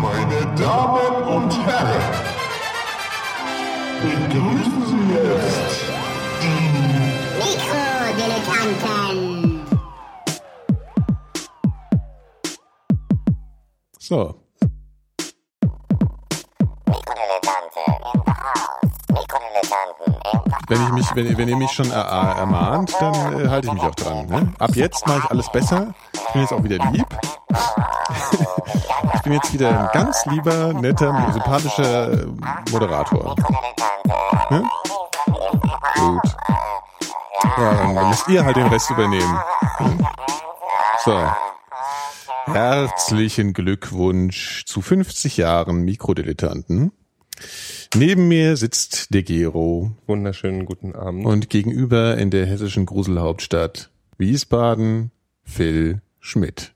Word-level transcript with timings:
Meine 0.00 0.46
Damen 0.56 1.22
und 1.24 1.66
Herren, 1.66 2.02
begrüßen 4.02 4.86
Sie 4.86 5.14
jetzt 5.14 5.84
die 6.42 6.60
Mikrodilettanten. 7.38 9.60
So. 13.98 14.34
Wenn 20.68 20.82
ich 20.82 20.90
mich, 20.92 21.06
wenn, 21.14 21.38
wenn 21.38 21.48
ihr 21.48 21.56
mich 21.56 21.70
schon 21.70 21.90
er, 21.90 22.04
er, 22.04 22.36
ermahnt, 22.40 22.94
dann 23.00 23.14
äh, 23.40 23.48
halte 23.48 23.68
ich 23.68 23.72
mich 23.72 23.82
auch 23.82 23.94
dran. 23.94 24.26
Ne? 24.26 24.52
Ab 24.58 24.72
jetzt 24.74 25.06
mache 25.06 25.20
ich 25.24 25.30
alles 25.30 25.50
besser. 25.50 25.94
Ich 26.12 26.32
bin 26.32 26.42
jetzt 26.42 26.52
auch 26.52 26.62
wieder 26.62 26.76
lieb. 26.92 27.06
Bin 29.28 29.34
jetzt 29.34 29.52
wieder 29.52 29.78
ein 29.78 29.88
ganz 29.92 30.24
lieber, 30.24 30.72
netter, 30.72 31.30
sympathischer 31.34 32.12
äh, 32.12 32.26
Moderator. 32.70 33.36
Ne? 34.50 34.64
Gut. 35.96 36.36
Ja, 37.58 37.74
dann 37.74 38.08
müsst 38.08 38.26
ihr 38.28 38.42
halt 38.42 38.56
den 38.56 38.68
Rest 38.68 38.88
übernehmen. 38.88 39.38
Ne? 39.80 39.98
So. 41.04 41.30
Herzlichen 42.46 43.52
Glückwunsch 43.52 44.64
zu 44.64 44.80
50 44.80 45.36
Jahren 45.36 45.82
Mikrodilettanten. 45.82 46.92
Neben 47.94 48.28
mir 48.28 48.56
sitzt 48.56 49.12
der 49.12 49.24
Gero. 49.24 49.90
Wunderschönen 50.06 50.64
guten 50.64 50.94
Abend. 50.94 51.26
Und 51.26 51.50
gegenüber 51.50 52.16
in 52.16 52.30
der 52.30 52.46
hessischen 52.46 52.86
Gruselhauptstadt 52.86 53.90
Wiesbaden 54.16 55.10
Phil 55.44 56.00
Schmidt. 56.18 56.72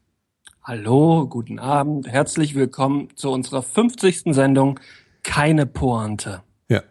Hallo, 0.65 1.27
guten 1.27 1.59
Abend, 1.59 2.07
herzlich 2.07 2.55
willkommen 2.55 3.09
zu 3.17 3.31
unserer 3.31 3.63
50. 3.63 4.23
Sendung 4.35 4.79
Keine 5.25 5.67
Pointe. 5.67 6.43
Ja, 6.69 6.83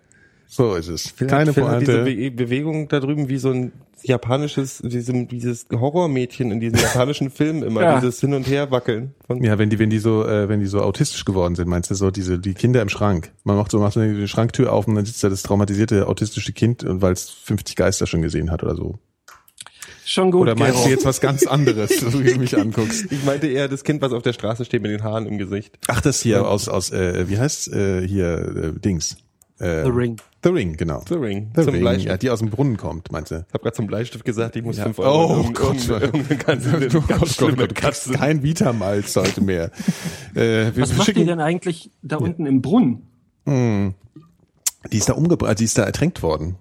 so 0.48 0.76
ist 0.76 0.90
es. 0.90 1.10
Phil 1.12 1.28
Keine 1.28 1.54
Pointe. 1.54 1.80
diese 1.80 2.04
Be 2.04 2.32
Bewegung 2.32 2.90
da 2.90 3.00
drüben 3.00 3.30
wie 3.30 3.38
so 3.38 3.52
ein 3.52 3.72
japanisches, 4.04 4.80
diesem, 4.80 5.28
dieses 5.30 5.68
Horrormädchen 5.72 6.52
in 6.52 6.60
diesen 6.60 6.80
japanischen 6.80 7.30
Filmen 7.32 7.64
immer, 7.64 7.82
Ja. 7.82 8.00
dieses 8.00 8.20
Hin- 8.20 8.34
und 8.34 8.46
Herwackeln. 8.48 9.14
Von, 9.26 9.42
Ja, 9.44 9.58
wenn 9.58 9.70
die, 9.70 9.80
wenn 9.80 9.90
die 9.90 10.00
so, 10.00 10.26
äh, 10.26 10.50
wenn 10.50 10.60
die 10.60 10.66
so 10.66 10.82
autistisch 10.82 11.24
geworden 11.24 11.56
sind, 11.56 11.70
meinst 11.70 11.92
du 11.92 11.96
so 11.96 12.12
diese 12.12 12.40
die 12.40 12.54
Kinder 12.56 12.82
im 12.82 12.90
Schrank? 12.90 13.32
Man 13.46 13.56
macht 13.56 13.72
so, 13.72 13.80
macht 13.80 13.94
so 13.94 14.02
die 14.02 14.28
Schranktür 14.28 14.74
auf 14.74 14.86
und 14.88 14.96
dann 14.96 15.06
sitzt 15.06 15.24
da 15.24 15.30
das 15.30 15.44
traumatisierte 15.44 16.08
autistische 16.08 16.52
Kind 16.52 16.84
und 16.84 17.02
weil 17.02 17.14
es 17.14 17.30
50 17.30 17.76
Geister 17.78 18.06
schon 18.08 18.22
gesehen 18.22 18.52
hat 18.52 18.64
oder 18.64 18.76
so. 18.76 19.00
Schon 20.06 20.32
gut, 20.32 20.42
Oder 20.42 20.56
meinst 20.56 20.76
Gero. 20.78 20.86
du 20.86 20.90
jetzt 20.92 21.06
was 21.06 21.22
ganz 21.22 21.46
anderes, 21.48 22.00
so 22.00 22.24
wie 22.24 22.34
du 22.34 22.40
mich 22.40 22.58
anguckst? 22.58 23.12
Ich 23.12 23.24
meinte 23.24 23.48
eher 23.48 23.68
das 23.68 23.84
Kind, 23.84 24.02
was 24.02 24.12
auf 24.14 24.22
der 24.24 24.34
Straße 24.34 24.66
steht 24.66 24.82
mit 24.82 24.92
den 24.92 25.04
Haaren 25.04 25.26
im 25.26 25.38
Gesicht. 25.38 25.78
Ach, 25.88 26.02
das 26.02 26.22
hier 26.22 26.48
aus 26.48 26.68
aus 26.70 26.92
äh, 26.92 27.28
wie 27.30 27.38
heißt 27.40 27.72
äh, 27.74 28.08
hier 28.08 28.74
äh, 28.76 28.80
Dings? 28.80 29.18
Äh, 29.60 29.84
The 29.84 29.90
Ring. 29.92 30.18
The 30.44 30.50
Ring, 30.50 30.76
genau. 30.76 31.04
The 31.08 31.14
Ring. 31.16 31.52
The 31.56 31.64
zum 31.64 31.74
Ring, 31.74 31.82
Bleistift. 31.82 32.10
ja, 32.10 32.18
die 32.18 32.30
aus 32.32 32.40
dem 32.40 32.50
Brunnen 32.50 32.78
kommt, 32.78 33.12
meinst 33.12 33.30
du? 33.32 33.46
Ich 33.48 33.54
habe 33.54 33.64
gerade 33.64 33.76
zum 33.76 33.86
Bleistift 33.88 34.26
gesagt, 34.26 34.56
ich 34.56 34.64
muss 34.64 34.78
Ja. 34.78 34.86
5 34.86 34.98
Euro 35.00 35.38
Oh 35.40 35.44
in 35.48 35.54
Gott, 35.54 35.88
irgendeine- 35.88 36.06
irgendeine 36.06 36.38
ganz, 36.38 36.66
Oh 36.96 37.02
ganz 37.02 37.08
Gott, 37.08 37.20
Gott, 37.20 37.30
schlimme 37.30 37.56
Gott, 37.58 37.76
Katze. 37.76 38.14
kein 38.14 38.42
Vitamalz 38.44 39.16
heute 39.16 39.42
mehr. 39.42 39.72
Äh, 40.36 40.74
wir 40.76 40.78
Was 40.84 40.96
macht 40.98 41.16
die 41.16 41.26
denn 41.26 41.40
eigentlich 41.40 41.92
da 42.02 42.18
unten 42.18 42.46
im 42.46 42.62
Brunnen? 42.62 43.04
die 43.46 44.98
ist 44.98 45.10
da 45.10 45.14
umgebracht, 45.14 45.60
die 45.60 45.66
ist 45.66 45.78
da 45.78 45.84
ertränkt 45.84 46.24
worden. 46.24 46.56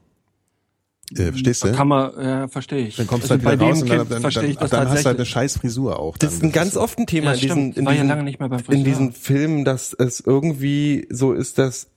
Äh, 1.13 1.33
verstehst 1.33 1.65
du? 1.65 1.73
Kann 1.73 1.89
man, 1.89 2.15
äh, 2.17 2.49
verstehe 2.49 2.87
ich. 2.87 2.97
Dann 2.97 3.07
kommst 3.07 3.29
du 3.29 3.35
also 3.35 3.45
halt 3.45 3.59
bei 3.59 3.65
wieder 3.65 3.73
raus 3.73 3.83
und 3.83 3.89
dann, 3.89 4.09
dann, 4.09 4.23
dann, 4.23 4.45
ich 4.45 4.57
das 4.57 4.71
dann 4.71 4.89
hast 4.89 5.03
du 5.03 5.07
halt 5.07 5.17
eine 5.19 5.27
scheiß 5.27 5.59
Frisur 5.59 5.99
auch. 5.99 6.17
Das 6.19 6.31
dann. 6.31 6.39
ist 6.39 6.45
ein 6.45 6.53
ganz 6.53 6.77
oft 6.77 6.99
ein 6.99 7.07
Thema 7.07 7.35
Ja, 7.35 7.35
in 7.35 7.41
diesen, 7.41 7.73
in 7.73 7.85
ja 7.85 8.23
diesen, 8.25 8.39
beim 8.39 8.63
in 8.69 8.85
diesen 8.85 9.13
Filmen, 9.13 9.65
dass 9.65 9.93
es 9.93 10.21
irgendwie 10.21 11.07
so 11.11 11.33
ist, 11.33 11.59
dass 11.59 11.90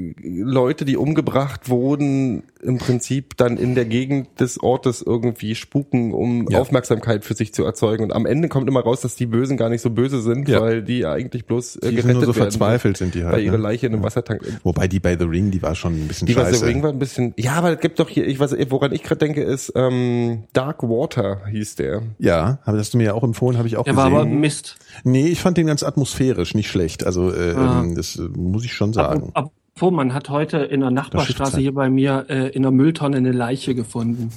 Leute, 0.00 0.84
die 0.84 0.96
umgebracht 0.96 1.68
wurden, 1.68 2.44
im 2.62 2.78
Prinzip 2.78 3.36
dann 3.36 3.56
in 3.56 3.74
der 3.74 3.84
Gegend 3.84 4.38
des 4.38 4.62
Ortes 4.62 5.02
irgendwie 5.02 5.56
spuken, 5.56 6.12
um 6.14 6.46
Ja. 6.48 6.60
Aufmerksamkeit 6.60 7.24
für 7.24 7.34
sich 7.34 7.52
zu 7.52 7.64
erzeugen. 7.64 8.04
Und 8.04 8.12
am 8.12 8.24
Ende 8.24 8.48
kommt 8.48 8.68
immer 8.68 8.80
raus, 8.80 9.00
dass 9.00 9.16
die 9.16 9.26
Bösen 9.26 9.56
gar 9.56 9.68
nicht 9.70 9.80
so 9.82 9.90
böse 9.90 10.22
sind, 10.22 10.48
Ja. 10.48 10.60
weil 10.60 10.82
die 10.82 11.04
eigentlich 11.04 11.46
bloß 11.46 11.76
äh, 11.76 11.80
Die 11.80 11.86
sind 11.86 11.96
gerettet 11.96 12.14
nur 12.14 12.20
so 12.22 12.36
werden. 12.40 12.50
verzweifelt 12.52 12.96
sind 12.96 13.14
die 13.16 13.24
halt, 13.24 13.34
Weil 13.34 13.42
ihre 13.42 13.56
ne? 13.56 13.62
Leiche 13.62 13.86
in 13.88 13.94
einem 13.94 14.04
Wassertank 14.04 14.40
Wobei 14.62 14.86
die 14.86 15.00
bei 15.00 15.16
The 15.18 15.24
Ring, 15.24 15.50
die 15.50 15.62
war 15.62 15.74
schon 15.74 15.94
ein 15.94 16.06
bisschen 16.08 16.26
die 16.26 16.36
war 16.36 16.44
scheiße. 16.44 16.58
The 16.60 16.64
Ring 16.66 16.82
war 16.84 16.90
ein 16.90 16.98
bisschen. 17.00 17.34
Ja, 17.36 17.54
aber 17.54 17.72
es 17.74 17.80
gibt 17.80 17.98
doch 17.98 18.08
hier, 18.08 18.24
ich 18.26 18.38
weiß, 18.38 18.54
woran 18.70 18.92
ich 18.92 19.02
gerade 19.02 19.18
denke, 19.18 19.42
ist 19.42 19.72
ähm, 19.74 20.44
Dark 20.52 20.84
Water 20.84 21.42
hieß 21.50 21.74
der. 21.74 22.02
Ja, 22.18 22.60
aber 22.64 22.76
das 22.76 22.86
hast 22.86 22.94
du 22.94 22.98
mir 22.98 23.04
ja 23.04 23.14
auch 23.14 23.24
empfohlen, 23.24 23.58
habe 23.58 23.66
ich 23.66 23.76
auch 23.76 23.84
Der 23.84 23.96
war 23.96 24.10
gesehen. 24.10 24.20
aber 24.20 24.30
Mist. 24.30 24.76
nee, 25.02 25.26
ich 25.26 25.40
fand 25.40 25.56
den 25.56 25.66
ganz 25.66 25.82
atmosphärisch, 25.82 26.54
nicht 26.54 26.70
schlecht. 26.70 27.04
Also 27.04 27.32
äh, 27.32 27.54
Ah. 27.56 27.80
ähm, 27.82 27.94
das 27.96 28.16
äh, 28.16 28.22
muss 28.36 28.64
ich 28.64 28.72
schon 28.74 28.92
sagen. 28.92 29.30
Ab, 29.34 29.50
Apropos, 29.78 29.94
man 29.96 30.12
hat 30.12 30.28
heute 30.28 30.56
in 30.58 30.80
der 30.80 30.90
Nachbarstraße 30.90 31.60
hier 31.60 31.72
bei 31.72 31.88
mir 31.88 32.26
äh, 32.28 32.48
in 32.48 32.62
der 32.62 32.72
Mülltonne 32.72 33.18
eine 33.18 33.30
Leiche 33.30 33.76
gefunden. 33.76 34.32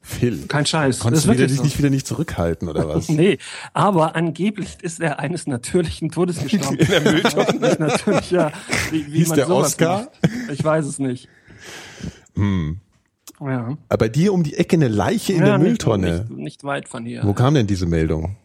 Phil, 0.00 0.46
Kein 0.48 0.64
Scheiß. 0.64 1.00
konntest 1.00 1.26
das 1.26 1.30
du 1.30 1.36
wieder, 1.36 1.44
ist 1.44 1.56
dich 1.56 1.62
nicht 1.62 1.78
wieder 1.78 1.90
nicht 1.90 2.06
zurückhalten 2.06 2.66
oder 2.66 2.88
was? 2.94 3.08
so. 3.08 3.12
Nee, 3.12 3.36
aber 3.74 4.16
angeblich 4.16 4.78
ist 4.80 5.00
er 5.00 5.18
eines 5.18 5.46
natürlichen 5.46 6.10
Todes 6.10 6.42
gestorben. 6.42 6.78
in 6.78 6.86
der 6.86 7.00
Mülltonne? 7.02 7.76
Natürlich, 7.78 8.30
ja. 8.30 8.50
Wie, 8.90 9.06
wie 9.12 9.18
Hieß 9.18 9.28
man 9.28 9.36
der 9.36 9.46
sowas 9.48 9.66
Oscar? 9.66 10.08
macht. 10.22 10.50
Ich 10.50 10.64
weiß 10.64 10.86
es 10.86 10.98
nicht. 10.98 11.28
Ja. 12.34 13.76
Aber 13.90 13.98
bei 13.98 14.08
dir 14.08 14.32
um 14.32 14.44
die 14.44 14.54
Ecke 14.54 14.76
eine 14.76 14.88
Leiche 14.88 15.34
in 15.34 15.40
ja, 15.40 15.44
der 15.44 15.58
Mülltonne. 15.58 16.24
Nicht, 16.30 16.38
nicht 16.38 16.64
weit 16.64 16.88
von 16.88 17.04
hier. 17.04 17.22
Wo 17.22 17.34
kam 17.34 17.52
denn 17.52 17.66
diese 17.66 17.84
Meldung? 17.84 18.36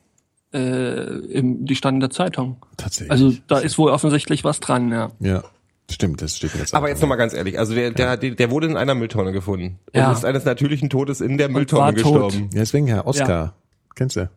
Äh, 0.53 1.03
im, 1.30 1.66
die 1.66 1.78
stand 1.78 1.96
in 1.96 2.00
der 2.02 2.09
Zeitung. 2.09 2.58
Tatsächlich. 2.75 3.09
Also 3.09 3.34
da 3.47 3.59
ist 3.59 3.78
wohl 3.78 3.90
offensichtlich 3.90 4.44
was 4.44 4.59
dran, 4.59 4.91
ja. 4.91 5.12
ja, 5.22 5.44
stimmt, 5.92 6.22
das 6.22 6.38
steht 6.38 6.56
jetzt. 6.56 6.74
Aber 6.74 6.90
jetzt 6.90 7.02
nochmal 7.02 7.18
ganz 7.18 7.34
ehrlich, 7.34 7.60
also 7.60 7.74
der, 7.74 7.92
der, 7.92 8.18
der, 8.18 8.32
der 8.32 8.52
wurde 8.52 8.68
in 8.68 8.78
einer 8.78 8.96
Mülltonne 8.96 9.32
gefunden. 9.32 9.80
Ja. 9.94 10.10
Und 10.10 10.18
ist 10.18 10.26
eines 10.26 10.46
natürlichen 10.46 10.90
Todes 10.90 11.22
in 11.22 11.38
der 11.38 11.50
Mülltonne 11.50 11.94
tot. 11.94 12.04
gestorben. 12.04 12.50
Ja, 12.54 12.60
deswegen 12.60 12.88
Herr 12.88 13.08
Oscar. 13.08 13.56
Kennst 13.96 14.16
du? 14.16 14.30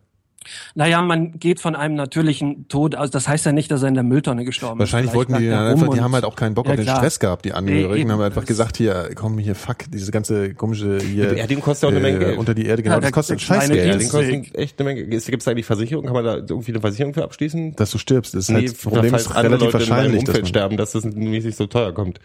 Naja, 0.75 1.01
man 1.01 1.39
geht 1.39 1.59
von 1.59 1.75
einem 1.75 1.95
natürlichen 1.95 2.67
Tod 2.69 2.95
aus. 2.95 3.11
Das 3.11 3.27
heißt 3.27 3.45
ja 3.45 3.51
nicht, 3.51 3.69
dass 3.69 3.81
er 3.81 3.89
in 3.89 3.95
der 3.95 4.03
Mülltonne 4.03 4.45
gestorben 4.45 4.79
Wahrscheinlich 4.79 5.11
ist. 5.11 5.15
wollten 5.15 5.37
die 5.37 5.49
dann 5.49 5.67
einfach, 5.67 5.89
die 5.93 5.99
haben 5.99 6.13
halt 6.13 6.23
auch 6.23 6.35
keinen 6.37 6.53
Bock 6.55 6.65
Ja, 6.67 6.71
auf 6.71 6.75
den 6.77 6.85
klar. 6.85 6.97
Stress 6.97 7.19
gehabt, 7.19 7.43
die 7.45 7.51
Angehörigen, 7.53 7.93
Nee, 7.93 7.99
eben. 8.01 8.11
haben 8.11 8.21
einfach 8.21 8.45
gesagt, 8.45 8.77
hier, 8.77 9.09
komm 9.15 9.37
hier, 9.39 9.55
fuck, 9.55 9.77
diese 9.91 10.11
ganze 10.11 10.53
komische 10.53 10.99
hier. 10.99 11.27
Die 11.29 11.35
Beerdigung 11.35 11.63
kostet 11.63 11.87
auch 11.89 11.91
eine 11.91 11.99
Menge 11.99 12.19
Geld. 12.19 12.37
Unter 12.37 12.53
die 12.53 12.65
Erde, 12.65 12.81
genau, 12.81 12.95
Ja, 12.95 13.01
das 13.01 13.11
kostet 13.11 13.41
Scheißgeld. 13.41 13.83
Den 13.93 13.99
Dienst- 13.99 14.11
kostet 14.13 14.55
echt 14.57 14.79
eine 14.79 14.89
Menge. 14.89 15.03
Gibt 15.05 15.27
es 15.39 15.43
da 15.45 15.51
eigentlich 15.51 15.65
Versicherung? 15.65 16.05
Kann 16.05 16.13
man 16.13 16.23
da 16.23 16.35
irgendwie 16.37 16.71
eine 16.71 16.79
Versicherung 16.81 17.13
für 17.13 17.23
abschließen? 17.23 17.75
Dass 17.75 17.91
du 17.91 17.97
stirbst, 17.97 18.33
das 18.33 18.43
ist 18.43 18.49
Nee, 18.49 18.55
halt, 18.55 18.69
das 18.71 18.77
Problem 18.77 19.15
ist 19.15 19.27
andere 19.27 19.43
relativ 19.59 19.73
Leute 19.73 19.83
in 19.83 19.89
meinem 19.89 19.97
wahrscheinlich, 19.97 20.23
dass 20.23 20.29
Umfeld 20.29 20.43
man, 20.43 20.49
sterben, 20.49 20.77
dass 20.77 20.91
das 20.93 21.03
mäßig 21.03 21.55
so 21.57 21.65
teuer 21.67 21.93
kommt. 21.93 22.19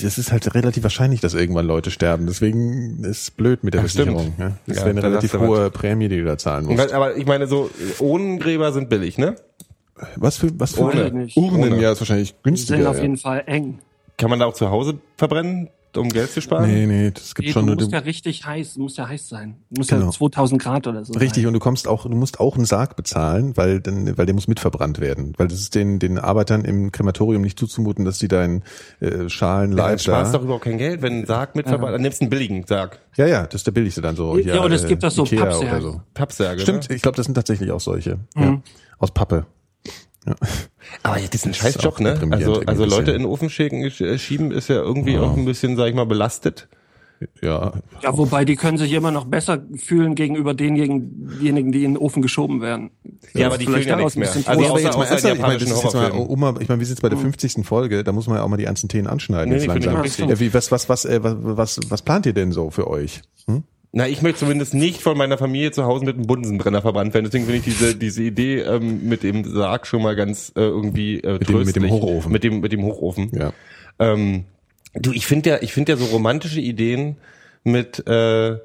Das 0.00 0.18
ist 0.18 0.32
halt 0.32 0.54
relativ 0.54 0.82
wahrscheinlich, 0.82 1.20
dass 1.20 1.34
irgendwann 1.34 1.66
Leute 1.66 1.90
sterben. 1.90 2.26
Deswegen 2.26 3.04
ist 3.04 3.22
es 3.22 3.30
blöd 3.30 3.62
mit 3.64 3.74
der 3.74 3.80
Ach. 3.80 3.88
Versicherung. 3.88 4.34
Ja? 4.38 4.52
Das 4.66 4.76
Ja, 4.78 4.82
wäre 4.82 4.90
eine 4.90 5.00
da 5.00 5.08
relativ 5.08 5.34
hohe 5.34 5.70
Prämie, 5.70 6.08
die 6.08 6.18
du 6.18 6.24
da 6.24 6.36
zahlen 6.38 6.66
musst. 6.66 6.92
aber 6.92 7.16
ich 7.16 7.26
meine, 7.26 7.46
so 7.46 7.70
Urnengräber 8.00 8.72
sind 8.72 8.88
billig, 8.88 9.18
ne? 9.18 9.36
Was 10.16 10.36
für, 10.38 10.48
was 10.58 10.74
für. 10.74 10.82
Urnen? 10.82 11.30
Ohne. 11.36 11.80
Ja, 11.80 11.92
ist 11.92 12.00
wahrscheinlich 12.00 12.32
Die 12.32 12.42
günstiger. 12.42 12.78
sind 12.78 12.86
auf 12.88 12.96
ja. 12.96 13.02
jeden 13.02 13.16
Fall 13.16 13.42
eng. 13.46 13.78
Kann 14.16 14.30
man 14.30 14.38
da 14.40 14.46
auch 14.46 14.54
zu 14.54 14.70
Hause 14.70 14.98
verbrennen, 15.16 15.70
um 15.96 16.08
Geld 16.08 16.30
zu 16.30 16.40
sparen? 16.40 16.70
Nee, 16.72 16.86
nee, 16.86 17.10
das 17.10 17.34
gibt 17.34 17.46
Nee, 17.48 17.52
schon 17.52 17.62
du 17.66 17.72
nur, 17.72 17.76
musst 17.76 17.92
du, 17.92 17.96
ja 17.96 18.02
richtig 18.02 18.44
heiß, 18.46 18.74
du 18.74 18.80
musst 18.82 18.98
ja 18.98 19.08
heiß 19.08 19.28
sein. 19.28 19.56
Du 19.70 19.80
musst 19.80 19.90
Genau. 19.90 20.06
ja 20.06 20.10
2000 20.10 20.60
Grad 20.62 20.86
oder 20.86 21.04
so. 21.04 21.12
Richtig, 21.14 21.42
sein. 21.42 21.46
und 21.48 21.52
du 21.54 21.58
kommst 21.60 21.86
auch, 21.88 22.04
du 22.04 22.16
musst 22.16 22.40
auch 22.40 22.56
einen 22.56 22.64
Sarg 22.64 22.96
bezahlen, 22.96 23.56
weil 23.56 23.80
dann, 23.80 24.16
weil 24.18 24.26
der 24.26 24.34
muss 24.34 24.48
mitverbrannt 24.48 25.00
werden. 25.00 25.34
Weil 25.36 25.48
das 25.48 25.60
ist 25.60 25.74
den, 25.74 25.98
den 25.98 26.18
Arbeitern 26.18 26.64
im 26.64 26.92
Krematorium 26.92 27.42
nicht 27.42 27.58
zuzumuten, 27.58 28.04
dass 28.04 28.18
sie 28.18 28.28
deinen 28.28 28.62
äh, 29.00 29.28
Schalen 29.28 29.72
Ja, 29.72 29.76
Leib 29.78 29.88
dann 29.90 29.98
sparst 30.00 30.34
doch 30.34 30.42
überhaupt 30.42 30.64
kein 30.64 30.78
Geld, 30.78 31.02
wenn 31.02 31.20
ein 31.20 31.26
Sarg 31.26 31.54
mit 31.56 31.68
verbrannt, 31.68 31.94
dann 31.94 32.02
nimmst 32.02 32.20
du 32.20 32.24
einen 32.24 32.30
billigen 32.30 32.64
Sarg. 32.66 32.98
Ja, 33.16 33.26
ja, 33.26 33.44
das 33.44 33.56
ist 33.56 33.66
der 33.66 33.72
billigste 33.72 34.00
dann 34.00 34.16
so. 34.16 34.36
Ja, 34.38 34.60
und 34.62 34.72
es 34.72 34.86
gibt 34.86 35.04
auch 35.04 35.10
so 35.10 35.24
Ikea 35.24 35.44
Pappsärge. 35.44 35.70
oder 35.70 35.80
so. 35.82 36.00
Pappsärge. 36.14 36.60
Stimmt, 36.62 36.88
Ne? 36.90 36.96
ich 36.96 37.02
glaube, 37.02 37.16
das 37.16 37.26
sind 37.26 37.34
tatsächlich 37.34 37.70
auch 37.70 37.80
solche. 37.80 38.18
Mhm. 38.34 38.42
Ja. 38.42 38.60
Aus 38.98 39.10
Pappe. 39.12 39.46
Ja. 40.26 40.34
Aber 41.02 41.18
ja, 41.18 41.26
das 41.26 41.34
ist 41.34 41.46
ein 41.46 41.54
Scheißjob, 41.54 42.00
ne? 42.00 42.18
Also, 42.30 42.62
also 42.66 42.84
Leute 42.84 43.12
in 43.12 43.18
den 43.18 43.26
Ofen 43.26 43.50
schicken, 43.50 43.82
äh, 43.84 44.18
schieben 44.18 44.50
ist 44.52 44.68
ja 44.68 44.76
irgendwie 44.76 45.18
auch 45.18 45.36
ein 45.36 45.44
bisschen, 45.44 45.76
sag 45.76 45.88
ich 45.88 45.94
mal, 45.94 46.06
belastet. 46.06 46.68
ja. 47.42 47.72
Ja, 48.02 48.16
wobei 48.18 48.44
die 48.44 48.56
können 48.56 48.78
sich 48.78 48.92
immer 48.92 49.10
noch 49.10 49.24
besser 49.26 49.62
fühlen 49.76 50.14
gegenüber 50.14 50.54
denjenigen, 50.54 51.38
die 51.40 51.48
in 51.48 51.72
den 51.72 51.98
Ofen 51.98 52.22
geschoben 52.22 52.60
werden. 52.60 52.90
Ja, 53.34 53.46
aber 53.46 53.58
die 53.58 53.66
Vielleicht 53.66 53.84
fühlen 53.84 53.88
ja 53.90 53.96
daraus 53.96 54.16
nichts 54.16 54.34
ein 54.34 54.56
mehr. 54.56 54.58
bisschen 54.58 54.82
Also 54.82 54.90
außer, 54.90 54.98
mal 54.98 55.04
außer 55.04 55.10
in 55.10 55.10
ernsthaft, 55.10 55.34
ich 55.34 55.42
meine, 55.42 55.58
das 55.58 55.70
ist 55.70 55.82
jetzt 55.84 55.94
mal, 55.94 56.10
um 56.10 56.40
mal, 56.40 56.54
ich 56.60 56.68
meine, 56.68 56.80
wir 56.80 56.86
sind 56.86 56.94
jetzt 56.96 57.02
bei 57.02 57.08
der 57.08 57.18
50. 57.18 57.66
Folge, 57.66 58.04
da 58.04 58.12
muss 58.12 58.26
man 58.26 58.36
ja 58.38 58.42
auch 58.42 58.48
mal 58.48 58.56
die 58.56 58.64
ganzen 58.64 58.88
Themen 58.88 59.06
anschneiden. 59.06 59.50
Nee, 59.50 59.56
jetzt 59.62 59.66
langsam. 59.66 60.28
Ja, 60.28 60.40
wie, 60.40 60.52
was, 60.54 60.72
was, 60.72 60.88
was, 60.88 61.04
äh, 61.04 61.22
was, 61.22 61.36
was, 61.40 61.80
was 61.88 62.02
plant 62.02 62.26
ihr 62.26 62.32
denn 62.32 62.52
so 62.52 62.70
für 62.70 62.88
euch? 62.88 63.22
Hm? 63.46 63.62
Na, 63.96 64.08
ich 64.08 64.22
möchte 64.22 64.40
zumindest 64.40 64.74
nicht 64.74 65.00
von 65.00 65.16
meiner 65.16 65.38
Familie 65.38 65.70
zu 65.70 65.84
Hause 65.84 66.04
mit 66.04 66.16
einem 66.16 66.26
Bunsenbrenner 66.26 66.82
verbrannt 66.82 67.14
werden. 67.14 67.26
Deswegen 67.26 67.44
finde 67.44 67.58
ich 67.58 67.64
diese, 67.64 67.94
diese 67.94 68.24
Idee 68.24 68.58
ähm, 68.58 69.08
mit 69.08 69.22
dem 69.22 69.44
Sarg 69.44 69.86
schon 69.86 70.02
mal 70.02 70.16
ganz 70.16 70.50
äh, 70.56 70.60
irgendwie 70.62 71.20
äh, 71.20 71.34
Mit 71.38 71.48
dem- 71.48 71.58
mit 71.58 71.76
dem 71.76 71.82
tröstlich. 71.84 71.92
Hochofen. 71.92 72.32
Mit 72.32 72.42
dem, 72.42 72.60
mit 72.60 72.72
dem 72.72 72.82
Hochofen. 72.84 73.30
Ja. 73.32 73.52
Ähm, 74.00 74.44
du, 74.94 75.12
ich 75.12 75.26
finde 75.26 75.50
ja, 75.50 75.58
ich 75.62 75.72
finde 75.72 75.92
ja 75.92 75.96
so 75.98 76.06
romantische 76.06 76.60
Ideen 76.60 77.16
mit 77.62 78.04
äh, 78.08 78.56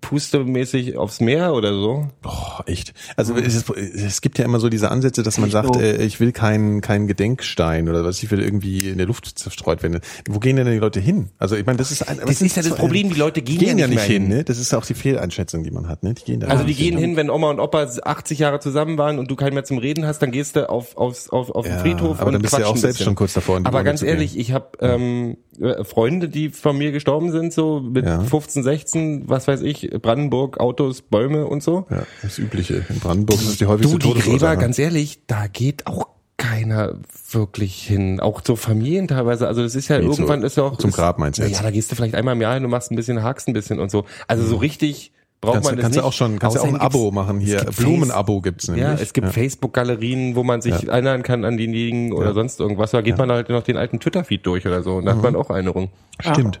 pustemäßig 0.00 0.98
aufs 0.98 1.20
Meer 1.20 1.54
oder 1.54 1.72
so. 1.72 2.08
Boah, 2.20 2.62
echt. 2.66 2.92
Also 3.16 3.34
es, 3.36 3.54
ist, 3.54 3.70
es 3.70 4.20
gibt 4.20 4.38
ja 4.38 4.44
immer 4.44 4.60
so 4.60 4.68
diese 4.68 4.90
Ansätze, 4.90 5.22
dass 5.22 5.38
man 5.38 5.50
sagt, 5.50 5.76
äh, 5.76 6.04
ich 6.04 6.20
will 6.20 6.32
keinen 6.32 6.80
keinen 6.82 7.06
Gedenkstein 7.06 7.88
oder 7.88 8.04
was, 8.04 8.22
ich 8.22 8.30
will 8.30 8.40
irgendwie 8.42 8.90
in 8.90 8.98
der 8.98 9.06
Luft 9.06 9.38
zerstreut 9.38 9.82
werden. 9.82 10.00
Wo 10.28 10.40
gehen 10.40 10.56
denn 10.56 10.66
die 10.66 10.78
Leute 10.78 11.00
hin? 11.00 11.30
Also 11.38 11.56
ich 11.56 11.64
meine, 11.64 11.78
das 11.78 11.90
ist 11.90 12.06
ein, 12.06 12.18
Das 12.26 12.42
ist 12.42 12.56
ja 12.56 12.62
das 12.62 12.74
Problem, 12.74 13.08
die 13.10 13.18
Leute 13.18 13.40
gehen, 13.40 13.58
gehen 13.58 13.78
ja 13.78 13.86
nicht 13.86 13.96
mehr 13.96 14.04
hin, 14.04 14.28
ne? 14.28 14.44
Das 14.44 14.58
ist 14.58 14.74
auch 14.74 14.84
die 14.84 14.94
Fehleinschätzung, 14.94 15.64
die 15.64 15.70
man 15.70 15.88
hat, 15.88 16.02
ne? 16.02 16.12
Die 16.14 16.24
gehen 16.24 16.40
da 16.40 16.48
Also 16.48 16.64
die 16.64 16.74
gehen 16.74 16.98
hin, 16.98 17.16
wenn 17.16 17.30
Oma 17.30 17.50
und 17.50 17.60
Opa 17.60 17.84
80 18.02 18.38
Jahre 18.38 18.60
zusammen 18.60 18.98
waren 18.98 19.18
und 19.18 19.30
du 19.30 19.36
keinen 19.36 19.54
mehr 19.54 19.64
zum 19.64 19.78
Reden 19.78 20.04
hast, 20.06 20.18
dann 20.20 20.32
gehst 20.32 20.56
du 20.56 20.68
auf, 20.68 20.96
aufs, 20.98 21.30
auf, 21.30 21.50
auf 21.50 21.64
den 21.64 21.74
Ja, 21.74 21.78
Friedhof 21.80 22.18
aber 22.18 22.26
und 22.26 22.32
dann 22.34 22.42
bist 22.42 22.52
du 22.52 22.58
ja 22.58 22.64
quatsch 22.64 22.72
auch 22.72 22.76
selbst 22.76 23.02
schon 23.02 23.14
kurz 23.14 23.32
davor, 23.32 23.56
in 23.56 23.64
die 23.64 23.68
Aber 23.68 23.78
Urne 23.78 23.88
ganz 23.88 24.02
ehrlich, 24.02 24.38
ich 24.38 24.52
habe 24.52 24.66
ähm, 24.80 25.38
äh, 25.60 25.82
Freunde, 25.84 26.28
die 26.28 26.50
von 26.50 26.76
mir 26.76 26.92
gestorben 26.92 27.30
sind, 27.32 27.52
so 27.52 27.80
mit 27.80 28.04
Ja. 28.04 28.20
15, 28.22 28.62
16, 28.62 29.22
was 29.28 29.48
weiß 29.48 29.62
ich, 29.62 29.77
Brandenburg, 29.86 30.58
Autos, 30.60 31.02
Bäume 31.02 31.46
und 31.46 31.62
so. 31.62 31.86
Ja, 31.90 32.02
das 32.22 32.38
Übliche. 32.38 32.84
In 32.88 32.98
Brandenburg 33.00 33.38
ist 33.40 33.48
es 33.48 33.56
die 33.58 33.66
häufigste 33.66 33.98
Du, 33.98 34.14
die 34.14 34.20
Gräber, 34.20 34.56
ganz 34.56 34.78
ehrlich, 34.78 35.20
da 35.26 35.46
geht 35.46 35.86
auch 35.86 36.08
keiner 36.36 36.94
wirklich 37.32 37.82
hin. 37.82 38.20
Auch 38.20 38.40
so 38.46 38.54
Familien 38.56 39.08
teilweise. 39.08 39.48
Also 39.48 39.62
das 39.62 39.74
ist 39.74 39.88
ja 39.88 39.98
Nee, 39.98 40.04
irgendwann 40.06 40.40
zu- 40.40 40.46
ist 40.46 40.56
ja 40.56 40.62
auch 40.62 40.76
zum 40.78 40.90
ist, 40.90 40.96
Grab 40.96 41.18
meinst 41.18 41.38
du 41.38 41.42
Ja, 41.42 41.48
jetzt? 41.48 41.62
da 41.64 41.70
gehst 41.70 41.90
du 41.90 41.96
vielleicht 41.96 42.14
einmal 42.14 42.34
im 42.36 42.40
Jahr 42.42 42.54
hin 42.54 42.64
und 42.64 42.70
machst 42.70 42.90
ein 42.92 42.96
bisschen, 42.96 43.22
hakst 43.22 43.48
ein 43.48 43.52
bisschen 43.54 43.80
und 43.80 43.90
so. 43.90 44.04
Also 44.28 44.44
so 44.46 44.56
richtig 44.56 45.12
braucht 45.40 45.54
kannst, 45.54 45.70
man 45.70 45.76
das 45.76 45.82
kannst 45.82 45.96
nicht. 45.96 46.02
du 46.04 46.08
auch 46.08 46.12
schon, 46.12 46.38
kannst 46.38 46.56
du 46.56 46.60
auch 46.60 46.66
ein 46.66 46.76
Abo 46.76 47.10
machen 47.10 47.38
hier. 47.40 47.58
Blumenabo 47.76 48.40
gibt's 48.40 48.66
nämlich. 48.68 48.84
ja, 48.84 48.94
es 48.94 49.12
gibt 49.12 49.28
Facebook-Galerien, 49.28 50.34
wo 50.36 50.42
man 50.44 50.62
sich 50.62 50.88
erinnern 50.88 51.22
kann 51.22 51.44
an 51.44 51.56
diejenigen 51.56 52.12
oder 52.12 52.34
sonst 52.34 52.58
irgendwas. 52.60 52.92
Da 52.92 53.00
geht 53.02 53.18
man 53.18 53.30
halt 53.30 53.48
noch 53.48 53.62
den 53.62 53.76
alten 53.76 53.98
Twitter-Feed 54.00 54.44
durch 54.46 54.66
oder 54.66 54.82
so 54.82 54.96
und 54.96 55.06
da 55.06 55.12
hat 55.16 55.22
man 55.22 55.36
auch 55.36 55.50
Erinnerungen. 55.50 55.90
Stimmt. 56.20 56.60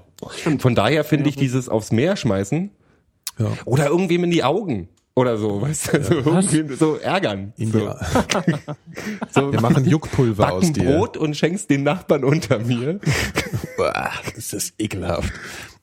Von 0.58 0.74
daher 0.74 1.04
finde 1.04 1.28
ich 1.28 1.36
dieses 1.36 1.68
aufs 1.68 1.92
Meer 1.92 2.16
schmeißen 2.16 2.70
Ja. 3.38 3.46
oder 3.64 3.86
irgendwem 3.88 4.24
in 4.24 4.30
die 4.30 4.42
Augen 4.44 4.88
oder 5.14 5.36
so, 5.36 5.60
weißt 5.62 5.92
du, 5.94 6.04
so, 6.04 6.14
irgendwie 6.14 6.74
so 6.76 6.96
ärgern. 6.96 7.52
In 7.56 7.72
so. 7.72 7.78
So, 9.34 9.52
wir 9.52 9.60
machen 9.60 9.84
Juckpulver 9.84 10.52
aus 10.52 10.60
backen 10.62 10.74
dir. 10.74 10.84
Brot 10.96 11.16
und 11.16 11.36
schenkst 11.36 11.70
den 11.70 11.82
Nachbarn 11.82 12.24
unter 12.24 12.58
mir. 12.58 13.00
Boah, 13.76 14.10
das 14.34 14.52
ist 14.52 14.74
ekelhaft. 14.78 15.32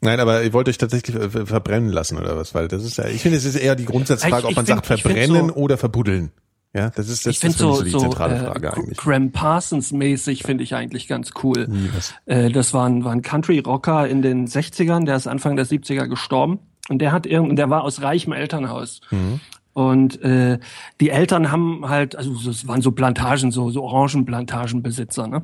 Nein, 0.01 0.19
aber 0.19 0.43
ihr 0.43 0.53
wollt 0.53 0.67
euch 0.69 0.77
tatsächlich 0.77 1.15
äh, 1.15 1.29
ver- 1.29 1.45
verbrennen 1.45 1.89
lassen 1.91 2.17
oder 2.17 2.37
was? 2.37 2.53
Weil 2.53 2.67
das 2.67 2.83
ist 2.83 2.97
ja, 2.97 3.05
ich 3.07 3.21
finde, 3.21 3.37
es 3.37 3.45
ist 3.45 3.55
eher 3.55 3.75
die 3.75 3.85
Grundsatzfrage, 3.85 4.37
Ich- 4.39 4.45
ob 4.45 4.55
man 4.55 4.65
find- 4.65 4.85
sagt 4.85 5.01
verbrennen 5.01 5.49
so- 5.49 5.55
oder 5.55 5.77
verbuddeln. 5.77 6.31
Ja, 6.73 6.89
das 6.89 7.07
ist 7.07 7.25
das, 7.25 7.31
ich 7.31 7.39
finde 7.39 7.55
das 7.57 7.69
ist 7.71 7.77
so, 7.77 7.83
die 7.83 7.89
so 7.91 7.99
zentrale 7.99 8.35
äh, 8.35 8.39
Frage 8.39 8.73
eigentlich. 8.73 8.97
Graham 8.97 9.31
Parsons 9.31 9.93
mäßig 9.93 10.43
finde 10.43 10.65
ich 10.65 10.75
eigentlich 10.75 11.07
ganz 11.07 11.31
cool. 11.41 11.67
Was? 11.95 12.13
Äh, 12.25 12.51
das 12.51 12.73
war 12.73 12.85
ein, 12.85 13.05
war 13.05 13.13
ein 13.13 13.21
Country-Rocker 13.21 14.05
in 14.09 14.21
den 14.21 14.45
60ern, 14.45 15.05
der 15.05 15.15
ist 15.15 15.27
Anfang 15.27 15.55
der 15.55 15.65
70er 15.65 16.07
gestorben. 16.07 16.59
Und 16.89 16.99
der 16.99 17.11
hat 17.11 17.25
irgend, 17.25 17.57
der 17.57 17.69
war 17.69 17.83
aus 17.83 18.01
reichem 18.01 18.33
Elternhaus. 18.33 19.01
Mhm. 19.11 19.39
Und 19.73 20.21
äh, 20.21 20.59
die 21.01 21.09
Eltern 21.09 21.51
haben 21.51 21.89
halt, 21.89 22.15
also 22.15 22.31
es 22.49 22.67
waren 22.67 22.81
so 22.81 22.91
Plantagen, 22.91 23.51
so, 23.51 23.69
so 23.71 23.83
Orangenplantagenbesitzer, 23.83 25.27
ne? 25.27 25.41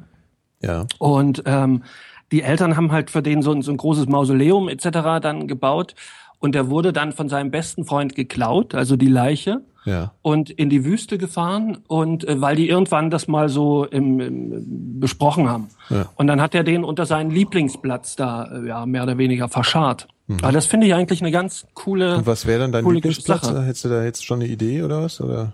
Ja. 0.61 0.85
Und 0.99 1.43
ähm, 1.45 1.83
die 2.31 2.43
Eltern 2.43 2.77
haben 2.77 2.91
halt 2.91 3.09
für 3.09 3.21
den 3.21 3.41
so, 3.41 3.51
ein- 3.51 3.61
so 3.61 3.71
ein 3.71 3.77
großes 3.77 4.07
Mausoleum 4.07 4.69
etc. 4.69 5.19
dann 5.21 5.47
gebaut. 5.47 5.95
Und 6.39 6.55
der 6.55 6.69
wurde 6.69 6.91
dann 6.93 7.11
von 7.11 7.29
seinem 7.29 7.51
besten 7.51 7.85
Freund 7.85 8.15
geklaut, 8.15 8.73
also 8.73 8.95
die 8.95 9.07
Leiche 9.09 9.61
Ja. 9.85 10.11
und 10.23 10.49
in 10.49 10.69
die 10.71 10.83
Wüste 10.85 11.17
gefahren 11.19 11.79
und 11.87 12.27
äh, 12.27 12.41
weil 12.41 12.55
die 12.55 12.67
irgendwann 12.67 13.09
das 13.11 13.27
mal 13.27 13.47
so 13.49 13.85
im, 13.85 14.19
im, 14.19 14.99
besprochen 14.99 15.49
haben. 15.49 15.67
Ja. 15.89 16.05
Und 16.15 16.25
dann 16.27 16.41
hat 16.41 16.55
er 16.55 16.63
den 16.63 16.83
unter 16.83 17.05
seinen 17.05 17.29
Lieblingsplatz 17.31 18.15
da 18.15 18.45
äh, 18.45 18.67
ja 18.67 18.85
mehr 18.87 19.03
oder 19.03 19.17
weniger 19.19 19.49
verscharrt. 19.49 20.07
Mhm. 20.31 20.39
Aber 20.41 20.51
das 20.51 20.65
finde 20.65 20.87
ich 20.87 20.93
eigentlich 20.93 21.21
eine 21.21 21.31
ganz 21.31 21.65
coole. 21.73 22.17
Und 22.17 22.25
was 22.25 22.45
wäre 22.45 22.59
dann 22.59 22.71
dein 22.71 22.85
Lieblingsplatz? 22.85 23.45
Sache. 23.45 23.63
Hättest 23.63 23.85
du 23.85 23.89
da 23.89 24.03
jetzt 24.03 24.25
schon 24.25 24.41
eine 24.41 24.49
Idee 24.49 24.83
oder 24.83 25.03
was? 25.03 25.19
Oder? 25.19 25.51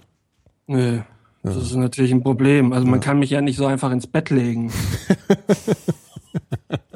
Nö, 0.67 0.99
das 1.43 1.55
ist 1.55 1.75
natürlich 1.75 2.11
ein 2.11 2.23
Problem. 2.23 2.73
Also 2.73 2.85
man 2.85 2.99
kann 2.99 3.19
mich 3.19 3.29
ja 3.29 3.41
nicht 3.41 3.57
so 3.57 3.65
einfach 3.65 3.91
ins 3.91 4.07
Bett 4.07 4.29
legen. 4.29 4.71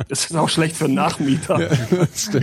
das 0.08 0.26
ist 0.26 0.36
auch 0.36 0.50
schlecht 0.50 0.76
für 0.76 0.86
einen 0.86 0.96
Nachmieter. 0.96 1.58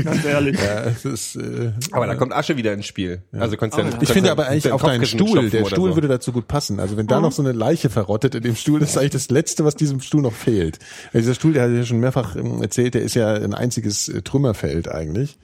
Ganz 0.04 0.24
ehrlich. 0.24 0.58
Ja, 0.58 1.10
ist, 1.10 1.36
äh, 1.36 1.72
Aber 1.92 2.06
da 2.06 2.14
kommt 2.14 2.32
Asche 2.32 2.56
wieder 2.56 2.72
ins 2.72 2.86
Spiel. 2.86 3.22
Also 3.32 3.56
kannst 3.56 3.76
ja, 3.78 3.84
ich 4.00 4.08
finde 4.10 4.30
aber 4.30 4.46
eigentlich 4.48 4.70
auf 4.72 4.82
deinen 4.82 5.06
Stuhl, 5.06 5.50
der 5.50 5.64
Stuhl 5.64 5.90
so. 5.90 5.96
würde 5.96 6.08
dazu 6.08 6.32
gut 6.32 6.48
passen. 6.48 6.80
Also 6.80 6.96
wenn 6.96 7.06
da 7.06 7.20
noch 7.20 7.32
so 7.32 7.42
eine 7.42 7.52
Leiche 7.52 7.90
verrottet 7.90 8.34
in 8.34 8.42
dem 8.42 8.56
Stuhl, 8.56 8.80
das 8.80 8.90
ist 8.90 8.98
eigentlich 8.98 9.10
das 9.10 9.30
Letzte, 9.30 9.64
was 9.64 9.74
diesem 9.74 10.00
Stuhl 10.00 10.22
noch 10.22 10.32
fehlt. 10.32 10.78
Weil 11.12 11.22
dieser 11.22 11.34
Stuhl, 11.34 11.52
der 11.52 11.64
hat 11.64 11.70
ja 11.70 11.84
schon 11.84 12.00
mehrfach 12.00 12.36
ähm, 12.36 12.62
erzählt, 12.62 12.94
der 12.94 13.02
ist 13.02 13.14
ja 13.14 13.32
ein 13.34 13.54
einziges 13.54 14.08
äh, 14.08 14.22
Trümmerfeld 14.22 14.90
eigentlich. 14.90 15.38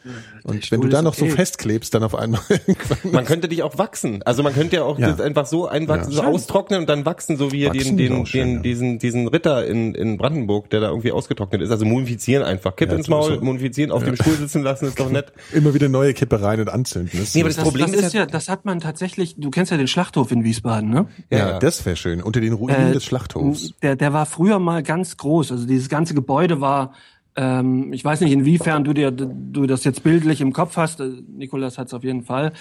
Und 0.45 0.71
wenn 0.71 0.81
du 0.81 0.89
da 0.89 1.03
noch 1.03 1.15
so 1.15 1.25
okay. 1.25 1.35
festklebst, 1.35 1.95
dann 1.95 2.03
auf 2.03 2.15
einmal 2.15 2.41
irgendwann 2.49 3.13
Man 3.13 3.25
könnte 3.25 3.49
dich 3.49 3.63
auch 3.63 3.79
wachsen. 3.79 4.23
Also 4.25 4.43
man 4.43 4.55
könnte 4.55 4.77
ja 4.77 4.83
auch 4.85 4.99
Ja. 4.99 5.11
das 5.11 5.21
einfach 5.21 5.47
so 5.47 5.67
einwachsen, 5.67 6.13
Ja. 6.13 6.23
so 6.23 6.29
austrocknen 6.29 6.81
und 6.81 6.89
dann 6.89 7.05
wachsen, 7.07 7.37
so 7.37 7.53
wie 7.53 7.67
Wachsen 7.67 7.97
den, 7.97 8.13
den, 8.13 8.23
auch 8.23 8.27
schön, 8.27 8.47
den 8.47 8.57
ja. 8.57 8.63
diesen, 8.63 8.99
diesen 8.99 9.29
Ritter 9.29 9.67
in, 9.67 9.95
in 9.95 10.19
Brandenburg, 10.19 10.71
der 10.71 10.81
da 10.81 10.89
irgendwie 10.89 11.13
ausgetrocknet 11.13 11.54
ist. 11.61 11.71
Also 11.71 11.85
mumifizieren 11.85 12.43
einfach. 12.43 12.77
Kipp 12.77 12.91
Ja, 12.91 12.97
ins 12.97 13.09
Maul, 13.09 13.37
so- 13.37 13.41
mumifizieren, 13.45 13.91
auf 13.93 14.05
dem 14.05 14.17
Stuhl 14.17 14.35
sitzen 14.35 14.63
lassen, 14.63 14.87
ist 14.87 14.99
doch 15.01 15.11
nett. 15.11 15.33
immer 15.53 15.75
wieder 15.75 15.89
neue 15.89 16.15
Kippereien 16.15 16.61
und 16.61 16.69
anzünden. 16.69 17.19
Das, 17.19 17.35
Nee, 17.35 17.41
aber 17.43 17.49
das 17.51 17.57
Das, 17.57 17.65
Problem 17.65 17.87
das 17.93 18.01
ist 18.01 18.07
ist 18.09 18.13
ja, 18.15 18.27
das 18.27 18.49
hat 18.49 18.65
man 18.65 18.81
tatsächlich, 18.81 19.35
du 19.39 19.51
kennst 19.51 19.71
ja 19.71 19.77
den 19.79 19.89
Schlachthof 19.89 20.31
in 20.33 20.45
Wiesbaden, 20.45 20.91
ne? 20.91 21.07
ja, 21.31 21.59
das 21.59 21.85
wäre 21.87 21.97
schön. 21.97 22.23
Unter 22.23 22.41
den 22.41 22.53
Ruinen 22.53 22.91
Äh, 22.91 22.93
des 22.93 23.05
Schlachthofs. 23.05 23.73
Der, 23.83 23.97
der 23.97 24.13
war 24.13 24.27
früher 24.27 24.59
mal 24.59 24.83
ganz 24.83 25.17
groß. 25.17 25.53
Also 25.53 25.67
dieses 25.67 25.89
ganze 25.89 26.15
Gebäude 26.15 26.61
war, 26.61 26.93
ähm, 27.37 27.93
ich 27.93 28.05
weiß 28.05 28.21
nicht, 28.21 28.33
inwiefern 28.33 28.85
du 28.85 28.93
dir 28.93 29.11
du 29.11 29.67
das 29.67 29.85
jetzt 29.85 30.03
bildlich 30.03 30.41
im 30.41 30.53
Kopf 30.53 30.77
hast. 30.77 31.01
Äh, 31.01 31.11
Nikolas 31.29 31.79
hat 31.79 31.89
es 31.89 31.95
auf 31.95 32.05
jeden 32.05 32.23
Fall. 32.23 32.53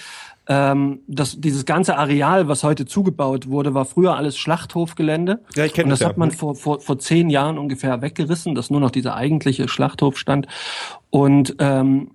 Ähm, 0.48 1.00
das, 1.08 1.40
dieses 1.40 1.66
ganze 1.66 1.98
Areal, 1.98 2.48
was 2.48 2.64
heute 2.64 2.86
zugebaut 2.86 3.48
wurde, 3.48 3.74
war 3.74 3.86
früher 3.86 4.16
alles 4.18 4.38
Schlachthofgelände. 4.38 5.42
Ja, 5.56 5.66
ich 5.66 5.74
kenn 5.74 5.86
Und 5.86 5.92
das 5.92 6.00
das 6.00 6.06
ja. 6.06 6.10
hat 6.10 6.18
man 6.18 6.31
vor, 6.31 6.56
vor, 6.56 6.81
vor 6.81 7.00
zehn 7.00 7.30
Jahren 7.30 7.58
ungefähr 7.58 8.02
weggerissen, 8.02 8.56
dass 8.56 8.70
nur 8.70 8.80
noch 8.80 8.92
dieser 8.92 9.16
eigentliche 9.16 9.68
Schlachthof 9.68 10.18
stand. 10.18 10.48
Und 11.10 11.56
ähm, 11.60 12.10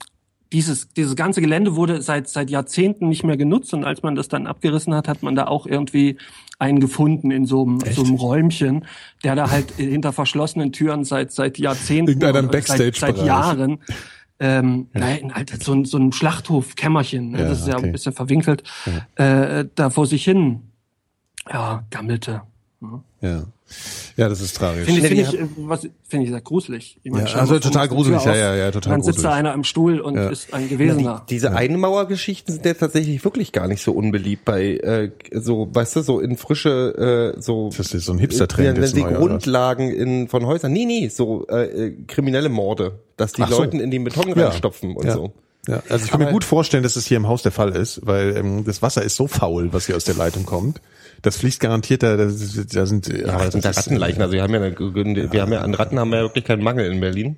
dieses, 0.53 0.89
dieses 0.89 1.17
ganze 1.17 1.41
Gelände 1.41 1.77
wurde 1.77 2.01
seit, 2.03 2.29
seit 2.29 2.51
Jahrzehnten 2.51 3.09
nicht 3.09 3.25
mehr 3.25 3.37
genutzt 3.37 3.75
und 3.75 3.85
als 3.85 4.03
man 4.03 4.15
das 4.15 4.29
dann 4.29 4.47
abgerissen 4.47 4.95
hat, 4.95 5.09
hat 5.09 5.23
man 5.23 5.35
da 5.35 5.47
auch 5.47 5.67
irgendwie 5.67 6.17
einen 6.59 6.81
gefunden 6.81 7.31
in 7.31 7.47
so 7.47 7.65
einem, 7.65 7.81
so 7.81 8.03
einem 8.03 8.15
Räumchen, 8.15 8.85
der 9.23 9.35
da 9.37 9.51
halt 9.51 9.73
hinter 9.73 10.13
verschlossenen 10.13 10.73
Türen 10.73 11.05
seit, 11.05 11.33
seit 11.33 11.59
Jahrzehnten, 11.59 12.19
seit, 13.01 13.17
seit. 13.17 13.27
Jahren, 13.27 13.79
ähm, 14.41 14.89
nein, 14.93 15.35
halt 15.35 15.63
so 15.63 15.73
ein, 15.73 15.85
so 15.85 15.99
ein 15.99 16.13
Schlachthofkämmerchen, 16.13 17.33
ne, 17.33 17.41
Ja, 17.41 17.49
das 17.49 17.61
ist 17.61 17.69
ja 17.69 17.77
okay. 17.77 17.87
ein 17.87 17.93
bisschen 17.93 18.13
verwinkelt, 18.13 18.63
äh, 19.17 19.67
da 19.75 19.91
vor 19.91 20.07
sich 20.07 20.25
hin, 20.25 20.63
ja, 21.51 21.85
gammelte. 21.91 22.43
Ja. 23.21 23.45
ja, 24.17 24.29
das 24.29 24.41
ist 24.41 24.57
tragisch. 24.57 24.85
Finde 24.85 25.01
ich, 25.01 25.19
Ja, 25.19 25.25
finde 25.27 25.33
wir 25.33 25.47
ich, 25.47 25.59
äh, 25.59 25.69
was, 25.69 25.89
finde 26.09 26.25
ich 26.27 26.31
sehr 26.31 26.41
gruselig. 26.41 27.01
Ich 27.03 27.11
meine, 27.11 27.29
Ja, 27.29 27.35
also 27.35 27.59
total 27.59 27.89
gruselig, 27.89 28.25
ja, 28.25 28.37
ja, 28.37 28.55
ja, 28.55 28.71
total 28.71 28.93
Dann 28.93 29.03
sitzt 29.03 29.19
da 29.19 29.23
gruselig. 29.23 29.37
einer 29.39 29.55
im 29.55 29.65
Stuhl 29.65 29.99
und 30.01 30.15
Ja. 30.15 30.29
ist 30.29 30.55
ein 30.55 30.69
Gewesener. 30.69 31.25
Die, 31.29 31.35
diese 31.35 31.53
Einmauergeschichten 31.57 32.55
sind 32.55 32.65
ja 32.65 32.75
tatsächlich 32.75 33.25
wirklich 33.25 33.51
gar 33.51 33.67
nicht 33.67 33.83
so 33.83 33.91
unbeliebt 33.93 34.45
bei 34.45 34.77
äh, 34.77 35.11
so, 35.33 35.69
weißt 35.73 35.97
du, 35.97 36.03
so 36.03 36.21
in 36.21 36.37
frische 36.37 37.35
äh, 37.37 37.41
so 37.41 37.71
Das 37.77 37.93
ist 37.93 38.05
so 38.05 38.13
ein 38.13 38.19
Hipster-Trend 38.19 38.77
Ja, 38.79 38.83
jetzt 38.85 38.97
die? 38.97 39.03
Grundlagen 39.03 39.91
in 39.91 40.29
von 40.29 40.47
Häusern. 40.47 40.73
Nee, 40.73 40.85
nee, 40.85 41.09
so 41.09 41.47
äh, 41.49 41.87
äh, 41.89 41.97
kriminelle 42.07 42.49
Morde, 42.51 43.01
dass 43.17 43.33
die 43.33 43.43
so. 43.43 43.59
Leuten 43.59 43.81
in 43.81 43.91
den 43.91 44.05
Beton 44.05 44.29
Ja. 44.37 44.49
reinstopfen 44.51 44.95
und 44.95 45.05
ja. 45.07 45.15
so. 45.15 45.33
Ja, 45.67 45.83
also 45.91 46.05
ich 46.05 46.11
kann 46.13 46.21
mir 46.21 46.31
gut 46.33 46.45
vorstellen, 46.45 46.83
dass 46.85 46.95
es 46.97 47.05
hier 47.07 47.17
im 47.19 47.27
Haus 47.29 47.43
der 47.43 47.53
Fall 47.53 47.77
ist, 47.77 48.07
weil 48.07 48.37
ähm, 48.37 48.65
das 48.65 48.81
Wasser 48.81 49.03
ist 49.03 49.17
so 49.17 49.27
faul, 49.27 49.73
was 49.73 49.87
hier 49.87 49.97
aus 49.97 50.05
der 50.05 50.15
Leitung 50.15 50.47
kommt. 50.47 50.81
Das 51.23 51.37
fließt 51.39 51.61
garantiert 51.61 52.03
da, 52.03 52.17
da, 52.17 52.25
da 52.25 52.87
sind 52.87 53.09
Ja, 53.09 53.35
aber 53.35 53.45
das 53.45 53.53
sind 53.53 53.65
ja 53.65 53.71
Rattenleichen. 53.71 54.23
Also 54.23 54.35
wir 54.35 54.43
haben 54.43 54.55
ja, 54.55 54.61
eine, 54.61 55.33
wir 55.33 55.43
haben 55.43 55.53
ja 55.53 55.61
an 55.61 55.75
Ratten 55.75 55.99
haben 55.99 56.11
wir 56.11 56.19
ja 56.19 56.25
wirklich 56.25 56.45
keinen 56.45 56.63
Mangel 56.63 56.91
in 56.91 57.01
Berlin. 57.01 57.37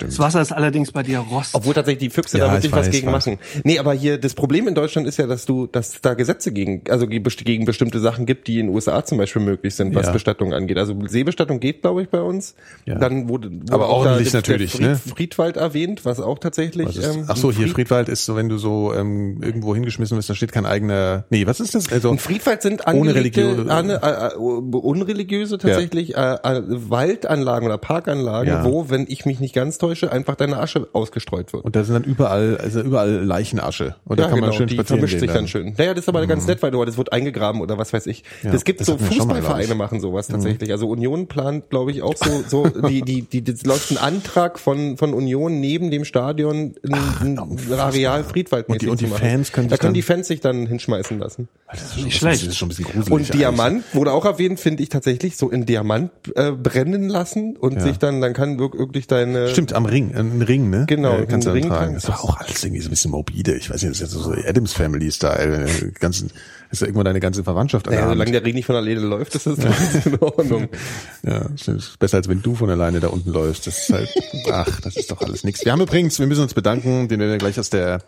Das 0.00 0.18
Wasser 0.18 0.40
ist 0.42 0.52
allerdings 0.52 0.92
bei 0.92 1.02
dir 1.02 1.18
Rost. 1.20 1.54
Obwohl 1.54 1.74
tatsächlich 1.74 2.08
die 2.08 2.14
Füchse 2.14 2.38
Ja, 2.38 2.46
da 2.46 2.52
wirklich 2.52 2.66
ich 2.72 2.76
was 2.76 2.90
gegen 2.90 3.10
machen. 3.10 3.38
Nee, 3.64 3.78
aber 3.78 3.92
hier 3.94 4.18
das 4.18 4.34
Problem 4.34 4.68
in 4.68 4.74
Deutschland 4.74 5.06
ist 5.06 5.16
ja, 5.18 5.26
dass 5.26 5.44
du, 5.46 5.66
dass 5.66 6.00
da 6.00 6.14
Gesetze 6.14 6.52
gegen, 6.52 6.82
also 6.90 7.06
gegen 7.06 7.64
bestimmte 7.64 8.00
Sachen 8.00 8.26
gibt, 8.26 8.46
die 8.48 8.58
in 8.60 8.66
den 8.66 8.74
USA 8.74 9.04
zum 9.04 9.18
Beispiel 9.18 9.42
möglich 9.42 9.74
sind, 9.74 9.94
was 9.94 10.06
Ja. 10.06 10.12
Bestattung 10.12 10.52
angeht. 10.54 10.78
Also 10.78 10.94
Seebestattung 11.06 11.60
geht, 11.60 11.82
glaube 11.82 12.02
ich, 12.02 12.08
bei 12.08 12.20
uns. 12.20 12.54
Ja. 12.86 12.96
Dann 12.96 13.28
wurde, 13.28 13.50
wurde 13.50 13.72
Aber 13.72 13.88
auch 13.88 14.04
ordentlich 14.04 14.30
der, 14.30 14.38
natürlich, 14.40 14.72
Fried, 14.72 14.80
ne? 14.86 14.96
Friedwald 14.96 15.56
erwähnt, 15.56 16.04
was 16.04 16.20
auch 16.20 16.38
tatsächlich. 16.38 16.86
Was 16.88 16.96
ist, 16.96 17.16
ähm, 17.16 17.24
ach 17.28 17.36
so, 17.36 17.50
hier 17.50 17.66
Fried- 17.66 17.74
Friedwald 17.74 18.08
ist 18.08 18.24
so, 18.24 18.36
wenn 18.36 18.48
du 18.48 18.58
so 18.58 18.92
ähm, 18.94 19.40
irgendwo 19.42 19.74
hingeschmissen 19.74 20.16
wirst, 20.16 20.28
da 20.30 20.34
steht 20.34 20.52
kein 20.52 20.66
eigener. 20.66 21.24
Nee, 21.30 21.46
was 21.46 21.60
ist 21.60 21.74
das? 21.74 21.90
Also 21.92 22.10
Und 22.10 22.20
Friedwald 22.20 22.62
sind 22.62 22.82
Ohne 22.86 23.14
Religion. 23.14 23.70
Ane, 23.70 24.00
äh, 24.02 24.34
äh, 24.34 24.36
unreligiöse 24.36 25.58
tatsächlich 25.58 26.16
äh, 26.16 26.34
äh, 26.42 26.62
Waldanlagen 26.66 27.66
oder 27.66 27.78
Parkanlagen, 27.78 28.48
Ja. 28.52 28.64
wo, 28.64 28.90
wenn 28.90 29.06
ich 29.08 29.24
mich 29.26 29.40
nicht 29.40 29.54
ganz 29.54 29.77
ganz 29.78 30.00
täusche, 30.00 30.12
einfach 30.12 30.34
deine 30.34 30.58
Asche 30.58 30.88
ausgestreut 30.92 31.52
wird. 31.52 31.64
Und 31.64 31.76
da 31.76 31.84
sind 31.84 31.94
dann 31.94 32.04
überall, 32.04 32.58
also 32.58 32.80
überall 32.80 33.10
Leichenasche. 33.24 33.94
Und 34.04 34.18
da 34.18 34.24
ja, 34.24 34.28
kann 34.30 34.40
man 34.40 34.50
genau, 34.50 34.58
schön 34.58 34.66
die 34.68 34.74
spazieren 34.74 34.98
vermischt 35.00 35.12
gehen 35.14 35.20
sich 35.20 35.28
dann 35.28 35.36
dann. 35.38 35.48
schön. 35.48 35.74
Naja, 35.78 35.94
das 35.94 36.04
ist 36.04 36.08
aber 36.08 36.26
ganz 36.26 36.46
nett, 36.46 36.62
weil 36.62 36.70
du, 36.70 36.84
das 36.84 36.96
wird 36.98 37.12
eingegraben 37.12 37.60
oder 37.60 37.78
was 37.78 37.92
weiß 37.92 38.06
ich. 38.06 38.24
Ja, 38.42 38.50
das 38.50 38.64
gibt 38.64 38.80
das 38.80 38.86
so 38.88 38.98
Fußballvereine 38.98 39.74
machen 39.74 40.00
sowas 40.00 40.28
tatsächlich. 40.28 40.70
Also 40.72 40.88
Union 40.88 41.26
plant, 41.28 41.70
glaube 41.70 41.90
ich, 41.92 42.02
auch 42.02 42.14
so, 42.16 42.42
so 42.46 42.66
die, 42.88 43.02
die, 43.02 43.22
die, 43.22 43.42
das 43.44 43.64
läuft 43.64 43.90
ein 43.92 43.98
Antrag 43.98 44.58
von, 44.58 44.96
von 44.96 45.14
Union 45.14 45.60
neben 45.60 45.90
dem 45.90 46.04
Stadion 46.04 46.74
ein, 46.84 47.38
ein 47.38 47.78
Areal 47.78 48.24
Friedwaldmäßig 48.24 48.68
Und 48.68 48.82
die- 48.82 48.90
und 48.90 49.00
die 49.00 49.04
zu 49.06 49.10
machen. 49.12 49.28
Fans 49.30 49.52
können 49.52 49.68
da 49.68 49.74
sich 49.76 49.80
können 49.80 49.88
dann- 49.88 49.94
die 49.94 50.02
Fans 50.02 50.28
sich 50.28 50.40
dann 50.40 50.66
hinschmeißen 50.66 51.18
lassen. 51.18 51.48
Das 51.70 51.82
ist 51.82 51.94
schon, 51.94 52.04
Nicht 52.04 52.16
schlecht. 52.18 52.42
Das 52.42 52.48
ist 52.48 52.56
schon 52.56 52.66
ein 52.66 52.70
bisschen 52.70 52.84
gruselig. 52.86 53.10
Und 53.10 53.20
eigentlich. 53.20 53.30
Diamant 53.38 53.84
wurde 53.92 54.12
auch 54.12 54.24
erwähnt, 54.24 54.58
finde 54.58 54.82
ich 54.82 54.88
tatsächlich, 54.88 55.36
so 55.36 55.50
in 55.50 55.66
Diamant 55.66 56.10
äh, 56.34 56.52
brennen 56.52 57.08
lassen 57.08 57.56
und 57.56 57.74
Ja. 57.74 57.80
sich 57.80 57.98
dann, 57.98 58.20
dann 58.20 58.32
kann 58.32 58.58
wirk- 58.58 58.78
wirklich 58.78 59.06
deine 59.06 59.48
Stimmt, 59.68 59.76
am 59.76 59.86
Ring, 59.86 60.14
ein 60.14 60.42
Ring, 60.42 60.70
ne? 60.70 60.84
Genau, 60.86 61.18
äh, 61.18 61.26
kannst 61.26 61.46
du 61.46 61.50
ein 61.50 61.54
Ring 61.56 61.68
dann 61.68 61.78
tragen. 61.78 61.94
Das 61.94 62.08
war 62.08 62.24
auch 62.24 62.38
alles 62.38 62.64
irgendwie 62.64 62.80
so 62.80 62.88
ein 62.88 62.90
bisschen 62.90 63.10
morbide. 63.10 63.54
Ich 63.56 63.70
weiß 63.70 63.82
nicht, 63.82 63.90
das 63.90 64.00
ist 64.00 64.14
jetzt 64.14 64.24
so 64.24 64.32
Adams 64.32 64.72
Family 64.72 65.10
Style. 65.10 65.66
äh, 65.66 65.90
Ganzen, 65.98 66.30
ist 66.70 66.80
ja 66.80 66.86
irgendwann 66.86 67.06
deine 67.06 67.20
ganze 67.20 67.44
Verwandtschaft 67.44 67.88
an 67.88 67.94
Ja, 67.94 68.00
der 68.00 68.08
solange 68.10 68.32
der 68.32 68.44
Ring 68.44 68.54
nicht 68.54 68.66
von 68.66 68.76
alleine 68.76 69.00
läuft, 69.00 69.34
ist 69.34 69.46
das 69.46 69.58
alles 69.58 70.06
in 70.06 70.18
Ordnung. 70.18 70.68
Ja, 71.22 71.46
das 71.50 71.68
ist 71.68 71.98
besser 71.98 72.18
als 72.18 72.28
wenn 72.28 72.42
du 72.42 72.54
von 72.54 72.70
alleine 72.70 73.00
da 73.00 73.08
unten 73.08 73.30
läufst. 73.30 73.66
Das 73.66 73.78
ist 73.78 73.92
halt, 73.92 74.08
ach, 74.50 74.80
das 74.80 74.96
ist 74.96 75.10
doch 75.10 75.20
alles 75.20 75.44
nichts. 75.44 75.64
Wir 75.64 75.72
haben 75.72 75.80
übrigens, 75.80 76.18
wir 76.18 76.26
müssen 76.26 76.42
uns 76.42 76.54
bedanken, 76.54 77.08
den 77.08 77.20
werden 77.20 77.30
wir 77.32 77.38
gleich 77.38 77.58
aus 77.58 77.70
der 77.70 78.00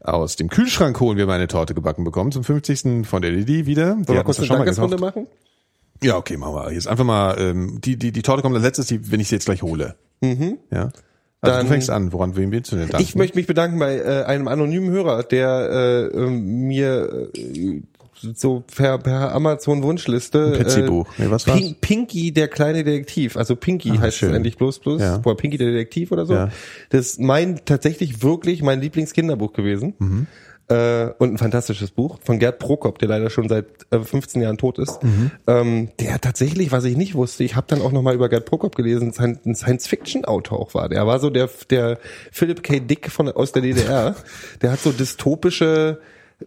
aus 0.00 0.36
dem 0.36 0.48
Kühlschrank 0.48 1.00
holen, 1.00 1.16
wir 1.16 1.24
haben 1.24 1.30
eine 1.32 1.48
Torte 1.48 1.74
gebacken 1.74 2.04
bekommen 2.04 2.30
zum 2.30 2.44
50. 2.44 3.06
von 3.06 3.22
der 3.22 3.32
Lilly 3.32 3.66
wieder. 3.66 3.96
Wollen 3.96 4.06
wir 4.06 4.22
kurz 4.22 4.38
eine 4.38 4.46
ja 4.46 4.54
Dankesrunde 4.54 4.98
machen? 4.98 5.26
Ja, 6.02 6.16
okay, 6.16 6.36
machen 6.36 6.54
wir. 6.54 6.72
Jetzt 6.72 6.86
einfach 6.86 7.04
mal, 7.04 7.36
ähm, 7.40 7.80
die, 7.80 7.96
die, 7.96 8.12
die 8.12 8.22
Torte 8.22 8.42
kommt 8.42 8.54
als 8.54 8.64
letztes, 8.64 8.86
die, 8.86 9.10
wenn 9.10 9.20
ich 9.20 9.28
sie 9.28 9.34
jetzt 9.34 9.46
gleich 9.46 9.62
hole. 9.62 9.96
Mhm. 10.20 10.58
Ja. 10.70 10.90
Also 11.42 11.56
Dann- 11.58 11.66
du 11.66 11.72
fängst 11.72 11.90
an, 11.90 12.12
woran 12.12 12.34
wem 12.36 12.50
willst 12.50 12.72
du 12.72 12.76
denn 12.76 12.88
danken? 12.88 13.02
Ich 13.02 13.14
möchte 13.14 13.36
mich 13.36 13.46
bedanken 13.46 13.78
bei 13.78 13.96
äh, 13.98 14.24
einem 14.24 14.48
anonymen 14.48 14.90
Hörer, 14.90 15.22
der 15.22 16.10
äh, 16.14 16.16
ähm, 16.18 16.66
mir 16.66 17.28
äh, 17.36 17.82
so 18.34 18.64
per, 18.74 18.96
per 18.98 19.34
Amazon 19.34 19.82
Wunschliste 19.82 20.46
Ein 20.46 20.52
Petsy-Buch. 20.54 21.06
Nee, 21.18 21.26
was 21.28 21.46
war's? 21.46 21.58
Pink, 21.60 21.80
Pinky 21.82 22.32
der 22.32 22.48
kleine 22.48 22.82
Detektiv, 22.82 23.36
also 23.36 23.54
Pinky 23.56 23.90
Ah, 23.90 24.00
heißt 24.00 24.16
schön. 24.16 24.30
es 24.30 24.36
endlich 24.36 24.56
bloß 24.56 24.78
bloß, 24.78 25.02
Ja. 25.02 25.20
oder 25.22 25.34
Pinky 25.34 25.58
der 25.58 25.70
Detektiv 25.70 26.10
oder 26.12 26.24
so. 26.24 26.32
Ja. 26.32 26.50
Das 26.88 27.00
ist 27.06 27.20
mein 27.20 27.60
tatsächlich 27.66 28.22
wirklich 28.22 28.62
mein 28.62 28.80
Lieblingskinderbuch 28.80 29.52
gewesen. 29.52 29.92
Mhm. 29.98 30.26
Äh, 30.68 31.10
und 31.18 31.34
ein 31.34 31.38
fantastisches 31.38 31.92
Buch 31.92 32.18
von 32.24 32.40
Gerd 32.40 32.58
Prokop, 32.58 32.98
der 32.98 33.08
leider 33.08 33.30
schon 33.30 33.48
seit 33.48 33.66
äh, 33.90 34.00
15 34.00 34.42
Jahren 34.42 34.58
tot 34.58 34.78
ist. 34.78 35.00
Mhm. 35.02 35.30
Ähm, 35.46 35.88
der 36.00 36.20
tatsächlich, 36.20 36.72
was 36.72 36.84
ich 36.84 36.96
nicht 36.96 37.14
wusste, 37.14 37.44
ich 37.44 37.54
habe 37.54 37.68
dann 37.68 37.80
auch 37.80 37.92
noch 37.92 38.02
mal 38.02 38.14
über 38.14 38.28
Gerd 38.28 38.46
Prokop 38.46 38.74
gelesen, 38.74 39.12
ein 39.16 39.54
Science-Fiction-Autor 39.54 40.58
auch 40.58 40.74
war. 40.74 40.88
Der 40.88 41.06
war 41.06 41.20
so 41.20 41.30
der 41.30 41.48
der 41.70 41.98
Philip 42.32 42.64
K. 42.64 42.80
Dick 42.80 43.12
von 43.12 43.28
aus 43.28 43.52
der 43.52 43.62
DDR. 43.62 44.16
Der 44.62 44.72
hat 44.72 44.80
so 44.80 44.90
dystopische 44.90 46.00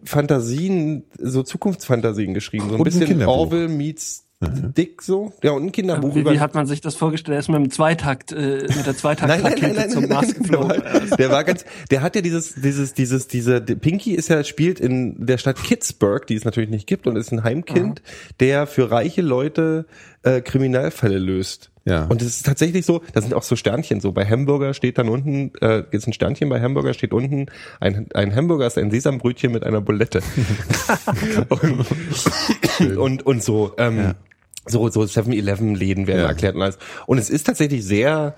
Fantasien, 0.04 1.04
so 1.18 1.42
Zukunftsfantasien 1.42 2.34
geschrieben, 2.34 2.68
so 2.68 2.76
ein 2.76 2.82
bisschen. 2.82 3.22
Orwell 3.24 3.68
meets 3.68 4.29
Dick 4.76 5.02
so. 5.02 5.32
Ja, 5.42 5.50
und 5.50 5.66
ein 5.66 5.72
Kinderbuch 5.72 6.14
Wie, 6.14 6.20
über 6.20 6.32
wie 6.32 6.40
hat 6.40 6.54
man 6.54 6.66
sich 6.66 6.80
das 6.80 6.94
vorgestellt? 6.94 7.36
Er 7.36 7.40
ist 7.40 7.48
mit 7.48 7.58
dem 7.58 7.70
Zweitakt, 7.70 8.32
äh, 8.32 8.66
mit 8.74 8.86
der 8.86 8.94
Nein, 9.28 9.42
nein, 9.42 9.54
nein, 9.60 9.74
nein, 9.76 9.90
zum 9.90 10.08
Mars 10.08 10.28
nein, 10.28 10.32
der, 10.32 10.40
geflogen. 10.40 10.68
war, 11.10 11.16
der 11.16 11.30
war 11.30 11.44
ganz, 11.44 11.64
der 11.90 12.00
hat 12.00 12.16
ja 12.16 12.22
dieses, 12.22 12.54
dieses, 12.54 12.94
dieses, 12.94 13.28
diese, 13.28 13.60
der 13.60 13.74
Pinky 13.74 14.12
ist 14.12 14.28
ja, 14.28 14.42
spielt 14.42 14.80
in 14.80 15.26
der 15.26 15.36
Stadt 15.36 15.62
Pittsburgh, 15.62 16.26
die 16.26 16.36
es 16.36 16.44
natürlich 16.44 16.70
nicht 16.70 16.86
gibt 16.86 17.06
und 17.06 17.16
ist 17.16 17.32
ein 17.32 17.44
Heimkind, 17.44 18.02
der 18.40 18.66
für 18.66 18.90
reiche 18.90 19.20
Leute 19.20 19.84
äh, 20.22 20.40
Kriminalfälle 20.40 21.18
löst. 21.18 21.69
Ja. 21.86 22.04
Und 22.04 22.20
es 22.20 22.28
ist 22.36 22.46
tatsächlich 22.46 22.84
so, 22.84 23.00
da 23.14 23.22
sind 23.22 23.32
auch 23.32 23.42
so 23.42 23.56
Sternchen 23.56 24.00
so. 24.00 24.12
Bei 24.12 24.26
Hamburger 24.26 24.74
steht 24.74 24.98
dann 24.98 25.08
unten, 25.08 25.52
äh, 25.62 25.82
ist 25.92 26.06
ein 26.06 26.12
Sternchen 26.12 26.48
bei 26.50 26.60
Hamburger 26.60 26.92
steht 26.92 27.12
unten, 27.14 27.46
ein, 27.80 28.06
ein 28.14 28.34
Hamburger 28.34 28.66
ist 28.66 28.76
ein 28.76 28.90
Sesambrötchen 28.90 29.50
mit 29.50 29.64
einer 29.64 29.80
Bulette. 29.80 30.20
und, 31.48 32.96
und, 32.98 33.26
und 33.26 33.42
so, 33.42 33.72
ähm, 33.78 34.14
so, 34.66 34.88
so 34.90 35.00
7-Eleven-Läden 35.00 36.06
werden 36.06 36.20
Ja. 36.20 36.26
erklärt 36.28 36.54
und 36.54 36.62
alles. 36.62 36.78
Und 37.06 37.18
es 37.18 37.30
ist 37.30 37.44
tatsächlich 37.46 37.84
sehr, 37.84 38.34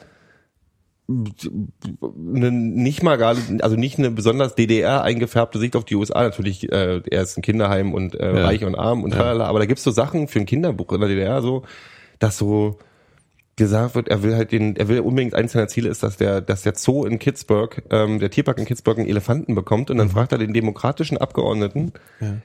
eine 1.09 2.53
nicht 2.53 3.03
mal 3.03 3.17
gerade, 3.19 3.41
also 3.61 3.77
nicht 3.77 3.99
eine 3.99 4.11
besonders 4.11 4.55
DDR 4.55 5.03
eingefärbte 5.03 5.59
Sicht 5.59 5.75
auf 5.77 5.85
die 5.85 5.97
USA. 5.97 6.23
Natürlich, 6.23 6.71
äh, 6.73 7.03
er 7.11 7.23
ist 7.23 7.37
ein 7.37 7.43
Kinderheim 7.43 7.93
und 7.93 8.15
äh, 8.15 8.35
Ja. 8.37 8.45
reich 8.45 8.65
und 8.65 8.77
arm 8.77 9.03
und 9.03 9.11
tralala, 9.11 9.47
aber 9.47 9.59
da 9.59 9.67
gibt's 9.67 9.83
so 9.83 9.91
Sachen 9.91 10.29
für 10.29 10.39
ein 10.39 10.47
Kinderbuch 10.47 10.93
in 10.93 11.01
der 11.01 11.09
DDR 11.09 11.43
so, 11.43 11.65
dass 12.19 12.39
so 12.39 12.79
gesagt 13.63 13.95
wird, 13.95 14.09
er 14.09 14.23
will 14.23 14.35
halt 14.35 14.53
den, 14.53 14.77
er 14.77 14.89
will 14.89 15.01
unbedingt 15.01 15.35
eins 15.35 15.53
seiner 15.53 15.69
Ziele 15.69 15.89
ist, 15.89 16.03
dass 16.03 16.17
der, 16.17 16.41
dass 16.41 16.63
der 16.63 16.75
Zoo 16.75 17.05
in 17.05 17.19
Kitzbühel, 17.19 17.69
ähm, 17.91 18.19
der 18.19 18.31
Tierpark 18.31 18.59
in 18.59 18.65
Kitzbühel 18.65 18.99
einen 18.99 19.09
Elefanten 19.09 19.55
bekommt 19.55 19.91
und 19.91 19.99
dann 19.99 20.11
fragt 20.11 20.33
er 20.33 20.39
den 20.39 20.53
demokratischen 20.53 21.17
Abgeordneten, 21.19 21.93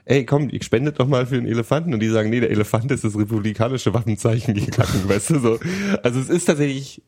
ey 0.04 0.24
komm, 0.24 0.48
ich 0.50 0.64
spende 0.64 0.92
doch 0.92 1.06
mal 1.06 1.26
für 1.26 1.36
einen 1.36 1.46
Elefanten. 1.46 1.94
Und 1.94 2.00
die 2.00 2.08
sagen, 2.08 2.30
nee, 2.30 2.40
der 2.40 2.50
Elefant 2.50 2.90
ist 2.92 3.04
das 3.04 3.18
republikanische 3.18 3.94
Wappenzeichen 3.94 4.54
gegangen, 4.54 5.04
weißt 5.08 5.30
du 5.30 5.38
so. 5.40 5.58
Also 6.02 6.20
es 6.20 6.28
ist 6.28 6.44
tatsächlich 6.44 7.02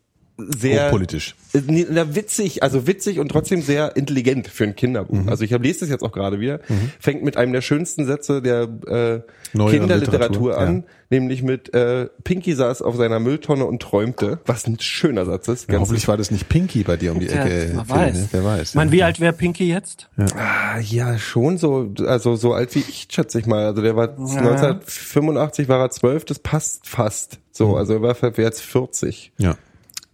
sehr 0.56 0.86
Hochpolitisch. 0.86 1.34
äh, 1.52 1.60
Na, 1.90 2.14
witzig, 2.14 2.62
also 2.62 2.86
witzig 2.86 3.18
und 3.18 3.28
trotzdem 3.28 3.62
sehr 3.62 3.96
intelligent 3.96 4.48
für 4.48 4.64
ein 4.64 4.76
Kinderbuch. 4.76 5.26
Also 5.26 5.44
ich 5.44 5.52
habe 5.52 5.64
lese 5.64 5.80
das 5.80 5.88
jetzt 5.90 6.02
auch 6.02 6.12
gerade 6.12 6.40
wieder. 6.40 6.60
Fängt 6.98 7.22
mit 7.22 7.36
einem 7.36 7.52
der 7.52 7.60
schönsten 7.62 8.06
Sätze 8.06 8.42
der 8.42 8.62
äh, 8.86 9.20
Kinderliteratur 9.52 9.96
Literatur, 10.00 10.58
an, 10.58 10.84
nämlich 11.10 11.42
mit 11.42 11.74
äh, 11.74 12.08
Pinky 12.24 12.54
saß 12.54 12.82
auf 12.82 12.96
seiner 12.96 13.18
Mülltonne 13.20 13.64
und 13.64 13.82
träumte, 13.82 14.38
was 14.46 14.66
ein 14.66 14.78
schöner 14.80 15.24
Satz 15.26 15.48
ist. 15.48 15.70
Ja, 15.70 15.78
hoffentlich 15.80 16.06
war 16.08 16.16
das 16.16 16.30
nicht 16.30 16.48
Pinky 16.48 16.82
bei 16.84 16.96
dir 16.96 17.12
um 17.12 17.20
die 17.20 17.26
Ja, 17.26 17.44
Ecke. 17.44 17.74
man 17.74 17.88
weiß. 17.88 18.14
ne? 18.14 18.28
Wer 18.30 18.44
weiß. 18.44 18.68
Ich 18.70 18.74
meine, 18.74 18.92
wie 18.92 19.02
alt 19.02 19.18
wäre 19.20 19.32
Pinky 19.32 19.68
jetzt? 19.68 20.08
Ah, 20.36 20.78
ja, 20.80 21.18
schon 21.18 21.58
so, 21.58 21.92
also 22.06 22.36
so 22.36 22.52
alt 22.54 22.74
wie 22.74 22.80
ich, 22.80 23.08
schätze 23.10 23.38
ich 23.40 23.46
mal. 23.46 23.64
Also 23.66 23.82
der 23.82 23.96
war 23.96 24.10
1985 24.10 25.68
war 25.68 25.80
er 25.80 25.90
zwölf, 25.90 26.24
das 26.24 26.38
passt 26.38 26.86
fast. 26.86 27.38
So, 27.52 27.76
also 27.76 27.94
er 27.94 28.02
war 28.02 28.16
jetzt 28.38 28.60
40. 28.62 29.32
ja. 29.38 29.56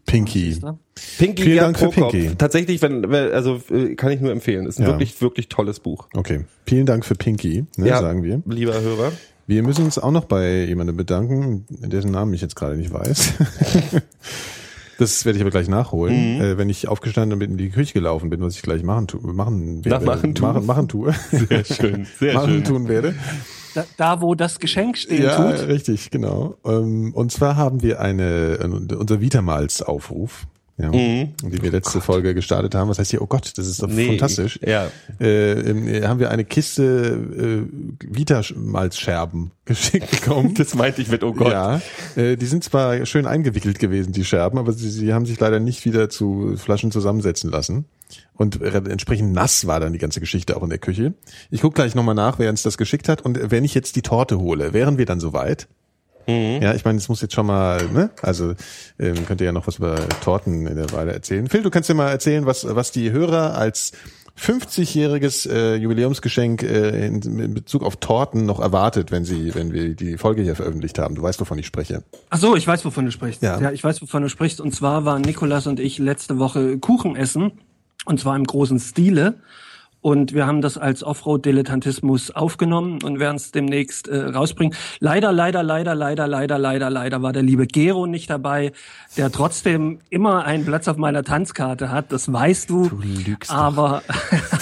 Pinky. 0.06 0.56
Pinky 1.18 1.42
Vielen 1.42 1.56
ja, 1.56 1.62
Dank 1.64 1.78
für. 1.78 1.88
Pinky. 1.90 2.30
Tatsächlich, 2.38 2.80
wenn, 2.80 3.10
wenn 3.10 3.32
also 3.32 3.60
äh, 3.70 3.94
kann 3.96 4.12
ich 4.12 4.20
nur 4.20 4.32
empfehlen. 4.32 4.66
Ist 4.66 4.78
ein 4.78 4.84
Ja. 4.84 4.88
wirklich, 4.88 5.20
wirklich 5.20 5.48
tolles 5.48 5.80
Buch. 5.80 6.08
Okay. 6.14 6.44
Vielen 6.64 6.86
Dank 6.86 7.04
für 7.04 7.14
Pinky, 7.14 7.66
ne, 7.76 7.88
sagen 7.88 8.22
wir. 8.22 8.40
lieber 8.46 8.80
Hörer. 8.80 9.12
Wir 9.48 9.62
müssen 9.62 9.84
uns 9.84 9.98
auch 9.98 10.10
noch 10.10 10.24
bei 10.24 10.64
jemandem 10.64 10.96
bedanken, 10.96 11.66
dessen 11.68 12.10
Namen 12.10 12.32
ich 12.34 12.40
jetzt 12.40 12.56
gerade 12.56 12.76
nicht 12.76 12.92
weiß. 12.92 13.34
Das 14.98 15.24
werde 15.24 15.36
ich 15.36 15.42
aber 15.42 15.50
gleich 15.50 15.68
nachholen, 15.68 16.40
äh, 16.40 16.56
wenn 16.58 16.70
ich 16.70 16.88
aufgestanden 16.88 17.34
und 17.38 17.42
in 17.42 17.56
die 17.58 17.68
Küche 17.70 17.92
gelaufen 17.92 18.30
bin, 18.30 18.40
was 18.40 18.56
ich 18.56 18.62
gleich 18.62 18.82
machen, 18.82 19.06
tu, 19.08 19.18
machen 19.18 19.84
werde. 19.84 20.04
machen 20.06 20.34
tun. 20.34 20.46
Machen, 20.48 20.66
machen 20.66 20.88
tue. 20.88 21.12
Sehr 21.30 21.64
schön, 21.64 22.06
sehr 22.18 22.34
machen 22.34 22.50
schön. 22.50 22.64
tun 22.64 22.88
werde. 22.88 23.14
Da, 23.74 23.84
da 23.98 24.20
wo 24.22 24.34
das 24.34 24.58
Geschenk 24.58 24.96
stehen 24.96 25.22
Ja, 25.22 25.52
tut. 25.52 25.68
richtig, 25.68 26.10
genau. 26.10 26.56
Ähm, 26.64 27.12
Und 27.14 27.30
zwar 27.30 27.56
haben 27.56 27.82
wir 27.82 28.00
eine, 28.00 28.58
unser 28.98 29.20
Vitamals-Aufruf, 29.20 30.46
ja, 30.78 30.90
die 30.90 31.62
wir 31.62 31.70
letzte 31.70 32.02
Folge 32.02 32.34
gestartet 32.34 32.74
haben. 32.74 32.90
Was 32.90 32.98
heißt 32.98 33.10
hier, 33.10 33.22
oh 33.22 33.26
Gott, 33.26 33.52
das 33.56 33.66
ist 33.66 33.82
doch 33.82 33.88
Nee, 33.88 34.08
fantastisch. 34.08 34.60
ja. 34.62 34.90
Äh, 35.18 35.52
ähm, 35.52 35.88
äh, 35.88 36.02
haben 36.02 36.20
wir 36.20 36.30
eine 36.30 36.44
Kiste 36.44 37.66
äh, 37.66 38.06
Vitamals-Scherben 38.14 39.52
geschickt 39.64 40.10
bekommen. 40.10 40.52
Das 40.54 40.74
meinte 40.74 41.00
ich 41.00 41.08
mit, 41.08 41.24
oh 41.24 41.32
Gott. 41.32 41.52
Ja, 41.52 41.80
äh, 42.16 42.36
die 42.36 42.46
sind 42.46 42.62
zwar 42.62 43.06
schön 43.06 43.26
eingewickelt 43.26 43.78
gewesen, 43.78 44.12
die 44.12 44.24
Scherben, 44.24 44.58
aber 44.58 44.72
sie, 44.72 44.90
sie 44.90 45.14
haben 45.14 45.24
sich 45.24 45.40
leider 45.40 45.60
nicht 45.60 45.84
wieder 45.86 46.10
zu 46.10 46.56
Flaschen 46.56 46.90
zusammensetzen 46.92 47.50
lassen. 47.50 47.86
Und 48.34 48.60
entsprechend 48.60 49.32
nass 49.32 49.66
war 49.66 49.80
dann 49.80 49.92
die 49.94 49.98
ganze 49.98 50.20
Geschichte 50.20 50.56
auch 50.56 50.62
in 50.62 50.68
der 50.68 50.78
Küche. 50.78 51.14
Ich 51.50 51.62
gucke 51.62 51.74
gleich 51.74 51.94
nochmal 51.94 52.14
nach, 52.14 52.38
wer 52.38 52.50
uns 52.50 52.62
das 52.62 52.76
geschickt 52.76 53.08
hat. 53.08 53.22
Und 53.22 53.50
wenn 53.50 53.64
ich 53.64 53.74
jetzt 53.74 53.96
die 53.96 54.02
Torte 54.02 54.38
hole, 54.38 54.72
wären 54.74 54.98
wir 54.98 55.06
dann 55.06 55.20
soweit? 55.20 55.68
Ja, 56.26 56.74
ich 56.74 56.84
meine, 56.84 56.98
es 56.98 57.08
muss 57.08 57.20
jetzt 57.20 57.34
schon 57.34 57.46
mal, 57.46 57.88
ne? 57.88 58.10
Also 58.22 58.54
ähm, 58.98 59.26
könnt 59.26 59.40
ihr 59.40 59.46
ja 59.46 59.52
noch 59.52 59.66
was 59.66 59.78
über 59.78 59.96
Torten 60.22 60.66
in 60.66 60.76
der 60.76 60.90
Weile 60.92 61.12
erzählen. 61.12 61.46
Phil, 61.48 61.62
du 61.62 61.70
kannst 61.70 61.88
dir 61.88 61.94
mal 61.94 62.10
erzählen, 62.10 62.46
was, 62.46 62.66
was 62.74 62.90
die 62.90 63.12
Hörer 63.12 63.56
als 63.56 63.92
50-jähriges 64.38 65.48
äh, 65.50 65.76
Jubiläumsgeschenk 65.76 66.62
äh, 66.62 67.06
in, 67.06 67.22
in 67.22 67.54
Bezug 67.54 67.82
auf 67.82 67.96
Torten 67.96 68.44
noch 68.44 68.60
erwartet, 68.60 69.10
wenn 69.10 69.24
sie, 69.24 69.54
wenn 69.54 69.72
wir 69.72 69.94
die 69.94 70.18
Folge 70.18 70.42
hier 70.42 70.54
veröffentlicht 70.54 70.98
haben. 70.98 71.14
Du 71.14 71.22
weißt, 71.22 71.40
wovon 71.40 71.58
ich 71.58 71.66
spreche. 71.66 72.02
Ach 72.28 72.38
so, 72.38 72.54
ich 72.54 72.66
weiß, 72.66 72.84
wovon 72.84 73.06
du 73.06 73.12
sprichst. 73.12 73.42
Ja. 73.42 73.58
Ja. 73.60 73.70
ich 73.72 73.82
weiß, 73.82 74.02
wovon 74.02 74.22
du 74.22 74.28
sprichst. 74.28 74.60
Und 74.60 74.74
zwar 74.74 75.04
waren 75.04 75.22
Nikolas 75.22 75.66
und 75.66 75.80
ich 75.80 75.98
letzte 75.98 76.38
Woche 76.38 76.78
Kuchen 76.78 77.16
essen. 77.16 77.52
Und 78.04 78.20
zwar 78.20 78.36
im 78.36 78.44
großen 78.44 78.78
Stile. 78.78 79.40
Und 80.06 80.34
wir 80.34 80.46
haben 80.46 80.62
das 80.62 80.78
als 80.78 81.02
Offroad-Dilettantismus 81.02 82.30
aufgenommen 82.30 83.02
und 83.02 83.18
werden 83.18 83.34
es 83.34 83.50
demnächst 83.50 84.06
äh, 84.06 84.16
rausbringen. 84.16 84.72
Leider, 85.00 85.32
leider, 85.32 85.64
leider, 85.64 85.96
leider, 85.96 86.28
leider, 86.28 86.60
leider, 86.60 86.90
leider 86.90 87.22
war 87.22 87.32
der 87.32 87.42
liebe 87.42 87.66
Gero 87.66 88.06
nicht 88.06 88.30
dabei, 88.30 88.70
der 89.16 89.32
trotzdem 89.32 89.98
immer 90.08 90.44
einen 90.44 90.64
Platz 90.64 90.86
auf 90.86 90.96
meiner 90.96 91.24
Tanzkarte 91.24 91.90
hat. 91.90 92.12
Das 92.12 92.32
weißt 92.32 92.70
du. 92.70 92.88
Du 92.88 93.00
lügst 93.02 93.50
doch. 93.50 93.56
aber 93.56 94.02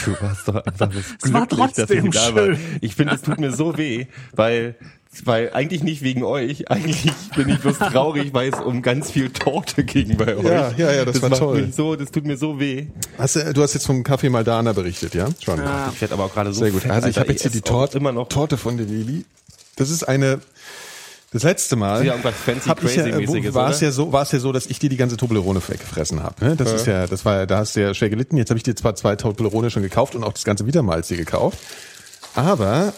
Du 0.06 0.12
warst 0.22 0.48
doch 0.48 0.64
einfach 0.64 0.90
so 0.90 1.14
Es 1.22 1.32
war 1.34 1.46
trotzdem 1.46 2.10
schön. 2.10 2.58
Ich 2.80 2.94
finde, 2.94 3.14
es 3.14 3.20
tut 3.20 3.38
mir 3.38 3.52
so 3.52 3.76
weh, 3.76 4.06
weil 4.32 4.76
weil 5.24 5.50
eigentlich 5.52 5.82
nicht 5.82 6.02
wegen 6.02 6.22
euch, 6.24 6.70
eigentlich 6.70 7.04
bin 7.36 7.48
ich 7.48 7.58
bloß 7.60 7.78
traurig, 7.78 8.34
weil 8.34 8.52
es 8.52 8.60
um 8.60 8.82
ganz 8.82 9.10
viel 9.10 9.30
Torte 9.30 9.84
ging 9.84 10.16
bei 10.16 10.36
euch. 10.36 10.44
Ja, 10.44 10.72
ja, 10.76 10.92
ja, 10.92 11.04
das 11.04 11.22
war 11.22 11.30
macht 11.30 11.40
toll. 11.40 11.68
So, 11.74 11.96
das 11.96 12.10
tut 12.10 12.24
mir 12.26 12.36
so 12.36 12.58
weh. 12.58 12.86
Hast 13.18 13.36
du, 13.36 13.52
du 13.52 13.62
hast 13.62 13.74
jetzt 13.74 13.86
vom 13.86 14.02
Café 14.02 14.30
Maldana 14.30 14.72
berichtet, 14.72 15.14
ja? 15.14 15.28
Schon. 15.42 15.60
Ich 15.92 16.00
werde 16.00 16.14
aber 16.14 16.24
auch 16.24 16.32
gerade 16.32 16.52
so 16.52 16.60
Sehr 16.60 16.70
gut. 16.72 16.82
fett, 16.82 16.90
Also 16.90 17.08
ich 17.08 17.18
habe 17.18 17.30
jetzt 17.32 17.42
hier 17.42 17.50
die 17.50 17.60
Torte, 17.60 17.98
immer 17.98 18.12
noch 18.12 18.28
Torte 18.28 18.56
von 18.56 18.76
der 18.76 18.86
Lili. 18.86 19.24
Das 19.76 19.90
ist 19.90 20.02
eine. 20.04 20.40
Das 21.32 21.42
letzte 21.42 21.74
Mal 21.74 22.04
ja 22.06 22.14
hab 22.68 22.84
ich 22.84 22.94
ja, 22.94 23.06
wo- 23.26 23.54
war 23.54 23.70
es 23.70 23.80
ja 23.80 23.90
so, 23.90 24.12
war 24.12 24.22
es 24.22 24.30
ja 24.30 24.38
so, 24.38 24.52
dass 24.52 24.66
ich 24.66 24.78
dir 24.78 24.88
die 24.88 24.96
ganze 24.96 25.16
Toblerone 25.16 25.60
weggefressen 25.66 26.22
habe. 26.22 26.44
Ne? 26.44 26.54
Das 26.54 26.72
ist 26.72 26.86
ja, 26.86 27.08
das 27.08 27.24
war 27.24 27.38
ja, 27.38 27.46
da 27.46 27.58
hast 27.58 27.74
du 27.74 27.80
ja 27.80 27.92
schwer 27.92 28.08
gelitten. 28.08 28.36
Jetzt 28.36 28.50
habe 28.50 28.58
ich 28.58 28.62
dir 28.62 28.76
zwar 28.76 28.94
zwei 28.94 29.16
Toblerone 29.16 29.68
schon 29.72 29.82
gekauft 29.82 30.14
und 30.14 30.22
auch 30.22 30.32
das 30.32 30.44
ganze 30.44 30.64
Wiedermalz 30.66 31.08
dir 31.08 31.16
gekauft, 31.16 31.58
aber 32.36 32.92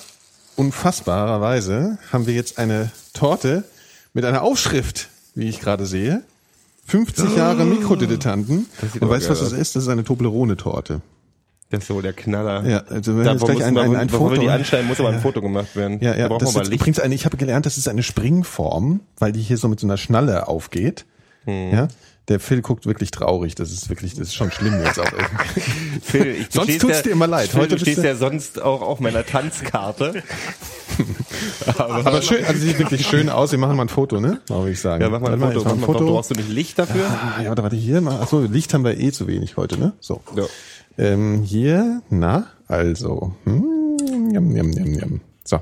unfassbarerweise 0.56 1.98
haben 2.12 2.26
wir 2.26 2.34
jetzt 2.34 2.58
eine 2.58 2.90
Torte 3.12 3.64
mit 4.12 4.24
einer 4.24 4.42
Aufschrift, 4.42 5.08
wie 5.34 5.48
ich 5.48 5.60
gerade 5.60 5.86
sehe. 5.86 6.22
50 6.86 7.36
Jahre 7.36 7.64
Mikrodilettanten. 7.64 8.66
Und 9.00 9.08
weißt 9.08 9.26
du, 9.26 9.30
was 9.30 9.40
das 9.40 9.52
ist? 9.52 9.76
Das 9.76 9.84
ist 9.84 9.88
eine 9.88 10.04
Toblerone-Torte. 10.04 11.00
Das 11.70 11.80
ist 11.80 11.88
so 11.88 12.00
der 12.00 12.12
Knaller. 12.12 12.64
Ja, 12.64 12.84
also 12.88 13.16
wenn 13.16 13.24
da 13.24 13.32
jetzt 13.32 13.44
gleich 13.44 13.58
muss 13.58 13.66
ein, 13.66 13.76
ein, 13.76 13.96
ein 13.96 14.08
Foto. 14.08 14.32
wir 14.32 14.38
die 14.38 14.48
anschneiden, 14.48 14.86
muss 14.86 15.00
aber 15.00 15.08
ein 15.08 15.20
Foto 15.20 15.42
gemacht 15.42 15.74
werden. 15.74 15.98
Ja, 16.00 16.14
ja, 16.14 16.28
da 16.28 16.38
das 16.38 16.54
ist 16.54 16.72
übrigens 16.72 17.00
eine, 17.00 17.14
ich 17.14 17.24
habe 17.24 17.36
gelernt, 17.36 17.66
das 17.66 17.76
ist 17.76 17.88
eine 17.88 18.04
Springform, 18.04 19.00
weil 19.18 19.32
die 19.32 19.40
hier 19.40 19.56
so 19.56 19.68
mit 19.68 19.80
so 19.80 19.86
einer 19.86 19.96
Schnalle 19.96 20.46
aufgeht. 20.46 21.06
Hm. 21.46 21.72
Ja, 21.72 21.88
der 22.28 22.40
Phil 22.40 22.60
guckt 22.60 22.86
wirklich 22.86 23.10
traurig. 23.12 23.54
Das 23.54 23.70
ist 23.70 23.88
wirklich, 23.88 24.12
das 24.14 24.28
ist 24.28 24.34
schon 24.34 24.50
schlimm 24.50 24.82
jetzt 24.84 24.98
auch. 24.98 25.10
irgendwie. 25.12 25.60
Phil, 26.02 26.26
ich, 26.26 26.48
Sonst 26.50 26.80
tut's 26.80 26.96
ja- 26.96 27.02
dir 27.02 27.10
immer 27.10 27.26
leid. 27.26 27.48
Phil, 27.48 27.60
Heute 27.60 27.76
du 27.76 27.80
stehst 27.80 28.02
ja 28.02 28.16
sonst 28.16 28.60
auch 28.60 28.82
auf 28.82 29.00
meiner 29.00 29.24
Tanzkarte. 29.24 30.22
Aber 31.78 32.22
schön, 32.22 32.44
also 32.44 32.60
sieht 32.60 32.78
wirklich 32.78 33.06
schön 33.06 33.28
aus. 33.28 33.52
Wir 33.52 33.58
machen 33.58 33.76
mal 33.76 33.84
ein 33.84 33.88
Foto, 33.88 34.20
ne? 34.20 34.40
Würde 34.48 34.70
ich 34.70 34.80
sagen. 34.80 35.02
Ja, 35.02 35.08
mach 35.08 35.20
mal 35.20 35.32
ein 35.32 35.40
Foto. 35.40 35.64
Mach 35.64 35.76
mal, 35.86 35.94
brauchst 35.94 36.30
du 36.30 36.34
nicht 36.34 36.48
Licht 36.48 36.78
dafür? 36.78 37.06
Ah, 37.08 37.42
ja, 37.42 37.48
warte, 37.48 37.62
warte, 37.62 37.76
hier 37.76 38.00
mal. 38.00 38.20
Achso, 38.20 38.40
Licht 38.40 38.74
haben 38.74 38.84
wir 38.84 38.98
eh 38.98 39.12
zu 39.12 39.26
wenig 39.26 39.56
heute, 39.56 39.78
ne? 39.78 39.92
So. 40.00 40.20
Ja. 40.34 40.44
Ähm, 40.98 41.42
hier, 41.42 42.02
na, 42.08 42.46
also. 42.66 43.34
Hm, 43.44 44.30
jam, 44.32 44.56
jam, 44.56 44.72
jam, 44.72 44.94
jam. 44.94 45.20
So. 45.44 45.60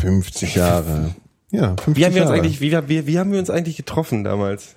50 0.00 0.54
Jahre. 0.54 1.14
Ja, 1.54 1.76
50 1.76 1.96
Wie 1.96 2.04
haben 2.04 2.14
wir 2.14 2.22
uns 2.22 2.30
Jahre. 2.30 2.40
eigentlich, 2.42 2.60
wie, 2.60 2.72
wie, 2.88 3.06
wie 3.06 3.18
haben 3.18 3.32
wir 3.32 3.38
uns 3.38 3.48
eigentlich 3.48 3.76
getroffen 3.76 4.24
damals? 4.24 4.74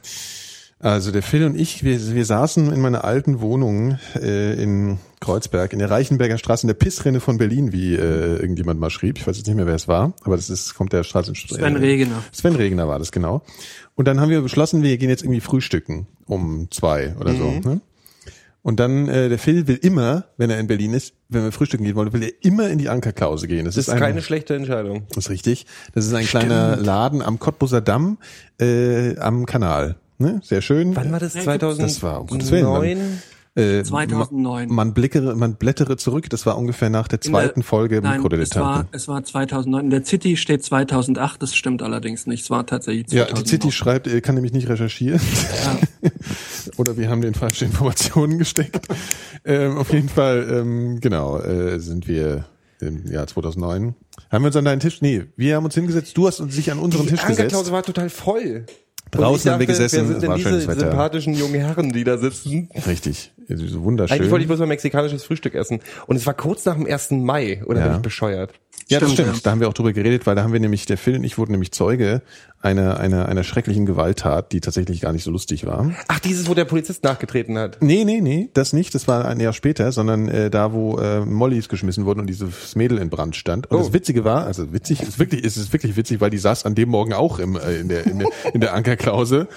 Also 0.79 1.11
der 1.11 1.23
Phil 1.23 1.43
und 1.43 1.59
ich, 1.59 1.83
wir, 1.83 2.13
wir 2.13 2.25
saßen 2.25 2.71
in 2.71 2.79
meiner 2.81 3.03
alten 3.03 3.41
Wohnung 3.41 3.97
äh, 4.15 4.53
in 4.61 4.99
Kreuzberg, 5.19 5.73
in 5.73 5.79
der 5.79 5.89
Reichenberger 5.89 6.37
Straße, 6.37 6.65
in 6.65 6.67
der 6.67 6.75
Pissrinne 6.75 7.19
von 7.19 7.39
Berlin, 7.39 7.71
wie 7.73 7.95
äh, 7.95 8.35
irgendjemand 8.35 8.79
mal 8.79 8.91
schrieb. 8.91 9.17
Ich 9.17 9.25
weiß 9.25 9.37
jetzt 9.37 9.47
nicht 9.47 9.55
mehr, 9.55 9.65
wer 9.65 9.73
es 9.73 9.87
war, 9.87 10.13
aber 10.23 10.35
das 10.35 10.51
ist, 10.51 10.75
kommt 10.75 10.93
der 10.93 11.03
Straße. 11.03 11.33
Sven 11.33 11.77
Regener. 11.77 12.23
Sven 12.31 12.55
Regner 12.55 12.87
war 12.87 12.99
das, 12.99 13.11
genau. 13.11 13.41
Und 13.95 14.07
dann 14.07 14.21
haben 14.21 14.29
wir 14.29 14.41
beschlossen, 14.41 14.83
wir 14.83 14.95
gehen 14.99 15.09
jetzt 15.09 15.23
irgendwie 15.23 15.41
frühstücken 15.41 16.05
um 16.27 16.67
zwei 16.69 17.15
oder 17.19 17.33
so. 17.33 17.45
Mhm. 17.45 17.61
Ne? 17.61 17.81
Und 18.67 18.81
dann, 18.81 19.07
äh, 19.07 19.29
der 19.29 19.39
Phil 19.39 19.65
will 19.69 19.77
immer, 19.77 20.25
wenn 20.35 20.49
er 20.49 20.59
in 20.59 20.67
Berlin 20.67 20.93
ist, 20.93 21.13
wenn 21.29 21.41
wir 21.41 21.53
frühstücken 21.53 21.85
gehen 21.85 21.95
wollen, 21.95 22.11
will 22.11 22.21
er 22.21 22.31
immer 22.41 22.69
in 22.69 22.77
die 22.77 22.89
Ankerklause 22.89 23.47
gehen. 23.47 23.63
Das, 23.63 23.75
Das 23.75 23.87
ist 23.87 23.93
ein, 23.93 23.97
keine 23.97 24.21
schlechte 24.21 24.55
Entscheidung. 24.55 25.07
das 25.07 25.27
ist 25.27 25.29
richtig. 25.29 25.65
Das 25.93 26.05
ist 26.05 26.13
ein 26.13 26.25
kleiner 26.25 26.75
Laden 26.75 27.21
am 27.21 27.39
Cottbuser 27.39 27.79
Damm 27.79 28.17
äh, 28.59 29.17
am 29.19 29.45
Kanal. 29.45 29.95
Ne? 30.17 30.41
Sehr 30.43 30.61
schön. 30.61 30.97
Wann 30.97 31.13
war 31.13 31.21
das? 31.21 31.35
Ja, 31.35 31.43
2009? 31.43 31.87
Das 31.87 32.03
war 32.03 32.19
um 32.19 32.27
Gottes 32.27 32.51
Willen. 32.51 33.21
Äh, 33.57 33.83
2009. 33.83 34.67
Man, 34.67 34.75
man, 34.75 34.93
blickere, 34.93 35.35
man 35.35 35.55
blättere 35.55 35.97
zurück, 35.97 36.29
das 36.29 36.45
war 36.45 36.57
ungefähr 36.57 36.89
nach 36.89 37.07
der 37.07 37.19
In 37.23 37.31
der- 37.33 37.41
zweiten 37.41 37.63
Folge 37.63 38.01
Nein, 38.01 38.23
es 38.39 38.55
war, 38.55 38.87
es 38.91 39.07
war 39.07 39.23
2009. 39.23 39.85
In 39.85 39.89
der 39.89 40.05
City 40.05 40.37
steht 40.37 40.63
2008, 40.63 41.41
das 41.41 41.55
stimmt 41.55 41.81
allerdings 41.81 42.27
nicht. 42.27 42.43
Es 42.43 42.49
war 42.49 42.65
tatsächlich 42.65 43.07
Ja, 43.11 43.25
2009. 43.25 43.43
die 43.43 43.49
City 43.49 43.71
schreibt, 43.71 44.07
er 44.07 44.21
kann 44.21 44.35
nämlich 44.35 44.53
nicht 44.53 44.69
recherchieren. 44.69 45.19
Oder 46.77 46.97
wir 46.97 47.09
haben 47.09 47.21
den 47.21 47.33
falsche 47.33 47.65
Informationen 47.65 48.37
gesteckt. 48.37 48.87
ähm, 49.45 49.77
auf 49.77 49.91
jeden 49.91 50.09
Fall, 50.09 50.47
ähm, 50.51 50.99
genau, 51.01 51.39
äh, 51.39 51.79
sind 51.79 52.07
wir 52.07 52.45
im 52.79 53.07
Jahr 53.11 53.25
2009. 53.25 53.95
Haben 54.29 54.43
wir 54.43 54.47
uns 54.47 54.55
an 54.55 54.65
deinen 54.65 54.79
Tisch, 54.79 55.01
nee, 55.01 55.23
wir 55.35 55.55
haben 55.55 55.65
uns 55.65 55.73
hingesetzt, 55.73 56.15
du 56.15 56.27
hast 56.27 56.39
uns 56.39 56.53
sich 56.55 56.71
an 56.71 56.79
unseren 56.79 57.03
Die 57.03 57.09
Tisch 57.11 57.21
gesetzt. 57.21 57.39
Ankerklause 57.39 57.71
war 57.71 57.83
total 57.83 58.09
voll. 58.09 58.65
Draußen 59.09 59.25
Und 59.33 59.39
ich 59.39 59.47
haben 59.47 59.59
wir 59.61 59.67
dachte, 59.67 59.83
gesessen, 59.83 60.09
Wer 60.09 60.19
sind 60.19 60.29
war 60.29 60.37
denn 60.37 60.45
diese 60.59 60.79
sympathischen 60.79 61.33
jungen 61.33 61.55
Herren, 61.55 61.93
die 61.93 62.03
da 62.03 62.17
sitzen? 62.17 62.69
Richtig, 62.85 63.31
so 63.47 63.83
wunderschön. 63.83 64.15
Eigentlich 64.17 64.31
wollte 64.31 64.43
ich 64.43 64.47
bloß 64.47 64.59
mal 64.59 64.65
mexikanisches 64.67 65.23
Frühstück 65.23 65.55
essen. 65.55 65.79
Und 66.07 66.15
es 66.15 66.25
war 66.25 66.33
kurz 66.33 66.65
nach 66.65 66.75
dem 66.75 66.85
1. 66.85 67.11
Mai. 67.11 67.63
Oder 67.65 67.79
Ja. 67.79 67.87
bin 67.87 67.95
ich 67.97 68.01
bescheuert? 68.01 68.51
Ja, 68.89 68.99
das 69.01 69.11
Stimmt, 69.11 69.29
stimmt. 69.29 69.45
Da 69.45 69.51
haben 69.51 69.59
wir 69.59 69.67
auch 69.67 69.73
drüber 69.73 69.91
geredet, 69.91 70.25
weil 70.27 70.35
da 70.35 70.43
haben 70.43 70.53
wir 70.53 70.61
nämlich, 70.61 70.85
der 70.85 70.97
Phil 70.97 71.15
und 71.15 71.23
ich 71.25 71.37
wurden 71.37 71.51
nämlich 71.51 71.71
Zeuge 71.73 72.21
einer, 72.61 72.99
einer, 72.99 73.27
einer 73.27 73.43
schrecklichen 73.43 73.85
Gewalttat, 73.85 74.53
die 74.53 74.61
tatsächlich 74.61 75.01
gar 75.01 75.11
nicht 75.11 75.23
so 75.25 75.31
lustig 75.31 75.65
war. 75.65 75.91
Ach, 76.07 76.19
dieses, 76.19 76.47
wo 76.47 76.53
der 76.53 76.63
Polizist 76.65 77.03
nachgetreten 77.03 77.57
hat. 77.57 77.77
Nee, 77.81 78.05
nee, 78.05 78.21
nee, 78.21 78.49
das 78.53 78.71
nicht. 78.71 78.95
Das 78.95 79.07
war 79.07 79.25
ein 79.25 79.39
Jahr 79.41 79.51
später, 79.51 79.91
sondern 79.91 80.29
äh, 80.29 80.49
da, 80.49 80.71
wo 80.71 80.97
äh, 80.99 81.19
Mollys 81.25 81.67
geschmissen 81.67 82.05
wurden 82.05 82.21
und 82.21 82.27
dieses 82.27 82.75
Mädel 82.77 82.97
in 82.99 83.09
Brand 83.09 83.35
stand. 83.35 83.69
Und 83.69 83.77
Oh. 83.77 83.79
das 83.83 83.91
Witzige 83.93 84.23
war, 84.23 84.45
also 84.45 84.71
witzig, 84.71 85.01
ist 85.01 85.19
wirklich, 85.19 85.43
ist 85.43 85.57
es 85.57 85.73
wirklich 85.73 85.97
witzig, 85.97 86.21
weil 86.21 86.29
die 86.29 86.37
saß 86.37 86.65
an 86.65 86.73
dem 86.75 86.87
Morgen 86.89 87.11
auch 87.13 87.39
im, 87.39 87.57
äh, 87.57 87.75
in 87.79 87.89
der, 87.89 88.05
in 88.05 88.19
der, 88.19 88.29
in 88.53 88.61
der 88.61 88.73
Ankerklause. 88.73 89.47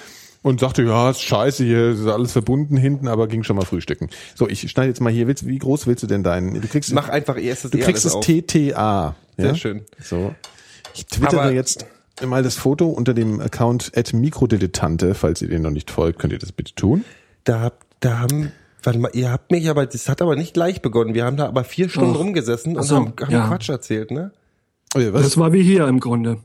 Und 0.42 0.60
sagte, 0.60 0.82
ja, 0.84 1.10
ist 1.10 1.20
scheiße 1.20 1.64
hier, 1.64 1.90
ist 1.90 2.06
alles 2.06 2.32
verbunden 2.32 2.76
hinten, 2.78 3.08
aber 3.08 3.28
ging 3.28 3.42
schon 3.42 3.56
mal 3.56 3.66
frühstücken. 3.66 4.08
So, 4.34 4.48
ich 4.48 4.70
schneide 4.70 4.88
jetzt 4.88 5.00
mal 5.00 5.12
hier, 5.12 5.26
willst, 5.26 5.46
wie 5.46 5.58
groß 5.58 5.86
willst 5.86 6.02
du 6.02 6.06
denn 6.06 6.22
deinen? 6.22 6.58
Du 6.58 6.66
kriegst, 6.66 6.92
Mach 6.94 7.10
einfach 7.10 7.38
erstes 7.38 7.70
du 7.70 7.78
kriegst 7.78 8.06
es 8.06 8.14
auf. 8.14 8.24
TTA. 8.24 9.14
Sehr 9.36 9.46
ja? 9.46 9.54
schön. 9.54 9.84
So. 10.02 10.34
Ich 10.94 11.06
twittere 11.06 11.42
Aber- 11.42 11.52
jetzt 11.52 11.84
mal 12.26 12.42
das 12.42 12.56
Foto 12.56 12.86
unter 12.88 13.12
dem 13.12 13.40
Account 13.40 13.92
at 13.94 14.14
Mikrodilettante. 14.14 15.14
Falls 15.14 15.42
ihr 15.42 15.48
den 15.48 15.60
noch 15.62 15.70
nicht 15.70 15.90
folgt, 15.90 16.18
könnt 16.18 16.32
ihr 16.32 16.38
das 16.38 16.52
bitte 16.52 16.74
tun. 16.74 17.04
Da, 17.44 17.60
habt- 17.60 17.84
da 18.00 18.18
haben, 18.20 18.50
warte 18.82 18.98
mal, 18.98 19.10
ihr 19.12 19.30
habt 19.30 19.50
mich 19.50 19.68
aber, 19.68 19.84
das 19.84 20.08
hat 20.08 20.22
aber 20.22 20.36
nicht 20.36 20.54
gleich 20.54 20.80
begonnen. 20.80 21.12
Wir 21.14 21.24
haben 21.26 21.36
da 21.36 21.48
aber 21.48 21.64
vier 21.64 21.90
Stunden 21.90 22.12
Och. 22.14 22.20
rumgesessen 22.20 22.76
und 22.78 22.82
so, 22.84 22.96
haben, 22.96 23.12
haben 23.20 23.30
ja. 23.30 23.46
Quatsch 23.46 23.68
erzählt, 23.68 24.10
ne? 24.10 24.32
Oh 24.94 25.00
was? 25.12 25.22
Das 25.22 25.36
war 25.38 25.52
wie 25.52 25.62
hier 25.62 25.86
im 25.86 26.00
Grunde. 26.00 26.38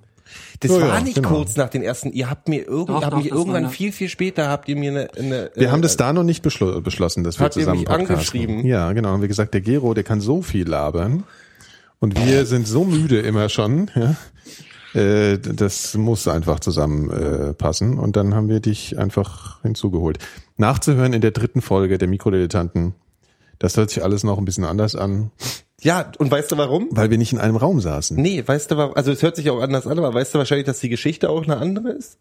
Das 0.59 0.71
Ja, 0.71 0.81
war 0.81 0.87
ja, 0.87 1.01
nicht 1.01 1.15
genau. 1.15 1.29
kurz 1.29 1.55
nach 1.55 1.69
den 1.69 1.81
ersten. 1.83 2.11
Ihr 2.11 2.29
habt 2.29 2.47
mir 2.47 2.65
irgend, 2.67 2.89
Doch, 2.89 3.03
habt 3.03 3.13
doch, 3.13 3.17
mich 3.17 3.31
irgendwann 3.31 3.69
viel, 3.69 3.91
viel 3.91 4.09
später 4.09 4.49
habt 4.49 4.67
ihr 4.67 4.75
mir 4.75 4.91
eine, 4.91 5.09
eine 5.17 5.51
Wir 5.55 5.67
äh, 5.67 5.71
haben 5.71 5.81
das 5.81 5.97
da 5.97 6.13
noch 6.13 6.23
nicht 6.23 6.41
beschlo 6.41 6.81
beschlossen, 6.81 7.23
dass 7.23 7.39
wir 7.39 7.45
Habt 7.45 7.55
ihr 7.55 7.61
zusammen 7.61 7.79
mich 7.79 7.87
podcasten. 7.87 8.15
angeschrieben? 8.15 8.65
Ja, 8.65 8.91
genau. 8.93 9.09
Haben 9.09 9.21
wir 9.21 9.27
gesagt, 9.27 9.53
der 9.53 9.61
Gero, 9.61 9.93
der 9.93 10.03
kann 10.03 10.21
so 10.21 10.41
viel 10.41 10.67
labern. 10.67 11.23
Und 11.99 12.19
wir 12.25 12.45
sind 12.45 12.67
so 12.67 12.83
müde 12.83 13.19
immer 13.19 13.49
schon. 13.49 13.89
Ja? 13.95 14.15
Äh, 14.99 15.37
das 15.39 15.93
muss 15.95 16.27
einfach 16.27 16.59
zusammenpassen. 16.59 17.49
Äh, 17.49 17.53
passen. 17.53 17.99
Und 17.99 18.15
dann 18.15 18.33
haben 18.33 18.47
wir 18.49 18.59
dich 18.59 18.97
einfach 18.97 19.61
hinzugeholt. 19.61 20.19
Nachzuhören 20.57 21.13
in 21.13 21.21
der 21.21 21.31
dritten 21.31 21.61
Folge 21.61 21.97
der 21.97 22.07
Mikrodilettanten. 22.07 22.95
Das 23.59 23.77
hört 23.77 23.89
sich 23.89 24.03
alles 24.03 24.23
noch 24.23 24.37
ein 24.37 24.45
bisschen 24.45 24.65
anders 24.65 24.95
an, 24.95 25.31
Ja, 25.81 26.11
und 26.19 26.31
weißt 26.31 26.51
du 26.51 26.57
warum? 26.57 26.87
weil 26.91 27.09
wir 27.11 27.17
nicht 27.17 27.33
in 27.33 27.39
einem 27.39 27.57
Raum 27.57 27.81
saßen. 27.81 28.15
Nee, 28.17 28.43
weißt 28.45 28.71
du 28.71 28.77
warum? 28.77 28.95
Also 28.95 29.11
es 29.11 29.21
hört 29.21 29.35
sich 29.35 29.49
auch 29.49 29.61
anders 29.61 29.85
an, 29.87 29.97
aber 29.99 30.13
weißt 30.13 30.33
du 30.33 30.37
wahrscheinlich, 30.37 30.65
dass 30.65 30.79
die 30.79 30.89
Geschichte 30.89 31.29
auch 31.29 31.43
eine 31.43 31.57
andere 31.57 31.89
ist? 31.89 32.17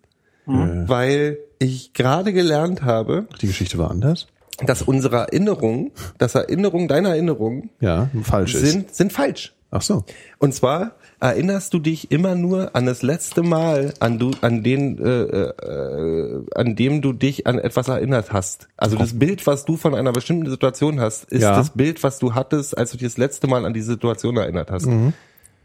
Äh, 0.47 0.51
Weil 0.51 1.39
ich 1.59 1.93
gerade 1.95 2.33
gelernt 2.33 2.83
habe, 2.83 3.27
die 3.41 3.47
Geschichte 3.47 3.79
war 3.79 3.91
anders. 3.91 4.27
dass 4.65 4.83
unsere 4.83 5.17
Erinnerungen, 5.17 5.93
dass 6.19 6.35
Erinnerungen, 6.35 6.89
deine 6.89 7.09
Erinnerungen 7.11 7.71
Ja, 7.81 8.11
falsch 8.23 8.55
ist. 8.55 8.67
sind, 8.71 8.95
sind 8.95 9.13
falsch. 9.13 9.55
Ach 9.71 9.83
so. 9.83 10.05
Und 10.39 10.55
zwar 10.55 10.93
erinnerst 11.21 11.73
du 11.75 11.79
dich 11.79 12.11
immer 12.11 12.35
nur 12.35 12.75
an 12.77 12.87
das 12.87 13.03
letzte 13.03 13.43
Mal, 13.43 13.95
an 14.01 14.19
du, 14.19 14.33
an 14.41 14.63
den, 14.63 14.99
äh, 14.99 15.23
äh, 15.23 16.43
an 16.55 16.77
dem 16.77 17.01
du 17.03 17.13
dich 17.13 17.47
an 17.47 17.59
etwas 17.59 17.89
erinnert 17.89 18.33
hast. 18.33 18.69
Also 18.77 18.97
das 18.97 19.19
Bild, 19.19 19.47
was 19.47 19.65
du 19.65 19.77
von 19.77 19.95
einer 19.95 20.13
bestimmten 20.13 20.51
Situation 20.51 21.01
hast, 21.01 21.25
ist 21.33 21.43
Ja. 21.43 21.57
das 21.57 21.71
Bild, 21.71 22.03
was 22.03 22.19
du 22.19 22.35
hattest, 22.35 22.77
als 22.77 22.91
du 22.93 22.99
dich 22.99 23.09
das 23.09 23.17
letzte 23.19 23.47
Mal 23.47 23.65
an 23.65 23.73
die 23.75 23.83
Situation 23.83 24.37
erinnert 24.37 24.71
hast. 24.71 24.87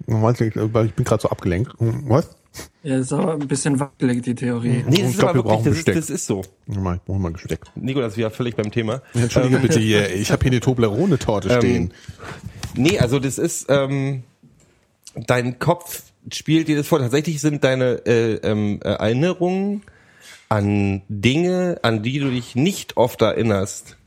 Weil 0.07 0.33
Ich 0.85 0.93
bin 0.93 1.05
gerade 1.05 1.21
so 1.21 1.29
abgelenkt. 1.29 1.73
Hm, 1.79 2.03
Was? 2.07 2.29
Ja, 2.81 2.97
das 2.97 3.07
ist 3.07 3.13
aber 3.13 3.33
ein 3.33 3.47
bisschen 3.47 3.79
wackelig, 3.79 4.23
die 4.23 4.33
Theorie. 4.33 4.83
Nee, 4.87 4.95
Ich 4.95 5.01
das 5.01 5.09
ist 5.11 5.17
glaub, 5.19 5.29
aber 5.31 5.39
wir 5.39 5.43
brauchen 5.43 5.65
wirklich, 5.65 5.83
das 5.85 5.95
ist, 5.95 5.95
Besteck. 5.95 5.95
das 5.95 6.09
ist 6.09 6.25
so. 6.25 6.41
Warte 6.67 6.81
mal, 6.81 6.95
Ich 6.95 7.01
brauche 7.03 7.19
mal 7.19 7.31
Gesteck. 7.33 7.59
Nicolas, 7.75 8.17
wir 8.17 8.31
völlig 8.31 8.55
beim 8.55 8.71
Thema. 8.71 9.01
Entschuldige 9.13 9.57
bitte 9.59 9.79
hier, 9.79 10.11
ich 10.15 10.31
habe 10.31 10.41
hier 10.41 10.51
eine 10.51 10.59
Toblerone-Torte 10.61 11.49
stehen. 11.57 11.93
Nee, 12.75 12.97
also 12.97 13.19
das 13.19 13.37
ist, 13.37 13.67
ähm, 13.69 14.23
dein 15.15 15.59
Kopf 15.59 16.03
spielt 16.31 16.67
dir 16.67 16.77
das 16.77 16.87
vor. 16.87 16.99
Tatsächlich 16.99 17.41
sind 17.41 17.63
deine 17.63 18.05
äh, 18.05 18.35
ähm, 18.35 18.79
äh, 18.83 18.89
Erinnerungen 18.89 19.83
an 20.49 21.01
Dinge, 21.09 21.79
an 21.83 22.01
die 22.03 22.19
du 22.19 22.29
dich 22.29 22.55
nicht 22.55 22.97
oft 22.97 23.21
erinnerst, 23.21 23.97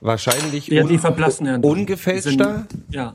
wahrscheinlich 0.00 0.68
Ja, 0.68 0.84
die 0.84 0.98
verblassen 0.98 1.46
ja. 1.46 1.56
ungefälschter 1.56 2.66
Die 2.70 2.76
sind- 2.76 2.94
Ja. 2.94 3.14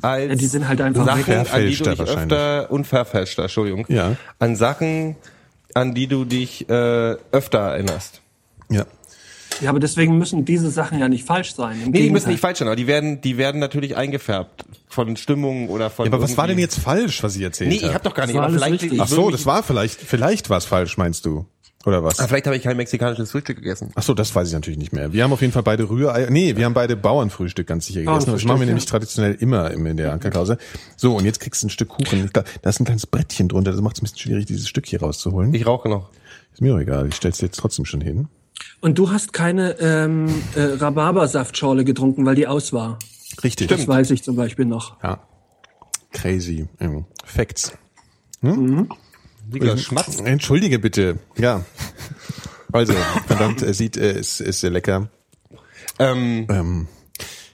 als 0.00 0.28
Ja, 0.28 0.34
die 0.34 0.46
sind 0.46 0.68
halt 0.68 0.80
einfach 0.80 1.04
Sachen, 1.04 1.34
an 1.34 1.66
die 1.66 1.76
du 1.76 1.84
dich 1.84 2.00
öfter 2.00 2.70
unverfälschter, 2.70 3.42
Entschuldigung, 3.42 3.84
Ja. 3.88 4.16
an 4.38 4.56
Sachen, 4.56 5.16
an 5.74 5.94
die 5.94 6.06
du 6.06 6.24
dich 6.24 6.68
äh, 6.70 7.16
öfter 7.32 7.58
erinnerst. 7.58 8.22
Ja. 8.70 8.86
Ja, 9.60 9.70
aber 9.70 9.80
deswegen 9.80 10.18
müssen 10.18 10.44
diese 10.44 10.70
Sachen 10.70 10.98
ja 10.98 11.08
nicht 11.08 11.24
falsch 11.24 11.54
sein. 11.54 11.80
Im 11.84 11.90
Nee, 11.92 12.02
die 12.02 12.10
müssen 12.10 12.28
nicht 12.30 12.40
falsch 12.40 12.58
sein, 12.58 12.68
aber 12.68 12.76
die 12.76 12.86
werden, 12.86 13.20
die 13.20 13.36
werden 13.38 13.60
natürlich 13.60 13.96
eingefärbt 13.96 14.64
von 14.88 15.16
Stimmung 15.16 15.68
oder 15.68 15.90
von. 15.90 16.06
Ja, 16.06 16.12
aber 16.12 16.22
was 16.22 16.36
war 16.36 16.46
denn 16.46 16.58
jetzt 16.58 16.78
falsch, 16.78 17.22
was 17.22 17.36
ich 17.36 17.42
erzählt 17.42 17.70
Nee, 17.70 17.76
habe? 17.78 17.86
ich 17.88 17.94
habe 17.94 18.04
doch 18.04 18.14
gar 18.14 18.26
nicht. 18.26 18.36
Aber 18.36 18.50
vielleicht, 18.50 19.00
Ach 19.00 19.08
so, 19.08 19.30
das 19.30 19.46
war 19.46 19.62
vielleicht, 19.62 20.00
vielleicht 20.00 20.50
war 20.50 20.58
es 20.58 20.64
falsch, 20.64 20.96
meinst 20.96 21.26
du? 21.26 21.46
Oder 21.86 22.02
was? 22.02 22.18
Ah, 22.18 22.26
Vielleicht 22.26 22.44
habe 22.46 22.56
ich 22.56 22.62
kein 22.64 22.76
mexikanisches 22.76 23.30
Frühstück 23.30 23.56
gegessen. 23.58 23.92
Ach 23.94 24.02
so, 24.02 24.12
das 24.12 24.34
weiß 24.34 24.48
ich 24.48 24.52
natürlich 24.52 24.78
nicht 24.78 24.92
mehr. 24.92 25.12
Wir 25.12 25.22
haben 25.22 25.32
auf 25.32 25.40
jeden 25.40 25.52
Fall 25.52 25.62
beide 25.62 25.88
Rührei, 25.88 26.26
nee, 26.28 26.56
wir 26.56 26.64
haben 26.64 26.74
beide 26.74 26.96
Bauernfrühstück 26.96 27.66
ganz 27.68 27.86
sicher 27.86 28.00
gegessen. 28.00 28.32
Das 28.32 28.44
machen 28.44 28.58
wir 28.58 28.66
ja. 28.66 28.70
nämlich 28.72 28.84
traditionell 28.86 29.34
immer 29.38 29.70
im- 29.70 29.86
in 29.86 29.96
der 29.96 30.12
Ankerklause. 30.12 30.58
So, 30.96 31.16
und 31.16 31.24
jetzt 31.24 31.38
kriegst 31.40 31.62
du 31.62 31.68
ein 31.68 31.70
Stück 31.70 31.88
Kuchen. 31.88 32.28
Da 32.32 32.42
ist 32.68 32.80
ein 32.80 32.84
kleines 32.84 33.06
Brettchen 33.06 33.48
drunter, 33.48 33.70
das 33.70 33.80
macht 33.80 33.96
es 33.96 34.02
ein 34.02 34.04
bisschen 34.06 34.18
schwierig, 34.18 34.46
dieses 34.46 34.68
Stück 34.68 34.86
hier 34.86 35.00
rauszuholen. 35.00 35.54
Ich 35.54 35.66
rauche 35.66 35.88
noch. 35.88 36.10
Ist 36.52 36.60
mir 36.60 36.74
auch 36.74 36.80
egal, 36.80 37.06
ich 37.08 37.14
stell's 37.14 37.38
dir 37.38 37.46
jetzt 37.46 37.58
trotzdem 37.60 37.84
schon 37.84 38.00
hin. 38.00 38.26
Und 38.80 38.98
du 38.98 39.10
hast 39.10 39.32
keine 39.32 39.78
ähm, 39.80 40.28
äh, 40.54 40.60
Rhabarbersaftschorle 40.62 41.84
getrunken, 41.84 42.24
weil 42.26 42.34
die 42.34 42.46
aus 42.46 42.72
war. 42.72 42.98
Richtig. 43.42 43.68
Das 43.68 43.86
weiß 43.88 44.10
ich 44.10 44.22
zum 44.22 44.36
Beispiel 44.36 44.64
noch. 44.64 45.02
Ja. 45.02 45.20
Crazy. 46.12 46.68
Ähm, 46.80 47.04
Facts. 47.24 47.72
Digga, 48.42 49.76
Schmatz. 49.76 50.20
Entschuldige 50.20 50.78
bitte. 50.78 51.18
Ja. 51.36 51.64
Also, 52.72 52.92
verdammt, 53.26 53.62
es 53.62 53.78
sieht, 53.78 53.96
äh, 53.96 54.12
es 54.18 54.40
ist 54.40 54.60
sehr 54.60 54.70
lecker. 54.70 55.08
Ähm, 55.98 56.46
Ähm, 56.50 56.88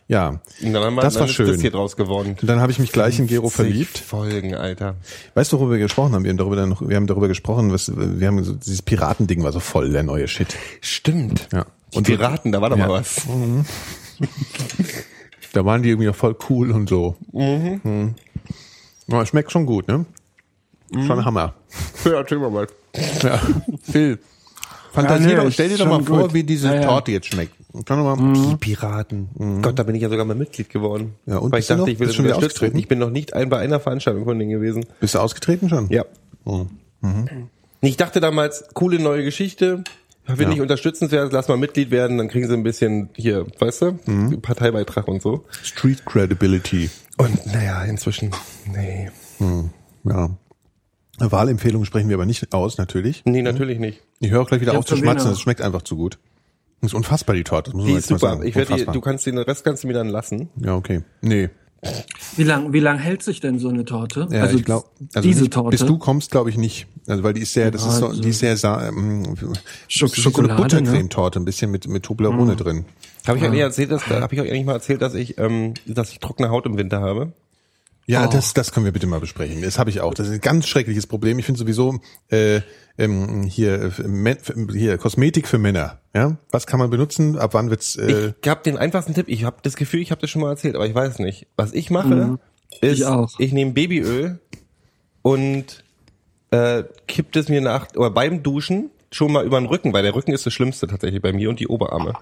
ja. 0.08 0.40
und 0.62 0.72
dann 0.72 0.82
haben 0.84 0.94
wir, 0.96 1.02
Das 1.02 1.14
dann 1.14 1.20
war 1.22 1.28
ist 1.28 1.34
schön. 1.34 1.46
das 1.48 1.60
hier 1.60 1.70
draus 1.70 1.96
geworden. 1.96 2.36
Und 2.40 2.46
dann 2.48 2.60
habe 2.60 2.70
ich 2.72 2.78
mich 2.78 2.92
gleich 2.92 3.18
in 3.18 3.26
Gero 3.26 3.48
50 3.48 3.54
verliebt. 3.54 3.98
Folgen, 3.98 4.54
Alter. 4.54 4.96
Weißt 5.34 5.52
du, 5.52 5.58
worüber 5.58 5.72
wir 5.72 5.78
gesprochen 5.80 6.14
haben? 6.14 6.24
Wir 6.24 6.30
haben 6.30 6.36
darüber, 6.36 6.56
dann 6.56 6.68
noch, 6.70 6.86
wir 6.86 6.96
haben 6.96 7.06
darüber 7.06 7.28
gesprochen, 7.28 7.72
was, 7.72 7.90
wir 7.96 8.26
haben 8.26 8.42
so, 8.44 8.52
dieses 8.54 8.82
Piratending 8.82 9.42
war 9.42 9.52
so 9.52 9.60
voll 9.60 9.90
der 9.90 10.02
neue 10.02 10.28
Shit. 10.28 10.56
Stimmt. 10.80 11.48
Ja. 11.52 11.64
Und 11.94 12.04
Piraten, 12.06 12.52
da 12.52 12.60
war 12.60 12.70
doch 12.70 12.76
Ja. 12.78 12.86
mal 12.88 13.00
was. 13.00 13.22
Da 15.52 15.64
waren 15.64 15.82
die 15.82 15.90
irgendwie 15.90 16.08
noch 16.08 16.16
voll 16.16 16.36
cool 16.50 16.70
und 16.72 16.88
so. 16.88 17.16
Mhm. 17.32 18.14
Ja, 19.06 19.24
schmeckt 19.26 19.52
schon 19.52 19.66
gut, 19.66 19.86
ne? 19.88 20.04
Schon 21.06 21.24
Hammer. 21.24 21.54
Ja, 22.04 22.12
erzähl 22.12 22.38
mal 22.38 22.50
mal. 22.50 22.66
Ja. 23.22 23.40
Phil. 23.82 24.18
Fantasier 24.92 25.30
Ja, 25.30 25.38
nee, 25.38 25.44
doch, 25.44 25.52
stell 25.52 25.68
dir 25.68 25.78
doch 25.78 25.86
mal 25.86 25.94
schon 25.96 26.04
vor, 26.06 26.22
gut. 26.22 26.34
wie 26.34 26.44
diese 26.44 26.68
Ja, 26.68 26.74
ja. 26.74 26.82
Torte 26.86 27.12
jetzt 27.12 27.26
schmeckt. 27.26 27.54
Kann 27.84 27.98
doch 27.98 28.16
mal, 28.16 28.32
Die 28.32 28.56
Piraten. 28.56 29.60
Gott, 29.62 29.78
da 29.78 29.82
bin 29.82 29.94
ich 29.96 30.02
ja 30.02 30.08
sogar 30.08 30.24
mal 30.24 30.34
Mitglied 30.36 30.70
geworden. 30.70 31.14
Ja, 31.26 31.38
und 31.38 31.50
Weil 31.52 31.60
ich 31.60 31.66
dachte, 31.66 31.80
noch? 31.82 31.88
ich 31.88 31.98
will 31.98 32.06
das 32.06 32.14
schon 32.14 32.24
wieder 32.24 32.36
ausgetreten? 32.36 32.78
Ich 32.78 32.86
bin 32.88 32.98
noch 33.00 33.10
nicht 33.10 33.34
ein, 33.34 33.48
bei 33.48 33.58
einer 33.58 33.80
Veranstaltung 33.80 34.24
von 34.24 34.38
denen 34.38 34.50
gewesen. 34.50 34.86
Bist 35.00 35.14
du 35.14 35.18
ausgetreten 35.18 35.68
schon? 35.68 35.88
Ja. 35.90 36.04
Oh. 36.44 36.66
Ich 37.80 37.96
dachte 37.96 38.20
damals, 38.20 38.64
coole 38.74 38.98
neue 38.98 39.24
Geschichte. 39.24 39.82
Finde 40.26 40.44
Ja. 40.44 40.50
ich 40.52 40.60
unterstützenswert, 40.62 41.32
lass 41.34 41.48
mal 41.48 41.58
Mitglied 41.58 41.90
werden, 41.90 42.16
dann 42.16 42.28
kriegen 42.28 42.46
sie 42.48 42.54
ein 42.54 42.62
bisschen 42.62 43.10
hier, 43.14 43.44
weißt 43.58 43.82
du, 43.82 43.98
Mhm. 44.06 44.40
Parteibeitrag 44.40 45.06
und 45.06 45.20
so. 45.20 45.44
Street 45.62 46.06
Credibility. 46.06 46.88
Und 47.18 47.44
naja, 47.46 47.82
inzwischen, 47.84 48.30
nee. 48.72 49.10
Ja. 50.04 50.30
Wahlempfehlungen 51.18 51.84
sprechen 51.84 52.08
wir 52.08 52.16
aber 52.16 52.24
nicht 52.24 52.54
aus, 52.54 52.78
natürlich. 52.78 53.22
Nee, 53.26 53.42
natürlich 53.42 53.78
nicht. 53.78 54.00
Ich 54.20 54.30
höre 54.30 54.40
auch 54.42 54.48
gleich 54.48 54.60
wieder 54.62 54.78
auf 54.78 54.86
zu 54.86 54.96
schmatzen, 54.96 55.30
es 55.32 55.40
schmeckt 55.40 55.60
einfach 55.60 55.82
zu 55.82 55.96
gut. 55.96 56.18
Das 56.80 56.90
ist 56.90 56.94
unfassbar, 56.94 57.34
die 57.34 57.44
Torte. 57.44 57.70
Das 57.70 57.74
muss 57.76 57.84
man 57.84 57.92
Die 57.92 57.98
ist 57.98 58.10
mal 58.10 58.18
super. 58.18 58.32
sagen. 58.34 58.46
Ich 58.46 58.54
werde 58.54 58.74
die, 58.76 58.84
du 58.84 59.00
kannst 59.00 59.26
den 59.26 59.38
Rest 59.38 59.64
kannst 59.64 59.84
du 59.84 59.88
mir 59.88 59.94
dann 59.94 60.08
lassen. 60.08 60.50
Ja, 60.60 60.74
okay. 60.76 61.02
Nee. 61.22 61.48
Wie 62.36 62.44
lang, 62.44 62.72
wie 62.72 62.80
lang 62.80 62.98
hält 62.98 63.22
sich 63.22 63.40
denn 63.40 63.58
so 63.58 63.68
eine 63.68 63.84
Torte? 63.84 64.26
Ja, 64.30 64.42
also 64.42 64.56
ich 64.56 64.64
glaube, 64.64 64.86
also 65.14 65.26
diese 65.28 65.42
nicht, 65.42 65.52
Torte. 65.52 65.70
bis 65.76 65.84
du 65.86 65.98
kommst, 65.98 66.30
glaube 66.30 66.48
ich 66.48 66.56
nicht. 66.56 66.86
Also 67.06 67.22
weil 67.22 67.34
die 67.34 67.42
ist 67.42 67.52
sehr, 67.52 67.70
das 67.70 67.84
ist 67.84 67.98
so, 67.98 68.10
die 68.12 68.30
ist 68.30 68.38
sehr, 68.38 68.56
sa- 68.56 68.88
ähm, 68.88 69.34
Schok- 69.36 70.08
das 70.08 70.12
ist 70.12 70.16
wie 70.16 70.20
Schokolade, 70.22 70.54
so 70.56 70.62
eine 70.62 70.62
Buttercremetorte, 70.82 71.40
ein 71.40 71.44
bisschen 71.44 71.70
mit 71.70 71.86
mit 71.86 72.02
Toblerone 72.02 72.56
drin. 72.56 72.86
Habe 73.26 73.36
ich 73.38 73.44
euch 73.44 73.50
nicht 73.50 73.60
erzählt, 73.60 73.90
dass, 73.90 74.02
da 74.06 74.20
habe 74.22 74.34
ich 74.34 74.40
euch 74.40 74.50
eigentlich 74.50 74.64
mal 74.64 74.72
erzählt, 74.72 75.02
dass 75.02 75.14
ich, 75.14 75.36
ähm, 75.38 75.74
dass 75.86 76.10
ich 76.10 76.20
trockene 76.20 76.48
Haut 76.50 76.64
im 76.64 76.78
Winter 76.78 77.00
habe. 77.02 77.32
Ja, 78.06 78.26
das, 78.26 78.52
das 78.54 78.70
können 78.72 78.84
wir 78.84 78.92
bitte 78.92 79.06
mal 79.06 79.20
besprechen. 79.20 79.62
Das 79.62 79.78
habe 79.78 79.88
ich 79.90 80.00
auch. 80.00 80.12
Das 80.14 80.26
ist 80.28 80.34
ein 80.34 80.40
ganz 80.40 80.66
schreckliches 80.66 81.06
Problem. 81.06 81.38
Ich 81.38 81.46
finde 81.46 81.58
sowieso 81.58 82.00
äh, 82.28 82.60
ähm, 82.98 83.44
hier 83.44 83.82
äh, 83.84 83.90
hier 84.72 84.98
Kosmetik 84.98 85.48
für 85.48 85.58
Männer. 85.58 86.00
Ja, 86.14 86.36
was 86.50 86.66
kann 86.66 86.78
man 86.78 86.90
benutzen? 86.90 87.38
Ab 87.38 87.54
wann 87.54 87.70
wird's? 87.70 87.96
Äh, 87.96 88.34
Ich 88.42 88.48
habe 88.48 88.62
den 88.62 88.76
einfachsten 88.76 89.14
Tipp. 89.14 89.26
Ich 89.28 89.44
habe 89.44 89.56
das 89.62 89.76
Gefühl, 89.76 90.00
ich 90.00 90.10
habe 90.10 90.20
das 90.20 90.28
schon 90.30 90.42
mal 90.42 90.50
erzählt, 90.50 90.74
aber 90.76 90.86
ich 90.86 90.94
weiß 90.94 91.18
nicht. 91.20 91.46
Was 91.56 91.72
ich 91.72 91.90
mache, 91.90 92.38
ist, 92.82 92.98
Ich 92.98 93.06
auch. 93.06 93.30
ich 93.38 93.52
nehme 93.52 93.72
Babyöl 93.72 94.38
und 95.22 95.82
äh, 96.50 96.84
kippt 97.06 97.36
es 97.36 97.48
mir 97.48 97.60
nach 97.60 97.88
oder 97.96 98.10
beim 98.10 98.42
Duschen 98.42 98.90
schon 99.10 99.32
mal 99.32 99.44
über 99.46 99.60
den 99.60 99.66
Rücken, 99.66 99.92
weil 99.92 100.02
der 100.02 100.14
Rücken 100.14 100.32
ist 100.32 100.44
das 100.44 100.52
Schlimmste 100.52 100.86
tatsächlich 100.88 101.22
bei 101.22 101.32
mir 101.32 101.48
und 101.48 101.60
die 101.60 101.68
Oberarme. 101.68 102.14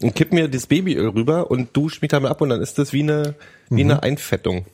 Und 0.00 0.14
kipp 0.14 0.32
mir 0.32 0.48
das 0.48 0.66
Babyöl 0.66 1.08
rüber 1.10 1.50
und 1.50 1.76
dusche 1.76 1.98
mich 2.00 2.10
damit 2.10 2.30
ab 2.30 2.40
und 2.40 2.48
dann 2.48 2.60
ist 2.62 2.78
das 2.78 2.92
wie 2.92 3.02
eine 3.02 3.34
wie 3.68 3.84
Mhm. 3.84 3.90
eine 3.90 4.02
Einfettung. 4.02 4.64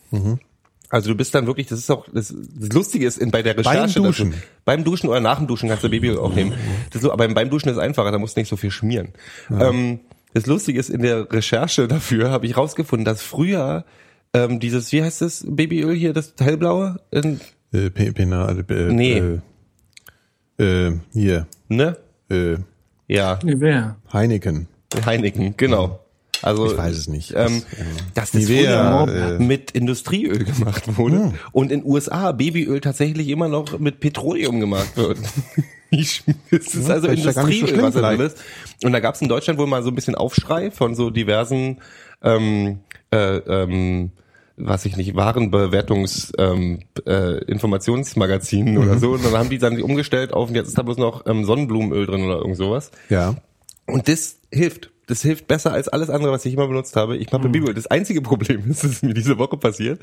Also 0.94 1.10
du 1.10 1.16
bist 1.16 1.34
dann 1.34 1.46
wirklich, 1.48 1.66
das 1.66 1.80
ist 1.80 1.90
auch, 1.90 2.06
das, 2.12 2.32
das 2.32 2.68
Lustige 2.68 3.04
ist 3.04 3.18
in, 3.18 3.30
bei 3.32 3.42
der 3.42 3.56
Recherche. 3.58 3.78
dass 3.78 3.94
Duschen? 3.94 4.30
Du, 4.30 4.36
beim 4.64 4.84
Duschen 4.84 5.08
oder 5.08 5.18
nach 5.18 5.38
dem 5.38 5.48
Duschen 5.48 5.68
kannst 5.68 5.82
du 5.82 5.88
Babyöl 5.90 6.18
auch 6.18 6.32
nehmen. 6.34 6.52
Das 6.90 6.96
ist 6.96 7.02
so, 7.02 7.12
aber 7.12 7.26
beim 7.28 7.50
Duschen 7.50 7.68
ist 7.68 7.76
es 7.76 7.82
einfacher, 7.82 8.12
da 8.12 8.18
musst 8.18 8.36
du 8.36 8.40
nicht 8.40 8.48
so 8.48 8.54
viel 8.56 8.70
schmieren. 8.70 9.08
Ähm, 9.50 10.00
das 10.34 10.46
Lustige 10.46 10.78
ist, 10.78 10.90
in 10.90 11.02
der 11.02 11.32
Recherche 11.32 11.88
dafür 11.88 12.30
habe 12.30 12.46
ich 12.46 12.56
rausgefunden, 12.56 13.04
dass 13.04 13.22
früher 13.22 13.84
ähm, 14.34 14.60
dieses, 14.60 14.92
wie 14.92 15.02
heißt 15.02 15.20
das 15.20 15.44
Babyöl 15.48 15.94
hier, 15.96 16.12
das 16.12 16.34
hellblaue? 16.38 17.00
In, 17.10 17.40
äh, 17.72 17.90
P- 17.90 18.12
Pena, 18.12 18.48
äh, 18.52 18.60
äh, 18.72 18.92
Nee. 18.92 19.40
Äh, 20.58 20.86
äh, 20.88 20.92
hier 21.12 21.46
ne? 21.68 21.96
äh, 22.30 22.56
Ja, 23.08 23.40
Nivea. 23.42 23.96
Heineken. 24.12 24.68
Heineken, 25.04 25.54
genau. 25.56 26.03
Also 26.44 26.66
Ich 26.70 26.76
weiß 26.76 26.96
es 26.96 27.08
nicht. 27.08 27.32
Ähm, 27.36 27.62
Das, 28.14 28.30
dass 28.30 28.30
das 28.32 28.40
Nivea, 28.42 29.04
früher 29.06 29.34
äh, 29.34 29.38
mit 29.38 29.70
Industrieöl 29.72 30.44
gemacht 30.44 30.96
wurde 30.98 31.32
und 31.52 31.72
in 31.72 31.84
USA 31.84 32.32
Babyöl 32.32 32.80
tatsächlich 32.80 33.28
immer 33.28 33.48
noch 33.48 33.78
mit 33.78 34.00
Petroleum 34.00 34.60
gemacht 34.60 34.96
wird. 34.96 35.18
Ich- 35.90 36.24
Es 36.50 36.74
ist 36.74 36.90
also 36.90 37.06
ja 37.08 37.14
gar 37.14 37.14
nicht 37.14 37.60
so 37.60 37.66
Industrieöl, 37.66 37.68
schlimm 37.68 37.82
was 37.82 37.94
da 37.94 38.00
drin 38.16 38.20
ist. 38.26 38.36
Und 38.82 38.90
da 38.92 38.98
gab 38.98 39.14
es 39.14 39.22
in 39.22 39.28
Deutschland 39.28 39.60
wohl 39.60 39.68
mal 39.68 39.82
so 39.84 39.90
ein 39.90 39.94
bisschen 39.94 40.16
Aufschrei 40.16 40.72
von 40.72 40.96
so 40.96 41.10
diversen, 41.10 41.78
ähm, 42.20 42.80
äh, 43.12 43.36
ähm, 43.36 44.10
was 44.56 44.84
ich 44.86 44.96
nicht, 44.96 45.14
Warenbewertungs 45.14 46.32
ähm, 46.38 46.80
äh, 47.06 47.44
Informationsmagazinen 47.44 48.74
Mhm. 48.74 48.80
oder 48.82 48.98
so. 48.98 49.12
Und 49.12 49.24
dann 49.24 49.34
haben 49.34 49.50
die 49.50 49.58
dann 49.58 49.80
umgestellt 49.80 50.32
auf, 50.32 50.48
und 50.48 50.54
jetzt 50.56 50.68
ist 50.68 50.78
da 50.78 50.82
bloß 50.82 50.96
noch 50.98 51.26
ähm, 51.26 51.44
Sonnenblumenöl 51.44 52.06
drin 52.06 52.24
oder 52.24 52.38
irgend 52.38 52.56
sowas. 52.56 52.90
ja. 53.08 53.36
Und 53.86 54.08
das 54.08 54.36
hilft. 54.50 54.90
Das 55.06 55.22
hilft 55.22 55.46
besser 55.46 55.72
als 55.72 55.88
alles 55.88 56.08
andere, 56.08 56.32
was 56.32 56.44
ich 56.44 56.54
immer 56.54 56.66
benutzt 56.66 56.96
habe. 56.96 57.16
Ich 57.16 57.30
mache 57.30 57.42
Babyöl. 57.42 57.74
Das 57.74 57.86
einzige 57.86 58.22
Problem 58.22 58.64
ist, 58.70 58.84
das 58.84 58.92
ist 58.92 59.02
mir 59.02 59.14
diese 59.14 59.38
Woche 59.38 59.56
passiert. 59.56 60.00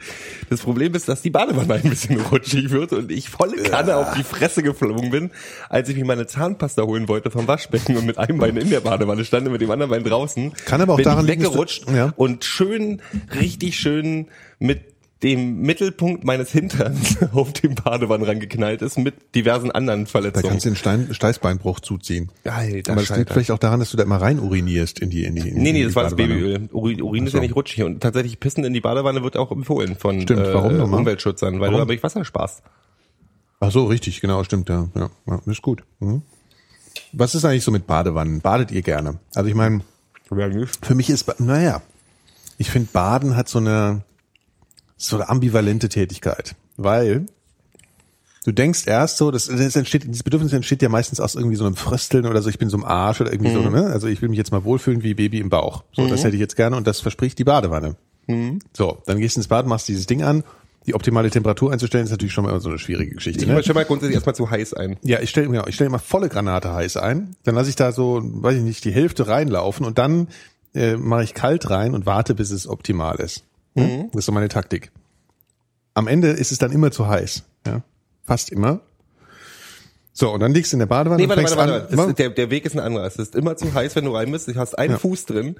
Das 0.49 0.61
Problem 0.61 0.93
ist, 0.93 1.07
dass 1.07 1.21
die 1.21 1.29
Badewanne 1.29 1.73
ein 1.75 1.89
bisschen 1.89 2.19
rutschig 2.19 2.69
wird 2.69 2.93
und 2.93 3.11
ich 3.11 3.29
volle 3.29 3.61
Kanne 3.63 3.95
auf 3.97 4.13
die 4.15 4.23
Fresse 4.23 4.63
geflogen 4.63 5.11
bin, 5.11 5.31
als 5.69 5.89
ich 5.89 5.95
mir 5.95 6.05
meine 6.05 6.27
Zahnpasta 6.27 6.83
holen 6.83 7.07
wollte 7.07 7.31
vom 7.31 7.47
Waschbecken 7.47 7.97
und 7.97 8.05
mit 8.05 8.17
einem 8.17 8.37
Bein 8.37 8.57
in 8.57 8.69
der 8.69 8.81
Badewanne 8.81 9.25
stand 9.25 9.47
und 9.47 9.53
mit 9.53 9.61
dem 9.61 9.71
anderen 9.71 9.91
Bein 9.91 10.03
draußen. 10.03 10.53
Kann 10.65 10.81
aber 10.81 10.93
auch 10.93 10.97
bin 10.97 11.05
daran 11.05 11.25
liegen, 11.25 11.43
weggerutscht 11.43 11.89
ja. 11.89 12.13
und 12.15 12.45
schön, 12.45 13.01
richtig 13.33 13.79
schön 13.79 14.27
mit 14.59 14.90
dem 15.23 15.61
Mittelpunkt 15.61 16.23
meines 16.23 16.51
Hinterns 16.51 17.17
auf 17.33 17.53
den 17.53 17.75
Badewannenrand 17.75 18.39
geknallt 18.39 18.81
ist 18.81 18.97
mit 18.97 19.35
diversen 19.35 19.71
anderen 19.71 20.05
Da 20.05 20.09
Verletzungen. 20.09 20.49
kannst 20.49 20.65
du 20.65 20.69
den 20.71 20.75
Stein, 20.75 21.07
Steißbeinbruch 21.11 21.79
zuziehen. 21.79 22.31
Alter, 22.43 22.93
Aber 22.93 23.01
das 23.01 23.15
liegt 23.15 23.31
vielleicht 23.31 23.51
auch 23.51 23.59
daran, 23.59 23.79
dass 23.79 23.91
du 23.91 23.97
da 23.97 24.03
immer 24.03 24.21
rein 24.21 24.39
urinierst 24.39 24.99
in 24.99 25.09
die 25.09 25.23
in 25.25 25.35
die. 25.35 25.49
In 25.49 25.61
Nee, 25.61 25.73
nee, 25.73 25.83
das 25.83 25.95
war 25.95 26.03
das. 26.03 26.15
Babyöl. 26.15 26.69
Urin, 26.71 27.01
Urin 27.01 27.25
ist 27.25 27.31
so. 27.31 27.37
ja 27.37 27.41
nicht 27.43 27.55
rutschig 27.55 27.83
und 27.83 27.99
tatsächlich 28.01 28.39
Pissen 28.39 28.63
in 28.63 28.73
die 28.73 28.81
Badewanne 28.81 29.23
wird 29.23 29.37
auch 29.37 29.51
empfohlen 29.51 29.95
von 29.95 30.21
Stimmt, 30.21 30.41
warum 30.53 30.71
äh, 30.75 30.77
nochmal? 30.77 30.99
Umweltschützern, 31.01 31.55
weil 31.55 31.67
Warum? 31.67 31.73
du 31.73 31.79
dadurch 31.79 32.03
Wasser 32.03 32.25
sparst. 32.25 32.63
Ach 33.59 33.71
so, 33.71 33.85
richtig, 33.85 34.21
genau, 34.21 34.43
stimmt, 34.43 34.69
ja. 34.69 34.89
Ja, 34.95 35.09
ja 35.27 35.41
ist 35.45 35.61
gut. 35.61 35.83
Mhm. 35.99 36.23
Was 37.13 37.35
ist 37.35 37.45
eigentlich 37.45 37.63
so 37.63 37.71
mit 37.71 37.85
Badewannen? 37.85 38.41
Badet 38.41 38.71
ihr 38.71 38.81
gerne? 38.81 39.19
Also 39.35 39.47
ich 39.49 39.55
meine, 39.55 39.81
für 40.81 40.95
mich 40.95 41.09
ist, 41.09 41.39
naja, 41.39 41.81
ich 42.57 42.69
finde 42.71 42.89
Baden 42.91 43.35
hat 43.35 43.49
so 43.49 43.59
eine, 43.59 44.01
so 45.01 45.15
eine 45.17 45.29
ambivalente 45.29 45.89
Tätigkeit, 45.89 46.55
weil 46.77 47.25
du 48.45 48.51
denkst 48.51 48.83
erst 48.85 49.17
so, 49.17 49.31
das, 49.31 49.47
das 49.47 49.75
entsteht, 49.75 50.03
dieses 50.03 50.23
Bedürfnis 50.23 50.53
entsteht 50.53 50.81
ja 50.81 50.89
meistens 50.89 51.19
aus 51.19 51.35
irgendwie 51.35 51.55
so 51.55 51.65
einem 51.65 51.75
Frösteln 51.75 52.25
oder 52.27 52.41
so, 52.41 52.49
ich 52.49 52.59
bin 52.59 52.69
so 52.69 52.77
im 52.77 52.85
Arsch 52.85 53.21
oder 53.21 53.31
irgendwie 53.31 53.51
so, 53.53 53.61
ne? 53.69 53.87
Also 53.87 54.07
ich 54.07 54.21
will 54.21 54.29
mich 54.29 54.37
jetzt 54.37 54.51
mal 54.51 54.63
wohlfühlen 54.63 55.03
wie 55.03 55.13
Baby 55.13 55.39
im 55.39 55.49
Bauch. 55.49 55.83
So, 55.93 56.07
das 56.07 56.23
hätte 56.23 56.35
ich 56.35 56.39
jetzt 56.39 56.55
gerne 56.55 56.75
und 56.77 56.87
das 56.87 56.99
verspricht 56.99 57.39
die 57.39 57.43
Badewanne. 57.43 57.95
So, 58.73 58.99
dann 59.07 59.19
gehst 59.19 59.35
du 59.35 59.39
ins 59.41 59.47
Bad, 59.47 59.65
machst 59.67 59.87
dieses 59.87 60.05
Ding 60.05 60.23
an. 60.23 60.43
Die 60.87 60.95
optimale 60.95 61.29
Temperatur 61.29 61.71
einzustellen 61.71 62.05
ist 62.05 62.11
natürlich 62.11 62.33
schon 62.33 62.43
mal 62.43 62.49
immer 62.51 62.59
so 62.59 62.69
eine 62.69 62.79
schwierige 62.79 63.13
Geschichte. 63.15 63.41
Ich 63.43 63.47
Ne? 63.47 63.61
stelle 63.61 63.75
mal 63.75 63.85
grundsätzlich 63.85 64.15
erstmal 64.15 64.35
zu 64.35 64.49
heiß 64.49 64.73
ein. 64.73 64.97
Ja, 65.03 65.19
ich 65.19 65.29
stelle 65.29 65.47
mir, 65.49 65.65
ich 65.67 65.75
stelle 65.75 65.89
immer 65.89 65.99
volle 65.99 66.27
Granate 66.29 66.73
heiß 66.73 66.97
ein. 66.97 67.35
Dann 67.43 67.53
lasse 67.55 67.69
ich 67.69 67.75
da 67.75 67.91
so, 67.91 68.21
weiß 68.23 68.55
ich 68.55 68.63
nicht, 68.63 68.85
die 68.85 68.91
Hälfte 68.91 69.27
reinlaufen 69.27 69.85
und 69.85 69.97
dann 69.99 70.27
äh, 70.73 70.95
mache 70.95 71.23
ich 71.23 71.33
kalt 71.35 71.69
rein 71.69 71.93
und 71.93 72.05
warte, 72.05 72.33
bis 72.33 72.49
es 72.51 72.67
optimal 72.67 73.17
ist. 73.17 73.43
Ja? 73.75 74.03
Das 74.11 74.19
ist 74.19 74.25
so 74.25 74.31
meine 74.31 74.47
Taktik. 74.49 74.91
Am 75.93 76.07
Ende 76.07 76.29
ist 76.29 76.51
es 76.51 76.57
dann 76.57 76.71
immer 76.71 76.91
zu 76.91 77.07
heiß. 77.07 77.43
Ja? 77.67 77.81
Fast 78.25 78.51
immer. 78.51 78.81
So, 80.13 80.29
und 80.31 80.41
dann 80.41 80.53
liegst 80.53 80.71
du 80.73 80.75
in 80.75 80.79
der 80.79 80.87
Badewanne 80.87 81.17
Nee, 81.17 81.23
und 81.23 81.29
warte, 81.29 81.41
fängst 81.41 81.55
warte, 81.57 81.71
warte. 81.73 81.93
an. 81.93 81.99
Es 81.99 82.07
ist, 82.09 82.19
der, 82.19 82.29
der 82.31 82.49
Weg 82.49 82.65
ist 82.65 82.73
ein 82.75 82.79
anderer. 82.79 83.05
Es 83.05 83.15
ist 83.15 83.35
immer 83.35 83.55
zu 83.55 83.73
heiß, 83.73 83.95
wenn 83.95 84.05
du 84.05 84.11
rein 84.15 84.31
bist. 84.31 84.47
Du 84.47 84.55
hast 84.55 84.77
einen 84.77 84.93
Ja. 84.93 84.99
Fuß 84.99 85.25
drin. 85.25 85.55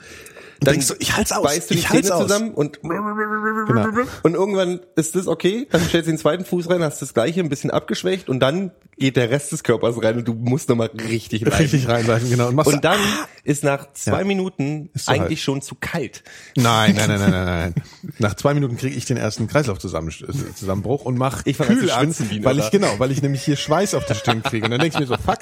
Dann 0.63 0.73
denkst 0.75 0.89
du, 0.89 0.93
ich 0.99 1.15
halt's 1.15 1.31
aus, 1.31 1.43
beißt 1.43 1.71
du 1.71 1.73
die 1.73 1.79
ich 1.79 1.89
halt's 1.89 2.07
Zähne 2.07 2.15
aus. 2.19 2.27
zusammen 2.27 2.53
und 2.53 2.79
Genau. 2.83 3.87
und 4.23 4.33
irgendwann 4.35 4.79
ist 4.95 5.15
das 5.15 5.27
okay. 5.27 5.67
Dann 5.71 5.81
stellst 5.81 6.07
du 6.07 6.11
den 6.11 6.17
zweiten 6.19 6.45
Fuß 6.45 6.69
rein, 6.69 6.83
hast 6.83 7.01
das 7.01 7.13
gleiche 7.15 7.39
ein 7.39 7.49
bisschen 7.49 7.71
abgeschwächt 7.71 8.29
und 8.29 8.39
dann 8.41 8.71
geht 8.97 9.17
der 9.17 9.31
Rest 9.31 9.51
des 9.51 9.63
Körpers 9.63 10.01
rein 10.03 10.17
und 10.17 10.27
du 10.27 10.33
musst 10.35 10.69
nochmal 10.69 10.91
richtig 11.09 11.45
rein. 11.47 11.53
richtig 11.53 11.87
reinreichen, 11.87 12.29
genau. 12.29 12.49
Und, 12.49 12.59
Und 12.59 12.85
dann 12.85 12.99
ist 13.43 13.63
nach 13.63 13.91
zwei 13.93 14.19
Ja. 14.19 14.23
Minuten 14.25 14.91
eigentlich 15.07 15.19
halt. 15.19 15.39
schon 15.39 15.61
zu 15.63 15.73
kalt. 15.79 16.23
Nein, 16.55 16.95
nein, 16.95 17.07
nein, 17.09 17.19
nein, 17.19 17.31
nein, 17.31 17.45
nein. 17.45 17.73
Nach 18.19 18.35
zwei 18.35 18.53
Minuten 18.53 18.77
kriege 18.77 18.95
ich 18.95 19.05
den 19.05 19.17
ersten 19.17 19.47
Kreislaufzusammenbruch 19.47 21.05
und 21.05 21.17
mach 21.17 21.41
Ich 21.45 21.57
kühl 21.57 21.89
an, 21.89 22.13
weil 22.43 22.59
ich 22.59 22.69
genau, 22.69 22.99
weil 22.99 23.11
ich 23.11 23.23
nämlich 23.23 23.41
hier 23.43 23.55
Schweiß 23.55 23.95
auf 23.95 24.05
der 24.05 24.13
Stirn 24.15 24.43
kriege. 24.43 24.65
Und 24.65 24.71
dann 24.71 24.79
denke 24.79 24.95
ich 24.95 24.99
mir 24.99 25.07
so, 25.07 25.17
fuck, 25.21 25.39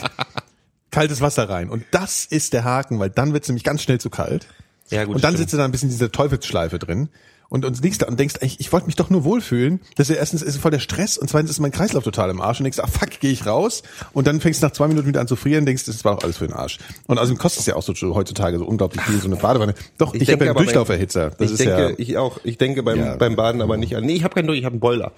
kaltes 0.92 1.20
Wasser 1.20 1.50
rein. 1.50 1.70
Und 1.70 1.84
das 1.92 2.24
ist 2.26 2.54
der 2.54 2.64
Haken, 2.64 3.00
weil 3.00 3.10
dann 3.10 3.34
wird 3.34 3.44
es 3.44 3.50
nämlich 3.50 3.64
ganz 3.66 3.82
schnell 3.84 4.00
zu 4.00 4.10
kalt. 4.10 4.48
Ja, 4.90 5.06
gut, 5.06 5.16
und 5.16 5.24
dann 5.24 5.38
sitzt 5.38 5.54
du 5.54 5.58
da 5.58 5.66
ein 5.66 5.72
bisschen 5.72 5.90
in 5.90 5.96
dieser 5.96 6.12
Teufelsschleife 6.12 6.80
drin. 6.80 7.10
Und, 7.52 7.66
und 7.66 7.82
liegst 7.82 8.04
da 8.04 8.06
und 8.06 8.20
denkst, 8.20 8.36
ich, 8.42 8.60
ich 8.60 8.72
wollte 8.72 8.86
mich 8.86 8.96
doch 8.96 9.10
nur 9.10 9.24
wohlfühlen. 9.24 9.80
Das 9.96 10.08
ist 10.08 10.16
ja 10.16 10.20
erstens 10.20 10.44
ist 10.44 10.58
voll 10.58 10.70
der 10.70 10.78
Stress 10.78 11.18
und 11.18 11.32
zweitens 11.32 11.50
ist 11.50 11.60
mein 11.60 11.72
Kreislauf 11.72 12.04
total 12.04 12.30
im 12.30 12.42
Arsch 12.42 12.60
und 12.60 12.66
denkst, 12.66 12.78
ah 12.80 12.86
fuck, 12.86 13.20
gehe 13.20 13.32
ich 13.32 13.48
raus. 13.48 13.82
Und 14.14 14.28
dann 14.28 14.40
fängst 14.40 14.62
du 14.62 14.68
nach 14.68 14.72
zwei 14.74 14.88
Minuten 14.88 15.08
wieder 15.08 15.20
an 15.20 15.28
zu 15.28 15.36
frieren 15.36 15.62
und 15.62 15.66
denkst, 15.66 15.86
das 15.86 16.06
war 16.06 16.16
doch 16.16 16.22
alles 16.24 16.38
für 16.38 16.46
den 16.46 16.56
Arsch. 16.56 16.78
Und 17.08 17.18
außerdem 17.18 17.40
kostet 17.40 17.62
es 17.62 17.66
ja 17.66 17.76
auch 17.76 17.82
so 17.82 17.94
heutzutage 18.14 18.60
so 18.60 18.66
unglaublich 18.66 19.02
viel, 19.02 19.18
so 19.20 19.26
eine 19.26 19.38
Badewanne. 19.38 19.74
Doch, 19.98 20.14
ich, 20.14 20.30
habe 20.32 20.46
ja 20.46 20.52
einen 20.52 20.64
Durchlauferhitzer. 20.64 21.32
Das 21.32 21.48
ich 21.48 21.54
ist 21.54 21.60
denke, 21.62 21.90
ja, 21.90 21.96
ich 21.98 22.18
auch. 22.20 22.40
Ich 22.44 22.60
denke 22.60 22.84
beim, 22.84 23.00
Ja. 23.00 23.16
beim 23.16 23.36
Baden 23.36 23.64
aber 23.64 23.78
nicht 23.78 23.96
an. 23.96 24.06
Nee, 24.06 24.14
ich 24.14 24.24
habe 24.24 24.36
keinen 24.36 24.46
Durch, 24.46 24.60
ich 24.60 24.66
habe 24.66 24.74
einen 24.74 24.80
Boiler. 24.80 25.12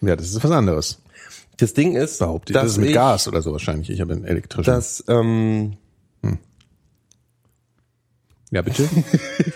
ja, 0.00 0.16
das 0.16 0.28
ist 0.28 0.42
was 0.42 0.50
anderes. 0.50 1.02
Das 1.58 1.74
Ding 1.74 1.96
ist, 1.96 2.18
Behaupte 2.18 2.54
ich. 2.54 2.54
Das 2.54 2.64
ist 2.64 2.78
mit 2.78 2.88
ich, 2.88 2.94
Gas 2.94 3.28
oder 3.28 3.42
so 3.42 3.52
wahrscheinlich. 3.52 3.90
Ich 3.90 4.00
habe 4.00 4.14
einen 4.14 4.24
elektrischen. 4.24 4.72
dass 4.72 5.04
ähm, 5.06 5.74
ja, 8.50 8.62
bitte. 8.62 8.88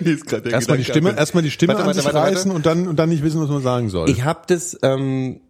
Erstmal 0.50 0.78
die 0.78 0.84
Stimme, 0.84 1.16
erstmal 1.16 1.42
die 1.42 1.50
Stimme 1.50 1.74
Warte, 1.74 1.88
an 1.88 1.94
sich 1.94 2.04
warte, 2.04 2.16
warte. 2.16 2.36
reißen 2.36 2.50
und 2.50 2.66
dann, 2.66 2.88
und 2.88 2.96
dann 2.98 3.08
nicht 3.08 3.22
wissen, 3.22 3.40
was 3.40 3.48
man 3.48 3.62
sagen 3.62 3.90
soll. 3.90 4.08
Ich 4.10 4.24
habe 4.24 4.40
das, 4.46 4.78
ähm, 4.82 5.40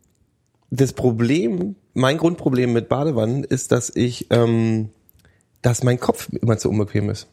das 0.70 0.92
Problem, 0.92 1.77
mein 1.94 2.18
Grundproblem 2.18 2.72
mit 2.72 2.88
Badewannen 2.88 3.44
ist, 3.44 3.72
dass 3.72 3.94
ich, 3.94 4.27
ähm, 4.31 4.90
dass 5.62 5.83
mein 5.83 5.98
Kopf 5.98 6.29
immer 6.40 6.59
zu 6.59 6.68
unbequem 6.68 7.11
ist. 7.11 7.29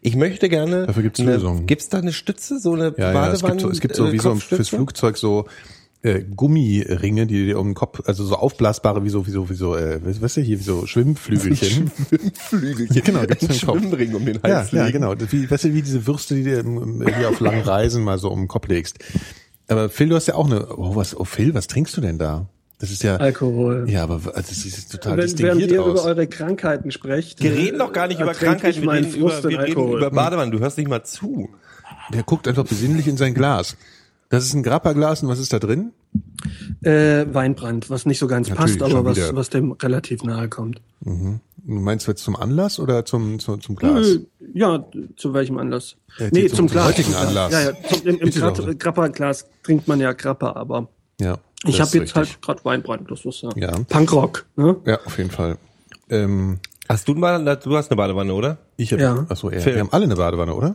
Ich 0.00 0.16
möchte 0.16 0.48
gerne. 0.48 0.86
Dafür 0.86 1.02
gibt's 1.02 1.20
eine, 1.20 1.34
Lösungen. 1.34 1.66
Gibt's 1.66 1.88
da 1.88 1.98
eine 1.98 2.12
Stütze, 2.12 2.58
so 2.58 2.74
eine 2.74 2.94
ja, 2.96 3.12
ja, 3.12 3.32
es 3.32 3.42
gibt 3.42 3.60
so, 3.60 3.70
es 3.70 3.80
gibt 3.80 3.94
so 3.94 4.06
äh, 4.06 4.12
wie 4.12 4.18
so 4.18 4.30
Kopfstütze? 4.30 4.56
fürs 4.56 4.68
Flugzeug 4.68 5.16
so 5.16 5.46
äh, 6.02 6.22
Gummiringe, 6.24 7.26
die 7.26 7.46
dir 7.46 7.58
um 7.60 7.68
den 7.68 7.74
Kopf, 7.74 8.02
also 8.06 8.24
so 8.24 8.34
aufblasbare, 8.36 9.04
wie 9.04 9.08
so, 9.10 9.26
wie 9.26 9.30
so, 9.30 9.48
wie 9.48 9.54
so, 9.54 9.76
äh, 9.76 10.00
weißt 10.20 10.36
du, 10.38 10.40
hier, 10.40 10.58
wie 10.58 10.62
so 10.64 10.86
Schwimmflügelchen. 10.86 11.90
Flügelchen. 12.34 12.96
Ja, 12.96 13.02
genau, 13.02 13.20
gibt's 13.20 13.44
Ein 13.48 13.54
im 13.54 13.60
Kopf. 13.60 13.78
Schwimmring 13.78 14.14
um 14.14 14.24
den 14.26 14.40
Ja, 14.44 14.56
Hals. 14.58 14.72
ja, 14.72 14.86
legen. 14.86 14.98
genau. 15.00 15.14
Das 15.14 15.30
Wie, 15.32 15.48
weißt 15.50 15.64
du, 15.64 15.74
wie 15.74 15.82
diese 15.82 16.06
Würste, 16.06 16.34
die 16.34 16.44
du 16.44 16.58
im- 16.58 17.06
hier 17.16 17.28
auf 17.28 17.40
langen 17.40 17.62
Reisen 17.62 18.02
mal 18.04 18.18
so 18.18 18.30
um 18.30 18.40
den 18.42 18.48
Kopf 18.48 18.66
legst. 18.68 18.98
Aber 19.68 19.88
Phil, 19.88 20.08
du 20.08 20.16
hast 20.16 20.26
ja 20.26 20.34
auch 20.34 20.46
eine, 20.46 20.76
oh, 20.76 20.96
was, 20.96 21.16
oh 21.16 21.24
Phil, 21.24 21.54
was 21.54 21.66
trinkst 21.68 21.96
du 21.96 22.00
denn 22.00 22.18
da? 22.18 22.46
Das 22.80 22.90
ist 22.90 23.04
ja, 23.04 23.14
Alkohol. 23.18 23.84
ja, 23.88 24.02
aber 24.02 24.14
also, 24.14 24.32
das 24.34 24.48
sieht 24.60 24.90
total 24.90 25.16
Wenn, 25.16 25.38
während 25.38 25.60
ihr 25.70 25.82
aus. 25.84 25.90
über 26.00 26.04
eure 26.04 26.26
Krankheiten 26.26 26.90
sprecht. 26.90 27.40
Wir 27.40 27.52
reden 27.52 27.78
doch 27.78 27.92
gar 27.92 28.08
nicht 28.08 28.18
über 28.18 28.30
ertränke 28.30 28.62
Krankheiten, 28.62 28.82
wir 28.82 28.90
reden 28.90 29.14
über, 29.14 29.44
wir 29.44 29.60
reden 29.60 29.92
über 29.92 30.10
Badewannen. 30.10 30.50
Du 30.50 30.58
hörst 30.58 30.78
nicht 30.78 30.88
mal 30.90 31.04
zu. 31.04 31.48
Der 32.12 32.24
guckt 32.24 32.48
einfach 32.48 32.64
besinnlich 32.64 33.06
in 33.06 33.16
sein 33.16 33.34
Glas. 33.34 33.76
Das 34.32 34.44
ist 34.46 34.54
ein 34.54 34.62
Grappa-Glas 34.62 35.22
und 35.22 35.28
was 35.28 35.38
ist 35.38 35.52
da 35.52 35.58
drin? 35.58 35.92
Äh, 36.82 37.26
Weinbrand, 37.34 37.90
was 37.90 38.06
nicht 38.06 38.18
so 38.18 38.26
ganz 38.26 38.48
Natürlich, 38.48 38.78
passt, 38.78 38.90
aber 38.94 39.04
was, 39.04 39.34
was 39.36 39.50
dem 39.50 39.72
relativ 39.72 40.22
nahe 40.24 40.48
kommt. 40.48 40.80
Du 41.02 41.38
meinst 41.64 42.06
du 42.06 42.12
jetzt 42.12 42.24
zum 42.24 42.34
Anlass 42.36 42.80
oder 42.80 43.04
zum, 43.04 43.38
zum, 43.40 43.60
zum 43.60 43.76
Glas? 43.76 44.06
Äh, 44.06 44.18
Ja, 44.54 44.84
zu 45.16 45.34
welchem 45.34 45.58
Anlass? 45.58 45.96
Ja, 46.18 46.28
nee, 46.32 46.46
zum- 46.48 46.48
zum, 46.48 46.56
zum 46.56 46.66
Glas. 46.68 46.86
heutigen. 46.88 47.14
Anlass. 47.14 47.52
Ja, 47.52 47.60
ja, 47.60 47.72
zum, 47.90 48.06
im, 48.06 48.18
im. 48.20 48.78
Grappa-Glas 48.78 49.44
trinkt 49.62 49.86
man 49.86 50.00
ja 50.00 50.12
Grappa, 50.14 50.52
aber 50.52 50.88
Ja. 51.20 51.36
ich 51.66 51.78
habe 51.82 51.90
jetzt 51.98 52.00
richtig. 52.00 52.14
halt 52.16 52.42
gerade 52.42 52.64
Weinbrand, 52.64 53.10
das 53.10 53.26
ist 53.26 53.42
ja, 53.42 53.50
Ja. 53.54 53.72
Punkrock. 53.86 54.46
Ne? 54.56 54.76
Ja, 54.86 54.98
auf 55.04 55.18
jeden 55.18 55.30
Fall. 55.30 55.58
Ähm, 56.08 56.58
Hast 56.88 57.06
du, 57.06 57.12
eine 57.12 57.20
Badewanne? 57.20 57.56
du 57.62 57.76
hast 57.76 57.90
eine 57.90 57.96
Badewanne, 57.98 58.32
oder? 58.32 58.56
ich 58.78 58.92
hab, 58.94 58.98
Ja. 58.98 59.26
achso, 59.28 59.50
ja. 59.50 59.62
Wir 59.64 59.78
haben 59.80 59.92
alle 59.92 60.04
eine 60.04 60.16
Badewanne, 60.16 60.54
oder? 60.54 60.74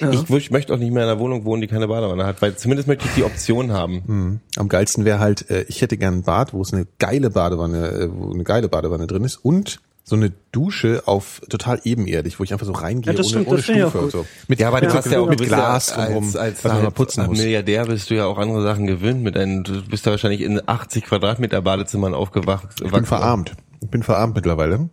Ja. 0.00 0.10
Ich, 0.10 0.30
ich 0.30 0.50
möchte 0.50 0.72
auch 0.72 0.78
nicht 0.78 0.92
mehr 0.92 1.04
in 1.04 1.10
einer 1.10 1.18
Wohnung 1.18 1.44
wohnen, 1.44 1.60
die 1.60 1.66
keine 1.66 1.88
Badewanne 1.88 2.24
hat, 2.24 2.40
weil 2.42 2.56
zumindest 2.56 2.88
möchte 2.88 3.06
ich 3.06 3.14
die 3.14 3.24
Option 3.24 3.72
haben. 3.72 4.40
Am 4.56 4.68
geilsten 4.68 5.04
wäre 5.04 5.18
halt, 5.18 5.50
äh, 5.50 5.64
ich 5.68 5.82
hätte 5.82 5.96
gern 5.96 6.18
ein 6.18 6.22
Bad, 6.22 6.52
wo 6.52 6.62
es 6.62 6.72
eine 6.72 6.86
geile 6.98 7.30
Badewanne, 7.30 7.88
äh, 7.88 8.08
wo 8.12 8.32
eine 8.32 8.44
geile 8.44 8.68
Badewanne 8.68 9.06
drin 9.06 9.24
ist 9.24 9.36
und 9.36 9.80
so 10.08 10.16
eine 10.16 10.32
Dusche 10.52 11.02
auf 11.04 11.42
total 11.50 11.80
ebenerdig, 11.84 12.40
wo 12.40 12.44
ich 12.44 12.52
einfach 12.52 12.66
so 12.66 12.72
reingehe 12.72 13.12
Ja, 13.12 13.16
das 13.16 13.26
ohne, 13.26 13.44
stimmt, 13.44 13.48
ohne 13.48 13.62
Stufe 13.62 13.98
und 13.98 14.10
so. 14.10 14.26
Mit, 14.48 14.58
Ja, 14.58 14.68
aber 14.68 14.80
du 14.80 14.92
hast 14.92 15.10
ja 15.10 15.20
auch 15.20 15.28
mit 15.28 15.42
Glas 15.42 15.88
drumherum, 15.88 16.24
als, 16.24 16.36
als, 16.36 16.64
was 16.64 16.72
man 16.72 16.80
mal 16.80 16.86
als 16.86 16.94
putzen 16.94 17.26
muss. 17.26 17.38
Milliardär 17.38 17.84
bist 17.84 18.08
du 18.08 18.14
ja 18.14 18.24
auch 18.24 18.38
andere 18.38 18.62
Sachen 18.62 18.86
gewöhnt 18.86 19.22
mit 19.22 19.36
deinen, 19.36 19.64
du 19.64 19.82
bist 19.82 20.06
ja 20.06 20.12
wahrscheinlich 20.12 20.40
in 20.40 20.62
80 20.66 21.04
Quadratmeter 21.04 21.60
Badezimmern 21.60 22.14
aufgewacht. 22.14 22.68
Ich 22.82 22.90
bin 22.90 23.04
verarmt. 23.04 23.52
Ich 23.82 23.90
bin 23.90 24.02
verarmt 24.02 24.34
mittlerweile. 24.34 24.88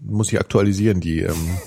Muss 0.00 0.32
ich 0.32 0.40
aktualisieren, 0.40 1.00
die 1.00 1.20
ähm, 1.20 1.58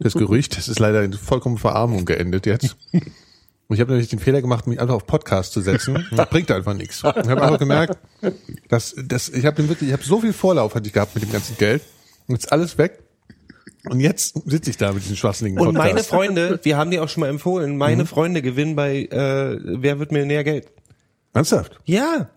das 0.00 0.14
Gerücht. 0.14 0.56
Es 0.58 0.68
ist 0.68 0.78
leider 0.78 1.02
in 1.04 1.12
vollkommen 1.12 1.58
Verarmung 1.58 2.04
geendet 2.04 2.46
jetzt. 2.46 2.76
Und 2.92 3.76
ich 3.76 3.80
habe 3.80 3.92
nämlich 3.92 4.08
den 4.08 4.18
Fehler 4.18 4.40
gemacht, 4.42 4.66
mich 4.66 4.80
einfach 4.80 4.94
auf 4.94 5.06
Podcast 5.06 5.52
zu 5.52 5.60
setzen. 5.60 6.04
Das 6.10 6.28
bringt 6.28 6.50
einfach 6.50 6.74
nichts. 6.74 6.98
Ich 6.98 7.04
habe 7.04 7.40
einfach 7.42 7.58
gemerkt, 7.58 7.98
dass, 8.68 8.94
dass 8.96 9.28
ich 9.28 9.46
habe 9.46 9.68
wirklich, 9.68 9.90
ich 9.90 9.92
habe 9.92 10.02
so 10.02 10.20
viel 10.20 10.32
Vorlauf 10.32 10.74
hatte 10.74 10.86
ich 10.88 10.92
gehabt 10.92 11.14
mit 11.14 11.22
dem 11.24 11.30
ganzen 11.32 11.56
Geld. 11.56 11.82
Und 12.26 12.34
jetzt 12.34 12.50
alles 12.52 12.78
weg. 12.78 12.98
Und 13.88 14.00
jetzt 14.00 14.34
sitze 14.46 14.70
ich 14.70 14.76
da 14.76 14.92
mit 14.92 15.02
diesem 15.04 15.16
schwachsinnigen 15.16 15.58
Und 15.58 15.74
Podcast. 15.74 15.86
meine 15.94 16.04
Freunde, 16.04 16.60
wir 16.62 16.76
haben 16.76 16.90
dir 16.90 17.02
auch 17.02 17.08
schon 17.08 17.22
mal 17.22 17.28
empfohlen, 17.28 17.76
meine 17.78 18.04
Freunde 18.06 18.42
gewinnen 18.42 18.76
bei 18.76 19.04
äh, 19.04 19.58
Wer 19.62 19.98
wird 19.98 20.12
Millionär 20.12 20.44
Geld. 20.44 20.66
Ernsthaft? 21.32 21.78
Ja. 21.84 22.28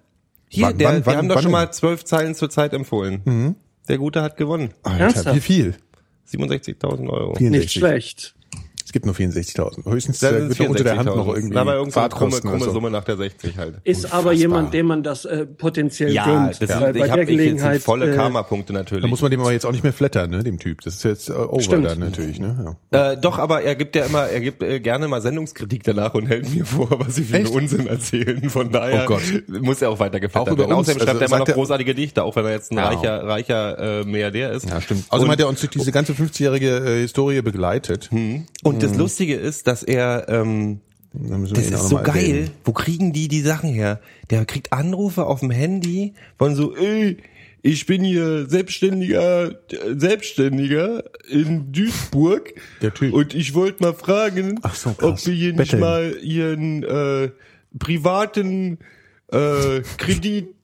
Hier, 0.48 0.68
Wann- 0.68 0.78
der, 0.78 0.88
wann- 0.88 0.96
wir 0.98 1.06
wann- 1.08 1.18
haben 1.18 1.30
doch 1.30 1.42
schon 1.42 1.52
mal 1.52 1.72
zwölf 1.74 2.06
Zeilen 2.06 2.36
zur 2.36 2.50
Zeit 2.50 2.74
empfohlen. 2.74 3.56
Der 3.90 3.98
Gute 3.98 4.22
hat 4.22 4.38
gewonnen. 4.38 4.70
Alter, 4.84 5.00
Ernsthaft? 5.06 5.36
wie 5.36 5.42
viel? 5.42 5.76
67.000 6.32 7.10
Euro. 7.10 7.36
64. 7.36 7.52
Nicht 7.52 7.72
schlecht. 7.72 8.36
Es 8.94 9.02
gibt 9.02 9.08
nur 9.08 9.16
64.000. 9.16 9.90
Höchstens 9.90 10.22
äh, 10.22 10.50
wird 10.50 10.70
unter 10.70 10.84
der 10.84 10.98
Hand 10.98 11.10
64.000. 11.10 11.16
noch 11.16 11.28
irgendwie 11.34 11.58
Aber 11.58 11.74
irgendeine 11.74 11.78
krumme, 11.78 11.92
Fahrtkosten 11.92 12.50
krumme 12.52 12.64
so. 12.66 12.72
Summe 12.74 12.92
nach 12.92 13.04
der 13.04 13.18
60 13.18 13.58
halt. 13.58 13.78
Ist 13.84 14.06
aber 14.06 14.18
Unfassbar. 14.18 14.34
jemand, 14.34 14.74
dem 14.76 14.86
man 14.86 15.02
das 15.02 15.26
äh, 15.26 15.48
potenziell 15.48 16.12
Ja, 16.14 16.26
gönnt. 16.26 16.62
das 16.62 16.70
sind, 16.70 16.80
bei 16.80 16.90
ich 16.92 16.94
der 17.02 17.12
habe 17.12 17.24
ich 17.24 17.30
jetzt 17.30 17.38
Gelegenheit 17.40 17.82
volle 17.82 18.14
äh, 18.14 18.16
Karma-Punkte 18.16 18.72
natürlich. 18.72 19.02
Da 19.02 19.08
muss 19.08 19.24
man 19.24 19.32
dem 19.32 19.40
aber 19.42 19.52
jetzt 19.52 19.66
auch 19.66 19.72
nicht 19.72 19.84
mehr 19.84 19.94
flattern, 19.94 20.30
ne, 20.30 20.44
dem 20.44 20.60
Typ. 20.60 20.82
Das 20.82 20.94
ist 20.94 21.04
jetzt 21.06 21.30
äh, 21.30 21.34
over 21.34 21.60
Stimmt. 21.64 21.88
dann 21.88 21.98
natürlich, 21.98 22.40
ne? 22.40 22.76
Ja. 22.92 23.14
Äh, 23.14 23.18
doch, 23.20 23.40
aber 23.40 23.64
er 23.64 23.74
gibt 23.74 23.96
ja 23.96 24.06
immer, 24.06 24.28
er 24.28 24.42
gibt 24.42 24.62
äh, 24.62 24.80
gerne 24.80 25.08
mal 25.08 25.22
Sendungskritik 25.24 25.82
danach 25.84 26.14
und 26.14 26.28
hält 26.28 26.54
mir 26.54 26.64
vor, 26.64 26.88
was 27.00 27.16
sie 27.16 27.24
für 27.24 27.38
einen? 27.38 27.48
Unsinn 27.48 27.88
erzählen. 27.88 28.48
Von 28.52 28.72
daher 28.72 29.06
Oh 29.06 29.08
Gott. 29.08 29.24
muss 29.64 29.82
er 29.82 29.90
auch 29.90 29.98
weiter 29.98 30.20
geflattert 30.20 30.54
Auch 30.54 30.58
werden. 30.60 30.72
uns, 30.72 30.82
Außerdem 30.88 31.00
schreibt 31.08 31.10
also 31.10 31.20
er 31.22 31.28
immer 31.30 31.40
noch 31.40 31.48
er- 31.48 31.54
großartige 31.56 31.96
Dichter, 31.96 32.26
auch 32.26 32.36
wenn 32.36 32.46
er 32.46 32.52
jetzt 32.52 32.72
ein 32.72 32.78
Ja. 32.78 32.90
reicher, 32.90 33.24
reicher 33.28 34.02
äh, 34.02 34.04
Milliardär 34.06 34.52
ist. 34.52 34.70
Ja, 34.70 34.80
stimmt. 34.80 35.06
Außerdem 35.10 35.32
hat 35.32 35.40
er 35.40 35.48
uns 35.48 35.62
durch 35.62 35.72
diese 35.72 35.92
ganze 35.92 36.14
50-jährige 36.14 36.68
äh, 36.78 37.02
Historie 37.02 37.42
begleitet. 37.42 38.12
und 38.12 38.83
das 38.84 38.98
Lustige 38.98 39.36
ist, 39.36 39.68
dass 39.68 39.84
er, 39.84 40.26
ähm, 40.30 40.82
das 41.14 41.68
ist 41.68 41.90
so 41.90 41.98
geil. 41.98 42.08
erwähnen. 42.08 42.52
Wo 42.64 42.74
kriegen 42.74 43.14
die 43.14 43.28
die 43.28 43.42
Sachen 43.42 43.70
her? 43.72 44.00
Der 44.30 44.46
kriegt 44.46 44.74
Anrufe 44.74 45.26
auf 45.26 45.42
dem 45.42 45.52
Handy 45.52 46.14
von 46.38 46.56
so, 46.56 46.76
ey, 46.76 47.18
ich 47.66 47.86
bin 47.86 48.04
hier 48.04 48.50
selbstständiger, 48.50 49.60
Selbstständiger 49.96 51.06
in 51.30 51.72
Duisburg. 51.72 52.54
Der 52.82 52.94
Typ. 52.94 53.14
Und 53.14 53.34
ich 53.34 53.54
wollte 53.54 53.84
mal 53.84 53.94
fragen, 53.94 54.60
so, 54.74 54.94
ob 55.02 55.26
wir 55.26 55.34
hier 55.34 55.54
nicht 55.54 55.72
Betteln. 55.72 55.80
mal 55.80 56.18
ihren 56.22 56.84
äh, 56.84 57.30
privaten 57.80 58.80
äh, 59.32 59.82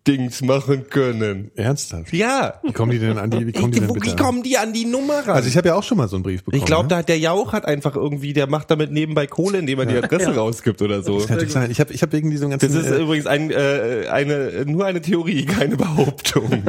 Kreditdings 0.09 0.41
machen 0.41 0.89
können. 0.89 1.51
Ernsthaft? 1.55 2.13
Ja. 2.13 2.55
Wie 2.63 2.73
kommen 2.73 2.91
die 2.91 2.99
denn 2.99 3.17
an 3.17 3.29
die, 3.29 3.45
wie 3.45 3.51
kommen 3.51 3.71
die 3.71 3.79
denn 3.79 3.89
wie 3.89 4.15
kommen 4.15 4.43
die 4.43 4.57
an 4.57 4.73
die 4.73 4.85
Nummer 4.85 5.19
ran? 5.19 5.35
Also 5.35 5.47
ich 5.47 5.57
habe 5.57 5.69
ja 5.69 5.75
auch 5.75 5.83
schon 5.83 5.97
mal 5.97 6.07
so 6.07 6.15
einen 6.15 6.23
Brief 6.23 6.43
bekommen. 6.43 6.59
ich 6.59 6.65
glaube, 6.65 6.83
ne? 6.83 6.89
da 6.89 6.97
hat 6.97 7.09
der 7.09 7.19
Jauch 7.19 7.53
hat 7.53 7.65
einfach 7.65 7.95
irgendwie, 7.95 8.33
der 8.33 8.47
macht 8.47 8.71
damit 8.71 8.91
nebenbei 8.91 9.27
Kohle, 9.27 9.59
indem 9.59 9.79
er 9.79 9.85
die 9.85 9.97
Adresse 9.97 10.35
rausgibt 10.35 10.81
oder 10.81 11.03
so. 11.03 11.17
Das 11.17 11.27
kann 11.27 11.35
natürlich 11.35 11.53
sein. 11.53 11.71
Ich 11.71 11.79
habe 11.79 11.93
ich 11.93 12.01
hab 12.01 12.11
wegen 12.11 12.31
diesem 12.31 12.49
ganzen... 12.49 12.73
Das 12.73 12.83
ist 12.83 12.91
äh, 12.91 13.01
übrigens 13.01 13.27
ein, 13.27 13.51
äh, 13.51 14.07
eine, 14.09 14.65
nur 14.65 14.85
eine 14.85 15.01
Theorie, 15.01 15.45
keine 15.45 15.77
Behauptung. 15.77 16.63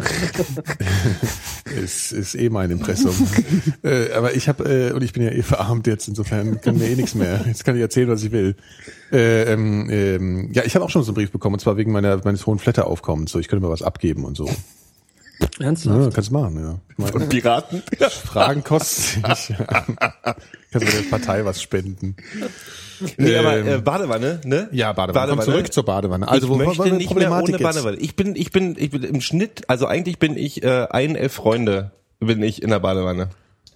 ist, 1.82 2.12
ist 2.12 2.34
eh 2.34 2.50
mein 2.50 2.70
Impressum. 2.70 3.14
äh, 3.82 4.12
aber 4.12 4.34
ich 4.34 4.48
habe, 4.48 4.64
äh, 4.64 4.92
und 4.92 5.02
ich 5.02 5.12
bin 5.12 5.22
ja 5.22 5.30
eh 5.30 5.42
verarmt 5.42 5.86
jetzt, 5.86 6.08
insofern 6.08 6.60
kann 6.60 6.78
mir 6.78 6.88
eh 6.88 6.96
nichts 6.96 7.14
mehr. 7.14 7.40
Jetzt 7.46 7.64
kann 7.64 7.76
ich 7.76 7.82
erzählen, 7.82 8.08
was 8.08 8.22
ich 8.22 8.32
will. 8.32 8.56
Äh, 9.12 9.52
ähm, 9.52 9.88
ähm, 9.90 10.50
ja, 10.52 10.64
ich 10.64 10.74
habe 10.74 10.84
auch 10.84 10.90
schon 10.90 11.02
so 11.02 11.10
einen 11.10 11.16
Brief 11.16 11.30
bekommen, 11.32 11.54
und 11.54 11.60
zwar 11.60 11.76
wegen 11.76 11.92
meiner, 11.92 12.20
meines 12.24 12.46
hohen 12.46 12.58
Flatteraufkommens. 12.58 13.32
So, 13.32 13.38
ich 13.38 13.48
könnte 13.48 13.64
mal 13.64 13.72
was 13.72 13.82
abgeben 13.82 14.24
und 14.24 14.36
so. 14.36 14.48
Ernsthaft? 15.58 15.98
Ja, 16.04 16.10
kannst 16.10 16.30
du 16.30 16.34
machen, 16.34 16.60
ja. 16.62 16.78
Ich 16.92 16.98
meine, 16.98 17.12
Und 17.24 17.28
Piraten? 17.30 17.82
Fragen 18.10 18.62
kosten 18.62 19.22
nicht. 19.22 19.54
kannst 20.70 20.86
du 20.86 20.92
der 20.92 21.08
Partei 21.10 21.44
was 21.46 21.62
spenden. 21.62 22.14
Nee, 23.16 23.36
aber 23.36 23.56
Ähm, 23.56 23.66
äh, 23.66 23.78
Badewanne, 23.78 24.40
ne? 24.44 24.68
Ja, 24.72 24.92
Badewanne. 24.92 25.32
Komm 25.36 25.40
zurück 25.44 25.72
zur 25.72 25.84
Badewanne. 25.86 26.28
Also, 26.28 26.46
ich 26.46 26.52
wo- 26.52 26.56
möchte 26.56 26.78
wo- 26.78 26.90
wo- 26.90 26.94
nicht 26.94 27.14
mehr 27.14 27.32
ohne 27.32 27.52
jetzt? 27.52 27.62
Badewanne. 27.62 27.96
Ich 27.96 28.14
bin, 28.16 28.36
ich 28.36 28.52
bin, 28.52 28.76
ich 28.78 28.90
bin 28.90 29.02
im 29.02 29.22
Schnitt, 29.22 29.62
also 29.68 29.86
eigentlich 29.86 30.18
bin 30.18 30.36
ich 30.36 30.62
äh, 30.62 30.86
ein 30.90 31.16
elf 31.16 31.32
Freunde 31.32 31.92
bin 32.20 32.42
ich 32.42 32.62
in 32.62 32.68
der 32.68 32.80
Badewanne. 32.80 33.30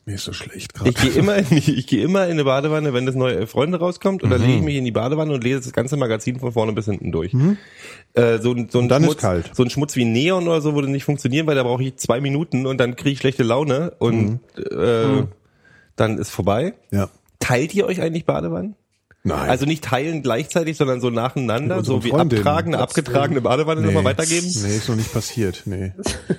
Mir 0.06 0.16
ist 0.16 0.24
so 0.24 0.32
schlecht 0.34 0.74
gerade. 0.74 0.90
Ich 0.94 0.96
gehe 0.96 1.12
immer, 1.12 1.36
in 1.36 1.46
die, 1.48 1.74
ich 1.74 1.86
gehe 1.86 2.04
immer 2.04 2.24
in 2.26 2.32
eine 2.32 2.44
Badewanne, 2.44 2.92
wenn 2.92 3.06
das 3.06 3.14
neue 3.14 3.46
Freunde 3.46 3.78
rauskommt, 3.78 4.22
und 4.22 4.28
dann 4.30 4.40
Mhm. 4.42 4.46
lege 4.46 4.58
ich 4.58 4.64
mich 4.64 4.76
in 4.76 4.84
die 4.84 4.90
Badewanne 4.90 5.32
und 5.32 5.42
lese 5.42 5.60
das 5.62 5.72
ganze 5.72 5.96
Magazin 5.96 6.38
von 6.38 6.52
vorne 6.52 6.72
bis 6.74 6.84
hinten 6.84 7.10
durch. 7.10 7.32
Äh, 8.12 8.38
so, 8.38 8.52
ein- 8.52 8.68
so 8.70 8.80
ein 8.80 8.88
dann 8.90 9.02
ist 9.02 9.06
Schmutz, 9.12 9.20
kalt. 9.22 9.50
so 9.54 9.62
ein 9.62 9.70
Schmutz 9.70 9.96
wie 9.96 10.04
Neon 10.04 10.46
oder 10.46 10.60
so 10.60 10.74
würde 10.74 10.88
nicht 10.90 11.04
funktionieren, 11.04 11.46
weil 11.46 11.54
da 11.56 11.62
brauche 11.62 11.82
ich 11.82 11.96
zwei 11.96 12.20
Minuten 12.20 12.66
und 12.66 12.78
dann 12.78 12.96
kriege 12.96 13.10
ich 13.12 13.18
schlechte 13.18 13.44
Laune 13.44 13.92
und 13.98 14.40
äh, 14.58 15.22
dann 15.96 16.18
ist 16.18 16.30
vorbei. 16.30 16.74
Ja. 16.90 17.08
Teilt 17.38 17.74
ihr 17.74 17.86
euch 17.86 18.00
eigentlich 18.02 18.26
Badewannen? 18.26 18.74
Nein. 19.26 19.48
Also 19.48 19.64
nicht 19.64 19.82
teilen 19.82 20.22
gleichzeitig, 20.22 20.76
sondern 20.76 21.00
so 21.00 21.08
nacheinander, 21.08 21.82
so 21.82 22.04
wie 22.04 22.10
Freundinnen. 22.10 22.42
abtragende, 22.46 22.78
abgetragene 22.78 23.40
Badewanne 23.40 23.80
nochmal 23.80 24.04
weitergeben? 24.04 24.46
Nee, 24.62 24.76
ist 24.76 24.86
noch 24.86 24.96
nicht 24.96 25.10
passiert. 25.14 25.62
Nee. 25.64 25.92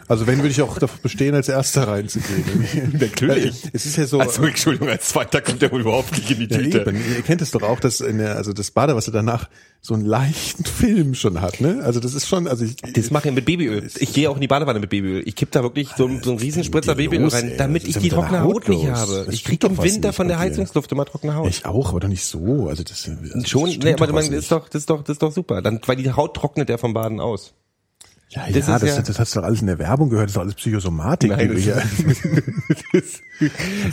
Also 0.07 0.27
wenn 0.27 0.37
würde 0.37 0.49
ich 0.49 0.61
auch 0.61 0.75
darauf 0.77 0.99
bestehen, 0.99 1.33
als 1.33 1.49
erster 1.49 1.87
reinzugehen. 1.87 2.93
Natürlich. 2.99 3.63
Es 3.73 3.87
ist 3.87 3.97
ja 3.97 4.05
so. 4.05 4.19
Also 4.19 4.43
Entschuldigung, 4.45 4.89
als 4.89 5.07
zweiter 5.09 5.41
kommt 5.41 5.63
der 5.63 5.71
wohl 5.71 5.81
überhaupt 5.81 6.11
nicht 6.15 6.29
in 6.29 6.47
die 6.47 6.53
ja, 6.53 6.59
Tüte. 6.61 6.81
eben. 6.81 6.95
Ihr 7.15 7.23
kennt 7.23 7.41
es 7.41 7.49
doch 7.49 7.63
auch, 7.63 7.79
dass 7.79 8.01
in 8.01 8.19
der, 8.19 8.35
also 8.35 8.53
das 8.53 8.69
Badewasser 8.69 9.11
danach 9.11 9.49
so 9.81 9.93
einen 9.93 10.05
leichten 10.05 10.65
Film 10.65 11.13
schon 11.13 11.41
hat, 11.41 11.61
ne? 11.61 11.81
Also 11.83 11.99
das 11.99 12.15
ist 12.15 12.27
schon, 12.27 12.47
also 12.47 12.65
ich, 12.65 12.75
Das 12.77 13.11
mache 13.11 13.29
ich 13.29 13.35
mit 13.35 13.45
Babyöl. 13.45 13.87
Ich 13.99 14.13
gehe 14.13 14.29
auch 14.31 14.35
in 14.35 14.41
die 14.41 14.47
Badewanne 14.47 14.79
mit 14.79 14.89
Babyöl. 14.89 15.21
Ich 15.27 15.35
kipp 15.35 15.51
da 15.51 15.61
wirklich 15.61 15.89
so, 15.95 16.05
einen- 16.07 16.23
so 16.23 16.31
einen 16.31 16.39
Riesenspritzer 16.39 16.95
Babyöl 16.95 17.21
los, 17.21 17.33
rein, 17.33 17.53
damit 17.57 17.83
Was 17.83 17.89
ich 17.89 17.97
die 17.97 18.09
trockene 18.09 18.41
Haut 18.41 18.67
nicht 18.67 18.79
Haut 18.81 18.89
los? 18.89 18.97
habe. 18.99 19.23
Das 19.27 19.33
Ich 19.35 19.43
krieg 19.43 19.63
im 19.63 19.77
Winter 19.81 20.07
nicht 20.09 20.15
von 20.15 20.27
der. 20.27 20.39
Heizungsluft 20.39 20.91
immer 20.91 21.05
trockene 21.05 21.35
Haut. 21.35 21.49
ich 21.49 21.65
auch, 21.65 21.89
aber 21.89 21.99
doch 21.99 22.07
nicht 22.07 22.25
so. 22.25 22.67
Also 22.79 22.83
das, 22.83 23.09
also 23.33 23.45
Schon, 23.47 23.65
das 23.69 23.77
nee, 23.83 23.93
aber 23.93 24.11
man 24.13 24.25
ist 24.31 24.51
doch, 24.51 24.67
das 24.69 24.81
ist 24.83 24.89
doch, 24.89 25.01
das 25.03 25.15
ist 25.15 25.21
doch 25.21 25.31
super. 25.31 25.61
Dann, 25.61 25.79
weil 25.85 25.95
die 25.95 26.11
Haut 26.11 26.35
trocknet 26.35 26.69
ja 26.69 26.77
vom 26.77 26.93
Baden 26.93 27.19
aus. 27.19 27.53
Ja, 28.29 28.47
das 28.51 28.67
ja, 28.67 28.79
das, 28.79 28.95
ja- 28.97 29.01
das, 29.01 29.19
hast 29.19 29.35
du 29.35 29.39
doch 29.39 29.45
alles 29.47 29.61
in 29.61 29.67
der 29.67 29.77
Werbung 29.79 30.09
gehört, 30.09 30.25
das 30.25 30.31
ist 30.31 30.35
doch 30.37 30.41
alles 30.41 30.55
Psychosomatik. 30.55 31.29
Nein, 31.31 31.53
das 31.53 31.61
hier- 31.61 31.81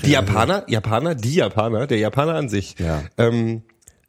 Die 0.04 0.10
Japaner, 0.10 0.64
Japaner, 0.68 1.14
die 1.14 1.34
Japaner, 1.34 1.86
der 1.86 1.98
Japaner 1.98 2.34
an 2.34 2.48
sich, 2.48 2.76
Ja. 2.78 3.02
ähm, 3.18 3.62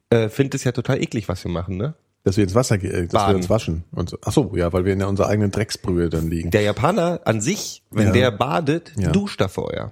äh, 0.09 0.29
findet 0.29 0.55
es 0.55 0.63
ja 0.63 0.71
total 0.71 1.01
eklig, 1.01 1.27
was 1.27 1.43
wir 1.43 1.51
machen, 1.51 1.77
ne? 1.77 1.95
dass 2.25 2.37
wir 2.37 2.45
ins 2.45 2.55
Wasser 2.55 2.77
gehen, 2.77 3.09
dass 3.09 3.11
Baden. 3.11 3.33
wir 3.33 3.35
uns 3.35 3.49
waschen. 3.49 3.83
Und 3.91 4.09
so. 4.11 4.17
Ach 4.23 4.31
so, 4.31 4.53
ja, 4.55 4.71
weil 4.71 4.85
wir 4.85 4.93
in 4.93 4.99
der 4.99 5.09
unserer 5.09 5.27
eigenen 5.27 5.51
Drecksbrühe 5.51 6.09
dann 6.09 6.29
liegen. 6.29 6.51
Der 6.51 6.61
Japaner 6.61 7.19
an 7.25 7.41
sich, 7.41 7.83
wenn 7.91 8.07
Ja. 8.07 8.13
der 8.13 8.31
badet, 8.31 8.93
Ja. 8.97 9.11
duscht 9.11 9.41
er 9.41 9.49
vorher. 9.49 9.91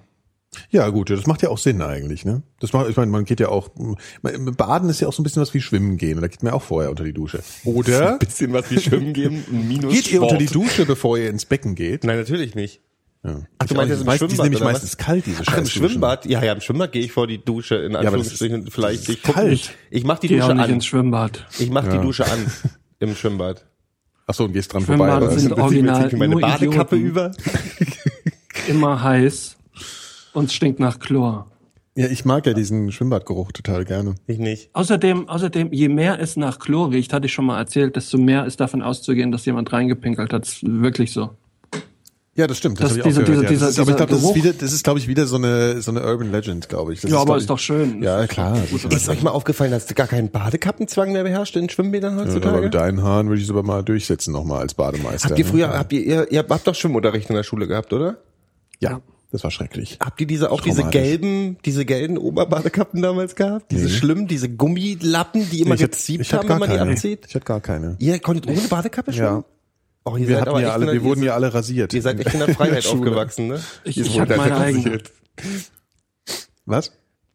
Ja, 0.70 0.90
gut, 0.90 1.10
ja, 1.10 1.16
das 1.16 1.28
macht 1.28 1.42
ja 1.42 1.50
auch 1.50 1.58
Sinn 1.58 1.82
eigentlich, 1.82 2.26
ne? 2.26 2.44
Das 2.60 2.74
macht, 2.74 2.90
ich 2.90 2.98
meine, 2.98 3.10
man 3.10 3.24
geht 3.24 3.40
ja 3.40 3.48
auch, 3.50 3.70
Baden 4.22 4.90
ist 4.90 5.00
ja 5.00 5.08
auch 5.08 5.14
so 5.14 5.22
ein 5.22 5.24
bisschen 5.24 5.42
was 5.42 5.54
wie 5.54 5.62
Schwimmen 5.62 5.96
gehen, 5.98 6.18
und 6.18 6.22
da 6.24 6.28
geht 6.28 6.44
man 6.44 6.52
ja 6.52 6.58
auch 6.58 6.62
vorher 6.62 6.90
unter 6.90 7.04
die 7.06 7.14
Dusche. 7.14 7.40
Oder? 7.64 8.14
Ein 8.14 8.20
bisschen 8.20 8.52
was 8.52 8.70
wie 8.70 8.80
Schwimmen 8.80 9.14
geben, 9.14 9.44
ein 9.50 9.68
Minus 9.70 9.94
Geht 9.94 10.08
ihr 10.12 10.18
Sport. 10.18 10.32
unter 10.34 10.38
die 10.46 10.52
Dusche, 10.52 10.86
bevor 10.86 11.18
ihr 11.18 11.30
ins 11.30 11.46
Becken 11.46 11.76
geht? 11.76 12.04
Nein, 12.04 12.18
natürlich 12.18 12.54
nicht. 12.56 12.82
Ja. 13.24 13.40
Ach, 13.60 13.66
du 13.68 13.74
Ich 13.74 13.78
meinst 13.78 13.94
auch 13.96 14.00
im 14.02 14.06
Meist- 14.06 14.22
die 14.22 14.26
Schwimmbad 14.28 14.30
sind 14.36 14.44
nämlich 14.44 14.60
meistens 14.64 14.98
kalt, 14.98 15.26
diese 15.26 15.44
Ach, 15.46 15.58
im. 15.58 15.66
Schwimmbad? 15.68 16.26
Ja, 16.26 16.44
ja, 16.44 16.54
im 16.54 16.60
Schwimmbad 16.62 16.92
gehe 16.92 17.04
ich 17.04 17.12
vor 17.14 17.28
die 17.28 17.38
Dusche, 17.44 17.76
in 17.76 17.96
aber 17.96 18.04
das 18.04 18.14
Anführungsstrichen, 18.14 18.72
vielleicht. 18.72 19.08
Ich 19.10 19.22
guck 19.24 19.36
kalt. 19.36 19.52
nicht. 19.52 19.72
Ich 19.90 20.04
mach 20.04 20.20
die 20.20 20.28
Geh 20.28 20.42
auch 20.42 20.48
Dusche 20.48 20.56
nicht 20.58 20.66
an. 20.66 20.72
ins 20.74 20.86
Schwimmbad. 20.86 21.46
Ich 21.60 21.70
mach 21.70 21.84
die 21.88 21.96
Ja. 21.96 22.02
Dusche 22.02 22.26
an 22.26 22.46
im 23.00 23.16
Schwimmbad. 23.16 23.66
Ach 24.28 24.34
so, 24.34 24.46
und 24.46 24.54
gehst 24.54 24.74
dran 24.74 24.84
Schwimmbad 24.84 25.20
vorbei. 25.22 25.36
was? 25.36 25.42
sind 25.42 25.54
original 25.54 26.10
meine 26.18 26.32
nur 26.32 26.42
Badekappe 26.42 26.96
Idioten. 26.98 27.10
über. 27.10 27.32
Immer 28.68 29.02
heiß 29.04 29.56
und 30.34 30.46
es 30.46 30.54
stinkt 30.54 30.80
nach 30.80 31.00
Chlor. 31.00 31.48
Ja, 31.96 32.08
ich 32.08 32.24
mag 32.24 32.46
ja 32.46 32.54
diesen 32.54 32.92
Schwimmbadgeruch 32.92 33.52
total 33.52 33.84
gerne. 33.84 34.16
Ich 34.26 34.40
nicht. 34.40 34.70
Außerdem, 34.74 35.28
außerdem, 35.28 35.74
je 35.74 35.90
mehr 35.90 36.20
es 36.22 36.38
nach 36.38 36.58
Chlor 36.60 36.92
riecht, 36.92 37.12
hatte 37.12 37.26
ich 37.26 37.34
schon 37.34 37.46
mal 37.46 37.58
erzählt, 37.58 37.98
desto 37.98 38.18
mehr 38.18 38.46
ist 38.46 38.62
davon 38.62 38.82
auszugehen, 38.82 39.32
dass 39.34 39.46
jemand 39.46 39.74
reingepinkelt 39.74 40.32
hat. 40.32 40.42
Das 40.44 40.54
ist 40.54 40.62
wirklich 40.64 41.12
so. 41.12 41.32
Ja, 42.34 42.48
das 42.48 42.60
stimmt. 42.60 42.80
Das- 42.80 42.96
ich 42.96 43.02
auch 43.04 43.10
gehört, 43.10 43.28
dieser- 43.28 43.44
ja. 43.44 43.50
Das 43.60 43.70
ist, 43.72 43.80
aber 43.80 43.92
ich 43.92 43.98
glaube, 43.98 44.14
das 44.14 44.24
ist 44.24 44.36
wieder, 44.36 44.54
das 44.54 44.72
ist, 44.72 44.86
glaube 44.86 45.00
ich, 45.00 45.08
wieder 45.10 45.26
so 45.26 45.36
eine, 45.36 45.82
so 45.82 45.92
eine 45.92 46.02
Urban 46.02 46.32
Legend, 46.32 46.70
glaube 46.70 46.94
ich. 46.94 47.02
Das 47.02 47.12
ja, 47.12 47.18
aber 47.18 47.26
glaub 47.26 47.38
ist 47.38 47.44
ich- 47.44 47.48
doch 47.50 47.60
schön. 47.60 48.02
Ja, 48.02 48.26
klar. 48.26 48.56
sicher. 48.56 48.90
Ist 48.90 49.10
euch 49.10 49.22
mal 49.22 49.32
aufgefallen, 49.32 49.72
dass 49.72 49.94
gar 49.94 50.08
kein 50.08 50.32
Badekappenzwang 50.32 51.12
mehr 51.12 51.24
beherrscht 51.24 51.58
in 51.58 51.68
Schwimmbädern 51.68 52.16
Ja, 52.16 52.22
aber 52.22 52.32
heutzutage? 52.32 52.62
mit 52.62 52.74
deinen 52.74 53.04
Haaren 53.04 53.28
würde 53.28 53.40
ich 53.42 53.48
es 53.48 53.52
aber 53.52 53.64
mal 53.64 53.84
durchsetzen 53.84 54.32
nochmal 54.32 54.62
als 54.62 54.76
Bademeister. 54.76 55.28
habt 55.28 55.40
ihr 55.40 55.44
ne? 55.44 55.52
früher, 55.52 55.78
habt 55.78 55.92
ihr, 55.92 56.02
ihr, 56.06 56.32
ihr 56.32 56.40
habt 56.48 56.66
doch 56.68 56.74
Schwimmunterricht 56.74 57.30
in 57.30 57.36
der 57.36 57.44
Schule 57.44 57.68
gehabt, 57.68 57.92
oder? 57.92 58.20
Ja, 58.80 59.02
das 59.32 59.44
war 59.44 59.52
schrecklich. 59.52 59.98
Habt 60.02 60.20
ihr 60.22 60.28
diese, 60.28 60.52
auch 60.52 60.62
diese 60.62 60.84
gelben, 60.84 61.58
diese 61.66 61.86
gelben 61.86 62.18
Oberbadekappen 62.18 63.02
damals 63.02 63.36
gehabt? 63.36 63.72
Diese 63.72 63.90
schlimmen, 63.90 64.28
diese 64.28 64.50
Gummilappen, 64.50 65.50
die 65.50 65.62
immer 65.62 65.76
ich 65.76 65.82
geziebt 65.82 66.22
ich 66.26 66.34
hatte 66.34 66.40
haben, 66.42 66.48
gar 66.48 66.56
wenn 66.56 66.60
man 66.62 66.70
die 66.72 66.78
keine. 66.78 66.92
abzieht? 66.92 67.26
Ich 67.28 67.36
hatte 67.36 67.46
gar 67.46 67.62
keine. 67.62 67.96
Ihr 68.00 68.20
konntet 68.20 68.48
ohne 68.48 68.60
Badekappe 68.68 69.14
schwimmen? 69.14 69.28
Ja. 69.28 69.44
Oh, 70.04 70.18
ihr 70.18 70.28
Wir 70.28 70.36
seid 70.36 70.42
hatten 70.42 70.50
aber 70.50 70.62
ja 70.62 70.72
alle, 70.74 70.82
in 70.84 70.88
der- 70.88 70.94
wir 70.96 71.04
wurden 71.04 71.24
ja 71.24 71.34
alle 71.36 71.54
rasiert. 71.54 71.94
Ihr 71.94 72.02
seid 72.02 72.20
echt 72.20 72.34
in 72.34 72.40
der 72.40 72.50
Freiheit 72.56 72.86
aufgewachsen, 72.88 73.48
ne? 73.48 73.62
Ich, 73.84 73.98
ich 74.00 74.20
habe 74.20 74.36
meine 74.36 74.58
eigene. 74.58 74.84
rasiert. 74.86 75.12
Was? 76.66 76.92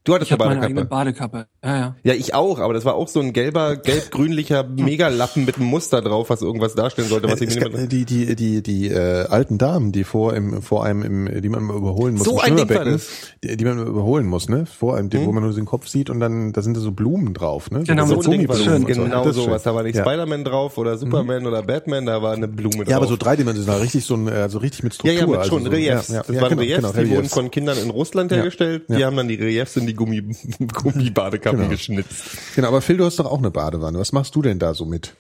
Du 0.07 0.15
hattest 0.15 0.31
Ich 0.31 0.41
eine 0.41 0.49
meine 0.49 0.63
eigene 0.63 0.85
Badekappe. 0.85 1.47
Badekappe. 1.47 1.47
Ja, 1.65 1.77
ja. 1.77 1.97
Ja, 2.05 2.15
ich 2.15 2.35
auch, 2.35 2.61
aber 2.61 2.73
das 2.75 2.85
war 2.85 2.95
auch 2.95 3.09
so 3.09 3.21
ein 3.21 3.33
gelber, 3.33 3.77
gelb-grünlicher 3.77 4.63
Megalappen 4.77 5.45
mit 5.45 5.57
einem 5.57 5.67
Muster 5.67 6.01
drauf, 6.01 6.31
was 6.31 6.43
irgendwas 6.43 6.75
darstellen 6.75 7.09
sollte, 7.09 7.29
was 7.29 7.41
ich 7.41 7.55
mir 7.55 7.61
gab, 7.63 7.73
nicht 7.73 7.79
mehr... 7.79 7.87
die 7.89 8.05
die 8.05 8.37
die 8.37 8.63
die 8.63 8.89
äh, 8.89 9.27
alten 9.27 9.59
Damen, 9.59 9.93
die 9.93 10.05
vor 10.05 10.35
im 10.35 10.63
vor 10.63 10.85
einem 10.85 11.03
im 11.03 11.43
die 11.43 11.49
man 11.49 11.65
mal 11.65 11.77
überholen 11.77 12.15
muss 12.15 12.25
So 12.25 12.35
im 12.35 12.39
ein 12.41 12.57
Ding 12.57 12.69
war 12.77 12.85
das. 12.85 13.09
die, 13.43 13.57
die 13.57 13.65
man 13.65 13.85
überholen 13.85 14.27
muss, 14.27 14.49
ne? 14.49 14.65
Vor 14.67 14.97
einem, 14.97 15.11
die, 15.11 15.25
wo 15.27 15.33
man 15.33 15.43
nur 15.43 15.53
den 15.53 15.65
Kopf 15.67 15.89
sieht 15.89 16.09
und 16.09 16.21
dann 16.21 16.53
da 16.53 16.63
sind 16.63 16.77
da 16.77 16.81
so 16.81 16.93
Blumen 16.93 17.35
drauf, 17.35 17.71
ne? 17.71 17.83
Genau, 17.85 18.07
so 18.07 18.23
So 18.23 18.31
ein 18.31 18.39
Ding 18.39 18.49
war 18.49 18.57
so. 18.57 18.65
Genau 18.65 19.25
Das 19.25 19.37
ist 19.37 19.43
sowas. 19.43 19.63
schön. 19.63 19.71
Da 19.73 19.75
war 19.75 19.83
nicht 19.83 19.97
ja. 19.97 20.03
Spider-Man 20.05 20.45
drauf 20.45 20.79
oder 20.79 20.97
Superman 20.97 21.47
oder 21.47 21.63
Batman, 21.63 22.07
da 22.07 22.23
war 22.23 22.33
eine 22.35 22.47
Blume 22.47 22.77
drauf. 22.77 22.89
Ja, 22.89 22.97
aber 22.99 23.07
so 23.09 23.17
dreidimensional, 23.17 23.81
richtig 23.81 24.05
so 24.05 24.15
ein, 24.15 24.29
also 24.29 24.59
richtig 24.59 24.85
mit 24.85 24.93
Ja, 25.03 25.13
Struktur. 25.13 25.35
ja, 25.35 25.39
mit 25.41 25.47
schon 25.49 25.59
also 25.59 25.71
so, 25.71 25.77
Reliefs. 25.77 26.09
Ja, 26.09 26.15
ja, 26.15 26.23
das 26.23 26.37
ja, 26.37 26.43
waren 26.43 26.49
genau, 26.51 26.61
Reliefs, 26.63 26.77
genau, 26.77 26.93
die 27.05 27.11
wurden 27.11 27.29
von 27.29 27.51
Kindern 27.51 27.79
in 27.79 27.91
Russland 27.91 28.31
Ja, 28.31 28.37
hergestellt. 28.39 28.85
Die 28.89 28.95
ja. 29.01 29.07
haben 29.07 29.17
dann 29.17 29.27
die 29.29 29.35
Reliefs 29.35 29.77
in 29.77 29.87
die 29.87 29.96
Gummi, 29.97 30.23
Gummibadekappen 30.73 31.59
Genau. 31.59 31.71
geschnitzt. 31.71 32.55
Genau, 32.55 32.69
aber 32.69 32.81
Phil, 32.83 32.97
du 32.99 33.05
hast 33.05 33.19
doch 33.19 33.27
auch 33.27 33.39
eine 33.39 33.51
Badewanne. 33.51 33.99
Was 33.99 34.13
machst 34.13 34.35
du 34.37 34.43
denn 34.43 34.59
da 34.59 34.75
so 34.75 34.85
mit? 34.87 35.15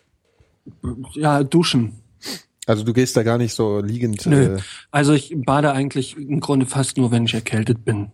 Ja, 1.14 1.42
duschen. 1.42 1.92
Also 2.66 2.82
du 2.84 2.92
gehst 2.92 3.16
da 3.16 3.22
gar 3.22 3.38
nicht 3.38 3.54
so 3.54 3.80
liegend. 3.80 4.26
Nö. 4.26 4.56
Äh, 4.56 4.60
Also 4.90 5.12
ich 5.12 5.34
bade 5.36 5.72
eigentlich 5.72 6.16
im 6.16 6.40
Grunde 6.40 6.66
fast 6.66 6.96
nur, 6.96 7.10
wenn 7.12 7.24
ich 7.24 7.34
erkältet 7.34 7.84
bin. 7.84 8.10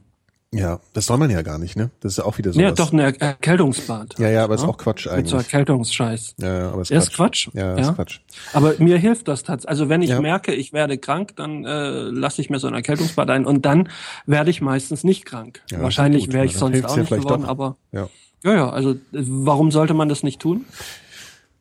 Ja, 0.54 0.80
das 0.92 1.06
soll 1.06 1.16
man 1.16 1.30
ja 1.30 1.40
gar 1.42 1.58
nicht, 1.58 1.76
ne? 1.76 1.90
Das 2.00 2.12
ist 2.12 2.18
ja 2.18 2.24
auch 2.24 2.36
wieder 2.36 2.52
so. 2.52 2.60
Ja, 2.60 2.70
doch, 2.72 2.92
ein 2.92 2.98
Er 2.98 3.18
Erkältungsbad. 3.20 4.18
Ja, 4.18 4.28
ja, 4.28 4.44
aber 4.44 4.54
ist 4.54 4.64
auch 4.64 4.76
Quatsch 4.76 5.06
Mit 5.06 5.26
so 5.28 5.36
eigentlich. 5.36 5.52
Erkältungsscheiß. 5.52 6.34
Ja, 6.40 6.58
ja, 6.58 6.70
aber 6.70 6.82
ist 6.82 6.90
Ja, 6.90 6.98
ist 6.98 7.12
Quatsch. 7.14 7.48
Ja, 7.54 7.76
Ja. 7.76 7.78
ist 7.78 7.94
Quatsch. 7.94 8.20
Aber 8.52 8.74
mir 8.78 8.98
hilft 8.98 9.28
das 9.28 9.42
tatsächlich. 9.44 9.70
Also 9.70 9.88
wenn 9.88 10.02
ich 10.02 10.10
Ja. 10.10 10.20
merke, 10.20 10.54
ich 10.54 10.72
werde 10.72 10.98
krank, 10.98 11.34
dann 11.36 11.64
äh, 11.64 11.90
lasse 12.02 12.40
ich 12.42 12.50
mir 12.50 12.58
so 12.58 12.68
ein 12.68 12.74
Erkältungsbad 12.74 13.30
ein 13.30 13.46
und 13.46 13.64
dann 13.64 13.88
werde 14.26 14.50
ich 14.50 14.60
meistens 14.60 15.04
nicht 15.04 15.24
krank. 15.24 15.62
Ja, 15.70 15.80
Wahrscheinlich 15.82 16.32
wäre 16.32 16.44
ich 16.44 16.56
sonst 16.56 16.84
auch 16.84 16.96
ja 16.96 17.02
nicht 17.02 17.10
geworden, 17.12 17.42
doch. 17.42 17.48
aber 17.48 17.76
Ja. 17.92 18.08
ja, 18.44 18.54
ja, 18.54 18.70
also 18.70 18.90
äh, 18.90 18.96
warum 19.12 19.70
sollte 19.70 19.94
man 19.94 20.08
das 20.10 20.22
nicht 20.22 20.40
tun? 20.40 20.66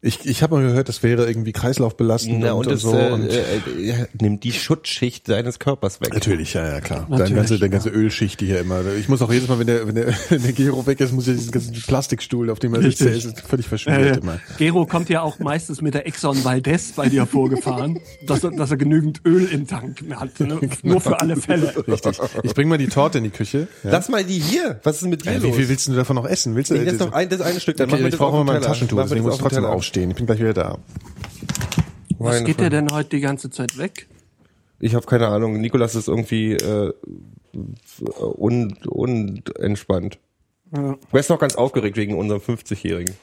Ich, 0.03 0.25
ich 0.25 0.41
habe 0.41 0.55
mal 0.55 0.63
gehört, 0.63 0.89
das 0.89 1.03
wäre 1.03 1.27
irgendwie 1.27 1.51
kreislaufbelastend 1.51 2.39
Na, 2.39 2.53
und, 2.53 2.65
und, 2.65 2.73
es 2.73 2.81
so. 2.81 2.95
äh, 2.97 3.11
und 3.11 3.29
äh, 3.29 3.61
ja, 3.79 3.95
nimmt 4.19 4.43
die 4.43 4.51
Schutzschicht 4.51 5.27
seines 5.27 5.59
Körpers 5.59 6.01
weg. 6.01 6.11
Natürlich, 6.11 6.55
ja, 6.55 6.67
ja, 6.67 6.81
klar. 6.81 7.01
Natürlich, 7.01 7.19
Deine 7.29 7.35
ganze, 7.35 7.53
deine 7.59 7.65
ja. 7.65 7.71
ganze 7.71 7.89
Ölschicht, 7.89 8.41
die 8.41 8.47
hier 8.47 8.61
immer. 8.61 8.81
Ich 8.99 9.09
muss 9.09 9.21
auch 9.21 9.31
jedes 9.31 9.47
Mal, 9.47 9.59
wenn 9.59 9.67
der, 9.67 9.87
wenn 9.87 9.93
der, 9.93 10.07
wenn 10.29 10.41
der 10.41 10.53
Gero 10.53 10.87
weg 10.87 10.99
ist, 11.01 11.11
muss 11.11 11.27
ich 11.27 11.35
diesen 11.37 11.51
ganzen 11.51 11.73
Plastikstuhl, 11.73 12.49
auf 12.49 12.57
dem 12.57 12.73
er 12.73 12.81
sitzt, 12.81 13.01
der 13.01 13.13
ist 13.13 13.41
völlig 13.41 13.67
verschmiert 13.67 14.17
immer. 14.17 14.39
Gero 14.57 14.87
kommt 14.87 15.09
ja 15.09 15.21
auch 15.21 15.37
meistens 15.37 15.81
mit 15.81 15.93
der 15.93 16.07
Exxon 16.07 16.43
Valdez 16.43 16.93
bei 16.93 17.07
dir 17.07 17.27
vorgefahren, 17.27 17.99
dass 18.25 18.43
er, 18.43 18.49
dass 18.49 18.71
er 18.71 18.77
genügend 18.77 19.21
Öl 19.23 19.45
im 19.51 19.67
Tank 19.67 20.03
hat, 20.15 20.39
ne? 20.39 20.59
nur 20.81 20.99
für 20.99 21.19
alle 21.19 21.35
Fälle. 21.35 21.75
Richtig. 21.87 22.17
Ich 22.41 22.55
bring 22.55 22.69
mal 22.69 22.79
die 22.79 22.87
Torte 22.87 23.19
in 23.19 23.25
die 23.25 23.29
Küche. 23.29 23.67
Ja. 23.83 23.91
Lass 23.91 24.09
mal 24.09 24.23
die 24.23 24.39
hier. 24.39 24.79
Was 24.81 24.95
ist 25.03 25.07
mit 25.07 25.25
dir 25.25 25.33
Äh, 25.33 25.43
wie 25.43 25.47
los? 25.49 25.55
viel 25.57 25.69
willst 25.69 25.87
du 25.87 25.93
davon 25.93 26.15
noch 26.15 26.25
essen? 26.25 26.55
Willst 26.55 26.71
du 26.71 26.73
Nee, 26.75 26.85
das 26.85 26.93
ist 26.93 27.01
doch 27.01 27.13
ein, 27.13 27.29
das 27.29 27.41
eine 27.41 27.59
Stück. 27.59 27.77
Dann 27.77 27.85
okay, 27.85 27.91
machen 27.91 28.01
wir 28.01 28.07
ich 28.07 28.11
das 28.13 28.19
brauche 28.19 28.37
auf 28.37 28.45
mal 28.45 28.53
mein. 28.53 28.61
Taschentuch, 28.63 28.97
Machen 28.97 29.09
wir 29.11 29.15
deswegen 29.17 29.25
das 29.25 29.33
muss 29.33 29.35
ich 29.35 29.41
trotzdem 29.41 29.63
Teller. 29.63 29.75
Aufstehen. 29.91 30.11
Ich 30.11 30.15
bin 30.15 30.25
gleich 30.25 30.39
wieder 30.39 30.53
da. 30.53 30.77
Was 32.17 32.35
Meine 32.35 32.45
geht 32.45 32.59
dir 32.59 32.63
Fresse. 32.63 32.69
denn 32.69 32.91
heute 32.91 33.09
die 33.09 33.19
ganze 33.19 33.49
Zeit 33.49 33.77
weg? 33.77 34.07
Ich 34.79 34.95
habe 34.95 35.05
keine 35.05 35.27
Ahnung. 35.27 35.59
Nikolas 35.59 35.95
ist 35.95 36.07
irgendwie 36.07 36.53
äh, 36.53 36.93
un, 38.17 38.77
unentspannt. 38.85 40.17
Ja. 40.73 40.97
Er 41.11 41.19
ist 41.19 41.29
noch 41.29 41.39
ganz 41.39 41.55
aufgeregt 41.55 41.97
wegen 41.97 42.15
unserem 42.17 42.41
50-Jährigen. 42.41 43.15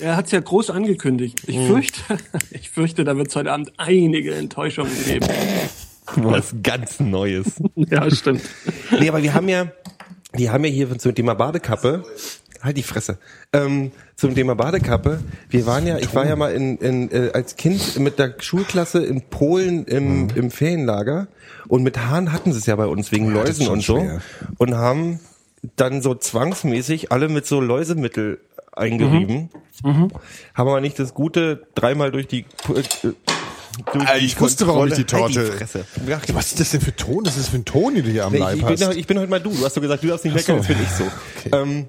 Er 0.00 0.16
hat's 0.16 0.30
ja 0.30 0.40
groß 0.40 0.70
angekündigt. 0.70 1.42
Ich 1.46 1.58
fürchte, 1.58 2.00
ich 2.50 2.70
fürchte, 2.70 3.04
da 3.04 3.16
wird 3.16 3.28
es 3.28 3.36
heute 3.36 3.52
Abend 3.52 3.72
einige 3.76 4.34
Enttäuschungen 4.34 4.92
geben. 5.04 5.26
Was 6.16 6.54
ganz 6.62 7.00
Neues. 7.00 7.46
ja, 7.74 8.10
stimmt. 8.10 8.42
nee, 8.98 9.08
aber 9.08 9.22
wir 9.22 9.34
haben 9.34 9.48
ja, 9.48 9.70
wir 10.32 10.52
haben 10.52 10.64
ja 10.64 10.70
hier 10.70 10.98
zum 10.98 11.14
Thema 11.14 11.34
Badekappe, 11.34 12.04
Halt 12.62 12.76
die 12.76 12.82
Fresse. 12.82 13.18
Ähm, 13.52 13.92
zum 14.16 14.34
Thema 14.34 14.54
Badekappe. 14.56 15.20
Wir 15.48 15.66
waren 15.66 15.86
ja, 15.86 15.98
ich 15.98 16.14
war 16.14 16.26
ja 16.26 16.34
mal 16.36 16.52
in, 16.52 16.78
in 16.78 17.10
äh, 17.12 17.30
als 17.32 17.56
Kind 17.56 17.98
mit 18.00 18.18
der 18.18 18.34
Schulklasse 18.38 19.04
in 19.04 19.22
Polen 19.22 19.84
im, 19.84 20.22
Mhm. 20.24 20.28
im 20.34 20.50
Ferienlager 20.50 21.28
und 21.68 21.82
mit 21.84 21.98
Haaren 21.98 22.32
hatten 22.32 22.52
sie 22.52 22.58
es 22.58 22.66
ja 22.66 22.74
bei 22.76 22.86
uns 22.86 23.12
wegen 23.12 23.32
das 23.32 23.50
ist 23.50 23.58
Läusen 23.60 23.72
und 23.72 23.80
so 23.82 23.98
schwer. 24.00 24.20
und 24.58 24.74
haben 24.74 25.20
dann 25.76 26.02
so 26.02 26.14
zwangsmäßig 26.14 27.12
alle 27.12 27.28
mit 27.28 27.46
so 27.46 27.60
Läusemittel 27.60 28.40
eingerieben. 28.72 29.50
Mhm. 29.84 30.10
Haben 30.54 30.68
aber 30.68 30.80
nicht 30.80 30.98
das 30.98 31.14
Gute 31.14 31.66
dreimal 31.74 32.10
durch 32.10 32.26
die 32.26 32.40
äh, 32.40 32.82
durch 33.92 34.08
Äh, 34.10 34.18
ich 34.18 34.40
wusste, 34.40 34.66
warum 34.66 34.88
ich 34.88 34.94
die 34.94 35.04
Kontrolle- 35.04 35.50
Torte- 35.50 35.60
Halt 35.74 35.86
die. 36.06 36.10
Ja, 36.10 36.20
Was 36.34 36.46
ist 36.48 36.58
das 36.60 36.70
denn 36.72 36.80
für 36.80 36.94
Ton? 36.96 37.22
Das 37.22 37.36
ist 37.36 37.48
für 37.50 37.58
ein 37.58 37.64
Ton, 37.64 37.94
den 37.94 38.04
du 38.04 38.10
hier 38.10 38.24
am 38.24 38.32
Nee, 38.32 38.38
Leib 38.40 38.56
ich, 38.56 38.62
ich, 38.62 38.68
hast. 38.82 38.88
bin, 38.90 38.98
ich 38.98 39.06
bin 39.06 39.18
heute 39.20 39.30
mal 39.30 39.40
du. 39.40 39.50
Du 39.50 39.64
hast 39.64 39.74
so 39.74 39.80
gesagt, 39.80 40.02
du 40.02 40.08
darfst 40.08 40.24
nicht 40.24 40.34
Ach 40.36 40.40
so. 40.40 40.52
meckern, 40.54 40.66
jetzt 40.68 40.78
bin 40.78 40.84
ich 40.84 40.90
so. 40.96 41.04
Okay. 41.38 41.50
Ähm, 41.62 41.86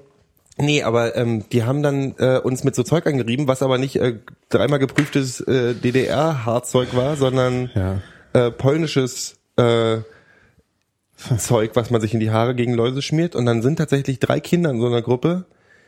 nee, 0.60 0.82
aber 0.82 1.16
ähm, 1.16 1.44
die 1.50 1.64
haben 1.64 1.82
dann 1.82 2.14
äh, 2.18 2.38
uns 2.38 2.64
mit 2.64 2.74
so 2.74 2.82
Zeug 2.82 3.06
angerieben, 3.06 3.48
was 3.48 3.62
aber 3.62 3.78
nicht 3.78 3.96
äh, 3.96 4.16
dreimal 4.48 4.78
geprüftes 4.78 5.40
äh, 5.40 5.74
DDR-Haarzeug 5.74 6.94
war, 6.94 7.16
sondern 7.16 7.70
Ja. 7.74 8.00
äh, 8.32 8.50
polnisches 8.50 9.36
äh, 9.56 9.98
Zeug, 11.38 11.72
was 11.74 11.90
man 11.90 12.00
sich 12.00 12.14
in 12.14 12.20
die 12.20 12.30
Haare 12.30 12.54
gegen 12.54 12.74
Läuse 12.74 13.02
schmiert. 13.02 13.36
Und 13.36 13.46
dann 13.46 13.62
sind 13.62 13.76
tatsächlich 13.76 14.18
drei 14.20 14.40
Kinder 14.40 14.70
in 14.70 14.80
so 14.80 14.86
einer 14.86 15.02
Gruppe, 15.02 15.44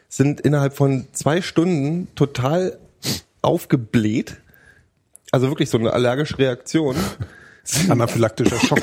sind 0.08 0.40
innerhalb 0.42 0.74
von 0.74 1.06
zwei 1.12 1.40
Stunden 1.40 2.08
total 2.14 2.78
aufgebläht. 3.40 4.36
Also 5.30 5.48
wirklich 5.48 5.70
so 5.70 5.78
eine 5.78 5.92
allergische 5.92 6.38
Reaktion. 6.38 6.96
Anaphylaktischer 7.88 8.58
Schock. 8.60 8.82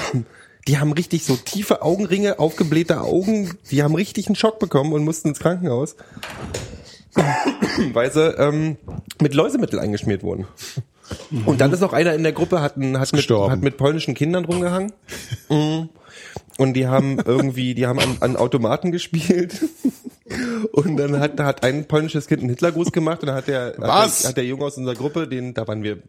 Die 0.69 0.77
haben 0.77 0.91
richtig 0.91 1.25
so 1.25 1.35
tiefe 1.35 1.81
Augenringe, 1.81 2.37
aufgeblähte 2.37 3.01
Augen. 3.01 3.57
Die 3.71 3.81
haben 3.81 3.95
richtig 3.95 4.27
einen 4.27 4.35
Schock 4.35 4.59
bekommen 4.59 4.93
und 4.93 5.03
mussten 5.03 5.29
ins 5.29 5.39
Krankenhaus, 5.39 5.95
weil 7.93 8.11
sie 8.13 8.35
ähm, 8.37 8.77
mit 9.19 9.33
Läusemittel 9.33 9.79
eingeschmiert 9.79 10.21
wurden. 10.21 10.45
Und 11.47 11.59
dann 11.59 11.73
ist 11.73 11.79
noch 11.79 11.91
einer 11.91 12.13
in 12.13 12.21
der 12.21 12.33
Gruppe, 12.33 12.61
hat, 12.61 12.77
ein, 12.77 12.99
hat, 12.99 13.11
mit, 13.11 13.21
gestorben. 13.21 13.51
hat 13.51 13.63
mit 13.63 13.77
polnischen 13.77 14.13
Kindern 14.13 14.45
rumgehangen. 14.45 14.93
Mhm. 15.49 15.89
Und 16.59 16.73
die 16.75 16.85
haben 16.85 17.17
irgendwie, 17.17 17.73
die 17.73 17.87
haben 17.87 17.97
an, 17.99 18.17
an 18.19 18.35
Automaten 18.35 18.91
gespielt. 18.91 19.65
Und 20.71 20.97
dann 20.97 21.19
hat, 21.19 21.39
hat 21.39 21.63
ein 21.63 21.85
polnisches 21.85 22.27
Kind 22.27 22.41
einen 22.41 22.49
Hitlergruß 22.49 22.91
gemacht 22.91 23.21
und 23.21 23.27
dann 23.27 23.35
hat 23.35 23.47
der, 23.47 23.73
Was? 23.77 24.19
Hat 24.19 24.23
der, 24.23 24.29
hat 24.29 24.37
der 24.37 24.45
Junge 24.45 24.65
aus 24.65 24.77
unserer 24.77 24.95
Gruppe, 24.95 25.27
den, 25.27 25.53
da 25.53 25.67
waren 25.67 25.83
wir. 25.83 25.99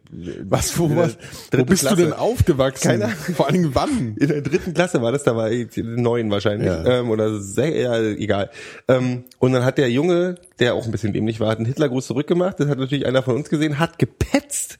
Was, 0.43 0.77
wo, 0.77 0.95
was, 0.95 1.17
wo 1.51 1.63
bist 1.63 1.81
Klasse. 1.81 1.95
du 1.95 2.03
denn 2.03 2.13
aufgewachsen? 2.13 2.87
Keine 2.87 3.05
Ahnung. 3.05 3.17
Vor 3.35 3.47
allen 3.47 3.53
Dingen 3.53 3.75
wann? 3.75 4.15
In 4.19 4.27
der 4.27 4.41
dritten 4.41 4.73
Klasse 4.73 5.01
war 5.01 5.11
das, 5.11 5.23
da 5.23 5.35
war 5.35 5.51
ich 5.51 5.69
neun 5.77 6.29
wahrscheinlich. 6.31 6.67
Ja. 6.67 6.99
Ähm, 6.99 7.09
oder 7.09 7.39
sehr, 7.39 7.75
ja, 7.75 7.99
egal. 7.99 8.49
Ähm, 8.87 9.23
und 9.39 9.53
dann 9.53 9.65
hat 9.65 9.77
der 9.77 9.89
Junge, 9.89 10.35
der 10.59 10.75
auch 10.75 10.85
ein 10.85 10.91
bisschen 10.91 11.13
dämlich 11.13 11.39
war, 11.39 11.49
hat 11.49 11.57
einen 11.57 11.67
Hitlergruß 11.67 12.07
zurückgemacht. 12.07 12.59
Das 12.59 12.67
hat 12.67 12.77
natürlich 12.77 13.05
einer 13.05 13.23
von 13.23 13.35
uns 13.35 13.49
gesehen, 13.49 13.79
hat 13.79 13.99
gepetzt. 13.99 14.79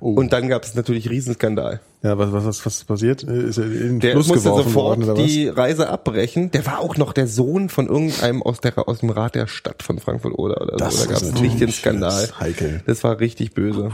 Oh. 0.00 0.12
Und 0.12 0.32
dann 0.32 0.48
gab 0.48 0.62
es 0.64 0.74
natürlich 0.74 1.10
Riesenskandal. 1.10 1.80
Ja, 2.02 2.16
was, 2.16 2.32
was, 2.32 2.44
was, 2.44 2.66
was 2.66 2.76
ist 2.76 2.84
passiert? 2.84 3.22
Ist 3.24 3.58
er 3.58 3.64
in 3.64 3.70
den 3.72 4.00
Der 4.00 4.12
Fluss 4.12 4.28
musste 4.28 4.44
sofort 4.44 4.74
worden 4.74 5.14
die 5.16 5.48
Reise 5.48 5.88
abbrechen. 5.88 6.52
Der 6.52 6.64
war 6.66 6.78
auch 6.78 6.96
noch 6.96 7.12
der 7.12 7.26
Sohn 7.26 7.68
von 7.68 7.88
irgendeinem 7.88 8.42
aus, 8.42 8.60
der, 8.60 8.88
aus 8.88 9.00
dem 9.00 9.10
Rat 9.10 9.34
der 9.34 9.48
Stadt 9.48 9.82
von 9.82 9.98
Frankfurt 9.98 10.38
oder, 10.38 10.60
oder 10.62 10.76
Das 10.76 10.94
so. 10.94 11.04
Da 11.06 11.12
gab 11.12 11.16
es 11.16 11.22
natürlich- 11.32 11.42
richtig 11.52 11.58
den 11.60 11.72
Skandal. 11.72 12.28
heikel. 12.38 12.82
Das 12.86 13.02
war 13.02 13.18
richtig 13.18 13.52
böse. 13.54 13.90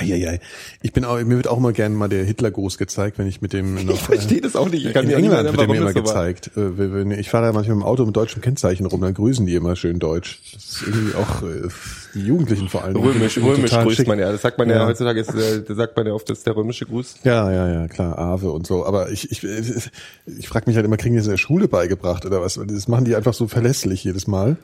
Eieiei. 0.00 0.40
Ich 0.82 0.92
bin 0.92 1.04
auch, 1.04 1.16
mir 1.22 1.36
wird 1.36 1.48
auch 1.48 1.58
mal 1.58 1.72
gerne 1.72 1.94
mal 1.94 2.08
der 2.08 2.24
Hitlergruß 2.24 2.78
gezeigt, 2.78 3.18
wenn 3.18 3.26
ich 3.26 3.40
mit 3.42 3.52
dem 3.52 3.74
noch, 3.86 3.94
Ich 3.94 4.00
verstehe 4.02 4.40
das 4.40 4.56
auch 4.56 4.68
nicht. 4.68 4.84
Ich 4.86 4.92
kann 4.94 5.04
in 5.04 5.10
England 5.12 5.44
wird 5.48 5.58
der 5.60 5.66
mir 5.68 5.76
immer 5.76 5.86
war. 5.86 5.92
gezeigt. 5.94 6.50
Äh, 6.56 6.76
wenn- 6.78 7.10
Ich 7.10 7.30
fahre 7.30 7.46
da 7.46 7.52
manchmal 7.52 7.76
mit 7.76 7.84
dem 7.84 7.88
Auto 7.88 8.04
mit 8.06 8.14
deutschem 8.16 8.42
Kennzeichen 8.42 8.86
rum, 8.86 9.00
dann 9.00 9.14
grüßen 9.14 9.46
die 9.46 9.54
immer 9.54 9.76
schön 9.76 9.98
deutsch. 9.98 10.40
Das 10.54 10.64
ist 10.64 10.82
irgendwie 10.86 11.14
auch 11.14 11.42
äh, 11.42 11.68
die 12.14 12.20
Jugendlichen 12.26 12.68
vor 12.68 12.84
allem. 12.84 12.96
Römisch, 12.96 13.36
römisch 13.38 13.70
grüßt 13.72 13.96
schick. 13.96 14.06
man 14.08 14.18
ja. 14.18 14.30
Das 14.32 14.42
sagt 14.42 14.58
man 14.58 14.68
ja, 14.68 14.76
Ja. 14.76 14.86
heutzutage, 14.86 15.20
ist, 15.20 15.34
äh, 15.34 15.62
das 15.62 15.76
sagt 15.76 15.96
man 15.96 16.06
ja 16.06 16.12
oft, 16.12 16.28
das 16.28 16.38
ist 16.38 16.46
der 16.46 16.56
römische 16.56 16.86
Gruß. 16.86 17.16
Ja, 17.24 17.50
ja, 17.50 17.68
ja, 17.72 17.88
klar, 17.88 18.18
Ave 18.18 18.50
und 18.52 18.66
so. 18.66 18.84
Aber 18.86 19.10
ich, 19.10 19.30
ich, 19.30 19.42
ich, 19.44 19.90
ich 20.26 20.48
frage 20.48 20.64
mich 20.66 20.76
halt 20.76 20.86
immer, 20.86 20.96
kriegen 20.96 21.14
die 21.14 21.18
das 21.18 21.26
in 21.26 21.32
der 21.32 21.38
Schule 21.38 21.68
beigebracht 21.68 22.24
oder 22.26 22.40
was? 22.40 22.60
Das 22.66 22.88
machen 22.88 23.04
die 23.04 23.16
einfach 23.16 23.34
so 23.34 23.48
verlässlich 23.48 24.04
jedes 24.04 24.26
Mal. 24.26 24.56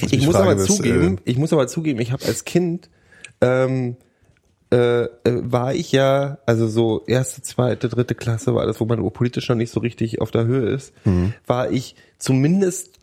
Dass 0.00 0.12
Ich 0.12 0.24
muss 0.26 0.36
frage, 0.36 0.50
aber 0.50 0.60
was, 0.60 0.66
zugeben, 0.66 1.18
äh, 1.18 1.30
ich 1.30 1.36
muss 1.38 1.52
aber 1.52 1.66
zugeben, 1.66 2.00
ich 2.00 2.12
habe 2.12 2.24
als 2.24 2.44
Kind 2.44 2.88
ähm, 3.42 3.96
äh, 4.72 5.02
äh, 5.02 5.08
war 5.24 5.74
ich 5.74 5.92
ja, 5.92 6.38
also 6.46 6.66
so 6.66 7.04
erste, 7.06 7.42
zweite, 7.42 7.90
dritte 7.90 8.14
Klasse 8.14 8.54
war 8.54 8.64
das, 8.64 8.80
wo 8.80 8.86
man 8.86 8.98
politisch 9.10 9.48
noch 9.50 9.56
nicht 9.56 9.70
so 9.70 9.80
richtig 9.80 10.22
auf 10.22 10.30
der 10.30 10.46
Höhe 10.46 10.70
ist, 10.70 10.94
Mhm. 11.04 11.34
war 11.46 11.70
ich 11.70 11.94
zumindest 12.18 12.98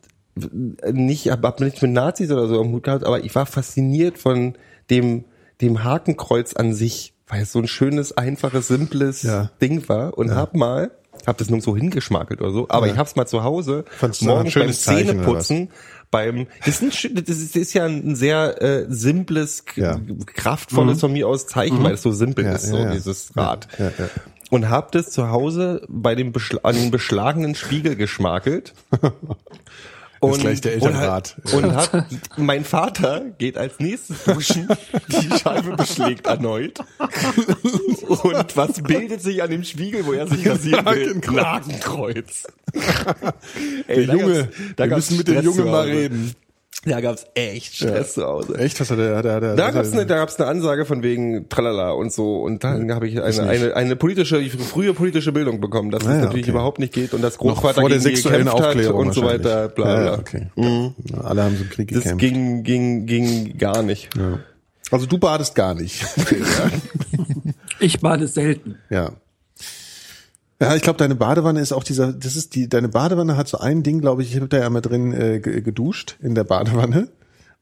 nicht, 0.92 1.30
hab, 1.30 1.42
hab 1.44 1.60
nichts 1.60 1.82
mit 1.82 1.90
Nazis 1.92 2.30
oder 2.30 2.48
so 2.48 2.60
am 2.60 2.72
Hut 2.72 2.84
gehabt, 2.84 3.04
aber 3.04 3.22
ich 3.24 3.34
war 3.34 3.46
fasziniert 3.46 4.18
von 4.18 4.54
dem, 4.88 5.24
dem 5.60 5.84
Hakenkreuz 5.84 6.54
an 6.54 6.72
sich, 6.72 7.12
weil 7.28 7.42
es 7.42 7.52
so 7.52 7.58
ein 7.58 7.68
schönes, 7.68 8.16
einfaches, 8.16 8.68
simples 8.68 9.22
Ja. 9.22 9.50
Ding 9.60 9.88
war 9.88 10.16
und 10.18 10.34
hab 10.34 10.54
mal, 10.56 10.90
hab 11.26 11.36
das 11.38 11.50
nur 11.50 11.60
so 11.60 11.76
hingeschmakelt 11.76 12.40
oder 12.40 12.50
so, 12.52 12.66
aber 12.68 12.86
Ja. 12.86 12.92
ich 12.94 12.98
hab's 12.98 13.16
mal 13.16 13.26
zu 13.26 13.42
Hause, 13.44 13.84
ein 14.00 14.12
morgens 14.22 14.54
beim? 14.54 14.72
Zähneputzen, 14.72 15.68
beim, 16.10 16.46
das 16.64 16.82
ist, 16.82 17.04
ein, 17.04 17.14
das 17.14 17.36
ist, 17.38 17.54
das 17.54 17.62
ist 17.62 17.72
ja 17.72 17.84
ein 17.84 18.16
sehr 18.16 18.60
äh, 18.62 18.86
simples, 18.88 19.64
Ja. 19.76 20.00
kraftvolles 20.26 21.00
von 21.00 21.12
mir 21.12 21.28
aus 21.28 21.46
Zeichen, 21.46 21.82
weil 21.82 21.94
es 21.94 22.02
so 22.02 22.12
simpel 22.12 22.44
Ja, 22.44 22.52
ist, 22.52 22.66
so 22.66 22.84
dieses 22.90 23.36
Rad. 23.36 23.68
Und 24.50 24.68
hab 24.68 24.90
das 24.92 25.10
zu 25.10 25.30
Hause 25.30 25.82
bei 25.88 26.16
dem 26.16 26.32
Beschla 26.32 26.60
an 26.64 26.74
den 26.74 26.90
beschlagenen 26.90 27.54
Spiegel 27.54 27.94
geschmakelt. 27.96 28.74
Das 30.20 30.36
ist 30.36 30.40
gleich 30.40 30.60
der 30.60 30.72
Elternrat. 30.74 31.36
Und 31.52 31.74
hat, 31.74 31.94
und 31.94 32.04
hat 32.04 32.38
mein 32.38 32.64
Vater 32.64 33.22
geht 33.38 33.56
als 33.56 33.78
nächstes 33.78 34.24
duschen, 34.24 34.68
die 35.08 35.38
Scheibe 35.38 35.76
beschlägt 35.76 36.26
erneut. 36.26 36.78
Und 38.06 38.56
was 38.56 38.82
bildet 38.82 39.22
sich 39.22 39.42
an 39.42 39.50
dem 39.50 39.64
Spiegel, 39.64 40.04
wo 40.04 40.12
er 40.12 40.26
sich 40.26 40.46
rasieren 40.46 40.84
will? 40.86 41.20
Nagenkreuz. 41.32 42.48
Der 42.74 43.96
Ey, 43.96 44.06
da 44.06 44.12
Junge, 44.14 44.48
da 44.76 44.88
wir 44.88 44.96
müssen 44.96 45.16
mit 45.16 45.28
dem 45.28 45.52
zu 45.52 45.64
mal 45.64 45.86
reden. 45.86 46.34
Da 46.84 47.02
gab's 47.02 47.26
echt 47.34 47.74
Stress 47.74 48.14
zu 48.14 48.24
Hause. 48.24 48.56
Echt? 48.56 48.80
Was 48.80 48.90
hat 48.90 48.98
er, 48.98 49.16
hat 49.16 49.24
er, 49.26 49.34
hat 49.34 49.42
er 49.42 49.54
Da 49.56 49.66
hat 49.66 49.74
gab's 49.74 49.92
eine, 49.92 50.06
da 50.06 50.16
gab's 50.16 50.36
eine 50.40 50.48
Ansage 50.48 50.86
von 50.86 51.02
wegen 51.02 51.46
Tralala 51.50 51.90
und 51.90 52.10
so 52.10 52.40
und 52.40 52.64
dann 52.64 52.90
habe 52.94 53.06
ich 53.06 53.20
eine, 53.20 53.42
eine, 53.42 53.76
eine 53.76 53.96
politische, 53.96 54.40
frühe 54.48 54.94
politische 54.94 55.30
Bildung 55.32 55.60
bekommen, 55.60 55.90
dass 55.90 56.04
Ah 56.04 56.06
das 56.06 56.14
ja, 56.16 56.20
natürlich 56.24 56.44
okay. 56.46 56.50
überhaupt 56.52 56.78
nicht 56.78 56.94
geht 56.94 57.12
und 57.12 57.20
das 57.20 57.36
Großvater 57.36 57.82
der 57.82 57.88
gegen 57.90 58.00
die 58.00 58.16
sexuellen 58.16 58.44
gekämpft 58.46 58.62
hat 58.62 58.68
Aufklärung 58.68 59.06
und 59.08 59.12
so 59.12 59.22
weiter, 59.22 59.68
bla 59.68 59.84
bla. 59.84 60.04
Ja, 60.04 60.18
okay. 60.18 60.46
Ja, 60.56 61.20
alle 61.20 61.42
haben 61.42 61.56
so 61.56 61.64
im 61.64 61.70
Krieg 61.70 61.88
Das 61.92 62.02
gekämpft. 62.04 62.20
ging, 62.20 62.62
ging, 62.62 63.04
ging 63.06 63.58
gar 63.58 63.82
nicht. 63.82 64.08
ja. 64.16 64.38
Also 64.90 65.06
du 65.06 65.18
badest 65.18 65.54
gar 65.54 65.74
nicht. 65.74 66.04
Ich 67.82 68.00
bade 68.00 68.26
selten. 68.28 68.76
ja. 68.90 69.12
Ja, 70.60 70.76
ich 70.76 70.82
glaube, 70.82 70.98
deine 70.98 71.14
Badewanne 71.14 71.60
ist 71.60 71.72
auch 71.72 71.84
dieser, 71.84 72.12
das 72.12 72.36
ist 72.36 72.54
die, 72.54 72.68
deine 72.68 72.88
Badewanne 72.88 73.36
hat 73.36 73.48
so 73.48 73.58
ein 73.58 73.82
Ding, 73.82 74.00
glaube 74.00 74.22
ich, 74.22 74.30
ich 74.30 74.36
habe 74.36 74.48
da 74.48 74.58
ja 74.58 74.68
mal 74.68 74.82
drin 74.82 75.12
äh, 75.12 75.40
ge- 75.40 75.62
geduscht 75.62 76.18
in 76.20 76.34
der 76.34 76.44
Badewanne. 76.44 77.08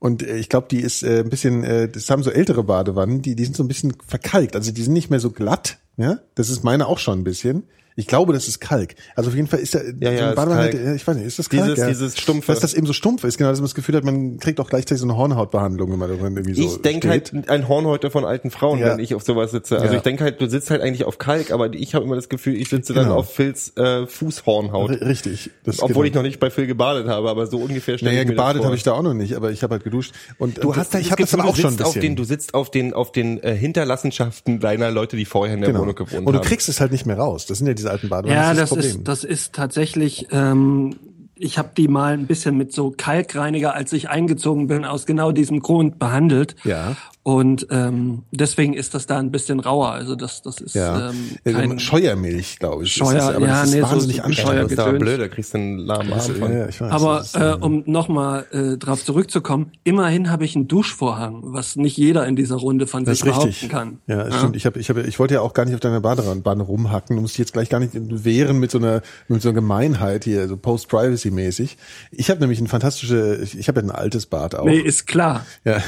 Und 0.01 0.23
äh, 0.23 0.37
ich 0.37 0.49
glaube, 0.49 0.67
die 0.71 0.81
ist 0.81 1.03
äh, 1.05 1.21
ein 1.21 1.31
bisschen, 1.31 1.63
äh, 1.63 1.89
das 1.89 2.11
haben 2.11 2.23
so 2.25 2.31
ältere 2.31 2.65
Badewannen, 2.65 3.23
die, 3.23 3.37
die 3.37 3.45
sind 3.45 3.57
so 3.57 3.63
ein 3.63 3.69
bisschen 3.69 3.95
verkalkt. 4.07 4.57
Also 4.57 4.73
die 4.73 4.83
sind 4.83 4.93
nicht 4.95 5.11
mehr 5.11 5.21
so 5.21 5.31
glatt. 5.31 5.79
Ja, 5.97 6.19
das 6.35 6.51
ist 6.51 6.65
meine 6.65 6.87
auch 6.87 6.99
schon 6.99 7.21
ein 7.21 7.25
bisschen. 7.25 7.65
Ich 7.99 8.07
glaube, 8.07 8.33
das 8.33 8.47
ist 8.47 8.61
Kalk. 8.61 8.95
Also 9.17 9.29
auf 9.31 9.35
jeden 9.37 9.49
Fall 9.49 9.59
ist 9.59 9.75
da, 9.75 9.81
so 9.81 9.87
ja, 10.01 10.11
eine 10.11 10.19
ist 10.31 10.35
Badewanne, 10.37 10.61
Kalk. 10.63 10.75
hat- 10.75 10.81
ja, 10.85 10.95
ich 10.95 11.05
weiß 11.07 11.17
nicht, 11.17 11.27
ist 11.27 11.39
das 11.41 11.49
Kalk? 11.51 11.65
Dieses- 11.65 11.79
ja. 11.79 11.89
dieses 11.89 12.17
Stumpfe. 12.17 12.53
Dass 12.53 12.61
das 12.61 12.75
eben 12.75 12.87
so 12.87 12.93
stumpf 12.93 13.25
ist, 13.25 13.39
genau, 13.39 13.51
dass 13.51 13.59
man 13.59 13.65
das 13.65 13.75
Gefühl 13.75 13.97
hat, 13.97 14.05
man 14.05 14.39
kriegt 14.39 14.61
auch 14.61 14.69
gleichzeitig 14.71 15.01
so 15.01 15.07
eine 15.07 15.17
Hornhautbehandlung, 15.17 15.91
wenn 15.91 15.99
man 15.99 16.09
da 16.09 16.15
irgendwie 16.15 16.55
so 16.55 16.63
ich 16.63 16.81
denke 16.81 17.09
halt 17.09 17.33
ein 17.51 17.67
Hornhäuter 17.67 18.11
von 18.13 18.25
alten 18.25 18.51
Frauen, 18.53 18.79
Ja. 18.79 18.91
wenn 18.93 19.01
ich 19.01 19.15
auf 19.17 19.25
sowas 19.25 19.51
sitze. 19.51 19.79
Also 19.79 19.91
Ja. 19.93 19.97
ich 19.99 20.03
denke 20.03 20.23
halt, 20.23 20.41
du 20.41 20.49
sitzt 20.49 20.71
halt 20.71 20.81
eigentlich 20.81 21.05
auf 21.05 21.19
Kalk, 21.19 21.51
aber 21.51 21.73
ich 21.75 21.95
habe 21.97 22.05
immer 22.05 22.15
das 22.15 22.29
Gefühl, 22.29 22.55
ich 22.55 22.69
sitze 22.69 22.95
dann 22.95 23.05
Genau. 23.07 23.17
auf 23.17 23.35
Phils 23.35 23.77
äh, 23.77 24.07
Fußhornhaut. 24.07 24.91
R- 24.91 25.01
Richtig. 25.09 25.51
Obwohl 25.81 26.07
ich 26.07 26.13
genau. 26.13 26.23
noch 26.23 26.29
nicht 26.29 26.39
bei 26.39 26.51
Phil 26.51 26.69
gebadet 26.69 27.09
habe, 27.09 27.29
aber 27.29 27.49
so 27.49 27.59
ungefähr 27.59 27.99
stelle 27.99 28.13
Naja, 28.13 28.23
ich 28.23 28.29
mir 28.29 28.35
gebadet 28.35 28.65
habe 28.65 28.77
ich 28.77 28.85
da 28.85 28.93
auch 28.93 29.03
noch 29.03 29.15
nicht, 29.15 29.35
aber 29.35 29.51
ich 29.51 29.63
habe 29.65 29.73
halt 29.73 29.83
geduscht. 29.85 30.15
Und 30.39 30.63
Du 30.63 30.77
hast 30.77 30.95
halt 30.95 31.05
ich 31.05 31.11
habe 31.11 31.23
das 31.23 31.35
aber 31.35 31.47
auch 31.47 31.57
schon 31.57 31.67
ein 31.67 31.71
sitzt 31.73 31.83
auf 31.85 31.95
bisschen. 31.95 32.03
den, 32.13 32.17
du 32.17 32.23
sitzt 32.25 32.55
auf 32.55 32.71
den, 32.71 32.95
auf 32.95 33.11
den 33.11 33.43
äh, 33.43 33.57
Hinterlassenschaften 33.57 34.61
deiner 34.61 34.91
Leute, 34.93 35.17
die 35.17 35.25
vorher 35.25 35.55
in 35.55 35.61
der 35.63 35.71
genau. 35.71 35.81
Wohnung 35.83 35.95
gewohnt 35.97 36.27
Und 36.27 36.33
du 36.33 36.39
haben. 36.39 36.47
kriegst 36.47 36.69
es 36.69 36.81
halt 36.81 36.93
nicht 36.93 37.07
mehr 37.07 37.19
raus. 37.19 37.47
Das 37.47 37.59
sind 37.59 37.67
ja 37.67 37.75
diese 37.75 37.88
alten 37.89 38.09
Badewannen. 38.09 38.37
Ja, 38.37 38.55
das 38.55 38.71
das 38.71 38.71
ist 38.71 38.77
das 38.77 38.85
ist, 38.85 38.91
Problem. 38.93 39.05
das 39.05 39.25
ist 39.25 39.53
tatsächlich, 39.55 40.27
ähm, 40.31 40.97
ich 41.35 41.59
habe 41.59 41.71
die 41.77 41.89
mal 41.89 42.15
ein 42.15 42.27
bisschen 42.27 42.57
mit 42.57 42.73
so 42.73 42.93
Kalkreiniger, 42.97 43.75
als 43.75 43.93
ich 43.93 44.09
eingezogen 44.09 44.67
bin, 44.67 44.85
aus 44.85 45.07
genau 45.07 45.33
diesem 45.33 45.61
Grund 45.61 45.99
behandelt. 45.99 46.57
Ja. 46.65 46.97
Und 47.29 47.67
ähm, 47.69 48.23
deswegen 48.31 48.73
ist 48.73 48.95
das 48.95 49.05
da 49.07 49.19
ein 49.19 49.31
bisschen 49.31 49.61
rauer. 49.61 49.91
Also 49.91 50.15
das, 50.17 50.41
das 50.41 50.63
ist 50.63 50.75
Ja. 50.75 51.11
ähm, 51.11 51.37
Äh, 51.45 51.53
kein, 51.53 51.79
Scheuermilch, 51.79 52.59
glaube 52.59 52.85
ich. 52.85 52.95
Scheuer- 52.95 53.09
ist 53.09 53.15
das, 53.19 53.37
aber 53.37 53.47
ja, 53.47 53.53
das 53.61 53.69
ist 53.69 53.75
nee, 53.75 53.81
so- 53.83 53.87
wahnsinnig 53.91 54.17
so 54.17 54.23
anstrengend. 54.23 54.65
Das 54.65 54.73
ist 54.73 54.79
aber 54.79 54.93
blöd, 54.99 55.21
da 55.21 55.29
kriegst 55.29 55.53
du 55.53 55.59
einen 55.59 55.77
lahmen 55.79 56.11
Arm 56.11 56.21
von. 56.21 56.51
Ja, 56.57 56.69
ich 56.71 56.81
weiß. 56.81 56.91
Aber 56.91 57.25
äh, 57.35 57.63
um 57.63 57.83
nochmal 57.85 58.47
äh, 58.53 58.79
drauf 58.79 59.05
zurückzukommen, 59.05 59.73
immerhin 59.85 60.31
habe 60.31 60.47
ich 60.47 60.57
einen 60.57 60.69
Duschvorhang, 60.69 61.41
was 61.43 61.77
nicht 61.77 61.99
jeder 61.99 62.27
in 62.27 62.35
dieser 62.35 62.57
Runde 62.57 62.87
von 62.87 63.05
Das 63.05 63.19
sich 63.19 63.27
behaupten 63.27 63.49
richtig. 63.49 63.69
kann. 63.69 63.99
Ja, 64.07 64.25
das 64.25 64.37
stimmt. 64.39 64.57
Ich, 64.57 64.65
hab, 64.65 64.79
ich, 64.79 64.89
hab, 64.89 64.97
ich 64.97 65.19
wollte 65.19 65.35
ja 65.35 65.43
auch 65.43 65.53
gar 65.53 65.67
nicht 65.67 65.75
auf 65.75 65.81
deiner 65.81 66.01
Badewanne 66.01 66.63
rumhacken. 66.63 67.15
Du 67.17 67.21
musst 67.21 67.35
dich 67.35 67.41
jetzt 67.41 67.53
gleich 67.53 67.69
gar 67.69 67.81
nicht 67.81 67.91
wehren 67.93 68.59
mit 68.59 68.71
so 68.71 68.79
einer 68.79 69.03
mit 69.29 69.43
so 69.43 69.51
einer 69.51 69.55
Gemeinheit 69.57 70.25
hier, 70.25 70.49
so 70.49 70.57
Post-Privacy-mäßig. 70.57 71.77
Ich 72.11 72.31
habe 72.31 72.41
nämlich 72.41 72.59
ein 72.59 72.69
fantastische, 72.69 73.39
ich, 73.43 73.59
ich 73.59 73.69
habe 73.69 73.81
ja 73.81 73.87
ein 73.87 73.91
altes 73.91 74.25
Bad 74.25 74.55
auch. 74.55 74.65
Nee, 74.65 74.79
ist 74.79 75.07
klar. 75.07 75.45
Ja, 75.67 75.83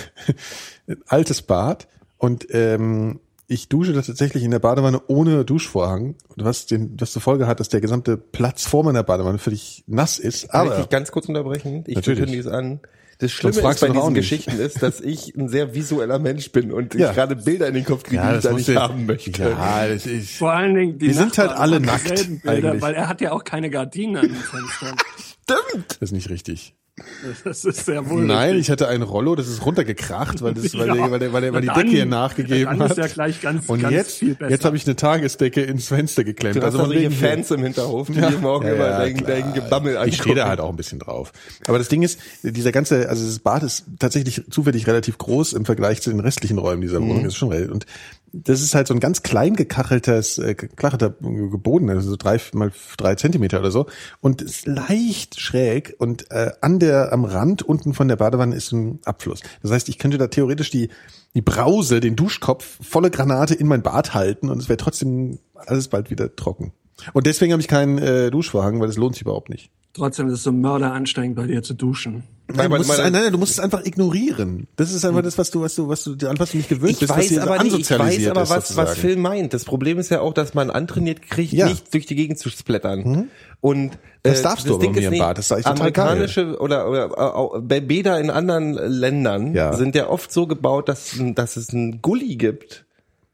altes 1.06 1.42
Bad 1.42 1.88
und 2.18 2.46
ähm, 2.50 3.20
ich 3.46 3.68
dusche 3.68 3.92
da 3.92 4.00
tatsächlich 4.02 4.44
in 4.44 4.52
der 4.52 4.60
Badewanne 4.60 5.00
ohne 5.08 5.44
Duschvorhang, 5.44 6.14
was, 6.36 6.66
den, 6.66 6.96
was 7.00 7.10
zur 7.12 7.20
Folge 7.22 7.48
hat, 7.48 7.58
dass 7.58 7.68
der 7.68 7.80
gesamte 7.80 8.16
Platz 8.16 8.64
vor 8.64 8.84
meiner 8.84 9.02
Badewanne 9.02 9.38
völlig 9.38 9.82
nass 9.88 10.18
ist. 10.20 10.50
Kann 10.50 10.66
ich 10.66 10.72
Aber 10.72 10.80
dich 10.82 10.88
ganz 10.88 11.10
kurz 11.10 11.26
unterbrechen? 11.28 11.82
Ich 11.88 11.96
Natürlich. 11.96 12.20
kündige 12.20 12.40
es 12.40 12.46
an. 12.46 12.78
Das 13.18 13.32
Schlimme 13.32 13.50
ist 13.54 13.80
bei 13.80 13.88
diesen 13.88 14.12
nicht. 14.12 14.14
Geschichten 14.14 14.52
ist, 14.58 14.82
dass 14.82 15.00
ich 15.00 15.34
ein 15.36 15.48
sehr 15.50 15.74
visueller 15.74 16.18
Mensch 16.18 16.52
bin 16.52 16.72
und 16.72 16.94
Ja. 16.94 17.10
ich 17.10 17.16
gerade 17.16 17.36
Bilder 17.36 17.66
in 17.68 17.74
den 17.74 17.84
Kopf 17.84 18.02
kriege, 18.04 18.22
die 18.22 18.36
ich 18.36 18.42
da 18.42 18.52
nicht 18.52 18.68
du- 18.68 18.76
haben 18.76 19.04
möchte. 19.04 19.42
Ja, 19.42 19.86
das 19.88 20.06
ist, 20.06 20.36
Vor 20.36 20.52
allen 20.52 20.74
Dingen 20.74 20.98
die 20.98 21.08
Wir 21.08 21.14
sind 21.14 21.36
halt 21.36 21.50
alle 21.50 21.80
nackt, 21.80 22.42
Bilder, 22.42 22.80
weil 22.80 22.94
er 22.94 23.08
hat 23.08 23.20
ja 23.20 23.32
auch 23.32 23.44
keine 23.44 23.68
Gardinen 23.68 24.16
an 24.16 24.26
den 24.28 24.36
Fenstern. 24.36 24.96
Stimmt! 25.42 25.86
das 26.00 26.08
ist 26.08 26.12
nicht 26.12 26.30
richtig. 26.30 26.74
Das 27.44 27.64
ist 27.64 27.86
sehr 27.86 28.08
wohl. 28.10 28.24
Nein, 28.24 28.50
richtig. 28.50 28.66
ich 28.66 28.70
hatte 28.70 28.88
ein 28.88 29.02
Rollo, 29.02 29.34
das 29.34 29.48
ist 29.48 29.64
runtergekracht, 29.64 30.42
weil, 30.42 30.54
das, 30.54 30.76
weil, 30.76 30.86
Ja. 30.88 30.94
der, 30.94 31.10
weil, 31.10 31.18
der, 31.18 31.32
weil, 31.32 31.40
der, 31.42 31.52
weil 31.54 31.60
die 31.62 31.66
dann- 31.68 31.76
Decke 31.76 31.90
hier 31.90 32.06
nachgegeben 32.06 32.64
dann 32.78 32.80
hat. 32.82 32.90
ist 32.92 32.98
ja 32.98 33.06
gleich 33.06 33.40
ganz- 33.40 33.68
Und 33.68 33.80
ganz 33.80 33.94
jetzt, 33.94 34.18
viel 34.18 34.34
besser. 34.34 34.50
jetzt 34.50 34.64
habe 34.64 34.76
ich 34.76 34.86
eine 34.86 34.96
Tagesdecke 34.96 35.62
ins 35.62 35.88
Fenster 35.88 36.24
geklemmt. 36.24 36.56
Du 36.56 36.60
hast 36.60 36.66
also 36.74 36.78
solche 36.84 37.00
wegen 37.00 37.10
hier- 37.12 37.28
Fans 37.28 37.50
im 37.50 37.62
Hinterhof, 37.62 38.08
die 38.08 38.14
dir 38.14 38.30
morgen 38.40 38.66
Ja, 38.66 38.74
ja, 38.74 38.98
dein, 39.10 39.52
Gebammel 39.54 39.96
angucken. 39.96 40.08
Ich 40.10 40.16
stehe 40.20 40.34
da 40.34 40.48
halt 40.48 40.60
auch 40.60 40.70
ein 40.70 40.76
bisschen 40.76 40.98
drauf. 40.98 41.32
Aber 41.66 41.78
das 41.78 41.88
Ding 41.88 42.02
ist, 42.02 42.18
dieser 42.42 42.72
ganze, 42.72 43.08
also 43.08 43.24
das 43.24 43.38
Bad 43.38 43.62
ist 43.62 43.84
tatsächlich 43.98 44.42
zufällig 44.50 44.86
relativ 44.86 45.16
groß 45.18 45.54
im 45.54 45.64
Vergleich 45.64 46.02
zu 46.02 46.10
den 46.10 46.20
restlichen 46.20 46.58
Räumen 46.58 46.82
dieser 46.82 47.00
Mhm. 47.00 47.08
Wohnung. 47.08 47.24
Das 47.24 47.32
ist 47.32 47.38
schon 47.38 47.48
relativ. 47.50 47.72
Und 47.72 47.86
das 48.32 48.60
ist 48.60 48.74
halt 48.74 48.86
so 48.86 48.94
ein 48.94 49.00
ganz 49.00 49.22
klein 49.22 49.56
gekacheltes, 49.56 50.38
äh, 50.38 50.54
gekachelter 50.54 51.10
Boden, 51.10 51.90
also 51.90 52.10
so 52.10 52.16
drei 52.16 52.38
mal 52.52 52.72
drei 52.96 53.14
Zentimeter 53.14 53.60
oder 53.60 53.70
so. 53.70 53.86
Und 54.20 54.42
ist 54.42 54.66
leicht 54.66 55.40
schräg 55.40 55.94
und 55.98 56.30
äh, 56.30 56.52
an 56.60 56.78
der, 56.78 57.12
am 57.12 57.24
Rand 57.24 57.62
unten 57.62 57.94
von 57.94 58.08
der 58.08 58.16
Badewanne 58.16 58.54
ist 58.54 58.72
ein 58.72 59.00
Abfluss. 59.04 59.40
Das 59.62 59.70
heißt, 59.70 59.88
ich 59.88 59.98
könnte 59.98 60.18
da 60.18 60.28
theoretisch 60.28 60.70
die, 60.70 60.90
die 61.34 61.42
Brause, 61.42 62.00
den 62.00 62.16
Duschkopf, 62.16 62.78
volle 62.82 63.10
Granate 63.10 63.54
in 63.54 63.66
mein 63.66 63.82
Bad 63.82 64.14
halten 64.14 64.48
und 64.48 64.60
es 64.60 64.68
wäre 64.68 64.76
trotzdem 64.76 65.38
alles 65.54 65.88
bald 65.88 66.10
wieder 66.10 66.34
trocken. 66.36 66.72
Und 67.12 67.26
deswegen 67.26 67.52
habe 67.52 67.62
ich 67.62 67.68
keinen 67.68 67.98
äh, 67.98 68.30
Duschvorhang, 68.30 68.80
weil 68.80 68.88
das 68.88 68.96
lohnt 68.96 69.14
sich 69.14 69.22
überhaupt 69.22 69.48
nicht. 69.48 69.70
Trotzdem 69.92 70.28
ist 70.28 70.34
es 70.34 70.42
so 70.44 70.52
mörderanstrengend, 70.52 71.36
bei 71.36 71.46
dir 71.46 71.62
zu 71.62 71.74
duschen. 71.74 72.22
Nein, 72.52 72.66
du 72.66 72.72
weil- 72.72 72.78
musst 72.78 72.98
nein, 72.98 73.12
nein, 73.12 73.32
du 73.32 73.38
musst 73.38 73.52
es 73.52 73.60
einfach 73.60 73.84
ignorieren. 73.84 74.66
Das 74.76 74.92
ist 74.92 75.04
einfach 75.04 75.22
das, 75.22 75.38
was 75.38 75.50
du, 75.52 75.60
was 75.62 75.74
du, 75.76 75.88
was 75.88 76.02
du, 76.04 76.12
an 76.28 76.38
was 76.38 76.50
du 76.50 76.56
nicht 76.56 76.68
gewöhnt 76.68 76.92
Ich 76.92 76.98
bist, 76.98 77.10
weiß 77.10 77.28
dir 77.28 77.42
so 77.42 77.48
aber 77.48 77.62
nicht, 77.62 77.78
ich 77.78 77.90
weiß 77.90 78.26
aber, 78.28 78.42
ist, 78.42 78.50
was, 78.50 78.76
was. 78.76 78.98
Phil 78.98 79.16
meint. 79.16 79.54
Das 79.54 79.64
Problem 79.64 79.98
ist 79.98 80.10
ja 80.10 80.20
auch, 80.20 80.34
dass 80.34 80.54
man 80.54 80.70
antrainiert 80.70 81.22
kriegt, 81.22 81.52
Ja. 81.52 81.66
Mhm. 81.66 81.72
nicht 81.72 81.94
durch 81.94 82.06
die 82.06 82.16
Gegend 82.16 82.38
zu 82.40 82.48
splattern. 82.50 83.28
Und 83.60 83.98
Das 84.24 84.40
äh, 84.40 84.42
darfst 84.42 84.68
du 84.68 84.74
aber 84.76 84.90
mir 84.90 85.00
im 85.02 85.10
nicht, 85.10 85.20
Bad. 85.20 85.38
Das 85.38 85.50
ist 85.50 85.66
amerikanische 85.66 86.58
oder, 86.60 86.88
oder 86.88 87.52
äh, 87.68 87.80
Bäder 87.80 88.18
in 88.20 88.30
anderen 88.30 88.72
Ländern 88.74 89.54
Ja. 89.54 89.72
sind 89.74 89.94
ja 89.94 90.08
oft 90.08 90.32
so 90.32 90.46
gebaut, 90.48 90.88
dass, 90.88 91.14
dass 91.34 91.56
es 91.56 91.70
einen 91.72 92.02
Gully 92.02 92.34
gibt. 92.36 92.84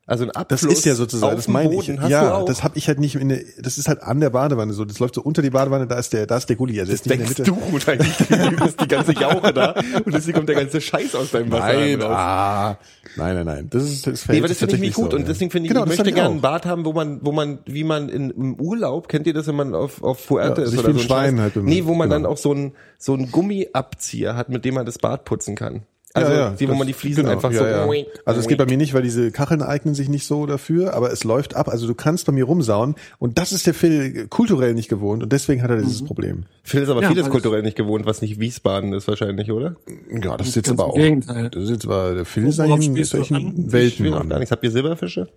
Also 0.09 0.23
ein 0.23 0.31
Das 0.31 0.37
Abfluss 0.63 0.73
ist 0.73 0.85
ja 0.85 0.95
sozusagen, 0.95 1.35
das 1.35 1.49
meine 1.49 1.75
ich. 1.75 1.89
Boden. 1.89 2.09
Ja, 2.09 2.45
das 2.45 2.63
habe 2.63 2.79
ich 2.79 2.87
halt 2.87 3.01
nicht 3.01 3.17
in 3.17 3.29
der, 3.29 3.41
das 3.61 3.77
ist 3.77 3.89
halt 3.89 4.05
an 4.05 4.21
der 4.21 4.31
Badewanne 4.31 4.73
so. 4.73 4.85
Das 4.85 5.01
läuft 5.01 5.17
so 5.17 5.21
unter 5.21 5.43
die 5.43 5.51
Badewanne, 5.51 5.89
da 5.89 5.99
ist 5.99 6.13
der, 6.13 6.27
da 6.29 6.37
ist 6.37 6.47
der 6.49 6.55
Gully. 6.55 6.79
Also 6.79 6.93
das 6.93 7.01
ist 7.01 7.11
denkst 7.11 7.35
der 7.35 7.47
Mitte. 7.53 7.61
du 7.67 7.73
wahrscheinlich, 7.73 8.17
du 8.29 8.65
bist 8.65 8.81
die 8.81 8.87
ganze 8.87 9.13
Jauche 9.15 9.53
da 9.53 9.75
und 10.05 10.15
deswegen 10.15 10.37
kommt 10.37 10.49
der 10.49 10.55
ganze 10.55 10.81
Scheiß 10.81 11.17
aus 11.17 11.33
deinem 11.33 11.51
Wasser 11.51 11.73
Nein, 11.73 12.01
raus. 12.01 12.15
ah, 12.17 12.79
nein, 13.17 13.35
nein, 13.35 13.47
nein. 13.47 13.67
Das 13.69 13.83
ist, 13.83 14.07
das 14.07 14.29
Nee, 14.29 14.39
aber 14.39 14.47
das 14.47 14.59
finde 14.59 14.77
ich 14.77 14.81
nicht 14.81 14.95
gut 14.95 15.11
so, 15.11 15.17
und 15.17 15.27
deswegen 15.27 15.51
finde 15.51 15.67
ich, 15.67 15.73
Genau, 15.73 15.83
ich 15.85 15.89
das 15.91 15.99
möchte 15.99 16.13
gerne 16.13 16.37
ein 16.37 16.41
Bad 16.41 16.67
haben, 16.67 16.85
wo 16.85 16.93
man, 16.93 17.19
wo 17.23 17.33
man, 17.33 17.59
wie 17.67 17.83
man 17.83 18.09
in, 18.09 18.31
im 18.31 18.55
Urlaub, 18.61 19.09
kennt 19.09 19.27
ihr 19.27 19.35
das, 19.35 19.49
wenn 19.49 19.57
man 19.57 19.75
auf, 19.75 20.05
auf 20.05 20.21
Fuerte 20.21 20.61
Ja, 20.61 20.69
ist 20.69 20.75
oder 20.75 20.83
so 20.83 20.89
ein 20.91 20.99
Schwein 21.01 21.41
halt 21.41 21.57
Nee, 21.57 21.85
wo 21.85 21.95
man 21.95 22.09
genau. 22.09 22.23
dann 22.23 22.33
auch 22.33 22.39
so 22.39 22.53
ein, 22.55 22.75
so 22.97 23.15
ein 23.15 23.33
Gummiabzieher 23.33 24.37
hat, 24.37 24.51
mit 24.51 24.65
dem 24.65 24.75
man 24.75 24.87
das 24.87 24.99
Bad 24.99 25.25
putzen 25.25 25.57
kann. 25.57 25.83
Also, 26.17 26.33
ja, 26.33 26.39
ja, 26.39 26.51
die, 26.51 26.67
wo 26.67 26.71
das- 26.73 26.79
man 26.79 26.87
die 26.87 26.93
Fliesen 26.93 27.23
genau, 27.25 27.35
einfach 27.37 27.53
ja, 27.53 27.59
so, 27.87 27.93
ja. 27.93 28.05
Also 28.25 28.41
es 28.41 28.49
geht 28.49 28.59
bei 28.59 28.67
mir 28.67 28.77
nicht, 28.77 28.95
weil 28.95 29.03
diese 29.03 29.31
Kacheln 29.31 29.63
eignen 29.63 29.95
sich 29.95 30.09
nicht 30.09 30.27
so 30.27 30.47
dafür, 30.47 30.95
aber 30.95 31.13
es 31.13 31.25
läuft 31.25 31.55
ab. 31.55 31.69
Also 31.69 31.87
du 31.87 31.95
kannst 31.95 32.27
bei 32.27 32.33
mir 32.33 32.45
rumsauen 32.45 32.95
und 33.19 33.39
das 33.39 33.53
ist 33.53 33.67
der 33.67 33.75
Phil 33.75 34.27
kulturell 34.29 34.75
nicht 34.75 34.89
gewohnt 34.89 35.23
und 35.23 35.33
deswegen 35.33 35.63
hat 35.63 35.71
er 35.71 35.77
dieses 35.79 36.03
Mhm. 36.03 36.07
Problem. 36.07 36.45
Phil 36.63 36.83
ist 36.83 36.89
aber 36.89 37.03
Ja, 37.03 37.09
vieles 37.09 37.29
kulturell 37.31 37.63
nicht 37.63 37.77
gewohnt, 37.77 38.07
was 38.07 38.23
nicht 38.23 38.41
Wiesbaden 38.41 38.93
ist 38.93 39.07
wahrscheinlich, 39.09 39.51
oder? 39.53 39.77
Ja, 40.11 40.37
das 40.37 40.49
ist 40.49 40.57
jetzt 40.57 40.69
Ganz 40.69 40.81
aber 40.81 40.91
auch. 40.91 40.97
Gegenteil. 40.97 41.51
Das 41.51 41.63
ist 41.65 41.71
jetzt 41.71 41.85
aber 41.85 42.15
der 42.15 42.25
Phil 42.25 42.47
ist 42.47 42.59
Worauf 42.59 42.73
eigentlich 42.73 42.89
ein, 42.89 42.93
spielst 42.95 43.15
ist 43.15 43.31
ein 43.31 43.73
Weltenmann. 43.73 44.29
gar 44.29 44.39
nichts. 44.39 44.51
Habt 44.53 44.65
ihr 44.65 44.71
Silberfische? 44.71 45.29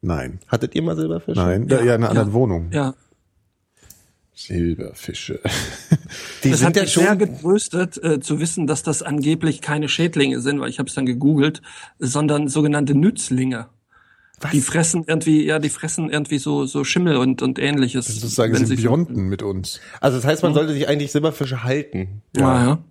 Nein, 0.00 0.40
Hattet 0.48 0.74
ihr 0.74 0.82
mal 0.82 0.96
Silberfische? 0.96 1.38
nein, 1.40 1.68
ja, 1.68 1.76
ja 1.76 1.82
in 1.94 2.02
einer 2.02 2.10
anderen. 2.10 2.32
Wohnung. 2.32 2.68
Ja. 2.72 2.94
Silberfische. 4.46 5.40
Die 6.44 6.50
Das 6.50 6.60
sind 6.60 6.68
hat 6.68 6.76
ja 6.76 6.82
mich 6.82 6.92
sehr 6.92 7.08
schon, 7.08 7.18
getröstet, 7.18 8.02
äh, 8.02 8.20
zu 8.20 8.40
wissen, 8.40 8.66
dass 8.66 8.82
das 8.82 9.02
angeblich 9.02 9.60
keine 9.60 9.88
Schädlinge 9.88 10.40
sind, 10.40 10.60
weil 10.60 10.68
ich 10.70 10.78
habe 10.78 10.88
es 10.88 10.94
dann 10.94 11.06
gegoogelt, 11.06 11.62
sondern 11.98 12.48
sogenannte 12.48 12.94
Nützlinge. 12.94 13.68
Die 14.52 14.60
fressen 14.60 15.04
irgendwie, 15.06 15.44
ja, 15.44 15.60
die 15.60 15.68
fressen 15.68 16.10
irgendwie 16.10 16.38
so 16.38 16.66
so 16.66 16.82
Schimmel 16.82 17.16
und 17.16 17.42
und 17.42 17.60
ähnliches. 17.60 18.06
Das 18.06 18.16
ist 18.16 18.22
sozusagen 18.22 18.56
Symbionten 18.56 19.28
mit 19.28 19.42
uns. 19.42 19.80
also 20.00 20.16
das 20.16 20.26
heißt, 20.26 20.42
man 20.42 20.52
sollte 20.52 20.72
sich 20.72 20.88
eigentlich 20.88 21.12
Silberfische 21.12 21.62
halten. 21.62 22.22
Ja. 22.36 22.64
ja. 22.64 22.84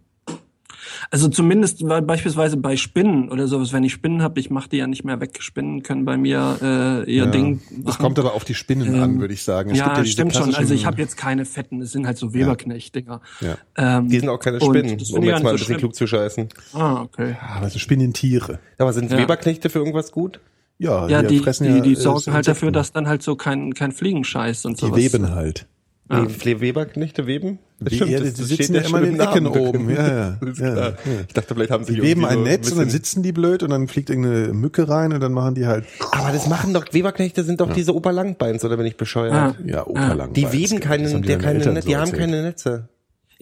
Also 1.14 1.28
zumindest 1.28 1.86
weil 1.90 2.02
beispielsweise 2.02 2.56
bei 2.56 2.78
Spinnen 2.78 3.30
oder 3.30 3.46
sowas, 3.46 3.74
wenn 3.74 3.84
ich 3.84 3.92
Spinnen 3.92 4.22
habe, 4.22 4.40
ich 4.40 4.50
mache 4.50 4.70
die 4.70 4.78
ja 4.78 4.88
nicht 4.88 5.04
mehr 5.04 5.20
weg. 5.20 5.38
Spinnen 5.42 5.84
können 5.84 6.06
bei 6.06 6.16
mir 6.16 6.58
äh, 6.62 7.12
ihr 7.12 7.26
Ja. 7.26 7.30
Ding. 7.30 7.60
Das 7.70 7.84
machen. 7.96 8.02
kommt 8.04 8.20
aber 8.20 8.34
auf 8.34 8.46
die 8.46 8.54
Spinnen 8.54 8.98
an, 9.02 9.20
würde 9.20 9.34
ich 9.34 9.44
sagen. 9.44 9.72
Es 9.72 9.78
ja, 9.78 9.88
gibt 9.94 9.98
diese 10.06 10.14
stimmt 10.14 10.34
schon. 10.36 10.56
Also 10.56 10.74
ich 10.74 10.86
habe 10.86 11.02
jetzt 11.02 11.18
keine 11.18 11.44
fetten, 11.44 11.82
es 11.82 11.92
sind 11.92 12.08
halt 12.08 12.18
so 12.18 12.34
Weberknecht-Dinger. 12.34 13.20
Ja. 13.42 13.58
Ähm, 13.76 14.08
Die 14.08 14.20
sind 14.20 14.30
auch 14.30 14.40
keine 14.40 14.62
Spinnen, 14.62 14.98
das 14.98 15.12
um 15.12 15.22
jetzt 15.24 15.44
mal 15.44 15.50
ein 15.50 15.58
so 15.58 15.66
bisschen 15.66 15.66
schlimm. 15.66 15.78
klug 15.80 15.96
zu 15.96 16.08
scheißen. 16.08 16.48
Ah, 16.74 17.02
okay. 17.02 17.36
Ah, 17.42 17.58
aber 17.58 17.70
so 17.70 17.78
Spinnentiere. 17.78 18.60
Aber 18.78 18.94
sind 18.94 19.12
Ja. 19.12 19.18
Weberknechte 19.18 19.70
für 19.70 19.80
irgendwas 19.80 20.14
gut? 20.14 20.40
Ja, 20.78 21.10
Ja, 21.10 21.22
die, 21.24 21.40
fressen 21.40 21.66
die, 21.68 21.74
ja, 21.74 21.80
die 21.82 21.92
äh, 21.92 21.96
sorgen 21.98 22.32
halt 22.32 22.48
dafür, 22.48 22.72
dass 22.72 22.94
dann 22.94 23.08
halt 23.10 23.22
so 23.22 23.36
kein, 23.36 23.74
kein 23.74 23.92
Fliegenscheiß 23.92 24.64
und 24.66 24.82
die 24.82 24.86
sowas. 24.86 24.98
weben 24.98 25.30
halt. 25.36 25.68
Fle- 26.10 26.60
Weberknechte 26.62 27.28
weben? 27.28 27.60
Das 27.84 27.94
Wie- 27.94 27.98
ja, 27.98 28.20
die 28.20 28.32
das 28.32 28.36
sitzen 28.48 28.76
ja 28.76 28.82
immer 28.82 29.02
in 29.02 29.18
den 29.18 29.20
Ecken 29.20 29.48
oben. 29.48 29.90
Ja, 29.90 30.08
ja, 30.08 30.38
ja, 30.60 30.76
ja. 30.78 30.94
Ich 31.28 31.34
dachte, 31.34 31.56
vielleicht 31.56 31.72
haben 31.72 31.84
sie 31.84 31.96
Die 31.96 32.04
weben 32.04 32.26
ein 32.26 32.44
Netz 32.44 32.72
und 32.72 32.78
dann 32.78 32.90
sitzen 32.92 33.24
die 33.24 33.32
blöd 33.32 33.64
und 33.64 33.72
dann 33.72 33.88
fliegt 33.88 34.12
irgendeine 34.12 34.54
Mücke 34.54 34.88
rein 34.88 35.14
und 35.14 35.20
dann 35.20 35.34
machen 35.34 35.56
die 35.56 35.66
halt, 35.66 35.86
Aber 36.12 36.32
das 36.32 36.48
machen 36.48 36.76
doch, 36.76 36.86
Weberknechte 36.92 37.44
sind 37.44 37.60
doch 37.60 37.74
diese 37.74 37.96
Oberlangbeins, 37.96 38.64
oder 38.64 38.78
bin 38.78 38.86
ich 38.86 38.98
bescheuert? 38.98 39.34
Ah. 39.34 39.56
ja, 39.66 39.86
Operlang. 39.88 40.34
Die 40.34 40.52
weben 40.52 40.80
keine, 40.80 41.22
der 41.22 41.40
keine, 41.40 41.82
die 41.82 41.98
haben 41.98 42.12
keine 42.12 42.44
Netze. 42.44 42.88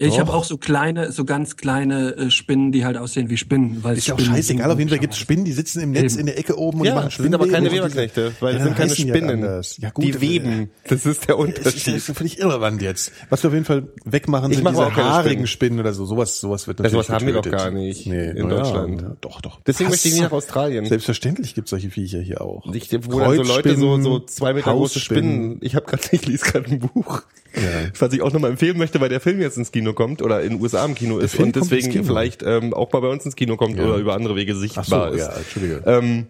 Ja, 0.00 0.08
ich 0.08 0.18
habe 0.18 0.32
auch 0.32 0.44
so 0.44 0.56
kleine, 0.56 1.12
so 1.12 1.24
ganz 1.24 1.56
kleine 1.56 2.16
äh, 2.16 2.30
Spinnen, 2.30 2.72
die 2.72 2.84
halt 2.84 2.96
aussehen 2.96 3.28
wie 3.28 3.36
Spinnen. 3.36 3.84
Weil 3.84 3.98
Ist 3.98 4.06
ja 4.06 4.14
auch 4.14 4.18
Spinnen 4.18 4.36
scheißegal, 4.36 4.70
auf 4.70 4.78
jeden 4.78 4.88
Fall 4.90 4.98
gibt's 4.98 5.18
Spinnen, 5.18 5.44
die 5.44 5.52
sitzen 5.52 5.80
im 5.82 5.90
Netz 5.92 6.12
Eben. 6.14 6.20
in 6.20 6.26
der 6.26 6.38
Ecke 6.38 6.58
oben 6.58 6.80
und 6.80 6.86
Ja, 6.86 6.92
die 6.92 6.96
machen 6.96 7.08
das 7.10 7.16
sind 7.18 7.34
aber 7.34 7.48
keine 7.48 7.70
Weberknechte, 7.70 8.32
weil 8.40 8.52
Ja, 8.54 8.58
das 8.58 8.66
sind 8.66 8.76
keine 8.76 8.94
Spinnen. 8.96 9.62
Ja, 9.78 9.90
gut, 9.90 10.04
die 10.04 10.20
weben. 10.20 10.70
Das 10.88 11.04
ist 11.04 11.28
der 11.28 11.36
Das 11.36 11.44
ist, 11.46 11.56
das 11.58 11.66
Unterschied. 11.74 11.94
ist 11.96 12.16
völlig 12.16 12.38
irrelevant 12.38 12.80
jetzt. 12.82 13.12
Was 13.28 13.42
wir 13.42 13.48
auf 13.48 13.54
jeden 13.54 13.66
Fall 13.66 13.88
wegmachen, 14.04 14.50
Ich 14.50 14.56
sind 14.58 14.68
diese 14.68 14.96
haarigen 14.96 15.46
Spinnen. 15.46 15.46
Spinnen 15.46 15.80
oder 15.80 15.92
so. 15.92 16.06
Sowas, 16.06 16.40
sowas 16.40 16.66
wird 16.66 16.78
Ja, 16.78 16.84
natürlich 16.84 17.06
sowas 17.06 17.14
haben 17.20 17.26
wir 17.26 17.34
doch 17.34 17.50
gar 17.50 17.70
nicht 17.70 18.06
nee, 18.06 18.30
in 18.30 18.36
ja, 18.38 18.46
Deutschland. 18.46 19.02
ja, 19.02 19.16
doch, 19.20 19.40
doch. 19.42 19.60
Deswegen 19.66 19.88
Was? 19.88 19.96
möchte 19.96 20.08
ich 20.08 20.14
nicht 20.14 20.22
nach 20.22 20.32
Australien. 20.32 20.86
Selbstverständlich 20.86 21.54
gibt's 21.54 21.70
solche 21.70 21.90
Viecher 21.90 22.20
hier 22.20 22.40
auch. 22.40 22.64
Ich, 22.72 22.90
wo 23.10 23.18
dann 23.20 23.36
so 23.36 23.42
Leute 23.42 23.76
so, 23.76 24.00
so 24.00 24.18
zwei 24.20 24.54
Meter 24.54 24.72
große. 24.72 24.98
Spinnen. 24.98 25.58
Ich 25.60 25.74
habe 25.74 25.84
gerade, 25.86 26.02
ich 26.12 26.26
lese 26.26 26.44
gerade 26.46 26.70
ein 26.70 26.78
Buch, 26.78 27.22
Ja. 27.54 27.60
was 27.98 28.12
ich 28.14 28.22
auch 28.22 28.32
nochmal 28.32 28.50
empfehlen 28.52 28.78
möchte, 28.78 29.00
weil 29.00 29.08
der 29.10 29.20
Film 29.20 29.40
jetzt 29.40 29.58
ins 29.58 29.70
Kino 29.72 29.89
kommt 29.94 30.22
oder 30.22 30.42
in 30.42 30.50
den 30.54 30.60
USA 30.62 30.84
im 30.84 30.94
Kino 30.94 31.18
ist 31.18 31.38
und 31.38 31.56
deswegen 31.56 31.90
Kino. 31.90 32.04
vielleicht 32.04 32.42
ähm, 32.42 32.72
auch 32.74 32.92
mal 32.92 33.00
bei 33.00 33.08
uns 33.08 33.24
ins 33.24 33.36
Kino 33.36 33.56
kommt 33.56 33.76
Ja. 33.76 33.84
oder 33.84 33.96
über 33.96 34.14
andere 34.14 34.36
Wege 34.36 34.54
sichtbar 34.56 34.84
so, 34.84 35.04
ist. 35.16 35.20
ja, 35.20 35.32
Entschuldige. 35.32 35.82
Ähm, 35.86 36.26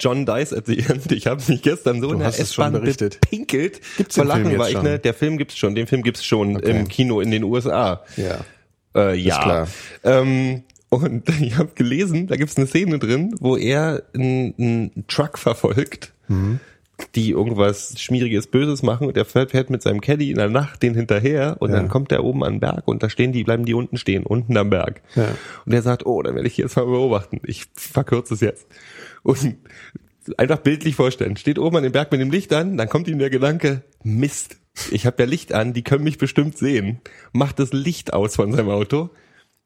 John 0.00 0.26
Dice 0.26 0.52
at 0.52 0.66
the 0.66 0.78
End. 0.80 1.12
Ich 1.12 1.26
habe 1.28 1.40
mich 1.46 1.62
gestern 1.62 2.00
so 2.00 2.12
in 2.12 2.18
der 2.18 2.28
S-Bahn 2.28 2.72
bepinkelt. 2.72 3.80
Gibt's 3.96 4.16
den 4.16 4.28
Film 4.28 4.50
jetzt 4.50 4.70
ich, 4.70 4.82
ne? 4.82 4.98
Der 4.98 5.14
Film 5.14 5.38
gibt's 5.38 5.56
schon. 5.56 5.74
Den 5.76 5.86
Film 5.86 6.02
gibt's 6.02 6.24
schon 6.24 6.56
Okay. 6.56 6.70
im 6.70 6.88
Kino 6.88 7.20
in 7.20 7.30
den 7.30 7.44
USA. 7.44 8.02
ja. 8.16 8.40
Äh, 8.96 9.16
ja. 9.16 9.40
klar. 9.42 9.68
Ähm, 10.04 10.62
und 10.88 11.28
ich 11.40 11.56
habe 11.56 11.70
gelesen, 11.74 12.26
da 12.28 12.36
gibt's 12.36 12.56
eine 12.56 12.66
Szene 12.66 12.98
drin, 12.98 13.34
wo 13.40 13.56
er 13.56 14.02
einen, 14.14 14.54
einen 14.58 15.04
Truck 15.08 15.38
verfolgt, 15.38 16.12
Mhm. 16.28 16.58
Die 17.14 17.30
irgendwas 17.30 18.00
Schmieriges, 18.00 18.46
Böses 18.46 18.82
machen 18.82 19.06
und 19.08 19.16
er 19.16 19.24
fährt, 19.24 19.70
mit 19.70 19.82
seinem 19.82 20.00
Caddy 20.00 20.30
in 20.30 20.36
der 20.36 20.48
Nacht 20.48 20.82
den 20.82 20.94
hinterher 20.94 21.56
und 21.58 21.70
Ja. 21.70 21.76
dann 21.76 21.88
kommt 21.88 22.12
er 22.12 22.24
oben 22.24 22.44
an 22.44 22.54
den 22.54 22.60
Berg 22.60 22.86
und 22.86 23.02
da 23.02 23.08
stehen 23.10 23.32
die, 23.32 23.44
bleiben 23.44 23.64
die 23.64 23.74
unten 23.74 23.96
stehen, 23.96 24.24
unten 24.24 24.56
am 24.56 24.70
Berg. 24.70 25.02
Ja. 25.16 25.28
Und 25.66 25.72
er 25.72 25.82
sagt, 25.82 26.06
oh, 26.06 26.22
dann 26.22 26.34
werde 26.34 26.46
ich 26.48 26.56
jetzt 26.56 26.76
mal 26.76 26.84
beobachten. 26.86 27.40
Ich 27.44 27.66
verkürze 27.74 28.34
es 28.34 28.40
jetzt. 28.40 28.66
Und 29.22 29.56
einfach 30.36 30.58
bildlich 30.58 30.94
vorstellen, 30.94 31.36
steht 31.36 31.58
oben 31.58 31.76
an 31.76 31.82
dem 31.82 31.92
Berg 31.92 32.12
mit 32.12 32.20
dem 32.20 32.30
Licht 32.30 32.52
an, 32.52 32.76
dann 32.76 32.88
kommt 32.88 33.08
ihm 33.08 33.18
der 33.18 33.30
Gedanke, 33.30 33.82
Mist, 34.02 34.56
ich 34.90 35.06
habe 35.06 35.22
ja 35.22 35.28
Licht 35.28 35.52
an, 35.52 35.72
die 35.72 35.82
können 35.82 36.04
mich 36.04 36.18
bestimmt 36.18 36.58
sehen. 36.58 37.00
Macht 37.32 37.58
das 37.58 37.72
Licht 37.72 38.12
aus 38.12 38.36
von 38.36 38.52
seinem 38.52 38.70
Auto. 38.70 39.10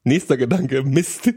Nächster 0.08 0.36
Gedanke, 0.36 0.82
Mist. 0.82 1.30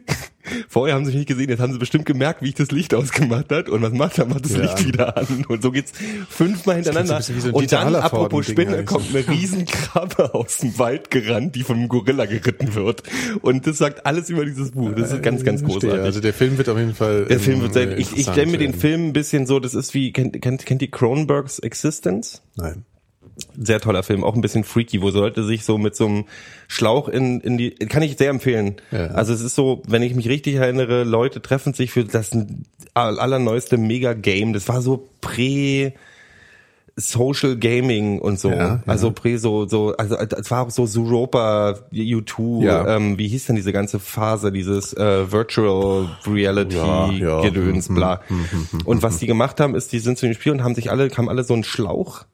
Vorher 0.67 0.95
haben 0.95 1.05
sie 1.05 1.11
mich 1.11 1.17
nicht 1.19 1.27
gesehen, 1.27 1.49
jetzt 1.49 1.59
haben 1.59 1.71
sie 1.71 1.77
bestimmt 1.79 2.05
gemerkt, 2.05 2.41
wie 2.41 2.49
ich 2.49 2.55
das 2.55 2.71
Licht 2.71 2.93
ausgemacht 2.95 3.51
hat. 3.51 3.69
Und 3.69 3.81
was 3.83 3.93
macht 3.93 4.17
er? 4.17 4.25
Macht 4.25 4.45
das 4.45 4.53
Ja. 4.53 4.61
Licht 4.61 4.87
wieder 4.87 5.15
an. 5.17 5.45
Und 5.47 5.61
so 5.61 5.71
geht's 5.71 5.91
fünfmal 6.29 6.75
hintereinander. 6.77 7.21
so 7.21 7.33
so 7.39 7.49
und 7.51 7.71
dann, 7.71 7.95
apropos 7.95 8.47
Spinne, 8.47 8.71
eigentlich. 8.77 8.85
kommt 8.87 9.15
eine 9.15 9.27
Riesenkrabbe 9.27 10.33
aus 10.33 10.57
dem 10.57 10.77
Wald 10.79 11.11
gerannt, 11.11 11.55
die 11.55 11.63
von 11.63 11.77
einem 11.77 11.89
Gorilla 11.89 12.25
geritten 12.25 12.73
wird. 12.73 13.03
Und 13.41 13.67
das 13.67 13.77
sagt 13.77 14.05
alles 14.05 14.29
über 14.29 14.45
dieses 14.45 14.71
Buch. 14.71 14.91
Das 14.95 15.11
ist 15.11 15.21
ganz, 15.21 15.43
ganz 15.43 15.61
Verstehe. 15.61 15.81
großartig. 15.81 16.05
Also 16.05 16.21
der 16.21 16.33
Film 16.33 16.57
wird 16.57 16.69
auf 16.69 16.77
jeden 16.77 16.95
Fall. 16.95 17.25
Der 17.25 17.39
Film 17.39 17.61
wird 17.61 17.75
ähm, 17.75 17.89
sein. 17.89 17.99
Ich, 17.99 18.17
ich 18.17 18.23
stelle 18.23 18.47
mir 18.47 18.57
den. 18.57 18.73
Film 18.73 19.09
ein 19.09 19.13
bisschen 19.13 19.45
so, 19.45 19.59
das 19.59 19.75
ist 19.75 19.93
wie, 19.93 20.11
kennt, 20.11 20.41
kennt, 20.41 20.65
kennt 20.65 20.81
die 20.81 20.89
Cronenbergs 20.89 21.59
Existence? 21.59 22.41
Nein. 22.55 22.85
Sehr 23.57 23.79
toller 23.79 24.03
Film, 24.03 24.23
auch 24.23 24.35
ein 24.35 24.41
bisschen 24.41 24.63
freaky, 24.63 25.01
wo 25.01 25.09
Leute 25.09 25.43
sich 25.43 25.63
so 25.63 25.77
mit 25.77 25.95
so 25.95 26.05
einem 26.05 26.25
Schlauch 26.67 27.07
in, 27.07 27.41
in 27.41 27.57
die, 27.57 27.71
kann 27.71 28.03
ich 28.03 28.17
sehr 28.17 28.29
empfehlen. 28.29 28.75
Ja. 28.91 29.07
Also 29.07 29.33
es 29.33 29.41
ist 29.41 29.55
so, 29.55 29.81
wenn 29.87 30.01
ich 30.03 30.15
mich 30.15 30.29
richtig 30.29 30.55
erinnere, 30.55 31.03
Leute 31.03 31.41
treffen 31.41 31.73
sich 31.73 31.91
für 31.91 32.03
das 32.03 32.31
allerneueste 32.93 33.77
Mega-Game. 33.77 34.53
Das 34.53 34.67
war 34.67 34.81
so 34.81 35.09
prä, 35.21 35.93
Social 36.95 37.55
Gaming 37.57 38.19
und 38.19 38.39
so. 38.39 38.49
Ja, 38.49 38.57
ja. 38.57 38.83
Also 38.85 39.11
prä 39.11 39.37
so, 39.37 39.67
so, 39.67 39.95
also 39.97 40.15
es 40.17 40.51
war 40.51 40.65
auch 40.65 40.69
so 40.71 40.85
Zuropa, 40.85 41.75
U2, 41.93 42.63
Ja. 42.63 42.95
ähm, 42.97 43.17
wie 43.17 43.27
hieß 43.27 43.45
denn 43.45 43.55
diese 43.55 43.71
ganze 43.71 43.99
Phase, 43.99 44.51
dieses 44.51 44.93
äh, 44.93 45.31
Virtual 45.31 46.09
Reality 46.27 46.75
Ja, 46.75 47.09
ja. 47.11 47.41
Gedöns, 47.41 47.87
Hm, 47.87 47.95
bla. 47.95 48.21
Und 48.85 49.03
was 49.03 49.19
die 49.19 49.27
gemacht 49.27 49.59
haben, 49.59 49.75
ist, 49.75 49.91
die 49.93 49.99
sind 49.99 50.17
zu 50.17 50.25
dem 50.25 50.33
Spiel 50.35 50.51
und 50.51 50.63
haben 50.63 50.75
sich 50.75 50.91
alle, 50.91 51.09
haben 51.09 51.29
alle 51.29 51.43
so 51.43 51.53
einen 51.53 51.63
Schlauch 51.63 52.25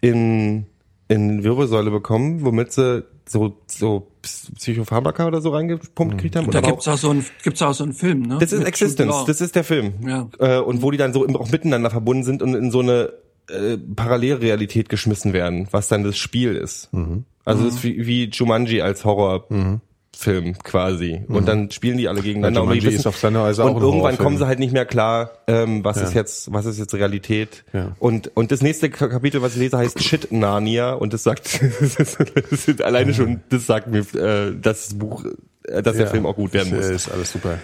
in, 0.00 0.66
in 1.08 1.44
Wirbelsäule 1.44 1.90
bekommen, 1.90 2.44
womit 2.44 2.72
sie 2.72 3.04
so, 3.28 3.56
so 3.66 4.08
Psychopharmaka 4.56 5.26
oder 5.26 5.40
so 5.40 5.50
reingepumpt 5.50 6.16
gekriegt 6.16 6.36
haben. 6.36 6.50
Da 6.50 6.60
gibt's 6.60 6.88
auch 6.88 6.98
so 6.98 7.10
einen, 7.10 7.24
gibt's 7.42 7.62
auch 7.62 7.74
so 7.74 7.84
einen 7.84 7.92
Film, 7.92 8.22
ne? 8.22 8.38
das 8.40 8.52
ist 8.52 8.64
Existence, 8.64 9.24
das 9.26 9.40
ist 9.40 9.54
der 9.54 9.64
Film. 9.64 9.92
Ja. 10.06 10.28
Äh, 10.38 10.60
und 10.60 10.82
wo 10.82 10.90
die 10.90 10.96
dann 10.98 11.12
so 11.12 11.26
auch 11.28 11.50
miteinander 11.50 11.90
verbunden 11.90 12.24
sind 12.24 12.42
und 12.42 12.54
in 12.54 12.70
so 12.70 12.80
eine 12.80 13.12
äh, 13.50 13.76
Parallelrealität 13.96 14.88
geschmissen 14.88 15.32
werden, 15.32 15.68
was 15.70 15.88
dann 15.88 16.04
das 16.04 16.16
Spiel 16.18 16.54
ist. 16.56 16.92
Mhm. 16.92 17.24
Also 17.44 17.64
das 17.64 17.74
ist 17.76 17.84
wie, 17.84 18.06
wie 18.06 18.24
Jumanji 18.30 18.80
als 18.82 19.04
Horrorfilm 19.04 20.58
quasi. 20.62 21.22
Und 21.28 21.48
dann 21.48 21.70
spielen 21.70 21.96
die 21.98 22.08
alle 22.08 22.20
gegeneinander. 22.20 22.60
Ja, 22.60 22.66
und 22.66 23.70
auch 23.72 23.76
und 23.76 23.82
irgendwann 23.82 23.92
Horrorfilm. 23.92 24.18
kommen 24.18 24.38
sie 24.38 24.46
halt 24.46 24.58
nicht 24.58 24.72
mehr 24.72 24.84
klar, 24.86 25.30
ähm, 25.46 25.82
was 25.84 25.96
Ja. 25.96 26.02
ist 26.04 26.14
jetzt, 26.14 26.52
was 26.52 26.66
ist 26.66 26.78
jetzt 26.78 26.94
Realität. 26.94 27.64
Ja. 27.72 27.96
Und 27.98 28.30
und 28.36 28.52
das 28.52 28.60
nächste 28.62 28.90
Ka- 28.90 29.08
Kapitel, 29.08 29.42
was 29.42 29.54
ich 29.54 29.60
lese, 29.60 29.78
heißt 29.78 30.02
Shit 30.02 30.30
Narnia 30.32 30.92
und 30.92 31.12
das 31.12 31.22
sagt, 31.22 31.60
das 31.80 32.68
ist 32.68 32.82
alleine 32.82 33.14
schon, 33.14 33.40
das 33.48 33.66
sagt 33.66 33.88
mir, 33.88 34.00
äh, 34.14 34.54
dass 34.60 34.88
das 34.88 34.94
Buch, 34.98 35.24
äh, 35.64 35.82
dass 35.82 35.96
der 35.96 36.06
Ja. 36.06 36.10
Film 36.12 36.26
auch 36.26 36.36
gut 36.36 36.52
werden 36.52 36.70
Das 36.70 36.86
muss. 36.86 36.94
Ist 37.06 37.10
alles 37.10 37.32
super. 37.32 37.58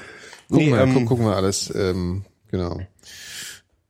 Gucken, 0.49 0.65
Nee, 0.67 0.73
wir, 0.73 0.81
ähm, 0.81 0.93
gucken, 0.93 1.07
gucken 1.07 1.27
wir 1.27 1.37
alles. 1.37 1.73
Ähm, 1.77 2.25
genau. 2.51 2.81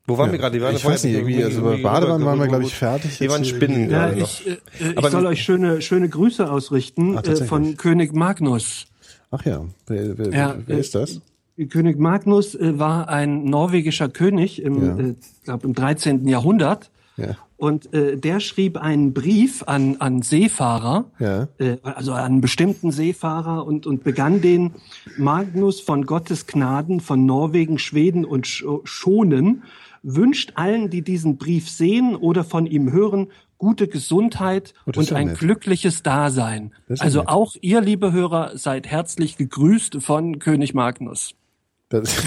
Wo 0.07 0.17
waren 0.19 0.31
wir 0.31 0.39
gerade? 0.39 0.55
Wir 0.55 0.63
waren 0.63 0.77
ich 0.77 0.85
weiß 0.85 1.05
nicht, 1.05 1.15
irgendwie, 1.15 1.43
also 1.43 1.63
bei 1.63 1.83
Badewanne 1.83 2.25
waren 2.25 2.39
wir, 2.39 2.47
glaube 2.47 2.65
ich, 2.65 2.75
fertig. 2.75 3.21
Wir 3.21 3.31
waren 3.31 3.45
Spinnen 3.45 3.91
Ja, 3.91 4.07
gerade 4.07 4.21
noch. 4.21 4.41
ich, 4.41 4.47
äh, 4.47 4.89
äh, 4.91 4.95
ich 5.01 5.07
soll 5.07 5.27
euch 5.27 5.43
schöne, 5.43 5.83
schöne 5.83 6.09
Grüße 6.09 6.49
ausrichten 6.51 7.19
Ah, 7.19 7.23
äh, 7.23 7.37
von 7.45 7.77
König 7.77 8.13
Magnus. 8.15 8.87
Ach 9.33 9.45
ja, 9.45 9.65
wer, 9.89 10.17
wer, 10.19 10.31
Ja, 10.33 10.57
wer 10.65 10.77
äh, 10.77 10.81
ist 10.81 10.95
das? 10.95 11.21
König 11.71 11.99
Magnus 11.99 12.55
äh, 12.55 12.79
war 12.79 13.09
ein 13.09 13.45
norwegischer 13.45 14.09
König 14.09 14.63
im, 14.63 14.85
Ja. 14.85 14.97
äh, 14.99 15.15
glaub, 15.45 15.65
im 15.65 15.75
13. 15.75 16.29
Jahrhundert. 16.29 16.91
Ja. 17.17 17.37
Und 17.57 17.93
äh, 17.95 18.19
der 18.19 18.41
schrieb 18.41 18.77
einen 18.77 19.15
Brief 19.15 19.63
an, 19.67 19.97
an 19.99 20.21
Seefahrer, 20.21 21.07
Ja. 21.19 21.49
äh, 21.59 21.79
also 21.83 22.13
an 22.13 22.25
einen 22.25 22.41
bestimmten 22.43 22.93
Seefahrer 22.93 23.67
und, 23.67 23.87
und 23.87 24.05
begann 24.05 24.43
den 24.43 24.73
Magnus 25.17 25.81
von 25.81 26.05
Gottes 26.05 26.47
Gnaden 26.47 27.01
von 27.01 27.25
Norwegen, 27.25 27.79
Schweden 27.79 28.25
und 28.27 28.47
Sch 28.47 28.63
Schonen, 28.85 29.63
wünscht 30.03 30.53
allen, 30.57 30.91
die 30.91 31.03
diesen 31.03 31.39
Brief 31.39 31.69
sehen 31.71 32.17
oder 32.17 32.45
von 32.45 32.67
ihm 32.67 32.93
hören, 32.93 33.29
gute 33.59 33.89
Gesundheit 33.89 34.75
Oh, 34.87 34.93
und 34.97 35.13
ein 35.13 35.29
nett. 35.29 35.39
glückliches 35.39 36.03
Dasein. 36.03 36.73
Also 36.99 37.21
nett. 37.21 37.29
auch 37.29 37.57
ihr, 37.61 37.81
liebe 37.81 38.13
Hörer, 38.13 38.57
seid 38.59 38.87
herzlich 38.87 39.37
gegrüßt 39.37 40.03
von 40.03 40.39
König 40.39 40.75
Magnus. 40.75 41.35
Das, 41.89 42.17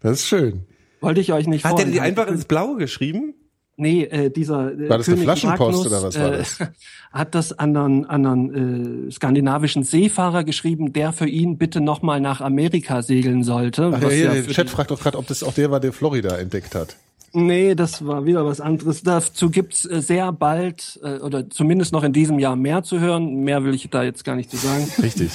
das 0.00 0.20
ist 0.20 0.26
schön. 0.28 0.66
Wollte 1.00 1.20
ich 1.20 1.32
euch 1.32 1.46
nicht 1.46 1.64
Hat 1.64 1.78
der 1.78 1.86
die 1.86 2.00
einfach 2.00 2.26
ins 2.26 2.44
Blaue 2.44 2.76
geschrieben? 2.76 3.34
Nee, 3.80 4.02
äh, 4.02 4.28
dieser 4.28 4.72
äh, 4.72 4.88
War 4.88 4.98
das 4.98 5.06
König 5.06 5.22
Flaschenpost 5.22 5.60
Magnus, 5.60 5.86
oder 5.86 6.02
was 6.02 6.18
war 6.18 6.32
äh, 6.32 6.38
das? 6.38 6.58
hat 7.12 7.34
das 7.36 7.56
an 7.56 7.76
einen, 7.76 8.04
an 8.06 8.26
einen 8.26 9.06
äh, 9.08 9.10
skandinavischen 9.12 9.84
Seefahrer 9.84 10.42
geschrieben, 10.42 10.92
der 10.92 11.12
für 11.12 11.28
ihn 11.28 11.58
bitte 11.58 11.80
nochmal 11.80 12.20
nach 12.20 12.40
Amerika 12.40 13.02
segeln 13.02 13.44
sollte. 13.44 13.92
Ach 13.94 14.02
ja, 14.02 14.08
hier, 14.08 14.24
ja 14.24 14.32
der 14.34 14.46
Chat 14.48 14.68
fragt 14.68 14.90
doch 14.90 15.00
gerade, 15.00 15.16
ob 15.16 15.28
das 15.28 15.44
auch 15.44 15.54
der 15.54 15.70
war, 15.70 15.78
der 15.78 15.92
Florida 15.92 16.36
entdeckt 16.36 16.74
hat. 16.74 16.96
Nee, 17.32 17.74
das 17.74 18.06
war 18.06 18.24
wieder 18.24 18.44
was 18.46 18.60
anderes. 18.60 19.02
Dazu 19.02 19.50
gibt's 19.50 19.84
äh, 19.84 20.00
sehr 20.00 20.32
bald 20.32 20.98
äh, 21.02 21.18
oder 21.18 21.50
zumindest 21.50 21.92
noch 21.92 22.02
in 22.02 22.12
diesem 22.12 22.38
Jahr 22.38 22.56
mehr 22.56 22.82
zu 22.82 23.00
hören. 23.00 23.44
Mehr 23.44 23.64
will 23.64 23.74
ich 23.74 23.88
da 23.90 24.02
jetzt 24.02 24.24
gar 24.24 24.34
nicht 24.34 24.50
zu 24.50 24.56
sagen. 24.56 24.88
Richtig. 25.02 25.30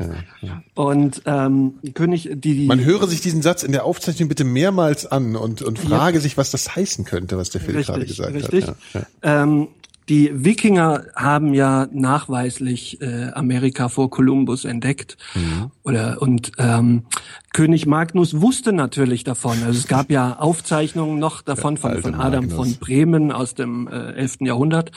Und 0.74 1.22
ähm, 1.26 1.74
König, 1.94 2.30
die, 2.32 2.54
die 2.54 2.66
Man 2.66 2.84
höre 2.84 3.06
sich 3.08 3.20
diesen 3.20 3.42
Satz 3.42 3.62
in 3.62 3.72
der 3.72 3.84
Aufzeichnung 3.84 4.28
bitte 4.28 4.44
mehrmals 4.44 5.06
an 5.06 5.36
und, 5.36 5.62
und 5.62 5.78
frage 5.78 6.20
sich, 6.20 6.36
was 6.36 6.50
das 6.50 6.74
heißen 6.76 7.04
könnte, 7.04 7.36
was 7.36 7.50
der 7.50 7.60
Phil 7.60 7.82
gerade 7.82 8.06
gesagt 8.06 8.34
richtig. 8.34 8.66
hat. 8.66 8.76
Ja, 8.92 9.00
ja. 9.22 9.42
Ähm, 9.42 9.68
die 10.08 10.44
Wikinger 10.44 11.04
haben 11.16 11.54
ja 11.54 11.88
nachweislich 11.92 13.00
äh, 13.00 13.30
Amerika 13.32 13.88
vor 13.88 14.10
Kolumbus 14.10 14.64
entdeckt. 14.64 15.16
Mhm. 15.34 15.70
Oder 15.82 16.20
und 16.20 16.52
ähm, 16.58 17.04
König 17.52 17.86
Magnus 17.86 18.40
wusste 18.40 18.72
natürlich 18.72 19.24
davon. 19.24 19.62
Also 19.64 19.78
es 19.78 19.88
gab 19.88 20.10
ja 20.10 20.38
Aufzeichnungen 20.38 21.18
noch 21.18 21.40
davon 21.40 21.76
von, 21.76 22.02
von 22.02 22.14
Adam 22.14 22.46
Magnus. 22.46 22.56
von 22.56 22.78
Bremen 22.78 23.32
aus 23.32 23.54
dem 23.54 23.88
äh, 23.88 24.12
11. 24.12 24.38
Jahrhundert. 24.40 24.90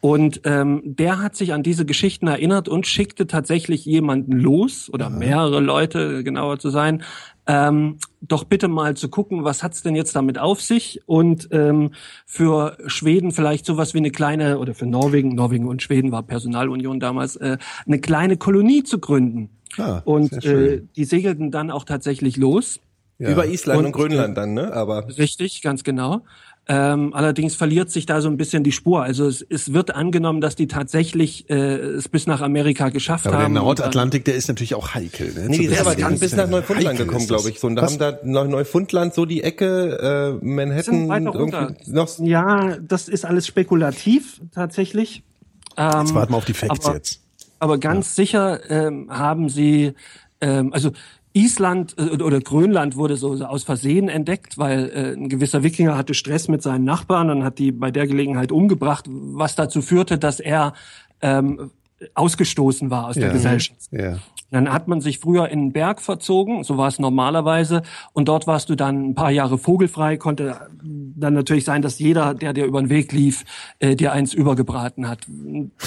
Und 0.00 0.42
ähm, 0.44 0.82
der 0.84 1.20
hat 1.20 1.36
sich 1.36 1.52
an 1.52 1.62
diese 1.62 1.84
Geschichten 1.84 2.28
erinnert 2.28 2.68
und 2.68 2.86
schickte 2.86 3.26
tatsächlich 3.26 3.84
jemanden 3.84 4.32
los 4.32 4.88
oder 4.92 5.10
mehrere 5.10 5.60
Leute, 5.60 6.22
genauer 6.22 6.58
zu 6.58 6.70
sein, 6.70 7.02
ähm, 7.46 7.98
doch 8.20 8.44
bitte 8.44 8.68
mal 8.68 8.96
zu 8.96 9.08
gucken, 9.08 9.44
was 9.44 9.62
hat's 9.62 9.82
denn 9.82 9.94
jetzt 9.94 10.16
damit 10.16 10.38
auf 10.38 10.60
sich 10.60 11.00
und 11.06 11.48
ähm, 11.52 11.92
für 12.24 12.76
Schweden 12.86 13.30
vielleicht 13.32 13.66
sowas 13.66 13.94
wie 13.94 13.98
eine 13.98 14.10
kleine 14.10 14.58
oder 14.58 14.74
für 14.74 14.86
Norwegen, 14.86 15.34
Norwegen 15.34 15.68
und 15.68 15.82
Schweden 15.82 16.10
war 16.12 16.22
Personalunion 16.24 16.98
damals, 17.00 17.36
äh, 17.36 17.58
eine 17.86 18.00
kleine 18.00 18.36
Kolonie 18.36 18.82
zu 18.82 18.98
gründen. 18.98 19.50
Ah, 19.78 20.00
und 20.04 20.44
äh, 20.44 20.82
die 20.96 21.04
segelten 21.04 21.50
dann 21.50 21.70
auch 21.70 21.84
tatsächlich 21.84 22.36
los. 22.36 22.80
Ja. 23.18 23.30
Über 23.30 23.46
Island 23.46 23.78
und, 23.78 23.86
Und- 23.86 23.92
Grönland 23.92 24.36
dann, 24.36 24.54
ne? 24.54 24.72
Aber 24.72 25.06
Richtig, 25.08 25.62
ganz 25.62 25.84
genau. 25.84 26.22
Ähm, 26.68 27.14
allerdings 27.14 27.54
verliert 27.54 27.90
sich 27.90 28.06
da 28.06 28.20
so 28.20 28.28
ein 28.28 28.36
bisschen 28.36 28.64
die 28.64 28.72
Spur. 28.72 29.02
Also 29.04 29.28
es, 29.28 29.40
es 29.48 29.72
wird 29.72 29.94
angenommen, 29.94 30.40
dass 30.40 30.56
die 30.56 30.66
tatsächlich 30.66 31.48
äh, 31.48 31.54
es 31.54 32.08
bis 32.08 32.26
nach 32.26 32.40
Amerika 32.40 32.88
geschafft 32.88 33.24
Aber 33.28 33.36
der 33.36 33.44
haben. 33.44 33.54
dann- 33.54 33.62
Nordatlantik, 33.62 34.24
der 34.24 34.34
ist 34.34 34.48
natürlich 34.48 34.74
auch 34.74 34.92
heikel. 34.94 35.32
Ne? 35.32 35.46
Nee, 35.48 35.58
die 35.58 35.68
Zu 35.68 35.74
sind 35.74 35.80
aber 35.86 35.94
dann 35.94 36.18
bis 36.18 36.34
nach 36.34 36.48
Neufundland 36.48 36.98
gekommen, 36.98 37.20
ist 37.20 37.28
glaube 37.28 37.50
ich. 37.50 37.60
So, 37.60 37.68
und 37.68 37.76
da 37.76 37.82
haben 37.86 37.98
da 37.98 38.18
nach 38.24 38.48
Neufundland 38.48 39.14
so 39.14 39.26
die 39.26 39.44
Ecke, 39.44 40.38
äh, 40.42 40.44
Manhattan, 40.44 41.08
irgendwie 41.08 41.92
noch. 41.92 42.18
Ja, 42.18 42.76
das 42.78 43.08
ist 43.08 43.24
alles 43.24 43.46
spekulativ 43.46 44.40
tatsächlich. 44.52 45.22
Ähm, 45.76 46.00
Jetzt 46.00 46.14
warten 46.14 46.32
wir 46.32 46.36
auf 46.38 46.44
die 46.46 46.54
Facts 46.54 46.84
aber, 46.84 46.96
jetzt. 46.96 47.20
Aber 47.60 47.78
ganz 47.78 48.16
sicher 48.16 48.68
ähm, 48.70 49.06
haben 49.08 49.48
sie, 49.50 49.92
ähm, 50.40 50.72
also 50.72 50.90
Island 51.36 51.94
äh, 51.98 52.22
oder 52.22 52.40
Grönland 52.40 52.96
wurde 52.96 53.16
so, 53.16 53.32
aus 53.44 53.62
Versehen 53.64 54.08
entdeckt, 54.08 54.58
weil 54.58 54.90
äh, 54.90 55.12
ein 55.12 55.28
gewisser 55.28 55.62
Wikinger 55.62 55.96
hatte 55.96 56.14
Stress 56.14 56.48
mit 56.48 56.62
seinen 56.62 56.84
Nachbarn 56.84 57.30
und 57.30 57.44
hat 57.44 57.58
die 57.58 57.72
bei 57.72 57.90
der 57.90 58.06
Gelegenheit 58.06 58.50
umgebracht, 58.52 59.04
was 59.08 59.54
dazu 59.54 59.82
führte, 59.82 60.18
dass 60.18 60.40
er 60.40 60.72
ähm, 61.20 61.70
ausgestoßen 62.14 62.90
war 62.90 63.06
aus 63.08 63.14
der 63.14 63.28
Ja. 63.28 63.32
Gesellschaft. 63.32 63.80
Ja. 63.90 64.18
Dann 64.50 64.72
hat 64.72 64.86
man 64.86 65.00
sich 65.00 65.18
früher 65.18 65.48
in 65.48 65.60
den 65.60 65.72
Berg 65.72 66.00
verzogen, 66.00 66.62
so 66.62 66.78
war 66.78 66.86
es 66.88 66.98
normalerweise, 67.00 67.82
und 68.12 68.28
dort 68.28 68.46
warst 68.46 68.70
du 68.70 68.76
dann 68.76 69.08
ein 69.10 69.14
paar 69.14 69.32
Jahre 69.32 69.58
vogelfrei, 69.58 70.16
konnte 70.18 70.68
dann 70.82 71.34
natürlich 71.34 71.64
sein, 71.64 71.82
dass 71.82 71.98
jeder, 71.98 72.32
der 72.32 72.52
dir 72.52 72.64
über 72.64 72.80
den 72.80 72.88
Weg 72.88 73.12
lief, 73.12 73.44
äh, 73.80 73.96
dir 73.96 74.12
eins 74.12 74.34
übergebraten 74.34 75.08
hat. 75.08 75.26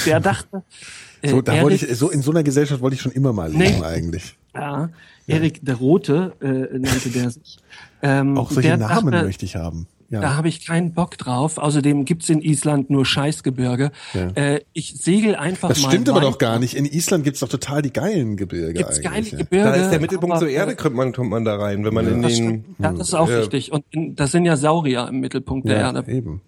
Der 0.06 0.20
dachte, 0.20 0.64
So, 1.26 1.41
da 1.41 1.53
Erik- 1.53 1.63
wollte 1.63 1.86
ich, 1.86 1.97
so 1.97 2.09
in 2.09 2.22
so 2.22 2.32
einer 2.32 2.43
Gesellschaft 2.43 2.82
wollte 2.82 2.95
ich 2.95 3.01
schon 3.01 3.11
immer 3.11 3.34
mal 3.34 3.51
leben 3.51 3.80
Nee. 3.80 3.84
eigentlich. 3.84 4.36
ja, 4.55 4.89
Erik 5.28 5.59
der 5.65 5.76
Rote 5.76 6.34
äh, 6.41 6.78
nannte 6.78 7.09
der 7.09 7.30
sich. 7.32 7.57
Ähm, 8.01 8.38
Auch 8.38 8.49
solche 8.51 8.70
der 8.70 8.78
Namen 8.78 9.11
dachte, 9.11 9.26
möchte 9.26 9.45
ich 9.45 9.55
haben. 9.55 9.88
Ja. 10.11 10.22
Da 10.22 10.36
habe 10.38 10.47
ich 10.47 10.65
keinen 10.65 10.93
Bock 10.93 11.20
drauf. 11.20 11.59
Außerdem 11.59 12.03
gibt's 12.03 12.30
in 12.30 12.41
Island 12.41 12.89
nur 12.89 13.05
Scheißgebirge. 13.05 13.91
Ja. 14.15 14.28
Äh, 14.34 14.61
ich 14.74 14.95
segel 14.97 15.36
einfach 15.36 15.70
Das 15.70 15.84
mal. 15.84 15.89
stimmt 15.89 16.09
aber 16.09 16.22
doch 16.22 16.39
gar 16.39 16.57
nicht. 16.57 16.74
In 16.74 16.86
Island 16.86 17.26
gibt's 17.26 17.41
doch 17.41 17.49
total 17.49 17.84
die 17.84 17.93
geilen 17.93 18.36
Gebirge 18.36 18.74
Gibt's 18.74 19.01
geile 19.01 19.17
eigentlich. 19.17 19.34
ja. 19.34 19.38
Gebirge. 19.38 19.65
Da 19.70 19.76
ist 19.76 19.91
der 19.91 19.99
Mittelpunkt 19.99 20.32
aber, 20.38 20.39
zur 20.39 20.49
Erde, 20.49 20.72
äh, 20.72 20.76
kommt 20.76 20.95
man, 20.95 21.11
kommt 21.13 21.30
man 21.30 21.45
da 21.45 21.57
rein, 21.57 21.86
wenn 21.86 21.93
man 21.93 22.07
in 22.07 22.22
Das, 22.24 22.34
den. 22.38 22.43
stimmt. 22.47 22.65
ja, 22.80 22.91
das 22.91 23.09
ist 23.09 23.13
auch 23.13 23.30
Ja. 23.30 23.38
richtig. 23.38 23.72
Und 23.72 23.84
in, 23.91 24.15
das 24.15 24.32
sind 24.32 24.45
ja 24.45 24.57
Saurier 24.57 25.07
im 25.09 25.20
Mittelpunkt 25.20 25.67
der 25.70 25.78
Ja, 25.78 25.93
Erde. 25.93 26.11
eben. 26.11 26.41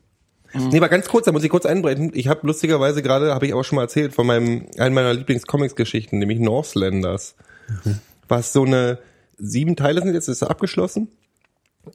Nee, 0.54 0.78
aber 0.78 0.90
ganz 0.90 1.08
kurz, 1.08 1.26
da 1.26 1.32
muss 1.32 1.44
ich 1.44 1.50
kurz 1.50 1.66
einbrechen. 1.66 2.12
Ich 2.14 2.28
habe 2.28 2.46
lustigerweise 2.46 3.02
gerade, 3.02 3.34
habe 3.34 3.46
ich 3.46 3.54
auch 3.54 3.64
schon 3.64 3.78
mal 3.78 3.84
erzählt, 3.84 4.14
von 4.14 4.28
meinem, 4.28 4.66
einen 4.78 4.94
meiner 4.94 5.14
Lieblingscomics-Geschichten, 5.14 6.20
nämlich 6.20 6.40
Northlanders. 6.40 7.36
Was 8.28 8.54
so 8.54 8.64
eine, 8.64 9.00
sieben 9.38 9.76
Teile 9.76 10.02
sind 10.02 10.14
jetzt, 10.14 10.28
ist 10.28 10.44
abgeschlossen. 10.44 11.10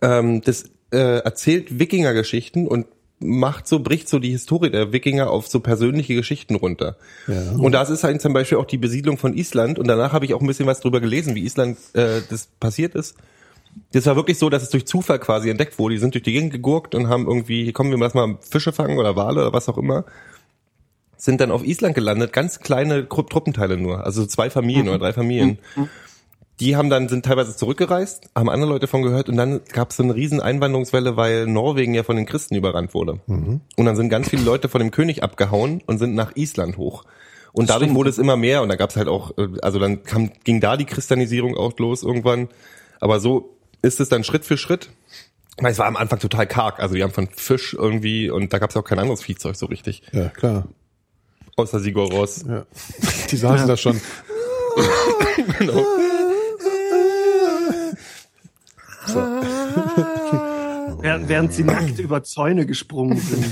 Ähm, 0.03 0.41
das 0.43 0.65
äh, 0.91 1.19
erzählt 1.19 1.79
Wikinger-Geschichten 1.79 2.67
und 2.67 2.87
macht 3.19 3.67
so, 3.67 3.81
bricht 3.81 4.09
so 4.09 4.19
die 4.19 4.31
Historie 4.31 4.71
der 4.71 4.93
Wikinger 4.93 5.31
auf 5.31 5.49
so 5.49 5.61
persönliche 5.61 6.15
Geschichten 6.15 6.55
runter. 6.55 6.97
Ja. 7.27 7.53
Und 7.53 7.73
das 7.73 7.89
ist 7.89 8.05
halt 8.05 8.21
zum 8.21 8.33
Beispiel 8.33 8.59
auch 8.59 8.67
die 8.67 8.79
Besiedlung 8.79 9.17
von 9.17 9.35
Island. 9.35 9.79
Und 9.79 9.89
danach 9.89 10.13
habe 10.13 10.27
ich 10.27 10.35
auch 10.35 10.41
ein 10.41 10.47
bisschen 10.47 10.67
was 10.67 10.81
drüber 10.81 11.01
gelesen, 11.01 11.35
wie 11.35 11.45
Island 11.45 11.79
äh, 11.95 12.21
das 12.29 12.49
passiert 12.61 12.95
ist. 12.95 13.17
Das 13.93 14.07
war 14.07 14.17
wirklich 14.17 14.39
so, 14.39 14.49
dass 14.49 14.63
es 14.63 14.71
durch 14.71 14.87
Zufall 14.87 15.19
quasi 15.19 15.51
entdeckt 15.51 15.79
wurde. 15.79 15.95
Die 15.95 16.01
sind 16.01 16.15
durch 16.15 16.25
die 16.25 16.33
Gegend 16.33 16.53
gegurkt 16.53 16.95
und 16.95 17.09
haben 17.09 17.27
irgendwie, 17.27 17.65
hier 17.65 17.73
kommen 17.73 17.91
wir 17.91 17.99
lass 17.99 18.15
mal 18.15 18.39
Fische 18.41 18.73
fangen 18.73 18.99
oder 18.99 19.17
Wale 19.17 19.43
oder 19.43 19.53
was 19.53 19.69
auch 19.69 19.79
immer. 19.79 20.05
Sind 21.17 21.41
dann 21.41 21.51
auf 21.51 21.65
Island 21.65 21.95
gelandet, 21.95 22.33
ganz 22.33 22.61
kleine 22.61 23.09
Truppenteile 23.09 23.77
nur, 23.77 24.05
also 24.05 24.27
zwei 24.27 24.51
Familien 24.51 24.89
oder 24.89 24.99
drei 24.99 25.13
Familien. 25.13 25.59
Die 26.61 26.77
haben 26.77 26.89
dann, 26.89 27.09
sind 27.09 27.25
teilweise 27.25 27.55
zurückgereist, 27.55 28.31
haben 28.35 28.49
andere 28.49 28.71
Leute 28.71 28.87
von 28.87 29.03
gehört 29.03 29.29
und 29.29 29.37
dann 29.37 29.61
gab 29.73 29.91
es 29.91 29.99
so 29.99 30.03
eine 30.03 30.15
riesen 30.15 30.41
Einwanderungswelle, 30.41 31.17
weil 31.17 31.47
Norwegen 31.47 31.93
ja 31.93 32.03
von 32.03 32.17
den 32.17 32.25
Christen 32.25 32.55
überrannt 32.55 32.95
wurde. 32.95 33.21
Und 33.77 33.85
dann 33.85 33.97
sind 33.97 34.09
ganz 34.09 34.31
viele 34.31 34.43
Leute 34.43 34.69
von 34.69 34.81
dem 34.81 34.91
König 34.91 35.23
abgehauen 35.23 35.83
und 35.87 35.99
sind 35.99 36.15
nach 36.15 36.35
Island 36.35 36.79
hoch. 36.79 37.05
Und 37.53 37.71
dadurch 37.71 37.85
stimmt. 37.85 37.97
wurde 37.97 38.11
es 38.11 38.19
immer 38.19 38.37
mehr 38.37 38.63
und 38.63 38.69
da 38.69 38.77
gab 38.77 38.91
es 38.91 38.97
halt 38.97 39.09
auch, 39.09 39.37
äh, 39.39 39.49
also 39.63 39.79
dann 39.79 40.03
kam, 40.03 40.31
ging 40.45 40.61
da 40.61 40.77
die 40.77 40.85
Christianisierung 40.85 41.57
auch 41.57 41.79
los 41.79 42.03
irgendwann. 42.03 42.49
Aber 43.01 43.19
so 43.19 43.56
ist 43.87 44.01
es 44.01 44.09
dann 44.09 44.25
Schritt 44.25 44.45
für 44.45 44.59
Schritt. 44.59 44.91
Weil 45.59 45.73
es 45.73 45.79
war 45.79 45.87
am 45.87 45.97
Anfang 45.97 46.19
total 46.19 46.47
karg. 46.47 46.81
Also 46.81 46.95
die 46.95 47.03
haben 47.03 47.13
von 47.13 47.29
Fisch 47.29 47.73
irgendwie 47.73 48.29
und 48.29 48.53
da 48.53 48.59
gab 48.59 48.71
es 48.71 48.77
auch 48.77 48.85
kein 48.85 48.99
anderes 48.99 49.23
Viehzeug 49.23 49.57
so 49.57 49.67
richtig. 49.67 50.03
Ja, 50.13 50.29
klar. 50.29 50.69
Außer 51.57 51.81
Sigur 51.81 52.11
Ross. 52.11 52.45
Ja. 52.47 52.67
Die 53.31 53.37
saßen 53.37 53.67
da 53.67 53.79
schon. 53.79 53.99
Während, 61.01 61.29
während 61.31 61.55
sie 61.55 61.65
nackt 61.65 61.99
über 61.99 62.23
Zäune 62.23 62.67
gesprungen 62.67 63.17
sind. 63.19 63.47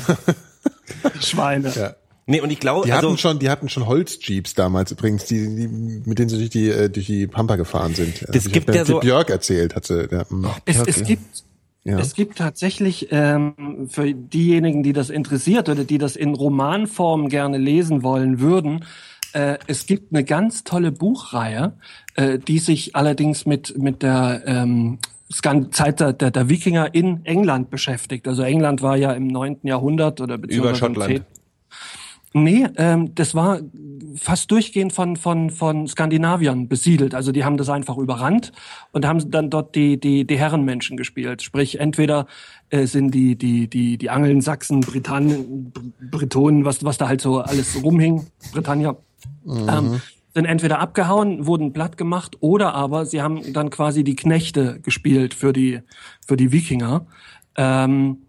Schweine. 1.25 1.73
Ja. 1.75 1.97
Nee, 2.27 2.41
und 2.41 2.51
ich 2.51 2.59
glaube, 2.61 2.87
Die 2.87 2.93
also, 2.93 3.09
hatten 3.09 3.19
schon, 3.19 3.39
die 3.39 3.51
hatten 3.51 3.69
schon 3.69 3.87
Holzjeeps 3.87 4.55
damals 4.55 4.91
übrigens, 4.93 5.27
die, 5.27 5.41
die, 5.57 5.69
mit 5.69 6.19
denen 6.19 6.31
sie 6.31 6.39
durch 6.39 6.51
die, 6.51 6.69
äh, 6.71 6.89
durch 6.89 7.07
die 7.07 7.27
Pampa 7.27 7.57
gefahren 7.57 7.95
sind. 7.95 8.25
Das 8.29 8.47
Hab 8.47 8.53
gibt 8.53 8.71
ich, 8.71 8.77
ja 8.77 8.85
so- 8.87 9.01
Björk 9.01 9.29
erzählt, 9.31 9.75
hat 9.77 9.85
sie. 9.85 10.09
Ja, 10.11 10.29
hm. 10.31 10.47
Es, 10.65 10.79
Okay. 10.81 10.91
es 10.91 11.03
gibt 11.05 11.45
Ja. 11.85 11.99
es 11.99 12.15
gibt 12.15 12.39
tatsächlich 12.39 13.09
ähm, 13.11 13.89
für 13.91 14.15
diejenigen, 14.15 14.83
die 14.83 14.95
das 14.95 15.11
interessiert 15.11 15.69
oder 15.69 15.85
die 15.85 15.99
das 15.99 16.17
in 16.17 16.35
Romanform 16.35 17.29
gerne 17.29 17.59
lesen 17.59 18.03
wollen 18.03 18.41
würden, 18.41 18.87
äh, 19.35 19.59
es 19.67 19.85
gibt 19.85 20.15
eine 20.15 20.25
ganz 20.25 20.65
tolle 20.65 20.93
Buchreihe, 20.93 21.75
äh, 22.15 22.39
die 22.39 22.59
sich 22.59 22.97
allerdings 22.97 23.45
mit 23.45 23.77
mit 23.77 24.03
der 24.03 24.43
ähm, 24.47 24.99
Zeit 25.73 26.01
der, 26.01 26.15
der, 26.15 26.31
der 26.31 26.49
Wikinger 26.49 26.95
in 26.95 27.23
England 27.27 27.69
beschäftigt. 27.69 28.27
Also 28.29 28.43
England 28.45 28.81
war 28.81 28.97
ja 28.97 29.13
im 29.13 29.27
neunten 29.27 29.67
Jahrhundert 29.67 30.23
oder 30.23 30.39
beziehungsweise 30.39 30.71
im 30.73 30.95
Schottland. 30.95 31.11
10. 31.13 31.25
Nee, 32.37 32.67
ähm, 32.77 33.15
das 33.15 33.37
war 33.37 33.61
fast 34.17 34.51
durchgehend 34.51 34.93
von, 34.93 35.17
von, 35.17 35.51
von 35.51 35.87
Skandinaviern 35.87 36.69
besiedelt. 36.69 37.15
Also 37.15 37.31
die 37.31 37.45
haben 37.45 37.57
das 37.57 37.69
einfach 37.69 37.97
überrannt 37.97 38.51
und 38.91 39.07
haben 39.07 39.31
dann 39.31 39.51
dort 39.51 39.77
die, 39.77 40.01
die, 40.01 40.27
die 40.27 40.37
Herrenmenschen 40.37 40.97
gespielt. 40.97 41.43
Sprich, 41.43 41.79
entweder 41.79 42.27
äh, 42.71 42.87
sind 42.87 43.15
die, 43.15 43.37
die, 43.37 43.69
die, 43.69 43.99
die 43.99 44.11
Angeln, 44.11 44.41
Sachsen, 44.41 44.81
Britannen, 44.81 45.71
Br- 45.71 45.83
Bretonen, 46.11 46.65
was, 46.65 46.85
was 46.85 46.99
da 46.99 47.07
halt 47.07 47.21
so 47.21 47.39
alles 47.39 47.81
rumhing, 47.83 48.27
Britannia, 48.53 48.97
ähm, 49.47 50.01
sind 50.35 50.45
entweder 50.45 50.81
abgehauen, 50.81 51.47
wurden 51.47 51.73
platt 51.73 51.97
gemacht 51.97 52.39
oder 52.41 52.75
aber 52.75 53.07
sie 53.07 53.23
haben 53.23 53.53
dann 53.53 53.71
quasi 53.71 54.03
die 54.03 54.17
Knechte 54.17 54.81
gespielt 54.81 55.35
für 55.35 55.53
die, 55.53 55.83
für 56.27 56.37
die 56.37 56.51
Wikinger. 56.51 57.07
Ähm, 57.57 58.24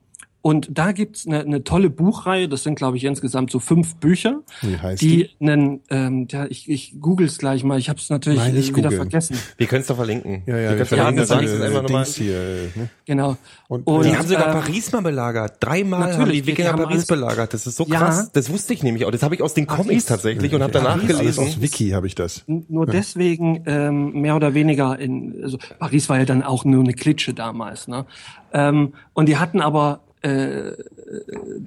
und 0.46 0.68
da 0.78 0.92
gibt's 0.92 1.26
eine, 1.26 1.40
eine 1.40 1.64
tolle 1.64 1.90
Buchreihe, 1.90 2.48
das 2.48 2.62
sind, 2.62 2.76
glaube 2.76 2.98
ich, 2.98 3.04
insgesamt 3.04 3.50
so 3.50 3.60
fünf 3.60 3.96
Bücher, 3.96 4.42
Wie 4.62 4.78
heißt 4.78 5.02
die 5.02 5.32
einen, 5.42 5.82
ähm, 5.90 6.28
ja, 6.30 6.46
ich, 6.46 6.70
ich 6.70 6.98
googles 7.02 7.40
gleich 7.40 7.64
mal, 7.64 7.80
ich 7.80 7.90
habe 7.90 7.98
es 7.98 8.12
natürlich 8.12 8.38
Nein, 8.38 8.54
nicht 8.54 8.70
wieder 8.76 8.90
googeln. 8.90 9.10
vergessen. 9.10 9.40
wir 9.58 9.66
können 9.66 9.82
es 9.82 9.88
doch 9.88 9.96
verlinken. 9.96 10.44
Ja, 10.46 10.56
ja, 10.58 10.70
wir 10.78 10.78
wir 10.78 10.86
können 10.86 11.00
Ja, 11.00 11.14
verlinken, 11.16 11.18
das 11.18 11.32
es 11.52 11.62
einfach 11.62 11.82
nochmal. 11.82 12.06
Hier. 12.06 12.70
Ne? 12.76 12.90
Genau. 13.08 13.38
Und- 13.68 13.88
Und, 13.88 14.06
Die 14.06 14.16
haben 14.16 14.28
sogar 14.28 14.50
äh, 14.50 14.52
Paris 14.62 14.92
mal 14.92 15.02
belagert. 15.02 15.56
Dreimal 15.62 16.04
haben 16.04 16.10
natürlich, 16.20 16.34
die 16.34 16.42
die 16.44 16.48
Wikinger 16.52 16.74
haben 16.74 16.84
Paris 16.84 17.08
belagert. 17.08 17.52
Das 17.52 17.66
ist 17.66 17.78
so 17.78 17.88
Ja. 17.88 17.98
krass. 17.98 18.32
Das 18.32 18.52
wusste 18.52 18.74
ich 18.76 18.84
nämlich 18.84 19.04
auch. 19.06 19.12
Das 19.12 19.24
habe 19.24 19.34
ich 19.34 19.42
aus 19.42 19.56
den 19.56 19.66
Paris- 19.66 19.88
Comics 19.88 20.06
tatsächlich 20.06 20.54
und 20.54 20.62
habe 20.62 20.72
danach 20.72 21.00
Paris, 21.02 21.18
gelesen. 21.18 21.44
aus 21.44 21.60
Wiki 21.60 21.90
habe 21.90 22.06
ich 22.06 22.14
das. 22.14 22.44
nur 22.46 22.86
deswegen 22.86 23.64
ähm, 23.66 24.12
mehr 24.22 24.36
oder 24.36 24.54
weniger 24.54 25.00
in 25.00 25.42
also 25.44 25.58
Paris 25.80 26.08
war 26.08 26.20
ja 26.20 26.26
dann 26.26 26.44
auch 26.44 26.66
nur 26.66 26.84
eine 26.84 26.94
Klitsche 26.94 27.34
damals 27.34 27.88
ne 27.88 28.06
ähm, 28.54 28.94
und 29.14 29.28
die 29.28 29.38
hatten 29.38 29.60
aber 29.60 30.02
äh, 30.26 30.74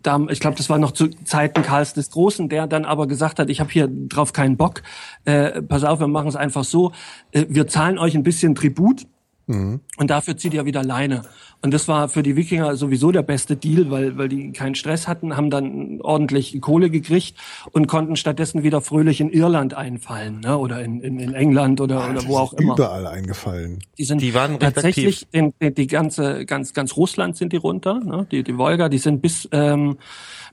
da, 0.03 0.27
ich 0.31 0.41
glaube, 0.41 0.57
das 0.57 0.69
war 0.69 0.79
noch 0.79 0.91
zu 0.91 1.09
Zeiten 1.25 1.63
Karls 1.63 1.95
des 1.95 2.11
Großen, 2.11 2.49
der 2.49 2.67
dann 2.67 2.85
aber 2.85 3.07
gesagt 3.07 3.39
hat, 3.39 3.51
ich 3.51 3.61
habe 3.61 3.71
hier 3.71 3.89
drauf 3.89 4.33
keinen 4.33 4.57
Bock. 4.57 4.83
Äh, 5.25 5.63
pass 5.63 5.85
auf, 5.85 6.01
wir 6.01 6.09
machen 6.09 6.29
es 6.29 6.37
einfach 6.37 6.65
so. 6.65 6.93
Äh, 7.31 7.47
wir 7.49 7.69
zahlen 7.69 7.99
euch 7.99 8.17
ein 8.17 8.25
bisschen 8.25 8.55
Tribut 8.55 9.07
und 9.49 10.11
dafür 10.11 10.37
zieht 10.37 10.55
ihr 10.55 10.67
wieder 10.67 10.85
Leine. 10.85 11.23
Und 11.61 11.75
das 11.75 11.89
war 11.89 12.09
für 12.09 12.23
die 12.23 12.37
Wikinger 12.37 12.77
sowieso 12.77 13.11
der 13.11 13.23
beste 13.23 13.57
Deal, 13.57 13.91
weil, 13.91 14.17
weil 14.17 14.29
die 14.29 14.53
keinen 14.53 14.77
Stress 14.77 15.09
hatten, 15.09 15.37
haben 15.37 15.51
dann 15.51 16.01
ordentlich 16.03 16.61
Kohle 16.61 16.89
gekriegt 16.89 17.37
und 17.73 17.89
konnten 17.89 18.15
stattdessen 18.15 18.63
wieder 18.63 18.81
fröhlich 18.81 19.21
in 19.21 19.31
Irland 19.31 19.75
einfallen, 19.75 20.41
ne? 20.41 20.57
oder 20.57 20.83
in, 20.83 21.01
in, 21.01 21.19
in 21.19 21.35
England 21.35 21.81
oder, 21.81 22.11
oder 22.11 22.29
wo 22.29 22.37
auch 22.37 22.53
immer. 22.53 22.75
Überall 22.75 23.07
eingefallen. 23.09 23.81
Die 23.97 24.05
sind 24.05 24.21
Die 24.21 24.35
waren 24.35 24.61
tatsächlich 24.61 25.27
den, 25.31 25.53
den, 25.61 25.75
die 25.75 25.89
ganze 25.89 26.45
ganz 26.45 26.75
ganz 26.75 26.97
Russland 26.97 27.37
sind 27.37 27.53
die 27.53 27.57
runter, 27.57 28.01
ne? 28.05 28.27
die 28.31 28.45
die 28.45 28.57
Wolga, 28.57 28.89
die 28.89 28.99
sind 28.99 29.21
bis 29.21 29.49
ähm, 29.51 29.99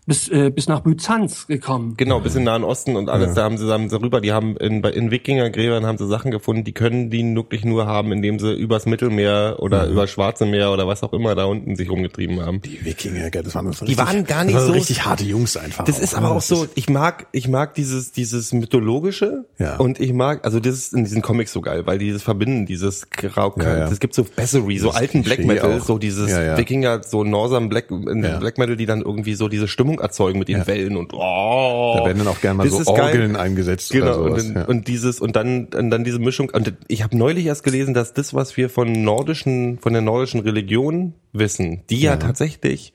bis 0.07 0.29
äh, 0.29 0.51
bis 0.51 0.67
nach 0.67 0.81
Byzanz 0.81 1.47
gekommen. 1.47 1.95
Genau, 1.97 2.19
bis 2.19 2.33
in 2.35 2.41
den 2.41 2.45
Nahen 2.45 2.63
Osten 2.63 2.95
und 2.95 3.09
alles, 3.09 3.33
da 3.33 3.43
haben 3.43 3.57
sie, 3.57 3.67
haben 3.71 3.89
sie 3.89 3.99
rüber, 3.99 4.21
die 4.21 4.31
haben 4.31 4.55
in, 4.57 4.83
in 4.83 5.09
Wikingergräbern 5.11 5.85
haben 5.85 5.97
sie 5.97 6.07
Sachen 6.07 6.29
gefunden, 6.31 6.63
die 6.63 6.73
können 6.73 7.09
die 7.09 7.23
wirklich 7.35 7.65
nur 7.65 7.87
haben, 7.87 8.11
indem 8.11 8.37
sie 8.39 8.53
übers 8.53 8.85
Mittelmeer 8.85 9.55
oder 9.59 9.87
über 9.87 10.05
Schwarze 10.07 10.45
Meer 10.45 10.71
oder 10.71 10.87
was 10.87 11.01
auch 11.03 11.13
immer 11.13 11.33
da 11.35 11.45
unten 11.45 11.75
sich 11.75 11.89
rumgetrieben 11.89 12.39
haben. 12.45 12.61
Die 12.61 12.85
Wikinger, 12.85 13.29
gell, 13.31 13.41
das 13.43 13.55
waren 13.55 13.65
das 13.65 13.79
Die 13.79 13.97
waren 13.97 14.25
gar 14.25 14.43
nicht 14.43 14.55
das 14.55 14.63
waren 14.63 14.67
so- 14.67 14.73
richtig 14.73 15.05
harte 15.05 15.23
Jungs 15.23 15.57
einfach. 15.57 15.85
Das 15.85 15.97
ist 15.99 16.11
ne? 16.13 16.19
aber 16.19 16.31
auch 16.31 16.35
Das 16.35 16.47
so, 16.49 16.67
ich 16.75 16.89
mag, 16.89 17.27
ich 17.31 17.47
mag 17.47 17.73
dieses, 17.73 18.11
dieses 18.11 18.53
mythologische 18.53 19.45
Ja. 19.57 19.77
und 19.77 19.99
ich 19.99 20.13
mag, 20.13 20.45
also 20.45 20.59
das 20.59 20.73
ist 20.75 20.93
in 20.93 21.03
diesen 21.03 21.21
Comics 21.21 21.51
so 21.53 21.61
geil, 21.61 21.83
weil 21.85 21.97
dieses 21.97 22.21
verbinden, 22.23 22.65
dieses 22.65 23.09
Grau, 23.09 23.53
Ja, 23.57 23.77
ja. 23.79 23.87
es 23.87 23.99
gibt 23.99 24.13
so 24.13 24.23
Bessery, 24.23 24.77
so 24.77 24.91
alten 24.91 25.23
Black 25.23 25.43
Metal, 25.45 25.79
auch. 25.79 25.83
so 25.85 25.97
dieses 25.97 26.29
Ja, 26.29 26.43
ja. 26.43 26.57
Wikinger, 26.57 27.01
so 27.03 27.23
Northern 27.23 27.69
Black, 27.69 27.87
Ja. 27.89 28.37
Black 28.39 28.57
Metal, 28.57 28.75
die 28.75 28.85
dann 28.85 29.01
irgendwie 29.01 29.33
so 29.35 29.47
diese 29.47 29.67
Stimmung 29.67 29.94
erzeugen 29.99 30.39
mit 30.39 30.47
den 30.47 30.57
Ja. 30.59 30.67
Wellen 30.67 30.97
und 30.97 31.13
oh. 31.13 31.95
Da 31.97 32.05
werden 32.05 32.19
dann 32.19 32.27
auch 32.27 32.41
gerne 32.41 32.57
mal 32.57 32.69
so 32.69 32.79
ist 32.79 32.87
geil. 32.87 33.01
Orgeln 33.01 33.35
eingesetzt 33.35 33.91
Genau, 33.91 34.05
oder 34.07 34.21
und, 34.21 34.29
sowas. 34.39 34.45
dann- 34.53 34.55
ja. 34.63 34.67
und 34.67 34.87
dieses 34.87 35.19
und 35.21 35.35
dann 35.35 35.65
und 35.75 35.89
dann 35.89 36.03
diese 36.03 36.19
Mischung 36.19 36.49
und 36.53 36.73
ich 36.87 37.03
habe 37.03 37.17
neulich 37.17 37.45
erst 37.45 37.63
gelesen, 37.63 37.93
dass 37.93 38.13
das 38.13 38.33
was 38.33 38.57
wir 38.57 38.69
von 38.69 38.91
nordischen 39.03 39.79
von 39.79 39.93
der 39.93 40.01
nordischen 40.01 40.39
Religion 40.41 41.13
wissen, 41.33 41.83
die 41.89 42.01
ja, 42.01 42.17
tatsächlich 42.17 42.93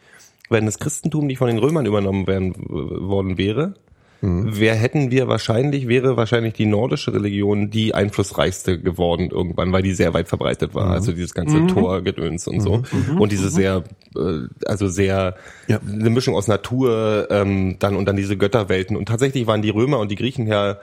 wenn 0.48 0.66
das 0.66 0.78
Christentum 0.80 1.26
nicht 1.26 1.38
von 1.38 1.46
den 1.46 1.58
Römern 1.58 1.86
übernommen 1.86 2.26
werden 2.26 2.54
worden 2.68 3.38
wäre, 3.38 3.74
Mhm. 4.22 4.50
wer 4.52 4.74
hätten 4.74 5.10
wir 5.10 5.28
wahrscheinlich 5.28 5.88
wäre 5.88 6.16
wahrscheinlich 6.16 6.54
die 6.54 6.66
nordische 6.66 7.12
Religion 7.14 7.70
die 7.70 7.94
einflussreichste 7.94 8.78
geworden 8.78 9.30
irgendwann, 9.30 9.72
weil 9.72 9.82
die 9.82 9.92
sehr 9.94 10.12
weit 10.14 10.28
verbreitet 10.28 10.70
Mhm. 10.70 10.74
war, 10.74 10.90
also 10.90 11.12
dieses 11.12 11.32
ganze 11.34 11.66
Torgedöns 11.66 12.46
und 12.46 12.60
so 12.60 12.82
und 13.18 13.32
diese 13.32 13.48
sehr 13.50 13.84
äh, 14.16 14.20
also 14.66 14.88
sehr 14.88 15.34
Ja. 15.68 15.80
eine 15.86 16.10
Mischung 16.10 16.34
aus 16.34 16.48
Natur 16.48 17.28
ähm, 17.30 17.76
dann 17.78 17.96
und 17.96 18.06
dann 18.06 18.16
diese 18.16 18.36
Götterwelten 18.36 18.96
und 18.96 19.06
tatsächlich 19.06 19.46
waren 19.46 19.62
die 19.62 19.70
Römer 19.70 19.98
und 19.98 20.10
die 20.10 20.16
Griechen 20.16 20.46
ja 20.46 20.76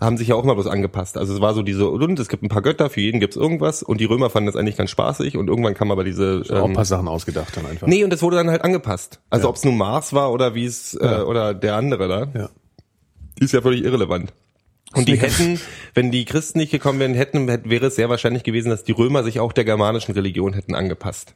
haben 0.00 0.16
sich 0.16 0.28
ja 0.28 0.34
auch 0.34 0.42
mal 0.42 0.54
bloß 0.54 0.66
angepasst. 0.66 1.16
Also 1.16 1.32
es 1.32 1.40
war 1.40 1.54
so 1.54 1.62
diese, 1.62 1.88
und 1.88 2.18
es 2.18 2.28
gibt 2.28 2.42
ein 2.42 2.48
paar 2.48 2.62
Götter, 2.62 2.90
für 2.90 3.00
jeden 3.00 3.20
gibt's 3.20 3.36
irgendwas 3.36 3.84
und 3.84 4.00
die 4.00 4.04
Römer 4.04 4.30
fanden 4.30 4.46
das 4.46 4.56
eigentlich 4.56 4.76
ganz 4.76 4.90
spaßig 4.90 5.36
und 5.36 5.46
irgendwann 5.46 5.74
kam 5.74 5.92
aber 5.92 6.02
diese 6.02 6.42
auch 6.50 6.64
ein 6.64 6.70
ähm, 6.70 6.72
paar 6.72 6.84
Sachen 6.84 7.06
ausgedacht 7.06 7.56
dann 7.56 7.66
einfach. 7.66 7.86
Nee, 7.86 8.02
und 8.02 8.12
das 8.12 8.20
wurde 8.20 8.36
dann 8.36 8.50
halt 8.50 8.64
angepasst. 8.64 9.20
Also 9.30 9.44
Ja. 9.44 9.50
ob's 9.50 9.64
nun 9.64 9.76
Mars 9.78 10.12
war 10.12 10.32
oder 10.32 10.56
wie 10.56 10.64
es 10.64 10.94
äh, 10.94 11.04
Ja. 11.06 11.22
oder 11.24 11.54
der 11.54 11.76
andere 11.76 12.08
da, 12.08 12.26
Ja. 12.36 12.48
Ist 13.40 13.52
ja 13.52 13.60
völlig 13.62 13.84
irrelevant. 13.84 14.32
Und 14.94 15.08
die 15.08 15.16
hätten, 15.18 15.58
wenn 15.94 16.10
die 16.10 16.26
Christen 16.26 16.58
nicht 16.58 16.70
gekommen 16.70 17.00
wären, 17.00 17.14
hätten, 17.14 17.48
hätte, 17.48 17.70
wäre 17.70 17.86
es 17.86 17.96
sehr 17.96 18.10
wahrscheinlich 18.10 18.42
gewesen, 18.42 18.68
dass 18.68 18.84
die 18.84 18.92
Römer 18.92 19.24
sich 19.24 19.40
auch 19.40 19.54
der 19.54 19.64
germanischen 19.64 20.12
Religion 20.12 20.52
hätten 20.52 20.74
angepasst. 20.74 21.34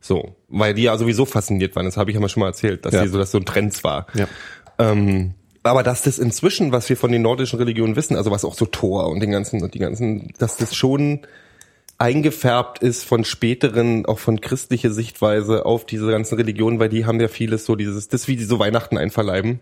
So, 0.00 0.36
weil 0.48 0.74
die 0.74 0.82
ja 0.82 0.98
sowieso 0.98 1.24
fasziniert 1.24 1.74
waren. 1.76 1.86
Das 1.86 1.96
habe 1.96 2.10
ich 2.10 2.14
ja 2.14 2.20
mal 2.20 2.28
schon 2.28 2.42
mal 2.42 2.48
erzählt, 2.48 2.84
dass 2.84 2.92
Ja. 2.92 3.02
die 3.02 3.08
so, 3.08 3.16
dass 3.16 3.30
so 3.30 3.38
ein 3.38 3.46
Trend 3.46 3.82
war. 3.84 4.06
Ja. 4.14 4.28
Ähm, 4.78 5.32
aber 5.62 5.82
dass 5.82 6.02
das 6.02 6.18
inzwischen, 6.18 6.72
was 6.72 6.88
wir 6.88 6.96
von 6.96 7.10
den 7.12 7.22
nordischen 7.22 7.58
Religionen 7.58 7.96
wissen, 7.96 8.16
also 8.16 8.30
was 8.30 8.44
auch 8.44 8.54
so 8.54 8.66
Thor 8.66 9.08
und 9.08 9.20
den 9.20 9.30
ganzen 9.30 9.62
und 9.62 9.72
die 9.74 9.78
ganzen, 9.78 10.32
dass 10.38 10.56
das 10.56 10.74
schon 10.74 11.20
eingefärbt 11.98 12.78
ist 12.82 13.04
von 13.04 13.24
späteren, 13.24 14.06
auch 14.06 14.18
von 14.18 14.40
christlicher 14.40 14.90
Sichtweise 14.90 15.66
auf 15.66 15.84
diese 15.84 16.10
ganzen 16.10 16.36
Religionen, 16.36 16.78
weil 16.80 16.88
die 16.88 17.04
haben 17.04 17.20
ja 17.20 17.28
vieles 17.28 17.66
so 17.66 17.76
dieses, 17.76 18.08
das 18.08 18.26
wie 18.26 18.36
die 18.36 18.44
so 18.44 18.58
Weihnachten 18.58 18.96
einverleiben. 18.96 19.60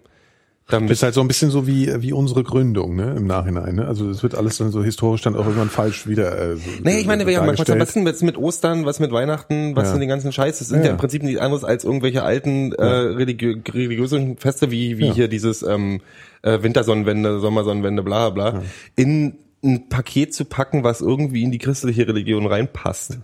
Damit, 0.70 0.90
Das 0.90 0.98
ist 0.98 1.02
halt 1.02 1.14
so 1.14 1.22
ein 1.22 1.28
bisschen 1.28 1.50
so 1.50 1.66
wie, 1.66 1.90
wie 2.02 2.12
unsere 2.12 2.44
Gründung, 2.44 2.94
ne, 2.94 3.14
im 3.16 3.26
Nachhinein, 3.26 3.76
ne? 3.76 3.86
Also 3.86 4.10
es 4.10 4.22
wird 4.22 4.34
alles 4.34 4.58
dann 4.58 4.70
so 4.70 4.84
historisch 4.84 5.22
dann 5.22 5.34
auch 5.34 5.44
irgendwann 5.46 5.70
falsch 5.70 6.06
wieder. 6.06 6.38
Äh, 6.38 6.56
so, 6.56 6.62
Nee, 6.84 6.98
ich 6.98 7.06
meine, 7.06 7.26
wir 7.26 7.38
haben 7.38 7.46
manchmal 7.46 7.80
was 7.80 7.94
denn 7.94 8.06
jetzt 8.06 8.22
mit 8.22 8.36
Ostern, 8.36 8.84
was 8.84 9.00
mit 9.00 9.10
Weihnachten, 9.10 9.74
was 9.74 9.84
Ja. 9.84 9.90
sind 9.92 10.00
den 10.00 10.10
ganzen 10.10 10.30
Scheiß? 10.30 10.58
Das 10.58 10.68
sind 10.68 10.80
Ja, 10.80 10.84
ja, 10.86 10.90
im 10.90 10.98
Prinzip 10.98 11.22
nichts 11.22 11.40
anderes 11.40 11.64
als 11.64 11.84
irgendwelche 11.84 12.22
alten 12.22 12.72
äh, 12.74 12.84
religiö 12.84 13.56
religiösen 13.66 14.36
Feste, 14.36 14.70
wie, 14.70 14.98
wie 14.98 15.06
Ja. 15.06 15.14
hier 15.14 15.28
dieses 15.28 15.62
ähm, 15.62 16.02
äh, 16.42 16.62
Wintersonnenwende, 16.62 17.40
Sommersonnenwende, 17.40 18.02
bla 18.02 18.28
bla 18.28 18.50
bla, 18.50 18.62
in 18.94 19.38
ein 19.64 19.88
Paket 19.88 20.34
zu 20.34 20.44
packen, 20.44 20.84
was 20.84 21.00
irgendwie 21.00 21.44
in 21.44 21.50
die 21.50 21.58
christliche 21.58 22.06
Religion 22.06 22.44
reinpasst. 22.46 23.18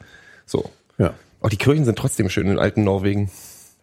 So. 0.47 0.71
Ja. 0.97 1.13
Auch 1.43 1.51
die 1.51 1.59
Kirchen 1.59 1.85
sind 1.85 1.99
trotzdem 1.99 2.31
schön 2.31 2.47
in 2.49 2.59
alten 2.59 2.85
Norwegen. 2.85 3.31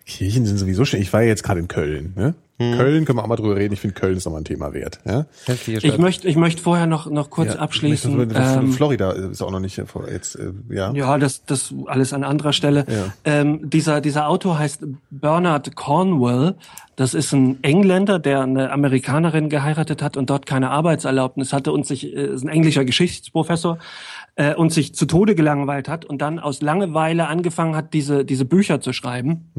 Kirchen 0.08 0.48
sind 0.48 0.58
sowieso 0.58 0.84
schön. 0.84 1.00
Ich 1.00 1.14
war 1.14 1.22
ja 1.22 1.28
jetzt 1.28 1.44
gerade 1.44 1.60
in 1.60 1.68
Köln, 1.68 2.14
ne? 2.18 2.34
Hm. 2.62 2.78
Köln 2.78 3.06
können 3.06 3.18
wir 3.18 3.24
auch 3.24 3.28
mal 3.28 3.36
drüber 3.36 3.56
reden. 3.56 3.74
Ich 3.74 3.82
finde 3.82 4.00
Köln 4.00 4.18
ist 4.18 4.26
nochmal 4.26 4.42
ein 4.42 4.46
Thema 4.46 4.74
wert, 4.74 5.00
ja? 5.06 5.26
Ich 5.66 5.98
möchte, 5.98 6.28
ich 6.28 6.36
möchte 6.36 6.62
vorher 6.62 6.88
noch, 6.88 7.10
noch 7.10 7.30
kurz 7.30 7.54
Ja, 7.56 7.60
abschließen. 7.60 8.30
das- 8.30 8.56
ähm, 8.58 8.74
Florida 8.74 9.12
ist 9.12 9.42
auch 9.42 9.52
noch 9.52 9.60
nicht 9.60 9.82
jetzt, 10.10 10.36
äh, 10.36 10.52
ja. 10.70 10.92
Ja, 10.94 11.18
das, 11.18 11.44
das 11.46 11.74
alles 11.88 12.14
an 12.14 12.24
anderer 12.24 12.54
Stelle. 12.54 12.86
Ja. 12.88 13.14
Ähm, 13.26 13.70
dieser, 13.70 14.02
dieser 14.02 14.28
Autor 14.28 14.60
heißt 14.60 14.82
Bernard 15.10 15.76
Cornwell. 15.76 16.56
Das 16.96 17.14
ist 17.14 17.32
ein 17.34 17.64
Engländer, 17.64 18.20
der 18.20 18.42
eine 18.42 18.72
Amerikanerin 18.72 19.50
geheiratet 19.50 20.04
hat 20.04 20.18
und 20.18 20.30
dort 20.30 20.46
keine 20.46 20.70
Arbeitserlaubnis 20.70 21.52
hatte 21.54 21.72
und 21.72 21.86
sich, 21.88 22.06
äh, 22.06 22.26
ist 22.28 22.44
ein 22.44 22.50
englischer 22.50 22.86
Geschichtsprofessor, 22.86 23.80
äh, 24.42 24.56
und 24.56 24.74
sich 24.74 24.96
zu 24.96 25.06
Tode 25.06 25.36
gelangweilt 25.36 25.88
hat 25.88 26.04
und 26.04 26.20
dann 26.20 26.40
aus 26.40 26.62
Langeweile 26.62 27.28
angefangen 27.28 27.76
hat, 27.76 27.94
diese, 27.94 28.26
diese 28.26 28.46
Bücher 28.46 28.82
zu 28.82 28.92
schreiben. 28.92 29.52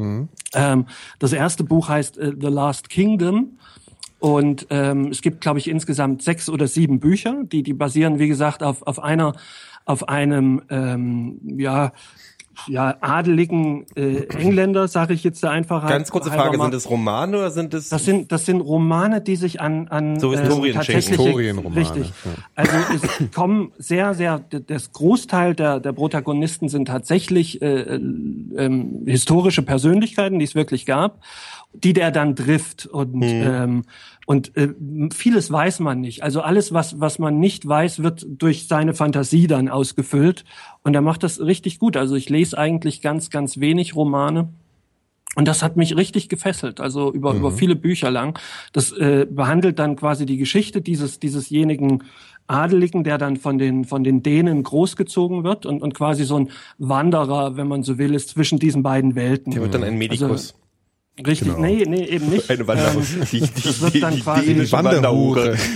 Ähm, 0.55 0.87
das 1.21 1.33
erste 1.33 1.63
Buch 1.63 1.89
heißt 1.89 2.19
äh, 2.19 2.33
The 2.39 2.49
Last 2.49 2.89
Kingdom. 2.89 3.59
Und 4.19 4.67
ähm, 4.71 5.09
es 5.09 5.23
gibt, 5.23 5.41
glaube 5.41 5.61
ich, 5.61 5.69
insgesamt 5.69 6.23
sechs 6.23 6.49
oder 6.49 6.67
sieben 6.67 6.99
Bücher, 6.99 7.43
die, 7.45 7.63
die 7.63 7.75
basieren, 7.75 8.19
wie 8.19 8.29
gesagt, 8.29 8.63
auf, 8.63 8.83
auf 8.83 9.01
einer, 9.01 9.35
auf 9.85 10.09
einem, 10.09 10.63
ähm, 10.69 11.41
ja, 11.59 11.93
ja, 12.69 12.97
adeligen 13.01 13.87
äh, 13.95 14.27
Engländer, 14.39 14.89
sage 14.89 15.15
ich 15.15 15.25
jetzt 15.25 15.43
der 15.43 15.51
Einfachheit. 15.51 15.91
Ganz 15.91 16.11
kurze 16.11 16.31
Frage, 16.31 16.57
mal. 16.59 16.65
sind 16.65 16.75
es 16.75 16.89
Romane 16.89 17.39
oder 17.39 17.51
sind 17.51 17.75
es 17.75 17.89
Das 17.89 18.05
sind, 18.05 18.31
das 18.33 18.47
sind 18.47 18.61
Romane, 18.61 19.21
die 19.21 19.37
sich 19.37 19.61
an, 19.61 19.89
an 19.89 20.19
So 20.21 20.33
Historien 20.33 20.75
tatsächliche, 20.75 21.23
Historienromane, 21.23 21.81
richtig. 21.81 22.13
ja. 22.25 22.33
Also 22.55 22.73
es 22.95 23.31
kommen 23.35 23.73
sehr, 23.79 24.15
sehr, 24.15 24.39
das 24.67 24.93
Großteil 24.93 25.55
der, 25.55 25.81
der 25.81 25.93
Protagonisten 25.93 26.69
sind 26.69 26.87
tatsächlich 26.87 27.63
äh, 27.63 27.95
ähm, 27.95 29.03
historische 29.07 29.63
Persönlichkeiten, 29.63 30.39
die 30.39 30.45
es 30.45 30.55
wirklich 30.55 30.87
gab, 30.87 31.21
die 31.73 31.93
der 31.93 32.11
dann 32.11 32.37
trifft 32.37 32.87
und 32.87 33.23
ähm, 33.23 33.85
und 34.27 34.57
äh, 34.57 34.69
vieles 35.13 35.51
weiß 35.51 35.81
man 35.81 36.01
nicht. 36.01 36.23
Also 36.23 36.41
alles, 36.41 36.73
was 36.73 37.01
was 37.01 37.19
man 37.19 37.41
nicht 37.41 37.67
weiß, 37.67 38.03
wird 38.03 38.25
durch 38.29 38.69
seine 38.69 38.95
Fantasie 38.95 39.47
dann 39.47 39.69
ausgefüllt 39.69 40.45
und 40.83 40.95
er 40.95 41.03
macht 41.03 41.23
das 41.23 41.41
richtig 41.41 41.79
gut. 41.79 41.97
Also 41.97 42.15
ich 42.15 42.29
lese 42.29 42.57
eigentlich 42.59 43.03
ganz, 43.03 43.31
ganz 43.31 43.59
wenig 43.59 43.97
Romane. 43.97 44.49
Und 45.35 45.49
das 45.49 45.63
hat 45.63 45.79
mich 45.79 45.97
richtig 45.97 46.29
gefesselt, 46.29 46.79
also 46.79 47.11
über, 47.11 47.33
über 47.33 47.53
viele 47.53 47.75
Bücher 47.75 48.11
lang. 48.11 48.39
Das 48.75 48.93
äh, 48.93 49.27
behandelt 49.31 49.79
dann 49.79 49.97
quasi 49.97 50.27
die 50.27 50.37
Geschichte 50.37 50.83
dieses, 50.83 51.21
diesesjenigen 51.21 52.03
Adeligen, 52.49 53.03
der 53.03 53.17
dann 53.17 53.39
von 53.39 53.57
den, 53.57 53.87
von 53.87 54.05
den 54.05 54.23
Dänen 54.23 54.63
großgezogen 54.63 55.43
wird 55.43 55.65
und, 55.65 55.81
und 55.81 55.95
quasi 55.95 56.25
so 56.25 56.37
ein 56.37 56.51
Wanderer, 56.77 57.57
wenn 57.57 57.67
man 57.67 57.83
so 57.83 57.97
will, 57.97 58.15
ist 58.15 58.29
zwischen 58.29 58.59
diesen 58.59 58.83
beiden 58.83 59.15
Welten. 59.15 59.53
der 59.53 59.63
wird 59.63 59.73
dann 59.73 59.85
ein 59.85 59.97
Medikus. 59.97 60.23
Also, 60.23 60.55
Richtig, 61.19 61.49
Genau. 61.49 61.61
nee, 61.61 61.85
nee, 61.87 62.05
eben 62.07 62.31
nicht. 62.31 62.49
eine 62.51 62.67
Wanderhure. 62.67 63.05
Ähm, 63.21 63.27
die, 63.33 63.41
die, 63.41 63.63
das 63.63 63.81
wird 63.83 64.03
dann 64.03 64.15
die, 64.17 64.23
quasi- 64.23 64.55
Die 64.55 64.73
Wanderhure. 64.73 65.57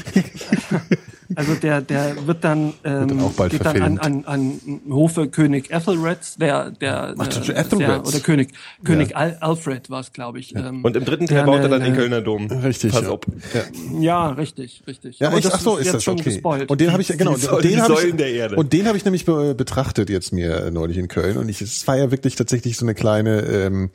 Also 1.34 1.55
der, 1.55 1.80
der 1.82 2.26
wird 2.26 2.45
dann, 2.45 2.72
ähm, 2.84 3.09
dann 3.09 3.20
auch 3.20 3.32
bald 3.32 3.51
geht 3.51 3.64
dann 3.64 3.82
an, 3.82 3.99
an, 3.99 4.24
an 4.26 4.61
Hofe 4.89 5.26
König 5.28 5.70
Ethelreds, 5.72 6.37
der, 6.37 6.70
der, 6.70 7.14
Ach, 7.18 7.26
äh, 7.49 7.53
Ethelreds. 7.53 8.09
oder 8.09 8.20
König, 8.20 8.51
König 8.84 9.16
Al 9.16 9.37
Alfred 9.41 9.91
war 9.91 10.01
es, 10.01 10.12
glaube 10.12 10.39
ich. 10.39 10.55
Ähm, 10.55 10.84
Und 10.84 10.97
im 10.97 11.05
dritten 11.05 11.26
Teil 11.26 11.45
baut 11.45 11.61
er 11.61 11.68
dann 11.68 11.80
den 11.80 11.89
eine- 11.93 11.97
Kölner 11.97 12.20
Dom. 12.22 12.47
Richtig. 12.47 12.93
Pass 12.93 13.03
ja. 13.03 13.09
auf. 13.11 13.20
Ja. 13.53 14.01
Ja, 14.01 14.28
richtig, 14.30 14.82
richtig. 14.87 15.18
Ja, 15.18 15.28
Aber 15.28 15.39
ich, 15.39 15.53
ach 15.53 15.59
so, 15.61 15.76
ist 15.76 15.87
jetzt 15.87 15.95
das 15.97 16.05
schon 16.05 16.14
okay. 16.14 16.30
gespoilt. 16.30 16.70
Und 16.70 16.80
den 16.80 16.93
habe 16.93 17.03
ich 17.03 17.09
genau, 17.09 17.30
Die 17.34 17.34
und 17.34 17.41
Säulen- 17.43 17.62
den 17.70 17.82
habe 17.82 18.07
ich 18.07 18.14
der 18.16 18.30
Erde. 18.32 18.57
und 18.57 18.72
den 18.72 18.87
habe 18.87 18.97
ich 18.97 19.05
nämlich 19.05 19.24
be 19.24 19.55
betrachtet 19.57 20.09
jetzt 20.09 20.32
mir 20.32 20.66
äh, 20.66 20.70
neulich 20.70 20.97
in 20.97 21.09
Köln 21.09 21.37
und 21.39 21.49
ich 21.49 21.61
es 21.61 21.87
war 21.89 21.97
ja 21.99 22.11
wirklich 22.12 22.37
tatsächlich 22.37 22.76
so 22.76 22.84
eine 22.87 22.95
kleine 22.95 23.41
ähm, 23.41 23.91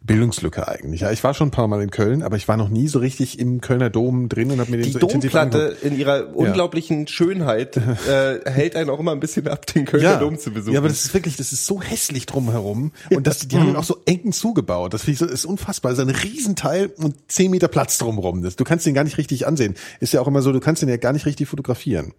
Bildungslücke 0.00 0.68
eigentlich. 0.68 1.00
Ja, 1.00 1.10
ich 1.10 1.24
war 1.24 1.34
schon 1.34 1.48
ein 1.48 1.50
paar 1.50 1.66
Mal 1.66 1.82
in 1.82 1.90
Köln, 1.90 2.22
aber 2.22 2.36
ich 2.36 2.46
war 2.46 2.56
noch 2.56 2.68
nie 2.68 2.88
so 2.88 3.00
richtig 3.00 3.38
im 3.38 3.60
Kölner 3.60 3.90
Dom 3.90 4.28
drin 4.28 4.50
und 4.52 4.60
habe 4.60 4.70
mir 4.70 4.76
den 4.76 4.86
Die 4.86 4.92
so 4.92 5.00
intensiv 5.00 5.32
Domplatte 5.32 5.76
in 5.82 5.98
ihrer 5.98 6.36
unglaublichen 6.36 7.08
Schönheit 7.08 7.76
äh, 8.08 8.48
hält 8.48 8.76
einen 8.76 8.90
auch 8.90 9.00
immer 9.00 9.12
ein 9.12 9.20
bisschen 9.20 9.48
ab, 9.48 9.66
den 9.66 9.84
Kölner 9.84 10.12
ja, 10.12 10.18
Dom 10.18 10.38
zu 10.38 10.52
besuchen. 10.52 10.72
Ja, 10.72 10.80
aber 10.80 10.88
das 10.88 11.04
ist 11.04 11.14
wirklich, 11.14 11.36
das 11.36 11.52
ist 11.52 11.66
so 11.66 11.82
hässlich 11.82 12.26
drumherum 12.26 12.92
und 13.10 13.26
das, 13.26 13.48
die 13.48 13.58
haben 13.58 13.74
auch 13.74 13.84
so 13.84 13.98
eng 14.06 14.32
zugebaut. 14.32 14.94
Das 14.94 15.02
finde 15.02 15.12
ich 15.12 15.18
so, 15.18 15.26
ist 15.26 15.44
unfassbar. 15.44 15.90
Das 15.90 15.98
ist 15.98 16.04
ein 16.06 16.14
Riesenteil 16.14 16.90
und 16.96 17.16
zehn 17.28 17.50
Meter 17.50 17.68
Platz 17.68 17.98
drumherum. 17.98 18.42
Das, 18.42 18.56
du 18.56 18.64
kannst 18.64 18.86
den 18.86 18.94
gar 18.94 19.04
nicht 19.04 19.18
richtig 19.18 19.46
ansehen. 19.46 19.74
Ist 20.00 20.12
ja 20.12 20.20
auch 20.20 20.28
immer 20.28 20.42
so, 20.42 20.52
du 20.52 20.60
kannst 20.60 20.80
den 20.80 20.88
ja 20.88 20.96
gar 20.96 21.12
nicht 21.12 21.26
richtig 21.26 21.48
fotografieren. 21.48 22.12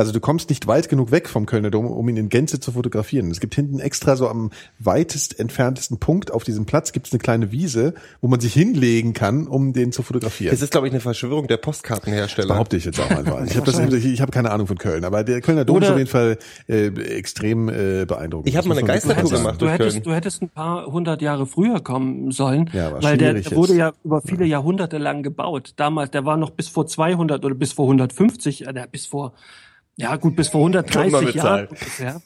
Also 0.00 0.12
du 0.12 0.20
kommst 0.20 0.48
nicht 0.48 0.66
weit 0.66 0.88
genug 0.88 1.10
weg 1.10 1.28
vom 1.28 1.44
Kölner 1.44 1.70
Dom, 1.70 1.84
um 1.84 2.08
ihn 2.08 2.16
in 2.16 2.30
Gänze 2.30 2.58
zu 2.58 2.72
fotografieren. 2.72 3.30
Es 3.30 3.38
gibt 3.38 3.54
hinten 3.54 3.80
extra 3.80 4.16
so 4.16 4.28
am 4.28 4.50
weitest 4.78 5.38
entferntesten 5.38 5.98
Punkt 5.98 6.30
auf 6.32 6.42
diesem 6.42 6.64
Platz 6.64 6.92
gibt 6.92 7.06
es 7.08 7.12
eine 7.12 7.18
kleine 7.18 7.52
Wiese, 7.52 7.92
wo 8.22 8.28
man 8.28 8.40
sich 8.40 8.54
hinlegen 8.54 9.12
kann, 9.12 9.46
um 9.46 9.74
den 9.74 9.92
zu 9.92 10.02
fotografieren. 10.02 10.52
das 10.52 10.62
ist, 10.62 10.70
glaube 10.70 10.86
ich, 10.86 10.94
eine 10.94 11.00
Verschwörung 11.02 11.48
der 11.48 11.58
Postkartenhersteller. 11.58 12.48
Behaupte 12.54 12.78
ich 12.78 12.86
jetzt 12.86 12.98
auch 12.98 13.10
einfach. 13.10 13.44
Ich 13.44 13.54
habe 13.58 13.66
das, 13.70 13.78
ich 13.78 14.20
habe 14.22 14.32
keine 14.32 14.50
Ahnung 14.52 14.66
von 14.66 14.78
Köln, 14.78 15.04
aber 15.04 15.22
der 15.22 15.42
Kölner 15.42 15.66
Dom 15.66 15.76
ist 15.76 15.82
Oder- 15.82 15.92
auf 15.92 15.98
jeden 15.98 16.08
Fall 16.10 16.38
äh, 16.66 16.86
extrem 16.86 17.68
äh, 17.68 18.06
beeindruckend. 18.06 18.48
Ich 18.48 18.56
hab 18.56 18.62
Das 18.64 18.68
mal 18.70 18.78
eine 18.78 18.86
Geistertour 18.86 19.30
gemacht. 19.30 19.60
Du 19.60 19.68
hättest, 19.68 19.96
Köln. 19.96 20.02
du 20.04 20.14
hättest 20.14 20.40
ein 20.40 20.48
paar 20.48 20.86
hundert 20.86 21.20
Jahre 21.20 21.44
früher 21.44 21.80
kommen 21.80 22.30
sollen, 22.30 22.70
Ja, 22.72 23.02
weil 23.02 23.18
der 23.18 23.32
schwierig 23.32 23.54
wurde 23.54 23.74
ja 23.74 23.92
über 24.02 24.22
viele 24.22 24.46
Jahrhunderte 24.46 24.96
lang 24.96 25.22
gebaut. 25.22 25.74
Damals, 25.76 26.10
der 26.10 26.24
war 26.24 26.38
noch 26.38 26.52
bis 26.52 26.68
vor 26.68 26.86
200 26.86 27.44
oder 27.44 27.54
bis 27.54 27.74
vor 27.74 27.84
150, 27.84 28.66
äh, 28.66 28.72
der 28.72 28.86
bis 28.86 29.04
vor, 29.04 29.34
ja 30.00 30.16
gut, 30.16 30.36
bis 30.36 30.48
vor 30.48 30.62
Kommt 30.62 30.74
mal 30.74 30.80
130 30.84 31.26
mit 31.26 31.34
Jahren 31.36 31.66
ungefähr, 31.68 32.22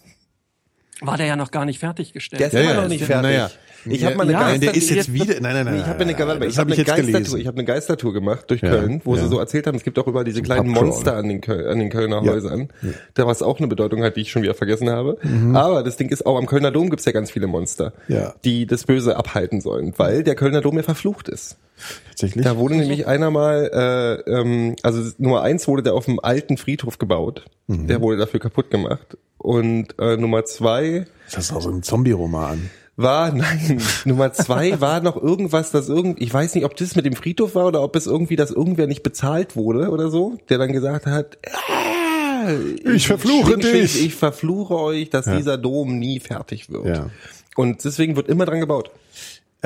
war 1.00 1.16
der 1.16 1.26
ja 1.26 1.36
noch 1.36 1.50
gar 1.50 1.64
nicht 1.64 1.78
fertiggestellt. 1.80 2.40
Der 2.40 2.46
ist 2.48 2.52
Ja, 2.54 2.60
immer 2.60 2.74
ja, 2.74 2.80
noch 2.82 2.88
nicht 2.88 3.04
fertig. 3.04 3.22
naja. 3.22 3.50
Ich 3.86 4.04
habe 4.04 4.16
mal 4.16 4.22
eine 4.24 4.32
ja, 4.32 4.40
Nein, 4.40 4.60
der 4.60 4.72
Geister 4.72 4.96
ist 4.96 5.08
jetzt 5.08 5.12
wieder. 5.12 5.40
Nein, 5.40 5.54
nein, 5.54 5.64
nein. 5.66 5.76
Ich 5.80 5.86
habe 5.86 6.00
eine, 6.00 6.12
nein, 6.12 6.40
das 6.40 6.52
ich 6.52 6.58
hab 6.58 6.66
eine 6.66 6.76
jetzt 6.76 6.86
Geistertour, 6.86 7.38
ich 7.38 7.46
habe 7.46 7.56
eine 7.58 7.64
Geistertour 7.64 8.12
gemacht 8.12 8.44
durch 8.50 8.62
Ja, 8.62 8.70
Köln, 8.70 9.00
wo 9.04 9.14
ja. 9.14 9.22
sie 9.22 9.28
so 9.28 9.38
erzählt 9.38 9.66
haben, 9.66 9.76
es 9.76 9.84
gibt 9.84 9.98
auch 9.98 10.06
überall 10.06 10.24
diese 10.24 10.42
kleinen. 10.42 10.68
Monster 10.68 11.16
an 11.16 11.28
den, 11.28 11.40
Köl 11.40 11.68
an 11.68 11.78
den 11.78 11.90
Kölner 11.90 12.22
Ja. 12.24 12.32
Häusern. 12.32 12.68
Da 13.14 13.26
was 13.26 13.42
auch 13.42 13.58
eine 13.58 13.68
Bedeutung 13.68 14.02
hat, 14.02 14.16
die 14.16 14.22
ich 14.22 14.30
schon 14.30 14.42
wieder 14.42 14.54
vergessen 14.54 14.90
habe. 14.90 15.18
Mhm. 15.22 15.54
Aber 15.56 15.82
das 15.82 15.96
Ding 15.96 16.08
ist 16.08 16.24
auch 16.26 16.38
am 16.38 16.46
Kölner 16.46 16.70
Dom 16.70 16.90
gibt's 16.90 17.04
ja 17.04 17.12
ganz 17.12 17.30
viele 17.30 17.46
Monster, 17.46 17.92
Ja. 18.08 18.34
die 18.44 18.66
das 18.66 18.84
Böse 18.84 19.16
abhalten 19.16 19.60
sollen, 19.60 19.92
weil 19.96 20.22
der 20.22 20.34
Kölner 20.34 20.60
Dom 20.60 20.76
ja 20.76 20.82
verflucht 20.82 21.28
ist. 21.28 21.56
Tatsächlich. 22.08 22.44
Da 22.44 22.56
wurde 22.56 22.76
nämlich 22.76 23.06
einer 23.06 23.30
mal, 23.30 23.70
äh, 24.26 24.30
ähm, 24.30 24.76
also 24.82 25.02
Nummer 25.18 25.42
eins 25.42 25.66
wurde 25.66 25.82
der 25.82 25.94
auf 25.94 26.04
dem 26.04 26.20
alten 26.20 26.56
Friedhof 26.56 26.98
gebaut. 26.98 27.44
Mhm. 27.66 27.88
Der 27.88 28.00
wurde 28.00 28.16
dafür 28.16 28.38
kaputt 28.40 28.70
gemacht. 28.70 29.16
Und 29.38 29.98
äh, 29.98 30.16
Nummer 30.16 30.44
zwei 30.44 31.04
Das 31.32 31.44
ist 31.46 31.52
auch 31.52 31.60
so 31.60 31.70
ein 31.70 31.82
Zombie-Roman. 31.82 32.70
War, 32.96 33.32
nein, 33.34 33.80
Nummer 34.04 34.32
zwei 34.32 34.80
war 34.80 35.00
noch 35.00 35.16
irgendwas, 35.20 35.70
das 35.70 35.88
irgend, 35.88 36.20
ich 36.20 36.32
weiß 36.32 36.54
nicht, 36.54 36.64
ob 36.64 36.76
das 36.76 36.94
mit 36.96 37.04
dem 37.04 37.14
Friedhof 37.14 37.54
war 37.54 37.66
oder 37.66 37.82
ob 37.82 37.96
es 37.96 38.06
irgendwie, 38.06 38.36
dass 38.36 38.50
irgendwer 38.50 38.86
nicht 38.86 39.02
bezahlt 39.02 39.56
wurde 39.56 39.90
oder 39.90 40.10
so, 40.10 40.38
der 40.48 40.58
dann 40.58 40.72
gesagt 40.72 41.06
hat, 41.06 41.38
ah, 41.46 42.48
Ich 42.94 43.06
verfluche 43.06 43.52
schwing, 43.52 43.62
schwing, 43.62 43.82
dich. 43.82 44.04
ich 44.06 44.14
verfluche 44.14 44.76
euch, 44.78 45.10
dass 45.10 45.26
dieser 45.26 45.58
Dom 45.58 45.98
nie 45.98 46.20
fertig 46.20 46.70
wird. 46.70 46.86
Ja. 46.86 47.10
Und 47.56 47.84
deswegen 47.84 48.16
wird 48.16 48.28
immer 48.28 48.46
dran 48.46 48.60
gebaut. 48.60 48.90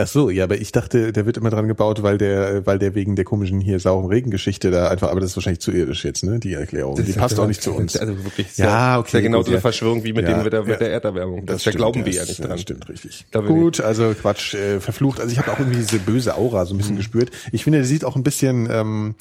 Ach 0.00 0.06
so, 0.06 0.30
ja, 0.30 0.44
aber 0.44 0.60
ich 0.60 0.70
dachte, 0.70 1.12
der 1.12 1.26
wird 1.26 1.38
immer 1.38 1.50
dran 1.50 1.66
gebaut, 1.66 2.04
weil 2.04 2.18
der, 2.18 2.64
weil 2.66 2.78
der 2.78 2.94
wegen 2.94 3.16
der 3.16 3.24
komischen 3.24 3.58
hier 3.60 3.80
sauren 3.80 4.06
Regengeschichte 4.06 4.70
da 4.70 4.88
einfach, 4.88 5.10
aber 5.10 5.18
das 5.20 5.30
ist 5.30 5.36
wahrscheinlich 5.36 5.58
zu 5.58 5.72
irdisch 5.72 6.04
jetzt, 6.04 6.22
ne, 6.22 6.38
die 6.38 6.52
Erklärung. 6.52 6.94
die 6.94 7.12
passt 7.14 7.38
auch 7.40 7.48
nicht 7.48 7.60
zu 7.60 7.72
uns. 7.74 7.96
Also 7.96 8.16
wirklich 8.24 8.52
sehr, 8.52 8.66
Ja, 8.66 8.98
okay, 9.00 9.10
sehr 9.10 9.22
genau 9.22 9.42
so 9.42 9.50
eine. 9.50 9.60
Verschwörung 9.60 10.04
wie 10.04 10.12
mit 10.12 10.28
Ja, 10.28 10.34
dem 10.36 10.44
mit 10.44 10.52
der, 10.52 10.60
mit 10.60 10.70
ja. 10.70 10.76
der 10.76 10.92
Erderwärmung. 10.92 11.46
Das, 11.46 11.56
da 11.56 11.60
stimmt, 11.62 11.76
glauben 11.76 12.04
wir 12.04 12.12
das- 12.12 12.14
ja 12.14 12.22
nicht 12.26 12.40
dran. 12.42 12.50
Das 12.50 12.60
stimmt, 12.60 12.88
richtig. 12.88 13.26
Da 13.32 13.40
Gut, 13.40 13.80
also 13.80 14.14
Quatsch, 14.14 14.54
äh, 14.54 14.78
verflucht. 14.78 15.18
Also 15.18 15.32
ich 15.32 15.38
habe 15.38 15.50
auch 15.52 15.58
irgendwie 15.58 15.78
diese 15.78 15.98
böse 15.98 16.36
Aura 16.36 16.64
so 16.64 16.74
ein 16.74 16.76
Mhm. 16.76 16.78
bisschen 16.78 16.96
gespürt. 16.96 17.30
Ich 17.50 17.64
finde, 17.64 17.78
der 17.80 17.86
sieht 17.86 18.04
auch 18.04 18.14
ein 18.14 18.22
bisschen, 18.22 18.68
ähm, 18.70 19.16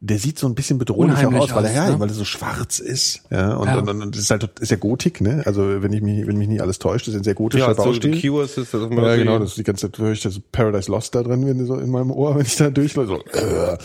der 0.00 0.18
sieht 0.18 0.38
so 0.38 0.46
ein 0.46 0.54
bisschen 0.54 0.78
bedrohlich 0.78 1.16
auch 1.26 1.32
aus, 1.32 1.54
weil 1.54 1.64
er, 1.64 1.74
ja, 1.74 1.90
ne? 1.90 1.98
weil 1.98 2.08
er 2.08 2.14
so 2.14 2.24
schwarz 2.24 2.78
ist. 2.78 3.22
Ja, 3.30 3.56
und, 3.56 3.66
Ja. 3.66 3.78
und, 3.78 3.88
und, 3.88 4.02
und 4.02 4.14
das 4.14 4.22
ist 4.22 4.30
halt, 4.30 4.48
ist 4.60 4.70
ja 4.70 4.76
Gotik, 4.76 5.20
ne? 5.20 5.42
Also, 5.44 5.82
wenn 5.82 5.92
ich 5.92 6.02
mich, 6.02 6.24
wenn 6.26 6.36
mich 6.36 6.46
nicht 6.46 6.60
alles 6.60 6.78
täuscht, 6.78 7.08
das 7.08 7.14
ist 7.14 7.20
ein 7.20 7.24
sehr 7.24 7.34
gotischer 7.34 7.68
Ja, 7.68 7.74
so 7.74 7.82
Baustil. 7.82 8.14
The 8.14 8.28
Cures 8.28 8.56
ist 8.58 8.72
das 8.72 8.82
Ja, 8.82 9.16
genau, 9.16 9.40
das 9.40 9.50
ist 9.50 9.58
die 9.58 9.64
ganze 9.64 9.90
Zeit, 9.90 9.98
höre 9.98 10.12
ich 10.12 10.22
das 10.22 10.38
Paradise 10.52 10.90
Lost 10.90 11.14
da 11.16 11.22
drin, 11.24 11.44
wenn 11.46 11.66
so 11.66 11.76
in 11.76 11.90
meinem 11.90 12.12
Ohr, 12.12 12.36
wenn 12.36 12.46
ich 12.46 12.54
da 12.56 12.70
durchläufe, 12.70 13.20
so, 13.32 13.38
äh. 13.38 13.76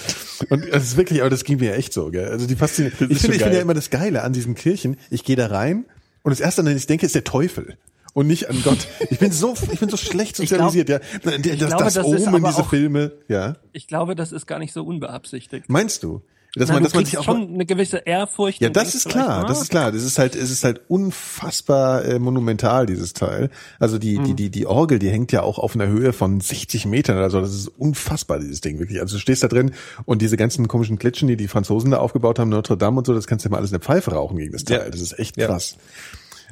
Und 0.50 0.72
das 0.72 0.84
ist 0.84 0.98
wirklich, 0.98 1.22
aber 1.22 1.32
das 1.32 1.44
ging 1.44 1.60
mir 1.60 1.74
echt 1.76 1.94
so, 1.94 2.12
gell. 2.12 2.28
Also 2.30 2.46
die 2.46 2.56
Faszination. 2.56 3.10
Ich 3.10 3.20
finde, 3.20 3.36
ich 3.36 3.42
finde 3.42 3.58
ja 3.58 3.62
immer 3.62 3.74
das 3.74 3.90
Geile 3.90 4.22
an 4.24 4.34
diesen 4.34 4.54
Kirchen, 4.54 4.98
ich 5.10 5.24
gehe 5.24 5.36
da 5.36 5.48
rein 5.48 5.86
und 6.22 6.30
das 6.32 6.40
erste, 6.40 6.62
an 6.62 6.68
das 6.68 6.76
ich 6.76 6.88
denke, 6.88 7.06
ist 7.08 7.16
der 7.16 7.24
Teufel. 7.24 7.78
Und 8.14 8.28
nicht 8.28 8.50
an 8.50 8.62
Gott. 8.64 8.88
Ich 9.10 9.18
bin 9.20 9.32
so, 9.32 9.56
ich 9.72 9.80
bin 9.80 9.90
so 9.90 9.98
schlecht 9.98 10.40
Ich 10.40 10.50
glaub- 10.50 10.72
sozialisiert, 10.72 10.90
ja. 10.90 11.00
Das, 11.24 11.42
glaube, 11.58 11.84
das 11.84 11.94
das 11.96 12.06
Omen, 12.06 12.44
diese 12.44 12.62
auch- 12.62 12.70
Filme, 12.70 13.12
ja. 13.28 13.56
Ich 13.72 13.88
glaube, 13.88 14.16
das 14.16 14.32
ist 14.32 14.46
gar 14.46 14.60
nicht 14.60 14.72
so 14.74 14.84
unbeabsichtigt. 14.84 15.68
Meinst 15.68 16.04
du? 16.04 16.22
Dass 16.56 16.68
Na, 16.68 16.76
man, 16.76 16.84
dass 16.84 16.94
man 16.94 17.04
sich 17.04 17.18
auch 17.18 17.24
schon 17.24 17.52
eine 17.56 17.66
gewisse 17.66 17.98
Ehrfurcht. 17.98 18.62
Ja, 18.62 18.70
das 18.70 18.94
ist 18.94 19.10
klar, 19.10 19.48
das 19.48 19.60
ist 19.64 19.70
klar. 19.70 19.92
Das 19.92 20.04
ist 20.04 20.20
halt, 20.20 20.36
es 20.36 20.52
ist 20.52 20.64
halt 20.64 20.82
unfassbar 20.88 22.06
äh, 22.06 22.20
monumental, 22.20 22.86
dieses 22.86 23.14
Teil. 23.14 23.50
Also 23.80 23.98
die, 23.98 24.20
Mhm. 24.20 24.24
die, 24.26 24.34
die, 24.36 24.50
die 24.52 24.68
Orgel, 24.68 25.00
die 25.00 25.10
hängt 25.10 25.32
ja 25.32 25.42
auch 25.42 25.58
auf 25.58 25.74
einer 25.74 25.88
Höhe 25.88 26.14
von 26.14 26.40
60 26.40 26.86
Metern 26.86 27.18
oder 27.18 27.32
so. 27.32 27.42
Das 27.42 27.56
ist 27.56 27.70
unfassbar, 27.70 28.38
dieses 28.38 28.62
Ding, 28.62 28.78
wirklich. 28.78 29.00
Also 29.02 29.16
du 29.16 29.20
stehst 29.20 29.42
da 29.44 29.48
drin 29.48 29.72
und 30.06 30.22
diese 30.22 30.38
ganzen 30.38 30.68
komischen 30.68 31.00
Klitschen, 31.00 31.28
die 31.28 31.38
die 31.38 31.48
Franzosen 31.48 31.90
da 31.90 31.98
aufgebaut 31.98 32.38
haben, 32.38 32.50
Notre 32.50 32.78
Dame 32.78 33.00
und 33.00 33.08
so, 33.08 33.16
das 33.16 33.26
kannst 33.26 33.46
du 33.46 33.50
mal 33.50 33.58
alles 33.58 33.72
in 33.72 33.80
der 33.80 33.82
Pfeife 33.82 34.12
rauchen 34.12 34.38
gegen 34.38 34.52
das 34.52 34.64
Teil. 34.64 34.78
Ja. 34.86 34.90
Das 34.92 35.02
ist 35.02 35.18
echt 35.18 35.38
Ja. 35.38 35.48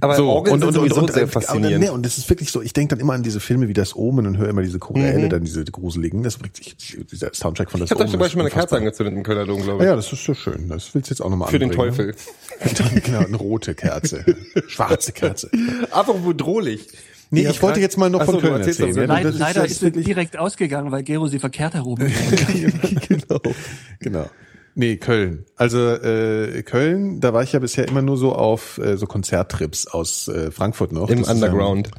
Aber 0.01 0.15
so, 0.15 0.27
Orgeln 0.29 0.55
und, 0.55 0.59
sind 0.61 0.69
und, 0.77 0.91
und, 0.91 0.97
und, 1.03 1.13
sehr 1.13 1.23
aber 1.23 1.31
faszinierend. 1.31 1.79
nee, 1.79 1.89
und 1.89 2.05
das 2.05 2.17
ist 2.17 2.29
wirklich 2.29 2.51
so, 2.51 2.61
ich 2.61 2.73
denke 2.73 2.95
dann 2.95 2.99
immer 2.99 3.13
an 3.13 3.23
diese 3.23 3.39
Filme 3.39 3.67
wie 3.67 3.73
das 3.73 3.95
Omen 3.95 4.25
und 4.27 4.37
höre 4.37 4.49
immer 4.49 4.63
diese 4.63 4.79
Choräle, 4.79 5.29
dann 5.29 5.43
diese 5.43 5.63
gruseligen. 5.63 6.23
Das 6.23 6.37
bringt 6.37 6.57
sich, 6.57 6.75
dieser 7.11 7.33
Soundtrack 7.33 7.71
von 7.71 7.79
das 7.79 7.89
Mhm. 7.91 7.93
Ich 7.95 7.99
habe 7.99 7.99
da 7.99 8.03
Omen. 8.05 8.11
zum 8.11 8.19
Beispiel 8.19 8.37
mal 8.37 8.41
eine 8.43 8.49
ist 8.49 8.53
Kerze 8.55 8.77
angezündet 8.77 9.13
im 9.15 9.23
Kölner 9.23 9.45
Dom, 9.45 9.61
glaube 9.61 9.79
Ah 9.79 9.83
ich. 9.83 9.89
ja, 9.89 9.95
das 9.95 10.11
ist 10.11 10.25
so 10.25 10.33
schön. 10.33 10.67
Das 10.69 10.93
willst 10.93 11.09
du 11.09 11.13
jetzt 11.13 11.21
auch 11.21 11.29
nochmal 11.29 11.49
Für 11.49 11.59
den 11.59 11.69
anbringen. 11.71 11.95
Teufel. 11.95 12.15
genau, 13.05 13.19
eine 13.19 13.37
rote 13.37 13.75
Kerze. 13.75 14.25
Schwarze 14.67 15.11
Kerze. 15.13 15.49
Apropos 15.91 16.33
drohlich. 16.35 16.87
Nee, 17.33 17.47
ich 17.47 17.61
wollte 17.61 17.79
jetzt 17.79 17.97
mal 17.97 18.09
noch 18.09 18.21
Ach 18.21 18.25
von 18.25 18.41
Köln 18.41 18.61
erzählen. 18.61 18.93
doch 18.93 19.01
Ja. 19.01 19.05
Leider, 19.07 19.29
ist- 19.29 19.39
leider 19.39 19.65
ist 19.65 19.81
wirklich- 19.81 20.03
direkt 20.05 20.37
ausgegangen, 20.37 20.91
weil 20.91 21.03
Gero 21.03 21.27
sie 21.27 21.39
verkehrt 21.39 21.75
herum. 21.75 21.97
genau, 23.07 23.39
genau. 23.99 24.29
Nee, 24.75 24.97
Köln. 24.97 25.45
Also 25.55 25.79
äh, 25.79 26.63
Köln, 26.63 27.19
da 27.19 27.33
war 27.33 27.43
ich 27.43 27.51
ja 27.51 27.59
bisher 27.59 27.87
immer 27.87 28.01
nur 28.01 28.17
so 28.17 28.33
auf 28.33 28.77
äh, 28.77 28.97
so 28.97 29.05
Konzerttrips 29.05 29.87
aus 29.87 30.27
äh, 30.27 30.51
Frankfurt 30.51 30.91
noch. 30.91 31.09
Im 31.09 31.19
Das 31.19 31.29
Underground. 31.29 31.91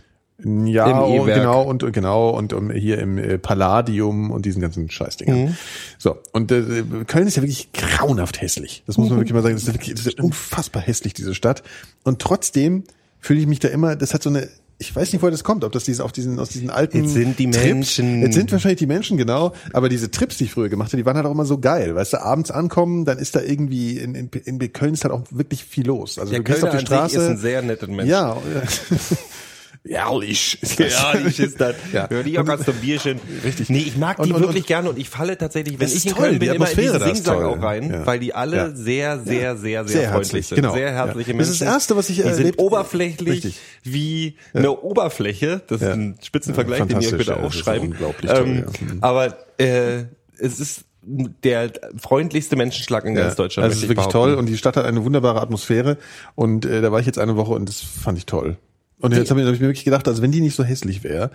Ja, 0.45 1.07
Im 1.07 1.23
E-Werk. 1.23 1.39
genau 1.39 1.63
und 1.63 1.85
und 1.85 1.93
genau 1.93 2.31
und 2.31 2.53
um, 2.53 2.71
hier 2.71 2.99
im 2.99 3.17
äh, 3.17 3.39
Palladium 3.39 4.31
und 4.31 4.45
diesen 4.45 4.61
ganzen 4.61 4.91
Scheißdingern. 4.91 5.45
Mhm. 5.45 5.57
So 5.99 6.19
und 6.33 6.51
äh, 6.51 6.83
Köln 7.07 7.29
ist 7.29 7.37
ja 7.37 7.43
wirklich 7.43 7.73
grauenhaft 7.73 8.41
hässlich. 8.41 8.83
Das 8.87 8.99
muss 8.99 9.11
man 9.11 9.19
wirklich 9.19 9.35
mal 9.35 9.43
sagen. 9.43 9.55
Das 9.55 9.65
ist, 9.65 9.75
wirklich, 9.75 9.95
das 9.95 10.07
ist 10.07 10.19
unfassbar 10.19 10.83
hässlich 10.83 11.15
diese 11.15 11.35
Stadt. 11.35 11.63
Und 12.03 12.19
trotzdem 12.19 12.85
fühle 13.21 13.41
ich 13.41 13.47
mich 13.47 13.61
da 13.61 13.69
immer. 13.69 13.95
Das 13.95 14.15
hat 14.15 14.23
so 14.23 14.31
eine 14.31 14.49
ich 14.83 14.95
weiß 14.95 15.13
nicht, 15.13 15.23
woher 15.23 15.31
das 15.31 15.45
kommt, 15.45 15.63
ob 15.65 15.73
das 15.73 15.85
diese 15.85 16.05
auf 16.05 16.11
diesen 16.13 16.39
aus 16.39 16.49
diesen 16.51 16.69
alten 16.71 17.05
Es 17.05 17.13
sind 17.13 17.39
die 17.39 17.49
Trips, 17.51 17.65
Menschen. 17.65 18.23
Es 18.25 18.35
sind 18.35 18.51
wahrscheinlich 18.51 18.79
die 18.79 18.87
Menschen 18.87 19.17
genau, 19.17 19.53
aber 19.73 19.89
diese 19.89 20.11
Trips, 20.11 20.39
die 20.39 20.45
ich 20.45 20.53
früher 20.53 20.69
gemacht 20.69 20.89
habe, 20.89 20.97
die 20.99 21.07
waren 21.07 21.17
halt 21.17 21.27
auch 21.27 21.31
immer 21.31 21.45
so 21.45 21.59
geil. 21.59 21.95
Weißt 21.95 22.15
du, 22.15 22.23
abends 22.23 22.51
ankommen, 22.51 23.05
dann 23.05 23.19
ist 23.19 23.37
da 23.37 23.41
irgendwie 23.41 23.99
in, 23.99 24.15
in, 24.15 24.29
in 24.45 24.73
Köln 24.73 24.95
ist 24.95 25.05
halt 25.05 25.15
auch 25.15 25.23
wirklich 25.31 25.65
viel 25.65 25.87
los. 25.87 26.19
Also 26.19 26.31
Der 26.31 26.41
du 26.41 26.45
gehst 26.45 26.61
Kölner 26.61 26.69
auf 26.71 26.75
an 26.75 26.81
die 26.81 26.87
Straße. 26.87 27.17
ist 27.19 27.29
ein 27.29 27.39
sehr 27.39 27.63
netter 27.63 27.87
Mensch. 27.87 28.11
ja, 28.11 28.37
Ehrlich. 29.85 30.63
Ist 30.63 30.79
das. 30.79 31.03
Ehrlich 31.15 31.41
ist 31.41 31.61
das. 31.61 31.75
Ja. 31.93 32.09
Hör 32.09 32.23
die 32.23 32.39
auch 32.39 32.45
ganz 32.45 32.65
zum 32.65 32.75
Bierchen. 32.77 33.19
Richtig. 33.45 33.69
Nee, 33.69 33.81
ich 33.81 33.97
mag 33.97 34.17
die 34.19 34.23
Und- 34.31 34.37
und- 34.37 34.41
wirklich 34.43 34.63
und- 34.63 34.67
gerne 34.69 34.89
und 34.91 34.99
ich 34.99 35.09
falle 35.09 35.37
tatsächlich, 35.37 35.75
wenn 35.81 35.87
Das 35.87 35.95
ich 35.97 36.07
in 36.07 36.13
toll, 36.13 36.21
Köln 36.29 36.33
die 36.35 36.39
bin, 36.47 36.55
immer 36.55 36.71
in 36.71 36.77
diesen 36.77 37.01
Singsang 37.01 37.35
toll. 37.39 37.45
auch 37.47 37.63
rein, 37.63 37.91
Ja. 37.91 38.07
weil 38.07 38.21
die 38.21 38.33
alle 38.33 38.57
Ja. 38.57 38.71
sehr, 38.71 39.19
sehr, 39.19 39.57
sehr, 39.57 39.57
sehr, 39.57 39.87
Sehr 39.87 40.13
freundlich 40.13 40.47
sind. 40.47 40.57
genau. 40.57 40.73
Sehr 40.75 40.93
herzliche 40.93 41.31
Ja. 41.33 41.37
Menschen. 41.37 41.39
Das 41.39 41.49
ist 41.51 41.61
das 41.63 41.69
Erste, 41.69 41.97
was 41.97 42.11
ich 42.11 42.17
Die 42.17 42.23
sind 42.23 42.31
erlebt- 42.33 42.59
oberflächlich 42.61 43.29
Richtig. 43.45 43.59
wie 43.83 44.37
eine 44.55 44.71
Oberfläche. 44.71 45.63
Das 45.67 45.81
ist 45.81 45.87
Ja. 45.89 45.95
ein 45.95 46.17
Spitzenvergleich, 46.23 46.85
den 46.85 47.01
ihr 47.01 47.11
bitte 47.11 47.25
ja, 47.33 47.35
das 47.37 47.45
aufschreiben. 47.45 47.89
unglaublich 47.91 48.31
toll, 48.31 48.45
ähm, 48.47 48.57
ja. 48.59 48.95
Mhm. 48.95 48.99
Aber 49.03 49.37
äh, 49.59 50.05
es 50.39 50.61
ist 50.61 50.85
der 51.05 51.73
freundlichste 52.01 52.55
Menschenschlag 52.55 53.05
in 53.05 53.17
ganz 53.17 53.35
Deutschland. 53.35 53.65
Also 53.65 53.73
es 53.73 53.75
möchte 53.75 53.79
ist 53.79 53.83
ich 53.83 53.89
wirklich 53.89 54.13
behaupten. 54.13 54.31
toll 54.31 54.39
und 54.39 54.47
die 54.47 54.57
Stadt 54.57 54.77
hat 54.77 54.85
eine 54.85 55.05
wunderbare 55.05 55.41
Atmosphäre 55.41 55.99
und 56.37 56.65
äh, 56.65 56.81
da 56.81 56.93
war 56.93 57.01
ich 57.01 57.07
jetzt 57.07 57.19
eine 57.19 57.35
Woche 57.37 57.51
und 57.55 57.69
das 57.69 57.81
fand 57.81 58.17
ich 58.19 58.27
toll. 58.27 58.57
Und 59.03 59.15
jetzt 59.15 59.31
habe 59.31 59.41
ich, 59.41 59.47
hab 59.47 59.55
ich 59.55 59.61
mir 59.61 59.67
wirklich 59.67 59.85
gedacht, 59.85 60.09
also 60.09 60.23
wenn 60.23 60.33
die 60.33 60.41
nicht 60.41 60.55
so 60.55 60.65
hässlich 60.65 61.05
wäre, 61.05 61.33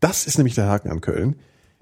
das 0.00 0.26
ist 0.26 0.38
nämlich 0.38 0.54
der 0.54 0.66
Haken 0.66 0.90
an 0.90 1.00
Köln. 1.00 1.36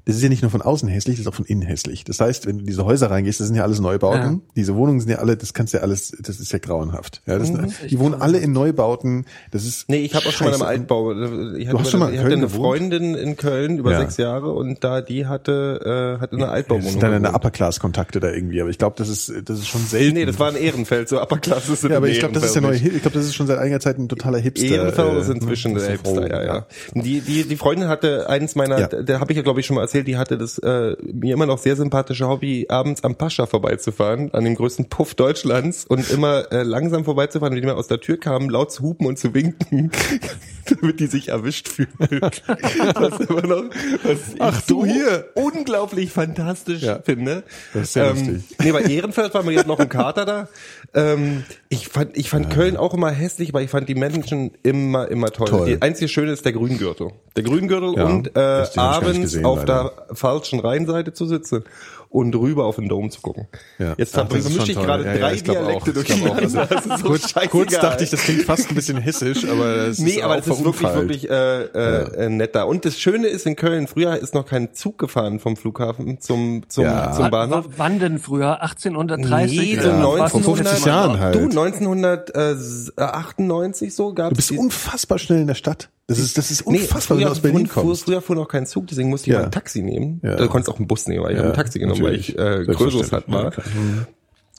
Das 0.07 0.15
ist 0.17 0.23
ja 0.23 0.29
nicht 0.29 0.43
nur 0.43 0.53
von 0.53 0.63
außen 0.63 0.89
hässlich, 0.89 1.17
das 1.17 1.23
ist 1.23 1.27
auch 1.29 1.35
von 1.35 1.45
innen 1.47 1.63
hässlich. 1.63 2.05
Das 2.05 2.21
heißt, 2.21 2.47
wenn 2.47 2.55
du 2.59 2.61
in 2.61 2.67
diese 2.67 2.85
Häuser 2.85 3.11
reingehst, 3.11 3.41
das 3.41 3.49
sind 3.49 3.57
ja 3.57 3.65
alles 3.65 3.81
Neubauten. 3.81 4.35
Ja. 4.35 4.41
Diese 4.55 4.77
Wohnungen 4.77 5.01
sind 5.01 5.11
ja 5.11 5.19
alle, 5.19 5.37
das 5.37 5.53
kannst 5.53 5.73
du 5.75 5.79
ja 5.79 5.83
alles, 5.83 6.17
das 6.23 6.39
ist 6.39 6.53
ja 6.53 6.61
grauenhaft. 6.61 7.23
Ja, 7.27 7.39
das 7.41 7.51
Mhm. 7.51 7.73
die 7.91 7.99
wohnen 7.99 8.15
alle 8.15 8.39
in 8.39 8.53
Neubauten. 8.53 9.25
Das 9.51 9.65
ist 9.65 9.89
Nee, 9.89 9.99
ich 10.05 10.15
habe 10.15 10.27
auch 10.29 10.33
schon 10.33 10.49
mal 10.49 10.55
im. 10.55 10.63
Altbau. 10.63 11.11
Ich 11.57 11.67
hatte, 11.69 11.79
hast 11.81 11.91
schon 11.91 11.99
mal 12.01 12.13
ich 12.15 12.21
hatte 12.21 12.33
eine 12.33 12.43
gewohnt? 12.47 12.53
Freundin 12.63 13.15
in 13.17 13.37
Köln 13.37 13.79
über 13.79 13.93
Ja. 13.93 13.99
sechs 14.01 14.17
Jahre 14.17 14.53
und 14.53 14.85
da 14.85 15.01
die 15.03 15.27
hatte 15.27 16.17
äh, 16.17 16.21
hatte 16.21 16.35
eine 16.37 16.43
Das 16.45 16.53
Altbauwohnung. 16.53 16.91
sind 16.93 17.03
dann 17.03 17.11
eine 17.13 17.21
gewohnt. 17.23 17.37
Upper-Class-Kontakte 17.37 18.21
da 18.21 18.31
irgendwie, 18.31 18.61
aber 18.61 18.71
ich 18.71 18.79
glaube, 18.79 18.95
das 18.99 19.09
ist, 19.09 19.33
das 19.45 19.59
ist 19.59 19.67
schon 19.67 19.81
selten. 19.85 20.15
Nee, 20.15 20.25
das 20.25 20.39
war 20.39 20.51
ein 20.51 20.57
Ehrenfeld, 20.57 21.09
so 21.09 21.21
Upper 21.21 21.39
Class 21.39 21.69
ist 21.69 21.83
ja, 21.83 21.97
aber 21.97 22.07
ich 22.09 22.21
glaube, 22.21 22.35
das 22.35 22.45
ist 22.45 22.55
der 22.55 22.63
neue. 22.63 22.77
Ich 22.77 23.03
glaube, 23.03 23.17
das 23.19 23.25
ist 23.27 23.35
schon 23.35 23.49
seit 23.49 23.59
einiger 23.59 23.81
Zeit 23.81 23.99
ein 23.99 24.09
totaler 24.09 24.39
Hipster. 24.39 24.67
Ehrenfeld 24.67 25.15
ist 25.21 25.29
äh, 25.29 25.33
inzwischen 25.33 25.75
das 25.75 25.85
der 25.87 25.95
ist 25.95 26.07
Hipster, 26.07 26.31
ja, 26.31 26.45
ja. 26.45 26.67
Die, 26.95 27.21
die, 27.23 27.43
die 27.45 27.57
Freundin 27.57 27.89
hatte 27.89 28.29
eins 28.29 28.55
meiner, 28.55 28.79
Ja. 28.79 28.87
da 28.89 29.19
habe 29.19 29.33
ich 29.33 29.37
ja 29.37 29.43
glaube 29.43 29.59
ich 29.59 29.67
schon 29.67 29.75
mal 29.75 29.83
erzählt, 29.83 29.96
die 30.05 30.17
hatte 30.17 30.39
das 30.39 30.59
äh, 30.59 30.97
mir 31.03 31.35
immer 31.35 31.47
noch 31.47 31.59
sehr 31.59 31.77
sympathische 31.77 32.29
Hobby, 32.29 32.67
abends 32.69 33.05
am 33.05 33.15
Pascha 33.17 33.47
vorbeizufahren, 33.47 34.33
an 34.33 34.45
dem 34.45 34.55
größten 34.55 34.89
Puff 34.89 35.15
Deutschlands 35.15 35.85
und 35.85 36.11
immer 36.11 36.51
äh, 36.53 36.63
langsam 36.63 37.05
vorbeizufahren, 37.05 37.55
wenn 37.55 37.61
die 37.63 37.67
mal 37.67 37.75
aus 37.75 37.89
der 37.89 38.01
Tür 38.01 38.19
kamen, 38.19 38.49
laut 38.51 38.73
zu 38.73 38.83
hupen 38.83 39.07
und 39.07 39.19
zu 39.19 39.35
winken, 39.35 39.91
damit 40.81 41.01
die 41.01 41.07
sich 41.07 41.29
erwischt 41.29 41.69
fühlen. 41.69 41.89
was 41.99 43.21
immer 43.21 43.43
noch, 43.47 43.65
was 44.03 44.19
Ach, 44.39 44.61
du 44.63 44.81
so 44.81 44.87
hier. 44.87 45.27
unglaublich 45.35 46.11
fantastisch 46.11 46.83
Ja. 46.83 47.01
finde. 47.03 47.43
Das 47.73 47.83
ist 47.85 47.93
sehr 47.95 48.11
ähm, 48.11 48.17
lustig. 48.17 48.57
Nee, 48.63 48.73
bei 48.73 48.83
Ehrenfeld 48.83 49.35
war 49.35 49.43
mir 49.43 49.53
jetzt 49.53 49.67
noch 49.67 49.79
ein 49.79 49.89
Kater 49.89 50.25
da. 50.25 50.49
Ähm, 50.95 51.45
ich 51.69 51.89
fand, 51.89 52.17
ich 52.17 52.31
fand 52.31 52.51
Köln 52.51 52.77
auch 52.77 52.95
immer 52.95 53.11
hässlich, 53.11 53.51
aber 53.51 53.63
ich 53.63 53.71
fand 53.71 53.89
die 53.89 53.95
Menschen 53.95 54.53
immer, 54.63 55.09
immer 55.11 55.31
toll. 55.31 55.49
Toll. 55.49 55.67
Die 55.67 55.83
einzige 55.83 56.09
Schöne 56.09 56.33
ist 56.33 56.45
der 56.45 56.53
Grüngürtel. 56.53 57.13
Der 57.37 57.45
Grüngürtel 57.45 57.95
Ja, 57.97 58.05
und 58.07 58.34
äh, 58.37 58.64
abends 58.76 59.20
gesehen, 59.20 59.45
auf 59.45 59.59
leider. 59.61 59.93
der 60.09 60.16
falschen 60.16 60.59
Rheinseite 60.61 61.12
zu 61.12 61.26
sitzen 61.26 61.64
und 62.09 62.34
rüber 62.37 62.64
auf 62.64 62.76
den 62.76 62.89
Dom 62.89 63.11
zu 63.11 63.20
gucken. 63.20 63.47
Ja. 63.78 63.93
Jetzt 63.99 64.16
Ach, 64.16 64.26
das 64.28 64.39
ist 64.39 64.47
vermische 64.53 64.72
ich 64.72 64.78
gerade 64.78 65.05
Ja, 65.05 65.12
ja, 65.12 65.18
drei 65.18 65.34
auch. 65.34 65.41
Dialekte 65.43 65.93
durcheinander. 65.93 66.66
Das 66.66 66.87
ist 66.87 66.99
so 67.01 67.07
kurz, 67.09 67.34
kurz 67.51 67.72
dachte 67.78 68.05
ich, 68.05 68.11
das 68.11 68.22
klingt 68.22 68.45
fast 68.45 68.70
ein 68.70 68.74
bisschen 68.74 68.97
hessisch, 68.99 69.45
aber 69.45 69.66
es 69.89 69.99
Nee, 69.99 70.12
ist 70.12 70.22
aber 70.22 70.34
auch 70.34 70.39
das 70.39 70.47
ist 70.59 70.64
wirklich, 70.64 70.95
wirklich 70.95 71.28
äh, 71.30 71.62
äh, 71.64 72.24
äh, 72.26 72.30
nett 72.30 72.55
da. 72.55 72.62
Und 72.62 72.84
das 72.87 72.99
Schöne 72.99 73.26
ist 73.26 73.45
in 73.45 73.57
Köln, 73.57 73.87
früher 73.89 74.16
ist 74.16 74.34
noch 74.34 74.47
kein 74.47 74.72
Zug 74.72 74.99
gefahren 74.99 75.41
vom 75.41 75.57
Flughafen 75.57 76.20
zum, 76.20 76.62
zum, 76.68 76.84
Ja. 76.84 77.12
zum 77.12 77.30
Bahnhof. 77.30 77.66
W- 77.66 77.70
Wann 77.76 77.99
denn 77.99 78.18
früher? 78.18 78.62
1830? 78.62 79.59
Nee, 79.59 79.78
so 79.80 79.89
Ja, 79.89 80.01
vor 80.01 80.14
1900, 80.16 80.68
50 80.68 80.87
Jahren 80.87 81.18
halt. 81.20 81.34
Du, 81.34 81.41
1998 81.41 83.95
so 83.95 84.14
gab 84.14 84.30
Du 84.30 84.37
bist 84.37 84.53
unfassbar 84.53 85.18
schnell 85.18 85.41
in 85.41 85.49
der 85.49 85.55
Stadt. 85.55 85.91
Das 86.09 86.19
ist, 86.21 86.39
das 86.39 86.51
ist 86.53 86.63
unfassbar, 86.63 87.19
wenn 87.19 87.25
du 87.25 87.31
aus 87.33 87.39
früher, 87.41 87.51
Berlin 87.53 87.69
kommst. 87.69 88.05
früher 88.05 88.21
fuhr 88.23 88.37
noch 88.37 88.47
kein 88.49 88.65
Zug, 88.67 88.87
deswegen 88.87 89.09
musste 89.09 89.29
ich 89.29 89.33
Ja. 89.35 89.41
mal 89.41 89.47
ein 89.47 89.51
Taxi 89.53 89.83
nehmen. 89.83 90.21
Ja. 90.23 90.37
Du 90.37 90.47
konntest 90.49 90.71
auch 90.73 90.79
einen 90.79 90.87
Bus 90.87 91.09
nehmen, 91.09 91.21
aber 91.21 91.31
ich 91.33 91.37
Ja, 91.37 91.43
habe 91.43 91.53
ein 91.53 91.57
Taxi 91.57 91.81
genommen, 91.81 92.01
weil 92.03 92.13
natürlich. 92.17 92.29
ich 92.31 92.39
äh, 92.39 92.65
größeres 92.65 93.11
halt 93.13 93.25
war. 93.29 93.53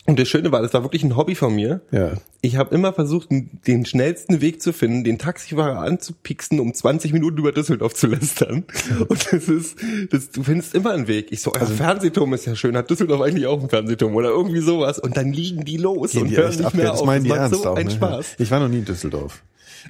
Und 0.06 0.18
das 0.20 0.28
Schöne 0.30 0.54
war, 0.54 0.62
das 0.62 0.74
war 0.74 0.84
wirklich 0.84 1.04
ein 1.04 1.18
Hobby 1.18 1.36
von 1.36 1.54
mir. 1.54 1.82
Ja. 1.92 2.14
Ich 2.42 2.56
habe 2.56 2.74
immer 2.74 2.94
versucht, 2.94 3.28
den 3.30 3.86
schnellsten 3.86 4.40
Weg 4.40 4.62
zu 4.62 4.72
finden, 4.72 5.04
den 5.04 5.18
Taxifahrer 5.20 5.80
anzupixen, 5.80 6.62
um 6.62 6.74
20 6.74 7.12
Minuten 7.12 7.38
über 7.40 7.52
Düsseldorf 7.52 7.94
zu 7.94 8.08
lästern. 8.08 8.64
Und 9.08 9.28
das 9.34 9.48
ist, 9.50 9.78
das, 10.12 10.30
du 10.32 10.44
findest 10.44 10.76
immer 10.76 10.92
einen 10.92 11.08
Weg. 11.08 11.28
Ich 11.32 11.42
so, 11.42 11.52
Also 11.52 11.66
euer 11.74 11.78
Fernsehturm 11.78 12.34
ist 12.34 12.46
ja 12.46 12.56
schön. 12.56 12.78
Hat 12.78 12.90
Düsseldorf 12.90 13.20
eigentlich 13.22 13.48
auch 13.48 13.60
einen 13.60 13.70
Fernsehturm 13.70 14.16
oder 14.16 14.30
irgendwie 14.30 14.60
sowas? 14.62 14.98
Und 14.98 15.18
dann 15.18 15.34
liegen 15.34 15.66
die 15.66 15.76
los 15.78 16.14
und 16.16 16.30
die 16.30 16.38
hören 16.38 16.52
nicht 16.56 16.64
ab, 16.66 16.74
mehr 16.74 16.92
das 16.92 17.00
auf. 17.02 17.06
meinen 17.06 17.24
die 17.26 17.30
macht 17.30 17.54
so 17.54 17.66
auch. 17.66 17.76
einen 17.76 17.88
ne? 17.90 17.94
Spaß. 17.96 18.36
Ich 18.38 18.50
war 18.52 18.60
noch 18.62 18.70
nie 18.70 18.80
in 18.80 18.86
Düsseldorf. 18.86 19.44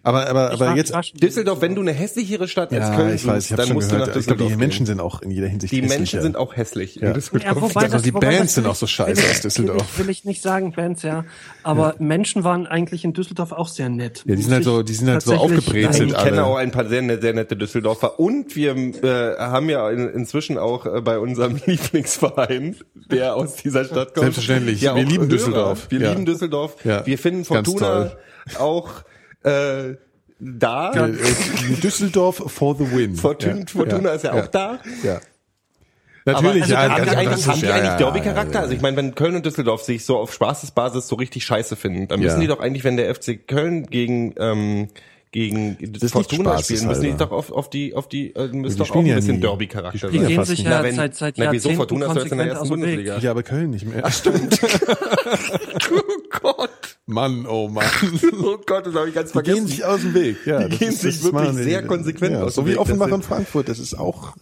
Aber, 0.04 0.28
aber, 0.30 0.54
Ich 0.54 0.62
aber 0.62 0.76
jetzt, 0.76 0.94
ich 1.02 1.14
Düsseldorf, 1.14 1.62
wenn 1.62 1.76
du 1.76 1.82
eine 1.82 1.92
hässlichere 1.94 2.48
Stadt 2.48 2.72
als 2.74 2.88
ja, 2.90 2.96
Köln 2.96 3.16
ich 3.16 3.26
weiß, 3.26 3.50
ich 3.52 3.56
dann 3.58 3.74
musst 3.74 3.90
du 3.92 3.96
gehört. 3.96 4.10
nach 4.10 4.16
Ich 4.16 4.26
glaube, 4.26 4.38
die 4.38 4.44
Düsseldorf 4.46 4.60
Menschen 4.60 4.78
gehen. 4.80 4.86
sind 4.86 5.00
auch 5.00 5.22
in 5.22 5.32
jeder 5.32 5.48
Hinsicht 5.48 5.72
Die 5.74 5.82
Menschen 5.82 5.98
hässlicher. 6.00 6.22
sind 6.22 6.38
auch 6.38 6.56
hässlich. 6.56 6.96
Ja. 6.96 7.08
in 7.10 7.14
Düsseldorf. 7.14 7.44
Ja, 7.56 7.62
wobei 7.62 7.82
dachte 7.84 7.98
auch, 7.98 8.02
die 8.02 8.14
wobei 8.14 8.28
Bands 8.38 8.56
sind 8.56 8.68
auch 8.68 8.76
so 8.76 8.86
ich- 8.86 8.92
scheiße 8.92 9.18
will 9.22 9.24
ich- 9.30 9.36
aus 9.36 9.42
Düsseldorf. 9.42 9.78
Will 9.78 9.86
ich, 9.92 9.98
will 10.06 10.10
ich 10.12 10.26
nicht 10.26 10.42
sagen, 10.42 10.72
Bands, 10.74 11.04
ja. 11.04 11.26
Aber 11.64 11.96
Menschen 12.00 12.44
waren 12.44 12.68
eigentlich 12.68 13.04
in 13.04 13.14
Düsseldorf 13.14 13.52
auch 13.52 13.68
sehr 13.68 13.90
nett. 13.90 14.24
Ja, 14.26 14.36
die 14.36 14.42
sind 14.42 14.54
halt 14.54 14.64
so, 14.64 14.84
die 14.84 14.94
sind 14.94 15.10
halt 15.10 15.22
so 15.22 15.34
aufgebrezelt 15.36 16.10
Ich 16.12 16.18
alle. 16.18 16.30
kenne 16.30 16.44
auch 16.46 16.56
ein 16.58 16.72
paar 16.72 16.86
sehr, 16.88 17.02
nette- 17.02 17.22
sehr 17.22 17.34
nette 17.34 17.56
Düsseldorfer 17.58 18.20
und 18.20 18.56
wir 18.56 18.76
äh, 18.76 19.38
haben 19.38 19.70
ja 19.70 19.90
in, 19.90 20.08
inzwischen 20.10 20.58
auch 20.58 20.86
äh, 20.86 21.02
bei 21.02 21.20
unserem 21.20 21.60
Lieblingsverein, 21.66 22.76
der 23.12 23.36
aus 23.36 23.56
dieser 23.56 23.86
Stadt 23.86 24.14
kommt. 24.14 24.24
Selbstverständlich. 24.26 24.82
Ja, 24.82 24.96
Wir 24.96 25.04
lieben. 25.04 25.30
Düsseldorf. 25.30 25.88
Wir 25.90 26.00
Ja. 26.02 26.10
lieben 26.12 26.26
Düsseldorf. 26.26 26.76
Ja. 26.86 27.06
Wir 27.06 27.18
finden 27.18 27.44
Fortuna 27.46 28.12
auch 28.60 28.90
äh, 29.48 29.96
da. 30.40 30.92
Äh, 30.94 31.14
Düsseldorf 31.82 32.44
for 32.48 32.76
the 32.78 32.92
win. 32.92 33.16
Fortuna, 33.16 33.56
Ja. 33.60 33.66
Fortuna 33.68 34.10
ist 34.12 34.24
ja, 34.24 34.34
auch 34.34 34.48
da. 34.48 34.80
Ja. 35.04 35.20
Natürlich, 36.26 36.64
also, 36.64 36.74
ja, 36.74 36.82
haben 36.90 36.96
ganz 36.98 37.10
die 37.10 37.16
eigentlich, 37.16 37.48
haben 37.48 37.60
die 37.62 37.68
eigentlich 37.68 37.84
ja, 37.86 37.98
Derby-Charakter? 37.98 38.52
ja, 38.52 38.56
ja. 38.58 38.62
Also 38.64 38.74
ich 38.74 38.82
meine, 38.82 38.98
wenn 38.98 39.16
Köln 39.16 39.36
und 39.38 39.46
Düsseldorf 39.46 39.84
sich 39.84 40.04
so 40.04 40.18
auf 40.18 40.34
Spaßesbasis 40.34 41.08
so 41.08 41.16
richtig 41.16 41.46
scheiße 41.46 41.78
finden, 41.78 42.10
dann 42.10 42.20
Ja. 42.22 42.26
müssen 42.26 42.42
die 42.42 42.48
doch 42.48 42.60
eigentlich, 42.60 42.84
wenn 42.84 42.98
der 42.98 43.14
FC 43.16 43.48
Köln 43.48 43.86
gegen 43.86 44.36
ähm, 44.38 44.90
gegen 45.32 45.78
ist 45.78 46.12
Fortuna 46.12 46.58
spielen, 46.62 46.88
müssen 46.88 47.04
die 47.04 47.14
doch 47.16 47.32
auf, 47.32 47.52
auf 47.52 47.70
die 47.70 47.94
auf 47.96 48.10
die 48.10 48.34
äh, 48.36 48.48
müssen 48.48 48.76
Die 48.78 48.84
doch 48.84 48.92
auch 48.92 48.96
ein 49.00 49.06
ja 49.06 49.16
bisschen. 49.16 49.40
Derby-Charakter 49.40 49.98
sein. 50.00 50.10
spielen 50.10 50.28
Die 50.28 50.34
gehen 50.36 50.44
sich 50.46 50.64
ja 50.64 50.70
Na, 50.70 50.84
wenn- 50.84 50.96
seit, 50.96 51.16
seit 51.16 51.38
na, 51.38 51.46
wieso? 51.52 51.70
Jahrzehnten 51.70 51.78
Fortuna 51.78 52.06
ist 52.08 52.16
jetzt 52.16 52.32
in 52.32 52.38
der 52.40 52.48
konsequent 52.48 52.50
ersten 52.50 52.62
aus 52.62 52.70
dem 52.70 52.82
Weg. 52.82 52.96
Bundesliga. 52.96 53.20
Ja, 53.20 53.32
aber 53.32 53.44
Köln 53.44 53.70
nicht 53.70 53.86
mehr. 53.86 54.02
Ach, 54.04 54.14
stimmt. 54.14 54.60
Mann, 57.08 57.46
oh 57.48 57.70
Mann. 57.70 57.86
Oh 58.44 58.58
Gott, 58.66 58.86
das 58.86 58.94
habe 58.94 59.08
ich 59.10 59.16
ganz 59.16 59.32
Die 59.32 59.40
gehen 59.40 59.46
vergessen. 59.46 59.68
sich 59.68 59.86
aus 59.86 60.02
dem 60.02 60.14
Weg. 60.14 60.38
Ja, 60.46 60.68
Die 60.68 60.78
gehen 60.78 60.90
ist- 60.90 61.02
sich 61.02 61.24
wirklich 61.24 61.50
die- 61.52 61.64
sehr 61.64 61.84
konsequent 61.88 62.34
ja, 62.34 62.44
aus 62.44 62.56
So 62.56 62.62
dem 62.62 62.68
wie 62.68 62.72
Weg. 62.74 62.80
Offenbach 62.80 63.08
Das 63.08 63.16
und 63.16 63.26
Frankfurt. 63.26 63.70
Das 63.70 63.80
ist 63.80 63.98
auch, 63.98 64.34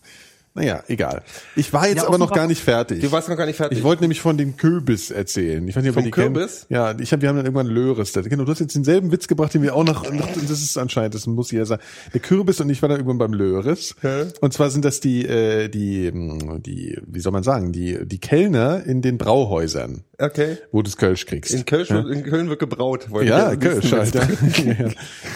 naja, 0.55 0.84
egal. 0.88 1.22
Ich 1.57 1.74
war 1.74 1.86
jetzt 1.88 1.97
Ja, 1.97 2.07
aber 2.07 2.18
noch 2.18 2.28
Offenbach- 2.28 2.36
gar 2.36 2.47
nicht 2.47 2.63
fertig. 2.63 3.01
Du 3.01 3.11
warst 3.11 3.28
noch 3.30 3.36
gar 3.38 3.45
nicht 3.45 3.57
fertig. 3.57 3.78
Ich 3.78 3.84
wollte 3.84 4.01
nämlich 4.03 4.22
von 4.22 4.38
dem 4.38 4.55
Kürbis 4.57 5.11
erzählen. 5.11 5.68
Ich 5.68 5.76
weiß 5.76 5.84
nicht, 5.84 5.89
ob 5.91 5.95
Vom 5.95 6.05
die. 6.05 6.11
Kürbis? 6.11 6.66
Ja, 6.70 6.97
ich 6.97 7.11
hab, 7.11 7.22
wir 7.22 7.28
haben 7.30 7.36
dann 7.36 7.45
irgendwann 7.45 7.68
Löres. 7.68 8.13
Da- 8.13 8.22
Genau, 8.22 8.45
du 8.45 8.51
hast 8.51 8.59
jetzt 8.59 8.74
denselben 8.74 9.11
Witz 9.11 9.28
gebracht, 9.28 9.53
den 9.53 9.61
wir 9.61 9.76
auch 9.76 9.84
noch, 9.84 10.09
noch 10.11 10.30
das 10.34 10.49
ist 10.63 10.78
anscheinend, 10.78 11.13
das 11.13 11.28
muss 11.28 11.51
jeder 11.51 11.66
sagen. 11.66 11.82
Der 12.13 12.22
Kürbis 12.22 12.61
und 12.61 12.70
ich 12.70 12.82
war 12.82 12.89
dann 12.89 12.99
irgendwann 12.99 13.18
beim 13.20 13.34
Löres. 13.34 13.95
Hä? 14.01 14.26
Und 14.41 14.53
zwar 14.53 14.70
sind 14.72 14.86
das 14.86 15.01
die, 15.01 15.26
äh, 15.26 15.68
die, 15.68 16.09
mh, 16.11 16.59
die, 16.59 16.97
wie 17.05 17.20
soll 17.20 17.32
man 17.34 17.43
sagen, 17.43 17.72
die, 17.74 17.99
die 18.07 18.20
Kellner 18.20 18.82
in 18.86 19.01
den 19.01 19.18
Brauhäusern, 19.18 20.03
okay. 20.20 20.57
wo 20.72 20.80
du 20.82 20.84
das 20.89 20.97
Kölsch 20.97 21.26
kriegst. 21.26 21.53
In 21.53 21.66
Köln, 21.66 21.86
in 22.11 22.24
Köln 22.24 22.49
wird 22.49 22.59
gebraut. 22.59 23.07
Ja, 23.24 23.53
ich 23.53 23.59
Kölsch. 23.59 23.91
Alter. 23.93 24.28
ja, 24.66 24.89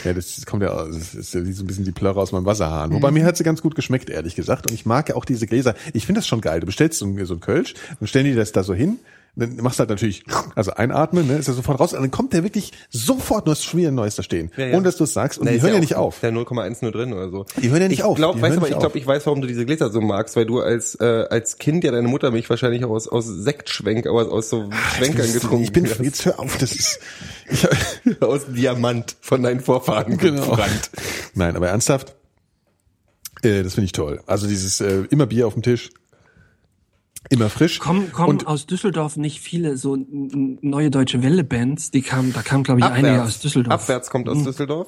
ja, 0.05 0.13
das 0.13 0.45
kommt 0.45 0.63
ja, 0.63 0.69
aus- 0.69 0.95
das 0.95 1.15
ist 1.15 1.33
ja 1.33 1.43
so 1.45 1.63
ein 1.63 1.67
bisschen 1.67 1.85
die 1.85 1.91
Plörre 1.91 2.19
aus 2.19 2.31
meinem 2.31 2.45
Wasserhahn. 2.45 2.91
Wobei 2.91 3.11
mir 3.11 3.25
hat 3.25 3.37
sie 3.37 3.43
ganz 3.43 3.61
gut 3.61 3.75
geschmeckt, 3.75 4.09
ehrlich 4.09 4.35
gesagt. 4.35 4.69
Und 4.69 4.73
ich 4.73 4.85
mag 4.85 5.09
ja 5.09 5.15
auch 5.15 5.25
diese 5.25 5.47
Gläser. 5.47 5.75
Ich 5.93 6.05
finde 6.05 6.19
das 6.19 6.27
schon 6.27 6.41
geil. 6.41 6.59
Du 6.59 6.65
bestellst 6.65 6.99
so 6.99 7.05
ein, 7.05 7.25
so 7.25 7.33
ein 7.35 7.39
Kölsch 7.39 7.73
und 7.99 8.07
stellen 8.07 8.25
die 8.25 8.35
das 8.35 8.51
da 8.51 8.63
so 8.63 8.73
hin. 8.73 8.99
Dann 9.35 9.55
machst 9.57 9.77
du 9.77 9.81
halt 9.81 9.89
natürlich, 9.89 10.23
also 10.55 10.71
einatmen, 10.71 11.27
ne, 11.27 11.37
ist 11.37 11.47
ja 11.47 11.53
sofort 11.53 11.79
raus. 11.79 11.93
Und 11.93 12.01
dann 12.01 12.11
kommt 12.11 12.33
der 12.33 12.43
wirklich 12.43 12.73
sofort, 12.89 13.47
hast 13.47 13.63
schon 13.63 13.79
wieder 13.79 13.89
ein 13.89 13.95
neues 13.95 14.15
da 14.15 14.23
stehen. 14.23 14.51
Ja, 14.57 14.65
ja. 14.67 14.73
Ohne 14.75 14.83
dass 14.83 14.97
du 14.97 15.05
es 15.05 15.13
sagst. 15.13 15.37
Und 15.39 15.45
Nee, 15.45 15.53
die 15.55 15.61
hören 15.61 15.75
ja, 15.75 15.79
nicht 15.79 15.95
auf. 15.95 16.21
Ja 16.21 16.29
0,1 16.29 16.79
nur 16.81 16.91
drin 16.91 17.13
oder 17.13 17.29
so. 17.29 17.45
Die 17.61 17.69
hören 17.69 17.81
ja 17.83 17.87
nicht 17.87 17.99
ich 17.99 18.03
auf. 18.03 18.17
Glaub, 18.17 18.35
Die 18.35 18.41
weißt 18.41 18.57
aber, 18.57 18.69
ich 18.69 18.77
glaube, 18.77 18.97
ich 18.97 19.07
weiß, 19.07 19.25
warum 19.27 19.41
du 19.41 19.47
diese 19.47 19.65
Gläser 19.65 19.89
so 19.91 20.01
magst, 20.01 20.35
weil 20.35 20.45
du 20.45 20.59
als 20.59 20.95
äh, 20.95 21.25
als 21.29 21.57
Kind 21.57 21.83
ja 21.83 21.91
deine 21.91 22.07
Mutter 22.07 22.31
mich 22.31 22.49
wahrscheinlich 22.49 22.83
auch 22.83 22.89
aus 22.89 23.07
aus 23.07 23.25
Sektschwenk, 23.27 24.07
aber 24.07 24.29
aus 24.31 24.49
so 24.49 24.69
Schwenkern 24.97 25.25
Ich 25.25 25.31
bin- 25.33 25.41
getrunken. 25.41 25.63
Ich 25.63 25.71
bin, 25.71 25.85
hast. 25.89 25.99
jetzt 25.99 26.25
hör 26.25 26.39
auf, 26.39 26.57
das 26.57 26.73
ist, 26.73 26.99
ich, 27.49 27.67
aus 28.21 28.41
Diamant 28.49 29.15
von 29.21 29.41
deinen 29.43 29.59
Vorfahren 29.61 30.17
Genau. 30.17 30.41
gebrannt. 30.49 30.89
Nein, 31.35 31.55
aber 31.55 31.69
ernsthaft, 31.69 32.15
äh, 33.43 33.63
das 33.63 33.75
finde 33.75 33.85
ich 33.85 33.91
toll. 33.93 34.21
Also 34.25 34.47
dieses 34.47 34.81
äh, 34.81 35.03
immer 35.09 35.25
Bier 35.27 35.47
auf 35.47 35.53
dem 35.53 35.63
Tisch, 35.63 35.91
immer 37.29 37.49
frisch. 37.49 37.79
Kommen, 37.79 38.11
kommen 38.11 38.29
Und 38.29 38.47
aus 38.47 38.65
Düsseldorf 38.65 39.17
nicht 39.17 39.39
viele 39.41 39.77
so 39.77 39.97
neue 40.09 40.89
deutsche 40.89 41.21
Welle-Bands? 41.21 41.91
Die 41.91 42.01
kamen, 42.01 42.33
da 42.33 42.41
kamen 42.41 42.63
glaube 42.63 42.79
ich 42.79 42.85
einige 42.85 43.21
aus 43.23 43.39
Düsseldorf. 43.39 43.73
Abwärts 43.73 44.09
kommt 44.09 44.29
aus 44.29 44.43
Düsseldorf. 44.43 44.87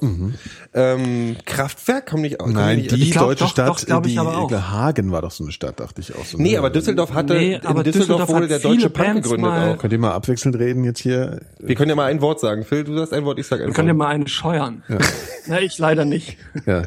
Ähm, 0.74 1.36
Kraftwerk 1.44 2.06
kommt 2.10 2.22
nicht 2.22 2.40
Mhm. 2.44 2.52
Nein, 2.52 2.78
nicht, 2.78 2.90
die 2.92 3.10
glaub, 3.10 3.26
deutsche 3.28 3.44
doch, 3.44 3.50
Stadt, 3.78 3.90
doch, 3.90 4.02
die. 4.02 4.18
Hagen 4.18 5.12
war 5.12 5.22
doch 5.22 5.30
so 5.30 5.44
eine 5.44 5.52
Stadt, 5.52 5.80
dachte 5.80 6.00
ich 6.00 6.14
auch. 6.14 6.24
So 6.24 6.38
Nee, 6.38 6.56
aber 6.56 6.70
Düsseldorf 6.70 7.12
hatte, 7.12 7.34
Nee, 7.34 7.54
in 7.54 7.66
aber 7.66 7.82
Düsseldorf, 7.82 8.20
Düsseldorf 8.22 8.28
wurde 8.30 8.48
der 8.48 8.58
deutsche 8.58 8.90
Punk 8.90 9.06
Bands 9.06 9.28
gegründet 9.28 9.52
auch. 9.52 9.78
Könnt 9.78 9.92
ihr 9.92 9.98
mal 9.98 10.12
abwechselnd 10.12 10.56
reden 10.58 10.84
jetzt 10.84 11.00
hier? 11.00 11.40
Wir 11.58 11.74
können 11.74 11.90
ja 11.90 11.94
mal 11.96 12.06
ein 12.10 12.20
Wort 12.20 12.40
sagen. 12.40 12.64
Phil, 12.64 12.84
du 12.84 12.96
sagst 12.96 13.12
ein 13.12 13.24
Wort, 13.24 13.38
ich 13.38 13.46
sag 13.46 13.60
ein 13.60 13.66
Wir 13.68 13.74
können 13.74 13.88
ja 13.88 13.94
Wort. 13.94 13.98
mal 13.98 14.08
eine 14.08 14.28
scheuern. 14.28 14.82
Ja. 14.88 14.98
Na, 15.46 15.60
ich 15.60 15.78
leider 15.78 16.04
nicht. 16.04 16.36
Ja. 16.66 16.82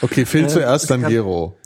Okay, 0.00 0.24
Phil 0.24 0.44
Äh, 0.44 0.48
zuerst, 0.48 0.90
dann 0.90 1.06
Gero. 1.06 1.56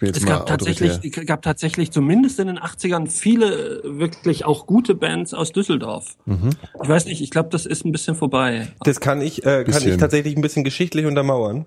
Es 0.00 0.20
mal 0.20 0.38
gab 0.38 0.46
tatsächlich, 0.46 0.92
autoritär. 0.92 1.22
es 1.22 1.26
gab 1.26 1.42
tatsächlich 1.42 1.90
zumindest 1.90 2.38
in 2.38 2.46
den 2.46 2.58
80ern 2.58 3.10
viele 3.10 3.82
äh, 3.82 3.98
wirklich 3.98 4.44
auch 4.44 4.66
gute 4.66 4.94
Bands 4.94 5.34
aus 5.34 5.50
Düsseldorf. 5.50 6.16
Mhm. 6.26 6.50
Ich 6.82 6.88
weiß 6.88 7.06
nicht, 7.06 7.20
ich 7.20 7.30
glaube, 7.30 7.48
das 7.50 7.66
ist 7.66 7.84
ein 7.84 7.90
bisschen 7.90 8.14
vorbei. 8.14 8.68
Das 8.84 9.00
kann 9.00 9.20
ich, 9.20 9.44
äh, 9.44 9.64
kann 9.64 9.86
ich 9.86 9.96
tatsächlich 9.96 10.36
ein 10.36 10.42
bisschen 10.42 10.62
geschichtlich 10.62 11.06
untermauern. 11.06 11.66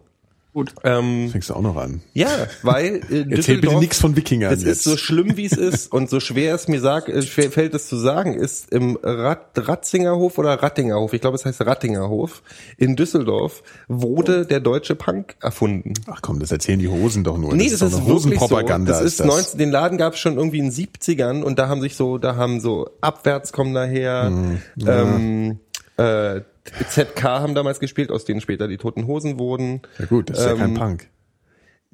Gut. 0.53 0.73
Ähm, 0.83 1.29
Fängst 1.31 1.49
du 1.49 1.53
auch 1.53 1.61
noch 1.61 1.77
an. 1.77 2.01
ja, 2.13 2.27
weil 2.61 3.01
äh, 3.09 3.25
Erzähl 3.35 3.59
bitte 3.61 3.77
nichts 3.79 3.99
von 3.99 4.17
Wikingern 4.17 4.51
Es 4.53 4.63
jetzt. 4.63 4.71
ist 4.79 4.83
so 4.83 4.97
schlimm, 4.97 5.37
wie 5.37 5.45
es 5.45 5.53
ist 5.53 5.89
und 5.93 6.09
so 6.09 6.19
schwer 6.19 6.53
es 6.55 6.67
mir 6.67 6.81
sagt, 6.81 7.07
äh, 7.07 7.21
schwer 7.21 7.49
fällt 7.51 7.73
es 7.73 7.87
zu 7.87 7.95
sagen, 7.95 8.33
ist 8.33 8.69
im 8.69 8.99
Rat, 9.01 9.51
Ratzingerhof 9.55 10.37
oder 10.37 10.61
Rattingerhof, 10.61 11.13
ich 11.13 11.21
glaube 11.21 11.35
es 11.35 11.45
heißt 11.45 11.61
Rattingerhof, 11.65 12.43
in 12.77 12.97
Düsseldorf 12.97 13.63
wurde 13.87 14.45
der 14.45 14.59
deutsche 14.59 14.95
Punk 14.95 15.35
erfunden. 15.41 15.93
Ach 16.07 16.21
komm, 16.21 16.39
das 16.39 16.51
erzählen 16.51 16.79
die 16.79 16.89
Hosen 16.89 17.23
doch 17.23 17.37
nur. 17.37 17.53
Nee, 17.55 17.69
das, 17.69 17.79
doch 17.79 17.87
ist 17.87 17.93
eine 17.95 18.07
wirklich 18.07 18.23
so. 18.23 18.29
Hosenpropaganda. 18.41 18.91
Das 18.91 19.01
ist 19.03 19.21
das. 19.21 19.27
19, 19.27 19.57
den 19.57 19.71
Laden 19.71 19.97
gab 19.97 20.15
es 20.15 20.19
schon 20.19 20.35
irgendwie 20.35 20.59
in 20.59 20.69
den 20.69 20.73
70ern 20.73 21.43
und 21.43 21.59
da 21.59 21.69
haben 21.69 21.79
sich 21.79 21.95
so, 21.95 22.17
da 22.17 22.35
haben 22.35 22.59
so 22.59 22.89
Abwärts 22.99 23.53
kommen 23.53 23.73
daher, 23.73 24.25
Hm, 24.25 24.61
ähm, 24.85 25.59
äh, 25.97 26.41
ZK 26.89 27.23
haben 27.23 27.55
damals 27.55 27.79
gespielt, 27.79 28.11
aus 28.11 28.25
denen 28.25 28.41
später 28.41 28.67
die 28.67 28.77
Toten 28.77 29.07
Hosen 29.07 29.39
wurden. 29.39 29.81
Ja 29.99 30.05
gut, 30.05 30.29
das 30.29 30.39
ist 30.39 30.45
ja 30.45 30.55
kein 30.55 30.69
Ähm, 30.69 30.73
Punk. 30.75 31.07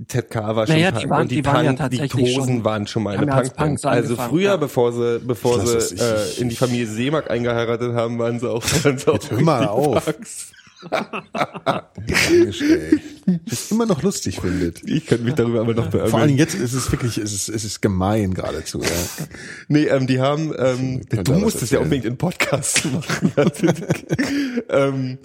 ZK 0.07 0.35
war 0.35 0.67
schon 0.67 0.75
Naja, 0.75 0.91
Punk 0.91 1.01
die 1.03 1.09
waren- 1.09 1.21
und 1.21 1.31
die, 1.31 1.35
die 1.37 1.45
waren 1.45 1.65
ja 1.65 1.73
Punk, 1.73 1.89
die 1.91 2.27
schon- 2.33 2.63
waren 2.63 2.85
schon 2.87 3.03
mal 3.03 3.17
eine 3.17 3.25
ja. 3.25 3.41
Punks 3.49 3.83
Also 3.83 4.15
früher, 4.15 4.51
ja. 4.51 4.57
bevor 4.57 4.93
sie, 4.93 5.19
bevor 5.19 5.59
sie 5.65 5.95
äh, 5.95 6.39
in 6.41 6.49
die 6.49 6.55
Familie 6.55 6.85
Seemark 6.85 7.31
eingeheiratet 7.31 7.93
haben, 7.95 8.19
waren 8.19 8.39
sie 8.39 8.49
auch, 8.49 8.63
waren 8.83 8.97
sie 8.97 9.07
auch 9.07 9.31
hör 9.31 9.41
mal 9.41 9.67
auf. 9.67 10.05
Punks. 10.05 10.51
Das 13.45 13.71
immer 13.71 13.85
noch 13.85 14.03
lustig 14.03 14.39
findet. 14.39 14.83
Ich 14.83 15.05
könnte 15.05 15.23
mich 15.25 15.33
darüber 15.33 15.61
aber 15.61 15.73
noch 15.73 15.87
beömmeln. 15.87 16.11
Vor 16.11 16.19
allem 16.19 16.37
jetzt 16.37 16.55
ist 16.55 16.73
es 16.73 16.91
wirklich, 16.91 17.17
es 17.17 17.33
ist, 17.33 17.49
es 17.49 17.63
ist 17.63 17.81
gemein 17.81 18.33
geradezu. 18.33 18.81
Ja. 18.81 18.89
Nee, 19.67 19.85
ähm, 19.85 20.07
die 20.07 20.19
haben, 20.19 20.53
ähm, 20.57 21.01
du 21.09 21.33
musst 21.33 21.61
es 21.61 21.71
ja 21.71 21.79
unbedingt 21.79 22.05
in 22.05 22.17
Podcast 22.17 22.85
machen. 22.93 23.33
ähm, 24.69 25.17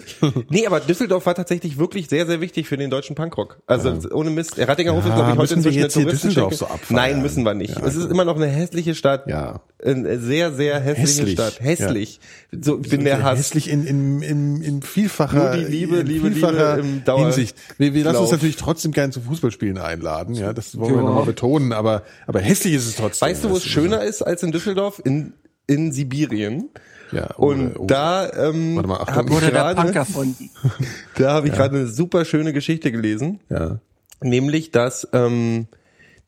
nee, 0.49 0.65
aber 0.65 0.79
Düsseldorf 0.79 1.25
war 1.25 1.35
tatsächlich 1.35 1.77
wirklich 1.77 2.09
sehr, 2.09 2.25
sehr 2.25 2.41
wichtig 2.41 2.67
für 2.67 2.77
den 2.77 2.89
deutschen 2.89 3.15
Punkrock. 3.15 3.61
Also 3.67 3.95
ohne 4.11 4.31
Mist. 4.31 4.57
Rattingerhof 4.57 5.05
Ja, 5.05 5.09
ist, 5.11 5.15
glaube 5.15 5.31
ich, 5.31 5.37
heute 5.37 5.53
inzwischen 5.53 5.79
jetzt 5.79 5.97
eine 5.97 6.07
Düsseldorf 6.07 6.55
so 6.55 6.65
abfeiern? 6.65 6.95
Nein, 6.95 7.21
müssen 7.21 7.43
wir 7.43 7.53
nicht. 7.53 7.77
Ja, 7.77 7.85
es 7.85 7.95
ist 7.95 8.09
immer 8.09 8.25
noch 8.25 8.35
eine 8.35 8.47
hässliche 8.47 8.95
Stadt. 8.95 9.27
Ja. 9.27 9.61
Eine 9.83 10.19
sehr, 10.19 10.53
sehr 10.53 10.79
hässliche 10.79 11.01
Hässlich. 11.01 11.33
Stadt. 11.33 11.59
Hässlich. 11.59 12.19
So, 12.51 12.79
ich 12.81 12.89
bin 12.89 13.03
der 13.03 13.21
Hass. 13.21 13.37
Hässlich 13.37 13.69
in, 13.69 13.85
in, 13.85 14.21
in, 14.21 14.61
in 14.61 14.81
vielfacher, 14.81 15.42
Nur 15.43 15.57
die 15.57 15.63
Liebe, 15.71 16.01
Liebe, 16.01 16.27
Liebe 16.29 16.77
im 16.81 17.03
Dauer- 17.03 17.23
Hinsicht. 17.25 17.55
Wir, 17.77 17.93
wir 17.93 18.03
lassen 18.03 18.17
uns 18.19 18.31
natürlich 18.31 18.55
trotzdem 18.55 18.91
gern 18.91 19.11
zu 19.11 19.21
Fußballspielen 19.21 19.77
einladen. 19.77 20.35
Ja, 20.35 20.53
das 20.53 20.77
wollen 20.77 20.91
wir 20.95 21.01
Ja. 21.01 21.07
nochmal 21.07 21.25
betonen. 21.25 21.73
Aber, 21.73 22.03
aber 22.27 22.39
hässlich 22.39 22.73
ist 22.73 22.87
es 22.87 22.95
trotzdem. 22.95 23.27
Weißt 23.27 23.43
du, 23.43 23.49
wo 23.49 23.57
es 23.57 23.63
Das 23.63 23.71
schöner 23.71 24.03
ist 24.03 24.21
als 24.21 24.43
in 24.43 24.51
Düsseldorf? 24.51 25.01
In, 25.03 25.33
in 25.67 25.91
Sibirien. 25.91 26.69
Ja, 27.11 27.29
oh, 27.37 27.47
Und 27.51 27.77
oh. 27.77 27.85
da 27.85 28.27
ähm, 28.31 28.75
Warte 28.75 28.87
mal, 28.89 28.95
Achtung. 29.01 29.15
habe 29.15 29.27
ich 29.29 29.35
Wurde 29.35 29.51
der 29.51 29.61
Punk 29.75 29.75
gerade 29.77 29.97
erfunden. 29.99 30.49
da 31.17 31.33
habe 31.33 31.47
ich 31.47 31.53
gerade 31.53 31.75
eine 31.77 31.87
super 31.87 32.25
schöne 32.25 32.53
Geschichte 32.53 32.91
gelesen. 32.91 33.39
Ja. 33.49 33.79
Nämlich, 34.21 34.71
dass 34.71 35.07
ähm, 35.13 35.67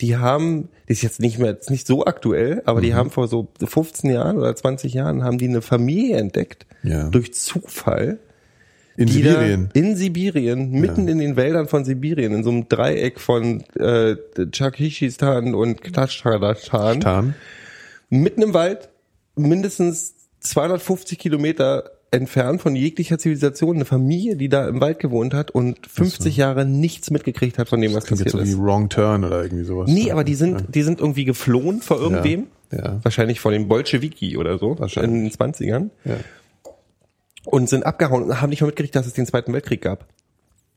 die 0.02 0.18
haben, 0.18 0.70
die 0.88 0.92
ist 0.92 1.02
jetzt 1.02 1.20
nicht 1.22 1.40
mehr, 1.40 1.58
ist 1.58 1.72
nicht 1.72 1.88
so 1.88 2.06
aktuell, 2.06 2.62
aber 2.66 2.80
Mhm. 2.80 2.84
die 2.84 2.94
haben 2.94 3.10
vor 3.10 3.28
so 3.28 3.48
15 3.66 4.12
Jahren 4.12 4.38
oder 4.38 4.56
20 4.56 4.94
Jahren 4.94 5.24
haben 5.24 5.38
die 5.38 5.48
eine 5.48 5.62
Familie 5.62 6.18
entdeckt 6.18 6.66
Ja. 6.84 7.10
durch 7.10 7.34
Zufall. 7.34 8.20
In 8.98 9.08
Sibirien. 9.08 9.70
In 9.74 9.96
Sibirien, 9.96 10.72
mitten 10.72 11.08
in 11.08 11.20
den 11.20 11.36
Wäldern 11.36 11.68
von 11.68 11.84
Sibirien, 11.84 12.34
in 12.34 12.44
so 12.44 12.50
einem 12.50 12.70
Dreieck 12.70 13.20
von 13.20 13.62
äh, 13.78 14.16
Tschakistan 14.52 15.54
und 15.54 15.82
Klatschkadastan, 15.82 17.02
Tarn. 17.02 17.36
mitten 18.10 18.42
im 18.42 18.54
Wald, 18.54 18.90
mindestens 19.36 20.16
250 20.40 21.18
Kilometer 21.20 21.92
entfernt 22.12 22.62
von 22.62 22.76
jeglicher 22.76 23.18
Zivilisation, 23.18 23.76
eine 23.76 23.86
Familie, 23.86 24.38
die 24.38 24.48
da 24.48 24.68
im 24.70 24.80
Wald 24.80 25.00
gewohnt 25.00 25.34
hat 25.34 25.52
und 25.52 25.86
50 25.86 26.38
Jahre 26.38 26.66
nichts 26.66 27.12
mitgekriegt 27.12 27.58
hat 27.58 27.68
von 27.68 27.82
dem, 27.82 27.94
was 27.94 28.06
Klingt 28.06 28.24
passiert 28.24 28.42
jetzt 28.42 28.50
so 28.54 28.58
wie 28.58 28.62
ist. 28.62 28.66
Wrong 28.66 28.88
Turn 28.90 29.26
oder 29.26 29.44
irgendwie 29.44 29.66
sowas. 29.66 29.90
Nee, 29.92 30.12
aber 30.12 30.24
die 30.24 30.36
sind, 30.36 30.74
die 30.74 30.84
sind 30.84 31.00
irgendwie 31.02 31.26
geflohen 31.26 31.82
vor 31.82 32.00
irgendwem. 32.00 32.48
ja. 32.72 33.00
Wahrscheinlich 33.04 33.42
vor 33.42 33.52
den 33.52 33.68
Bolschewiki 33.68 34.38
oder 34.38 34.58
so. 34.58 34.80
Wahrscheinlich. 34.80 35.38
In 35.38 35.48
den 35.48 35.54
20ern. 35.54 35.90
Ja. 36.06 36.16
Und 37.46 37.70
sind 37.70 37.86
abgehauen 37.86 38.24
und 38.24 38.42
haben 38.42 38.50
nicht 38.50 38.62
mal 38.62 38.68
mitgekriegt, 38.68 38.96
dass 38.96 39.08
es 39.08 39.14
den 39.14 39.26
Zweiten 39.26 39.54
Weltkrieg 39.54 39.82
gab. 39.82 40.06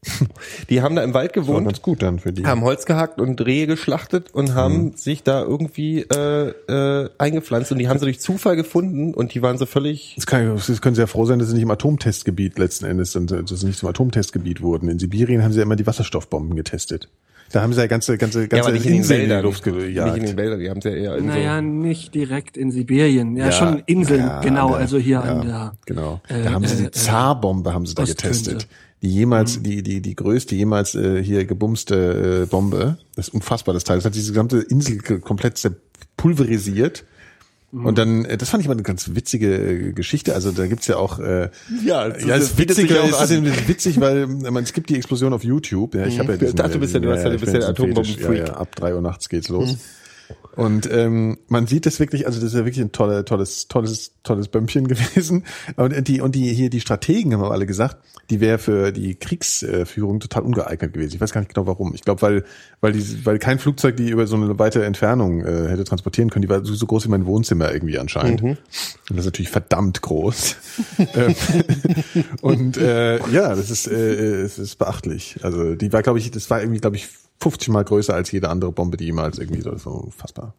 Die 0.71 0.81
haben 0.81 0.95
da 0.95 1.03
im 1.03 1.12
Wald 1.12 1.35
War 1.35 1.43
gewohnt, 1.43 1.66
ganz 1.66 1.83
gut 1.83 2.03
dann 2.03 2.21
für 2.21 2.33
die. 2.33 2.47
haben 2.47 2.62
Holz 2.62 2.87
gehackt 2.87 3.21
und 3.21 3.45
Rehe 3.45 3.66
geschlachtet 3.66 4.33
und 4.33 4.55
haben 4.55 4.97
sich 4.97 5.25
da 5.25 5.43
irgendwie 5.43 6.03
äh, 6.03 6.51
äh, 6.69 7.11
eingepflanzt 7.19 7.73
und 7.73 7.79
die 7.79 7.89
haben 7.89 7.99
sie 7.99 8.05
durch 8.05 8.21
Zufall 8.21 8.55
gefunden 8.55 9.12
und 9.12 9.35
die 9.35 9.43
waren 9.43 9.59
so 9.59 9.66
völlig 9.66 10.14
Das, 10.14 10.27
kann, 10.27 10.55
das 10.55 10.81
können 10.81 10.95
Sie 10.95 11.01
ja 11.01 11.09
froh 11.09 11.25
sein, 11.25 11.41
dass 11.41 11.49
Sie 11.49 11.55
nicht 11.55 11.64
im 11.64 11.71
Atomtestgebiet 11.71 12.59
letzten 12.59 12.85
Endes 12.85 13.12
sind, 13.12 13.33
dass 13.33 13.49
Sie 13.49 13.66
nicht 13.66 13.79
zum 13.79 13.89
Atomtestgebiet 13.89 14.61
wurden. 14.61 14.89
In 14.89 15.01
Sibirien 15.01 15.43
haben 15.43 15.53
Sie 15.53 15.59
ja 15.59 15.64
immer 15.64 15.77
die 15.77 15.87
Wasserstoffbomben 15.87 16.55
getestet. 16.55 17.09
Da 17.53 17.63
haben 17.63 17.73
Sie 17.73 17.81
ja 17.81 17.87
ganze, 17.87 18.19
ganze, 18.19 18.43
ja, 18.43 18.47
ganze 18.47 18.65
aber 18.69 18.73
nicht 18.75 18.87
in 18.87 18.95
Inseln 18.97 19.23
in 19.23 19.29
die. 19.31 19.43
Luft 19.43 19.65
Nicht 19.65 19.77
in 19.77 19.95
gejagt. 19.95 20.23
den 20.23 20.37
Wäldern, 20.37 20.61
die 20.61 20.69
haben 20.71 20.81
sie 20.83 20.89
ja 20.91 20.95
eher 20.97 21.17
in 21.17 21.27
Naja, 21.27 21.57
so 21.57 21.63
nicht 21.63 22.15
direkt 22.15 22.57
in 22.57 22.71
Sibirien. 22.71 23.37
Ja, 23.37 23.47
Ja, 23.47 23.53
schon 23.53 23.83
Inseln, 23.87 24.21
ja, 24.21 24.41
genau, 24.41 24.69
der- 24.71 24.77
also 24.79 24.99
hier 24.99 25.17
ja, 25.17 25.21
an 25.23 25.47
der. 25.47 25.73
Genau. 25.87 26.21
äh, 26.29 26.43
da 26.45 26.53
haben 26.53 26.67
Sie 26.67 26.75
äh, 26.85 26.87
die 26.87 26.91
Zarbombe 26.91 27.73
haben 27.73 27.87
Sie 27.87 27.95
da 27.95 28.05
getestet. 28.05 28.69
die 29.03 29.09
jemals, 29.09 29.63
die, 29.63 29.83
die, 29.83 30.03
die 30.03 30.15
größte 30.15 30.55
jemals 30.57 30.95
äh, 30.95 31.23
hier 31.23 31.45
gebumste 31.47 32.43
äh, 32.43 32.47
Bombe. 32.47 32.99
Das 33.17 33.29
ist 33.29 33.35
unfassbar, 33.35 33.73
das 33.73 33.85
Teil. 33.85 33.97
Das 33.97 34.05
hat 34.05 34.15
diese 34.15 34.33
gesamte 34.33 34.59
Insel 34.59 34.99
komplett 35.21 35.59
pulverisiert. 36.19 37.05
Und 37.71 37.99
dann, 37.99 38.25
äh, 38.25 38.39
das 38.39 38.49
fand 38.49 38.62
ich 38.62 38.66
mal 38.69 38.73
eine 38.73 38.83
ganz 38.83 39.11
witzige 39.14 39.55
äh, 39.55 39.93
Geschichte. 39.93 40.35
Also 40.35 40.53
da 40.53 40.66
gibt's 40.66 40.87
ja 40.87 40.97
auch, 40.97 41.19
äh, 41.19 41.51
Ja, 41.85 42.09
ja, 42.09 42.37
es 42.37 42.45
ist 42.45 42.59
witzig, 42.59 42.91
ist 42.91 43.31
eben 43.31 43.45
witzig, 43.69 44.01
weil 44.01 44.23
äh, 44.23 44.27
man, 44.51 44.64
es 44.64 44.73
gibt 44.73 44.89
die 44.89 44.97
Explosion 44.97 45.32
auf 45.35 45.45
YouTube. 45.45 45.95
Ja, 45.95 46.07
ich 46.07 46.19
habe 46.19 46.32
ja 46.32 46.39
diesen, 46.39 46.57
dachte, 46.57 46.73
du 46.73 46.78
bist 46.81 46.95
ja- 46.95 47.01
du 47.01 47.11
hast 47.11 47.24
ja- 47.24 47.32
ich 47.35 47.40
ja 47.43 47.53
jetzt 47.53 47.65
ein 47.66 47.70
Atombombenfreak. 47.70 48.27
Fetisch. 48.27 48.39
Ja, 48.40 48.47
ja, 48.47 48.55
ab 48.55 48.74
drei 48.74 48.95
Uhr 48.95 49.03
nachts 49.03 49.28
geht's 49.28 49.49
los. 49.51 49.77
Und 50.57 50.91
ähm, 50.91 51.39
man 51.49 51.66
sieht 51.66 51.87
das 51.87 52.01
wirklich, 52.01 52.27
also 52.27 52.41
das 52.41 52.53
ist 52.53 52.59
ja 52.59 52.65
wirklich 52.65 52.85
ein 52.85 52.93
tolle, 52.93 53.25
tolles, 53.25 53.69
tolles, 53.69 54.12
tolles 54.25 54.49
Bömpchen 54.49 54.89
gewesen. 54.89 55.45
Und 55.77 56.09
die, 56.09 56.20
und 56.20 56.35
die 56.35 56.53
hier 56.53 56.70
die 56.70 56.81
Strategen 56.81 57.33
haben 57.33 57.45
alle 57.45 57.66
gesagt, 57.66 57.99
die 58.31 58.41
wäre 58.41 58.59
für 58.59 58.93
die 58.93 59.15
Kriegsführung 59.15 60.20
total 60.20 60.43
ungeeignet 60.43 60.93
gewesen. 60.93 61.15
Ich 61.15 61.20
weiß 61.20 61.33
gar 61.33 61.41
nicht 61.41 61.55
genau 61.55 61.66
warum. 61.66 61.95
Ich 61.95 62.03
glaube, 62.03 62.23
weil, 62.23 62.45
weil 62.81 62.93
die, 62.93 63.25
weil 63.25 63.39
kein 63.39 63.59
Flugzeug 63.59 63.97
die 63.97 64.11
über 64.11 64.27
so 64.27 64.37
eine 64.37 64.59
weite 64.59 64.85
Entfernung 64.85 65.45
äh, 65.45 65.69
hätte 65.69 65.85
transportieren 65.85 66.31
können. 66.31 66.43
Die 66.43 66.49
war 66.49 66.65
so, 66.65 66.75
so 66.75 66.87
groß 66.87 67.07
wie 67.07 67.11
mein 67.11 67.27
Wohnzimmer 67.27 67.73
irgendwie 67.73 67.99
anscheinend. 67.99 68.43
Und 68.43 68.59
das 69.11 69.19
ist 69.19 69.25
natürlich 69.27 69.51
verdammt 69.51 70.03
groß. 70.03 70.57
Ähm, 71.15 71.35
und 72.43 72.77
äh, 72.77 73.19
ja, 73.31 73.55
das 73.55 73.70
ist, 73.70 73.87
äh, 73.87 74.43
es 74.43 74.59
ist 74.59 74.77
beachtlich. 74.77 75.39
Also 75.43 75.75
die 75.75 75.93
war, 75.93 76.03
glaube 76.03 76.19
ich, 76.19 76.31
das 76.31 76.51
war 76.51 76.61
irgendwie, 76.61 76.81
glaube 76.81 76.97
ich, 76.97 77.09
50 77.40 77.69
Mal 77.69 77.85
größer 77.85 78.15
als 78.15 78.31
jede 78.32 78.48
andere 78.48 78.73
Bombe, 78.73 78.97
die 78.97 79.05
jemals 79.06 79.39
irgendwie 79.39 79.60
so, 79.62 79.77
so 79.77 79.90
unfassbar. 79.90 80.55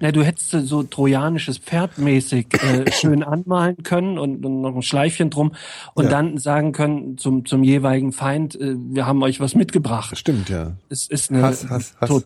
Ja, 0.00 0.12
du 0.12 0.22
hättest 0.22 0.50
so 0.50 0.82
trojanisches 0.82 1.58
Pferd 1.58 1.98
mäßig 1.98 2.46
äh, 2.62 2.90
schön 2.92 3.22
anmalen 3.22 3.78
können 3.82 4.18
und, 4.18 4.44
und 4.44 4.60
noch 4.60 4.74
ein 4.76 4.82
Schleifchen 4.82 5.30
drum 5.30 5.54
und 5.94 6.04
Ja. 6.04 6.10
dann 6.10 6.38
sagen 6.38 6.72
können 6.72 7.16
zum, 7.18 7.46
zum 7.46 7.64
jeweiligen 7.64 8.12
Feind, 8.12 8.54
äh, 8.60 8.74
wir 8.76 9.06
haben 9.06 9.22
euch 9.22 9.40
was 9.40 9.54
mitgebracht. 9.54 10.16
Stimmt, 10.16 10.48
ja. 10.50 10.72
Es 10.88 11.06
ist 11.08 11.30
eine 11.30 11.42
Hass, 11.42 11.68
Hass, 11.68 11.94
Hass. 12.00 12.08
To- 12.08 12.22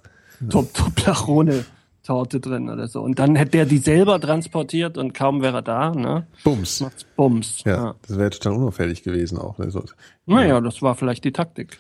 To- 0.51 0.69
Toblerone 0.75 1.65
Torte 2.07 2.41
drin 2.41 2.71
oder 2.71 2.87
so. 2.87 3.01
Und 3.03 3.19
dann 3.19 3.35
hätte 3.35 3.53
der 3.53 3.67
die 3.67 3.79
selber 3.79 4.21
transportiert 4.21 4.97
und 4.97 5.13
kaum 5.13 5.43
wäre 5.43 5.59
er 5.59 5.63
da, 5.63 5.91
ne? 5.91 6.27
Bums. 6.45 6.81
Macht's 6.81 7.05
Bums. 7.17 7.63
Ja, 7.65 7.97
das 8.07 8.17
wäre 8.17 8.31
total 8.31 8.53
unauffällig 8.53 9.03
gewesen 9.03 9.39
auch. 9.39 9.59
Ne? 9.59 9.71
So. 9.71 9.83
Naja, 10.27 10.61
das 10.61 10.83
war 10.83 10.95
vielleicht 10.95 11.25
die 11.25 11.33
Taktik. 11.33 11.79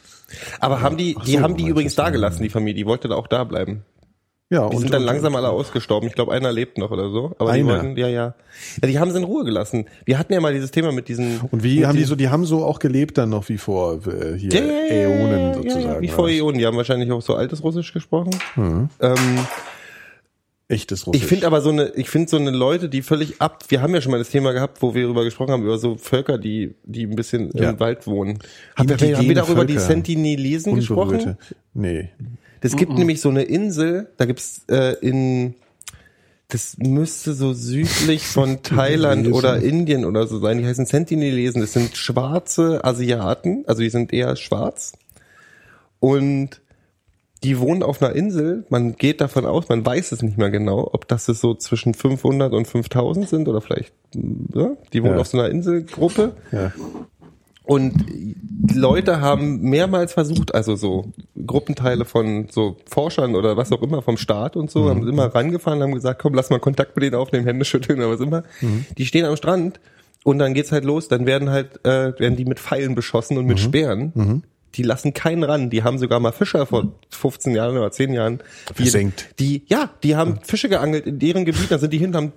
Aber 0.59 0.81
haben 0.81 0.97
die, 0.97 1.16
die 1.24 1.36
so, 1.36 1.40
haben 1.40 1.57
die 1.57 1.69
übrigens 1.69 1.94
da 1.94 2.05
ja. 2.05 2.11
gelassen, 2.11 2.43
die 2.43 2.48
Familie. 2.48 2.74
Die 2.74 2.86
wollte 2.86 3.09
da 3.09 3.15
auch 3.15 3.28
da 3.28 3.44
bleiben. 3.44 3.85
Ja, 4.48 4.69
Die 4.69 4.77
sind 4.77 4.94
dann 4.94 5.03
langsam 5.03 5.35
alle 5.35 5.48
ausgestorben. 5.51 6.09
Ich 6.09 6.15
glaube, 6.15 6.32
einer 6.32 6.53
lebt 6.53 6.78
noch 6.78 6.93
oder 6.93 7.11
so. 7.11 7.35
Aber 7.39 7.53
die 7.53 7.61
Einer? 7.61 7.82
wollten, 7.82 7.97
ja, 7.97 8.07
ja. 8.07 8.35
Ja, 8.81 8.89
die 8.89 8.98
haben 9.01 9.11
sie 9.11 9.19
in 9.19 9.24
Ruhe 9.24 9.44
gelassen. 9.44 9.86
Wir 10.05 10.20
hatten 10.20 10.32
ja 10.32 10.40
mal 10.40 10.53
dieses 10.53 10.70
Thema 10.70 10.93
mit 10.93 11.09
diesen. 11.09 11.40
Und 11.51 11.65
wie 11.65 11.85
haben 11.85 11.97
die 11.97 12.05
so, 12.05 12.15
die 12.15 12.28
haben 12.28 12.44
so 12.44 12.65
auch 12.65 12.78
gelebt 12.78 13.19
dann 13.19 13.31
noch 13.31 13.48
wie 13.48 13.59
vor 13.59 14.07
äh, 14.07 14.39
hier 14.39 14.53
Ja, 14.53 14.61
ja, 14.61 14.73
ja, 14.73 15.09
Äonen 15.09 15.40
ja, 15.40 15.55
sozusagen. 15.55 15.85
Ja, 15.85 16.01
wie 16.01 16.09
vor? 16.09 16.28
Äonen. 16.28 16.59
Die 16.59 16.66
haben 16.66 16.77
wahrscheinlich 16.77 17.11
auch 17.11 17.23
so 17.23 17.35
altes 17.35 17.65
Russisch 17.65 17.93
gesprochen. 17.93 18.39
Ähm, 18.57 19.16
Echtes 20.68 21.06
Russisch. 21.06 21.22
ich 21.22 21.28
finde 21.28 21.47
aber 21.47 21.60
so 21.60 21.70
eine, 21.70 21.93
ich 21.94 22.10
finde 22.10 22.28
so 22.28 22.36
eine 22.36 22.51
Leute, 22.51 22.88
die 22.88 23.02
völlig 23.02 23.40
ab, 23.40 23.64
wir 23.68 23.82
haben 23.82 23.94
ja 23.94 24.01
schon 24.01 24.10
mal 24.10 24.18
das 24.18 24.30
Thema 24.30 24.52
gehabt, 24.52 24.82
wo 24.82 24.94
wir 24.94 25.02
darüber 25.02 25.22
gesprochen 25.22 25.52
haben, 25.52 25.62
über 25.62 25.78
so 25.78 25.97
Völker, 25.97 26.38
die, 26.38 26.74
die 26.82 27.05
ein 27.06 27.14
bisschen 27.14 27.51
Ja. 27.55 27.70
im 27.70 27.78
Wald 27.80 28.06
wohnen. 28.09 28.40
Haben 28.74 28.88
wir, 28.88 29.16
haben 29.16 29.28
wir 29.28 29.34
darüber 29.34 29.64
die. 29.64 29.78
Sentinelesen 29.78 30.74
gesprochen? 30.74 31.36
Nee. 31.72 32.10
Es 32.60 32.74
gibt 32.74 32.94
nämlich 32.94 33.20
so 33.20 33.28
eine 33.28 33.43
Insel, 33.44 34.09
da 34.16 34.24
gibt's 34.24 34.62
äh, 34.68 34.94
in 35.01 35.55
das 36.48 36.76
müsste 36.78 37.32
so 37.34 37.52
südlich 37.52 38.22
von 38.22 38.62
Thailand 38.62 39.32
oder 39.32 39.60
Indien 39.60 40.05
oder 40.05 40.26
so 40.26 40.38
sein. 40.38 40.59
Die 40.59 40.64
heißen 40.66 40.86
Sentinelesen. 40.86 41.60
Das 41.60 41.72
sind 41.72 41.97
schwarze 41.97 42.84
Asiaten, 42.84 43.64
also 43.66 43.82
die 43.82 43.90
sind 43.90 44.12
eher 44.12 44.36
schwarz. 44.36 44.93
Und 45.98 46.60
die 47.45 47.59
wohnen 47.61 47.83
auf 47.83 48.03
einer 48.03 48.15
Insel. 48.15 48.65
Man 48.71 48.97
geht 48.97 49.21
davon 49.21 49.45
aus, 49.47 49.69
man 49.69 49.85
weiß 49.85 50.13
es 50.13 50.23
nicht 50.23 50.39
mehr 50.39 50.51
genau, 50.51 50.89
ob 50.93 51.07
das 51.09 51.29
es 51.29 51.41
so 51.41 51.55
zwischen 51.55 51.95
500 51.95 52.53
und 52.53 52.67
5000 52.67 53.29
sind 53.29 53.49
oder 53.49 53.61
vielleicht, 53.61 53.93
ja, 54.55 54.71
die 54.93 55.03
wohnen 55.03 55.15
Ja. 55.15 55.21
auf 55.21 55.27
so 55.29 55.39
einer 55.39 55.51
Inselgruppe. 55.51 56.33
Ja. 56.53 56.73
Und 57.65 57.95
die 58.09 58.79
Leute 58.79 59.21
haben 59.21 59.61
mehrmals 59.61 60.13
versucht, 60.13 60.55
also 60.55 60.77
so 60.77 61.13
Gruppenteile 61.47 62.05
von 62.05 62.47
so 62.49 62.77
Forschern 62.89 63.35
oder 63.35 63.57
was 63.57 63.73
auch 63.73 63.83
immer 63.83 64.03
vom 64.03 64.17
Staat 64.17 64.55
und 64.57 64.71
so, 64.71 64.89
haben 64.89 65.07
immer 65.09 65.27
rangefahren, 65.35 65.83
haben 65.83 65.93
gesagt, 65.93 66.23
komm, 66.23 66.35
lass 66.35 66.49
mal 66.51 66.61
Kontakt 66.61 66.95
mit 66.95 67.03
denen 67.03 67.17
aufnehmen, 67.17 67.45
Hände 67.45 67.65
schütteln 67.65 67.99
oder 67.99 68.11
was 68.11 68.21
immer. 68.21 68.45
Die 68.97 69.05
stehen 69.05 69.25
am 69.25 69.37
Strand 69.37 69.81
und 70.23 70.39
dann 70.39 70.55
geht's 70.55 70.71
halt 70.71 70.85
los, 70.85 71.09
dann 71.09 71.27
werden 71.27 71.51
halt, 71.51 71.85
äh, 71.85 72.17
werden 72.21 72.37
die 72.37 72.45
mit 72.45 72.61
Pfeilen 72.61 72.95
beschossen 72.95 73.37
und 73.37 73.47
mit 73.47 73.59
Speeren. 73.59 74.45
Die 74.74 74.82
lassen 74.82 75.14
keinen 75.14 75.43
ran. 75.43 75.70
Die 75.70 75.82
haben 75.84 75.98
sogar 75.98 76.20
mal 76.20 76.32
Fischer 76.32 76.66
vor 76.66 76.93
15 77.10 77.55
Jahren 77.55 77.78
oder 77.78 77.90
10 77.90 78.12
Jahren. 78.12 78.40
Die, 78.76 78.82
Versenkt. 78.82 79.28
die, 79.38 79.62
ja, 79.68 79.90
die 80.02 80.16
haben 80.16 80.38
Fische 80.43 80.68
geangelt 80.68 81.06
in 81.06 81.18
deren 81.18 81.44
Gebiet, 81.47 81.70
dann 81.70 81.80
sind 81.80 81.93
die 81.94 82.05
haben 82.06 82.32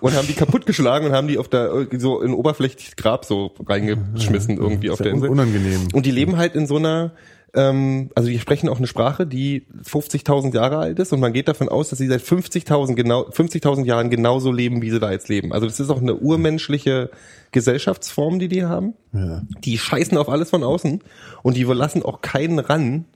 und 0.00 0.14
haben 0.14 0.26
die 0.26 0.34
kaputtgeschlagen 0.34 1.08
und 1.08 1.14
haben 1.14 1.28
die 1.28 1.38
auf 1.38 1.48
der, 1.48 1.86
so 1.96 2.20
in 2.20 2.34
oberflächliches 2.34 2.96
Grab 2.96 3.24
so 3.24 3.52
reingeschmissen 3.66 4.58
irgendwie 4.58 4.90
auf 4.90 4.98
Sehr 4.98 5.04
der 5.04 5.14
Insel. 5.14 5.30
un- 5.30 5.38
unangenehm. 5.38 5.88
Und 5.94 6.04
die 6.04 6.10
leben 6.10 6.36
halt 6.36 6.54
in 6.54 6.66
so 6.66 6.76
einer, 6.76 7.12
ähm, 7.54 8.10
also 8.14 8.28
die 8.28 8.38
sprechen 8.38 8.68
auch 8.68 8.78
eine 8.78 8.86
Sprache, 8.86 9.26
die 9.26 9.66
50.000 9.82 10.54
Jahre 10.54 10.78
alt 10.78 10.98
ist 10.98 11.12
und 11.12 11.20
man 11.20 11.32
geht 11.32 11.48
davon 11.48 11.68
aus, 11.68 11.88
dass 11.88 11.98
sie 11.98 12.06
seit 12.06 12.20
50.000 12.20 12.94
genau 12.94 13.22
50.000 13.28 13.84
Jahren 13.84 14.10
genauso 14.10 14.52
leben, 14.52 14.82
wie 14.82 14.90
sie 14.90 15.00
da 15.00 15.10
jetzt 15.10 15.28
leben. 15.28 15.52
Also 15.52 15.66
das 15.66 15.80
ist 15.80 15.90
auch 15.90 16.00
eine 16.00 16.16
urmenschliche 16.16 17.10
Gesellschaftsform, 17.52 18.38
die 18.38 18.48
die 18.48 18.64
haben. 18.64 18.94
Ja. 19.12 19.42
Die 19.64 19.78
scheißen 19.78 20.18
auf 20.18 20.28
alles 20.28 20.50
von 20.50 20.62
außen 20.62 21.00
und 21.42 21.56
die 21.56 21.64
lassen 21.64 22.02
auch 22.02 22.20
keinen 22.20 22.58
ran. 22.58 23.06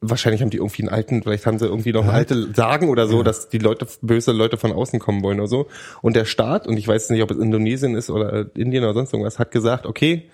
Wahrscheinlich 0.00 0.42
haben 0.42 0.50
die 0.50 0.58
irgendwie 0.58 0.82
einen 0.82 0.92
alten, 0.92 1.22
vielleicht 1.22 1.46
haben 1.46 1.58
sie 1.58 1.66
irgendwie 1.66 1.92
noch 1.92 2.06
alte 2.06 2.52
Sagen 2.54 2.88
oder 2.88 3.06
so, 3.08 3.22
dass 3.22 3.48
die 3.48 3.58
Leute, 3.58 3.86
böse 4.00 4.32
Leute 4.32 4.56
von 4.56 4.72
außen 4.72 4.98
kommen 4.98 5.22
wollen 5.22 5.38
oder 5.38 5.48
so. 5.48 5.66
Und 6.02 6.14
der 6.16 6.24
Staat, 6.24 6.66
und 6.66 6.76
ich 6.76 6.86
weiß 6.86 7.10
nicht, 7.10 7.22
ob 7.22 7.30
es 7.30 7.38
Indonesien 7.38 7.94
ist 7.96 8.10
oder 8.10 8.46
Indien 8.56 8.84
oder 8.84 8.94
sonst 8.94 9.12
irgendwas, 9.12 9.38
hat 9.38 9.50
gesagt, 9.50 9.86
okay, 9.86 10.28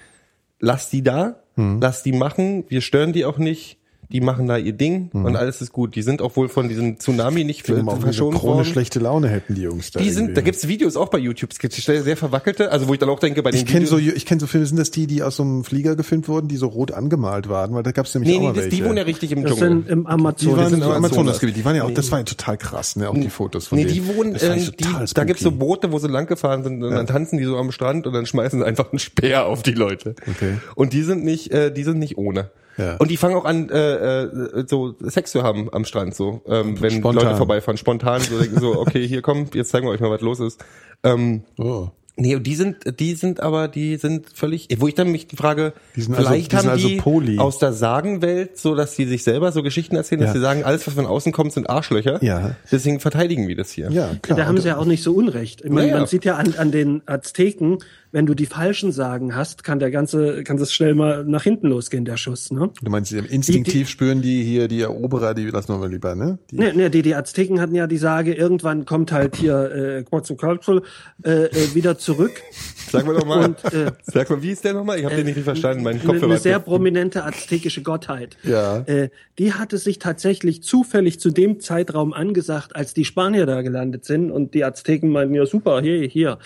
lass 0.65 0.91
die 0.91 1.03
da, 1.03 1.37
lass 1.57 2.03
die 2.03 2.13
machen, 2.13 2.65
wir 2.69 2.81
stören 2.81 3.13
die 3.13 3.25
auch 3.25 3.39
nicht, 3.39 3.79
die 4.11 4.21
machen 4.21 4.47
da 4.47 4.57
ihr 4.57 4.73
Ding 4.73 5.11
und 5.13 5.37
alles 5.37 5.61
ist 5.61 5.73
gut. 5.73 5.95
Die 5.97 6.03
sind 6.03 6.23
auch 6.23 6.37
wohl 6.37 6.49
von 6.49 6.69
diesem 6.69 6.99
Tsunami 6.99 7.45
nicht 7.45 7.67
Die 7.67 7.73
haben 7.73 7.89
auch 7.89 7.95
eine 7.95 8.03
verschont 8.03 8.43
worden. 8.43 8.65
schlechte 8.65 8.99
Laune 9.01 9.29
hätten 9.29 9.55
die 9.55 9.63
Jungs 9.63 9.91
da. 9.91 10.01
Die 10.01 10.11
sind, 10.11 10.27
da 10.27 10.29
irgendwie. 10.31 10.43
gibt's 10.43 10.69
Videos 10.69 10.97
auch 10.97 11.09
bei 11.09 11.19
YouTube, 11.19 11.51
es 11.53 11.59
gibt 11.59 11.75
sehr, 11.75 12.03
sehr 12.03 12.17
verwackelte, 12.17 12.71
also 12.71 12.89
wo 12.89 12.93
ich 12.95 12.99
dann 12.99 13.09
auch 13.09 13.19
denke, 13.19 13.43
bei 13.43 13.51
den 13.51 13.61
ich 13.61 13.67
kenne 13.67 13.87
so, 13.87 13.99
ich 13.99 14.27
kenne 14.27 14.41
so 14.41 14.47
Filme, 14.47 14.67
sind 14.67 14.79
das 14.79 14.91
die, 14.91 15.07
die 15.07 15.23
aus 15.23 15.37
so 15.37 15.43
einem 15.43 15.65
Flieger 15.65 15.97
gefilmt 15.97 16.29
wurden, 16.29 16.49
die 16.49 16.57
so 16.57 16.67
rot 16.69 16.93
angemalt 16.93 17.49
waren, 17.49 17.75
weil 17.75 17.83
da 17.83 17.93
gab 17.93 18.07
es 18.07 18.15
nämlich 18.15 18.31
Nee, 18.31 18.37
auch 18.37 18.41
nee, 18.41 18.47
mal 18.49 18.53
das, 18.55 18.65
welche. 18.65 18.77
die 18.77 18.85
wohnen 18.85 18.97
ja 18.97 19.03
richtig 19.05 19.33
im 19.33 19.43
Das 19.43 19.53
Dschungel. 19.53 19.69
sind 19.69 19.89
im 19.89 20.01
die 20.05 20.07
Amazon. 20.09 20.57
waren 20.57 20.71
sind 20.71 20.83
im 20.83 20.91
Amazonasgebiet, 20.91 21.17
Amazonas. 21.17 21.55
die 21.55 21.65
waren 21.65 21.77
ja 21.77 21.85
auch, 21.85 21.91
das 21.91 22.11
war 22.13 22.19
ja 22.19 22.25
total 22.25 22.57
krass, 22.59 22.97
ne, 22.97 23.09
auch 23.09 23.15
die 23.15 23.31
Fotos 23.31 23.67
von 23.69 23.79
Nee, 23.79 23.85
denen. 23.85 23.95
die 23.95 24.15
wohnen, 24.17 24.35
äh, 24.35 24.57
die, 24.59 25.15
da 25.15 25.25
gibt's 25.25 25.43
so. 25.43 25.51
Boote, 25.53 25.93
wo 25.93 25.99
sie 25.99 26.09
lang 26.09 26.27
gefahren 26.27 26.63
sind 26.65 26.83
und 26.83 26.91
dann 26.91 27.07
tanzen 27.07 27.39
die 27.39 27.45
so 27.45 27.57
am 27.57 27.71
Strand 27.73 28.07
und 28.07 28.13
dann 28.13 28.27
schmeißen 28.27 28.59
sie 28.61 28.67
einfach 28.67 28.91
einen 28.93 28.99
Speer 28.99 29.47
auf 29.47 29.63
die 29.63 29.73
Leute. 29.73 30.15
Okay. 30.29 30.55
Und 30.75 30.93
die 30.93 31.03
sind 31.03 31.25
nicht, 31.25 31.51
äh, 31.53 31.73
die 31.73 31.85
sind 31.85 31.99
nicht 31.99 32.19
ohne. 32.19 32.51
Ja. 32.77 32.97
Und 32.97 33.11
die 33.11 33.17
fangen 33.17 33.37
auch 33.37 33.45
an, 33.45 33.69
äh, 33.71 34.23
äh, 34.25 34.65
so 34.67 34.95
Sex 35.01 35.31
zu 35.33 35.43
haben 35.43 35.69
am 35.73 35.85
Strand, 35.85 36.15
so, 36.15 36.43
ähm, 36.47 36.81
wenn 36.81 36.91
Spontan. 36.91 37.25
Leute 37.25 37.37
vorbeifahren, 37.37 37.77
spontan, 37.79 38.21
so, 38.23 38.39
denken 38.39 38.61
so, 38.61 38.79
okay, 38.81 39.07
hier 39.07 39.23
komm, 39.23 39.47
jetzt 39.55 39.71
zeigen 39.71 39.87
wir 39.87 39.91
euch 39.93 40.01
mal, 40.01 40.11
was 40.11 40.21
los 40.21 40.41
ist. 40.41 40.65
Ähm, 41.03 41.43
Oh. 41.59 41.89
Nee, 42.17 42.37
und 42.37 42.47
die 42.47 42.55
sind, 42.55 43.01
die 43.01 43.15
sind 43.15 43.41
aber, 43.41 43.67
die 43.67 43.97
sind 43.97 44.27
völlig, 44.33 44.69
wo 44.79 44.87
ich 44.87 44.95
dann 44.95 45.11
mich 45.11 45.27
frage, 45.35 45.73
Die 45.97 46.03
sind 46.03 46.15
also- 46.15 46.29
vielleicht 46.29 46.53
die 46.53 46.57
sind 46.57 46.65
haben 46.67 46.73
also 46.73 46.87
die 46.89 46.97
Poly. 46.99 47.39
aus 47.41 47.59
der 47.59 47.73
Sagenwelt, 47.73 48.57
so 48.57 48.77
dass 48.77 48.95
die 48.95 49.05
sich 49.07 49.25
selber 49.25 49.51
so 49.51 49.65
Geschichten 49.65 49.97
erzählen, 49.97 50.21
dass 50.21 50.29
Ja. 50.31 50.35
sie 50.35 50.41
sagen, 50.41 50.63
alles 50.63 50.87
was 50.87 50.95
von 50.95 51.07
außen 51.07 51.33
kommt, 51.33 51.53
sind 51.53 51.69
Arschlöcher. 51.69 52.23
Ja. 52.23 52.55
Deswegen 52.71 53.01
verteidigen 53.01 53.49
wir 53.49 53.57
das 53.57 53.73
hier. 53.73 53.91
Ja, 53.91 54.11
klar. 54.23 54.39
Da 54.39 54.47
haben 54.47 54.61
sie 54.61 54.69
ja 54.69 54.77
auch 54.77 54.85
nicht 54.85 55.03
so 55.03 55.13
unrecht. 55.13 55.63
Ich 55.65 55.71
meine, 55.71 55.89
Ja, 55.89 55.95
ja. 55.95 55.99
man 55.99 56.07
sieht 56.07 56.25
ja 56.25 56.37
an, 56.37 56.55
an 56.57 56.71
den 56.71 57.03
Azteken, 57.07 57.79
wenn 58.15 58.27
du 58.27 58.35
die 58.35 58.47
falschen 58.47 58.93
Sagen 58.93 59.35
hast, 59.35 59.65
kann 59.65 59.81
der 59.81 59.91
ganze, 59.91 60.45
kann 60.45 60.57
das 60.57 60.73
schnell 60.73 60.95
mal 60.95 61.25
nach 61.25 61.43
hinten 61.43 61.67
losgehen, 61.67 62.05
der 62.05 62.17
Schuss, 62.17 62.53
ne? 62.53 62.71
Du 62.81 62.89
meinst, 62.89 63.11
instinktiv 63.13 63.89
spüren 63.89 64.23
die 64.23 64.45
hier, 64.45 64.69
die 64.69 64.83
Eroberer, 64.83 65.35
die 65.35 65.47
lassen 65.47 65.73
wir 65.73 65.79
mal 65.79 65.91
lieber, 65.91 66.15
ne? 66.15 66.39
Die, 66.53 66.57
Ne, 66.57 66.73
ne, 66.75 66.91
die, 66.91 67.03
die 67.03 67.17
Azteken 67.17 67.61
hatten 67.61 67.75
ja 67.75 67.89
die 67.89 67.97
Sage, 67.97 68.33
irgendwann 68.33 68.85
kommt 68.85 69.11
halt 69.11 69.35
hier 69.35 69.71
äh, 69.73 70.05
Quetzalcoatl 70.05 70.83
äh, 71.25 71.47
äh, 71.47 71.75
wieder 71.75 71.99
zurück. 71.99 72.41
Sag 72.89 73.05
mal 73.05 73.17
doch 73.17 73.27
mal, 73.27 73.47
Und, 73.47 73.65
äh, 73.75 73.91
sag 74.05 74.31
mal, 74.31 74.41
wie 74.41 74.53
ist 74.53 74.65
der 74.65 74.75
nochmal? 74.75 75.01
Ich 75.01 75.05
habe 75.05 75.17
den 75.17 75.27
nicht 75.27 75.41
verstanden, 75.41 75.83
mein 75.83 75.95
Eine, 75.95 76.05
Kopfhörer. 76.05 76.25
eine 76.27 76.35
hat 76.35 76.43
sehr 76.43 76.61
prominente 76.61 77.25
aztekische 77.25 77.83
Gottheit. 77.83 78.37
Ja. 78.45 78.79
Äh, 78.87 79.09
die 79.39 79.53
hatte 79.55 79.79
sich 79.79 79.99
tatsächlich 79.99 80.63
zufällig 80.63 81.19
zu 81.19 81.31
dem 81.31 81.59
Zeitraum 81.59 82.13
angesagt, 82.13 82.77
als 82.77 82.95
die 82.95 83.05
Spanier 83.05 83.47
da 83.47 83.63
gelandet 83.63 84.05
sind 84.05 84.31
und 84.31 84.55
die 84.55 84.63
Azteken 84.65 85.11
meinten, 85.11 85.35
ja 85.35 85.45
super, 85.47 85.81
hier, 85.81 86.07
hier, 86.07 86.39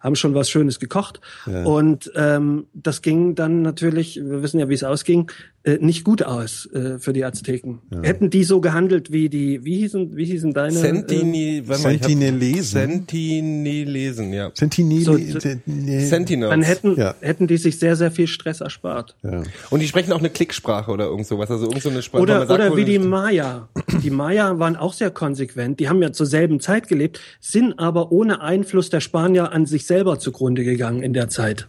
haben 0.00 0.16
schon 0.16 0.34
was 0.34 0.50
Schönes 0.50 0.78
gekocht. 0.78 1.13
Und 1.64 2.12
ähm, 2.14 2.66
das 2.72 3.02
ging 3.02 3.34
dann 3.34 3.62
natürlich, 3.62 4.16
wir 4.16 4.42
wissen 4.42 4.60
ja, 4.60 4.68
wie 4.68 4.74
es 4.74 4.84
ausging, 4.84 5.30
äh, 5.64 5.78
nicht 5.80 6.04
gut 6.04 6.22
aus 6.22 6.66
äh, 6.72 6.98
für 6.98 7.12
die 7.12 7.24
Azteken. 7.24 7.80
Hätten 8.02 8.28
die 8.30 8.44
so 8.44 8.60
gehandelt 8.60 9.10
wie 9.12 9.28
die, 9.28 9.64
wie 9.64 9.78
hießen, 9.78 10.14
wie 10.16 10.26
hießen 10.26 10.52
deine? 10.52 10.74
Äh, 10.76 10.80
Sentini, 10.80 11.62
hab- 11.66 11.76
Sentinelesen. 11.76 12.80
Sentinelesen, 12.80 14.32
ja. 14.32 14.50
Sentinel. 14.54 15.00
So, 15.02 15.16
Sentinel- 15.16 16.00
Sentinels. 16.06 16.50
dann 16.50 16.62
hätten, 16.62 16.96
Ja. 16.98 17.14
hätten 17.20 17.46
die 17.46 17.56
sich 17.56 17.78
sehr, 17.78 17.96
sehr 17.96 18.10
viel 18.10 18.26
Stress 18.26 18.60
erspart. 18.60 19.16
ja. 19.22 19.42
Und 19.70 19.80
die 19.80 19.88
sprechen 19.88 20.12
auch 20.12 20.18
eine 20.18 20.30
Klicksprache 20.30 20.90
oder 20.90 21.06
irgend 21.06 21.26
sowas, 21.26 21.50
also 21.50 21.64
irgend 21.66 21.82
so 21.82 21.88
eine 21.90 22.02
Sprache. 22.02 22.22
Oder, 22.22 22.46
sagt 22.46 22.50
oder 22.50 22.76
wie 22.76 22.84
die 22.84 22.98
Maya. 22.98 23.68
Die 24.02 24.10
Maya 24.10 24.58
waren 24.58 24.76
auch 24.76 24.92
sehr 24.92 25.10
konsequent. 25.10 25.80
Die 25.80 25.88
haben 25.88 26.02
ja 26.02 26.12
zur 26.12 26.26
selben 26.26 26.60
Zeit 26.60 26.88
gelebt, 26.88 27.20
sind 27.40 27.78
aber 27.78 28.12
ohne 28.12 28.40
Einfluss 28.42 28.90
der 28.90 29.00
Spanier 29.00 29.52
an 29.52 29.66
sich 29.66 29.86
selber 29.86 30.18
zugrunde 30.18 30.64
gegangen 30.64 31.02
in 31.02 31.12
der 31.14 31.28
Zeit. 31.28 31.68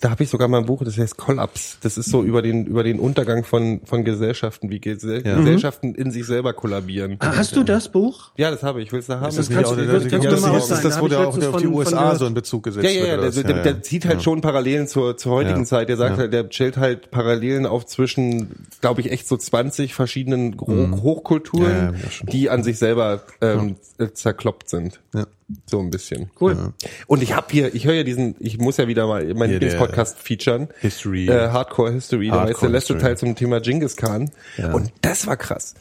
Da 0.00 0.10
habe 0.10 0.22
ich 0.22 0.30
sogar 0.30 0.46
mal 0.46 0.58
ein 0.58 0.66
Buch, 0.66 0.84
das 0.84 0.96
heißt 0.96 1.16
Kollaps. 1.16 1.78
Das 1.82 1.98
ist 1.98 2.08
so 2.10 2.22
über 2.22 2.40
den 2.40 2.66
über 2.66 2.84
den 2.84 3.00
Untergang 3.00 3.42
von 3.44 3.80
von 3.84 4.04
Gesellschaften, 4.04 4.70
wie 4.70 4.80
Gesell 4.80 5.26
Ja. 5.26 5.36
Gesellschaften 5.36 5.94
in 5.94 6.10
sich 6.12 6.24
selber 6.24 6.52
kollabieren. 6.52 7.16
Ah, 7.18 7.32
Hast 7.36 7.56
du 7.56 7.64
das 7.64 7.88
Buch? 7.88 8.30
Ja, 8.36 8.50
das 8.52 8.62
habe 8.62 8.80
ich. 8.80 8.92
Willst 8.92 9.08
du 9.08 9.14
haben? 9.18 9.28
Ist 9.28 9.38
das 9.38 9.48
kannst 9.50 9.72
du- 9.72 9.74
auch, 9.74 9.76
das 9.76 9.86
das, 10.04 10.10
kannst 10.10 10.24
das, 10.26 10.42
das, 10.42 10.82
das, 10.82 10.94
der 11.00 11.06
ich 11.06 11.14
auch 11.16 11.26
auf 11.26 11.38
die 11.38 11.64
von- 11.66 11.74
USA 11.74 12.10
von 12.10 12.18
so 12.18 12.26
in 12.26 12.34
Bezug 12.34 12.62
gesetzt 12.62 12.84
Ja, 12.84 12.90
ja, 12.90 13.06
ja, 13.06 13.16
der, 13.16 13.30
der, 13.30 13.56
ja, 13.56 13.62
der 13.62 13.82
zieht 13.82 14.04
halt 14.04 14.16
ja. 14.18 14.20
schon 14.22 14.40
Parallelen 14.40 14.86
zur, 14.86 15.16
zur 15.16 15.32
heutigen 15.32 15.60
Ja. 15.60 15.64
Zeit. 15.64 15.88
Der 15.88 15.96
sagt 15.96 16.12
Ja. 16.12 16.18
halt, 16.18 16.32
der 16.32 16.48
chillt 16.48 16.76
halt 16.76 17.10
Parallelen 17.10 17.66
auf 17.66 17.84
zwischen, 17.86 18.66
glaube 18.80 19.00
ich, 19.00 19.10
echt 19.10 19.26
so 19.26 19.36
20 19.36 19.94
verschiedenen 19.94 20.56
Hochkulturen, 20.60 21.64
Mhm. 21.64 21.68
Ja, 21.68 21.90
ja, 21.92 22.04
ja, 22.04 22.10
schon. 22.10 22.26
die 22.28 22.50
an 22.50 22.62
sich 22.62 22.78
selber 22.78 23.22
ähm, 23.40 23.76
äh, 23.98 24.08
zerkloppt 24.12 24.68
sind. 24.68 25.00
Ja. 25.14 25.26
So 25.66 25.80
ein 25.80 25.90
bisschen. 25.90 26.30
Cool. 26.40 26.74
Und 27.06 27.22
ich 27.22 27.34
habe 27.34 27.46
hier, 27.50 27.74
ich 27.74 27.86
höre 27.86 27.94
ja 27.94 28.02
diesen, 28.02 28.36
ich 28.38 28.58
muss 28.58 28.76
ja 28.76 28.86
wieder 28.86 29.06
mal 29.06 29.22
meinen 29.24 29.50
Hier, 29.50 29.60
Lieblingspodcast 29.60 30.18
featuren. 30.18 30.68
History. 30.80 31.26
Äh, 31.26 31.48
Hardcore 31.48 31.92
History. 31.92 32.28
Da 32.28 32.34
war 32.34 32.48
jetzt 32.48 32.60
der 32.60 32.68
Hardcore 32.68 32.72
letzte 32.72 32.94
History. 32.94 33.08
Teil 33.08 33.16
zum 33.16 33.34
Thema 33.34 33.60
Genghis 33.60 33.96
Khan. 33.96 34.30
Ja. 34.58 34.72
Und 34.72 34.92
das 35.00 35.26
war 35.26 35.36
krass. 35.36 35.74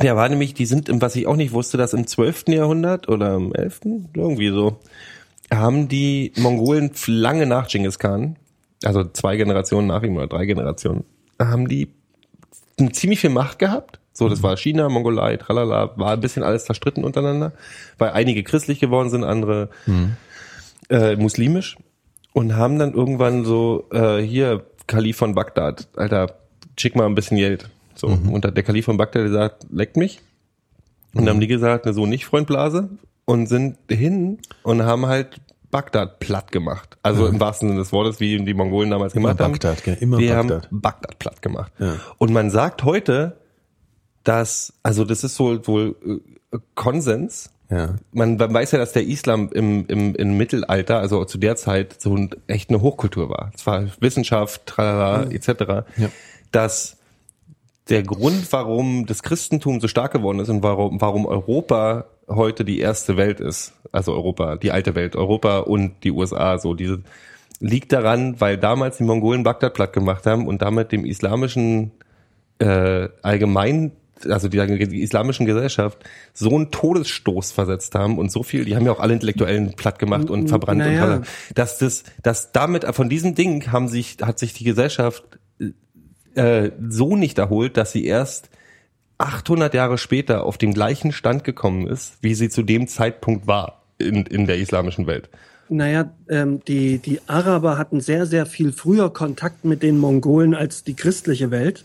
Der 0.00 0.16
war 0.16 0.28
nämlich, 0.28 0.54
die 0.54 0.66
sind, 0.66 0.88
im, 0.88 1.00
was 1.00 1.16
ich 1.16 1.26
auch 1.26 1.36
nicht 1.36 1.52
wusste, 1.52 1.76
dass 1.76 1.92
im 1.92 2.06
12. 2.06 2.48
Jahrhundert 2.48 3.08
oder 3.08 3.34
im 3.34 3.52
11. 3.52 3.80
irgendwie 4.14 4.50
so, 4.50 4.78
haben 5.52 5.88
die 5.88 6.32
Mongolen 6.36 6.90
lange 7.06 7.46
nach 7.46 7.68
Genghis 7.68 7.98
Khan, 7.98 8.36
also 8.82 9.04
zwei 9.04 9.36
Generationen 9.36 9.86
nach 9.86 10.02
ihm 10.02 10.16
oder 10.16 10.26
drei 10.26 10.46
Generationen, 10.46 11.04
haben 11.38 11.68
die 11.68 11.92
ziemlich 12.92 13.20
viel 13.20 13.30
Macht 13.30 13.58
gehabt. 13.58 14.00
So, 14.16 14.28
das 14.28 14.42
war 14.42 14.56
China, 14.56 14.88
Mongolei, 14.88 15.36
tralala, 15.36 15.90
war 15.96 16.12
ein 16.12 16.20
bisschen 16.20 16.44
alles 16.44 16.64
zerstritten 16.64 17.04
untereinander, 17.04 17.52
weil 17.98 18.10
einige 18.10 18.44
christlich 18.44 18.78
geworden 18.78 19.10
sind, 19.10 19.24
andere 19.24 19.70
äh, 20.88 21.16
muslimisch 21.16 21.76
und 22.32 22.56
haben 22.56 22.78
dann 22.78 22.94
irgendwann 22.94 23.44
so, 23.44 23.88
äh, 23.92 24.18
hier, 24.18 24.64
Kalif 24.86 25.16
von 25.16 25.34
Bagdad, 25.34 25.88
Alter, 25.96 26.34
schick 26.78 26.94
mal 26.94 27.06
ein 27.06 27.14
bisschen 27.14 27.38
Geld. 27.38 27.70
So, 27.94 28.06
und 28.06 28.44
der 28.44 28.62
Kalif 28.62 28.84
von 28.84 28.96
Bagdad, 28.96 29.22
der 29.22 29.32
sagt, 29.32 29.66
leckt 29.70 29.96
mich. 29.96 30.20
Und 31.14 31.26
dann 31.26 31.34
haben 31.34 31.40
die 31.40 31.46
gesagt, 31.46 31.86
ne, 31.86 31.92
so 31.92 32.06
nicht, 32.06 32.24
Freund 32.24 32.46
Blase. 32.46 32.88
Und 33.24 33.46
sind 33.46 33.78
hin 33.88 34.38
und 34.64 34.82
haben 34.82 35.06
halt 35.06 35.40
Bagdad 35.70 36.18
platt 36.20 36.52
gemacht. 36.52 36.98
Also 37.02 37.26
im 37.26 37.40
wahrsten 37.40 37.68
Sinne 37.68 37.80
des 37.80 37.90
Wortes, 37.92 38.20
wie 38.20 38.44
die 38.44 38.54
Mongolen 38.54 38.90
damals 38.90 39.14
Immer 39.14 39.28
gemacht 39.28 39.40
haben. 39.40 39.52
Bagdad, 39.52 39.82
gell, 39.82 39.96
immer 40.00 40.18
die 40.18 40.28
Bagdad. 40.28 40.68
haben 40.70 40.80
Bagdad 40.80 41.18
platt 41.18 41.40
gemacht. 41.40 41.72
Ja. 41.78 41.94
Und 42.18 42.32
man 42.32 42.50
sagt 42.50 42.84
heute, 42.84 43.38
dass, 44.24 44.72
also 44.82 45.04
das 45.04 45.22
ist 45.24 45.38
wohl, 45.38 45.66
wohl 45.66 45.96
äh, 46.52 46.58
Konsens, 46.74 47.50
Ja. 47.70 47.94
man, 48.12 48.36
man 48.36 48.52
weiß 48.52 48.72
ja, 48.72 48.78
dass 48.78 48.92
der 48.92 49.06
Islam 49.06 49.50
im, 49.52 49.86
im, 49.86 50.14
im 50.14 50.36
Mittelalter, 50.36 50.98
also 50.98 51.24
zu 51.24 51.38
der 51.38 51.56
Zeit, 51.56 52.00
so 52.00 52.16
ein, 52.16 52.30
echt 52.46 52.70
eine 52.70 52.80
Hochkultur 52.80 53.28
war. 53.28 53.52
Es 53.54 53.66
war 53.66 53.86
Wissenschaft, 54.00 54.66
tralala, 54.66 55.30
etc. 55.30 55.48
Ja. 55.96 56.08
Dass 56.52 56.96
der 57.88 58.02
Grund, 58.02 58.50
warum 58.50 59.06
das 59.06 59.22
Christentum 59.22 59.80
so 59.80 59.88
stark 59.88 60.12
geworden 60.12 60.40
ist 60.40 60.48
und 60.48 60.62
warum, 60.62 61.00
warum 61.00 61.26
Europa 61.26 62.06
heute 62.28 62.64
die 62.64 62.80
erste 62.80 63.16
Welt 63.18 63.40
ist, 63.40 63.74
also 63.92 64.12
Europa, 64.14 64.56
die 64.56 64.72
alte 64.72 64.94
Welt, 64.94 65.16
Europa 65.16 65.58
und 65.58 66.02
die 66.02 66.10
USA, 66.10 66.58
so 66.58 66.72
diese, 66.72 67.02
liegt 67.60 67.92
daran, 67.92 68.40
weil 68.40 68.56
damals 68.56 68.96
die 68.96 69.04
Mongolen 69.04 69.42
Bagdad 69.42 69.74
platt 69.74 69.92
gemacht 69.92 70.24
haben 70.24 70.46
und 70.46 70.62
damit 70.62 70.92
dem 70.92 71.04
islamischen 71.04 71.90
äh, 72.58 73.08
allgemein, 73.22 73.92
also 74.26 74.48
die, 74.48 74.88
die 74.88 75.02
islamischen 75.02 75.46
Gesellschaft, 75.46 75.98
so 76.32 76.54
einen 76.54 76.70
Todesstoß 76.70 77.52
versetzt 77.52 77.94
haben 77.94 78.18
und 78.18 78.30
so 78.30 78.42
viel, 78.42 78.64
die 78.64 78.76
haben 78.76 78.86
ja 78.86 78.92
auch 78.92 79.00
alle 79.00 79.14
Intellektuellen 79.14 79.74
platt 79.74 79.98
gemacht 79.98 80.30
und 80.30 80.48
verbrannt 80.48 80.80
und 80.80 80.86
naja. 80.86 81.00
tralala, 81.00 81.22
dass 81.54 81.78
das, 81.78 82.04
dass 82.22 82.52
damit 82.52 82.84
von 82.94 83.08
diesem 83.08 83.34
Ding 83.34 83.70
haben 83.72 83.88
sich, 83.88 84.18
hat 84.22 84.38
sich 84.38 84.52
die 84.54 84.64
Gesellschaft 84.64 85.24
äh, 86.34 86.70
so 86.88 87.16
nicht 87.16 87.38
erholt, 87.38 87.76
dass 87.76 87.92
sie 87.92 88.04
erst 88.04 88.50
800 89.18 89.72
Jahre 89.74 89.98
später 89.98 90.44
auf 90.44 90.58
den 90.58 90.74
gleichen 90.74 91.12
Stand 91.12 91.44
gekommen 91.44 91.86
ist, 91.86 92.18
wie 92.20 92.34
sie 92.34 92.48
zu 92.48 92.62
dem 92.62 92.88
Zeitpunkt 92.88 93.46
war 93.46 93.82
in, 93.98 94.26
in 94.26 94.46
der 94.46 94.58
islamischen 94.58 95.06
Welt. 95.06 95.28
Naja, 95.68 96.12
ähm, 96.28 96.60
die, 96.66 96.98
die 96.98 97.20
Araber 97.26 97.78
hatten 97.78 98.00
sehr, 98.00 98.26
sehr 98.26 98.44
viel 98.44 98.72
früher 98.72 99.12
Kontakt 99.12 99.64
mit 99.64 99.82
den 99.82 99.98
Mongolen 99.98 100.54
als 100.54 100.84
die 100.84 100.94
christliche 100.94 101.50
Welt. 101.50 101.84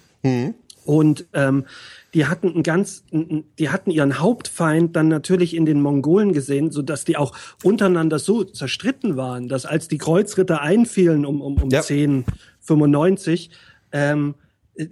Und 0.86 1.26
ähm, 1.34 1.66
die 2.14 2.26
hatten 2.26 2.56
ein 2.56 2.64
ganz, 2.64 3.04
die 3.12 3.70
hatten 3.70 3.92
ihren 3.92 4.20
Hauptfeind 4.20 4.96
dann 4.96 5.08
natürlich 5.08 5.56
in 5.56 5.66
den 5.66 5.82
Mongolen 5.82 6.34
gesehen, 6.34 6.72
so 6.72 6.82
dass 6.82 7.06
die 7.06 7.18
auch 7.18 7.36
untereinander 7.64 8.20
so 8.20 8.44
zerstritten 8.44 9.16
waren, 9.16 9.48
dass 9.48 9.66
als 9.66 9.88
die 9.88 9.98
Kreuzritter 9.98 10.62
einfielen 10.62 11.26
um, 11.26 11.42
um, 11.42 11.62
um 11.62 11.70
Ja. 11.70 11.82
1095, 11.82 13.52
ähm, 13.92 14.36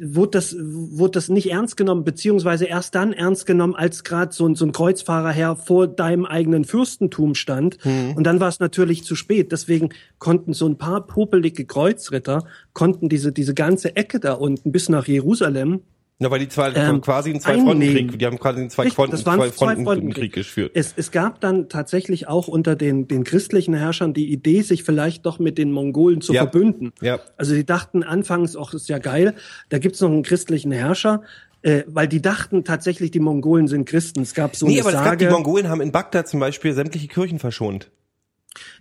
wurde 0.02 0.32
das, 0.32 0.56
wurde 0.60 1.12
das 1.12 1.30
nicht 1.30 1.50
ernst 1.50 1.78
genommen, 1.78 2.04
beziehungsweise 2.04 2.66
erst 2.66 2.94
dann 2.94 3.14
ernst 3.14 3.46
genommen, 3.46 3.74
als 3.74 4.04
gerade 4.04 4.34
so 4.34 4.46
ein, 4.46 4.56
so 4.56 4.66
ein 4.66 4.74
Kreuzfahrerherr 4.74 5.56
vor 5.56 5.88
deinem 5.88 6.26
eigenen 6.26 6.66
Fürstentum 6.66 7.36
stand. 7.36 7.78
Und 8.16 8.26
dann 8.26 8.42
war 8.42 8.50
es 8.50 8.60
natürlich 8.60 9.06
zu 9.06 9.16
spät. 9.16 9.54
Deswegen 9.54 9.90
konnten 10.20 10.54
so 10.54 10.68
ein 10.68 10.78
paar 10.78 11.08
popelige 11.08 11.66
Kreuzritter, 11.66 12.46
konnten 12.74 13.08
diese, 13.08 13.32
diese 13.32 13.54
ganze 13.54 13.96
Ecke 13.96 14.20
da 14.20 14.34
unten 14.34 14.74
bis 14.74 14.90
nach 14.90 15.08
Jerusalem 15.08 15.82
Ja, 16.20 16.32
weil 16.32 16.40
die 16.40 16.48
zwei 16.48 16.72
Ähm, 16.74 17.02
quasi 17.02 17.30
einen. 17.30 17.40
Zwei-Fronten-Krieg, 17.42 18.18
die 18.18 18.26
haben 18.26 18.40
quasi 18.40 18.56
einen 18.58 18.70
Richtig, 18.70 18.76
Zwei-Fronten- 18.76 19.12
das 19.12 19.26
waren 19.28 19.40
zwei 19.40 19.50
Zwei-Fronten-Krieg 19.50 19.86
Frontenkrieg. 19.86 20.34
geführt. 20.34 20.72
Es, 20.74 20.94
es 20.98 21.12
gab 21.12 21.40
dann 21.42 21.70
tatsächlich 21.70 22.28
auch 22.28 22.48
unter 22.48 22.76
den, 22.76 23.08
den 23.08 23.24
christlichen 23.24 23.76
Herrschern 23.76 24.14
die 24.16 24.32
Idee, 24.32 24.62
sich 24.64 24.84
vielleicht 24.84 25.28
doch 25.28 25.38
mit 25.38 25.60
den 25.60 25.72
Mongolen 25.72 26.22
zu 26.22 26.34
Ja. 26.34 26.42
verbünden. 26.42 26.92
Ja. 27.02 27.20
Also 27.38 27.54
die 27.54 27.66
dachten 27.66 28.02
anfangs, 28.04 28.58
ach, 28.58 28.72
das 28.72 28.82
ist 28.84 28.90
ja 28.90 28.98
geil, 28.98 29.36
da 29.70 29.78
gibt's 29.78 30.02
noch 30.02 30.10
einen 30.10 30.24
christlichen 30.24 30.72
Herrscher, 30.72 31.22
äh, 31.62 31.84
weil 31.86 32.08
die 32.08 32.22
dachten 32.22 32.64
tatsächlich, 32.64 33.12
die 33.12 33.20
Mongolen 33.20 33.68
sind 33.68 33.86
Christen. 33.88 34.22
Es 34.22 34.34
gab 34.34 34.56
so 34.56 34.66
nee, 34.66 34.74
eine 34.74 34.82
aber 34.82 34.90
es 34.90 34.96
gab, 35.04 35.18
die 35.20 35.26
Sage. 35.26 35.36
Mongolen 35.36 35.70
haben 35.70 35.82
in 35.82 35.92
Bagdad 35.92 36.28
zum 36.28 36.40
Beispiel 36.40 36.74
sämtliche 36.74 37.08
Kirchen 37.08 37.38
verschont. 37.38 37.92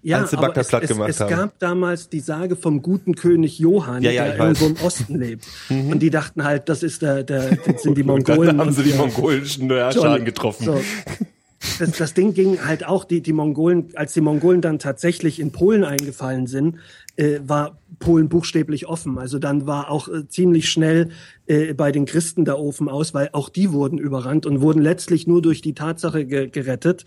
Ja, 0.03 0.19
als 0.21 0.31
sie 0.31 0.37
aber 0.37 0.57
es, 0.57 0.73
es, 0.73 0.91
es 0.91 1.19
gab 1.19 1.59
damals 1.59 2.09
die 2.09 2.21
Sage 2.21 2.57
vom 2.57 2.83
guten 2.83 3.15
König 3.15 3.59
Johann, 3.59 4.03
Ja, 4.03 4.11
ja, 4.11 4.25
der 4.25 4.39
irgendwo 4.39 4.67
im 4.67 4.77
Osten 4.85 5.19
lebt. 5.19 5.47
Und 5.69 5.99
die 6.01 6.11
dachten 6.11 6.45
halt, 6.45 6.69
das 6.69 6.83
ist 6.83 7.03
der, 7.03 7.23
der 7.25 7.57
das 7.57 7.83
sind 7.83 7.97
die 7.97 8.03
Und 8.07 8.27
Mongolen. 8.29 8.47
dann 8.49 8.61
haben 8.61 8.73
sie 8.73 8.83
und 8.83 8.89
die 8.89 8.95
mongolischen 8.95 9.71
Herrscher 9.71 10.01
Toll. 10.01 10.25
getroffen. 10.25 10.65
So. 10.65 10.81
Das, 11.79 11.93
das 11.93 12.15
Ding 12.15 12.35
ging 12.35 12.59
halt 12.65 12.87
auch, 12.87 13.05
die, 13.05 13.21
die 13.21 13.33
Mongolen, 13.33 13.89
als 13.95 14.13
die 14.13 14.21
Mongolen 14.21 14.61
dann 14.61 14.79
tatsächlich 14.79 15.41
in 15.41 15.53
Polen 15.53 15.85
eingefallen 15.85 16.47
sind, 16.47 16.77
äh, 17.17 17.41
war 17.45 17.79
Polen 17.99 18.29
buchstäblich 18.29 18.87
offen. 18.87 19.19
Also 19.19 19.39
dann 19.39 19.67
war 19.67 19.91
auch 19.91 20.09
äh, 20.09 20.29
ziemlich 20.29 20.69
schnell 20.69 21.11
äh, 21.47 21.73
bei 21.75 21.93
den 21.93 22.05
Christen 22.05 22.45
der 22.45 22.59
Ofen 22.59 22.89
aus, 22.89 23.15
weil 23.15 23.31
auch 23.33 23.49
die 23.49 23.73
wurden 23.73 23.99
überrannt 23.99 24.45
und 24.45 24.61
wurden 24.61 24.83
letztlich 24.83 25.27
nur 25.27 25.41
durch 25.41 25.63
die 25.63 25.75
Tatsache 25.75 26.27
ge 26.27 26.49
gerettet, 26.49 27.05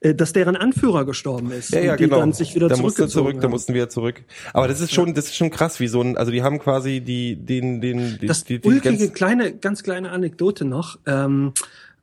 äh, 0.00 0.14
dass 0.14 0.32
deren 0.32 0.56
Anführer 0.56 1.04
gestorben 1.04 1.52
ist. 1.52 1.72
Ja, 1.72 1.80
ja, 1.80 1.92
und 1.92 2.00
die 2.00 2.04
genau. 2.04 2.18
dann 2.18 2.32
sich 2.32 2.54
wieder 2.54 2.68
da 2.68 2.76
mussten 2.76 2.96
zurückgezogen 2.96 3.24
zurück, 3.26 3.40
da 3.40 3.44
haben. 3.44 3.50
mussten 3.52 3.74
wir 3.74 3.88
zurück. 3.88 4.22
Aber 4.52 4.68
das 4.68 4.80
ist 4.80 4.92
schon, 4.92 5.14
das 5.14 5.26
ist 5.26 5.36
schon 5.36 5.50
krass, 5.50 5.78
wie 5.80 5.88
so 5.88 6.00
ein, 6.00 6.16
also 6.16 6.32
die 6.32 6.42
haben 6.42 6.58
quasi 6.58 7.00
die, 7.00 7.36
den, 7.36 7.80
den, 7.80 8.18
die, 8.20 8.26
Das 8.26 8.44
die, 8.44 8.58
die 8.60 8.68
ulkige 8.68 8.98
ganz- 8.98 9.12
kleine, 9.14 9.52
ganz 9.52 9.82
kleine 9.82 10.10
Anekdote 10.10 10.64
noch. 10.64 10.98
Ähm, 11.06 11.52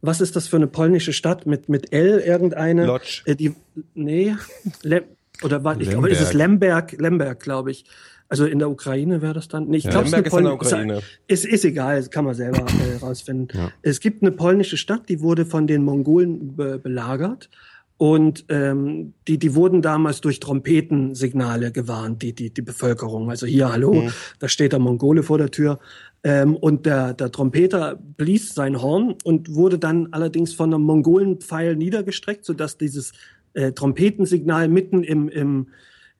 was 0.02 0.22
ist 0.22 0.36
das 0.36 0.48
für 0.48 0.56
eine 0.56 0.68
polnische 0.68 1.14
Stadt 1.14 1.46
mit 1.46 1.70
mit 1.70 1.92
L 1.94 2.20
irgendeine? 2.20 2.86
Lodz. 2.86 3.22
Äh, 3.26 3.36
die, 3.36 3.54
nee, 3.94 4.36
Lem, 4.84 5.04
oder 5.44 5.64
was? 5.64 5.78
Ich 5.80 5.90
glaube, 5.90 6.10
ist 6.10 6.22
es 6.22 6.34
Lemberg, 6.34 6.94
Lemberg, 7.00 7.40
glaube 7.40 7.72
ich. 7.72 7.86
Also 8.32 8.46
in 8.46 8.60
der 8.60 8.70
Ukraine 8.70 9.24
wäre 9.24 9.34
das 9.34 9.48
dann. 9.48 9.70
Nee, 9.70 9.78
ich 9.78 9.90
glaube, 9.90 10.06
es 10.06 10.12
ist 10.12 10.18
in 10.18 10.24
der 10.24 10.32
Polni- 10.32 10.54
Ukraine. 10.54 11.02
Ist, 11.28 11.46
ist 11.46 11.66
egal, 11.66 12.04
kann 12.10 12.26
man 12.26 12.36
selber 12.36 12.60
äh, 12.60 12.98
rausfinden. 13.02 13.72
Es 13.82 14.00
gibt 14.00 14.22
eine 14.22 14.32
polnische 14.32 14.78
Stadt, 14.78 15.10
die 15.10 15.22
wurde 15.22 15.46
von 15.46 15.66
den 15.66 15.84
Mongolen 15.84 16.56
be 16.56 16.78
belagert. 16.78 17.50
Und 17.98 18.46
ähm, 18.48 19.14
die, 19.28 19.38
die 19.38 19.56
wurden 19.56 19.82
damals 19.82 20.22
durch 20.22 20.40
Trompetensignale 20.40 21.74
gewarnt, 21.74 22.22
die, 22.22 22.32
die, 22.34 22.50
die 22.50 22.62
Bevölkerung. 22.62 23.30
Also 23.30 23.46
hier, 23.46 23.72
hallo, 23.74 24.10
da 24.40 24.48
steht 24.48 24.72
der 24.72 24.80
Mongole 24.80 25.22
vor 25.22 25.38
der 25.38 25.52
Tür. 25.52 25.80
Ähm, 26.24 26.56
und 26.56 26.86
der, 26.86 27.14
der 27.14 27.32
Trompeter 27.32 27.96
blies 27.96 28.54
sein 28.54 28.82
Horn 28.82 29.16
und 29.24 29.54
wurde 29.54 29.80
dann 29.80 30.10
allerdings 30.12 30.54
von 30.54 30.74
einem 30.74 30.84
Mongolenpfeil 30.84 31.76
niedergestreckt, 31.76 32.44
sodass 32.44 32.78
dieses 32.78 33.14
äh, 33.54 33.72
Trompetensignal 33.72 34.68
mitten 34.68 35.04
im, 35.04 35.30
im, 35.30 35.68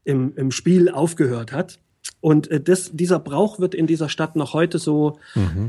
im, 0.06 0.34
im 0.36 0.52
Spiel 0.52 0.90
aufgehört 0.90 1.52
hat. 1.52 1.80
Und 2.22 2.52
äh, 2.52 2.60
das, 2.60 2.92
dieser 2.92 3.18
Brauch 3.18 3.60
wird 3.60 3.74
in 3.74 3.88
dieser 3.88 4.10
Stadt 4.10 4.36
noch 4.36 4.54
heute 4.54 4.78
so 4.78 5.20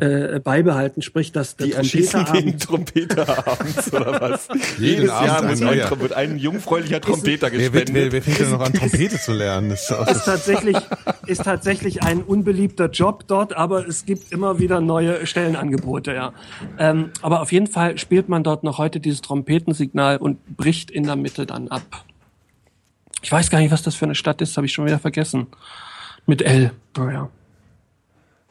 äh, 0.01 0.40
beibehalten, 0.40 1.01
sprich, 1.01 1.31
dass 1.31 1.55
der 1.56 1.66
Die 1.66 1.72
Trompeterabend 2.02 2.62
Trompeter 2.62 3.47
abends, 3.48 3.93
oder 3.93 4.20
was? 4.20 4.48
Jeden 4.78 5.02
Jedes 5.02 5.10
Abend 5.10 5.28
Jahr 5.28 5.43
wird 5.48 5.52
ein, 5.52 5.66
neuer. 5.66 5.86
Trom- 5.86 6.01
wird 6.01 6.12
ein 6.12 6.39
jungfräulicher 6.39 7.01
Trompeter 7.01 7.52
Wer, 7.52 7.72
wird, 7.72 7.72
wer, 7.72 7.81
gespendet. 7.85 8.12
wer 8.12 8.22
fängt 8.22 8.40
denn 8.40 8.51
noch 8.51 8.60
an, 8.60 8.72
Trompete 8.72 9.18
zu 9.20 9.32
lernen? 9.32 9.70
Das 9.70 9.89
ist 9.90 10.10
ist 10.10 10.24
tatsächlich, 10.24 10.77
ist 11.27 11.44
tatsächlich 11.44 12.02
ein 12.02 12.22
unbeliebter 12.22 12.86
Job 12.90 13.24
dort, 13.28 13.56
aber 13.56 13.86
es 13.86 14.05
gibt 14.05 14.32
immer 14.32 14.59
wieder 14.59 14.81
neue 14.81 15.27
Stellenangebote, 15.27 16.12
ja. 16.14 16.32
Ähm, 16.78 17.10
aber 17.22 17.43
auf 17.43 17.52
jeden 17.52 17.68
Fall 17.68 17.97
spielt 17.97 18.28
man 18.28 18.43
dort 18.43 18.64
noch 18.64 18.78
heute 18.78 18.98
dieses 18.98 19.20
Trompetensignal 19.20 20.16
und 20.16 20.56
bricht 20.56 20.90
in 20.90 21.05
der 21.05 21.14
Mitte 21.14 21.47
dann 21.47 21.68
ab. 21.68 22.05
Ich 23.22 23.31
weiß 23.31 23.51
gar 23.51 23.60
nicht, 23.60 23.70
was 23.70 23.82
das 23.82 23.94
für 23.94 24.06
eine 24.06 24.14
Stadt 24.16 24.40
ist, 24.40 24.56
habe 24.56 24.66
ich 24.66 24.72
schon 24.72 24.86
wieder 24.86 24.98
vergessen. 24.98 25.47
Mit 26.31 26.43
L. 26.43 26.70
Oh 26.97 27.09
ja. 27.09 27.28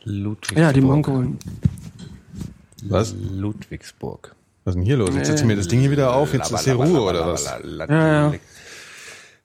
Ludwigsburg. 0.03 0.59
ja, 0.59 0.73
die 0.73 0.81
Mongolen. 0.81 1.39
Was? 2.83 3.15
Ludwigsburg. 3.15 4.35
Was 4.65 4.73
ist 4.73 4.79
denn 4.79 4.85
hier 4.85 4.97
los? 4.97 5.15
Jetzt 5.15 5.27
setzt 5.27 5.45
mir 5.45 5.55
das 5.55 5.69
Ding 5.69 5.79
hier 5.79 5.89
wieder 5.89 6.13
auf, 6.13 6.33
jetzt 6.33 6.51
ist 6.51 6.65
hier 6.65 6.73
Ruhe 6.73 6.99
oder 6.99 7.25
was? 7.25 7.45
Ja, 7.45 7.87
ja. 7.87 8.33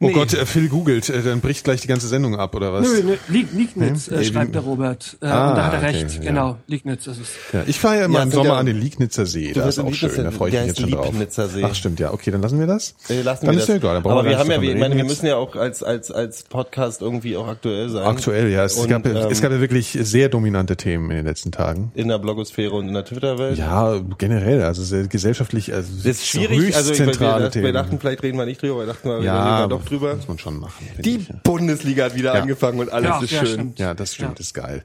Oh 0.01 0.07
Nee. 0.09 0.13
Gott, 0.13 0.35
äh, 0.35 0.45
Phil 0.45 0.69
googelt, 0.69 1.09
äh, 1.09 1.23
dann 1.23 1.41
bricht 1.41 1.63
gleich 1.65 1.81
die 1.81 1.87
ganze 1.87 2.09
Sendung 2.09 2.37
ab 2.37 2.55
oder 2.57 2.73
was? 2.73 2.83
Nö, 2.87 3.03
nö, 3.05 3.15
Lie- 3.29 3.47
Liegnitz, 3.55 4.11
Nee, 4.11 4.17
äh, 4.19 4.25
schreibt 4.25 4.55
der 4.55 4.63
Robert. 4.63 5.17
Äh, 5.23 5.27
Ah, 5.27 5.51
und 5.51 5.57
da 5.57 5.67
hat 5.67 5.73
er 5.75 5.79
okay, 5.79 5.87
recht, 6.03 6.15
ja. 6.17 6.21
genau. 6.31 6.57
Liegnitz 6.67 7.07
ist 7.07 7.21
es. 7.21 7.29
Ja, 7.53 7.63
ich 7.67 7.79
fahre 7.79 7.99
ja 8.01 8.05
immer 8.07 8.19
Ja, 8.19 8.25
im 8.25 8.31
Sommer 8.33 8.49
ja- 8.51 8.57
an 8.59 8.67
den 8.67 8.79
Liegnitzer 8.81 9.25
See, 9.25 9.53
Du 9.53 9.61
da 9.61 9.67
bist 9.67 9.79
ist 9.79 9.85
auch 9.85 9.95
schön, 9.95 10.25
da 10.25 10.31
freue 10.33 10.51
ich 10.51 10.57
mich 10.57 10.67
jetzt 10.67 10.81
schon 10.81 10.91
drauf. 10.91 11.07
Liegnitzer 11.07 11.49
See. 11.49 11.63
Ach 11.65 11.75
stimmt, 11.75 12.01
ja, 12.01 12.13
okay, 12.13 12.33
dann 12.33 12.43
lassen 12.43 12.59
wir 12.59 12.67
das. 12.67 12.97
Äh, 13.09 13.23
lassen 13.23 13.47
dann 13.47 13.55
wir 13.55 13.61
ist 13.61 13.69
das. 13.69 13.75
ja 13.75 13.77
egal, 13.77 13.95
dann 13.95 14.03
brauchen 14.03 14.13
Aber 14.19 14.25
wir 14.25 14.31
wir 14.31 14.39
haben 14.39 14.51
ja, 14.51 14.61
wir, 14.61 14.73
ich 14.75 14.81
meine, 14.81 14.97
wir 14.97 15.05
müssen 15.05 15.27
ja 15.27 15.37
auch 15.37 15.55
als, 15.55 15.83
als, 15.85 16.11
als 16.11 16.43
Podcast 16.43 17.01
irgendwie 17.01 17.37
auch 17.37 17.47
aktuell 17.47 17.89
sein. 17.89 18.03
Aktuell, 18.05 18.51
ja. 18.51 18.65
Es, 18.65 18.77
Und, 18.77 18.89
gab, 18.89 19.07
ja- 19.07 19.13
ähm, 19.13 19.29
es 19.31 19.41
gab 19.41 19.53
ja 19.53 19.61
wirklich 19.61 19.97
sehr 20.03 20.29
dominante 20.29 20.77
Themen 20.77 21.11
in 21.13 21.17
den 21.19 21.27
letzten 21.27 21.53
Tagen. 21.53 21.93
in 21.95 22.09
der 22.09 22.19
Blogosphäre 22.19 22.73
und 22.75 22.89
in 22.89 22.95
der 22.95 23.05
Twitter-Welt. 23.05 23.59
Ja, 23.59 24.01
generell, 24.19 24.63
also 24.63 24.83
sehr 24.83 25.07
gesellschaftlich, 25.07 25.73
also 25.73 25.89
Das 25.99 26.05
ist 26.07 26.27
schwierig, 26.27 26.59
höchst 26.59 26.77
also 26.77 26.91
wir, 26.91 26.97
zentrale 26.97 27.39
wir, 27.39 27.45
wir 27.45 27.51
Themen. 27.53 27.73
dachten, 27.75 27.99
vielleicht 28.01 28.23
reden 28.25 28.39
wir 28.39 28.45
nicht 28.47 28.61
drüber, 28.61 28.81
wir 28.81 28.87
dachten, 28.87 29.09
wir 29.09 29.23
ja, 29.23 29.57
reden 29.59 29.71
da 29.71 29.77
doch 29.77 29.84
drüber. 29.85 30.15
muss 30.17 30.29
man 30.29 30.39
schon 30.39 30.59
machen. 30.59 30.87
Die 31.05 31.17
ich, 31.17 31.29
ja. 31.29 31.35
Bundesliga 31.45 32.05
hat 32.07 32.15
wieder 32.15 32.35
Ja. 32.35 32.43
angefangen 32.43 32.79
und 32.81 32.91
alles 32.93 33.09
Ja, 33.11 33.21
ist 33.23 33.31
schön. 33.31 33.47
stimmt. 33.47 33.79
Ja, 33.79 33.95
das 33.95 34.15
stimmt, 34.15 34.31
Ja. 34.31 34.35
das 34.37 34.47
ist 34.47 34.55
geil. 34.55 34.85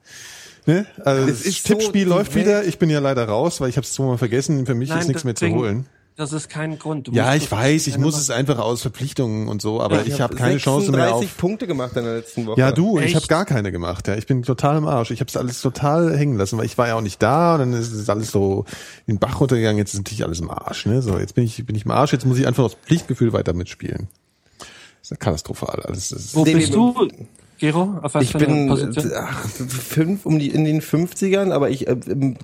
Ne? 0.66 0.86
Also 1.04 1.26
das 1.28 1.42
ist 1.42 1.66
so 1.68 1.74
Tippspiel 1.74 2.04
die 2.04 2.10
läuft 2.10 2.36
Welt- 2.36 2.46
wieder. 2.46 2.64
Ich 2.66 2.78
bin 2.78 2.90
ja 2.90 3.00
leider 3.00 3.26
raus, 3.28 3.60
weil 3.62 3.70
ich 3.70 3.78
habe 3.78 3.86
es 3.86 3.94
zweimal 3.94 4.18
vergessen. 4.18 4.66
Für 4.66 4.76
mich 4.76 4.90
Nein, 4.90 5.00
ist 5.00 5.08
nichts 5.08 5.24
mehr 5.24 5.36
zu 5.36 5.48
holen. 5.50 5.86
Das 6.16 6.34
ist 6.34 6.50
kein 6.50 6.78
Grund. 6.78 7.08
Du 7.08 7.14
Ja, 7.14 7.34
ich 7.34 7.44
das- 7.44 7.52
weiß, 7.54 7.88
ich 7.88 7.94
keine 7.94 8.04
muss 8.04 8.20
es 8.20 8.30
einfach 8.30 8.60
aus 8.60 8.82
Verpflichtungen 8.82 9.48
und 9.48 9.62
so, 9.62 9.80
aber 9.80 10.06
ich, 10.06 10.20
habe 10.20 10.36
keine 10.36 10.52
36 10.60 10.64
Chance 10.64 10.92
mehr 10.92 11.16
auf. 11.16 11.38
Punkte 11.38 11.66
gemacht 11.66 11.96
in 11.96 12.04
der 12.04 12.16
letzten 12.16 12.46
Woche. 12.46 12.60
Ja, 12.60 12.74
du, 12.74 12.98
und 12.98 13.04
ich 13.04 13.06
Echt? 13.06 13.16
habe 13.16 13.28
gar 13.28 13.46
keine 13.46 13.72
gemacht. 13.72 14.06
Ja, 14.10 14.16
ich 14.16 14.28
bin 14.28 14.44
total 14.44 14.76
im 14.78 14.86
Arsch. 14.86 15.12
Ich 15.12 15.22
habe 15.22 15.30
es 15.30 15.38
alles 15.38 15.62
total 15.62 16.18
hängen 16.18 16.38
lassen, 16.38 16.58
weil 16.58 16.66
ich 16.66 16.78
war 16.78 16.90
ja 16.90 16.96
auch 16.96 17.02
nicht 17.02 17.24
da. 17.24 17.54
Und 17.54 17.60
dann 17.60 17.74
ist 17.74 17.94
es 17.94 18.10
alles 18.10 18.32
so 18.32 18.66
in 19.08 19.16
den 19.16 19.20
Bach 19.20 19.40
runtergegangen. 19.40 19.78
Jetzt 19.78 19.94
ist 19.94 20.00
natürlich 20.02 20.26
alles 20.26 20.42
im 20.42 20.52
Arsch. 20.52 20.86
Ne? 20.88 21.02
So, 21.02 21.18
jetzt 21.18 21.36
bin 21.36 21.46
ich 21.46 21.66
bin 21.66 21.74
ich 21.78 21.86
im 21.86 21.92
Arsch. 21.92 22.12
Jetzt 22.12 22.26
muss 22.26 22.38
ich 22.38 22.46
einfach 22.46 22.66
aus 22.66 22.74
Pflichtgefühl 22.86 23.32
weiter 23.32 23.54
mitspielen. 23.54 24.10
Das 25.10 25.18
ist 25.18 25.20
katastrophal. 25.20 25.82
Alles 25.86 26.10
das 26.10 26.20
ist, 26.20 26.36
Wo 26.36 26.44
bist 26.44 26.74
du, 26.74 27.08
Gero? 27.58 28.00
Auf 28.04 28.14
was 28.14 28.24
Ich 28.24 28.32
bin 28.34 28.68
Position? 28.70 29.12
äh, 29.12 29.16
ach, 29.18 29.46
fünf, 29.46 30.26
um 30.26 30.40
die, 30.40 30.48
in 30.48 30.64
den 30.64 30.82
50ern, 30.82 31.52
aber 31.52 31.70
ich 31.70 31.90
äh, 31.90 31.98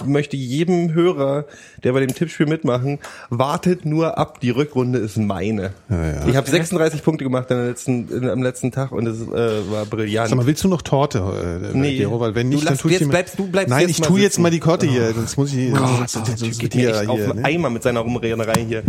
möchte 0.03 0.35
jedem 0.35 0.93
Hörer, 0.93 1.45
der 1.85 1.93
bei 1.93 2.01
dem 2.01 2.13
Tippspiel 2.13 2.47
mitmachen, 2.47 2.99
wartet 3.29 3.85
nur 3.85 4.17
ab, 4.17 4.41
die 4.41 4.49
Rückrunde 4.49 4.99
ist 4.99 5.15
meine. 5.17 5.71
Ja, 5.89 6.05
ja. 6.05 6.27
Ich 6.27 6.35
habe 6.35 6.49
36 6.49 7.01
Punkte 7.01 7.23
gemacht 7.23 7.49
in 7.49 7.55
der 7.55 7.67
letzten, 7.67 8.09
in, 8.09 8.27
am 8.29 8.43
letzten 8.43 8.73
Tag 8.73 8.91
und 8.91 9.07
es 9.07 9.21
äh, 9.21 9.71
war 9.71 9.85
brillant. 9.85 10.27
Sag 10.29 10.35
mal, 10.37 10.47
willst 10.47 10.65
du 10.65 10.67
noch 10.67 10.81
Torte, 10.81 11.19
äh, 11.73 11.77
Nee. 11.77 11.95
Gero? 11.97 12.19
Weil 12.19 12.35
wenn 12.35 12.49
Du 12.51 12.57
nicht, 12.57 12.65
dann 12.67 12.73
lass- 12.73 12.81
tue 12.81 12.91
ich 12.91 12.99
jetzt 12.99 13.09
bleibst 13.09 13.39
du- 13.39 13.47
bleibst 13.47 13.69
Nein, 13.69 13.81
jetzt 13.87 13.91
ich 13.91 14.01
tue 14.01 14.19
jetzt 14.19 14.37
mal 14.39 14.51
die 14.51 14.59
Korte 14.59 14.85
hier, 14.85 15.13
sonst 15.13 15.37
muss 15.37 15.53
ich. 15.53 15.69
sonst, 15.73 16.11
sonst, 16.11 16.37
sonst 16.39 16.59
geht 16.59 16.75
ja 16.75 16.99
echt 16.99 17.07
auf 17.09 17.17
hier, 17.19 17.27
den 17.27 17.37
ne? 17.37 17.45
Eimer 17.45 17.69
mit 17.69 17.83
seiner 17.83 18.01
Rumrednerei 18.01 18.65
hier. 18.67 18.83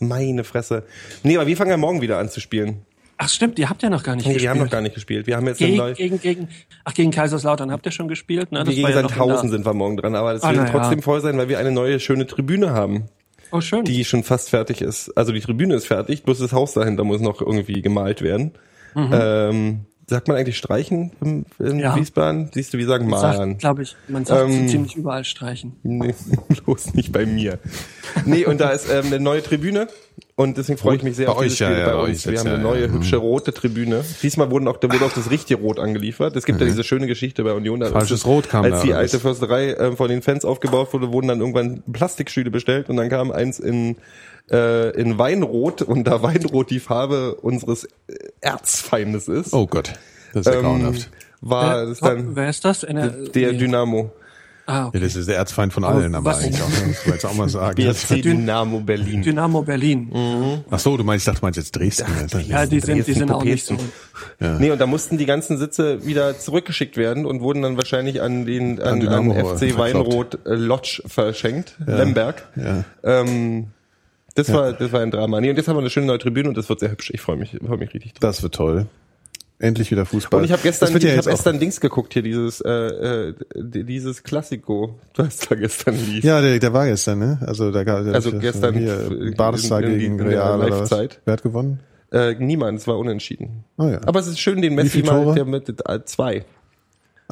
Meine 0.00 0.44
Fresse. 0.44 0.82
Nee, 1.22 1.36
aber 1.38 1.46
wir 1.46 1.56
fangen 1.56 1.70
ja 1.70 1.78
morgen 1.78 2.02
wieder 2.02 2.18
an 2.18 2.28
zu 2.28 2.40
spielen. 2.40 2.82
Ach 3.24 3.28
stimmt, 3.28 3.56
ihr 3.60 3.70
habt 3.70 3.82
ja 3.84 3.88
noch 3.90 4.02
gar 4.02 4.16
nicht 4.16 4.26
Nee, 4.26 4.32
gespielt. 4.34 4.42
wir 4.42 4.50
haben 4.50 4.58
noch 4.64 4.70
gar 4.70 4.80
nicht 4.80 4.94
gespielt. 4.94 5.26
Wir 5.28 5.36
haben 5.36 5.46
jetzt 5.46 5.58
gegen, 5.58 5.76
neue, 5.76 5.94
gegen, 5.94 6.20
gegen, 6.20 6.48
ach, 6.84 6.92
gegen 6.94 7.12
Kaiserslautern 7.12 7.70
habt 7.70 7.86
ihr 7.86 7.92
schon 7.92 8.08
gespielt? 8.08 8.50
Ne? 8.50 8.66
wir 8.66 8.74
gegen 8.74 8.88
ja 8.88 8.94
Sandhausen 8.94 9.48
sind 9.50 9.64
wir 9.64 9.74
morgen 9.74 9.96
dran, 9.96 10.16
aber 10.16 10.32
das 10.32 10.42
Ah, 10.42 10.48
wird 10.50 10.62
na 10.62 10.66
ja. 10.66 10.70
trotzdem 10.72 11.02
voll 11.02 11.20
sein, 11.20 11.38
weil 11.38 11.48
wir 11.48 11.60
eine 11.60 11.70
neue 11.70 12.00
schöne 12.00 12.26
Tribüne 12.26 12.70
haben. 12.72 13.04
Oh, 13.52 13.60
schön. 13.60 13.84
die 13.84 14.04
schon 14.04 14.24
fast 14.24 14.50
fertig 14.50 14.80
ist. 14.80 15.16
Also 15.16 15.30
die 15.30 15.40
Tribüne 15.40 15.74
ist 15.74 15.86
fertig, 15.86 16.24
bloß 16.24 16.38
das 16.40 16.52
Haus 16.52 16.72
dahinter 16.72 17.04
muss 17.04 17.20
noch 17.20 17.40
irgendwie 17.40 17.80
gemalt 17.82 18.22
werden. 18.22 18.52
Ähm, 18.96 19.86
sagt 20.06 20.28
man 20.28 20.36
eigentlich 20.36 20.58
streichen 20.58 21.12
im, 21.20 21.46
in 21.58 21.78
Ja. 21.78 21.94
Wiesbaden? 21.96 22.50
Siehst 22.52 22.74
du, 22.74 22.78
wir 22.78 22.86
sagen 22.86 23.08
malen. 23.08 23.58
glaube 23.58 23.82
ich, 23.82 23.96
man 24.08 24.24
sagt 24.24 24.50
Ähm, 24.50 24.68
ziemlich 24.68 24.96
überall 24.96 25.24
streichen. 25.24 25.76
Nee, 25.82 26.14
bloß 26.64 26.94
nicht 26.94 27.12
bei 27.12 27.24
mir. 27.24 27.58
Nee, 28.26 28.44
und 28.46 28.60
da 28.60 28.70
ist 28.70 28.90
ähm, 28.90 29.06
eine 29.06 29.20
neue 29.20 29.42
Tribüne 29.42 29.88
und 30.42 30.58
deswegen 30.58 30.78
freue 30.78 30.96
ich 30.96 31.02
mich 31.02 31.16
sehr 31.16 31.26
Bei 31.26 31.32
auf 31.32 31.42
dieses 31.42 31.60
euch, 31.60 31.60
ja, 31.60 31.66
Spiel 31.68 31.78
ja, 31.80 31.86
bei 31.86 31.92
bei 31.92 32.02
uns. 32.10 32.26
euch 32.26 32.32
Wir 32.32 32.38
haben 32.40 32.46
eine 32.48 32.56
ja, 32.56 32.62
neue, 32.62 32.86
ja. 32.86 32.92
hübsche 32.92 33.16
rote 33.16 33.52
Tribüne. 33.54 34.04
Diesmal 34.22 34.50
wurden 34.50 34.68
auch, 34.68 34.76
da 34.76 34.92
wurde 34.92 35.04
auch 35.04 35.12
das 35.12 35.30
richtige 35.30 35.60
Rot 35.60 35.78
angeliefert. 35.78 36.36
Es 36.36 36.44
gibt 36.44 36.60
ja 36.60 36.66
diese 36.66 36.84
schöne 36.84 37.06
Geschichte 37.06 37.42
bei 37.44 37.52
Union. 37.52 37.78
Mhm. 37.80 37.86
Falsches 37.86 38.26
Rot 38.26 38.48
kam 38.48 38.64
Als 38.64 38.80
da, 38.80 38.82
die 38.84 38.94
alte 38.94 39.14
was? 39.14 39.22
Försterei 39.22 39.70
äh, 39.72 39.96
von 39.96 40.08
den 40.08 40.22
Fans 40.22 40.44
aufgebaut 40.44 40.92
wurde, 40.92 41.12
wurden 41.12 41.28
dann 41.28 41.40
irgendwann 41.40 41.82
Plastikstühle 41.92 42.50
bestellt 42.50 42.88
und 42.90 42.96
dann 42.96 43.08
kam 43.08 43.30
eins 43.30 43.58
in 43.60 43.96
äh, 44.50 44.90
in 45.00 45.18
Weinrot 45.18 45.82
und 45.82 46.04
da 46.04 46.22
Weinrot 46.22 46.70
die 46.70 46.80
Farbe 46.80 47.36
unseres 47.36 47.84
äh, 47.84 48.14
Erzfeindes 48.40 49.28
ist, 49.28 49.52
Oh 49.54 49.66
Gott, 49.66 49.92
das 50.34 50.46
ist 50.46 50.52
ja 50.52 50.58
ähm, 50.58 50.64
grauenhaft. 50.64 51.10
war 51.40 51.76
Wer- 51.76 51.86
das 51.86 52.00
dann 52.00 52.36
wer 52.36 52.48
ist 52.50 52.64
das? 52.64 52.84
Eine, 52.84 53.10
der 53.34 53.52
die- 53.52 53.58
Dynamo. 53.58 54.10
Ah, 54.66 54.72
Ja, 54.74 54.86
okay. 54.86 55.00
das 55.00 55.16
ist 55.16 55.28
der 55.28 55.36
Erzfeind 55.36 55.72
von 55.72 55.82
allen, 55.84 56.14
aber 56.14 56.26
was- 56.30 56.44
eigentlich 56.44 56.62
auch, 56.62 56.68
ne? 56.68 56.74
das 56.88 57.04
wollte 57.06 57.18
ich 57.18 57.24
auch 57.26 57.34
mal 57.34 57.48
sagen. 57.48 57.74
BSC 57.74 58.20
Dynamo 58.22 58.80
Berlin. 58.80 59.22
Dynamo 59.22 59.62
Berlin. 59.62 60.62
Ach 60.70 60.78
so, 60.78 60.96
du 60.96 61.02
meinst, 61.04 61.22
ich 61.22 61.26
dachte, 61.26 61.40
du 61.40 61.46
meinst 61.46 61.56
jetzt 61.56 61.72
Dresden. 61.72 62.06
Ja, 62.46 62.66
die 62.66 62.80
sind, 62.80 63.06
die 63.06 63.12
sind 63.12 63.30
auch 63.32 63.42
nicht 63.42 63.66
so. 63.66 63.74
Popesen. 63.74 64.58
Nee, 64.60 64.70
und 64.70 64.80
da 64.80 64.86
mussten 64.86 65.18
die 65.18 65.26
ganzen 65.26 65.58
Sitze 65.58 66.06
wieder 66.06 66.38
zurückgeschickt 66.38 66.96
werden 66.96 67.26
und 67.26 67.40
wurden 67.40 67.62
dann 67.62 67.76
wahrscheinlich 67.76 68.22
an 68.22 68.46
den 68.46 68.80
an, 68.80 68.88
an, 68.88 69.00
Dynamo 69.00 69.34
FC. 69.56 69.76
Weinrot 69.76 70.38
äh, 70.46 70.54
Lodge 70.54 71.02
verschenkt, 71.06 71.76
Lemberg. 71.84 72.46
Ja. 72.56 72.84
Ähm, 73.02 73.66
das 74.34 74.52
war 74.52 74.72
das 74.72 74.92
war 74.92 75.00
ein 75.00 75.10
Drama. 75.10 75.40
Nee, 75.40 75.50
und 75.50 75.56
jetzt 75.56 75.68
haben 75.68 75.76
wir 75.76 75.80
eine 75.80 75.90
schöne 75.90 76.06
neue 76.06 76.18
Tribüne 76.18 76.48
und 76.48 76.56
das 76.56 76.68
wird 76.68 76.80
sehr 76.80 76.90
hübsch. 76.90 77.10
Ich 77.12 77.20
freue 77.20 77.36
mich, 77.36 77.50
freue 77.66 77.78
mich 77.78 77.92
richtig 77.92 78.14
drauf. 78.14 78.20
Das 78.20 78.42
wird 78.42 78.54
toll. 78.54 78.86
Endlich 79.62 79.90
wieder 79.92 80.04
Fußball. 80.04 80.40
Und 80.40 80.44
ich 80.44 80.52
habe 80.52 80.60
gestern, 80.62 80.90
ja 80.92 80.96
ich 80.98 81.06
habe 81.16 81.20
auch- 81.20 81.30
gestern 81.30 81.58
Dings 81.60 81.80
geguckt 81.80 82.12
hier, 82.12 82.22
dieses 82.22 82.60
äh, 82.60 82.68
äh, 82.70 83.34
dieses 83.54 84.22
Klassiko, 84.24 84.98
was 85.16 85.38
da 85.38 85.54
gestern 85.54 85.94
lief. 85.94 86.24
Ja, 86.24 86.40
der, 86.40 86.58
der 86.58 86.72
war 86.72 86.86
gestern, 86.86 87.20
ne? 87.20 87.38
Also 87.46 87.70
da 87.70 87.84
gab 87.84 88.04
Also 88.06 88.30
das- 88.32 88.40
gestern 88.40 88.74
hier, 88.74 89.32
Barca 89.36 89.78
in- 89.78 89.84
in- 89.84 89.98
gegen 89.98 90.18
in 90.18 90.26
Real 90.26 90.60
oder 90.60 90.80
was? 90.80 90.90
Wer 90.90 91.32
hat 91.32 91.42
gewonnen? 91.42 91.80
Äh, 92.10 92.34
niemand, 92.38 92.78
es 92.80 92.86
war 92.86 92.98
unentschieden. 92.98 93.64
Oh 93.78 93.86
ja. 93.86 94.00
Aber 94.04 94.20
es 94.20 94.26
ist 94.26 94.38
schön, 94.40 94.60
den 94.60 94.74
Messi 94.74 95.02
mal, 95.02 95.32
der 95.34 95.44
mit 95.46 95.68
äh, 95.88 96.04
zwei. 96.04 96.44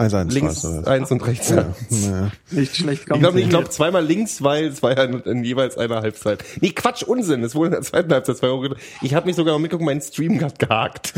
1-1 0.01 0.33
Links 0.33 0.43
war's, 0.43 0.65
oder 0.65 0.81
was? 0.81 0.87
eins 0.87 1.11
und 1.11 1.27
rechts 1.27 1.51
Ja. 1.51 1.59
eins. 1.59 1.77
Ja. 2.07 2.31
Nicht 2.51 2.77
schlecht. 2.77 3.03
Ich 3.13 3.21
glaube, 3.21 3.41
ich 3.41 3.49
glaube 3.51 3.69
zweimal 3.69 4.05
links, 4.05 4.43
weil 4.43 4.67
es 4.67 4.83
war 4.83 4.97
ja 4.97 5.05
in, 5.05 5.21
in 5.21 5.45
jeweils 5.45 5.77
einer 5.77 6.01
Halbzeit. 6.01 6.43
Nee, 6.61 6.71
Quatsch, 6.71 7.03
Unsinn. 7.03 7.45
Es 7.45 7.55
wurde 7.55 7.67
in 7.67 7.73
der 7.73 7.83
zweiten 7.83 8.13
Halbzeit 8.13 8.39
zwei 8.39 8.47
Euro. 8.49 8.75
Ich 9.03 9.15
habe 9.15 9.27
mich 9.27 9.37
sogar 9.37 9.53
noch 9.55 9.61
mitgeguckt, 9.61 9.85
mein 9.85 10.01
Stream 10.01 10.41
hat 10.41 10.59
gehakt. 10.59 11.13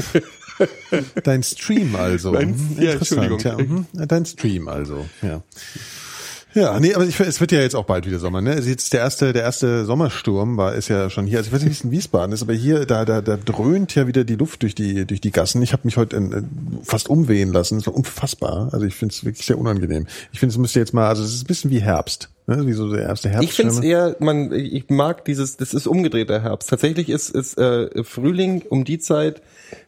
Dein 1.25 1.43
Stream 1.43 1.97
also. 1.97 2.33
Dein- 2.33 2.51
Mhm, 2.51 2.77
ja, 2.83 2.93
Interessant, 2.93 3.31
Entschuldigung. 3.31 3.87
Ja, 3.95 4.01
mhm. 4.03 4.09
Dein 4.09 4.27
Stream 4.27 4.69
also, 4.69 5.07
ja. 5.23 5.43
Ja, 6.55 6.79
nee, 6.79 6.95
aber 6.95 7.05
ich, 7.05 7.19
es 7.19 7.41
wird 7.41 7.53
ja 7.53 7.61
jetzt 7.61 7.75
auch 7.75 7.85
bald 7.85 8.07
wieder 8.07 8.19
Sommer, 8.19 8.43
ne? 8.43 8.53
Also 8.53 8.69
jetzt 8.69 8.93
der 8.93 9.01
erste, 9.01 9.33
der 9.33 9.43
erste 9.43 9.85
Sommersturm 9.85 10.57
war, 10.57 10.75
ist 10.75 10.89
ja 10.89 11.09
schon 11.09 11.27
hier. 11.27 11.39
Also 11.39 11.49
ich 11.49 11.55
weiß 11.55 11.63
nicht, 11.63 11.71
wie 11.71 11.75
es 11.75 11.85
in 11.85 11.91
Wiesbaden 11.91 12.33
ist, 12.33 12.43
aber 12.43 12.53
hier, 12.53 12.85
da, 12.85 13.05
da, 13.05 13.21
da 13.21 13.37
dröhnt 13.37 13.95
ja 13.95 14.07
wieder 14.07 14.25
die 14.25 14.37
Luft 14.37 14.63
durch 14.63 14.75
die, 14.75 15.07
durch 15.07 15.21
die 15.21 15.31
Gassen. 15.31 15.63
Ich 15.63 15.73
habe 15.73 15.83
mich 15.85 15.97
heute 15.97 16.17
äh, 16.17 16.43
fast 16.83 17.09
umwehen 17.09 17.53
lassen. 17.53 17.79
Das 17.79 17.87
war 17.87 17.95
unfassbar. 17.95 18.69
Also 18.73 18.85
ich 18.85 18.95
finde 18.95 19.15
es 19.15 19.25
wirklich 19.25 19.47
sehr 19.47 19.59
unangenehm. 19.59 20.07
Ich 20.33 20.41
finde, 20.41 20.53
es 20.53 20.59
müsste 20.59 20.79
jetzt 20.79 20.93
mal, 20.93 21.09
also 21.09 21.23
es 21.23 21.35
ist 21.35 21.45
ein 21.45 21.47
bisschen 21.47 21.71
wie 21.71 21.81
Herbst, 21.81 22.29
ne? 22.47 22.67
Wie 22.67 22.73
so 22.73 22.93
der 22.93 23.03
erste 23.05 23.31
Herbst. 23.31 23.49
Ich 23.49 23.55
finde 23.55 23.73
es 23.73 23.81
eher, 23.81 24.17
man, 24.19 24.53
ich 24.53 24.91
mag 24.91 25.25
dieses, 25.25 25.57
das 25.57 25.73
ist 25.73 25.87
umgedrehter 25.87 26.43
Herbst. 26.43 26.69
Tatsächlich 26.69 27.09
ist, 27.09 27.31
ist 27.31 27.57
äh, 27.57 28.05
Frühling 28.05 28.63
um 28.69 28.85
die 28.85 28.99
Zeit 28.99 29.41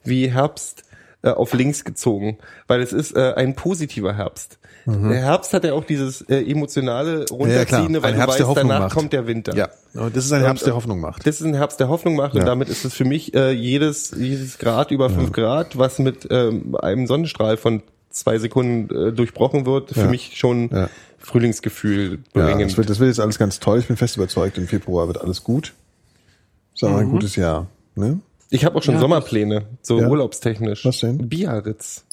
wie 0.02 0.30
Herbst 0.30 0.84
äh, 1.22 1.30
auf 1.30 1.52
links 1.52 1.84
gezogen, 1.84 2.38
weil 2.66 2.80
es 2.80 2.92
ist 2.92 3.14
äh, 3.16 3.34
ein 3.34 3.54
positiver 3.54 4.14
Herbst. 4.14 4.58
Der 4.86 5.22
Herbst 5.22 5.52
hat 5.54 5.64
ja 5.64 5.72
auch 5.72 5.84
dieses 5.84 6.22
äh, 6.22 6.42
emotionale 6.50 7.20
Mhm. 7.20 7.26
ja. 7.30 7.36
Runterziehende, 7.36 8.02
weil 8.02 8.12
du 8.12 8.18
Herbst, 8.18 8.38
der 8.38 8.48
weißt, 8.48 8.56
danach 8.58 8.80
macht. 8.80 8.94
kommt 8.94 9.12
der 9.12 9.26
Winter. 9.26 9.56
Ja, 9.56 9.68
und 9.94 10.14
das 10.14 10.26
ist 10.26 10.32
ein 10.32 10.42
Herbst, 10.42 10.62
Und, 10.64 10.66
der 10.68 10.76
Hoffnung 10.76 11.00
macht. 11.00 11.26
Das 11.26 11.40
ist 11.40 11.46
ein 11.46 11.54
Herbst, 11.54 11.80
der 11.80 11.88
Hoffnung 11.88 12.16
macht 12.16 12.34
Ja. 12.34 12.40
und 12.40 12.46
damit 12.46 12.68
ist 12.68 12.84
es 12.84 12.92
für 12.92 13.04
mich 13.04 13.32
äh, 13.34 13.50
jedes, 13.52 14.10
jedes 14.16 14.58
Grad 14.58 14.90
über 14.90 15.08
fünf 15.10 15.32
Grad, 15.32 15.78
was 15.78 15.98
mit 15.98 16.26
ähm, 16.30 16.76
einem 16.76 17.06
Sonnenstrahl 17.06 17.56
von 17.56 17.82
zwei 18.10 18.38
Sekunden 18.38 18.94
äh, 18.94 19.12
durchbrochen 19.12 19.64
wird, 19.66 19.90
für 19.90 20.00
Ja. 20.00 20.06
mich 20.08 20.36
schon 20.36 20.68
Ja. 20.70 20.88
Frühlingsgefühl 21.18 22.18
Ja, 22.34 22.44
bringend. 22.44 22.70
das 22.70 22.76
wird, 22.76 22.90
das 22.90 22.98
wird 23.00 23.08
jetzt 23.08 23.20
alles 23.20 23.38
ganz 23.38 23.60
toll. 23.60 23.78
Ich 23.78 23.86
bin 23.88 23.96
fest 23.96 24.16
überzeugt, 24.16 24.58
im 24.58 24.68
Februar 24.68 25.06
wird 25.08 25.20
alles 25.20 25.42
gut. 25.42 25.72
Ist 26.74 26.84
auch 26.84 26.96
ein 26.96 27.10
gutes 27.10 27.36
Jahr, 27.36 27.66
ne? 27.94 28.18
ich 28.50 28.64
habe 28.64 28.76
auch 28.76 28.82
schon 28.82 28.94
Ja, 28.96 29.00
Sommerpläne, 29.00 29.62
so 29.82 29.98
Ja. 30.00 30.08
urlaubstechnisch. 30.08 30.84
Was 30.84 31.00
denn? 31.00 31.28
Biarritz. 31.28 32.04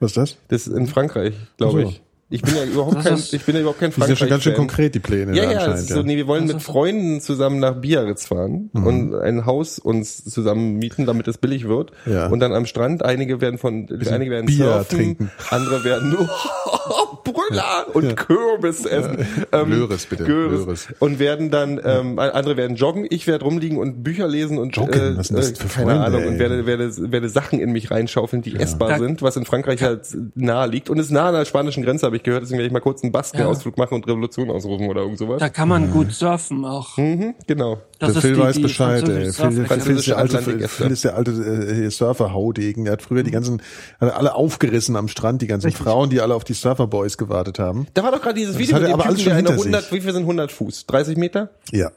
Was 0.00 0.12
ist 0.12 0.16
das? 0.16 0.36
Das 0.48 0.66
ist 0.66 0.76
in 0.76 0.86
Frankreich, 0.86 1.34
glaube 1.58 1.82
so. 1.82 1.88
ich. 1.88 2.00
Ich 2.34 2.42
bin 2.42 2.56
ja 2.56 2.64
überhaupt 2.72 3.04
kein, 3.04 3.14
ist- 3.14 3.32
ich 3.32 3.44
bin 3.44 3.54
ja 3.54 3.60
überhaupt 3.60 3.78
kein 3.80 3.90
Die 3.90 4.00
sind 4.00 4.08
ja 4.10 4.16
schon 4.16 4.28
ganz 4.28 4.42
schön 4.42 4.54
konkret, 4.54 4.94
die 4.94 4.98
Pläne 4.98 5.36
Ja, 5.36 5.44
ja, 5.44 5.52
das 5.52 5.58
anscheinend. 5.62 5.80
ist 5.80 5.88
so, 5.90 6.02
nee, 6.02 6.16
wir 6.16 6.26
wollen 6.26 6.46
mit 6.46 6.60
Freunden 6.62 7.20
zusammen 7.20 7.60
nach 7.60 7.76
Biarritz 7.76 8.26
fahren 8.26 8.70
Mhm. 8.72 8.86
und 8.86 9.14
ein 9.14 9.46
Haus 9.46 9.78
uns 9.78 10.24
zusammen 10.24 10.74
mieten, 10.76 11.06
damit 11.06 11.28
es 11.28 11.38
billig 11.38 11.68
wird. 11.68 11.92
Ja. 12.06 12.26
Und 12.26 12.40
dann 12.40 12.52
am 12.52 12.66
Strand, 12.66 13.04
einige 13.04 13.40
werden 13.40 13.58
von, 13.58 13.86
einige 14.10 14.30
werden 14.32 14.46
Bier 14.46 14.64
surfen, 14.66 14.98
trinken. 14.98 15.30
andere 15.50 15.84
werden 15.84 16.10
nur 16.10 16.28
Brüller 17.24 17.86
und 17.94 18.16
Kürbis 18.16 18.84
essen. 18.84 19.26
Ähm, 19.52 19.70
Löres, 19.70 20.06
bitte, 20.06 20.24
Göres. 20.24 20.66
Löres. 20.66 20.88
Und 20.98 21.18
werden 21.18 21.50
dann, 21.50 21.80
ähm, 21.84 22.18
andere 22.18 22.56
werden 22.56 22.76
joggen, 22.76 23.06
ich 23.08 23.26
werde 23.26 23.44
rumliegen 23.44 23.78
und 23.78 24.02
Bücher 24.02 24.28
lesen 24.28 24.58
und 24.58 24.76
Joggen? 24.76 24.92
äh, 25.14 25.16
Was 25.16 25.28
sind 25.28 25.38
das 25.38 25.52
äh, 25.52 25.54
für 25.56 25.68
keine 25.68 25.86
Freunde, 25.90 26.04
Ahnung 26.04 26.20
ey? 26.22 26.28
und 26.28 26.38
werde, 26.38 26.66
werde, 26.66 27.12
werde 27.12 27.28
Sachen 27.28 27.60
in 27.60 27.72
mich 27.72 27.90
reinschaufeln, 27.90 28.42
die 28.42 28.56
essbar 28.56 28.98
sind, 28.98 29.22
was 29.22 29.36
in 29.36 29.44
Frankreich 29.44 29.82
halt 29.82 30.02
nahe 30.34 30.68
liegt. 30.68 30.90
Und 30.90 30.98
es 30.98 31.06
ist 31.06 31.12
nah 31.12 31.28
an 31.28 31.34
der 31.34 31.44
spanischen 31.44 31.82
Grenze, 31.82 32.06
habe 32.06 32.16
ich 32.16 32.22
gehört, 32.22 32.42
deswegen 32.42 32.58
werde 32.58 32.66
ich 32.68 32.72
mal 32.72 32.80
kurz 32.80 33.02
einen 33.02 33.12
Basken-Ausflug 33.12 33.78
machen 33.78 33.94
und 33.94 34.06
Revolution 34.06 34.50
ausrufen 34.50 34.88
oder 34.88 35.02
irgend 35.02 35.18
sowas. 35.18 35.38
Da 35.40 35.48
kann 35.48 35.68
man 35.68 35.90
gut 35.90 36.12
surfen 36.12 36.64
auch. 36.64 36.96
Mhm, 36.98 37.34
genau. 37.46 37.78
Das 37.98 38.12
der 38.12 38.22
Phil 38.22 38.34
die- 38.34 38.40
weiß 38.40 38.56
die 38.56 38.62
Bescheid, 38.62 39.08
ey. 39.08 39.32
französische 39.32 39.66
Phil. 39.66 39.80
Phil 39.80 39.96
ist 39.96 40.06
der 40.08 40.18
alte. 40.18 40.38
Phil 40.68 40.90
ist 40.90 41.04
der 41.04 41.16
alte 41.16 41.30
äh, 41.30 41.90
Surfer-Haudegen. 41.90 42.84
Der 42.84 42.92
hat 42.94 43.02
früher 43.02 43.22
die 43.22 43.30
ganzen, 43.30 43.62
hat 44.00 44.10
er 44.10 44.16
alle 44.18 44.34
aufgerissen 44.34 44.96
am 44.96 45.08
Strand, 45.08 45.42
die 45.42 45.46
ganzen 45.46 45.70
Frauen, 45.72 46.10
die 46.10 46.20
alle 46.20 46.34
auf 46.34 46.44
die 46.44 46.54
Surfer-Boys 46.74 47.16
gewartet 47.16 47.58
haben. 47.58 47.86
Da 47.94 48.02
war 48.02 48.12
doch 48.12 48.20
gerade 48.20 48.34
dieses 48.34 48.58
Video 48.58 48.78
mit 48.78 48.88
dem 48.88 48.98
Typen, 48.98 49.16
der 49.24 49.32
eine 49.34 49.36
hinter 49.36 49.52
100, 49.52 49.82
sich. 49.82 49.92
wie 49.92 50.00
viel 50.00 50.12
sind 50.12 50.22
100 50.22 50.52
Fuß? 50.52 50.86
30 50.86 51.16
Meter? 51.16 51.50
Ja. 51.70 51.90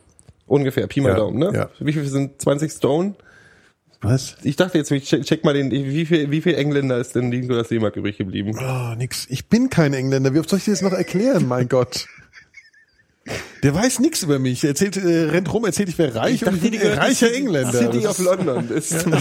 Ungefähr, 0.45 0.87
Pi 0.87 1.01
mal 1.01 1.09
Ja, 1.09 1.15
Daumen, 1.15 1.39
ne? 1.39 1.51
ja. 1.53 1.69
Wie 1.79 1.93
viel 1.93 2.05
sind 2.05 2.41
20 2.41 2.71
Stone? 2.71 3.15
Was? 4.01 4.35
Ich 4.43 4.55
dachte 4.55 4.77
jetzt, 4.77 4.91
ich 4.91 5.05
check, 5.05 5.23
check 5.23 5.43
mal 5.43 5.53
den, 5.55 5.71
wie 5.71 6.05
viel, 6.05 6.29
wie 6.29 6.41
viel 6.41 6.53
Engländer 6.53 6.99
ist 6.99 7.15
denn 7.15 7.29
Nikolaus 7.29 7.69
Seemark 7.69 7.95
übrig 7.95 8.17
geblieben? 8.17 8.55
Oh, 8.61 8.95
nix. 8.95 9.25
Ich 9.29 9.47
bin 9.47 9.69
kein 9.71 9.93
Engländer. 9.93 10.33
Wie 10.35 10.39
oft 10.39 10.49
soll 10.49 10.59
ich 10.59 10.65
dir 10.65 10.71
das 10.71 10.83
noch 10.83 10.93
erklären? 10.93 11.47
Mein 11.47 11.67
Gott. 11.67 12.05
Der 13.63 13.73
weiß 13.73 13.99
nichts 13.99 14.23
über 14.23 14.37
mich. 14.39 14.63
Er 14.63 14.69
erzählt, 14.69 14.97
äh, 14.97 15.23
rennt 15.31 15.51
rum, 15.53 15.65
erzählt, 15.65 15.89
ich 15.89 15.97
wäre 15.97 16.15
reich 16.15 16.45
und 16.45 16.63
ich 16.63 16.71
bin 16.79 16.91
reicher 16.91 17.33
Engländer. 17.33 17.71
City 17.73 18.01
Das 18.01 18.19
of 18.19 18.25
London 18.25 18.69
ist 18.75 18.89
seine 18.89 19.15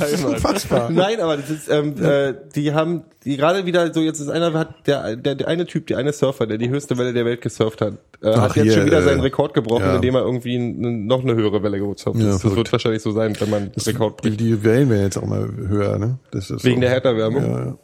Heimat. 0.00 0.24
unfassbar. 0.24 0.90
Nein, 0.90 1.20
aber 1.20 1.36
das 1.36 1.50
ist, 1.50 1.68
ähm, 1.70 1.94
äh, 2.02 2.34
die 2.54 2.72
haben, 2.74 3.04
die 3.24 3.36
gerade 3.36 3.64
wieder 3.64 3.94
so, 3.94 4.00
jetzt 4.00 4.20
ist 4.20 4.28
einer, 4.28 4.52
hat 4.54 4.86
der, 4.86 5.16
der, 5.16 5.36
der 5.36 5.48
eine 5.48 5.66
Typ, 5.66 5.86
der 5.86 5.98
eine 5.98 6.12
Surfer, 6.12 6.46
der 6.46 6.58
die 6.58 6.68
höchste 6.68 6.98
Welle 6.98 7.12
der 7.12 7.24
Welt 7.24 7.40
gesurft 7.40 7.80
hat, 7.80 7.94
äh, 8.22 8.28
Ach, 8.30 8.42
hat 8.42 8.56
jetzt 8.56 8.64
hier, 8.64 8.72
schon 8.74 8.86
wieder 8.86 8.98
äh, 8.98 9.02
seinen 9.02 9.20
Rekord 9.20 9.54
gebrochen, 9.54 9.84
ja. 9.84 9.96
indem 9.96 10.16
er 10.16 10.22
irgendwie 10.22 10.56
n- 10.56 11.06
noch 11.06 11.22
eine 11.22 11.34
höhere 11.34 11.62
Welle 11.62 11.78
gesurft 11.78 12.06
Ja, 12.20 12.26
ist. 12.26 12.34
Das 12.34 12.40
verrückt. 12.40 12.56
wird 12.58 12.72
wahrscheinlich 12.72 13.02
so 13.02 13.12
sein, 13.12 13.36
wenn 13.38 13.50
man 13.50 13.70
Rekord 13.76 14.24
Die, 14.24 14.28
bricht. 14.30 14.40
die 14.40 14.64
Wellen 14.64 14.90
werden 14.90 15.02
jetzt 15.02 15.16
auch 15.18 15.26
mal 15.26 15.48
höher, 15.68 15.98
ne? 15.98 16.18
Das 16.32 16.50
ist 16.50 16.64
Wegen 16.64 16.76
so. 16.76 16.80
der 16.82 16.90
Härterwärmung. 16.90 17.42
Ja, 17.42 17.64
ja. 17.66 17.78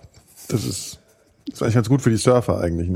Das 0.48 0.64
ist, 0.64 0.98
das 1.46 1.56
ist 1.56 1.62
eigentlich 1.62 1.74
ganz 1.74 1.88
gut 1.88 2.02
für 2.02 2.10
die 2.10 2.16
Surfer 2.16 2.60
eigentlich. 2.60 2.88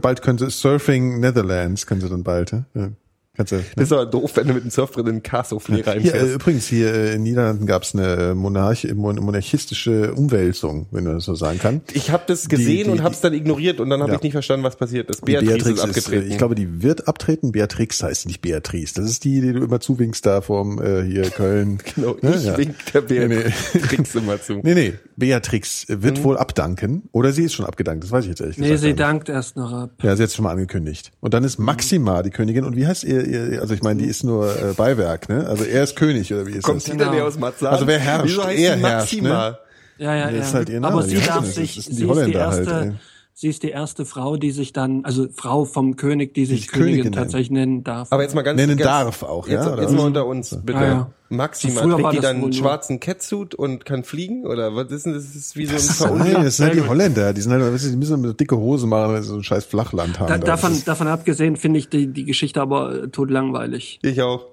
Bald 0.00 0.22
können 0.22 0.38
sie 0.38 0.50
Surfing 0.50 1.20
Netherlands, 1.20 1.86
können 1.86 2.00
sie 2.00 2.08
dann 2.08 2.22
bald, 2.22 2.52
ja. 2.74 2.90
Kannst 3.36 3.52
du, 3.52 3.56
Das 3.76 3.84
ist 3.86 3.92
aber 3.92 4.06
doof, 4.06 4.32
wenn 4.36 4.48
du 4.48 4.54
mit 4.54 4.64
dem 4.64 4.70
Surfbrett 4.70 5.06
in 5.06 5.14
den 5.16 5.22
Castle-Flee 5.22 5.76
Hier, 5.76 5.86
äh, 5.86 5.90
reinfährst. 5.90 6.34
übrigens, 6.34 6.66
hier 6.66 6.92
äh, 6.94 7.14
in 7.14 7.22
Niederlanden 7.22 7.66
gab 7.66 7.82
es 7.82 7.94
eine 7.94 8.34
Monarch, 8.34 8.86
mon 8.94 9.16
monarchistische 9.16 10.14
Umwälzung, 10.14 10.86
wenn 10.90 11.04
man 11.04 11.14
das 11.14 11.24
so 11.24 11.34
sagen 11.34 11.58
kann. 11.58 11.80
Ich 11.92 12.10
habe 12.10 12.24
das 12.26 12.48
gesehen 12.48 12.84
die- 12.84 12.90
und 12.90 13.02
habe 13.02 13.14
es 13.14 13.20
dann 13.20 13.34
ignoriert 13.34 13.80
und 13.80 13.90
dann 13.90 14.00
habe 14.00 14.12
Ja. 14.12 14.16
ich 14.16 14.22
nicht 14.22 14.32
verstanden, 14.32 14.64
was 14.64 14.76
passiert 14.76 15.10
ist. 15.10 15.24
Beatrice, 15.24 15.70
ist 15.72 15.80
abgetreten. 15.80 16.30
ich 16.30 16.38
glaube, 16.38 16.54
die 16.54 16.82
wird 16.82 17.08
abtreten. 17.08 17.52
Beatrix 17.52 18.02
heißt 18.02 18.22
sie, 18.22 18.28
nicht 18.28 18.40
Beatrice. 18.42 18.94
Das 18.94 19.04
ist 19.10 19.24
die, 19.24 19.40
die 19.40 19.52
du 19.52 19.64
immer 19.64 19.80
zuwinkst 19.80 20.24
da 20.24 20.40
vom 20.40 20.80
äh, 20.82 21.02
hier 21.02 21.28
Köln. 21.30 21.78
genau, 21.94 22.16
Ne? 22.22 22.34
ich 22.36 22.44
Ja. 22.44 22.56
wink 22.56 22.74
der 22.94 23.02
Nee, 23.08 23.28
nee. 23.28 23.44
Beatrix 23.72 24.14
immer 24.14 24.40
zu. 24.40 24.60
Nee, 24.62 24.74
nee, 24.74 24.94
Beatrix 25.16 25.86
wird 25.88 26.22
wohl 26.24 26.36
abdanken. 26.38 27.02
Oder 27.12 27.32
sie 27.32 27.44
ist 27.44 27.54
schon 27.54 27.66
abgedankt, 27.66 28.04
das 28.04 28.10
weiß 28.10 28.24
ich 28.24 28.30
jetzt 28.30 28.40
ehrlich 28.40 28.56
Mhm. 28.58 28.62
Nee, 28.64 28.70
gesagt 28.70 28.82
sie 28.82 28.94
gar 28.94 29.12
nicht. 29.12 29.28
dankt 29.28 29.28
erst 29.28 29.56
noch 29.56 29.72
ab. 29.72 29.90
Ja, 30.02 30.14
sie 30.16 30.22
hat 30.22 30.28
es 30.30 30.34
schon 30.36 30.44
mal 30.44 30.52
angekündigt. 30.52 31.12
Und 31.20 31.34
dann 31.34 31.44
ist 31.44 31.58
Maxima 31.58 32.22
die 32.22 32.30
Königin. 32.30 32.64
Und 32.64 32.76
wie 32.76 32.86
heißt 32.86 33.04
ihr, 33.04 33.25
ihr 33.26 33.60
also 33.60 33.74
ich 33.74 33.82
meine, 33.82 34.02
die 34.02 34.08
ist 34.08 34.24
nur 34.24 34.48
äh, 34.50 34.72
Beiwerk, 34.74 35.28
ne? 35.28 35.46
Also 35.46 35.64
er 35.64 35.82
ist 35.84 35.96
König, 35.96 36.32
oder 36.32 36.46
wie 36.46 36.52
ist 36.52 36.62
Kommt 36.64 36.78
das? 36.78 36.84
die 36.84 36.90
Genau. 36.92 37.10
denn 37.12 37.22
aus 37.22 37.38
Marzahn? 37.38 37.72
Also 37.72 37.86
wer 37.86 37.98
herrscht? 37.98 38.24
Wieso 38.26 38.44
heißt 38.44 38.58
Er 38.58 38.76
herrscht, 38.76 38.82
Maxima? 39.14 39.48
ne? 39.50 39.58
Ja, 39.98 40.14
ja, 40.14 40.24
Das 40.26 40.34
ja. 40.34 40.40
ist 40.42 40.54
halt 40.54 40.68
ihr 40.68 40.80
Name, 40.80 40.94
Aber 40.94 41.02
die 41.04 41.16
sie 41.16 41.26
darf 41.26 41.38
das. 41.40 41.54
sich, 41.54 41.74
Das 41.76 41.84
sie 41.86 41.90
sind 41.90 41.90
die 41.90 41.92
ist 41.92 42.00
die 42.00 42.06
Holländer 42.06 42.50
halt, 42.50 42.66
erste, 42.68 42.84
ey. 42.84 42.92
Sie 43.38 43.48
ist 43.48 43.62
die 43.62 43.68
erste 43.68 44.06
Frau, 44.06 44.38
die 44.38 44.50
sich 44.50 44.72
dann, 44.72 45.04
also 45.04 45.26
Frau 45.30 45.66
vom 45.66 45.96
König, 45.96 46.32
die 46.32 46.46
sich 46.46 46.68
Königin, 46.68 46.94
Königin 46.94 47.12
tatsächlich 47.12 47.50
nennen 47.50 47.84
darf. 47.84 48.10
Aber 48.10 48.22
jetzt 48.22 48.34
mal 48.34 48.40
ganz 48.40 48.58
Nennen 48.58 48.78
ganz, 48.78 48.88
darf 48.88 49.22
auch, 49.22 49.46
jetzt, 49.46 49.66
ja, 49.66 49.72
oder 49.74 49.82
Jetzt 49.82 49.92
mal 49.92 50.06
unter 50.06 50.26
uns, 50.26 50.58
bitte. 50.64 50.78
Ah, 50.78 50.86
ja. 50.86 51.10
Maxima, 51.28 51.82
So 51.82 51.90
trägt 51.90 52.02
war 52.02 52.12
die 52.12 52.20
dann 52.20 52.36
einen 52.36 52.52
schwarzen 52.52 52.98
Catsuit 52.98 53.54
und 53.54 53.84
kann 53.84 54.04
fliegen? 54.04 54.46
Oder 54.46 54.74
was 54.74 54.90
ist 54.90 55.04
denn 55.06 55.12
das? 55.12 55.24
Das 55.24 55.34
ist 55.36 55.56
wie 55.56 55.66
so 55.66 56.04
ein 56.06 56.18
Nein, 56.18 56.44
das 56.44 56.56
sind 56.56 56.66
halt 56.66 56.76
die 56.76 56.88
Holländer. 56.88 57.32
Die 57.34 57.40
sind 57.42 57.52
halt, 57.52 57.62
die 57.62 57.96
müssen 57.96 58.24
eine 58.24 58.32
dicke 58.32 58.56
Hose 58.56 58.86
machen, 58.86 59.12
weil 59.12 59.22
sie 59.22 59.28
so 59.28 59.34
ein 59.34 59.42
scheiß 59.42 59.66
Flachland 59.66 60.18
haben. 60.18 60.28
da, 60.28 60.38
Da. 60.38 60.46
davon, 60.46 60.80
davon 60.84 61.08
abgesehen 61.08 61.56
finde 61.56 61.80
ich 61.80 61.88
die, 61.88 62.06
die 62.06 62.24
Geschichte 62.24 62.60
aber 62.62 63.02
äh, 63.02 63.08
totlangweilig. 63.08 63.98
Ich 64.02 64.22
auch. 64.22 64.46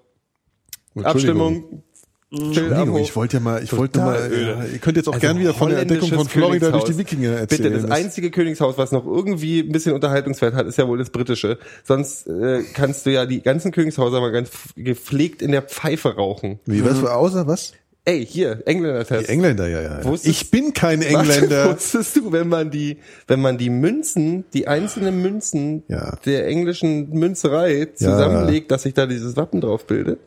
Abstimmung. 1.01 1.83
Entschuldigung, 2.33 2.97
ich 2.97 3.15
wollte 3.15 3.37
ja 3.37 3.39
mal, 3.41 3.63
ich 3.63 3.75
wollte 3.77 3.99
mal, 3.99 4.19
öde. 4.31 4.41
ja, 4.41 4.65
ihr 4.65 4.79
könnt 4.79 4.97
jetzt 4.97 5.07
auch 5.07 5.13
Also 5.13 5.21
gern 5.27 5.39
wieder 5.39 5.53
von 5.53 5.69
der 5.69 5.79
Entdeckung 5.81 6.09
von 6.09 6.27
Florida 6.27 6.71
durch 6.71 6.85
die. 6.85 6.97
Wikinger 6.97 7.29
erzählen. 7.31 7.71
Bitte, 7.73 7.81
das 7.87 7.91
einzige 7.91 8.31
Königshaus, 8.31 8.77
was 8.77 8.91
noch 8.91 9.05
irgendwie 9.05 9.59
ein 9.59 9.71
bisschen 9.71 9.93
Unterhaltungswert 9.93 10.55
hat, 10.55 10.65
ist 10.67 10.77
ja 10.77 10.87
wohl 10.87 10.97
das 10.97 11.09
britische. 11.11 11.57
Sonst 11.83 12.27
äh, 12.27 12.63
kannst 12.73 13.05
du 13.05 13.11
ja 13.11 13.25
die 13.25 13.41
ganzen 13.41 13.71
Königshäuser 13.71 14.19
mal 14.21 14.31
ganz 14.31 14.49
gepflegt 14.75 15.41
in 15.41 15.51
der 15.51 15.61
Pfeife 15.61 16.15
rauchen. 16.15 16.59
Wie, 16.65 16.83
was, 16.83 17.03
außer 17.03 17.45
was? 17.47 17.73
Ey, 18.05 18.25
hier, 18.25 18.63
Engländer-Test. 18.65 19.27
Die 19.29 19.31
Engländer, 19.31 19.67
ja, 19.67 19.81
ja. 19.81 19.99
ja. 19.99 20.03
Wusstest- 20.03 20.27
Ich 20.27 20.51
bin 20.51 20.73
kein 20.73 20.99
Was 20.99 21.05
Engländer. 21.07 21.71
wusstest 21.75 22.17
du, 22.17 22.31
wenn 22.33 22.49
man 22.49 22.69
die, 22.69 22.97
wenn 23.27 23.39
man 23.39 23.57
die 23.57 23.69
Münzen, 23.69 24.43
die 24.53 24.67
einzelnen 24.67 25.21
Münzen 25.21 25.83
Ja. 25.87 26.17
der 26.25 26.47
englischen 26.47 27.11
Münzerei 27.11 27.87
zusammenlegt, 27.95 28.71
dass 28.71 28.83
sich 28.83 28.93
da 28.93 29.05
dieses 29.05 29.37
Wappen 29.37 29.61
drauf 29.61 29.87
bildet? 29.87 30.19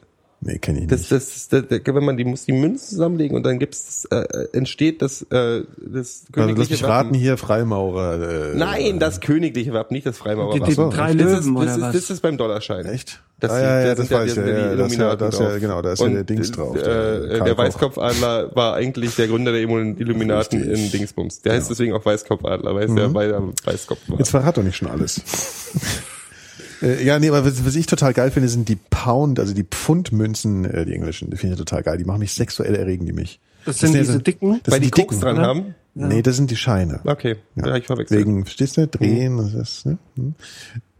Nee, 0.47 0.59
kenne 0.59 0.81
ich 0.83 0.87
Das, 0.87 1.01
nicht. 1.01 1.13
das, 1.13 1.49
das, 1.49 1.67
das, 1.69 1.81
wenn 1.95 2.05
man 2.05 2.17
die 2.17 2.25
muss 2.25 2.45
die 2.45 2.53
Münzen 2.53 2.89
zusammenlegen 2.91 3.37
und 3.37 3.43
dann 3.45 3.59
gibt's 3.59 4.05
äh, 4.13 4.25
entsteht 4.53 5.03
das 5.03 5.23
äh, 5.23 5.27
das 5.31 5.67
Also, 5.77 6.33
königliche 6.33 6.59
lass 6.61 6.71
mich 6.71 6.83
Wappen. 6.85 6.93
raten, 6.93 7.15
hier 7.15 7.37
Freimaurer. 7.37 8.53
Äh, 8.53 8.57
Nein, 8.57 9.01
das 9.01 9.21
königliche 9.21 9.73
Wappen, 9.73 9.95
nicht 9.95 10.07
das 10.07 10.17
Freimaurer 10.19 10.55
Die, 10.55 10.61
die 10.61 10.73
so, 10.73 10.89
drei 10.89 11.15
das 11.15 11.17
Löwen 11.17 11.39
ist, 11.39 11.49
oder 11.49 11.65
das, 11.67 11.77
ist, 11.77 11.83
was? 11.83 11.93
das 11.95 12.11
ist 12.11 12.21
beim 12.21 12.37
Dollarschein. 12.39 12.87
Echt? 12.87 13.23
Das, 13.41 13.51
ah, 13.51 13.61
ja, 13.61 13.81
ja, 13.81 13.87
da 13.89 13.95
das 13.97 14.09
ja 14.09 14.19
weiß 14.19 14.35
Ja, 14.37 14.43
die 14.45 14.49
ja, 14.51 14.75
das, 14.77 14.97
ja, 14.97 15.17
das, 15.17 15.39
ja, 15.39 15.59
genau, 15.59 15.83
da 15.83 15.93
ist 15.93 15.99
ja 15.99 16.07
Und, 16.07 16.15
der 16.15 16.25
Dings 16.25 16.53
drauf. 16.53 16.77
Äh, 16.77 16.81
Karl 16.83 17.41
der. 17.45 17.59
Weißkopfadler 17.59 18.55
war 18.57 18.75
eigentlich 18.75 19.15
der 19.17 19.27
Gründer 19.29 19.53
der 19.53 19.61
Illumin- 19.63 19.99
Illuminaten 20.01 20.63
Richtig. 20.63 20.85
in 20.85 20.91
Dingsbums. 20.93 21.43
Der 21.43 21.55
heißt 21.55 21.69
deswegen 21.69 21.93
auch 21.93 22.05
Weißkopfadler, 22.07 22.75
weil 22.75 22.85
es 22.89 22.95
der 22.95 23.09
bei 23.09 23.27
der 23.27 23.43
Weißkopf 23.65 23.99
war. 24.09 24.19
Jetzt 24.19 24.31
verrat 24.31 24.57
doch 24.57 24.63
nicht 24.63 24.77
schon 24.77 24.89
alles. 24.89 25.21
Äh, 26.83 27.05
ja, 27.05 27.19
nee, 27.19 27.29
aber 27.29 27.45
was, 27.45 27.65
was 27.65 27.75
ich 27.77 27.87
total 27.87 28.13
geil 28.13 28.31
finde, 28.31 28.49
sind 28.49 28.69
die 28.69 28.77
Pound, 28.77 29.41
also 29.41 29.55
die 29.55 29.65
Pfundmünzen, 29.65 30.65
äh, 30.65 30.85
die 30.85 30.93
englischen. 30.95 31.31
Die 31.31 31.37
finde 31.37 31.55
ich 31.55 31.59
total 31.59 31.83
geil. 31.83 31.99
Die 31.99 32.05
machen 32.05 32.19
mich 32.21 32.33
sexuell 32.33 32.75
erregen, 32.75 33.07
die 33.07 33.13
mich. 33.13 33.41
Das 33.65 33.79
sind 33.79 33.95
ja 33.95 34.01
diese 34.01 34.15
so- 34.15 34.19
dicken? 34.19 34.61
Das 34.63 34.73
Weil 34.73 34.81
sind 34.83 34.85
die 34.85 34.91
die 35.01 35.03
Koks 35.03 35.17
dicken. 35.17 35.21
dran 35.37 35.39
haben? 35.39 35.75
Nee, 35.95 36.21
das 36.23 36.37
sind 36.37 36.51
die 36.51 36.57
Scheine. 36.57 37.01
Okay, 37.05 37.37
ja, 37.57 37.75
ich 37.77 37.87
verwechselt. 37.87 38.21
Wegen, 38.21 38.45
verstehst 38.45 38.77
du? 38.77 38.87
Drehen, 38.87 39.39
das 39.39 39.55
ist, 39.55 39.87
ne? 39.87 39.97
Hm. 40.17 40.35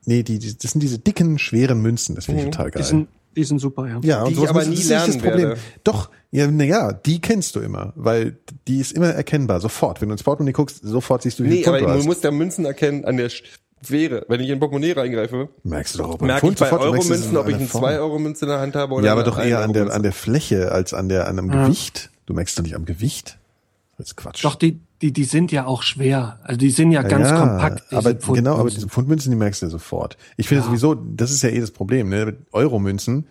Nee, 0.07 0.23
die, 0.23 0.39
die, 0.39 0.57
das 0.57 0.71
sind 0.73 0.81
diese 0.83 0.99
dicken, 0.99 1.39
schweren 1.39 1.83
Münzen. 1.83 2.15
Das 2.15 2.25
finde 2.27 2.43
ich 2.45 2.51
total 2.51 2.71
geil. 2.71 2.83
Die 2.83 2.89
sind, 2.89 3.09
die 3.37 3.45
sind 3.45 3.59
super, 3.59 3.87
ja. 3.87 4.01
Ja, 4.03 4.21
Die 4.21 4.25
und 4.25 4.31
ich 4.31 4.37
sowas 4.37 4.51
aber 4.51 4.65
nie 4.65 4.77
das 4.77 4.89
lernen 4.89 5.07
das 5.09 5.17
Problem. 5.19 5.49
werde. 5.49 5.61
Doch, 5.85 6.11
ja, 6.31 6.51
na 6.51 6.65
ja, 6.65 6.93
die 6.95 7.21
kennst 7.21 7.55
du 7.57 7.61
immer, 7.61 7.93
weil 7.97 8.39
die 8.67 8.79
ist 8.81 8.93
immer 8.93 9.09
erkennbar, 9.09 9.61
sofort. 9.61 10.01
Wenn 10.01 10.09
du 10.09 10.15
ins 10.15 10.23
Portemonnaie 10.23 10.53
guckst, 10.53 10.81
sofort 10.83 11.23
siehst 11.23 11.39
du, 11.39 11.45
wie 11.45 11.49
Nee, 11.49 11.55
viel 11.57 11.65
Pfund 11.65 11.77
aber 11.77 11.81
du 11.83 11.89
man 11.89 11.99
hast. 11.99 12.07
muss 12.07 12.21
der 12.21 12.33
Münzen 12.33 12.65
erkennen 12.65 13.05
an 13.05 13.17
der 13.19 13.29
Schwere. 13.85 14.25
Wenn 14.29 14.41
ich 14.41 14.49
in 14.51 14.59
Portemonnaie 14.59 14.93
reingreife, 14.93 15.49
Merkst 15.63 15.95
du 15.95 15.99
doch, 15.99 16.11
ob 16.15 16.23
merke 16.23 16.49
ich 16.49 16.57
bei 16.57 16.73
Euromünzen, 16.73 17.37
ob 17.37 17.49
ich 17.49 17.55
eine 17.55 17.65
der 17.65 17.71
Form. 17.71 17.85
2-Euro-Münze 17.85 18.45
in 18.47 18.51
der 18.51 18.61
Hand 18.61 18.75
habe 18.75 18.95
oder 18.95 19.07
Ja, 19.07 19.13
aber 19.13 19.23
doch 19.23 19.39
eher 19.39 19.61
an 19.61 19.73
der, 19.73 19.85
1-Euro-Münze. 19.85 19.95
an 19.95 20.03
der 20.03 20.13
Fläche 20.13 20.73
als 20.73 20.95
an 20.95 21.09
der, 21.09 21.29
an 21.29 21.39
einem 21.39 21.51
Gewicht. 21.51 22.11
Du 22.27 22.35
merkst 22.35 22.59
doch 22.59 22.63
nicht 22.63 22.75
am 22.75 22.85
Gewicht. 22.85 23.39
Das 23.99 24.09
ist 24.09 24.17
Quatsch. 24.17 24.45
Doch, 24.45 24.57
die, 24.57 24.81
die, 25.03 25.13
die 25.13 25.25
sind 25.25 25.53
ja 25.53 25.67
auch 25.67 25.83
schwer. 25.83 26.39
Also 26.43 26.59
die 26.59 26.71
sind 26.71 26.93
ja 26.93 27.03
ganz 27.03 27.31
ja, 27.31 27.39
kompakt. 27.39 27.85
diese 27.91 27.99
aber 27.99 28.15
genau, 28.35 28.57
aber 28.57 28.71
diese 28.71 28.89
Pfundmünzen, 28.89 29.31
die 29.31 29.37
merkst 29.37 29.63
du 29.63 29.67
ja 29.67 29.71
sofort. 29.71 30.17
Ich 30.37 30.49
finde 30.49 30.65
sowieso, 30.65 30.95
das 30.95 31.31
ist 31.31 31.43
ja 31.43 31.51
eh 31.51 31.61
das 31.61 31.71
Problem, 31.71 32.09
ne? 32.09 32.27
Mit 32.27 32.39
Euromünzen, 32.53 33.27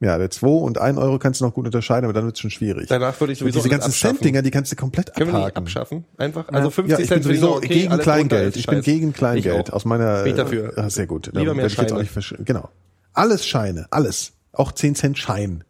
ja, 0.00 0.18
der 0.18 0.30
2 0.30 0.46
und 0.46 0.78
1 0.78 0.98
Euro 0.98 1.18
kannst 1.18 1.40
du 1.40 1.46
noch 1.46 1.54
gut 1.54 1.66
unterscheiden, 1.66 2.04
aber 2.04 2.12
dann 2.12 2.24
wird's 2.26 2.40
schon 2.40 2.50
schwierig. 2.50 2.88
Danach 2.88 3.18
würde 3.20 3.32
ich 3.32 3.40
Und 3.42 3.52
sowieso 3.52 3.62
diese 3.68 3.74
alles 3.74 3.84
ganzen. 3.84 3.98
Cent-Dinger, 4.08 4.42
die 4.42 4.50
kannst 4.50 4.72
du 4.72 4.76
komplett 4.76 5.14
Können 5.14 5.32
wir 5.32 5.38
abhaken. 5.38 5.56
abschaffen? 5.58 6.04
Einfach? 6.18 6.48
Also 6.48 6.70
50 6.70 6.90
Ja, 6.90 7.02
ich 7.02 7.08
bin 7.08 7.22
Cent 7.22 7.24
noch 7.24 7.30
sowieso 7.30 7.56
okay, 7.56 7.68
gegen 7.68 7.98
Kleingeld. 7.98 8.56
Ich 8.56 8.66
bin 8.66 8.80
gegen 8.82 9.12
Kleingeld. 9.12 9.72
Aus 9.72 9.84
meiner, 9.84 10.22
Bin 10.24 10.32
ich 10.32 10.36
dafür. 10.36 10.72
Ah, 10.76 10.90
sehr 10.90 11.06
gut. 11.06 11.26
Lieber 11.32 11.46
Da 11.46 11.54
mehr 11.54 11.68
Scheine. 11.70 12.06
Genau. 12.44 12.68
Alles 13.12 13.46
Scheine, 13.46 13.86
alles. 13.90 14.32
Auch 14.52 14.72
10 14.72 14.94
Cent 14.94 15.18
Schein. 15.18 15.64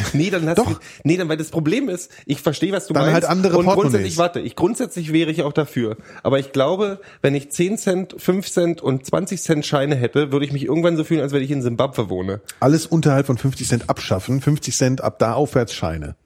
Nee, 0.12 0.30
dann 0.30 0.48
hast 0.48 0.58
Doch. 0.58 0.70
du, 0.72 0.76
nee, 1.04 1.16
dann, 1.16 1.28
weil 1.28 1.36
das 1.36 1.50
Problem 1.50 1.88
ist, 1.88 2.10
ich 2.26 2.40
verstehe, 2.40 2.72
was 2.72 2.86
du 2.86 2.94
Dann 2.94 3.04
meinst. 3.04 3.14
halt 3.14 3.24
andere 3.24 3.58
und 3.58 3.66
grundsätzlich, 3.66 4.18
warte, 4.18 4.40
ich, 4.40 4.56
grundsätzlich 4.56 5.12
wäre 5.12 5.30
ich 5.30 5.42
auch 5.42 5.52
dafür. 5.52 5.96
Aber 6.22 6.38
ich 6.38 6.52
glaube, 6.52 7.00
wenn 7.22 7.34
ich 7.34 7.50
10 7.50 7.78
Cent, 7.78 8.14
5 8.18 8.50
Cent 8.50 8.80
und 8.82 9.06
20 9.06 9.40
Cent 9.40 9.66
Scheine 9.66 9.94
hätte, 9.96 10.32
würde 10.32 10.44
ich 10.44 10.52
mich 10.52 10.64
irgendwann 10.64 10.96
so 10.96 11.04
fühlen, 11.04 11.20
als 11.20 11.32
wenn 11.32 11.42
ich 11.42 11.50
in 11.50 11.62
Simbabwe 11.62 12.08
wohne. 12.08 12.40
Alles 12.60 12.86
unterhalb 12.86 13.26
von 13.26 13.38
50 13.38 13.68
Cent 13.68 13.90
abschaffen. 13.90 14.40
50 14.40 14.76
Cent 14.76 15.00
ab 15.02 15.18
da 15.18 15.34
aufwärts 15.34 15.74
Scheine. 15.74 16.16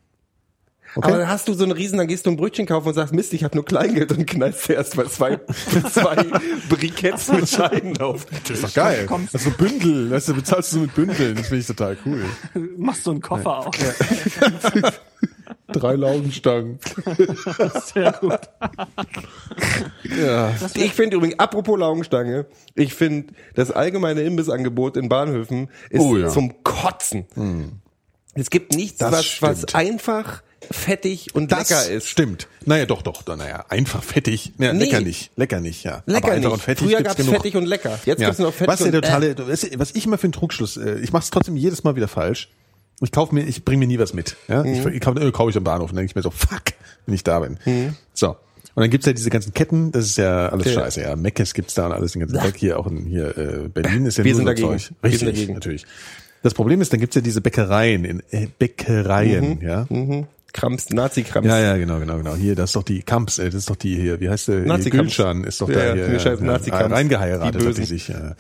Okay? 0.97 1.09
Aber 1.09 1.19
dann 1.19 1.29
hast 1.29 1.47
du 1.47 1.53
so 1.55 1.63
einen 1.65 1.73
Riesen, 1.73 1.99
dann 1.99 2.07
gehst 2.09 2.25
du 2.27 2.31
ein 2.31 2.37
Brötchen 2.37 2.65
kaufen 2.67 2.89
und 2.89 2.95
sagst, 2.95 3.13
Mist, 3.15 3.33
ich 3.35 3.45
habe 3.45 3.55
nur 3.55 3.65
Kleingeld 3.67 4.13
und 4.13 4.27
knallst 4.27 4.71
erst 4.71 4.97
mal 4.97 5.07
zwei, 5.09 5.39
zwei 5.93 6.17
Briketts 6.71 7.31
mit 7.31 7.49
Scheiben 7.49 7.97
auf. 8.01 8.25
das 8.49 8.51
ist 8.51 8.65
doch 8.65 8.75
geil. 8.75 9.07
Das 9.31 9.35
ist 9.35 9.45
so 9.45 9.51
Bündel, 9.51 10.11
weißt 10.11 10.29
du, 10.29 10.35
bezahlst 10.35 10.73
du 10.73 10.77
so 10.77 10.83
mit 10.83 10.95
Bündeln, 10.95 11.37
das 11.37 11.49
finde 11.49 11.61
ich 11.61 11.67
total 11.67 11.97
cool. 12.07 12.25
Machst 12.79 13.05
so 13.05 13.11
einen 13.11 13.21
Koffer 13.21 13.67
auf. 13.67 13.75
Drei 15.69 15.95
Laugenstangen. 15.95 16.79
Sehr 17.93 18.13
gut. 18.13 18.39
Ja. 20.05 20.53
Ich 20.75 20.93
finde 20.95 21.17
übrigens, 21.17 21.39
apropos 21.39 21.79
Laugenstange, 21.79 22.47
ich 22.75 22.95
finde, 22.95 23.33
das 23.55 23.71
allgemeine 23.71 24.23
Imbissangebot 24.23 24.97
in 24.97 25.09
Bahnhöfen 25.09 25.69
ist 25.91 26.01
Oh 26.01 26.17
ja. 26.17 26.29
zum 26.29 26.63
Kotzen. 26.63 27.27
Es 28.35 28.51
gibt 28.51 28.75
nichts, 28.75 28.99
Das 28.99 29.13
was, 29.13 29.43
was 29.43 29.75
einfach, 29.75 30.43
fettig 30.71 31.35
und 31.35 31.53
Das 31.53 31.71
lecker 31.71 31.89
ist. 31.91 32.09
Stimmt. 32.09 32.49
Naja, 32.65 32.87
doch, 32.87 33.03
doch. 33.03 33.25
Naja, 33.27 33.65
einfach 33.69 34.03
fettig. 34.03 34.53
Ja, 34.59 34.73
Nee. 34.73 34.85
Lecker 34.87 35.01
nicht. 35.01 35.31
Lecker 35.37 35.61
nicht, 35.61 35.85
ja. 35.85 36.03
Lecker 36.07 36.25
Aber 36.27 36.33
einfach 36.35 36.49
nicht. 36.51 36.53
und 36.55 36.63
fettig 36.63 36.89
Früher 36.89 37.03
gab's 37.03 37.17
genug. 37.17 37.35
fettig 37.35 37.57
und 37.57 37.67
lecker. 37.67 37.99
Jetzt 38.05 38.21
Ja. 38.21 38.27
gibt's 38.29 38.39
nur 38.41 38.53
fettig 38.53 38.69
was 38.73 38.79
der 38.79 38.87
und 38.89 38.93
totale, 38.93 39.35
was- 39.49 39.67
was 39.79 39.91
ich 39.93 40.05
immer 40.07 40.19
für 40.19 40.25
einen 40.25 40.33
Trugschluss, 40.33 40.77
äh, 40.77 40.99
ich 41.01 41.13
mache 41.13 41.25
es 41.25 41.31
trotzdem 41.31 41.57
jedes 41.57 41.85
Mal 41.85 41.97
wieder 41.97 42.09
falsch. 42.09 42.49
Ich 43.03 43.13
kaufe 43.13 43.35
mir, 43.35 43.43
ich 43.45 43.65
bringe 43.65 43.81
mir 43.81 43.87
nie 43.87 43.99
was 43.99 44.15
mit. 44.15 44.37
Ja? 44.49 44.65
Ich, 44.65 44.85
ich 44.87 45.01
kaufe 45.01 45.21
äh, 45.21 45.31
kauf 45.31 45.51
ich 45.51 45.57
am 45.57 45.65
Bahnhof 45.65 45.91
und 45.91 45.97
dann 45.97 46.07
denke 46.07 46.13
ich 46.13 46.17
mir 46.17 46.23
so, 46.23 46.31
fuck, 46.31 46.63
wenn 47.05 47.15
ich 47.15 47.23
da 47.25 47.41
bin. 47.41 47.59
So. 48.15 48.31
Und 48.75 48.83
dann 48.83 48.91
gibt's 48.91 49.07
ja 49.07 49.13
diese 49.15 49.31
ganzen 49.31 49.55
Ketten, 49.55 49.91
das 49.93 50.05
ist 50.07 50.19
ja 50.19 50.49
alles 50.51 50.67
Ja. 50.67 50.73
scheiße. 50.73 51.01
Ja, 51.03 51.17
Meckes 51.17 51.55
gibt's 51.55 51.73
da 51.75 51.87
und 51.87 51.93
alles 51.93 52.13
den 52.13 52.21
ganzen 52.21 52.37
Tag. 52.37 52.57
Hier 52.57 52.79
auch 52.79 52.87
in 52.87 53.07
hier 53.07 53.37
äh, 53.39 53.69
Berlin 53.69 54.05
ist 54.07 54.19
ja 54.19 54.25
Wir 54.25 54.33
nur 54.33 54.37
sind 54.39 54.45
so 54.59 54.67
dagegen. 54.67 54.69
Zeug. 54.79 54.91
Wir 55.01 55.11
Richtig, 55.11 55.21
sind 55.21 55.29
dagegen. 55.35 55.55
natürlich. 55.55 55.87
Das 56.43 56.53
Problem 56.55 56.81
ist, 56.83 56.93
dann 56.93 57.01
gibt's 57.01 57.17
ja 57.17 57.23
diese 57.23 57.41
Bäckereien, 57.41 58.05
in 58.05 58.23
äh, 58.31 58.47
Bäckereien, 58.59 59.61
ja. 59.63 59.87
Mhm. 59.89 60.27
Krams, 60.53 60.89
Nazi-Krams. 60.91 61.47
Ja, 61.47 61.59
ja, 61.59 61.77
genau, 61.77 61.99
genau, 61.99 62.17
genau. 62.19 62.35
Hier, 62.35 62.55
das 62.55 62.71
ist 62.71 62.77
doch 62.77 62.83
die 62.83 63.03
Kamps, 63.03 63.39
äh, 63.39 63.47
das 63.47 63.55
ist 63.57 63.71
doch 63.71 63.77
die 63.77 63.95
hier, 63.97 64.21
wie 64.21 64.31
heißt 64.31 64.49
der? 64.49 64.61
Gülschan 64.63 65.45
ist 65.45 65.61
doch 65.61 65.69
Ja, 65.69 65.75
da 65.77 65.85
ja, 65.89 65.95
hier. 65.95 66.09
die 66.09 66.21
scheiß 66.21 66.41
Nazi-Kamps. 66.41 66.95
reingeheiratet 66.95 67.43
Die 67.43 67.67
hat 67.67 67.77
die 67.77 67.81
Bösen. 67.81 67.85
sich. 67.85 68.09
Ja. 68.09 68.35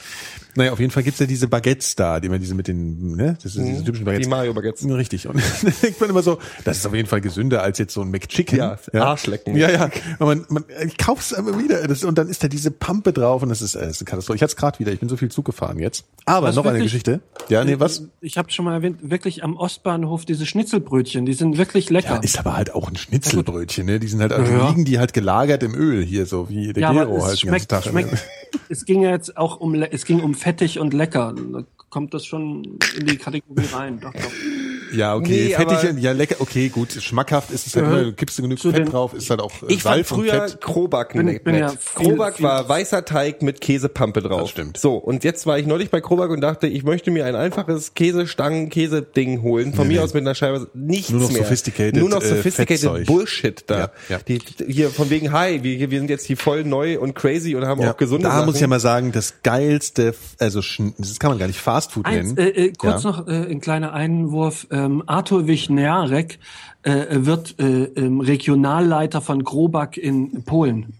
Naja, 0.57 0.73
auf 0.73 0.81
jeden 0.81 0.91
Fall 0.91 1.03
gibt's 1.03 1.21
ja 1.21 1.27
diese 1.27 1.49
Baguettes 1.49 1.95
da, 1.97 2.19
die 2.21 2.29
man 2.29 2.41
diese 2.41 2.55
mit 2.55 2.67
den, 2.69 3.15
ne, 3.17 3.37
das 3.43 3.53
sind 3.53 3.67
diese 3.67 3.85
typischen 3.85 4.05
Baguettes. 4.05 4.27
Mhm. 4.27 4.31
Die 4.31 4.37
Mario-Baguettes. 4.37 4.89
Richtig. 4.89 5.29
Und 5.29 5.41
dann 5.63 5.73
denkt 5.83 6.01
man 6.01 6.11
immer 6.11 6.23
so, 6.23 6.39
das 6.65 6.79
ist 6.79 6.87
auf 6.87 6.95
jeden 6.95 7.09
Fall 7.09 7.21
gesünder 7.21 7.63
als 7.63 7.79
jetzt 7.79 7.93
so 7.95 8.01
ein 8.03 8.11
McChicken. 8.11 8.59
Ja, 8.59 8.79
Arschlecken. 8.95 9.57
Ja, 9.57 9.71
ja. 9.71 9.91
Aber 10.19 10.35
man, 10.35 10.47
man, 10.49 10.65
ich 10.87 10.97
kauf's 10.97 11.33
immer 11.33 11.59
wieder. 11.59 11.87
Das, 11.87 12.03
und 12.05 12.17
dann 12.19 12.29
ist 12.29 12.43
da 12.43 12.49
diese 12.49 12.71
Pampe 12.71 13.13
drauf 13.13 13.43
und 13.43 13.49
das 13.51 13.63
ist, 13.63 13.75
äh, 13.75 13.81
das 13.81 13.97
ist 13.97 14.01
eine 14.03 14.07
Katastrophe. 14.07 14.37
Ich 14.37 14.43
hatte 14.43 14.51
es 14.53 14.57
gerade 14.57 14.79
wieder, 14.79 14.93
ich 14.93 15.01
bin 15.01 15.09
so 15.09 15.17
viel 15.17 15.31
Zug 15.31 15.45
gefahren 15.45 15.79
jetzt. 15.79 16.05
Aber 16.25 16.49
Was, 16.49 16.57
noch 16.57 16.67
eine? 16.67 16.81
Geschichte. 16.83 17.21
Ja, 17.49 17.65
nee, 17.65 17.79
was? 17.79 18.05
Ich 18.21 18.39
habe 18.39 18.51
schon 18.51 18.65
mal 18.65 18.75
erwähnt, 18.75 18.99
wirklich 19.11 19.45
am 19.45 19.57
Ostbahnhof 19.57 20.25
diese 20.25 20.47
Schnitzelbrötchen, 20.47 21.27
die 21.27 21.35
sind 21.35 21.59
wirklich 21.59 21.91
lecker. 21.91 22.15
Ja, 22.15 22.21
ist 22.21 22.39
aber 22.39 22.57
halt 22.57 22.75
auch 22.75 22.89
ein 22.89 22.97
Schnitzelbrötchen, 22.97 23.87
ne? 23.87 24.01
Die 24.01 24.09
sind 24.09 24.21
halt, 24.21 24.33
also 24.33 24.51
Ja. 24.51 24.69
liegen 24.71 24.85
die 24.85 24.99
halt 24.99 25.13
gelagert 25.13 25.63
im 25.63 25.75
Öl 25.75 26.03
hier, 26.05 26.27
so 26.27 26.49
wie 26.49 26.73
der 26.73 26.83
Ja, 26.83 26.93
Gero 26.93 27.03
aber 27.03 27.17
es 27.19 27.25
halt 27.25 27.33
den 27.43 27.49
schmeckt, 27.49 27.69
ganzen 27.69 27.93
Tag. 27.93 28.03
schmeckt. 28.03 28.25
Es 28.69 28.85
ging 28.85 29.03
ja 29.03 29.11
jetzt 29.11 29.37
auch 29.37 29.61
um, 29.61 29.75
es 29.75 30.05
ging 30.07 30.21
um 30.21 30.35
fettig 30.47 30.79
und 30.79 30.95
lecker. 30.95 31.35
Da 31.53 31.65
kommt 31.91 32.15
das 32.15 32.25
schon 32.25 32.63
in 32.97 33.07
die 33.07 33.17
Kategorie 33.17 33.67
rein. 33.73 33.99
Doch, 33.99 34.13
doch. 34.13 34.56
Ja, 34.93 35.15
okay, 35.17 35.49
Nee, 35.49 35.55
fettig, 35.55 36.03
ja, 36.03 36.13
lecker, 36.13 36.37
okay, 36.39 36.69
gut, 36.69 36.93
schmackhaft 36.93 37.51
ist 37.51 37.67
es 37.67 37.75
ja 37.75 37.83
immer, 37.83 38.05
du 38.05 38.13
kippst 38.13 38.39
du 38.39 38.43
genug 38.43 38.59
zu 38.59 38.71
Fett 38.71 38.81
den- 38.81 38.91
drauf, 38.91 39.15
ist 39.15 39.29
halt 39.31 39.41
auch 39.41 39.51
äh, 39.63 39.67
Ich 39.73 39.83
fand 39.83 40.07
Salz 40.07 40.13
und 40.13 40.19
früher. 40.19 40.47
Krobak 40.61 41.13
Bin- 41.13 41.27
nett. 41.27 41.45
bin 41.45 41.55
ja 41.57 41.69
viel- 41.71 41.79
Krobak 42.11 42.37
viel- 42.37 42.45
war 42.45 42.69
weißer 42.69 43.05
Teig 43.05 43.43
mit 43.43 43.61
Käsepampe 43.61 44.23
drauf. 44.23 44.43
Das 44.43 44.51
stimmt. 44.51 44.77
So, 44.79 44.95
und 44.97 45.25
jetzt 45.25 45.47
war 45.47 45.59
ich 45.59 45.67
neulich 45.67 45.91
bei 45.91 46.01
Krobak 46.01 46.31
und 46.31 46.41
dachte, 46.41 46.67
ich 46.67 46.85
möchte 46.85 47.11
mir 47.11 47.25
ein 47.27 47.35
einfaches 47.35 47.95
Käsestangen, 47.95 48.69
Käseding 48.69 49.43
holen. 49.43 49.75
Von 49.75 49.87
Nee, 49.89 49.95
mir 49.95 49.99
nee. 50.01 50.05
aus 50.05 50.15
mit 50.15 50.23
einer 50.23 50.35
Scheibe 50.35 50.69
nichts 50.75 51.11
Nur 51.11 51.21
noch 51.23 51.31
mehr. 51.31 51.39
sophisticated, 51.43 51.97
Nur 51.97 52.09
noch 52.09 52.23
äh, 52.23 52.29
sophisticated 52.29 52.81
Fettzeug. 52.81 53.07
Bullshit 53.07 53.65
da. 53.67 53.79
Ja, 53.79 53.91
ja. 54.09 54.19
Die, 54.27 54.39
hier 54.69 54.91
von 54.91 55.11
wegen, 55.11 55.33
hi, 55.33 55.63
wir, 55.63 55.91
wir 55.91 55.99
sind 55.99 56.11
jetzt 56.11 56.27
hier 56.27 56.37
voll 56.37 56.65
neu 56.65 56.99
und 56.99 57.15
crazy 57.15 57.55
und 57.57 57.65
haben 57.67 57.81
Ja, 57.83 57.93
auch 57.93 57.97
gesunde 57.97 58.25
da 58.29 58.35
Sachen. 58.35 58.47
muss 58.47 58.55
ich 58.57 58.61
ja 58.61 58.67
mal 58.69 58.81
sagen, 58.81 59.13
das 59.13 59.35
geilste, 59.43 60.15
also 60.39 60.61
das 60.99 61.19
kann 61.19 61.31
man 61.31 61.39
gar 61.39 61.47
nicht 61.47 61.61
Fastfood 61.61 62.07
Eins, 62.07 62.35
nennen. 62.35 62.39
äh, 62.39 62.67
äh, 62.67 62.73
kurz 62.77 63.03
Ja. 63.05 63.11
noch 63.11 63.27
äh, 63.29 63.33
ein 63.33 63.61
kleiner 63.61 63.93
Einwurf. 63.93 64.67
Ähm, 64.77 65.03
Arthur 65.07 65.47
Wichniarek 65.47 66.39
äh, 66.83 67.07
wird 67.11 67.59
äh, 67.59 67.85
ähm, 67.85 68.21
Regionalleiter 68.21 69.21
von 69.21 69.43
Grobak 69.43 69.97
in 69.97 70.45
Polen. 70.45 70.95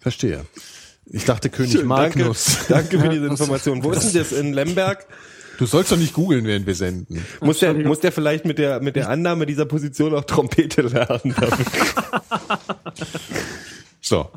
Verstehe. 0.00 0.44
Ich 1.06 1.24
dachte 1.24 1.50
König 1.50 1.72
Schön, 1.72 1.88
danke, 1.88 2.18
Magnus. 2.18 2.66
danke 2.68 2.98
für 2.98 3.08
diese 3.08 3.26
Information. 3.26 3.84
Wo 3.84 3.92
ist 3.92 4.12
denn 4.12 4.22
das 4.22 4.32
in 4.32 4.52
Lemberg? 4.52 5.06
Du 5.58 5.66
sollst 5.66 5.92
doch 5.92 5.96
nicht 5.96 6.12
googeln, 6.14 6.44
während 6.44 6.66
wir 6.66 6.74
senden. 6.74 7.24
Muss 7.40 7.60
der, 7.60 7.72
muss 7.74 8.00
der 8.00 8.12
vielleicht 8.12 8.44
mit 8.44 8.58
der, 8.58 8.80
mit 8.80 8.96
der 8.96 9.08
Annahme 9.08 9.46
dieser 9.46 9.64
Position 9.64 10.14
auch 10.14 10.24
Trompete 10.24 10.82
lernen? 10.82 11.34
So. 14.06 14.30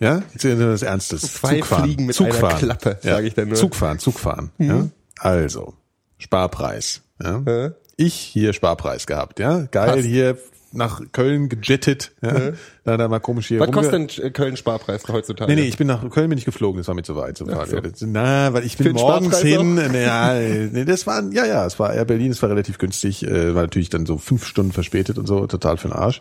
Ja, 0.00 0.22
jetzt 0.34 0.44
ist 0.44 0.60
das 0.60 0.82
Ernstes. 0.82 1.22
Zwei 1.22 1.62
Fliegen 1.62 2.04
mit 2.04 2.20
einer 2.20 2.54
Klappe, 2.56 2.98
ja. 3.02 3.14
sag 3.14 3.24
ich 3.24 3.32
dann 3.32 3.48
nur. 3.48 3.56
Mhm. 3.56 3.60
Zugfahren, 3.60 3.98
Zugfahren. 3.98 4.50
Ja. 4.58 4.88
Also, 5.18 5.72
Sparpreis. 6.18 7.00
Ja. 7.22 7.72
Ich 7.96 8.14
hier 8.14 8.52
Sparpreis 8.52 9.06
gehabt, 9.06 9.38
ja. 9.38 9.66
Geil, 9.70 9.96
Passt. 9.96 10.04
hier 10.04 10.38
nach 10.74 11.00
Köln 11.12 11.48
gejettet. 11.48 12.12
Ja. 12.20 12.52
Da, 12.84 12.96
da 12.96 13.08
mal 13.08 13.20
komisch 13.20 13.48
hier 13.48 13.60
Was 13.60 13.70
kostet 13.70 14.18
denn 14.18 14.32
Köln 14.32 14.56
Sparpreis 14.56 15.02
heutzutage? 15.08 15.50
Nee, 15.50 15.62
nee, 15.62 15.68
ich 15.68 15.78
bin 15.78 15.86
nach 15.86 16.08
Köln 16.10 16.28
bin 16.28 16.38
ich 16.38 16.44
geflogen, 16.44 16.78
das 16.78 16.88
war 16.88 16.94
mir 16.94 17.02
zu 17.02 17.16
weit. 17.16 17.38
So 17.38 17.46
Ach 17.50 17.66
so. 17.66 17.78
Na, 18.06 18.52
weil 18.52 18.64
ich 18.64 18.76
bin 18.76 18.88
den 18.88 18.96
morgens 18.96 19.38
Sparpreis 19.38 19.42
hin. 19.42 19.80
Ja, 19.94 20.34
nee, 20.34 20.84
das 20.84 21.06
war, 21.06 21.22
ja, 21.32 21.46
ja, 21.46 21.64
es 21.64 21.78
war 21.78 21.94
Air 21.94 22.04
Berlin, 22.04 22.32
es 22.32 22.42
war 22.42 22.50
relativ 22.50 22.78
günstig, 22.78 23.24
äh, 23.24 23.54
war 23.54 23.62
natürlich 23.62 23.88
dann 23.88 24.04
so 24.04 24.18
fünf 24.18 24.44
Stunden 24.44 24.72
verspätet 24.72 25.16
und 25.16 25.26
so, 25.26 25.46
total 25.46 25.76
für 25.76 25.88
den 25.88 25.96
Arsch. 25.96 26.20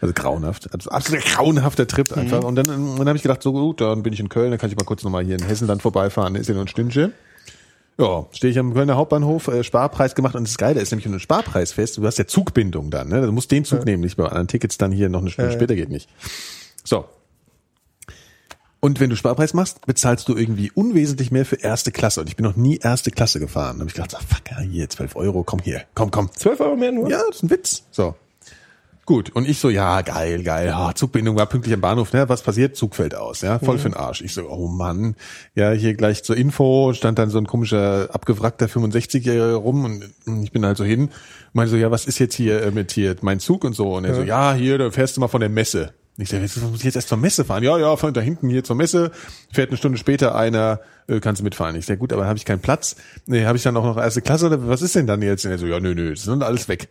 Also 0.00 0.12
grauenhaft, 0.14 0.72
also 0.72 0.90
absolut 0.90 1.24
grauenhafter 1.24 1.86
Trip 1.86 2.16
einfach. 2.16 2.44
Und 2.44 2.56
dann, 2.56 2.66
dann 2.66 3.08
habe 3.08 3.16
ich 3.16 3.22
gedacht, 3.22 3.42
so 3.42 3.52
gut, 3.52 3.80
dann 3.80 4.02
bin 4.02 4.12
ich 4.12 4.20
in 4.20 4.28
Köln, 4.28 4.50
dann 4.50 4.60
kann 4.60 4.70
ich 4.70 4.76
mal 4.76 4.84
kurz 4.84 5.02
nochmal 5.02 5.24
hier 5.24 5.36
in 5.36 5.44
Hessenland 5.44 5.82
vorbeifahren, 5.82 6.34
ist 6.34 6.48
ja 6.48 6.54
nur 6.54 6.64
ein 6.64 6.68
Stündchen. 6.68 7.12
Ja, 7.96 8.26
stehe 8.32 8.50
ich 8.50 8.58
am 8.58 8.74
Kölner 8.74 8.96
Hauptbahnhof, 8.96 9.46
äh, 9.48 9.62
Sparpreis 9.62 10.14
gemacht 10.16 10.34
und 10.34 10.48
das 10.48 10.58
Geile 10.58 10.80
ist 10.80 10.90
nämlich, 10.90 11.06
ein 11.06 11.20
Sparpreis 11.20 11.72
fest, 11.72 11.96
du 11.96 12.04
hast 12.04 12.18
ja 12.18 12.26
Zugbindung 12.26 12.90
dann, 12.90 13.08
ne? 13.08 13.22
Du 13.22 13.30
musst 13.30 13.52
den 13.52 13.64
Zug 13.64 13.84
nehmen, 13.84 14.02
nicht 14.02 14.16
bei 14.16 14.24
anderen 14.24 14.48
Tickets 14.48 14.78
dann 14.78 14.90
hier 14.90 15.08
noch 15.08 15.20
eine 15.20 15.30
Stunde 15.30 15.52
später 15.52 15.76
geht 15.76 15.90
nicht. 15.90 16.08
So. 16.82 17.04
Und 18.80 19.00
wenn 19.00 19.08
du 19.10 19.16
Sparpreis 19.16 19.54
machst, 19.54 19.86
bezahlst 19.86 20.28
du 20.28 20.36
irgendwie 20.36 20.70
unwesentlich 20.72 21.30
mehr 21.30 21.46
für 21.46 21.56
erste 21.56 21.90
Klasse. 21.90 22.20
Und 22.20 22.28
ich 22.28 22.36
bin 22.36 22.44
noch 22.44 22.56
nie 22.56 22.76
erste 22.76 23.10
Klasse 23.10 23.40
gefahren. 23.40 23.76
Da 23.76 23.80
habe 23.80 23.88
ich 23.88 23.94
gedacht, 23.94 24.14
ach, 24.14 24.22
fuck, 24.22 24.50
ja, 24.50 24.58
hier, 24.58 24.90
12 24.90 25.16
Euro, 25.16 25.42
komm 25.42 25.60
hier, 25.60 25.84
komm, 25.94 26.10
komm. 26.10 26.30
12 26.30 26.60
Euro 26.60 26.76
mehr 26.76 26.92
nur? 26.92 27.08
Ja, 27.08 27.22
das 27.28 27.36
ist 27.36 27.42
ein 27.44 27.50
Witz. 27.50 27.84
So. 27.90 28.14
Gut. 29.06 29.30
Und 29.30 29.46
ich 29.46 29.58
so, 29.58 29.68
ja, 29.68 30.00
geil, 30.00 30.42
geil. 30.42 30.70
Ah, 30.70 30.94
Zugbindung 30.94 31.36
war 31.36 31.46
pünktlich 31.46 31.74
am 31.74 31.80
Bahnhof. 31.82 32.12
Ne? 32.12 32.28
Was 32.28 32.42
passiert? 32.42 32.74
Zug 32.74 32.94
fällt 32.94 33.14
aus. 33.14 33.42
Ja, 33.42 33.58
voll 33.58 33.78
für 33.78 33.90
den 33.90 33.94
Arsch. 33.94 34.22
Ich 34.22 34.32
so, 34.32 34.48
oh 34.48 34.68
Mann. 34.68 35.14
Ja, 35.54 35.72
hier 35.72 35.94
gleich 35.94 36.24
zur 36.24 36.36
Info 36.36 36.92
stand 36.94 37.18
dann 37.18 37.28
so 37.28 37.38
ein 37.38 37.46
komischer, 37.46 38.08
abgewrackter 38.12 38.66
65-Jähriger 38.66 39.54
rum 39.54 39.84
und 39.84 40.42
ich 40.42 40.52
bin 40.52 40.64
halt 40.64 40.78
so 40.78 40.84
hin. 40.84 41.10
Meinte 41.52 41.72
so, 41.72 41.76
ja, 41.76 41.90
was 41.90 42.06
ist 42.06 42.18
jetzt 42.18 42.34
hier 42.34 42.62
äh, 42.62 42.70
mit 42.70 42.92
hier 42.92 43.14
mein 43.20 43.40
Zug 43.40 43.64
und 43.64 43.74
so? 43.74 43.94
Und 43.94 44.04
er 44.06 44.14
so, 44.14 44.22
ja, 44.22 44.54
hier, 44.54 44.78
da 44.78 44.90
fährst 44.90 45.16
du 45.16 45.20
mal 45.20 45.28
von 45.28 45.40
der 45.40 45.50
Messe. 45.50 45.92
Ich 46.16 46.28
sage, 46.28 46.44
jetzt 46.44 46.62
muss 46.62 46.78
ich 46.78 46.84
jetzt 46.84 46.94
erst 46.94 47.08
zur 47.08 47.18
Messe 47.18 47.44
fahren. 47.44 47.64
Ja, 47.64 47.76
ja, 47.76 47.96
von 47.96 48.14
da 48.14 48.20
hinten 48.20 48.48
hier 48.48 48.62
zur 48.62 48.76
Messe. 48.76 49.10
Fährt 49.52 49.70
eine 49.70 49.76
Stunde 49.76 49.98
später 49.98 50.34
einer, 50.36 50.80
äh, 51.08 51.18
kannst 51.18 51.40
du 51.40 51.44
mitfahren. 51.44 51.74
Ich 51.74 51.86
sage, 51.86 51.98
gut, 51.98 52.12
aber 52.12 52.26
habe 52.26 52.38
ich 52.38 52.44
keinen 52.44 52.60
Platz? 52.60 52.96
Nee, 53.26 53.44
habe 53.44 53.58
ich 53.58 53.64
dann 53.64 53.76
auch 53.76 53.84
noch 53.84 53.96
erste 53.96 54.22
Klasse 54.22 54.46
oder 54.46 54.68
was 54.68 54.80
ist 54.80 54.94
denn 54.94 55.08
dann 55.08 55.22
jetzt? 55.22 55.44
Und 55.44 55.50
er 55.50 55.58
so, 55.58 55.66
ja, 55.66 55.80
nö, 55.80 55.94
nö, 55.94 56.10
das 56.10 56.26
ist 56.26 56.28
alles 56.28 56.68
weg. 56.68 56.88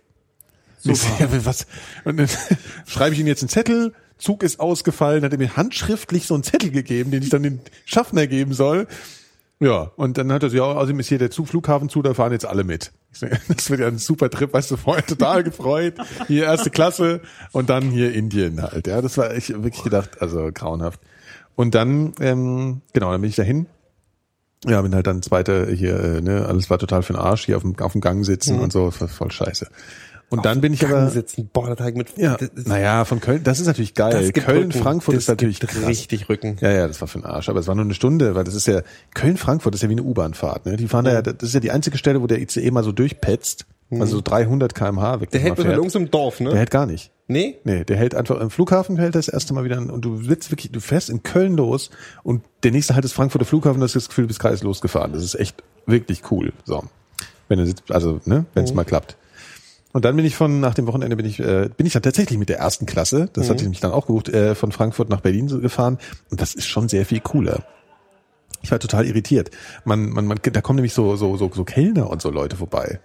So, 0.83 0.91
ja, 1.19 1.45
was? 1.45 1.65
Und 2.03 2.17
dann 2.17 2.27
schreibe 2.85 3.15
ich 3.15 3.21
ihm 3.21 3.27
jetzt 3.27 3.41
einen 3.41 3.49
Zettel, 3.49 3.93
Zug 4.17 4.43
ist 4.43 4.59
ausgefallen, 4.59 5.23
hat 5.23 5.31
er 5.31 5.37
mir 5.37 5.55
handschriftlich 5.55 6.27
so 6.27 6.33
einen 6.33 6.43
Zettel 6.43 6.71
gegeben, 6.71 7.11
den 7.11 7.23
ich 7.23 7.29
dann 7.29 7.43
den 7.43 7.61
Schaffner 7.85 8.27
geben 8.27 8.53
soll. 8.53 8.87
Ja, 9.59 9.91
und 9.95 10.17
dann 10.17 10.31
hat 10.33 10.43
er 10.43 10.49
so, 10.49 10.57
ja, 10.57 10.63
außerdem 10.63 10.99
ist 10.99 11.07
hier 11.07 11.19
der 11.19 11.31
Zug, 11.31 11.47
Flughafen 11.47 11.87
zu, 11.87 12.01
da 12.01 12.13
fahren 12.13 12.33
jetzt 12.33 12.45
alle 12.45 12.65
mit. 12.65 12.91
Ich 13.13 13.19
so, 13.19 13.27
das 13.47 13.69
wird 13.69 13.79
ja 13.79 13.87
ein 13.87 13.97
super 13.97 14.29
Trip, 14.29 14.51
weißt 14.51 14.71
du, 14.71 14.77
vorher 14.77 15.05
total 15.05 15.43
gefreut. 15.43 15.95
Hier 16.27 16.43
erste 16.43 16.69
Klasse 16.69 17.21
und 17.53 17.69
dann 17.69 17.83
hier 17.83 18.13
Indien 18.13 18.61
halt. 18.61 18.87
Ja, 18.87 19.01
das 19.01 19.17
war 19.17 19.33
ich 19.33 19.49
wirklich 19.49 19.83
gedacht, 19.83 20.21
also 20.21 20.49
grauenhaft. 20.53 20.99
Und 21.55 21.75
dann, 21.75 22.13
ähm, 22.19 22.81
genau, 22.91 23.11
dann 23.11 23.21
bin 23.21 23.29
ich 23.29 23.35
dahin. 23.35 23.67
Ja, 24.65 24.81
bin 24.81 24.95
halt 24.95 25.07
dann 25.07 25.21
zweite 25.21 25.71
hier, 25.71 25.99
äh, 25.99 26.21
ne, 26.21 26.45
alles 26.45 26.69
war 26.69 26.79
total 26.79 27.03
für 27.03 27.13
den 27.13 27.21
Arsch, 27.21 27.45
hier 27.45 27.57
auf 27.57 27.63
dem, 27.63 27.77
auf 27.79 27.91
dem 27.91 28.01
Gang 28.01 28.25
sitzen 28.25 28.59
und 28.59 28.71
so, 28.71 28.91
voll 28.91 29.31
scheiße. 29.31 29.67
Und 30.33 30.45
dann 30.45 30.61
bin 30.61 30.73
ich 30.73 30.79
Gang 30.79 30.93
aber, 30.93 31.09
sitzen. 31.09 31.49
Boah, 31.53 31.67
der 31.67 31.75
Teig 31.75 31.95
mit. 31.95 32.17
ja, 32.17 32.35
das 32.37 32.49
ist- 32.49 32.67
naja, 32.67 33.05
von 33.05 33.19
Köln, 33.19 33.43
das 33.43 33.59
ist 33.59 33.67
natürlich 33.67 33.93
geil. 33.93 34.11
das 34.33 34.43
Köln, 34.43 34.57
Rücken. 34.67 34.71
Frankfurt 34.71 35.15
das 35.15 35.23
ist 35.23 35.29
natürlich 35.29 35.59
krass. 35.59 35.85
richtig 35.87 36.27
Rücken. 36.29 36.57
Ja, 36.61 36.71
ja, 36.71 36.87
das 36.87 36.99
war 37.01 37.07
für 37.07 37.19
den 37.19 37.25
Arsch. 37.25 37.49
Aber 37.49 37.59
es 37.59 37.67
war 37.67 37.75
nur 37.75 37.85
eine 37.85 37.93
Stunde, 37.93 38.35
weil 38.35 38.43
das 38.43 38.55
ist 38.55 38.67
ja, 38.67 38.81
Köln-Frankfurt 39.13 39.75
ist 39.75 39.81
ja 39.83 39.89
wie 39.89 39.93
eine 39.93 40.03
U-Bahn-Fahrt. 40.03 40.65
Ne? 40.65 40.75
Die 40.77 40.87
fahren 40.87 41.05
da 41.05 41.13
ja, 41.13 41.21
das 41.21 41.35
ist 41.41 41.53
ja 41.53 41.59
die 41.59 41.71
einzige 41.71 41.97
Stelle, 41.97 42.21
wo 42.21 42.27
der 42.27 42.41
ICE 42.41 42.71
mal 42.71 42.83
so 42.83 42.91
durchpetzt. 42.91 43.65
Also 43.91 44.15
so 44.15 44.21
300 44.23 44.73
kmh 44.73 45.21
weg. 45.21 45.29
Der 45.29 45.39
hält 45.39 45.59
fährt. 45.59 45.77
uns 45.77 45.93
im 45.93 46.09
Dorf, 46.09 46.39
ne? 46.39 46.49
Der 46.49 46.57
hält 46.57 46.71
gar 46.71 46.87
nicht. 46.87 47.11
nee? 47.27 47.59
Nee, 47.63 47.83
der 47.83 47.95
hält 47.95 48.15
einfach 48.15 48.39
im 48.41 48.49
Flughafen 48.49 48.97
hält 48.97 49.13
das 49.13 49.27
erste 49.27 49.53
Mal 49.53 49.65
wieder 49.65 49.77
an 49.77 49.91
und 49.91 50.03
du 50.03 50.19
sitzt 50.23 50.49
wirklich, 50.49 50.71
du 50.71 50.79
fährst 50.79 51.11
in 51.11 51.21
Köln 51.21 51.55
los 51.55 51.91
und 52.23 52.41
der 52.63 52.71
nächste 52.71 52.95
Halt 52.95 53.05
ist 53.05 53.13
Frankfurter 53.13 53.45
Flughafen, 53.45 53.79
du 53.79 53.83
hast 53.83 53.95
das 53.95 54.07
Gefühl, 54.09 54.23
du 54.23 54.29
bist 54.29 54.39
gerade 54.39 54.57
losgefahren. 54.63 55.13
Das 55.13 55.23
ist 55.23 55.35
echt 55.35 55.61
wirklich 55.85 56.23
cool. 56.31 56.53
So. 56.65 56.83
Wenn 57.49 57.59
er 57.59 57.67
sitzt, 57.67 57.83
also, 57.91 58.19
ne, 58.25 58.45
wenn 58.55 58.63
es 58.63 58.71
Mhm. 58.71 58.77
mal 58.77 58.83
klappt. 58.85 59.15
Und 59.93 60.05
dann 60.05 60.15
bin 60.15 60.25
ich 60.25 60.35
von, 60.35 60.59
nach 60.59 60.73
dem 60.73 60.87
Wochenende 60.87 61.15
bin 61.15 61.25
ich, 61.25 61.39
äh, 61.39 61.69
bin 61.77 61.85
ich 61.85 61.93
dann 61.93 62.01
tatsächlich 62.01 62.37
mit 62.39 62.49
der 62.49 62.57
ersten 62.57 62.85
Klasse, 62.87 63.29
das 63.33 63.49
hatte 63.49 63.63
ich 63.63 63.69
mich 63.69 63.79
dann 63.79 63.91
auch 63.91 64.07
gebucht, 64.07 64.27
äh, 64.29 64.55
von 64.55 64.71
Frankfurt 64.71 65.07
nach 65.09 65.21
Berlin 65.21 65.47
gefahren. 65.61 65.99
Und 66.31 66.41
das 66.41 66.55
ist 66.55 66.65
schon 66.65 66.89
sehr 66.89 67.05
viel 67.05 67.19
cooler. 67.19 67.63
Ich 68.63 68.71
war 68.71 68.79
total 68.79 69.05
irritiert. 69.05 69.51
Man, 69.85 70.09
man, 70.09 70.25
man, 70.25 70.39
da 70.41 70.61
kommen 70.61 70.77
nämlich 70.77 70.93
so, 70.93 71.15
so, 71.15 71.37
so, 71.37 71.51
so 71.53 71.63
Kellner 71.63 72.09
und 72.09 72.21
so 72.21 72.31
Leute 72.31 72.55
vorbei. 72.55 72.99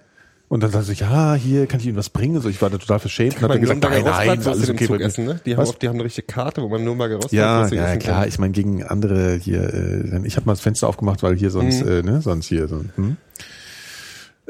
Und 0.49 0.63
dann 0.63 0.71
sagte 0.71 0.93
ich, 0.93 1.01
ja, 1.01 1.35
hier 1.35 1.67
kann 1.67 1.79
ich 1.79 1.87
Ihnen 1.87 1.97
was 1.99 2.09
bringen. 2.09 2.41
So, 2.41 2.49
ich 2.49 2.63
war 2.63 2.71
da 2.71 2.79
total 2.79 3.01
verschämt 3.01 3.37
und 3.37 3.43
habe 3.43 3.61
gesagt, 3.61 3.83
nein, 3.83 4.03
nein, 4.03 4.47
alles 4.47 4.71
okay. 4.71 4.87
Zug 4.87 5.01
essen, 5.01 5.27
ne? 5.27 5.41
Die 5.45 5.55
haben, 5.55 5.63
oft, 5.67 5.83
die 5.83 5.89
haben 5.89 5.97
eine 5.97 6.05
richtige 6.05 6.27
Karte, 6.27 6.63
wo 6.63 6.69
man 6.71 6.83
nur 6.85 6.95
mal 6.97 7.09
gerostet 7.09 7.33
Ja, 7.33 7.61
Rostbratwurst 7.61 7.93
ja, 7.93 7.97
klar. 7.99 8.21
kann. 8.21 8.29
Ich 8.29 8.39
meine, 8.39 8.53
gegen 8.53 8.83
andere 8.83 9.35
hier, 9.35 9.63
äh, 9.75 10.27
ich 10.27 10.37
habe 10.37 10.47
mal 10.47 10.53
das 10.53 10.63
Fenster 10.63 10.89
aufgemacht, 10.89 11.23
weil 11.23 11.37
hier 11.37 11.51
sonst, 11.51 11.85
Mhm. 11.85 11.89
äh, 11.91 12.03
ne, 12.03 12.23
sonst 12.23 12.47
hier 12.47 12.67
so. 12.67 12.83
Hm? 12.97 13.19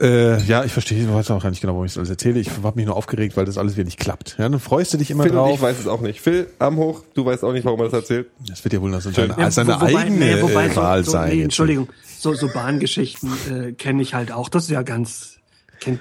Äh, 0.01 0.41
ja, 0.45 0.65
ich 0.65 0.73
verstehe, 0.73 1.03
ich 1.03 1.13
weiß 1.13 1.31
auch 1.33 1.43
gar 1.43 1.51
nicht 1.51 1.61
genau, 1.61 1.73
warum 1.73 1.85
ich 1.87 1.93
das 1.93 1.99
alles 1.99 2.11
erzähle. 2.11 2.39
Ich 2.39 2.51
habe 2.63 2.77
mich 2.77 2.87
nur 2.87 2.95
aufgeregt, 2.97 3.37
weil 3.37 3.45
das 3.45 3.59
alles 3.59 3.75
wieder 3.77 3.85
nicht 3.85 3.99
klappt. 3.99 4.37
Ja, 4.39 4.49
dann 4.49 4.61
freust 4.61 4.95
du 4.95 4.99
dich 4.99 5.11
immer 5.11 5.25
Phil 5.25 5.33
und 5.33 5.39
drauf. 5.39 5.55
ich 5.57 5.61
weiß 5.63 5.79
es 5.81 5.87
auch 5.89 6.01
nicht. 6.01 6.21
Phil, 6.21 6.47
Arm 6.61 6.77
hoch, 6.77 7.03
du 7.15 7.25
weißt 7.25 7.43
auch 7.45 7.53
nicht, 7.53 7.65
warum 7.65 7.81
er 7.81 7.85
das 7.87 7.95
erzählt. 7.95 8.29
das 8.47 8.63
wird 8.63 8.75
ja 8.75 8.81
wohl 8.81 8.91
noch 8.91 9.01
so 9.01 9.11
Schön. 9.13 9.29
seine, 9.31 9.41
Ja, 9.43 9.51
seine 9.51 9.71
wo- 9.75 9.81
wobei- 9.81 9.97
eigene 9.99 10.17
nee, 10.37 10.43
wobei 10.43 10.67
äh, 10.67 10.77
Wahl 10.77 11.01
so, 11.05 11.07
so, 11.11 11.17
sein. 11.19 11.37
Nee. 11.37 11.43
Entschuldigung, 11.43 11.89
so, 12.19 12.33
so 12.35 12.49
Bahngeschichten 12.49 13.31
äh, 13.51 13.73
kenne 13.73 14.03
ich 14.03 14.15
halt 14.15 14.31
auch. 14.31 14.49
Das 14.49 14.65
ist 14.65 14.71
ja 14.71 14.83
ganz. 14.83 15.38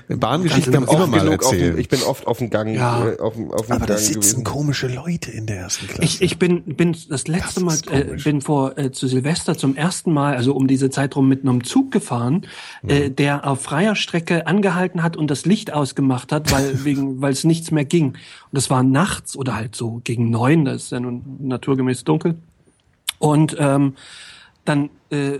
Bahngeschichten 0.07 0.73
man 0.73 0.83
immer 0.89 1.07
mal 1.07 1.19
Genug 1.19 1.43
auf 1.43 1.51
dem, 1.51 1.59
erzählen. 1.59 1.77
ich 1.77 1.89
bin 1.89 2.01
oft 2.03 2.27
auf 2.27 2.37
dem 2.39 2.49
Gang, 2.49 2.73
Ja. 2.73 3.07
äh, 3.07 3.19
auf, 3.19 3.35
dem- 3.35 3.51
auf 3.51 3.67
dem 3.67 3.71
Aber 3.73 3.85
da 3.85 3.93
Gang 3.95 3.99
sitzen 3.99 4.19
gewesen. 4.21 4.43
komische 4.43 4.87
Leute 4.87 5.31
in 5.31 5.45
der 5.45 5.57
ersten 5.57 5.87
Klasse. 5.87 6.03
Ich, 6.03 6.21
ich 6.21 6.39
bin, 6.39 6.63
bin 6.63 6.95
das 7.09 7.27
letzte 7.27 7.63
Das 7.63 7.85
Mal, 7.85 7.95
äh, 7.95 8.15
bin 8.23 8.41
vor 8.41 8.77
äh, 8.77 8.91
zu 8.91 9.07
Silvester 9.07 9.57
zum 9.57 9.75
ersten 9.75 10.11
Mal, 10.13 10.35
also 10.35 10.53
um 10.53 10.67
diese 10.67 10.89
Zeit 10.89 11.15
rum 11.15 11.27
mit 11.27 11.41
einem 11.43 11.63
Zug 11.63 11.91
gefahren, 11.91 12.45
Mhm. 12.81 12.89
äh, 12.89 13.09
der 13.09 13.47
auf 13.47 13.61
freier 13.61 13.95
Strecke 13.95 14.47
angehalten 14.47 15.03
hat 15.03 15.15
und 15.17 15.29
das 15.31 15.45
Licht 15.45 15.71
ausgemacht 15.73 16.31
hat, 16.31 16.51
weil 16.51 16.67
wegen, 16.85 17.21
weil 17.21 17.33
es 17.33 17.43
nichts 17.43 17.71
mehr 17.71 17.85
ging. 17.85 18.07
Und 18.07 18.15
das 18.51 18.69
war 18.69 18.83
nachts 18.83 19.35
oder 19.35 19.55
halt 19.55 19.75
so 19.75 20.01
gegen 20.03 20.29
neun, 20.29 20.65
das 20.65 20.83
ist 20.83 20.91
ja 20.91 20.99
nun 20.99 21.21
naturgemäß 21.39 22.03
dunkel. 22.03 22.35
Und 23.19 23.55
ähm, 23.59 23.95
dann 24.65 24.89
äh, 25.09 25.39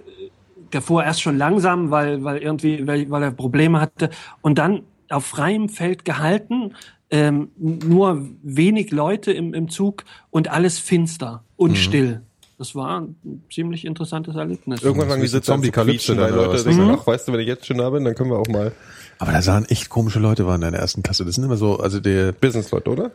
der 0.74 0.82
fuhr 0.82 1.04
erst 1.04 1.22
schon 1.22 1.38
langsam, 1.38 1.92
weil, 1.92 2.24
weil 2.24 2.38
irgendwie, 2.40 2.86
weil, 2.88 3.10
weil 3.10 3.24
er 3.24 3.32
Probleme 3.32 3.80
hatte. 3.82 4.10
Und 4.42 4.58
dann 4.58 4.84
auf 5.10 5.26
freiem 5.26 5.70
Feld 5.70 6.06
gehalten, 6.06 6.74
ähm, 7.10 7.50
nur 7.58 8.28
wenig 8.44 8.92
Leute 8.92 9.32
im, 9.32 9.54
im 9.54 9.70
Zug 9.70 10.04
und 10.30 10.50
alles 10.50 10.80
finster 10.80 11.44
und 11.56 11.72
Mhm. 11.72 11.76
still. 11.76 12.22
Das 12.58 12.74
war 12.76 13.00
ein 13.02 13.16
ziemlich 13.54 13.86
interessantes 13.86 14.36
Erlebnis. 14.36 14.82
Irgendwann 14.82 15.10
waren 15.10 15.20
die 15.20 15.26
Das 15.28 15.34
ist 15.34 15.46
Sitze 15.46 15.54
an 15.54 15.62
zu 15.62 15.72
Zombie-Kalypse 15.72 16.14
oder 16.14 16.30
Leute 16.32 16.54
was? 16.56 16.64
denken, 16.64 16.86
Mhm. 16.88 16.98
ach, 17.00 17.06
weißt 17.08 17.28
du, 17.28 17.34
wenn 17.34 17.40
ich 17.40 17.48
jetzt 17.48 17.66
schon 17.68 17.78
da 17.78 17.90
bin, 17.92 18.04
dann 18.04 18.16
können 18.16 18.32
wir 18.32 18.40
auch 18.40 18.48
mal 18.48 18.72
Aber 19.20 19.32
da 19.32 19.42
sahen 19.42 19.66
echt 19.66 19.90
komische 19.90 20.20
Leute 20.20 20.46
waren 20.48 20.62
in 20.64 20.72
der 20.72 20.82
ersten 20.82 21.02
Klasse. 21.04 21.24
Das 21.24 21.36
sind 21.36 21.44
immer 21.44 21.56
so, 21.58 21.78
also 21.80 22.00
der, 22.00 22.32
Business-Leute, 22.34 22.90
oder? 22.90 23.12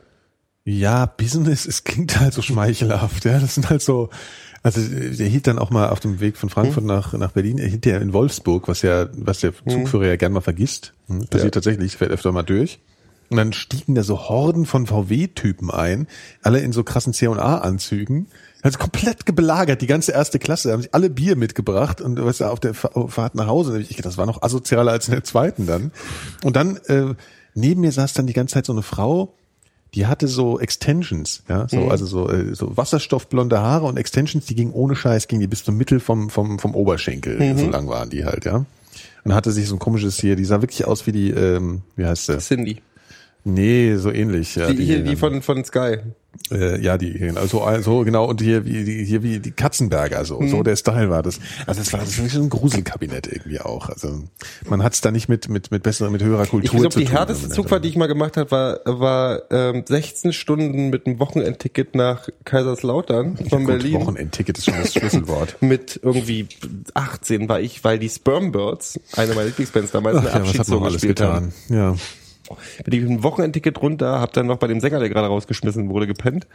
ja, 0.65 1.07
Business, 1.07 1.67
es 1.67 1.83
klingt 1.85 2.19
halt 2.21 2.33
so 2.35 2.41
schmeichelhaft, 2.41 3.25
ja. 3.25 3.39
Das 3.41 3.57
sind 3.57 3.69
halt 3.69 3.83
so, 3.83 4.11
also 4.63 4.81
der 4.81 5.27
hielt 5.27 5.47
dann 5.47 5.59
auch 5.59 5.71
mal 5.71 5.89
auf 5.89 6.01
dem 6.01 6.21
Weg 6.21 6.37
von 6.37 6.49
Hm. 6.49 6.53
Frankfurt 6.55 6.85
nach, 6.85 7.13
nach 7.15 7.33
Berlin, 7.33 7.59
er 7.59 7.69
hielt 7.69 7.85
ja 7.87 7.99
in 7.99 8.13
Wolfsburg, 8.13 8.69
was 8.69 8.83
ja, 8.83 9.09
was 9.13 9.41
der 9.41 9.53
Zugführer 9.69 10.07
ja 10.07 10.17
gern 10.17 10.33
mal 10.33 10.41
vergisst. 10.41 10.95
Hm, 11.09 11.21
Passiert 11.27 11.45
Ja. 11.55 11.61
tatsächlich, 11.61 11.97
fährt 11.97 12.11
öfter 12.13 12.33
mal 12.33 12.43
durch. 12.43 12.79
Und 13.31 13.39
dann 13.39 13.53
stiegen 13.55 13.95
da 13.95 14.03
so 14.03 14.29
Horden 14.29 14.67
von 14.67 14.87
VW-Typen 14.87 15.71
ein, 15.71 16.07
alle 16.43 16.61
in 16.61 16.73
so 16.73 16.85
krassen 16.85 17.15
C&A-Anzügen. 17.15 18.27
Also 18.61 18.79
komplett 18.79 19.25
belagert, 19.35 19.81
die 19.81 19.87
ganze 19.87 20.13
erste 20.13 20.39
Klasse, 20.39 20.71
haben 20.71 20.83
sich 20.83 20.95
alle 20.95 21.11
Bier 21.11 21.35
mitgebracht 21.37 22.01
und 22.01 22.23
weißt 22.23 22.41
du, 22.41 22.45
auf 22.45 22.61
der 22.61 22.75
Fa- 22.75 23.09
Fahrt 23.09 23.35
nach 23.35 23.47
Hause, 23.47 23.81
ich, 23.81 23.97
das 23.97 24.19
war 24.19 24.27
noch 24.27 24.43
asozialer 24.43 24.93
als 24.93 25.09
in 25.09 25.15
der 25.15 25.25
zweiten 25.25 25.67
dann. 25.67 25.93
Und 26.45 26.57
dann, 26.57 26.77
äh, 26.89 27.15
neben 27.55 27.81
mir 27.81 27.91
saß 27.91 28.13
dann 28.13 28.27
die 28.27 28.33
ganze 28.35 28.55
Zeit 28.55 28.67
so 28.67 28.73
eine 28.73 28.83
Frau, 28.83 29.35
die 29.95 30.07
hatte 30.07 30.27
so 30.27 30.59
Extensions, 30.59 31.43
ja, 31.49 31.69
so, 31.69 31.89
also 31.89 32.07
so, 32.07 32.31
äh, 32.31 32.55
so 32.55 32.77
wasserstoffblonde 32.77 33.61
Haare 33.61 33.87
und 33.87 33.99
Extensions, 33.99 34.47
die 34.47 34.55
gingen 34.55 34.73
ohne 34.73 34.97
Scheiß, 34.97 35.29
gingen 35.29 35.41
die 35.41 35.47
bis 35.47 35.65
zum 35.65 35.77
Mittel 35.77 36.01
vom, 36.01 36.31
vom, 36.31 36.59
vom 36.59 36.75
Oberschenkel, 36.75 37.39
so 37.59 37.69
lang 37.69 37.89
waren 37.89 38.09
die 38.09 38.25
halt, 38.25 38.45
ja. 38.45 38.65
Und 39.25 39.35
hatte 39.35 39.53
sich 39.53 39.69
so 39.69 39.77
ein 39.77 39.79
komisches 39.79 40.19
hier, 40.19 40.35
die 40.35 40.45
sah 40.45 40.63
wirklich 40.63 40.85
aus 40.87 41.07
wie 41.07 41.13
die, 41.13 41.31
ähm, 41.31 41.83
wie 41.95 42.07
heißt 42.07 42.27
sie? 42.27 42.39
Cindy. 42.39 42.79
Nee, 43.45 43.97
so 43.97 44.11
ähnlich. 44.13 44.55
Ja, 44.57 44.73
Die, 44.73 44.85
hier, 44.85 45.01
die 45.03 45.17
von, 45.17 45.43
von 45.43 45.65
Sky. 45.65 45.97
äh, 46.53 46.81
ja, 46.81 46.97
die, 46.97 47.31
also, 47.35 47.63
also 47.63 48.05
genau, 48.05 48.27
und 48.27 48.41
hier 48.41 48.65
wie, 48.65 48.85
die, 48.85 49.05
hier 49.05 49.23
wie 49.25 49.41
die 49.41 49.51
Katzenberger, 49.51 50.25
so, 50.25 50.39
Mhm. 50.41 50.49
so 50.49 50.63
der 50.63 50.77
Style 50.77 51.11
war 51.11 51.23
das. 51.25 51.41
Also 51.67 51.81
das 51.81 51.93
war 51.93 52.01
das 52.01 52.17
war 52.19 52.41
ein 52.41 52.49
Gruselkabinett 52.51 53.27
irgendwie 53.27 53.59
auch. 53.61 53.89
Also 53.89 54.23
man 54.69 54.83
hat 54.85 54.95
es 54.95 55.01
da 55.01 55.11
nicht 55.11 55.29
mit, 55.29 55.49
mit, 55.49 55.73
mit 55.73 55.83
besserer, 55.83 56.11
mit 56.11 56.23
höherer 56.23 56.47
Kultur 56.47 56.65
Ich 56.65 56.71
glaube, 56.71 56.91
zu 56.91 57.01
die 57.01 57.07
tun. 57.07 57.17
härteste 57.17 57.49
Zugfahrt, 57.49 57.85
die 57.85 57.89
ich 57.89 57.97
mal 57.97 58.07
gemacht 58.07 58.37
habe, 58.37 58.51
war, 58.53 58.79
war 58.85 59.43
ähm, 59.51 59.83
16 59.87 60.33
Stunden 60.33 60.91
mit 60.91 61.07
einem 61.07 61.19
Wochenendticket 61.19 61.97
nach 61.97 62.29
Kaiserslautern 62.45 63.37
von 63.51 63.65
Gut, 63.65 63.67
Berlin. 63.67 63.95
Wochenendticket 64.01 64.57
ist 64.59 64.67
schon 64.67 64.75
das 64.81 64.93
Schlüsselwort. 64.95 65.57
Mit 65.61 65.99
irgendwie 66.03 66.47
18 66.95 67.49
war 67.49 67.61
ich, 67.61 67.83
weil 67.83 67.99
die 67.99 68.09
Spermbirds, 68.09 69.01
eine 69.17 69.35
meiner 69.35 69.47
Lieblingsbands 69.47 69.91
damals, 69.91 70.19
Ach 70.19 70.33
eine 70.35 70.45
ja, 70.45 70.51
was 70.51 70.59
hat 70.61 70.69
man 70.69 70.83
alles 70.85 70.93
gespielt 70.95 71.21
haben. 71.21 71.53
getan? 71.69 71.77
Ja. 71.77 71.97
Bin 72.85 72.95
ich 72.95 73.01
mit 73.01 73.11
einem 73.11 73.23
Wochenendticket 73.23 73.81
runter, 73.81 74.21
hab 74.21 74.33
dann 74.33 74.47
noch 74.47 74.59
bei 74.59 74.67
dem 74.67 74.81
Sänger, 74.81 74.99
der 74.99 75.09
gerade 75.09 75.29
rausgeschmissen 75.29 75.89
wurde, 75.89 76.07
gepennt, 76.07 76.47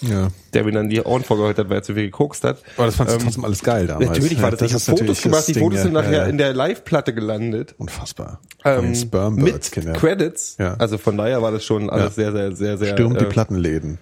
Ja. 0.00 0.28
der 0.54 0.64
mir 0.64 0.72
dann 0.72 0.88
die 0.88 1.00
Ohren 1.02 1.22
vorgeheult 1.22 1.58
hat, 1.58 1.68
weil 1.68 1.78
er 1.78 1.82
zu 1.82 1.94
viel 1.94 2.04
gekokst 2.04 2.42
hat. 2.44 2.62
Aber 2.76 2.86
das 2.86 2.96
fandst 2.96 3.14
du 3.14 3.18
Ähm, 3.18 3.24
trotzdem 3.24 3.44
alles 3.44 3.62
geil 3.62 3.86
damals. 3.86 4.08
Natürlich 4.08 4.40
war 4.40 4.50
Ja, 4.50 4.56
das, 4.56 4.62
ich 4.62 4.72
habe 4.72 4.98
Fotos 4.98 5.22
gemacht, 5.22 5.38
das 5.40 5.46
die 5.46 5.52
Ding, 5.52 5.62
Fotos 5.62 5.82
sind 5.82 5.94
ja, 5.94 6.02
nachher 6.02 6.18
ja. 6.18 6.24
in 6.26 6.38
der 6.38 6.54
Live-Platte 6.54 7.14
gelandet. 7.14 7.74
Unfassbar. 7.78 8.40
Ähm, 8.64 8.92
mit 9.36 9.72
Kinder. 9.72 9.92
Credits. 9.92 10.56
Ja. 10.58 10.74
Also 10.74 10.98
von 10.98 11.16
daher 11.16 11.42
war 11.42 11.52
das 11.52 11.64
schon 11.64 11.90
alles 11.90 12.14
sehr, 12.14 12.32
sehr, 12.32 12.52
sehr, 12.52 12.78
sehr. 12.78 12.92
Stürmt 12.94 13.20
die 13.20 13.24
äh, 13.24 13.28
Plattenläden 13.28 13.98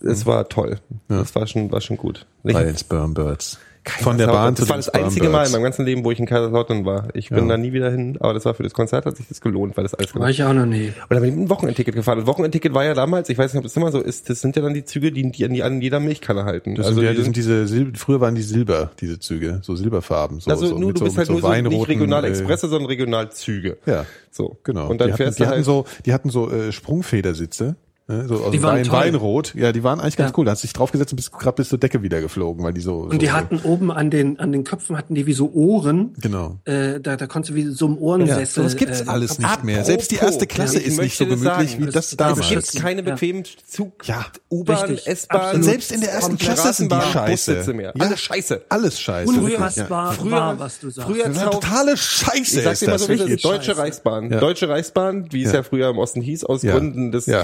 Es 0.00 0.24
war 0.24 0.48
toll. 0.48 0.78
Das 1.08 1.34
war 1.34 1.46
schon, 1.46 1.70
war 1.72 1.80
schon 1.80 1.96
gut. 1.96 2.26
Bei 2.42 2.62
den 2.62 2.76
Spermbirds. 2.78 3.58
Von 3.88 4.18
der 4.18 4.26
Bahn 4.26 4.54
das 4.54 4.64
zu 4.64 4.68
war 4.68 4.76
den 4.76 4.84
das 4.84 4.88
einzige 4.90 5.28
Mal 5.28 5.46
in 5.46 5.52
meinem 5.52 5.62
ganzen 5.62 5.84
Leben, 5.84 6.04
wo 6.04 6.10
ich 6.10 6.18
in 6.18 6.26
Kaiserslautern 6.26 6.84
war. 6.84 7.08
Ich 7.14 7.28
bin 7.30 7.44
Ja. 7.44 7.48
da 7.50 7.56
nie 7.56 7.72
wieder 7.72 7.90
hin, 7.90 8.16
aber 8.20 8.34
das 8.34 8.44
war 8.44 8.54
für 8.54 8.62
das 8.62 8.72
Konzert 8.72 9.06
hat 9.06 9.16
sich 9.16 9.28
das 9.28 9.40
gelohnt, 9.40 9.76
weil 9.76 9.84
das 9.84 9.94
alles 9.94 10.14
War 10.14 10.20
gemacht 10.20 10.30
ich 10.32 10.42
auch 10.44 10.52
noch 10.52 10.66
nie. 10.66 10.88
Und 10.88 10.94
dann 11.10 11.20
bin 11.20 11.24
ich 11.30 11.34
mit 11.36 11.40
einem 11.40 11.50
Wochenendticket 11.50 11.94
gefahren. 11.94 12.18
Das 12.18 12.26
Wochenendticket 12.26 12.74
war 12.74 12.84
ja 12.84 12.94
damals, 12.94 13.28
ich 13.28 13.38
weiß 13.38 13.52
nicht, 13.52 13.58
ob 13.58 13.64
das 13.64 13.76
immer 13.76 13.92
so 13.92 14.00
ist, 14.00 14.28
das 14.28 14.40
sind 14.40 14.56
ja 14.56 14.62
dann 14.62 14.74
die 14.74 14.84
Züge, 14.84 15.12
die, 15.12 15.30
die 15.30 15.44
an, 15.44 15.52
die 15.52 15.62
an 15.62 15.80
jeder 15.80 16.00
Milchkanne 16.00 16.44
halten. 16.44 16.74
Das 16.74 16.86
also 16.86 16.96
sind, 16.96 17.04
ja, 17.04 17.10
die 17.12 17.16
das 17.18 17.24
sind 17.24 17.36
diese 17.36 17.66
Sil 17.68 17.92
früher 17.96 18.20
waren 18.20 18.34
die 18.34 18.42
Silber, 18.42 18.90
diese 19.00 19.18
Züge, 19.18 19.60
so 19.62 19.76
Silberfarben. 19.76 20.40
So, 20.40 20.50
also 20.50 20.66
so, 20.66 20.78
nur, 20.78 20.92
du 20.92 21.04
bist 21.04 21.16
halt 21.16 21.26
so 21.28 21.34
nur 21.34 21.42
so 21.42 21.52
nicht 21.52 21.88
Regionalexpresse, 21.88 22.68
sondern 22.68 22.88
Regionalzüge. 22.88 23.78
Äh, 23.86 23.90
ja, 23.90 24.06
So. 24.30 24.58
genau. 24.64 24.88
Und 24.88 25.00
dann 25.00 25.08
die 25.08 25.12
hatten, 25.12 25.22
fährst 25.22 25.38
die 25.38 25.42
du 25.42 25.48
hatten 25.48 25.56
halt, 25.56 25.64
so, 25.64 25.84
die 26.04 26.12
hatten 26.12 26.30
so 26.30 26.50
äh, 26.50 26.72
Sprungfedersitze. 26.72 27.76
Ne, 28.08 28.28
so 28.28 28.36
aus 28.36 28.52
Die 28.52 28.62
waren 28.62 28.76
Wein. 28.78 28.90
Weinrot. 28.92 29.54
Ja, 29.56 29.72
die 29.72 29.82
waren 29.82 29.98
eigentlich 29.98 30.16
ganz 30.16 30.30
Ja. 30.30 30.34
cool. 30.38 30.44
Da 30.44 30.52
hast 30.52 30.62
du 30.62 30.66
dich 30.68 30.72
draufgesetzt 30.74 31.12
und 31.12 31.16
bist 31.16 31.32
gerade 31.32 31.56
bis 31.56 31.68
zur 31.70 31.78
Decke 31.78 32.02
wieder 32.02 32.20
geflogen, 32.20 32.62
weil 32.64 32.72
die 32.72 32.80
so. 32.80 33.02
so 33.04 33.10
Und 33.10 33.20
die 33.20 33.26
so, 33.26 33.32
hatten 33.32 33.58
oben 33.64 33.90
an 33.90 34.10
den, 34.10 34.38
an 34.38 34.52
den 34.52 34.62
Köpfen 34.62 34.96
hatten 34.96 35.16
die 35.16 35.26
wie 35.26 35.32
so 35.32 35.50
Ohren. 35.52 36.14
Genau. 36.20 36.58
Äh, 36.66 37.00
da, 37.00 37.16
da 37.16 37.26
konntest 37.26 37.50
du 37.50 37.54
wie 37.56 37.64
so 37.64 37.86
im 37.86 37.98
Ohrensessel. 37.98 38.62
sowas 38.62 38.76
gibt's 38.76 39.00
äh, 39.00 39.04
alles 39.08 39.38
nicht 39.38 39.46
Apropos, 39.48 39.64
mehr. 39.64 39.84
Selbst 39.84 40.12
die 40.12 40.16
erste 40.16 40.46
Klasse 40.46 40.78
ich 40.78 40.86
ist 40.86 41.00
nicht 41.00 41.16
so 41.18 41.24
das 41.24 41.40
gemütlich 41.40 41.70
sagen, 41.72 41.82
wie 41.82 41.90
das 41.90 42.06
es 42.12 42.16
damals. 42.16 42.50
es 42.52 42.70
gibt 42.72 42.82
keine 42.84 43.02
Ja. 43.02 43.10
bequemen 43.10 43.42
Zug, 43.68 44.06
Ja. 44.06 44.26
U-Bahn. 44.50 44.98
S-Bahn. 45.04 45.62
Selbst 45.64 45.90
in 45.90 46.00
der 46.00 46.12
ersten 46.12 46.38
Klasse 46.38 46.72
sind 46.74 46.92
die 46.92 47.00
scheiße. 47.00 47.72
Mehr. 47.74 47.92
Ja. 47.96 48.04
Alles 48.04 48.20
scheiße. 48.20 48.62
Alles 48.68 49.00
scheiße. 49.00 49.28
Unfassbar 49.32 50.12
Früher- 50.12 50.30
wahr, 50.30 50.58
was 50.60 50.78
du 50.78 50.90
sagst. 50.90 51.10
früher- 51.10 51.24
Das 51.24 51.36
ist 51.36 51.42
eine 51.42 51.50
totale 51.50 51.96
Scheiße. 51.96 52.58
Ich 52.58 52.62
sag's 52.64 52.78
dir 52.80 52.86
mal 52.86 52.92
das. 52.92 53.02
so, 53.02 53.08
wie. 53.08 53.36
Deutsche. 53.36 53.76
Reichsbahn. 53.76 54.30
Ja. 54.30 54.38
Deutsche 54.38 54.68
Reichsbahn, 54.68 55.26
wie 55.32 55.42
es 55.42 55.50
Ja. 55.50 55.56
ja 55.58 55.62
früher 55.64 55.90
im 55.90 55.98
Osten 55.98 56.20
hieß, 56.20 56.44
aus 56.44 56.62
Ja. 56.62 56.72
Gründen 56.72 57.10
des 57.10 57.26
Ja. 57.26 57.42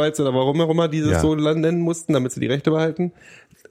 Copyrights 0.00 0.20
oder 0.20 0.34
warum 0.34 0.60
auch 0.60 0.70
immer 0.70 0.88
die 0.88 1.00
das 1.00 1.10
Ja. 1.10 1.20
so 1.20 1.34
nennen 1.34 1.80
mussten, 1.80 2.12
damit 2.12 2.32
sie 2.32 2.40
die 2.40 2.46
Rechte 2.46 2.70
behalten. 2.70 3.12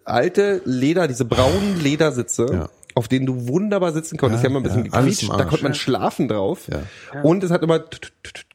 Alte 0.05 0.61
Leder, 0.65 1.07
diese 1.07 1.25
braunen 1.25 1.79
Ledersitze. 1.81 2.47
Ja. 2.51 2.69
auf 2.95 3.07
denen 3.07 3.25
du 3.27 3.47
wunderbar 3.47 3.93
sitzen 3.93 4.17
konntest. 4.17 4.43
Ja, 4.43 4.49
die 4.49 4.55
haben 4.55 4.61
immer 4.65 4.73
ein 4.75 4.83
bisschen 4.83 4.91
ja, 4.91 4.99
gequietscht, 4.99 5.29
da 5.39 5.45
konnte 5.45 5.63
man 5.63 5.73
schlafen 5.73 6.27
drauf. 6.27 6.67
Ja. 6.69 7.21
Und 7.21 7.41
es 7.45 7.51
hat 7.51 7.63
immer 7.63 7.81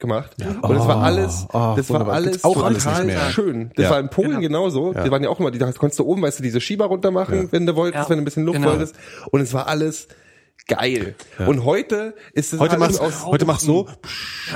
gemacht. 0.00 0.32
Und 0.60 0.76
es 0.76 0.86
war 0.86 1.02
alles, 1.02 1.46
Oh, 1.50 1.72
das 1.76 1.88
war 1.88 2.06
alles 2.08 2.32
Gibt's 2.32 2.44
auch 2.44 2.62
alles 2.62 2.84
total 2.84 3.06
nicht 3.06 3.14
mehr. 3.16 3.30
schön. 3.30 3.70
Das 3.76 3.84
Ja. 3.84 3.90
war 3.92 4.00
in 4.00 4.10
Polen 4.10 4.30
Genau. 4.30 4.40
genauso. 4.40 4.92
Ja. 4.92 5.02
Die 5.04 5.10
waren 5.10 5.22
ja 5.22 5.30
auch 5.30 5.40
immer, 5.40 5.50
die 5.50 5.58
da 5.58 5.72
konntest 5.72 5.98
du 6.00 6.04
oben, 6.04 6.20
weißt 6.20 6.40
du, 6.40 6.42
diese 6.42 6.60
Schieber 6.60 6.86
runter 6.86 7.10
machen, 7.10 7.48
wenn 7.52 7.64
du 7.64 7.74
wolltest, 7.74 8.04
Ja. 8.04 8.10
wenn 8.10 8.18
du 8.18 8.22
ein 8.22 8.24
bisschen 8.26 8.44
Luft 8.44 8.58
Genau. 8.58 8.72
wolltest. 8.72 8.96
Und 9.30 9.40
es 9.40 9.54
war 9.54 9.66
alles 9.66 10.08
geil. 10.66 11.14
Und 11.46 11.64
heute 11.64 12.14
ist 12.32 12.52
es 12.52 12.60
Heute 12.60 12.80
alles 12.80 13.00
macht's, 13.00 13.24
heute 13.24 13.44
macht's 13.44 13.64
so, 13.64 13.80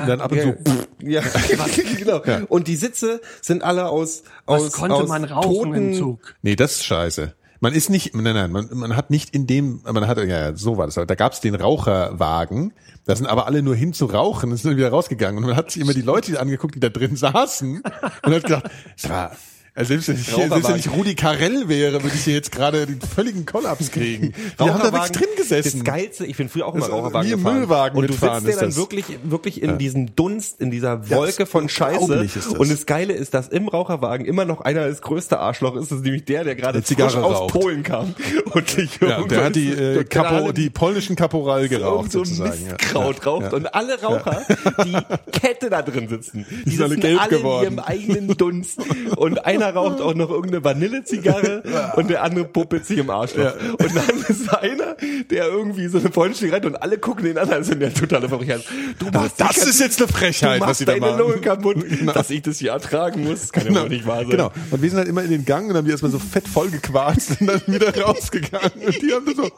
und 0.01 0.09
dann 0.09 0.21
ab 0.21 0.33
und 0.33 0.39
ja, 0.39 0.45
zu. 0.45 0.57
ja, 1.03 1.23
genau. 1.99 2.23
Und 2.49 2.69
die 2.69 2.77
Sitze 2.77 3.21
sind 3.41 3.63
alle 3.63 3.89
aus 3.89 4.23
Was 4.47 4.65
aus, 4.65 4.73
konnte 4.73 4.97
aus 4.97 5.09
man 5.09 5.25
rauchen 5.25 5.53
toten, 5.53 5.75
im 5.75 5.95
Zug? 5.95 6.35
Nee, 6.43 6.57
das 6.57 6.77
ist 6.77 6.85
scheiße. 6.85 7.35
Man 7.61 7.73
ist 7.73 7.91
nicht, 7.91 8.15
nein, 8.15 8.35
nein, 8.35 8.53
man, 8.53 8.69
man 8.73 8.95
hat 8.95 9.11
nicht 9.11 9.35
in 9.35 9.49
dem, 9.49 9.81
man 9.83 10.07
hat, 10.07 10.19
ja, 10.19 10.25
ja, 10.25 10.57
so 10.57 10.77
war 10.77 10.87
das, 10.87 10.95
da 10.95 11.15
gab's 11.17 11.41
den 11.41 11.57
Raucherwagen, 11.57 12.73
da 13.05 13.17
sind 13.17 13.27
aber 13.27 13.47
alle 13.47 13.63
nur 13.63 13.75
hin 13.75 13.93
zu 13.93 14.07
rauchen 14.07 14.57
sind 14.57 14.71
dann 14.71 14.77
wieder 14.77 14.91
rausgegangen 14.91 15.39
und 15.39 15.49
man 15.49 15.57
hat 15.57 15.73
sich 15.73 15.83
immer 15.83 15.93
die 15.93 16.03
Leute 16.03 16.39
angeguckt, 16.39 16.77
die 16.77 16.81
da 16.81 16.89
drin 16.89 17.17
saßen 17.17 17.83
und 18.23 18.35
hat 18.35 18.45
gedacht, 18.45 18.71
es 18.97 19.09
war, 19.09 19.33
Also 19.79 19.91
selbst 19.91 20.09
wenn 20.09 20.17
ich, 20.17 20.25
selbst 20.25 20.69
wenn 20.69 20.77
ich 20.77 20.91
Rudi 20.91 21.15
Carell 21.15 21.69
wäre, 21.69 22.03
würde 22.03 22.17
ich 22.17 22.25
hier 22.25 22.35
jetzt 22.35 22.51
gerade 22.51 22.85
den 22.85 23.01
völligen 23.01 23.47
Kollaps 23.47 23.93
kriegen. 23.93 24.35
Die 24.59 24.65
haben 24.65 24.83
da 24.83 24.93
wirklich 24.93 25.13
drin 25.13 25.29
gesessen. 25.37 25.85
Das 25.85 25.95
Geilste, 25.95 26.27
ich 26.27 26.37
bin 26.37 26.49
früher 26.49 26.67
auch 26.67 26.75
immer 26.75 26.87
ist 26.87 26.91
Raucherwagen 26.91 27.31
gefahren. 27.31 27.59
Müllwagen 27.61 27.97
und 27.97 28.09
du 28.09 28.13
sitzt 28.13 28.25
dir 28.25 28.49
ist 28.51 28.57
dann 28.61 28.71
das. 28.71 28.77
wirklich, 28.77 29.05
wirklich 29.23 29.63
in 29.63 29.79
diesem 29.79 30.17
Dunst, 30.17 30.61
in 30.61 30.73
dieser 30.73 31.09
Wolke 31.11 31.45
ist 31.45 31.53
von 31.53 31.69
Scheiße. 31.69 32.29
das. 32.35 32.49
Und 32.49 32.73
das 32.73 32.87
Geile 32.87 33.13
ist, 33.13 33.35
dass 33.35 33.47
im 33.47 33.69
Raucherwagen 33.69 34.27
immer 34.27 34.45
noch 34.45 34.63
einer 34.63 34.89
das 34.89 35.01
größte 35.01 35.39
Arschloch 35.39 35.77
ist, 35.77 35.93
das 35.93 35.99
ist 35.99 36.05
nämlich 36.05 36.25
der, 36.25 36.43
der 36.43 36.57
gerade 36.57 36.83
frisch 36.83 36.99
aus 36.99 37.15
raucht. 37.15 37.55
Polen 37.55 37.85
kam. 37.85 38.17
Und 38.51 38.79
ich 38.79 38.99
Ja, 39.01 39.23
der 39.23 39.45
hat 39.45 39.55
die, 39.55 39.71
äh, 39.71 40.03
Kapo, 40.03 40.51
die 40.51 40.71
polnischen 40.71 41.15
Kaporal 41.15 41.69
geraucht 41.69 42.11
so 42.11 42.25
sozusagen. 42.25 42.67
ja. 42.67 42.73
Mistkraut 42.73 43.25
raucht 43.25 43.53
und 43.53 43.73
alle 43.73 44.01
Raucher, 44.03 44.45
die 44.85 44.97
Kette 45.31 45.71
da 45.71 45.83
drin 45.83 46.09
sitzen, 46.09 46.47
die, 46.65 46.71
sind 46.71 46.83
alle 46.83 46.97
gelb 46.97 47.21
alle 47.21 47.31
geworden. 47.31 47.67
in 47.67 47.73
ihrem 47.75 47.79
eigenen 47.85 48.37
Dunst 48.37 48.81
und 49.17 49.45
einer 49.47 49.68
raucht 49.71 50.01
auch 50.01 50.15
noch 50.15 50.31
irgendeine 50.31 50.65
Vanillezigarre 50.65 51.63
und 51.97 52.11
der 52.11 52.23
andere 52.23 52.45
puppelt 52.45 52.87
sich 52.87 52.99
im 52.99 53.11
Arschloch. 53.11 53.53
Und 53.79 53.95
dann 53.97 54.21
ist 54.29 54.49
einer, 54.55 54.97
der 55.31 55.47
irgendwie 55.49 55.89
so 55.89 55.99
eine 55.99 56.11
Freundin 56.13 56.51
rennt 56.51 56.67
und 56.67 56.77
alle 56.77 56.99
gucken 56.99 57.25
den 57.25 57.39
an, 57.39 57.51
als 57.51 57.69
sind 57.69 57.81
der 57.81 57.93
totale 57.95 58.29
Verrückt. 58.29 58.65
Du 58.99 59.07
machst 59.13 59.41
das 59.41 59.57
ist 59.59 59.81
jetzt 59.81 60.01
eine 60.01 60.09
Frechheit, 60.09 60.61
du 60.63 60.67
was 60.67 60.79
sie 60.79 60.85
da 60.85 60.93
deine 60.93 61.07
machen. 61.07 61.19
Lunge 61.19 61.39
kaputt, 61.41 61.77
Genau. 61.99 62.13
dass 62.13 62.31
ich 62.31 62.43
das 62.43 62.59
hier 62.59 62.73
ertragen 62.73 63.25
muss. 63.25 63.41
Das 63.41 63.53
kann 63.53 63.73
ja 63.73 63.83
wohl 63.83 63.89
nicht 63.89 64.07
wahr 64.07 64.19
sein. 64.21 64.31
Genau. 64.31 64.53
Und 64.71 64.83
wir 64.83 64.89
sind 64.91 64.99
halt 64.99 65.09
immer 65.09 65.23
in 65.23 65.31
den 65.31 65.45
Gang 65.45 65.69
und 65.71 65.77
haben 65.77 65.85
die 65.85 65.91
erstmal 65.91 66.13
so 66.13 66.19
fett 66.19 66.47
voll 66.47 66.69
gequarzt 66.71 67.41
und 67.41 67.47
dann 67.47 67.63
wieder 67.67 67.97
rausgegangen. 68.01 68.71
Und 68.87 69.03
die 69.03 69.13
haben 69.13 69.27
dann 69.27 69.37
so. 69.37 69.51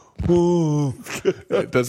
Das, 1.71 1.89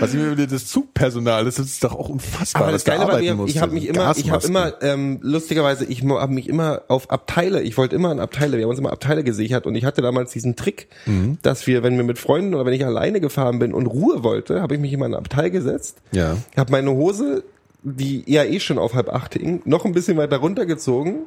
was 0.00 0.14
ich 0.14 0.20
mir 0.20 0.32
über 0.32 0.46
das 0.46 0.66
Zugpersonal, 0.66 1.44
das 1.44 1.58
ist 1.58 1.82
doch 1.84 1.94
auch 1.94 2.08
unfassbar, 2.08 2.62
Aber 2.62 2.72
das 2.72 2.84
Geile 2.84 3.02
arbeiten 3.02 3.24
mir, 3.24 3.34
musste. 3.34 3.56
ich 3.56 3.62
habe 3.62 3.72
mich 3.72 3.86
immer, 3.88 4.14
ich 4.16 4.30
habe 4.30 4.46
immer, 4.46 4.82
ähm, 4.82 5.18
lustigerweise, 5.22 5.84
ich 5.84 6.02
habe 6.02 6.32
mich 6.32 6.48
immer 6.48 6.82
auf 6.88 7.10
Abteile, 7.10 7.62
ich 7.62 7.76
wollte 7.76 7.96
immer 7.96 8.10
an 8.10 8.20
Abteile, 8.20 8.56
wir 8.56 8.64
haben 8.64 8.70
uns 8.70 8.78
immer 8.78 8.92
Abteile 8.92 9.24
gesichert 9.24 9.66
und 9.66 9.74
ich 9.74 9.84
hatte 9.84 10.02
damals 10.02 10.32
diesen 10.32 10.56
Trick, 10.56 10.88
Mhm. 11.06 11.38
dass 11.42 11.66
wir, 11.66 11.82
wenn 11.82 11.96
wir 11.96 12.04
mit 12.04 12.18
Freunden 12.18 12.54
oder 12.54 12.64
wenn 12.66 12.74
ich 12.74 12.84
alleine 12.84 13.20
gefahren 13.20 13.58
bin 13.58 13.72
und 13.74 13.86
Ruhe 13.86 14.22
wollte, 14.22 14.60
habe 14.62 14.74
ich 14.74 14.80
mich 14.80 14.92
immer 14.92 15.06
in 15.06 15.14
ein 15.14 15.18
Abteil 15.18 15.50
gesetzt, 15.50 15.98
Ja. 16.12 16.36
habe 16.56 16.72
meine 16.72 16.90
Hose, 16.92 17.44
die 17.82 18.24
ja 18.26 18.44
eh 18.44 18.60
schon 18.60 18.78
auf 18.78 18.94
halb 18.94 19.08
acht 19.08 19.34
hing, 19.34 19.60
noch 19.64 19.84
ein 19.84 19.92
bisschen 19.92 20.16
weiter 20.16 20.38
runtergezogen, 20.38 21.20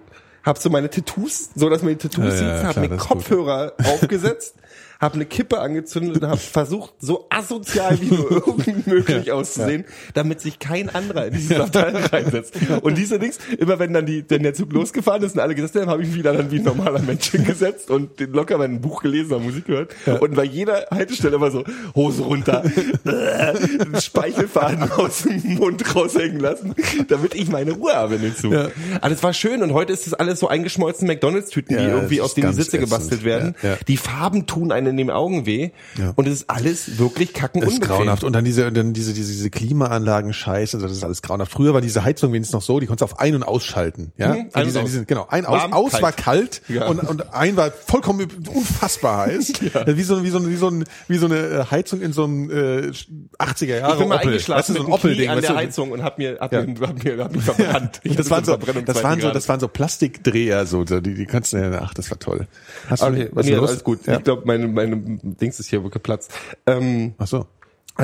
habe 0.44 0.60
so 0.60 0.70
meine 0.70 0.90
Tattoos, 0.90 1.50
so 1.56 1.70
dass 1.70 1.82
man 1.84 1.92
die 1.92 1.98
Tattoos 1.98 2.26
Ja, 2.26 2.32
sieht, 2.32 2.48
ja, 2.48 2.64
habe 2.64 2.80
mir 2.82 2.86
ist 2.88 2.92
gut. 3.00 3.00
Kopfhörer 3.10 3.74
aufgesetzt, 3.84 4.56
habe 5.00 5.16
eine 5.16 5.26
Kippe 5.26 5.60
angezündet 5.60 6.22
und 6.22 6.28
habe 6.28 6.38
versucht, 6.38 6.94
so 7.00 7.28
asozial 7.30 8.00
wie 8.02 8.14
nur 8.14 8.32
irgend 8.32 8.88
möglich 8.88 9.32
auszusehen, 9.32 9.86
damit 10.14 10.42
sich 10.42 10.60
kein 10.60 10.90
anderer 10.90 11.28
in 11.28 11.34
dieses 11.34 11.60
Abteil 11.60 11.96
reinsetzt. 11.96 12.56
Und 12.82 12.98
diese 12.98 13.20
Dings, 13.20 13.38
immer 13.58 13.80
wenn 13.80 13.94
dann 13.94 14.06
die, 14.06 14.26
wenn 14.28 14.44
der 14.44 14.54
Zug 14.54 14.74
losgefahren 14.74 15.24
ist 15.24 15.36
und 15.36 15.42
alle 15.42 15.56
gesessen 15.56 15.82
haben, 15.82 15.90
habe 15.90 16.02
ich 16.02 16.10
mich 16.10 16.18
wieder 16.18 16.34
dann 16.34 16.52
wie 16.52 16.58
ein 16.58 16.64
normaler 16.64 17.00
Mensch 17.00 17.30
hingesetzt 17.30 17.90
und 17.92 18.20
den 18.20 18.32
locker 18.32 18.58
mein 18.58 18.82
Buch 18.82 19.02
gelesen, 19.02 19.34
oder 19.34 19.44
Musik 19.44 19.66
gehört. 19.66 19.96
Und 20.20 20.36
bei 20.36 20.44
jeder 20.44 20.88
Haltestelle 20.92 21.36
immer 21.36 21.52
so, 21.52 21.64
Hose 21.96 22.24
runter, 22.24 22.64
äh, 23.06 24.00
Speichelfaden 24.00 24.92
aus 24.92 25.24
dem 25.24 25.56
Mund 25.56 25.96
raushängen 25.96 26.40
lassen, 26.40 26.76
damit 27.08 27.36
ich 27.36 27.50
meine 27.50 27.74
Ruhe 27.74 27.94
habe 27.94 28.16
in 28.16 28.22
den 28.22 28.36
Zug. 28.36 28.54
Ja. 28.54 28.70
Aber 29.02 29.10
das 29.10 29.24
war 29.24 29.34
schön 29.34 29.62
und 29.62 29.74
heute 29.74 29.94
ist 29.94 30.08
das 30.08 30.14
alles 30.14 30.40
so 30.40 30.48
eingeschmolzene 30.48 31.14
McDonalds-Tüten, 31.14 31.78
die 31.78 31.84
Ja, 31.84 31.90
irgendwie 31.90 32.22
aus 32.22 32.30
ist 32.30 32.38
denen 32.38 32.52
die 32.52 32.56
ganz 32.58 32.66
Sitze 32.66 32.80
gebastelt 32.80 33.24
werden. 33.24 33.56
Ja, 33.62 33.70
ja. 33.70 33.78
Die 33.88 33.98
Farben 33.98 34.46
tun 34.48 34.72
einen 34.72 34.87
in 34.88 34.98
den 34.98 35.10
Augen 35.12 35.46
weh. 35.46 35.72
Ja. 35.98 36.14
Und 36.16 36.28
es 36.28 36.34
ist 36.42 36.50
alles 36.50 36.98
wirklich 36.98 37.34
kacken 37.34 37.62
Das 37.62 37.72
ist 37.74 37.82
grauenhaft. 37.82 38.24
Und 38.24 38.34
dann 38.34 38.46
diese, 38.46 38.72
dann 38.72 38.94
diese, 38.94 39.14
diese, 39.14 39.32
diese 39.32 39.50
Klimaanlagen 39.50 40.34
scheiße, 40.34 40.78
also 40.78 40.88
das 40.88 40.98
ist 40.98 41.04
alles 41.04 41.22
grauenhaft. 41.22 41.52
Früher 41.52 41.74
war 41.74 41.82
diese 41.82 42.04
Heizung 42.04 42.34
wenigstens 42.34 42.54
noch 42.54 42.62
so, 42.62 42.80
die 42.80 42.88
konntest 42.88 43.10
du 43.10 43.14
auf 43.14 43.20
ein- 43.20 43.36
und 43.36 43.44
ausschalten. 43.44 44.12
Ja? 44.18 44.34
Mhm, 44.34 44.40
Und 44.42 44.56
ein 44.56 44.66
diese, 44.66 44.80
aus. 44.82 44.86
diese, 44.86 45.06
genau, 45.06 45.28
ein 45.30 45.46
aus, 45.46 45.62
Warm, 45.62 45.74
aus 45.74 45.92
kalt. 45.92 46.04
war 46.04 46.12
kalt 46.12 46.62
Ja. 46.68 46.88
und, 46.88 47.00
und 47.00 47.34
ein 47.34 47.56
war 47.58 47.72
vollkommen 47.72 48.28
unfassbar 48.54 49.28
heiß. 49.28 49.54
Wie 49.88 50.04
so, 50.04 50.24
wie 50.24 50.30
so, 50.30 50.48
wie 50.50 50.56
so, 50.56 50.70
ein, 50.70 50.84
wie 51.08 51.18
so 51.18 51.26
eine 51.26 51.38
äh, 51.38 51.64
Heizung 51.72 52.02
in 52.02 52.14
so 52.14 52.24
einem 52.24 52.50
äh, 52.50 52.92
80er 53.40 53.78
Jahre 53.78 53.94
ich 53.94 54.00
bin 54.00 54.08
mal 54.10 54.16
Opel. 54.16 54.28
eingeschlafen 54.30 54.60
Weißt 54.60 54.70
du, 54.70 54.74
so 54.74 54.80
ein 54.80 54.86
Knie 54.86 54.94
Opel-Ding. 54.94 55.30
an 55.30 55.42
der 55.42 55.50
du? 55.52 55.56
Heizung 55.56 55.92
und 55.92 56.04
hab 56.04 56.18
mir, 56.18 56.38
hab 56.40 56.54
Ja. 56.54 56.62
mir, 56.66 56.76
hab 56.80 57.04
mir, 57.04 57.18
hab 57.24 57.32
mich 57.36 57.44
verbrannt. 57.44 58.00
Ich 58.04 58.16
Das 58.16 58.30
waren 58.30 58.46
so, 58.46 58.56
das 58.58 59.04
waren 59.04 59.20
so, 59.22 59.32
das 59.32 59.50
waren 59.50 59.60
so 59.60 59.68
Plastikdreher, 59.68 60.66
so, 60.66 60.84
die, 60.84 61.02
die 61.02 61.26
kannst 61.26 61.54
du, 61.54 61.58
ja- 61.58 61.82
ach, 61.82 61.94
das 61.94 62.10
war 62.10 62.20
toll. 62.20 62.48
Hast 62.90 63.02
du, 63.04 63.08
Okay, 63.08 63.30
was 63.32 63.46
nee, 63.46 63.52
ist 63.54 63.58
los? 63.58 63.70
alles 63.70 63.84
gut. 63.84 64.06
Ja. 64.08 64.18
Ich 64.18 64.24
glaube, 64.24 64.44
meine, 64.46 64.68
meine 64.78 64.98
Dings 64.98 65.60
ist 65.60 65.70
hier 65.70 65.82
geplatzt. 65.82 66.32
Ähm, 66.66 67.14
Ach 67.18 67.28
so. 67.28 67.46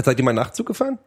seid 0.03 0.17
ihr 0.19 0.25
mal 0.25 0.33
Nachtzug 0.33 0.67
gefahren? 0.67 0.99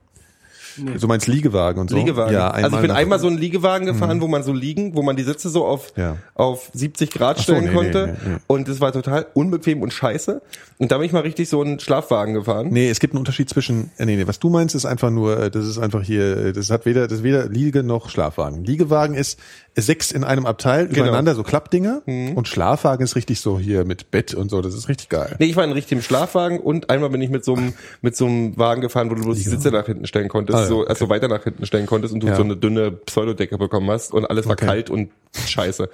Du 1.01 1.07
meinst 1.07 1.27
Liegewagen 1.27 1.81
und 1.81 1.89
so? 1.89 1.97
Liegewagen. 1.97 2.35
Ja, 2.35 2.51
einmal 2.51 2.65
also 2.65 2.77
ich 2.77 2.81
bin 2.83 2.91
nach- 2.91 2.97
einmal 2.97 3.19
so 3.19 3.29
einen 3.29 3.39
Liegewagen 3.39 3.87
gefahren, 3.87 4.21
wo 4.21 4.29
man 4.29 4.43
so 4.43 4.53
liegen, 4.53 4.95
wo 4.95 5.01
man 5.03 5.17
die 5.17 5.23
Sitze 5.23 5.49
so 5.49 5.65
auf, 5.65 5.95
Ja. 5.97 6.19
auf 6.35 6.71
70 6.75 7.11
Grad 7.13 7.39
so, 7.39 7.45
stellen 7.45 7.65
nee, 7.65 7.73
konnte. 7.73 8.07
nee, 8.09 8.13
nee, 8.29 8.35
nee. 8.35 8.41
Und 8.47 8.69
das 8.69 8.79
war 8.83 8.93
total 8.93 9.25
unbequem 9.33 9.81
und 9.81 9.95
scheiße. 9.95 10.43
Und 10.77 10.93
da 10.93 10.99
bin 10.99 11.07
ich 11.07 11.13
mal 11.13 11.21
richtig 11.21 11.49
so 11.49 11.63
einen 11.63 11.81
Schlafwagen 11.81 12.35
gefahren. 12.35 12.69
Nee, 12.71 12.91
es 12.91 13.01
gibt 13.01 13.15
einen 13.15 13.21
Unterschied 13.21 13.49
zwischen, 13.49 13.91
äh, 13.97 14.05
nee, 14.05 14.17
nee, 14.17 14.27
was 14.27 14.39
du 14.39 14.51
meinst, 14.51 14.75
ist 14.75 14.85
einfach 14.85 15.09
nur, 15.09 15.45
äh, 15.45 15.51
das 15.51 15.65
ist 15.67 15.79
einfach 15.79 16.03
hier, 16.03 16.37
äh, 16.49 16.53
das 16.53 16.69
hat 16.69 16.85
weder, 16.85 17.09
das 17.09 17.19
ist 17.21 17.25
weder 17.25 17.49
Liege 17.49 17.83
noch 17.83 18.11
Schlafwagen. 18.11 18.63
Liegewagen 18.63 19.15
ist 19.15 19.39
sechs 19.77 20.11
in 20.11 20.25
einem 20.25 20.47
Abteil 20.47 20.89
Genau. 20.89 21.01
übereinander, 21.07 21.35
so 21.35 21.43
Klappdinger. 21.43 22.03
Mhm. 22.07 22.33
Und 22.33 22.49
Schlafwagen 22.49 23.05
ist 23.05 23.15
richtig 23.17 23.41
so 23.41 23.59
hier 23.59 23.85
mit 23.85 24.11
Bett 24.11 24.35
und 24.35 24.51
so, 24.51 24.61
das 24.63 24.75
ist 24.75 24.89
richtig 24.89 25.09
geil. 25.11 25.37
Nee, 25.39 25.47
ich 25.47 25.57
war 25.57 25.65
in 25.65 25.73
richtigem 25.73 26.03
Schlafwagen 26.03 26.59
und 26.61 26.89
einmal 26.91 27.11
bin 27.11 27.21
ich 27.21 27.31
mit 27.31 27.45
so 27.45 27.55
einem, 27.55 27.75
mit 28.01 28.17
so 28.17 28.27
einem 28.27 28.57
Wagen 28.57 28.81
gefahren, 28.81 29.11
wo 29.11 29.15
du 29.15 29.23
bloß 29.23 29.37
die 29.37 29.43
Sitze 29.43 29.71
nach 29.71 29.87
hinten 29.87 30.07
stellen 30.07 30.29
konntest, 30.29 30.59
Ah, 30.59 30.63
ja, 30.63 30.67
so, 30.69 30.87
also 30.87 31.09
weiter 31.09 31.29
nach 31.29 31.45
hinten 31.45 31.67
stellen 31.67 31.87
konntest 31.87 32.15
und 32.15 32.21
du 32.21 32.27
Ja. 32.29 32.37
so 32.37 32.43
eine 32.43 32.57
dünne 32.57 32.91
Pseudodecke 32.91 33.59
bekommen 33.59 33.91
hast 33.91 34.13
und 34.15 34.25
alles 34.25 34.47
war 34.47 34.53
Okay. 34.53 34.67
kalt 34.67 34.91
und 34.91 35.11
scheiße. 35.47 35.89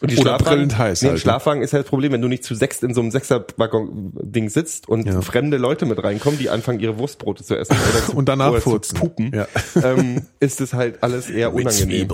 Und 0.00 0.10
die 0.10 0.18
Oder 0.18 0.36
brillend 0.36 0.76
heiß 0.76 1.00
nee, 1.02 1.08
halt, 1.08 1.14
ne? 1.16 1.20
Schlafwagen 1.20 1.62
ist 1.62 1.72
halt 1.72 1.84
das 1.84 1.88
Problem, 1.88 2.12
wenn 2.12 2.20
du 2.20 2.28
nicht 2.28 2.44
zu 2.44 2.54
sechst 2.54 2.82
in 2.82 2.92
so 2.92 3.00
einem 3.00 3.10
Sechser-Waggon-Ding 3.12 4.48
sitzt 4.50 4.88
und 4.88 5.06
Ja. 5.06 5.20
fremde 5.22 5.56
Leute 5.56 5.86
mit 5.86 6.02
reinkommen, 6.02 6.38
die 6.38 6.50
anfangen, 6.50 6.80
ihre 6.80 6.98
Wurstbrote 6.98 7.44
zu 7.44 7.56
essen 7.56 7.76
oder 7.90 8.04
zu, 8.06 8.16
Und 8.16 8.28
danach 8.28 8.50
oder 8.50 8.60
furzen. 8.60 8.98
pupen, 8.98 9.32
Ja. 9.34 9.46
ähm, 9.82 10.22
ist 10.40 10.60
es 10.60 10.74
halt 10.74 11.02
alles 11.02 11.30
eher 11.30 11.54
unangenehm. 11.54 12.08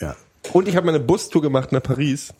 Ja, 0.00 0.14
Und 0.52 0.68
ich 0.68 0.76
habe 0.76 0.86
meine 0.86 1.00
Bustour 1.00 1.42
gemacht 1.42 1.72
nach 1.72 1.82
Paris 1.82 2.32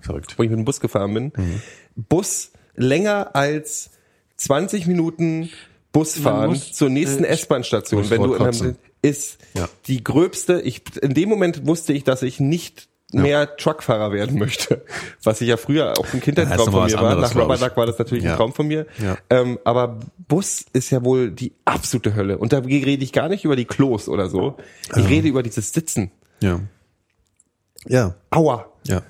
verrückt. 0.00 0.34
wo 0.36 0.42
ich 0.42 0.50
mit 0.50 0.58
dem 0.58 0.64
Bus 0.64 0.80
gefahren 0.80 1.12
bin. 1.14 1.32
Mhm. 1.36 1.62
Bus 2.08 2.50
länger 2.74 3.30
als 3.34 3.90
20 4.36 4.86
Minuten 4.86 5.50
Bus 5.92 6.16
Man 6.16 6.22
fahren 6.22 6.50
muss, 6.50 6.72
zur 6.72 6.88
nächsten 6.88 7.24
äh, 7.24 7.28
S-Bahn-Station, 7.28 8.08
wenn 8.10 8.22
du 8.22 8.34
in 8.34 8.42
einem, 8.42 8.76
ist 9.02 9.38
Ja. 9.54 9.68
die 9.86 10.04
gröbste. 10.04 10.60
Ich 10.60 10.82
in 11.02 11.14
dem 11.14 11.28
Moment 11.28 11.66
wusste 11.66 11.92
ich, 11.92 12.04
dass 12.04 12.22
ich 12.22 12.38
nicht 12.38 12.88
mehr 13.12 13.56
Truckfahrer 13.56 14.12
werden 14.12 14.38
möchte, 14.38 14.84
was 15.24 15.40
ich 15.40 15.48
ja 15.48 15.56
früher 15.56 15.98
auch 15.98 16.04
ein 16.12 16.18
Ja, 16.18 16.20
Kindheitstraum 16.20 16.70
von 16.70 16.86
mir 16.86 16.92
war. 16.94 17.10
anderes, 17.10 17.34
Nach 17.34 17.42
Rubber. 17.42 17.56
Duck 17.56 17.76
war 17.76 17.86
das 17.86 17.98
natürlich 17.98 18.22
Ja. 18.22 18.30
ein 18.32 18.36
Traum 18.36 18.52
von 18.52 18.68
mir. 18.68 18.86
Ja. 19.02 19.18
Ähm, 19.30 19.58
aber 19.64 19.98
Bus 20.28 20.64
ist 20.72 20.90
ja 20.90 21.04
wohl 21.04 21.32
die 21.32 21.52
absolute 21.64 22.14
Hölle. 22.14 22.38
Und 22.38 22.52
da 22.52 22.58
rede 22.58 23.02
ich 23.02 23.12
gar 23.12 23.28
nicht 23.28 23.44
über 23.44 23.56
die 23.56 23.64
Klos 23.64 24.08
oder 24.08 24.28
so. 24.30 24.56
Ich 24.96 25.08
rede 25.08 25.26
über 25.26 25.42
dieses 25.42 25.72
Sitzen. 25.72 26.12
Ja. 26.40 26.60
Ja, 27.86 28.14
Aua. 28.30 28.66
ja. 28.86 29.02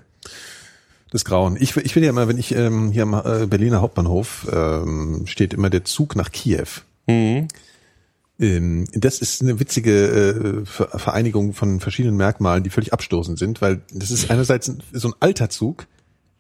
Das 1.11 1.25
Grauen. 1.25 1.57
Ich, 1.59 1.77
ich 1.77 1.97
will 1.97 2.05
ja 2.05 2.11
immer, 2.11 2.29
wenn 2.29 2.39
ich 2.39 2.55
ähm, 2.55 2.93
hier 2.93 3.03
am 3.03 3.15
äh, 3.15 3.47
Berliner 3.47 3.81
Hauptbahnhof 3.81 4.47
ähm, 4.53 5.23
steht 5.27 5.53
immer 5.55 5.69
der 5.69 5.85
Zug 5.85 6.15
nach 6.15 6.31
Kiew. 6.31 6.69
Mhm. 7.09 7.49
Ähm, 8.39 8.87
das 8.93 9.19
ist 9.19 9.43
eine 9.43 9.59
witzige 9.59 10.63
äh, 10.63 10.67
Ver- 10.67 10.97
Vereinigung 10.99 11.53
von 11.53 11.81
verschiedenen 11.81 12.17
Merkmalen, 12.17 12.63
die 12.63 12.71
völlig 12.71 12.93
abstoßend 12.93 13.39
sind, 13.41 13.61
weil 13.61 13.81
das 13.93 14.13
ist 14.13 14.31
einerseits 14.31 14.69
ein- 14.69 14.83
so 14.93 15.09
ein 15.09 15.15
alter 15.19 15.51
Zug. 15.51 15.87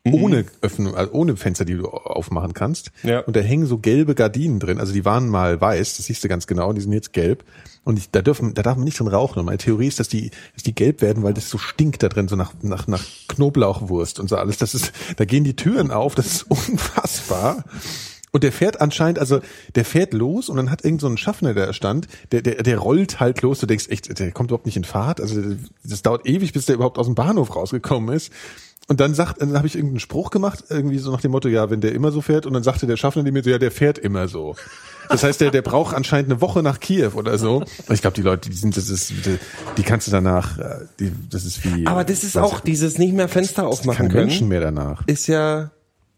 Ohne 0.05 0.47
Öffnung, 0.63 0.95
also 0.95 1.13
ohne 1.13 1.37
Fenster, 1.37 1.65
die 1.65 1.77
du 1.77 1.87
aufmachen 1.89 2.55
kannst. 2.55 2.91
Ja. 3.03 3.21
Und 3.21 3.37
da 3.37 3.41
hängen 3.41 3.67
so 3.67 3.79
gelbe 3.79 4.15
Gardinen 4.15 4.59
drin. 4.59 4.79
Also 4.79 4.93
die 4.93 5.05
waren 5.05 5.29
mal 5.29 5.61
weiß, 5.61 5.97
das 5.97 6.07
siehst 6.07 6.25
du 6.25 6.29
ganz 6.29 6.47
genau, 6.47 6.71
und 6.71 6.77
die 6.77 6.81
sind 6.81 6.93
jetzt 6.93 7.13
gelb. 7.13 7.45
Und 7.85 7.99
ich, 7.99 8.11
da 8.11 8.23
dürfen, 8.23 8.55
da 8.55 8.63
darf 8.63 8.77
man 8.77 8.85
nicht 8.85 8.99
drin 8.99 9.09
rauchen. 9.09 9.39
Und 9.39 9.47
meine 9.47 9.59
Theorie 9.59 9.89
ist, 9.89 10.01
dass 10.01 10.09
die, 10.09 10.31
dass 10.55 10.63
die 10.63 10.75
gelb 10.75 11.03
werden, 11.03 11.23
weil 11.23 11.35
das 11.35 11.51
so 11.51 11.59
stinkt 11.59 12.03
da 12.03 12.09
drin, 12.09 12.29
so 12.29 12.37
nach, 12.37 12.55
nach, 12.63 12.87
nach 12.87 13.05
Knoblauchwurst 13.29 14.21
und 14.21 14.29
so 14.29 14.37
alles. 14.37 14.59
Das 14.59 14.75
ist, 14.75 14.93
da 15.17 15.25
gehen 15.25 15.45
die 15.45 15.57
Türen 15.57 15.91
auf, 15.91 16.15
das 16.15 16.27
ist 16.27 16.43
unfassbar. 16.49 17.65
Und 18.33 18.45
der 18.45 18.53
fährt 18.53 18.81
anscheinend, 18.81 19.19
also 19.19 19.41
der 19.75 19.85
fährt 19.85 20.13
los 20.13 20.49
und 20.49 20.57
dann 20.57 20.71
hat 20.71 20.85
irgend 20.85 21.01
so 21.01 21.09
ein 21.09 21.17
Schaffner, 21.17 21.53
der 21.53 21.67
da 21.67 21.73
stand, 21.73 22.07
der, 22.31 22.43
der, 22.43 22.63
der 22.63 22.79
rollt 22.79 23.19
halt 23.19 23.43
los. 23.43 23.59
Du 23.59 23.67
denkst 23.67 23.89
echt, 23.89 24.19
der 24.19 24.31
kommt 24.31 24.51
überhaupt 24.51 24.67
nicht 24.67 24.77
in 24.77 24.85
Fahrt. 24.85 25.21
Also 25.21 25.57
das 25.83 26.03
dauert 26.03 26.27
ewig, 26.27 26.53
bis 26.53 26.67
der 26.67 26.77
überhaupt 26.77 26.99
aus 26.99 27.07
dem 27.07 27.17
Bahnhof 27.17 27.57
rausgekommen 27.57 28.15
ist. 28.15 28.33
Und 28.91 28.99
dann 28.99 29.15
sagt, 29.15 29.41
dann 29.41 29.57
habe 29.57 29.69
ich 29.69 29.77
irgendeinen 29.77 30.01
Spruch 30.01 30.31
gemacht, 30.31 30.65
irgendwie 30.69 30.99
so 30.99 31.13
nach 31.13 31.21
dem 31.21 31.31
Motto, 31.31 31.49
ja, 31.49 31.71
wenn 31.71 31.81
der 31.81 31.93
immer 31.95 32.11
so 32.11 32.21
fährt. 32.21 32.45
Und 32.45 32.55
dann 32.55 32.65
sagte 32.65 32.89
der 32.89 32.97
Schaffner 32.97 33.23
mir 33.23 33.43
so, 33.45 33.49
ja, 33.49 33.59
der 33.59 33.71
fährt 33.71 33.99
immer 33.99 34.27
so. 34.27 34.57
Das 35.09 35.23
heißt, 35.23 35.41
der, 35.41 35.53
der 35.53 35.63
braucht 35.63 35.95
anscheinend 35.95 36.29
eine 36.33 36.41
Woche 36.41 36.61
nach 36.61 36.81
Kiew 36.81 37.13
oder 37.15 37.39
so. 37.39 37.63
Ich 37.89 38.01
glaube, 38.01 38.17
die 38.17 38.23
Leute, 38.23 38.51
die 38.51 38.57
sind, 38.57 38.77
das 38.77 38.89
ist, 38.89 39.11
die, 39.11 39.39
die 39.77 39.83
kannst 39.85 40.09
du 40.09 40.11
danach, 40.11 40.59
äh, 40.59 40.87
die, 40.99 41.13
das 41.31 41.45
ist 41.45 41.65
wie. 41.65 41.87
Aber 41.87 42.03
das 42.03 42.25
ist 42.25 42.37
auch 42.37 42.59
dieses 42.59 42.99
nicht 42.99 43.15
mehr 43.15 43.29
Fenster 43.29 43.67
aufmachen 43.69 43.97
keine 43.99 44.09
können. 44.11 44.27
Menschen 44.27 44.49
mehr 44.49 44.61
danach. 44.61 45.07
ist 45.07 45.29
ja 45.29 45.71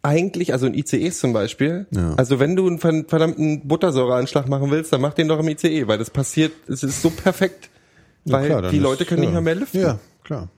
eigentlich, 0.03 0.55
also 0.55 0.67
in 0.67 0.73
ICEs 0.75 1.21
zum 1.21 1.35
Beispiel, 1.35 1.87
Ja. 1.91 2.15
also 2.15 2.41
wenn 2.41 2.57
du 2.57 2.67
einen 2.67 2.79
ver- 2.79 3.05
verdammten 3.07 3.69
Buttersäureanschlag 3.69 4.49
machen 4.49 4.71
willst, 4.71 4.93
dann 4.95 5.01
mach 5.03 5.13
den 5.15 5.29
doch 5.29 5.39
im 5.41 5.49
ICE, 5.49 5.87
weil 5.89 5.99
das 5.99 6.09
passiert, 6.11 6.53
es 6.69 6.83
ist 6.83 7.03
so 7.03 7.11
perfekt, 7.11 7.69
weil 8.25 8.49
Ja, 8.51 8.59
klar, 8.61 8.71
die 8.71 8.79
ist- 8.79 8.83
Leute 8.83 9.05
können 9.05 9.23
ja. 9.25 9.29
nicht 9.29 9.33
mehr 9.35 9.43
mehr 9.43 9.55
lüften. 9.57 9.81
Ja, 9.81 9.99
klar. 10.25 10.49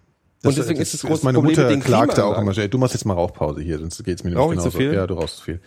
Und 0.44 0.56
deswegen 0.56 0.80
ist 0.80 0.94
das 0.94 1.02
große 1.02 1.24
meine 1.24 1.38
Problem 1.38 1.56
Mutter 1.56 1.76
klagte 1.78 2.24
auch 2.24 2.38
immer, 2.38 2.56
ey, 2.56 2.68
du 2.68 2.78
machst 2.78 2.94
jetzt 2.94 3.04
mal 3.04 3.14
Rauchpause 3.14 3.60
hier, 3.62 3.78
sonst 3.78 4.02
geht's 4.04 4.22
mir 4.24 4.30
nicht 4.30 4.38
ich 4.38 4.44
zu 4.44 4.50
genauso. 4.50 4.70
viel? 4.78 4.94
Ja, 4.94 5.06
du 5.06 5.14
rauchst 5.14 5.38
zu 5.38 5.44
viel. 5.44 5.60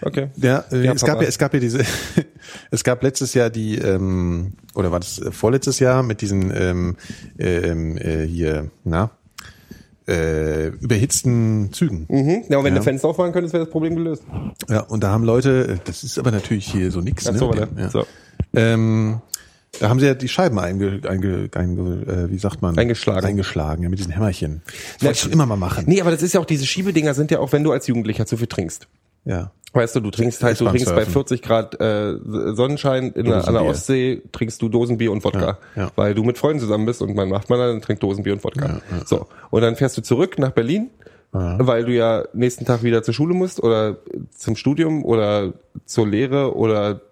Okay. 0.00 0.28
Ja, 0.36 0.64
äh, 0.70 0.84
Ja, 0.84 0.92
es 0.92 1.00
gab 1.02 1.14
Papa. 1.14 1.22
ja, 1.22 1.28
es 1.28 1.38
gab 1.38 1.54
ja 1.54 1.60
diese, 1.60 1.80
es 2.70 2.84
gab 2.84 3.02
letztes 3.02 3.34
Jahr 3.34 3.50
die, 3.50 3.76
ähm, 3.78 4.52
oder 4.74 4.92
war 4.92 5.00
das 5.00 5.18
äh, 5.18 5.32
vorletztes 5.32 5.80
Jahr 5.80 6.02
mit 6.02 6.20
diesen 6.20 6.52
ähm, 6.54 6.96
ähm, 7.38 7.96
äh, 7.98 8.24
hier, 8.24 8.70
na, 8.84 9.10
äh, 10.06 10.68
überhitzten 10.68 11.72
Zügen. 11.72 12.06
Mhm. 12.08 12.44
Ja, 12.48 12.58
und 12.58 12.64
wenn 12.64 12.72
Ja. 12.74 12.78
du 12.78 12.84
Fenster 12.84 13.08
aufmachen 13.08 13.32
könntest, 13.32 13.52
wäre 13.52 13.64
das 13.64 13.72
Problem 13.72 13.94
gelöst. 13.96 14.22
Ja, 14.68 14.80
und 14.80 15.02
da 15.02 15.10
haben 15.10 15.24
Leute, 15.24 15.80
das 15.84 16.02
ist 16.04 16.18
aber 16.18 16.30
natürlich 16.30 16.70
hier 16.70 16.90
so 16.90 17.00
nix, 17.00 17.26
Ach 17.26 17.32
ne? 17.32 17.38
so, 17.38 17.50
ne? 17.52 17.68
ja. 17.76 17.90
So. 17.90 18.06
Ähm, 18.54 19.20
da 19.80 19.88
haben 19.88 20.00
sie 20.00 20.06
ja 20.06 20.14
die 20.14 20.28
Scheiben 20.28 20.58
einge, 20.58 21.00
einge, 21.08 21.48
einge 21.54 21.80
äh, 22.26 22.30
wie 22.30 22.38
sagt 22.38 22.62
man? 22.62 22.78
Eingeschlagen. 22.78 23.26
Eingeschlagen, 23.26 23.82
ja, 23.82 23.88
mit 23.88 23.98
diesen 23.98 24.12
Hämmerchen. 24.12 24.62
Das 24.64 24.74
Ja, 24.74 25.06
wollte 25.06 25.16
ich 25.16 25.20
schon 25.20 25.32
immer 25.32 25.46
mal 25.46 25.56
machen. 25.56 25.84
Nee, 25.86 26.00
aber 26.00 26.10
das 26.10 26.22
ist 26.22 26.34
ja 26.34 26.40
auch, 26.40 26.46
diese 26.46 26.66
Schiebedinger 26.66 27.14
sind 27.14 27.30
ja 27.30 27.38
auch, 27.38 27.52
wenn 27.52 27.64
du 27.64 27.72
als 27.72 27.86
Jugendlicher 27.86 28.26
zu 28.26 28.36
viel 28.36 28.46
trinkst. 28.46 28.88
Ja. 29.24 29.52
Weißt 29.74 29.94
du, 29.96 30.00
du 30.00 30.10
trinkst 30.10 30.42
halt, 30.42 30.58
du 30.58 30.64
trinkst 30.64 30.86
bei 30.86 31.04
Surfen. 31.04 31.12
40 31.12 31.42
Grad 31.42 31.78
äh, 31.80 32.14
Sonnenschein 32.54 33.12
in 33.12 33.26
der, 33.26 33.46
an 33.46 33.52
der. 33.52 33.64
Ostsee, 33.64 34.22
trinkst 34.32 34.62
du 34.62 34.70
Dosenbier 34.70 35.12
und 35.12 35.22
Wodka, 35.24 35.58
Ja, 35.76 35.82
ja. 35.82 35.90
weil 35.94 36.14
du 36.14 36.24
mit 36.24 36.38
Freunden 36.38 36.60
zusammen 36.60 36.86
bist 36.86 37.02
und 37.02 37.14
man 37.14 37.28
macht 37.28 37.50
man 37.50 37.58
dann 37.58 37.82
trinkt 37.82 38.02
Dosenbier 38.02 38.32
und 38.32 38.42
Wodka. 38.44 38.80
So 39.04 39.26
und 39.50 39.60
dann 39.60 39.76
fährst 39.76 39.98
du 39.98 40.02
zurück 40.02 40.38
nach 40.38 40.52
Berlin, 40.52 40.88
weil 41.32 41.84
du 41.84 41.92
ja 41.92 42.24
nächsten 42.32 42.64
Tag 42.64 42.82
wieder 42.82 43.02
zur 43.02 43.12
Schule 43.12 43.34
musst 43.34 43.62
oder 43.62 43.98
zum 44.34 44.56
Studium 44.56 45.04
oder 45.04 45.52
zur 45.84 46.08
Lehre 46.08 46.56
oder 46.56 47.02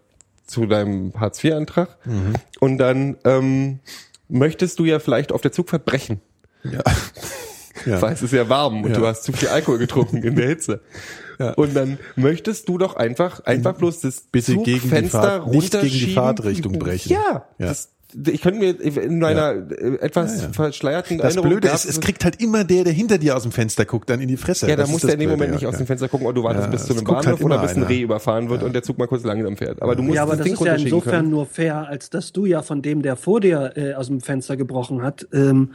zu 0.46 0.66
deinem 0.66 1.12
Hartz-IV-Antrag 1.18 1.96
Mhm. 2.06 2.34
und 2.60 2.78
dann 2.78 3.16
ähm, 3.24 3.80
möchtest 4.28 4.78
du 4.78 4.84
ja 4.84 4.98
vielleicht 4.98 5.32
auf 5.32 5.40
der 5.40 5.52
Zugfahrt 5.52 5.84
brechen. 5.84 6.20
Ja. 6.64 6.80
ja. 7.86 8.02
weil 8.02 8.12
es 8.14 8.22
ist 8.22 8.32
ja 8.32 8.48
warm 8.48 8.82
und 8.84 8.90
Ja. 8.92 8.96
du 8.98 9.06
hast 9.06 9.22
zu 9.24 9.32
viel 9.32 9.48
Alkohol 9.48 9.78
getrunken 9.78 10.22
in 10.22 10.34
der 10.36 10.48
Hitze. 10.48 10.80
Ja. 11.38 11.50
Und 11.52 11.76
dann 11.76 11.98
möchtest 12.14 12.66
du 12.66 12.78
doch 12.78 12.96
einfach, 12.96 13.40
einfach 13.44 13.74
bloß 13.76 14.00
das 14.00 14.22
Bitte 14.32 14.52
gegen 14.52 14.64
die 14.64 14.80
Zugfenster 14.80 15.20
Fahrt- 15.42 15.48
nicht 15.48 15.70
gegen 15.70 15.88
die. 16.06 16.14
Fahrtrichtung 16.14 16.78
brechen. 16.78 17.12
Ja, 17.12 17.44
Ja. 17.58 17.66
Das, 17.66 17.90
ich 18.26 18.40
könnte 18.40 18.58
mir 18.58 18.80
in 18.80 19.22
einer 19.22 19.70
äh, 19.70 19.96
etwas 20.00 20.48
verschleierten 20.52 21.18
Das 21.18 21.36
Erinnerung 21.36 21.50
Blöde 21.50 21.68
ist, 21.68 21.84
es 21.84 22.00
kriegt 22.00 22.24
halt 22.24 22.40
immer 22.40 22.64
der, 22.64 22.84
der 22.84 22.92
hinter 22.92 23.18
dir 23.18 23.36
aus 23.36 23.42
dem 23.42 23.52
Fenster 23.52 23.84
guckt, 23.84 24.08
dann 24.08 24.20
in 24.20 24.28
die 24.28 24.36
Fresse. 24.36 24.68
ja, 24.68 24.76
da 24.76 24.86
muss 24.86 25.02
das 25.02 25.10
der 25.10 25.14
in 25.14 25.20
dem 25.20 25.30
Moment 25.30 25.50
ja, 25.50 25.54
nicht 25.56 25.66
aus 25.66 25.74
ja. 25.74 25.78
dem 25.78 25.86
Fenster 25.86 26.08
gucken, 26.08 26.26
oder 26.26 26.34
du 26.34 26.42
wartest 26.42 26.66
Ja, 26.66 26.70
bis 26.70 26.86
zu 26.86 26.94
einem 26.94 27.04
Bahnhof 27.04 27.26
halt 27.26 27.44
oder 27.44 27.58
bis 27.58 27.74
ein. 27.74 27.82
Reh 27.82 28.00
überfahren 28.00 28.48
wird 28.48 28.62
und 28.62 28.72
der 28.72 28.82
Zug 28.82 28.98
mal 28.98 29.06
kurz 29.06 29.24
langsam 29.24 29.56
fährt. 29.56 29.82
Aber 29.82 29.94
du 29.94 30.02
musst 30.02 30.16
Ja, 30.16 30.22
aber 30.22 30.32
das 30.32 30.38
das 30.38 30.46
Ding 30.46 30.54
ist 30.54 30.64
ja 30.64 30.74
insofern 30.74 31.12
können. 31.12 31.30
nur 31.30 31.46
fair, 31.46 31.88
als 31.88 32.10
dass 32.10 32.32
du 32.32 32.46
ja 32.46 32.62
von 32.62 32.82
dem, 32.82 33.02
der 33.02 33.16
vor 33.16 33.40
dir 33.40 33.72
äh, 33.76 33.94
aus 33.94 34.06
dem 34.06 34.20
Fenster 34.20 34.56
gebrochen 34.56 35.02
hat, 35.02 35.26
ähm, 35.32 35.72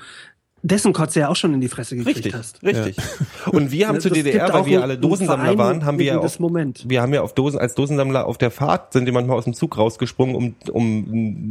dessen 0.63 0.93
Kotze 0.93 1.21
ja 1.21 1.29
auch 1.29 1.35
schon 1.35 1.53
in 1.53 1.61
die 1.61 1.67
Fresse 1.67 1.95
gekriegt 1.95 2.17
Richtig, 2.17 2.33
hast. 2.33 2.63
richtig. 2.63 2.97
Und 3.51 3.71
wir 3.71 3.87
haben 3.87 3.95
Das 3.95 4.03
zur 4.03 4.11
gibt 4.11 4.27
DDR, 4.27 4.53
weil 4.53 4.65
wir 4.65 4.83
alle 4.83 4.97
Dosensammler 4.97 5.57
waren, 5.57 5.85
haben 5.85 5.97
wir 5.97 6.05
ja 6.05 6.19
auch, 6.19 6.39
Moment. 6.39 6.83
wir 6.87 7.01
haben 7.01 7.13
ja 7.13 7.21
auf 7.21 7.33
Dosen, 7.33 7.59
als 7.59 7.73
Dosensammler 7.75 8.25
auf 8.25 8.37
der 8.37 8.51
Fahrt 8.51 8.93
sind 8.93 9.05
wir 9.05 9.13
manchmal 9.13 9.37
aus 9.37 9.45
dem 9.45 9.53
Zug 9.53 9.77
rausgesprungen, 9.77 10.35
um, 10.35 10.55
um 10.71 11.03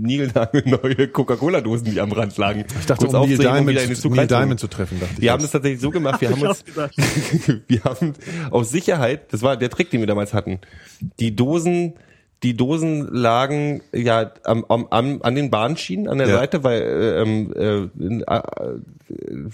Niegelnagel 0.03 0.63
neue 0.67 1.09
Coca-Cola-Dosen, 1.09 1.91
die 1.91 2.01
am 2.01 2.13
Rand 2.13 2.37
lagen. 2.37 2.65
Ich 2.79 2.87
dachte, 2.87 3.07
um 3.07 3.13
Neil 3.13 3.37
Diamond, 3.37 3.69
wieder 3.69 3.83
in 3.83 3.89
den 3.89 3.97
Zug 3.97 4.15
Neil. 4.15 4.27
Diamond 4.27 4.61
zu 4.61 4.69
treffen, 4.69 5.01
dachte 5.01 5.15
ich. 5.15 5.21
Wir 5.23 5.33
haben 5.33 5.43
das 5.43 5.51
tatsächlich 5.51 5.81
so 5.81 5.91
gemacht, 5.91 6.21
wir 6.21 6.31
Hab 6.31 6.37
haben 6.37 6.49
uns, 6.49 6.65
wir 7.69 7.85
haben 7.85 8.15
aus 8.51 8.71
Sicherheit, 8.71 9.33
das 9.33 9.43
war 9.43 9.57
der 9.57 9.71
Trick, 9.71 9.91
den 9.91 10.01
wir 10.01 10.07
damals 10.07 10.35
hatten, 10.35 10.61
die 11.19 11.35
Dosen, 11.35 11.95
die 12.43 12.57
Dosen 12.57 13.07
lagen 13.13 13.83
ja 13.95 14.31
am, 14.45 14.65
am, 14.69 14.87
am, 14.91 15.21
an 15.23 15.35
den 15.35 15.51
Bahnschienen 15.51 16.09
an 16.09 16.19
der 16.19 16.29
Ja. 16.29 16.37
Seite, 16.39 16.65
weil 16.65 16.81
äh, 16.81 17.21
ähm, 17.21 17.53
äh, 17.55 18.15
äh, 18.23 18.51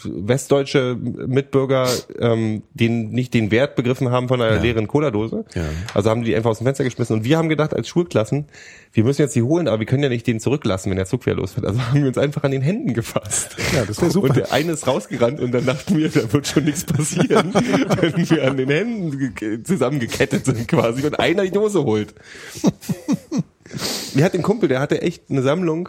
westdeutsche 0.05 0.97
Mitbürger 0.97 1.89
ähm, 2.19 2.63
den 2.75 3.11
nicht 3.11 3.35
den 3.35 3.51
Wert 3.51 3.75
begriffen 3.77 4.11
haben 4.11 4.29
von 4.29 4.41
einer 4.41 4.57
Ja. 4.57 4.63
leeren 4.63 4.87
Cola-Dose. 4.87 5.45
Ja. 5.55 5.63
Also 5.95 6.11
haben 6.11 6.23
die 6.23 6.37
einfach 6.37 6.51
aus 6.51 6.59
dem 6.59 6.65
Fenster 6.65 6.85
geschmissen. 6.85 7.17
Und 7.17 7.25
wir 7.25 7.39
haben 7.39 7.49
gedacht 7.49 7.75
als 7.75 7.89
Schulklassen, 7.89 8.47
wir 8.93 9.05
müssen 9.05 9.23
jetzt 9.23 9.35
die 9.37 9.43
holen, 9.43 9.69
aber 9.69 9.79
wir 9.81 9.87
können 9.87 10.03
ja 10.03 10.09
nicht 10.09 10.27
den 10.27 10.41
zurücklassen, 10.41 10.91
wenn 10.91 10.97
der 10.97 11.07
Zug 11.07 11.27
wieder 11.27 11.37
losfährt. 11.37 11.67
Also 11.67 11.81
haben 11.81 12.01
wir 12.01 12.07
uns 12.09 12.19
einfach 12.19 12.43
an 12.45 12.51
den 12.51 12.63
Händen 12.63 12.95
gefasst. 12.95 13.57
Ja, 13.75 13.85
das 13.85 14.01
wär 14.01 14.11
super. 14.11 14.29
Und 14.29 14.37
der 14.37 14.53
eine 14.53 14.73
ist 14.73 14.87
rausgerannt 14.87 15.41
und 15.41 15.53
dann 15.53 15.67
dachten 15.67 15.97
wir, 15.97 16.09
da 16.09 16.33
wird 16.33 16.47
schon 16.47 16.65
nichts 16.65 16.85
passieren, 16.85 17.53
wenn 17.55 18.31
wir 18.31 18.49
an 18.51 18.57
den 18.57 18.69
Händen 18.71 19.35
ge- 19.35 19.63
zusammengekettet 19.63 20.45
sind 20.47 20.67
quasi 20.69 21.05
und 21.07 21.19
einer 21.21 21.43
die 21.43 21.51
Dose 21.51 21.83
holt. 21.85 22.15
Wir 24.15 24.25
hatten 24.25 24.37
einen 24.37 24.43
Kumpel, 24.45 24.69
der 24.69 24.81
hatte 24.81 25.03
echt 25.03 25.25
eine 25.29 25.43
Sammlung. 25.43 25.89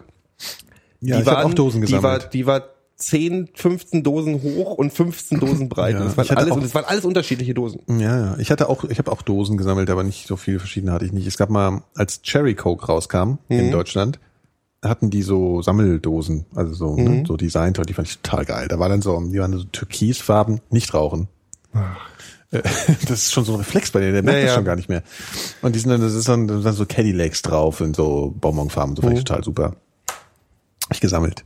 ja, 1.00 1.18
die 1.18 1.22
ich 1.24 1.28
habe 1.30 1.46
auch 1.46 1.54
Dosen 1.54 1.82
Die 1.84 1.92
war, 1.94 2.16
gesammelt. 2.16 2.34
die 2.34 2.46
war 2.46 2.64
10, 2.98 3.50
15 3.54 4.04
Dosen 4.04 4.42
hoch 4.42 4.74
und 4.76 4.92
15 4.92 5.40
Dosen 5.40 5.70
breit. 5.70 5.94
Ja, 5.96 6.02
und 6.02 6.08
das 6.08 6.18
waren 6.18 6.38
alles, 6.38 6.52
auch- 6.52 6.56
und 6.56 6.64
das 6.64 6.74
waren 6.76 6.86
alles 6.86 7.06
unterschiedliche 7.06 7.54
Dosen. 7.54 7.82
Ja, 7.88 8.18
ja. 8.32 8.38
Ich 8.40 8.50
hatte 8.52 8.70
auch, 8.70 8.84
ich 8.86 8.98
habe 8.98 9.12
auch 9.12 9.22
Dosen 9.22 9.58
gesammelt, 9.58 9.90
aber 9.90 10.04
nicht 10.04 10.28
so 10.28 10.36
viele 10.36 10.60
verschiedene 10.60 10.92
hatte 10.92 11.06
ich 11.06 11.14
nicht. 11.14 11.28
Es 11.28 11.38
gab 11.38 11.50
mal, 11.50 11.84
als 11.96 12.22
Cherry 12.24 12.56
Coke 12.56 12.86
rauskam 12.88 13.38
Mhm. 13.50 13.60
in 13.60 13.72
Deutschland, 13.72 14.20
hatten 14.84 15.10
die 15.10 15.22
so 15.24 15.62
Sammeldosen, 15.62 16.46
also 16.56 16.74
so, 16.74 16.96
Mhm. 16.98 17.04
ne, 17.04 17.24
so 17.28 17.38
designt, 17.38 17.80
die 17.88 17.94
fand 17.94 18.08
ich 18.08 18.20
total 18.20 18.46
geil. 18.46 18.68
Da 18.68 18.80
war 18.80 18.90
dann 18.90 19.02
so, 19.02 19.20
die 19.22 19.40
waren 19.40 19.54
so 19.58 19.64
türkisfarben, 19.66 20.62
nicht 20.70 20.94
rauchen. 20.94 21.28
Äh, 22.52 22.62
Das 23.10 23.24
ist 23.24 23.34
schon 23.34 23.44
so 23.44 23.54
ein 23.54 23.60
Reflex 23.60 23.92
bei 23.92 24.00
denen, 24.00 24.14
der 24.14 24.24
merkt 24.24 24.40
Ja, 24.40 24.46
das 24.48 24.56
schon 24.56 24.66
gar 24.66 24.76
nicht 24.76 24.88
mehr. 24.90 25.04
Und 25.62 25.76
die 25.76 25.80
sind 25.80 25.90
dann, 25.90 26.02
das 26.02 26.14
ist 26.14 26.28
dann, 26.30 26.48
da 26.48 26.62
sind 26.62 26.74
so 26.74 26.86
Cadillacs 26.86 27.42
drauf 27.42 27.82
und 27.82 27.96
so 27.96 28.34
Bonbonfarben, 28.40 28.96
so 28.96 29.02
fand 29.02 29.14
Mhm. 29.14 29.18
ich 29.20 29.24
total 29.26 29.44
super. 29.44 29.76
Hab 30.86 30.94
ich 30.94 31.02
gesammelt. 31.02 31.44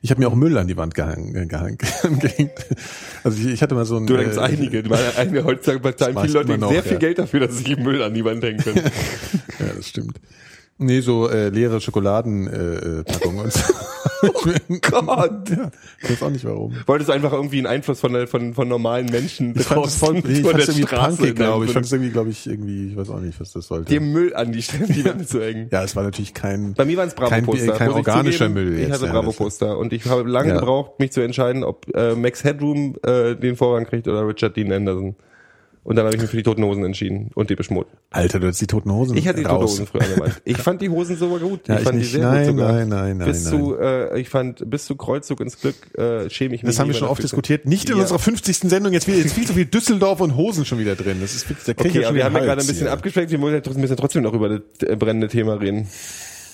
Ich 0.00 0.10
habe 0.10 0.20
mir 0.20 0.28
auch 0.28 0.34
Müll 0.34 0.56
an 0.58 0.68
die 0.68 0.76
Wand 0.76 0.94
gehangen, 0.94 1.48
gehangen, 1.48 1.78
gehängt. 2.20 2.52
Also 3.24 3.38
ich, 3.38 3.54
ich 3.54 3.62
hatte 3.62 3.74
mal 3.74 3.84
so 3.84 3.96
ein. 3.96 4.06
Du, 4.06 4.16
gibt's 4.16 4.36
äh, 4.36 4.40
einige. 4.40 4.88
Weil 4.88 5.00
einige 5.16 5.44
heutzutage 5.44 5.80
bezahlen 5.80 6.16
viele 6.20 6.32
Leute 6.32 6.58
noch, 6.58 6.70
sehr 6.70 6.82
viel 6.82 6.92
ja. 6.92 6.98
Geld 6.98 7.18
dafür, 7.18 7.40
dass 7.40 7.58
sie 7.58 7.76
Müll 7.76 8.02
an 8.02 8.14
die 8.14 8.24
Wand 8.24 8.42
hängen 8.42 8.58
können. 8.58 8.82
Ja, 9.58 9.66
das 9.76 9.88
stimmt. 9.88 10.20
Nee, 10.78 11.00
so 11.00 11.28
äh, 11.28 11.48
leere 11.48 11.80
Schokoladenpackungen 11.80 13.00
äh, 13.00 13.04
Packungen 13.04 13.40
und 13.40 13.52
so. 13.52 13.60
oh 14.22 14.32
Gott. 14.90 15.50
Ja, 15.50 15.70
ich 16.02 16.10
weiß 16.10 16.22
auch 16.22 16.30
nicht 16.30 16.44
warum. 16.44 16.74
Wolltest 16.86 17.08
du 17.08 17.12
einfach 17.12 17.32
irgendwie 17.32 17.58
einen 17.58 17.66
Einfluss 17.66 18.00
von, 18.00 18.26
von, 18.26 18.54
von 18.54 18.68
normalen 18.68 19.06
Menschen 19.06 19.54
Ich 19.56 19.62
fand 19.64 19.86
voll, 19.90 20.14
draußen 20.14 20.30
ich 20.30 20.42
von 20.42 20.56
der 20.56 20.60
irgendwie 20.68 20.82
Straße 20.82 21.16
punkig, 21.18 21.34
glaube 21.36 21.64
ich. 21.64 21.70
Ich 21.70 21.74
fand 21.74 21.86
es 21.86 21.92
irgendwie, 21.92 22.10
glaube 22.10 22.30
ich, 22.30 22.46
irgendwie, 22.46 22.88
ich 22.90 22.96
weiß 22.96 23.10
auch 23.10 23.20
nicht, 23.20 23.40
was 23.40 23.52
das 23.52 23.66
sollte. 23.66 23.90
dir 23.90 24.00
Müll 24.00 24.34
an 24.34 24.52
die, 24.52 24.60
die 24.60 25.04
Wände 25.04 25.26
zu 25.26 25.40
hängen. 25.42 25.68
ja, 25.70 25.82
es 25.84 25.94
war 25.96 26.02
natürlich 26.02 26.34
kein, 26.34 26.74
Bei 26.74 26.84
mir 26.84 26.96
waren 26.96 27.08
es 27.08 27.14
kein, 27.16 27.44
Bravo-Poster. 27.44 27.72
kein 27.72 27.90
ich 27.90 27.96
organischer 27.96 28.46
zugeben. 28.46 28.54
Müll 28.54 28.74
Ich 28.74 28.80
jetzt. 28.88 28.92
hatte 28.94 29.06
ja, 29.06 29.12
Bravo-Poster 29.12 29.78
und 29.78 29.92
ich 29.92 30.04
habe 30.06 30.28
lange 30.28 30.48
Ja. 30.50 30.58
gebraucht, 30.60 30.98
mich 30.98 31.12
zu 31.12 31.20
entscheiden, 31.20 31.64
ob 31.64 31.86
äh, 31.94 32.14
Max 32.14 32.44
Headroom 32.44 32.96
äh, 33.04 33.34
den 33.34 33.56
Vorrang 33.56 33.86
kriegt 33.86 34.08
oder 34.08 34.26
Richard 34.26 34.56
Dean 34.56 34.72
Anderson. 34.72 35.16
Und 35.88 35.96
dann 35.96 36.04
habe 36.04 36.14
ich 36.16 36.20
mich 36.20 36.28
für 36.30 36.36
die 36.36 36.42
Toten 36.42 36.62
Hosen 36.64 36.84
entschieden 36.84 37.30
und 37.34 37.48
die 37.48 37.54
Beschmut. 37.56 37.86
Alter, 38.10 38.40
du 38.40 38.46
hast 38.46 38.60
die 38.60 38.66
toten 38.66 38.92
Hosen 38.92 39.16
Ich 39.16 39.26
hatte 39.26 39.38
die 39.38 39.44
Toten 39.44 39.56
raus. 39.56 39.70
Hosen 39.70 39.86
früher 39.86 40.02
gemacht. 40.06 40.42
Ich 40.44 40.58
fand 40.58 40.82
die 40.82 40.90
Hosen 40.90 41.16
sogar 41.16 41.38
gut. 41.38 41.66
Ja, 41.66 41.76
ich 41.76 41.80
ich 41.80 41.84
fand 41.86 41.96
nicht. 41.96 42.08
die 42.12 42.16
sehr 42.18 42.30
Nein, 42.30 42.46
gut 42.48 42.56
sogar. 42.58 42.72
nein, 42.74 42.88
nein, 42.90 43.16
nein, 43.16 43.26
Bis 43.26 43.44
nein. 43.44 43.54
zu, 43.58 43.78
äh, 43.80 44.20
ich 44.20 44.28
fand, 44.28 44.68
bis 44.70 44.84
zu 44.84 44.96
Kreuzzug 44.96 45.40
ins 45.40 45.58
Glück 45.58 45.76
äh, 45.96 46.28
schäme 46.28 46.54
ich 46.54 46.62
mich. 46.62 46.68
Das 46.68 46.78
haben 46.78 46.88
wir 46.88 46.94
schon 46.94 47.08
oft 47.08 47.20
der 47.20 47.24
diskutiert. 47.24 47.64
Nicht 47.64 47.88
in 47.88 47.96
Ja. 47.96 48.02
unserer 48.02 48.18
50. 48.18 48.68
Sendung. 48.68 48.92
Jetzt, 48.92 49.06
wieder, 49.06 49.16
jetzt 49.16 49.32
viel 49.32 49.46
zu 49.46 49.54
viel 49.54 49.64
Düsseldorf 49.64 50.20
und 50.20 50.36
Hosen 50.36 50.66
schon 50.66 50.78
wieder 50.78 50.94
drin. 50.94 51.22
Das 51.22 51.34
ist, 51.34 51.46
da 51.48 51.72
krieg 51.72 51.86
ich 51.86 51.90
Okay, 51.96 52.02
ja 52.02 52.14
wir 52.14 52.22
haben 52.24 52.34
ja 52.34 52.40
gerade 52.40 52.60
ein 52.60 52.66
bisschen 52.66 52.82
hier. 52.82 52.92
abgeschwächt. 52.92 53.30
Wir 53.30 53.40
wollen 53.40 53.54
ja 53.54 53.60
trotzdem, 53.62 53.80
müssen 53.80 53.92
ja 53.94 53.96
trotzdem 53.96 54.22
noch 54.24 54.34
über 54.34 54.50
das 54.50 54.60
äh, 54.86 54.94
brennende 54.94 55.28
Thema 55.28 55.54
reden. 55.54 55.88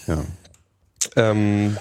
Ja. 0.07 0.23
Ähm, 1.17 1.77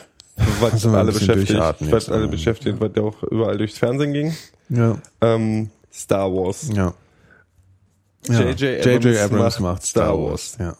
was 0.59 0.83
ein 0.85 0.95
alle 0.95 1.11
beschäftigt, 1.11 1.53
was 1.91 2.09
alle 2.09 2.27
beschäftigt, 2.27 2.77
was 2.79 2.89
ja 2.95 3.03
auch 3.03 3.21
überall 3.23 3.59
durchs 3.59 3.77
Fernsehen 3.77 4.11
ging. 4.13 4.33
Ja, 4.69 4.97
Ähm, 5.21 5.69
Star 5.93 6.33
Wars. 6.33 6.69
ja. 6.73 6.95
Ja. 8.29 8.41
J.J. 8.41 8.85
Abrams 8.95 9.17
Abrams 9.19 9.59
macht 9.59 9.85
Star 9.85 10.17
Wars. 10.17 10.55
Ja. 10.59 10.75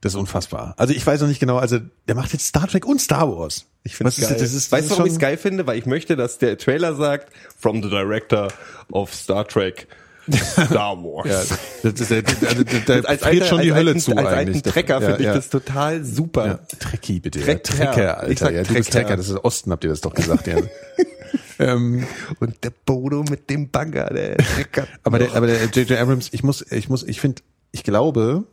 Das 0.00 0.12
ist 0.14 0.18
unfassbar. 0.18 0.74
Also 0.78 0.94
ich 0.94 1.06
weiß 1.06 1.20
noch 1.20 1.28
nicht 1.28 1.40
genau, 1.40 1.58
also 1.58 1.78
der 2.08 2.14
macht 2.14 2.32
jetzt 2.32 2.46
Star 2.46 2.66
Trek 2.66 2.86
und 2.86 3.00
Star 3.00 3.28
Wars. 3.30 3.66
Ich 3.82 3.96
finde 3.96 4.12
geil. 4.12 4.22
ist- 4.30 4.40
das 4.40 4.52
ist- 4.54 4.72
das 4.72 4.72
weißt 4.72 4.86
du, 4.86 4.90
warum 4.92 5.06
ich 5.06 5.12
es 5.12 5.18
geil 5.18 5.36
finde? 5.36 5.66
Weil 5.66 5.78
ich 5.78 5.84
möchte, 5.86 6.16
dass 6.16 6.38
der 6.38 6.56
Trailer 6.56 6.94
sagt, 6.94 7.30
from 7.58 7.82
the 7.82 7.90
director 7.90 8.48
of 8.90 9.12
Star 9.14 9.46
Trek, 9.46 9.88
Star 10.32 10.96
Wars. 10.96 11.50
Ja, 11.82 11.90
das 11.90 12.00
ist, 12.00 12.10
der, 12.10 12.22
also, 12.48 12.62
da 12.86 12.94
als 13.08 13.22
friert 13.22 13.46
schon 13.46 13.60
die 13.62 13.72
Hölle 13.74 13.90
alten, 13.90 14.00
zu 14.00 14.16
als 14.16 14.26
eigentlich. 14.28 14.56
alten 14.56 14.70
Trecker 14.70 14.94
ja, 14.94 15.00
finde 15.00 15.18
ich 15.20 15.26
ja. 15.26 15.34
das 15.34 15.48
total 15.50 16.04
super. 16.04 16.46
Ja, 16.46 16.60
Trekkie 16.78 17.20
bitte. 17.20 17.40
Trecker. 17.40 17.72
Ja, 17.78 17.84
Trecker, 17.92 18.18
Alter. 18.18 18.30
Ich 18.30 18.38
sag 18.38 18.54
ja, 18.54 18.62
du 18.62 18.74
bist 18.74 18.90
Trecker. 18.92 19.04
Trecker, 19.06 19.16
das 19.16 19.28
ist 19.28 19.44
Osten, 19.44 19.70
habt 19.72 19.84
ihr 19.84 19.90
das 19.90 20.00
doch 20.00 20.14
gesagt, 20.14 20.46
ja. 20.46 20.56
ähm, 21.60 22.04
Und 22.40 22.62
der 22.64 22.72
Bodo 22.86 23.22
mit 23.28 23.48
dem 23.50 23.68
Bagger, 23.70 24.06
der 24.06 24.36
Trecker. 24.38 24.86
aber 25.04 25.18
der, 25.18 25.34
aber 25.34 25.46
der 25.46 25.62
J.J. 25.64 25.92
Abrams, 25.98 26.28
ich 26.32 26.42
muss, 26.42 26.64
ich 26.72 26.88
muss, 26.88 27.02
ich 27.02 27.20
finde, 27.20 27.42
ich 27.72 27.84
glaube, 27.84 28.44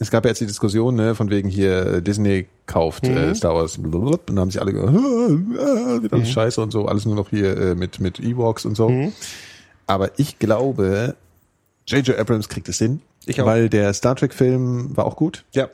es 0.00 0.10
gab 0.10 0.24
ja 0.24 0.30
jetzt 0.30 0.40
die 0.40 0.46
Diskussion, 0.46 0.96
ne, 0.96 1.14
von 1.14 1.30
wegen 1.30 1.48
hier 1.48 1.86
äh, 1.86 2.02
Disney 2.02 2.46
kauft 2.66 3.04
Mhm. 3.06 3.16
äh, 3.16 3.34
Star 3.34 3.54
Wars, 3.54 3.76
blablabla, 3.78 4.10
und 4.18 4.28
dann 4.30 4.40
haben 4.40 4.50
sich 4.50 4.60
alle 4.60 4.72
gesagt, 4.72 4.92
ah, 4.96 6.02
wird 6.02 6.12
Mhm. 6.12 6.24
scheiße 6.26 6.60
und 6.60 6.72
so, 6.72 6.86
alles 6.86 7.04
nur 7.06 7.14
noch 7.14 7.30
hier 7.30 7.56
äh, 7.56 7.74
mit 7.76 8.00
mit 8.00 8.18
Ewoks 8.20 8.64
und 8.64 8.74
so. 8.76 8.88
Mhm. 8.88 9.12
Aber 9.86 10.10
ich 10.18 10.38
glaube, 10.38 11.14
J.J. 11.86 12.18
Abrams 12.18 12.48
kriegt 12.48 12.68
es 12.68 12.78
hin, 12.78 13.02
Ich 13.26 13.40
auch. 13.40 13.46
weil 13.46 13.68
der 13.68 13.92
Star 13.94 14.16
Trek 14.16 14.32
Film 14.34 14.96
war 14.96 15.04
auch 15.04 15.16
gut. 15.16 15.44
ja. 15.52 15.68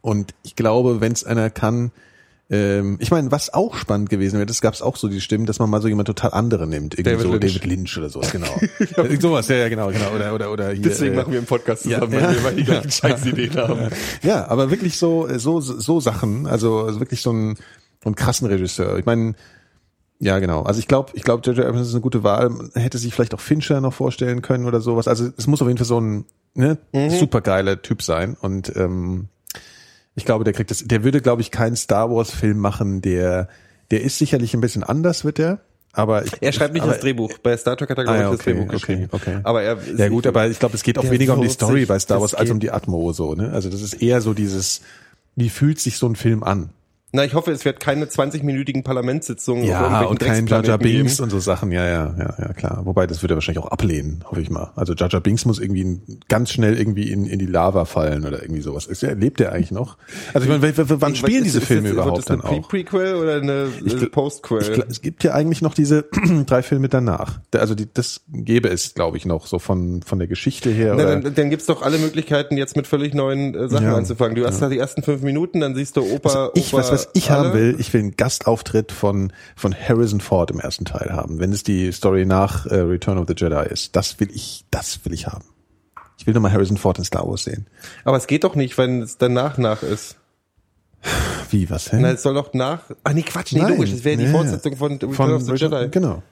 Und 0.00 0.34
ich 0.44 0.54
glaube, 0.54 1.00
wenn 1.00 1.10
es 1.12 1.24
einer 1.24 1.50
kann, 1.50 1.90
ähm, 2.48 2.96
ich 3.00 3.10
meine, 3.10 3.32
was 3.32 3.52
auch 3.52 3.74
spannend 3.74 4.08
gewesen 4.08 4.36
wäre, 4.36 4.46
das 4.46 4.60
gab 4.60 4.72
es 4.74 4.80
auch 4.80 4.96
so 4.96 5.08
die 5.08 5.20
Stimmen, 5.20 5.46
dass 5.46 5.58
man 5.58 5.68
mal 5.68 5.82
so 5.82 5.88
jemand 5.88 6.06
total 6.06 6.32
andere 6.32 6.66
nimmt, 6.66 6.94
irgendwie 6.94 7.10
David 7.10 7.26
so 7.26 7.32
Lynch. 7.32 7.54
David 7.54 7.64
Lynch 7.66 7.98
oder 7.98 8.08
sowas, 8.08 8.30
genau. 8.30 8.46
Äh, 8.96 9.20
sowas, 9.20 9.48
ja, 9.48 9.56
ja, 9.56 9.68
genau, 9.68 9.88
genau. 9.88 10.12
Oder 10.14 10.32
oder 10.34 10.52
oder 10.52 10.70
hier. 10.70 10.82
Deswegen 10.82 11.14
äh, 11.14 11.16
machen 11.16 11.32
wir 11.32 11.38
einen 11.38 11.46
Podcast 11.46 11.82
zusammen, 11.82 12.12
ja, 12.12 12.22
weil 12.22 12.22
ja. 12.22 12.30
wir 12.30 12.38
immer 12.38 12.52
die 12.52 12.64
gleichen 12.64 12.90
Scheißideen 12.90 13.56
haben. 13.56 13.90
Ja, 14.22 14.46
aber 14.48 14.70
wirklich 14.70 14.96
so, 14.96 15.26
so, 15.38 15.60
so 15.60 16.00
Sachen, 16.00 16.46
also, 16.46 16.80
also 16.82 17.00
wirklich 17.00 17.20
so 17.20 17.32
ein, 17.32 17.56
so 18.02 18.06
einen 18.06 18.14
krassen 18.14 18.46
Regisseur. 18.46 18.96
Ich 18.98 19.06
meine, 19.06 19.34
ja, 20.18 20.38
genau. 20.38 20.62
Also 20.62 20.78
ich 20.78 20.88
glaube, 20.88 21.12
ich 21.14 21.22
glaube, 21.22 21.42
J.J. 21.44 21.66
Abrams 21.66 21.88
ist 21.88 21.94
eine 21.94 22.00
gute 22.00 22.22
Wahl. 22.22 22.48
Man 22.48 22.70
hätte 22.74 22.98
sich 22.98 23.12
vielleicht 23.12 23.34
auch 23.34 23.40
Fincher 23.40 23.80
noch 23.80 23.92
vorstellen 23.92 24.40
können 24.40 24.66
oder 24.66 24.80
sowas. 24.80 25.08
Also 25.08 25.28
es 25.36 25.46
muss 25.46 25.60
auf 25.60 25.68
jeden 25.68 25.78
Fall 25.78 25.86
so 25.86 26.00
ein 26.00 26.24
ne, 26.54 26.78
supergeiler 26.92 27.82
Typ 27.82 28.02
sein. 28.02 28.36
Und 28.40 28.74
ähm, 28.76 29.28
ich 30.16 30.24
glaube, 30.24 30.42
der 30.44 30.52
kriegt 30.52 30.70
das, 30.72 30.82
der 30.84 31.04
würde, 31.04 31.20
glaube 31.20 31.42
ich, 31.42 31.50
keinen 31.52 31.76
Star 31.76 32.10
Wars-Film 32.10 32.58
machen, 32.58 33.00
der, 33.02 33.48
der 33.92 34.00
ist 34.02 34.18
sicherlich 34.18 34.52
ein 34.54 34.60
bisschen 34.60 34.82
anders, 34.82 35.24
wird 35.24 35.38
der. 35.38 35.60
Aber 35.92 36.24
ich, 36.26 36.32
Er 36.40 36.52
schreibt 36.52 36.74
nicht 36.74 36.82
aber, 36.82 36.92
das 36.92 37.00
Drehbuch. 37.00 37.38
Bei 37.38 37.56
Star 37.56 37.74
Trek 37.76 37.88
hat 37.88 37.96
er, 37.98 38.04
glaube 38.04 38.18
Ah, 38.18 38.20
ich, 38.20 38.24
ja, 38.24 38.30
das 38.32 38.40
okay, 38.40 38.52
Drehbuch 38.52 38.66
okay, 38.66 38.76
geschrieben. 38.76 39.08
okay. 39.12 39.38
Aber 39.44 39.62
er 39.62 39.78
Ja 39.96 40.08
gut, 40.10 40.26
aber 40.26 40.46
ich 40.48 40.58
glaube, 40.58 40.74
es 40.74 40.82
geht 40.82 40.98
auch 40.98 41.08
weniger 41.10 41.34
um 41.34 41.40
die 41.42 41.48
Story 41.48 41.80
sich- 41.80 41.88
bei 41.88 41.98
Star 41.98 42.16
das 42.16 42.22
Wars 42.32 42.34
als 42.34 42.50
um 42.50 42.60
die 42.60 42.70
Atmo 42.70 43.12
so, 43.12 43.34
ne? 43.34 43.50
Also 43.52 43.70
das 43.70 43.80
ist 43.80 43.94
eher 43.94 44.20
so 44.20 44.34
dieses, 44.34 44.82
wie 45.36 45.48
fühlt 45.48 45.78
sich 45.80 45.96
so 45.96 46.06
ein 46.06 46.16
Film 46.16 46.42
an? 46.42 46.68
Na, 47.12 47.24
ich 47.24 47.34
hoffe, 47.34 47.52
es 47.52 47.64
wird 47.64 47.78
keine 47.80 48.06
20-minütigen 48.06 48.82
Parlamentssitzungen 48.82 49.62
Ja, 49.64 50.02
und 50.02 50.18
kein 50.18 50.44
Drecksplaneten 50.44 50.78
Binks 50.80 51.12
geben. 51.16 51.22
und 51.24 51.30
so 51.30 51.38
Sachen, 51.38 51.70
ja, 51.70 51.86
ja, 51.86 52.14
ja, 52.18 52.34
ja, 52.38 52.52
klar. 52.52 52.82
Wobei, 52.84 53.06
das 53.06 53.22
wird 53.22 53.30
er 53.30 53.36
wahrscheinlich 53.36 53.62
auch 53.62 53.70
ablehnen, 53.70 54.24
hoffe 54.28 54.40
ich 54.40 54.50
mal. 54.50 54.72
Also 54.74 54.92
Jar 54.92 55.08
Binks 55.20 55.44
muss 55.44 55.60
irgendwie 55.60 56.00
ganz 56.28 56.50
schnell 56.50 56.76
irgendwie 56.76 57.10
in, 57.10 57.24
in 57.24 57.38
die 57.38 57.46
Lava 57.46 57.84
fallen 57.84 58.26
oder 58.26 58.42
irgendwie 58.42 58.60
sowas. 58.60 58.86
Ist, 58.86 59.02
lebt 59.02 59.40
er 59.40 59.52
eigentlich 59.52 59.70
noch? 59.70 59.96
Also 60.34 60.50
ich 60.52 60.60
meine, 60.60 60.76
wann 61.00 61.14
spielen 61.14 61.44
diese 61.44 61.58
Ist- 61.58 61.66
Filme 61.68 61.88
ist- 61.88 61.94
überhaupt 61.94 62.18
das 62.18 62.24
dann 62.26 62.40
eine 62.42 62.58
auch? 62.58 62.68
Prequel 62.68 63.14
oder 63.14 63.36
eine 63.36 63.68
Ich 63.84 63.94
äh, 63.94 63.96
gl- 63.98 64.10
Postquel? 64.10 64.84
Es 64.88 65.00
gibt 65.00 65.22
ja 65.22 65.32
eigentlich 65.32 65.62
noch 65.62 65.74
diese 65.74 66.06
drei 66.46 66.62
Filme 66.62 66.88
danach. 66.88 67.38
Da- 67.52 67.60
Also 67.60 67.76
die, 67.76 67.86
das 67.94 68.22
gäbe 68.28 68.68
es, 68.68 68.94
glaube 68.94 69.16
ich, 69.16 69.24
noch, 69.24 69.46
so 69.46 69.60
von, 69.60 70.02
von 70.02 70.18
der 70.18 70.26
Geschichte 70.28 70.70
her. 70.70 70.94
Na, 70.96 71.04
Oder, 71.04 71.20
dann, 71.20 71.34
dann 71.34 71.50
gibt's 71.50 71.66
doch 71.66 71.82
alle 71.82 71.98
Möglichkeiten, 71.98 72.56
jetzt 72.56 72.76
mit 72.76 72.88
völlig 72.88 73.14
neuen 73.14 73.54
äh, 73.54 73.68
Sachen 73.68 73.86
anzufangen. 73.86 74.34
Du 74.34 74.44
hast 74.44 74.60
da 74.60 74.68
die 74.68 74.78
ersten 74.78 75.02
fünf 75.04 75.22
Minuten, 75.22 75.60
dann 75.60 75.76
siehst 75.76 75.96
du 75.96 76.02
Opa, 76.02 76.50
also 76.54 76.76
Opa 76.76 76.95
was, 77.00 77.08
ich 77.14 77.30
alle. 77.30 77.48
haben 77.48 77.54
will, 77.54 77.76
ich 77.78 77.92
will 77.92 78.00
einen 78.00 78.16
Gastauftritt 78.16 78.92
von, 78.92 79.32
von 79.54 79.74
Harrison 79.74 80.20
Ford 80.20 80.50
im 80.50 80.60
ersten 80.60 80.84
Teil 80.84 81.12
haben, 81.12 81.38
wenn 81.38 81.52
es 81.52 81.62
die 81.62 81.92
Story 81.92 82.24
nach 82.26 82.66
äh, 82.66 82.76
Return 82.80 83.18
of 83.18 83.26
the 83.28 83.34
Jedi 83.36 83.66
ist. 83.70 83.94
Das 83.96 84.18
will 84.20 84.28
ich, 84.32 84.64
das 84.70 85.00
will 85.04 85.12
ich 85.12 85.26
haben. 85.26 85.44
Ich 86.18 86.26
will 86.26 86.34
nochmal 86.34 86.52
Harrison 86.52 86.76
Ford 86.76 86.98
in 86.98 87.04
Star 87.04 87.28
Wars 87.28 87.44
sehen. 87.44 87.66
Aber 88.04 88.16
es 88.16 88.26
geht 88.26 88.44
doch 88.44 88.54
nicht, 88.54 88.76
wenn 88.78 89.02
es 89.02 89.18
danach 89.18 89.58
nach 89.58 89.82
ist. 89.82 90.16
Wie, 91.50 91.68
was, 91.70 91.92
hä? 91.92 91.98
Na, 92.00 92.10
es 92.10 92.22
soll 92.22 92.34
doch 92.34 92.52
nach. 92.54 92.80
Ah, 93.04 93.12
nee, 93.12 93.22
Quatsch, 93.22 93.52
nee, 93.52 93.60
Hm? 93.60 93.66
Nein. 93.68 93.76
logisch. 93.76 93.92
Es 93.92 94.02
wäre 94.04 94.16
die 94.16 94.24
Ja, 94.24 94.30
Fortsetzung 94.32 94.76
von 94.76 94.92
Return 94.92 95.12
von 95.12 95.32
of 95.32 95.42
the 95.42 95.52
Return- 95.52 95.72
Jedi. 95.72 95.88
Genau. 95.90 96.22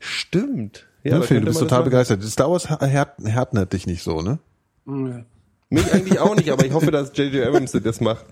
Stimmt. 0.00 0.86
Ja, 1.02 1.20
Phil, 1.20 1.26
könnte 1.26 1.40
du 1.40 1.46
bist 1.48 1.58
total 1.60 1.80
das 1.80 1.84
begeistert. 1.84 2.22
Star 2.24 2.50
Wars 2.50 2.70
härtnet 2.70 3.28
härtnet 3.34 3.72
dich 3.72 3.86
nicht 3.86 4.02
so, 4.02 4.22
ne? 4.22 4.38
Ja. 4.86 5.24
Mich 5.70 5.92
eigentlich 5.92 6.18
auch 6.20 6.36
nicht, 6.36 6.50
aber 6.52 6.64
ich 6.64 6.72
hoffe, 6.72 6.90
dass 6.90 7.10
J.J. 7.16 7.46
Abrams 7.46 7.72
das 7.72 8.00
macht. 8.00 8.24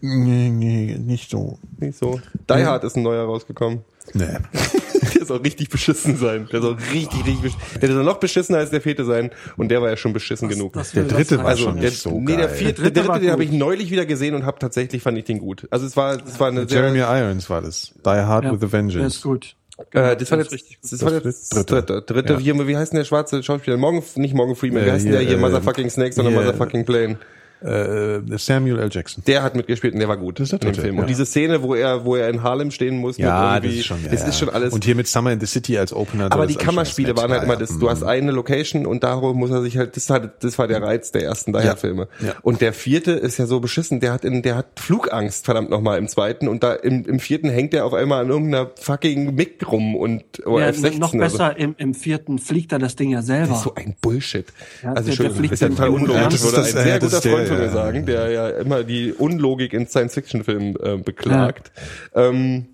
Nee, 0.00 0.50
nee, 0.50 0.96
nicht 0.98 1.30
so. 1.30 1.58
Nicht 1.78 1.98
so. 1.98 2.20
Die 2.48 2.64
Hard 2.64 2.84
ist 2.84 2.96
ein 2.96 3.02
neuer 3.02 3.24
rausgekommen. 3.24 3.80
Nee. 4.12 4.24
Der 5.14 5.24
soll 5.26 5.38
richtig 5.38 5.70
beschissen 5.70 6.16
sein. 6.16 6.48
Der 6.52 6.60
soll 6.60 6.76
richtig, 6.92 7.20
richtig 7.20 7.40
beschissen. 7.40 7.80
Der 7.80 7.92
soll 7.92 8.04
noch 8.04 8.18
beschissener 8.18 8.58
als 8.58 8.70
der 8.70 8.80
vierte 8.82 9.04
sein. 9.06 9.30
Und 9.56 9.68
der 9.70 9.80
war 9.80 9.88
ja 9.88 9.96
schon 9.96 10.12
beschissen 10.12 10.48
genug. 10.48 10.74
Das 10.74 10.92
Der 10.92 11.04
dritte 11.04 11.38
war 11.38 11.46
heißen. 11.52 11.64
schon 11.64 11.74
der, 11.80 11.90
nicht 11.90 12.00
so 12.02 12.20
nee, 12.20 12.36
der 12.36 12.48
vierte, 12.50 12.82
Der 12.82 12.90
der 12.90 13.02
dritte 13.02 13.08
dritte, 13.12 13.20
den 13.24 13.30
habe 13.32 13.44
ich 13.44 13.50
neulich 13.52 13.90
wieder 13.90 14.04
gesehen 14.04 14.34
und 14.34 14.44
habe 14.44 14.58
tatsächlich 14.58 15.02
fand 15.02 15.16
ich 15.16 15.24
den 15.24 15.38
gut. 15.38 15.66
Also 15.70 15.86
es 15.86 15.96
war, 15.96 16.18
es 16.26 16.38
war 16.38 16.48
eine 16.48 16.64
Jeremy 16.64 16.98
Irons 16.98 17.48
war 17.48 17.62
das. 17.62 17.94
Die 18.04 18.08
Hard 18.10 18.44
Ja, 18.44 18.50
with 18.52 18.56
a 18.58 18.60
Der 18.60 18.72
Vengeance. 18.72 19.16
ist 19.16 19.22
gut. 19.22 19.56
äh, 19.92 20.14
das 20.16 20.30
war 20.30 20.38
ist 20.38 20.44
jetzt, 20.44 20.52
richtig 20.52 20.80
gut. 20.82 20.92
das 20.92 21.02
war 21.02 21.10
Das 21.12 21.24
jetzt 21.24 21.56
dritte. 21.56 21.74
dritte, 21.82 22.02
dritte, 22.02 22.32
Ja. 22.34 22.38
hier, 22.40 22.68
wie 22.68 22.76
heißt 22.76 22.92
denn 22.92 22.98
der 22.98 23.04
schwarze 23.04 23.42
Schauspieler? 23.42 23.78
Morgan, 23.78 24.02
nicht 24.16 24.34
Morgan 24.34 24.56
Freeman, 24.56 24.82
Äh, 24.82 24.86
wie 24.86 24.90
heißt 24.90 25.04
denn 25.06 25.12
der 25.12 25.20
hier, 25.22 25.36
äh, 25.38 25.40
Motherfucking 25.40 25.88
Snake, 25.88 26.12
sondern 26.12 26.34
Motherfucking 26.34 26.84
Plane. 26.84 27.16
Äh, 27.64 28.20
Samuel 28.38 28.78
L. 28.78 28.88
Jackson. 28.92 29.24
Der 29.26 29.42
hat 29.42 29.56
mitgespielt 29.56 29.94
und 29.94 30.00
der 30.00 30.08
war 30.08 30.16
gut 30.18 30.38
Das 30.38 30.52
ist 30.52 30.52
der 30.52 30.56
in 30.60 30.60
dem 30.60 30.72
dritte, 30.72 30.80
Film. 30.82 30.94
ja. 30.96 31.00
Und 31.02 31.08
diese 31.08 31.24
Szene, 31.24 31.62
wo 31.62 31.74
er, 31.74 32.04
wo 32.04 32.14
er 32.16 32.28
in 32.28 32.42
Harlem 32.42 32.70
stehen 32.70 32.98
muss, 32.98 33.16
mit 33.18 33.26
irgendwie, 33.26 33.82
das 34.10 34.28
ist 34.28 34.38
schon 34.38 34.50
alles. 34.50 34.72
Und 34.74 34.84
hier 34.84 34.94
mit 34.94 35.06
Summer 35.08 35.32
in 35.32 35.40
the 35.40 35.46
City 35.46 35.78
als 35.78 35.92
Opener. 35.92 36.26
aber 36.26 36.42
das 36.42 36.48
die 36.48 36.52
ist 36.54 36.60
Kammerspiele 36.60 37.08
schon 37.08 37.16
waren 37.16 37.30
halt 37.32 37.44
immer 37.44 37.54
Ja, 37.54 37.60
das, 37.60 37.78
du 37.78 37.88
hast 37.88 38.02
eine 38.02 38.32
Location 38.32 38.84
und 38.86 39.02
darum 39.02 39.38
muss 39.38 39.50
er 39.50 39.62
sich 39.62 39.78
halt, 39.78 39.96
das, 39.96 40.10
hat, 40.10 40.44
das 40.44 40.58
war 40.58 40.68
der 40.68 40.82
Reiz 40.82 41.10
der 41.12 41.22
ersten 41.24 41.52
Dyer-Filme. 41.52 42.08
Ja. 42.20 42.34
Und 42.42 42.60
der 42.60 42.72
vierte 42.74 43.12
ist 43.12 43.38
ja 43.38 43.46
so 43.46 43.60
beschissen, 43.60 44.00
der 44.00 44.12
hat 44.12 44.24
in, 44.24 44.42
der 44.42 44.56
hat 44.56 44.66
Flugangst, 44.78 45.44
verdammt 45.46 45.70
nochmal 45.70 45.98
im 45.98 46.08
zweiten 46.08 46.48
und 46.48 46.62
da 46.62 46.74
im, 46.74 47.04
im 47.06 47.18
vierten 47.20 47.48
hängt 47.48 47.72
er 47.74 47.86
auf 47.86 47.94
einmal 47.94 48.22
an 48.24 48.28
irgendeiner 48.30 48.70
fucking 48.78 49.34
MiG 49.34 49.66
rum 49.66 49.96
und, 49.96 50.22
oder 50.46 50.64
Ja, 50.64 50.68
F-16 50.70 50.98
noch 50.98 51.14
oder 51.14 51.22
besser, 51.24 51.56
im, 51.56 51.74
im 51.78 51.94
vierten 51.94 52.38
fliegt 52.38 52.72
er 52.72 52.78
das 52.78 52.96
Ding 52.96 53.10
ja 53.10 53.18
Das 53.18 53.26
selber. 53.26 53.54
ist 53.54 53.62
so 53.62 53.74
ein 53.74 53.94
Bullshit. 54.00 54.46
Ja, 54.82 54.92
also 54.92 55.08
der- 55.08 55.16
der 55.16 55.24
schon, 55.24 55.34
fliegt 55.36 55.54
ist 55.54 55.60
ja 55.62 55.68
total 55.68 55.88
unlogisch. 55.90 56.22
Das 56.24 56.34
ist 56.44 56.56
das- 56.56 56.74
ein 56.74 56.76
ja, 56.76 56.82
sehr 56.84 56.98
das 56.98 57.04
guter 57.04 57.16
ist 57.16 57.24
der, 57.24 57.32
Freund 57.32 57.48
ja. 57.62 57.70
sagen, 57.70 58.06
der 58.06 58.30
ja 58.30 58.48
immer 58.48 58.82
die 58.84 59.12
Unlogik 59.12 59.72
in 59.72 59.86
Science-Fiction-Filmen 59.86 60.76
äh, 60.76 60.96
beklagt. 60.96 61.72
Ähm, 62.14 62.66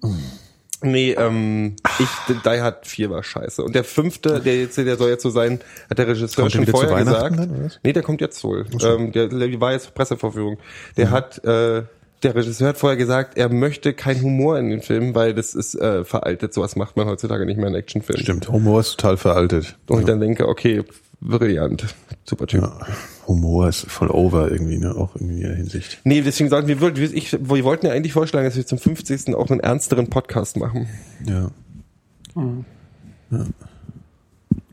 Nee, 0.82 1.12
ähm, 1.12 1.76
ich, 1.98 2.08
Die 2.28 2.48
Hard 2.48 2.86
4 2.86 3.10
war 3.10 3.22
scheiße. 3.22 3.62
Und 3.62 3.74
der 3.74 3.84
fünfte, 3.84 4.40
der 4.40 4.58
jetzt, 4.60 4.78
der 4.78 4.96
soll 4.96 5.10
jetzt 5.10 5.22
so 5.22 5.30
sein, 5.30 5.60
hat 5.90 5.98
der 5.98 6.08
Regisseur 6.08 6.44
Kommt 6.44 6.52
schon 6.52 6.66
vorher 6.66 7.04
gesagt. 7.04 7.38
dann, 7.38 7.70
nee, 7.82 7.92
der 7.92 8.02
kommt 8.02 8.20
jetzt 8.20 8.42
wohl. 8.44 8.64
Ähm, 8.82 9.12
der, 9.12 9.28
der 9.28 9.60
war 9.60 9.72
jetzt 9.72 9.94
Pressevorführung. 9.94 10.58
Der 10.96 11.08
Mhm. 11.08 11.10
hat, 11.10 11.44
äh, 11.44 11.82
der 12.22 12.34
Regisseur 12.34 12.68
hat 12.68 12.78
vorher 12.78 12.96
gesagt, 12.96 13.36
er 13.36 13.50
möchte 13.50 13.92
keinen 13.92 14.22
Humor 14.22 14.58
in 14.58 14.70
den 14.70 14.80
Filmen, 14.80 15.14
weil 15.14 15.34
das 15.34 15.54
ist 15.54 15.74
äh, 15.74 16.04
veraltet. 16.04 16.54
Sowas 16.54 16.76
macht 16.76 16.96
man 16.96 17.06
heutzutage 17.06 17.44
nicht 17.44 17.58
mehr 17.58 17.68
in 17.68 17.74
Actionfilmen. 17.74 18.22
Stimmt, 18.22 18.48
Humor 18.48 18.80
ist 18.80 18.96
total 18.96 19.16
veraltet. 19.18 19.76
Und 19.86 20.00
ich 20.00 20.06
dann 20.06 20.20
denke, 20.20 20.48
okay, 20.48 20.82
brillant. 21.20 21.94
Super 22.24 22.46
Typ. 22.46 22.62
Ja, 22.62 22.86
Humor 23.26 23.68
ist 23.68 23.90
voll 23.90 24.08
over 24.10 24.50
irgendwie, 24.50 24.78
ne? 24.78 24.94
Auch 24.94 25.16
in 25.16 25.40
der 25.40 25.54
Hinsicht. 25.54 26.00
Nee, 26.04 26.22
deswegen 26.22 26.50
sagen 26.50 26.66
wir, 26.68 26.80
wir, 26.80 27.14
ich, 27.14 27.32
wir 27.32 27.64
wollten 27.64 27.86
ja 27.86 27.92
eigentlich 27.92 28.12
vorschlagen, 28.12 28.46
dass 28.46 28.56
wir 28.56 28.66
zum 28.66 28.78
50. 28.78 29.34
auch 29.34 29.50
einen 29.50 29.60
ernsteren 29.60 30.08
Podcast 30.08 30.56
machen. 30.56 30.88
Ja. 31.26 31.50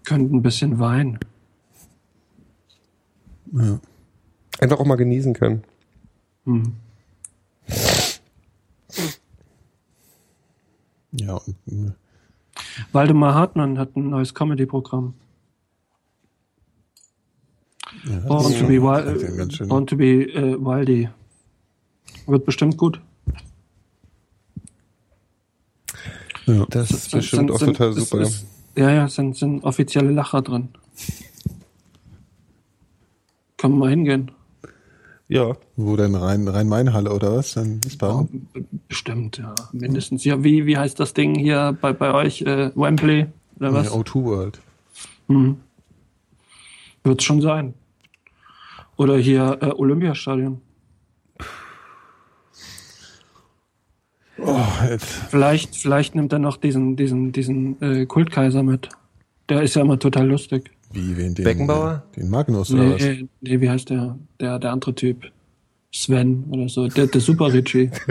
Könnte 0.03 0.35
ein 0.35 0.41
bisschen 0.41 0.79
weinen. 0.79 1.19
Einfach 4.59 4.79
auch 4.79 4.85
mal 4.85 4.95
genießen 4.95 5.33
können. 5.33 5.63
Ja, 11.11 11.33
und, 11.35 11.55
äh, 11.67 11.91
Waldemar 12.91 13.33
Hartmann 13.33 13.77
hat 13.77 13.95
ein 13.95 14.09
neues 14.09 14.33
Comedy-Programm. 14.33 15.13
Ja, 18.09 18.19
Born 18.27 18.43
das 18.43 18.59
to 18.59 18.65
be, 18.67 18.81
wild, 18.81 19.53
schön. 19.53 19.67
Born 19.67 19.87
to 19.87 19.95
be 19.97 20.23
äh, 20.23 20.53
Wildy. 20.59 21.09
Wird 22.27 22.45
bestimmt 22.45 22.77
gut. 22.77 22.99
Ja. 26.45 26.65
Das 26.69 26.91
ist 26.91 27.11
Sind- 27.11 27.19
bestimmt 27.21 27.51
auch 27.51 27.59
sind- 27.59 27.75
total 27.77 27.89
ist- 27.97 28.09
super. 28.09 28.21
ist- 28.23 28.45
ja, 28.75 28.91
ja, 28.91 29.07
sind, 29.07 29.35
sind 29.35 29.63
offizielle 29.63 30.11
Lacher 30.11 30.41
drin. 30.41 30.69
Können 33.57 33.73
wir 33.75 33.79
mal 33.79 33.89
hingehen. 33.89 34.31
ja. 35.27 35.55
Wo 35.75 35.95
denn 35.95 36.15
Rhein, 36.15 36.47
Rhein-Main-Halle 36.47 37.11
oder 37.11 37.35
was? 37.35 37.53
Dann 37.53 37.83
Wiesbaden? 37.83 38.47
Bestimmt, 38.87 39.37
ja. 39.39 39.53
Mindestens. 39.71 40.23
Ja, 40.23 40.43
wie, 40.43 40.65
wie 40.65 40.77
heißt 40.77 40.99
das 40.99 41.13
Ding 41.13 41.35
hier 41.35 41.77
bei, 41.81 41.91
bei 41.93 42.13
euch? 42.13 42.41
Äh, 42.43 42.71
Wembley? 42.75 43.27
Oder 43.59 43.73
was? 43.73 43.87
Ja, 43.87 43.93
O2 43.93 44.23
World. 44.23 44.59
Wird's 47.03 47.23
schon 47.23 47.41
sein. 47.41 47.73
Oder 48.97 49.17
hier 49.17 49.57
äh, 49.61 49.67
Olympiastadion. 49.67 50.59
Oh, 54.39 54.59
jetzt. 54.89 55.05
Vielleicht, 55.29 55.75
vielleicht 55.75 56.15
nimmt 56.15 56.33
er 56.33 56.39
noch 56.39 56.57
diesen, 56.57 56.95
diesen, 56.95 57.31
diesen 57.31 57.81
äh, 57.81 58.05
Kultkaiser 58.05 58.63
mit. 58.63 58.89
Der 59.49 59.61
ist 59.61 59.75
ja 59.75 59.83
immer 59.83 59.97
total 59.97 60.27
lustig. 60.27 60.71
Wie, 60.91 61.15
wen 61.17 61.35
den? 61.35 61.45
Beckenbauer? 61.45 62.03
Den 62.15 62.29
Magnus 62.29 62.73
oder 62.73 62.93
was? 62.93 63.01
Nee, 63.01 63.27
nee, 63.41 63.61
wie 63.61 63.69
heißt 63.69 63.89
der? 63.89 64.17
Der, 64.39 64.59
der 64.59 64.71
andere 64.71 64.95
Typ. 64.95 65.31
Sven 65.93 66.45
oder 66.49 66.69
so. 66.69 66.87
Der, 66.87 67.07
der 67.07 67.21
Super 67.21 67.53
Richie. 67.53 67.91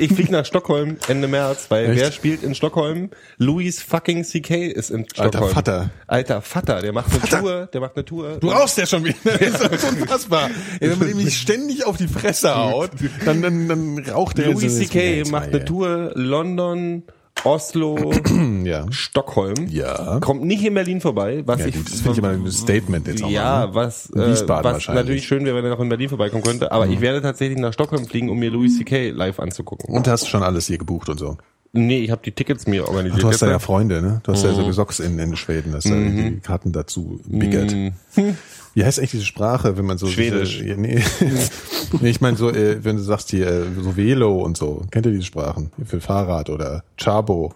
Ich 0.00 0.14
flieg 0.14 0.30
nach 0.30 0.46
Stockholm 0.46 0.96
Ende 1.08 1.28
März, 1.28 1.66
weil 1.68 1.90
Echt? 1.90 2.00
wer 2.00 2.12
spielt 2.12 2.42
in 2.42 2.54
Stockholm? 2.54 3.10
Luis 3.36 3.82
fucking 3.82 4.22
CK 4.24 4.50
ist 4.72 4.90
in 4.90 5.00
Alter 5.16 5.28
Stockholm. 5.28 5.52
Vater. 5.52 5.90
Alter 6.06 6.40
Vater, 6.40 6.80
der 6.80 6.92
macht 6.92 7.12
eine 7.12 7.20
Tour, 7.20 7.66
der 7.66 7.80
macht 7.82 7.96
eine 7.96 8.04
Tour. 8.06 8.38
Du 8.40 8.48
rauchst 8.48 8.78
ja 8.78 8.86
schon 8.86 9.04
wieder. 9.04 9.18
Das 9.50 9.60
ist 9.60 9.84
unfassbar. 9.84 10.50
Wenn 10.78 10.98
man 10.98 11.10
ihm 11.10 11.18
nicht 11.18 11.38
ständig 11.38 11.84
auf 11.86 11.96
die 11.98 12.08
Fresse 12.08 12.54
haut, 12.54 12.90
dann, 13.24 13.42
dann, 13.42 13.68
dann 13.68 13.98
raucht 14.10 14.38
er 14.38 14.52
Louis 14.52 14.78
C.K. 14.78 15.28
Macht 15.30 15.48
eine. 15.48 15.64
Tour 15.64 16.12
London, 16.14 17.02
Oslo, 17.44 18.12
Ja. 18.64 18.86
Stockholm. 18.90 19.66
Ja. 19.70 20.18
Kommt 20.20 20.44
nicht 20.44 20.64
in 20.64 20.74
Berlin 20.74 21.00
vorbei, 21.00 21.42
was 21.46 21.60
Ja, 21.60 21.66
ich 21.66 21.82
das 21.84 21.94
finde 22.00 22.12
ich 22.12 22.18
immer 22.18 22.28
ein 22.28 22.50
Statement 22.50 23.06
jetzt 23.06 23.22
auch 23.22 23.30
ja, 23.30 23.42
mal. 23.42 23.66
Ne? 23.68 23.74
was, 23.74 24.10
äh, 24.10 24.28
Wiesbaden 24.30 24.64
was 24.64 24.72
wahrscheinlich. 24.74 24.88
Mhm. 24.88 24.94
natürlich 25.06 25.26
schön 25.26 25.44
wäre, 25.44 25.56
wenn 25.56 25.64
er 25.64 25.70
noch 25.70 25.80
in 25.80 25.88
Berlin 25.88 26.08
vorbeikommen 26.08 26.42
könnte, 26.42 26.70
aber 26.72 26.86
ich 26.86 27.00
werde 27.00 27.22
tatsächlich 27.22 27.58
nach 27.58 27.72
Stockholm 27.72 28.04
fliegen, 28.06 28.28
um 28.30 28.38
mir 28.38 28.50
Louis 28.50 28.76
C.K. 28.78 29.10
live 29.10 29.40
anzugucken. 29.40 29.94
Und 29.94 30.06
hast 30.08 30.28
schon 30.28 30.42
alles 30.42 30.66
hier 30.66 30.78
gebucht 30.78 31.08
und 31.08 31.18
so. 31.18 31.36
nee, 31.72 32.00
ich 32.00 32.10
habe 32.10 32.20
die 32.24 32.32
Tickets 32.32 32.66
mir 32.66 32.86
organisiert. 32.88 33.22
Du 33.22 33.28
hast 33.28 33.40
da 33.42 33.48
ja. 33.50 33.58
Freunde, 33.58 34.02
ne? 34.02 34.20
Du 34.24 34.32
hast 34.32 34.42
ja 34.44 34.50
Mhm. 34.50 34.56
so 34.56 34.72
Socks 34.72 35.00
in, 35.00 35.18
in 35.18 35.36
Schweden, 35.36 35.72
dass 35.72 35.84
da 35.84 35.94
die 35.94 36.40
Karten 36.42 36.72
dazu 36.72 37.20
biggert. 37.26 37.74
Wie 38.74 38.84
heißt 38.84 38.98
eigentlich 38.98 39.10
diese 39.10 39.24
Sprache, 39.24 39.76
wenn 39.76 39.84
man 39.84 39.98
so 39.98 40.06
Schwedisch. 40.06 40.58
Diese, 40.58 40.80
nee. 40.80 41.02
nee, 42.00 42.10
ich 42.10 42.20
meine 42.20 42.36
so, 42.36 42.50
äh, 42.50 42.82
wenn 42.84 42.96
du 42.96 43.02
sagst 43.02 43.30
hier 43.30 43.48
äh, 43.48 43.64
so 43.82 43.96
Velo 43.96 44.42
und 44.42 44.56
so, 44.56 44.82
kennt 44.90 45.06
ihr 45.06 45.12
diese 45.12 45.24
Sprachen 45.24 45.72
für 45.84 46.00
Fahrrad 46.00 46.50
oder 46.50 46.84
Chabo? 46.96 47.54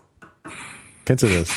Kennst 1.04 1.22
du 1.22 1.28
das? 1.28 1.48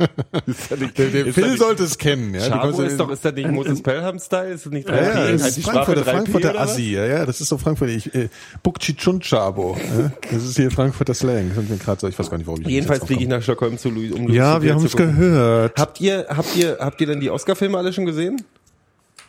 Der, 0.96 1.08
der 1.08 1.26
Ist 1.26 1.34
Phil 1.34 1.48
nicht- 1.50 1.58
sollte 1.58 1.82
es 1.84 1.98
kennen, 1.98 2.34
ja. 2.34 2.44
Du 2.44 2.50
Chabo 2.50 2.72
kommst- 2.72 2.80
ist 2.92 3.00
doch, 3.00 3.10
ist 3.10 3.24
das 3.24 3.34
nicht 3.34 3.50
Moses 3.50 3.82
Pelham-Style? 3.82 4.50
Ist 4.52 4.66
das 4.66 4.72
nicht 4.72 4.88
ja, 4.88 4.94
ja, 4.96 5.26
die- 5.26 5.32
das 5.32 5.42
halt 5.42 5.58
ist 5.58 5.64
Frankfurter, 5.64 6.00
3P 6.02 6.04
Frankfurter? 6.04 6.60
Assi, 6.60 6.92
ja, 6.92 7.06
ja, 7.06 7.26
das 7.26 7.40
ist 7.40 7.48
so 7.48 7.58
Frankfurter, 7.58 7.92
ich, 7.92 8.14
äh, 8.14 8.28
Bukchichun 8.62 9.20
Chabo, 9.20 9.76
ja? 9.78 10.12
das 10.32 10.44
ist 10.44 10.56
hier 10.56 10.70
Frankfurter 10.70 11.14
Slang, 11.14 11.52
sind 11.54 11.68
wir 11.68 11.76
gerade 11.76 12.00
so, 12.00 12.08
ich 12.08 12.18
weiß 12.18 12.30
gar 12.30 12.38
nicht, 12.38 12.46
warum 12.46 12.60
ich 12.62 12.66
Jedenfalls 12.68 13.04
fliege 13.04 13.22
ich 13.22 13.28
nach 13.28 13.42
Stockholm 13.42 13.76
zu 13.78 13.90
Louis, 13.90 14.12
um. 14.12 14.26
Louis 14.26 14.36
Ja, 14.36 14.62
wir 14.62 14.74
haben 14.74 14.84
es 14.84 14.96
gehört. 14.96 15.78
Habt 15.78 16.00
ihr, 16.00 16.26
habt 16.28 16.56
ihr, 16.56 16.78
habt 16.80 17.00
ihr 17.00 17.06
denn 17.06 17.20
die 17.20 17.30
Oscar-Filme 17.30 17.76
alle 17.78 17.92
schon 17.92 18.06
gesehen? 18.06 18.42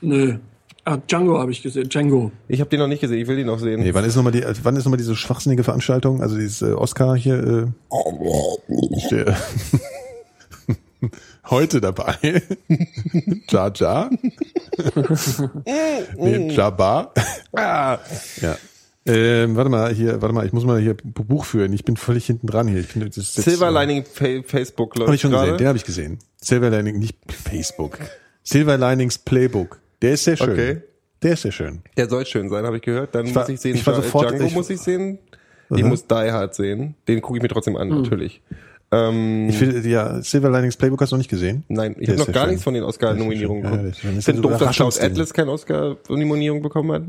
Nö. 0.02 0.35
Ah, 0.84 0.98
Django 0.98 1.38
habe 1.38 1.52
ich 1.52 1.61
gesehen. 1.61 1.89
Django. 1.89 2.31
Ich 2.48 2.60
habe 2.60 2.68
die 2.72 2.77
noch 2.77 2.88
nicht 2.88 3.02
gesehen, 3.02 3.19
ich 3.19 3.27
will 3.27 3.35
die 3.35 3.43
noch 3.43 3.60
sehen. 3.60 3.81
Nee, 3.81 3.93
wann 3.93 4.03
ist 4.03 4.15
nochmal 4.15 4.31
die, 4.31 4.41
äh, 4.41 4.52
wann 4.64 4.76
ist 4.76 4.85
nochmal 4.85 4.98
diese 4.98 5.15
schwachsinnige 5.15 5.64
Veranstaltung? 5.64 6.23
Also 6.23 6.38
dieses 6.38 6.64
äh, 6.64 6.72
Oscar 6.73 7.15
hier, 7.15 7.35
äh, 7.35 7.68
der, 9.11 9.38
heute 11.49 11.82
dabei. 11.82 12.15
Ja, 13.52 13.72
ja. 13.76 14.10
nee, 16.18 16.52
Jabba. 16.53 17.11
Ah, 17.53 17.99
Ja. 18.41 18.57
Ähm, 19.03 19.56
warte 19.56 19.72
mal, 19.72 19.91
hier, 19.91 20.22
warte 20.22 20.34
mal, 20.36 20.45
ich 20.45 20.53
muss 20.53 20.64
mal 20.64 20.80
hier 20.80 20.94
Bu- 20.94 21.23
Buch 21.23 21.45
führen. 21.45 21.73
Ich 21.73 21.84
bin 21.84 21.98
völlig 21.98 22.28
hinten 22.28 22.45
dran 22.45 22.68
hier. 22.68 22.80
Ich 22.82 22.94
bin, 22.94 23.02
das 23.03 23.18
ist 23.18 23.36
jetzt, 23.36 23.45
Silver 23.45 23.72
äh, 23.90 24.44
Facebook 24.44 24.95
läuft 24.95 25.07
Habe 25.07 25.15
ich 25.15 25.22
schon 25.22 25.32
gerade. 25.32 25.48
gesehen, 25.48 25.57
den 25.57 25.68
habe 25.68 25.78
ich 25.78 25.86
gesehen. 25.86 26.19
Silver 26.40 26.69
Lining, 26.69 26.99
nicht 26.99 27.18
Facebook. 27.32 27.98
Silver 28.44 28.78
Linings 28.78 29.18
Playbook. 29.18 29.80
Der 30.03 30.14
ist 30.14 30.23
sehr 30.26 30.38
schön. 30.38 30.52
Okay. 30.52 30.82
Der 31.23 31.34
ist 31.34 31.41
sehr 31.41 31.52
schön. 31.52 31.82
Der 31.98 32.07
soll 32.10 32.28
schön 32.28 32.48
sein, 32.49 32.64
habe 32.64 32.78
ich 32.78 32.84
gehört. 32.84 33.15
Dann 33.15 33.34
war- 33.34 33.41
muss 33.41 33.49
ich 33.49 33.60
sehen, 33.60 33.76
ich 33.76 33.88
war 33.88 33.95
sofort- 33.95 34.30
Django 34.30 34.45
ich- 34.45 34.53
muss 34.53 34.69
ich 34.69 34.80
sehen. 34.80 35.18
Ich 35.76 35.84
muss 35.84 36.06
Die 36.06 36.14
Hard 36.14 36.53
sehen. 36.53 36.94
Den 37.07 37.22
gucke 37.22 37.38
ich 37.38 37.41
mir 37.41 37.49
trotzdem 37.49 37.78
an, 37.78 37.88
natürlich. 37.90 38.41
Ähm, 38.94 39.48
Ich 39.50 39.60
will, 39.62 39.86
ja, 39.88 40.22
Silver 40.22 40.50
Linings 40.52 40.76
Playbook 40.76 41.00
hast 41.02 41.12
du 41.12 41.16
noch 41.16 41.20
nicht 41.20 41.30
gesehen? 41.30 41.64
nein, 41.70 41.96
ich 41.98 42.10
habe 42.10 42.20
noch 42.20 42.32
gar 42.32 42.44
schön. 42.44 42.50
nichts 42.52 42.64
von 42.64 42.74
den 42.74 42.84
Oscar-Nominierungen 42.84 43.64
bekommen. 43.64 43.88
ich 44.20 44.26
finde 44.26 44.42
doof, 44.42 44.58
dass 44.58 44.76
Cloud. 44.76 45.00
Atlas 45.02 45.34
keine 45.34 45.52
Oscar-Nominierung 45.52 46.62
bekommen 46.62 46.92
hat. 46.92 47.04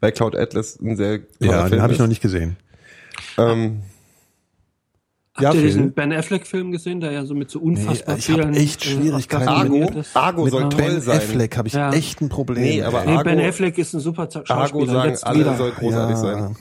Weil 0.00 0.12
Cloud 0.12 0.36
Atlas 0.36 0.78
ein 0.80 0.96
sehr 0.96 1.20
Ja, 1.40 1.62
den 1.62 1.68
Film 1.70 1.82
habe 1.82 1.92
ich 1.92 1.98
noch 1.98 2.06
nicht 2.06 2.22
gesehen. 2.22 2.56
Ähm, 3.38 3.82
Habt 5.34 5.42
Ja, 5.42 5.50
ihr 5.50 5.54
Phil. 5.60 5.66
diesen 5.66 5.92
Ben 5.92 6.12
Affleck-Film 6.14 6.72
gesehen, 6.72 7.00
der 7.00 7.10
ja 7.12 7.26
so 7.26 7.34
mit 7.34 7.50
so 7.50 7.58
unfassbar 7.60 8.14
Nee, 8.14 8.20
ich 8.20 8.28
hab 8.30 8.36
vielen 8.38 8.54
echt 8.54 8.86
äh, 8.86 8.88
Schwierigkeiten 8.88 9.44
mit- 9.44 9.82
Argo, 9.84 10.00
ist? 10.00 10.16
Argo 10.16 10.42
Mit 10.44 10.50
soll 10.52 10.60
einer- 10.62 10.70
toll 10.70 10.80
Ben 10.86 11.00
sein. 11.02 11.16
Affleck 11.18 11.56
habe 11.58 11.68
ich 11.68 11.74
Ja. 11.74 11.92
echt 11.92 12.20
ein 12.22 12.30
Problem. 12.30 12.62
Nee, 12.62 12.82
aber. 12.82 13.04
Nee, 13.04 13.12
Argo- 13.16 13.24
Ben 13.24 13.40
Affleck 13.40 13.76
ist 13.76 13.92
ein 13.92 14.00
super 14.00 14.28
Schauspieler. 14.32 14.58
Argo 14.58 14.86
sagen, 14.86 15.16
alle 15.22 15.38
wieder. 15.40 15.56
soll 15.58 15.72
großartig 15.72 16.16
ja. 16.16 16.22
sein. 16.22 16.56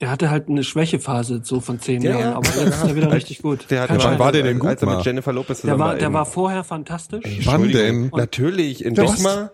Er 0.00 0.10
hatte 0.10 0.30
halt 0.30 0.48
eine 0.48 0.62
Schwächephase 0.62 1.40
so 1.42 1.60
von 1.60 1.80
zehn 1.80 2.02
Ja, 2.02 2.10
Jahren, 2.12 2.20
ja. 2.22 2.34
aber 2.36 2.46
jetzt 2.48 2.76
ist 2.76 2.84
er 2.84 2.94
wieder 2.94 3.12
richtig 3.12 3.42
gut. 3.42 3.66
Der 3.70 3.82
hat 3.82 3.90
Wann 3.90 4.18
war 4.18 4.30
der 4.30 4.44
denn 4.44 4.60
gut 4.60 4.68
als 4.68 4.82
er 4.82 4.86
mal? 4.86 4.96
mit 4.98 5.06
Jennifer 5.06 5.32
Lopez 5.32 5.48
der 5.48 5.56
zusammen 5.72 5.80
war, 5.80 5.94
der 5.96 6.12
war 6.12 6.24
vorher 6.24 6.62
fantastisch. 6.62 7.24
Wann 7.44 7.62
Entschuldigung. 7.64 8.10
denn? 8.10 8.10
Natürlich, 8.14 8.84
in 8.84 8.96
was? 8.96 9.50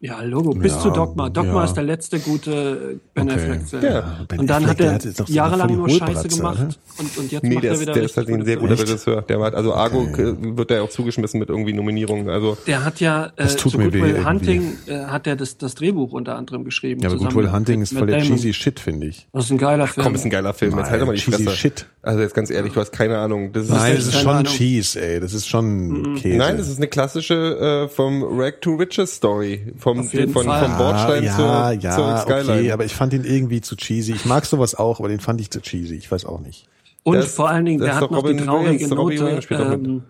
Ja, 0.00 0.22
Logo, 0.22 0.50
bis 0.52 0.74
Ja, 0.74 0.78
zu 0.78 0.90
Dogma. 0.90 1.28
Dogma 1.28 1.54
ja. 1.54 1.64
ist 1.64 1.74
der 1.74 1.82
letzte 1.82 2.20
gute 2.20 3.00
Ben 3.14 3.24
Okay. 3.28 3.34
Affleck-Film. 3.34 3.82
Ja. 3.82 4.16
Ben 4.28 4.38
und 4.38 4.46
dann 4.46 4.62
Affleck, 4.64 4.70
hat 4.70 4.80
er 4.80 4.94
hat 4.94 5.04
jetzt 5.04 5.16
so 5.16 5.24
jahrelang 5.26 5.66
die 5.68 5.74
nur 5.74 5.88
Scheiße 5.88 6.04
Hohlbratze, 6.06 6.28
gemacht 6.36 6.78
und, 6.98 7.18
und 7.18 7.32
jetzt 7.32 7.42
Nee, 7.42 7.54
macht 7.54 7.64
der 7.64 7.70
er 7.70 7.74
ist, 7.74 7.80
wieder 7.80 7.92
der 7.94 8.02
ist 8.04 8.16
halt 8.16 8.28
ein 8.28 8.44
sehr 8.44 8.56
guter. 8.58 8.78
Regisseur. 8.78 9.22
Der 9.22 9.40
war, 9.40 9.52
also 9.54 9.74
Argo 9.74 10.04
äh, 10.16 10.56
wird 10.56 10.70
der 10.70 10.84
auch 10.84 10.88
zugeschmissen 10.90 11.40
mit 11.40 11.48
irgendwie 11.48 11.72
Nominierungen. 11.72 12.28
Also 12.30 12.56
Der 12.68 12.84
hat 12.84 13.00
ja 13.00 13.26
äh, 13.26 13.30
Das 13.38 13.56
tut 13.56 13.72
zu 13.72 13.78
mir 13.78 13.84
Good 13.86 13.94
weh 13.94 14.02
Will 14.02 14.10
irgendwie. 14.10 14.24
Hunting 14.28 14.72
äh, 14.86 14.98
hat 15.06 15.26
er 15.26 15.34
das, 15.34 15.58
das 15.58 15.74
Drehbuch 15.74 16.12
unter 16.12 16.36
anderem 16.36 16.64
geschrieben. 16.64 17.00
Ja, 17.02 17.08
aber 17.08 17.16
zusammen 17.18 17.34
Good 17.34 17.38
Will 17.42 17.46
mit- 17.50 17.56
Hunting 17.56 17.82
ist 17.82 17.92
voll 17.98 18.06
der 18.06 18.18
Damon. 18.18 18.36
cheesy 18.36 18.52
Shit, 18.54 18.78
finde 18.78 19.08
ich. 19.08 19.26
Das 19.32 19.46
ist 19.46 19.50
ein 19.50 19.58
geiler 19.58 19.88
Film. 19.88 20.04
komm, 20.04 20.14
ist 20.14 20.24
ein 20.24 20.30
geiler 20.30 20.54
Film. 20.54 20.70
Jetzt 20.72 20.80
Nein, 20.82 20.90
halt 20.92 21.02
doch 21.02 21.06
mal 21.08 21.16
die 21.16 21.20
cheesy 21.22 21.42
Fresse. 21.42 21.56
shit. 21.56 21.86
Also 22.02 22.20
jetzt 22.20 22.34
ganz 22.34 22.50
ehrlich, 22.50 22.72
du 22.72 22.80
hast 22.80 22.92
keine 22.92 23.18
Ahnung. 23.18 23.52
Das 23.52 23.64
ist 23.64 23.70
Nein, 23.70 23.96
echt 23.96 23.98
das 24.06 24.14
ist 24.14 24.20
schon. 24.20 24.44
Cheese, 24.44 25.00
ey. 25.02 25.18
Das 25.18 25.34
ist 25.34 25.48
schon 25.48 26.14
Käse. 26.14 26.38
Nein, 26.38 26.56
das 26.56 26.68
ist 26.68 26.76
eine 26.76 26.86
klassische 26.86 27.84
äh, 27.84 27.88
vom 27.88 28.22
Rag 28.38 28.60
to 28.60 28.76
Riches 28.76 29.16
Story. 29.16 29.72
Vom, 29.96 30.04
von, 30.32 30.44
Fall. 30.44 30.64
vom 30.68 30.76
Bordstein 30.78 31.24
ja, 31.24 31.36
zur, 31.36 31.72
ja, 31.82 31.94
zur 31.96 32.16
Skyline. 32.18 32.52
okay, 32.60 32.72
aber 32.72 32.84
ich 32.84 32.94
fand 32.94 33.12
ihn 33.14 33.24
irgendwie 33.24 33.60
zu 33.60 33.76
cheesy. 33.76 34.12
Ich 34.12 34.24
mag 34.24 34.44
sowas 34.44 34.74
auch, 34.74 34.98
aber 35.00 35.08
den 35.08 35.20
fand 35.20 35.40
ich 35.40 35.50
zu 35.50 35.60
cheesy. 35.60 35.94
Ich 35.96 36.10
weiß 36.10 36.24
auch 36.24 36.40
nicht. 36.40 36.68
Und 37.04 37.16
Das- 37.16 37.34
vor 37.34 37.48
allen 37.48 37.64
Dingen, 37.64 37.80
der 37.80 37.90
ist 37.92 38.00
hat 38.00 38.10
noch 38.10 38.18
Robin 38.22 38.36
die 38.38 38.44
traurige 38.44 38.88
Note. 38.88 39.46
Ähm, 39.50 40.02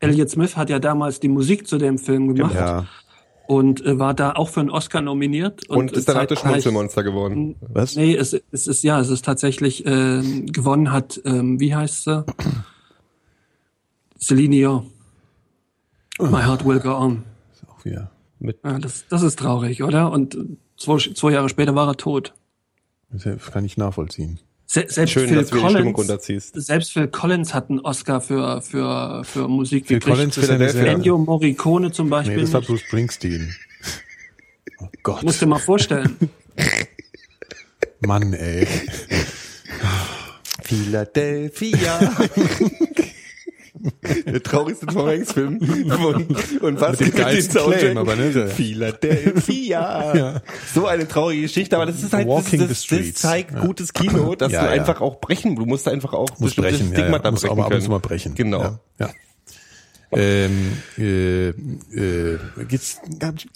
Elliot 0.00 0.30
Smith 0.30 0.56
hat 0.56 0.68
ja 0.70 0.78
damals 0.80 1.20
die 1.20 1.28
Musik 1.28 1.68
zu 1.68 1.78
dem 1.78 1.98
Film 1.98 2.34
gemacht 2.34 2.54
Ja. 2.56 2.86
und 3.46 3.84
äh, 3.86 3.98
war 4.00 4.14
da 4.14 4.32
auch 4.32 4.48
für 4.48 4.58
einen 4.60 4.70
Oscar 4.70 5.00
nominiert. 5.00 5.68
und 5.68 5.92
ist 5.92 6.08
danach 6.08 6.26
das 6.26 6.40
zeitgleich- 6.40 6.62
Schmunzelmonster 6.62 7.04
geworden. 7.04 7.54
Was? 7.60 7.94
Nee, 7.94 8.16
es, 8.16 8.32
es 8.50 8.66
ist 8.66 8.82
ja, 8.82 8.98
es 9.00 9.08
ist 9.10 9.24
tatsächlich 9.24 9.84
ähm, 9.86 10.46
gewonnen 10.46 10.90
hat, 10.90 11.20
ähm, 11.24 11.60
wie 11.60 11.74
heißt 11.74 12.04
sie? 12.04 12.24
Celine 14.20 14.56
Dion. 14.56 14.86
My 16.20 16.42
Heart 16.42 16.64
Will 16.64 16.78
Go 16.80 16.94
On. 16.96 17.24
Auch 17.68 17.84
wieder. 17.84 18.10
Ja, 18.64 18.78
das, 18.78 19.04
das 19.08 19.22
ist 19.22 19.38
traurig, 19.38 19.82
oder? 19.82 20.10
Und 20.10 20.36
zwei, 20.76 20.98
zwei 20.98 21.32
Jahre 21.32 21.48
später 21.48 21.74
war 21.74 21.88
er 21.88 21.96
tot. 21.96 22.34
Das 23.10 23.50
kann 23.52 23.64
ich 23.64 23.76
nachvollziehen. 23.76 24.40
Se 24.66 24.86
selbst 24.88 25.12
Schön, 25.12 25.28
Phil 25.28 25.36
dass 25.36 25.50
du 25.50 25.56
mir 25.56 25.62
die 25.62 25.68
Stimmung 25.68 25.92
Collins, 25.92 26.10
runterziehst. 26.10 26.54
selbst 26.62 26.92
Phil 26.92 27.08
Collins 27.08 27.52
hat 27.52 27.68
einen 27.68 27.80
Oscar 27.80 28.22
für, 28.22 28.62
für, 28.62 29.22
für 29.22 29.46
Musik 29.46 29.86
Phil 29.86 29.98
gekriegt. 29.98 30.16
Collins 30.16 30.38
ist 30.38 30.48
eine 30.48 30.70
sehr, 30.70 30.86
Ennio 30.86 31.18
Morricone 31.18 31.92
zum 31.92 32.08
Beispiel. 32.08 32.36
Nee, 32.36 32.42
das 32.42 32.54
war. 32.54 32.62
Bruce 32.62 32.80
Springsteen. 32.80 33.54
Oh 34.78 34.88
Gott. 35.02 35.22
Musst 35.24 35.42
dir 35.42 35.46
mal 35.46 35.58
vorstellen. 35.58 36.16
Mann, 38.00 38.32
ey. 38.32 38.66
Philadelphia. 40.62 42.00
Der 44.26 44.42
traurigste 44.42 44.86
Tom 44.86 45.06
Hanks 45.06 45.32
Film. 45.32 45.58
Und, 45.58 46.60
und 46.62 46.80
was? 46.80 47.00
Mit 47.00 47.12
dem 47.12 47.16
geilsten 47.16 47.60
Claim, 47.62 47.98
aber 47.98 48.16
ne? 48.16 48.48
Philadelphia. 48.48 50.40
So 50.74 50.86
eine 50.86 51.06
traurige 51.08 51.42
Geschichte, 51.42 51.76
aber 51.76 51.86
das 51.86 52.02
ist 52.02 52.12
halt, 52.12 52.26
das, 52.28 52.34
Walking 52.34 52.60
das, 52.60 52.68
das 52.68 52.84
streets. 52.84 53.20
zeigt 53.20 53.56
gutes 53.60 53.92
Kino, 53.92 54.34
dass 54.34 54.52
Ja, 54.52 54.60
du 54.62 54.66
ja. 54.66 54.72
einfach 54.72 55.00
auch 55.00 55.20
brechen, 55.20 55.56
du 55.56 55.66
musst 55.66 55.86
einfach 55.88 56.12
auch 56.12 56.28
Muss 56.38 56.54
bestimmte 56.54 56.70
brechen, 56.70 56.92
ja, 56.92 56.98
Stigmata 56.98 57.24
ja. 57.26 57.30
Muss 57.32 57.40
brechen 57.42 57.52
aber 57.52 57.60
ab 57.62 57.66
und 57.66 57.72
können. 57.72 57.82
zu 57.84 57.90
mal 57.90 57.98
brechen. 58.00 58.34
Genau. 58.34 58.60
Ja, 58.60 58.78
ja. 59.00 59.10
Ähm, 60.14 60.72
äh, 60.98 61.48
äh, 61.48 62.38
gibt's, 62.68 63.00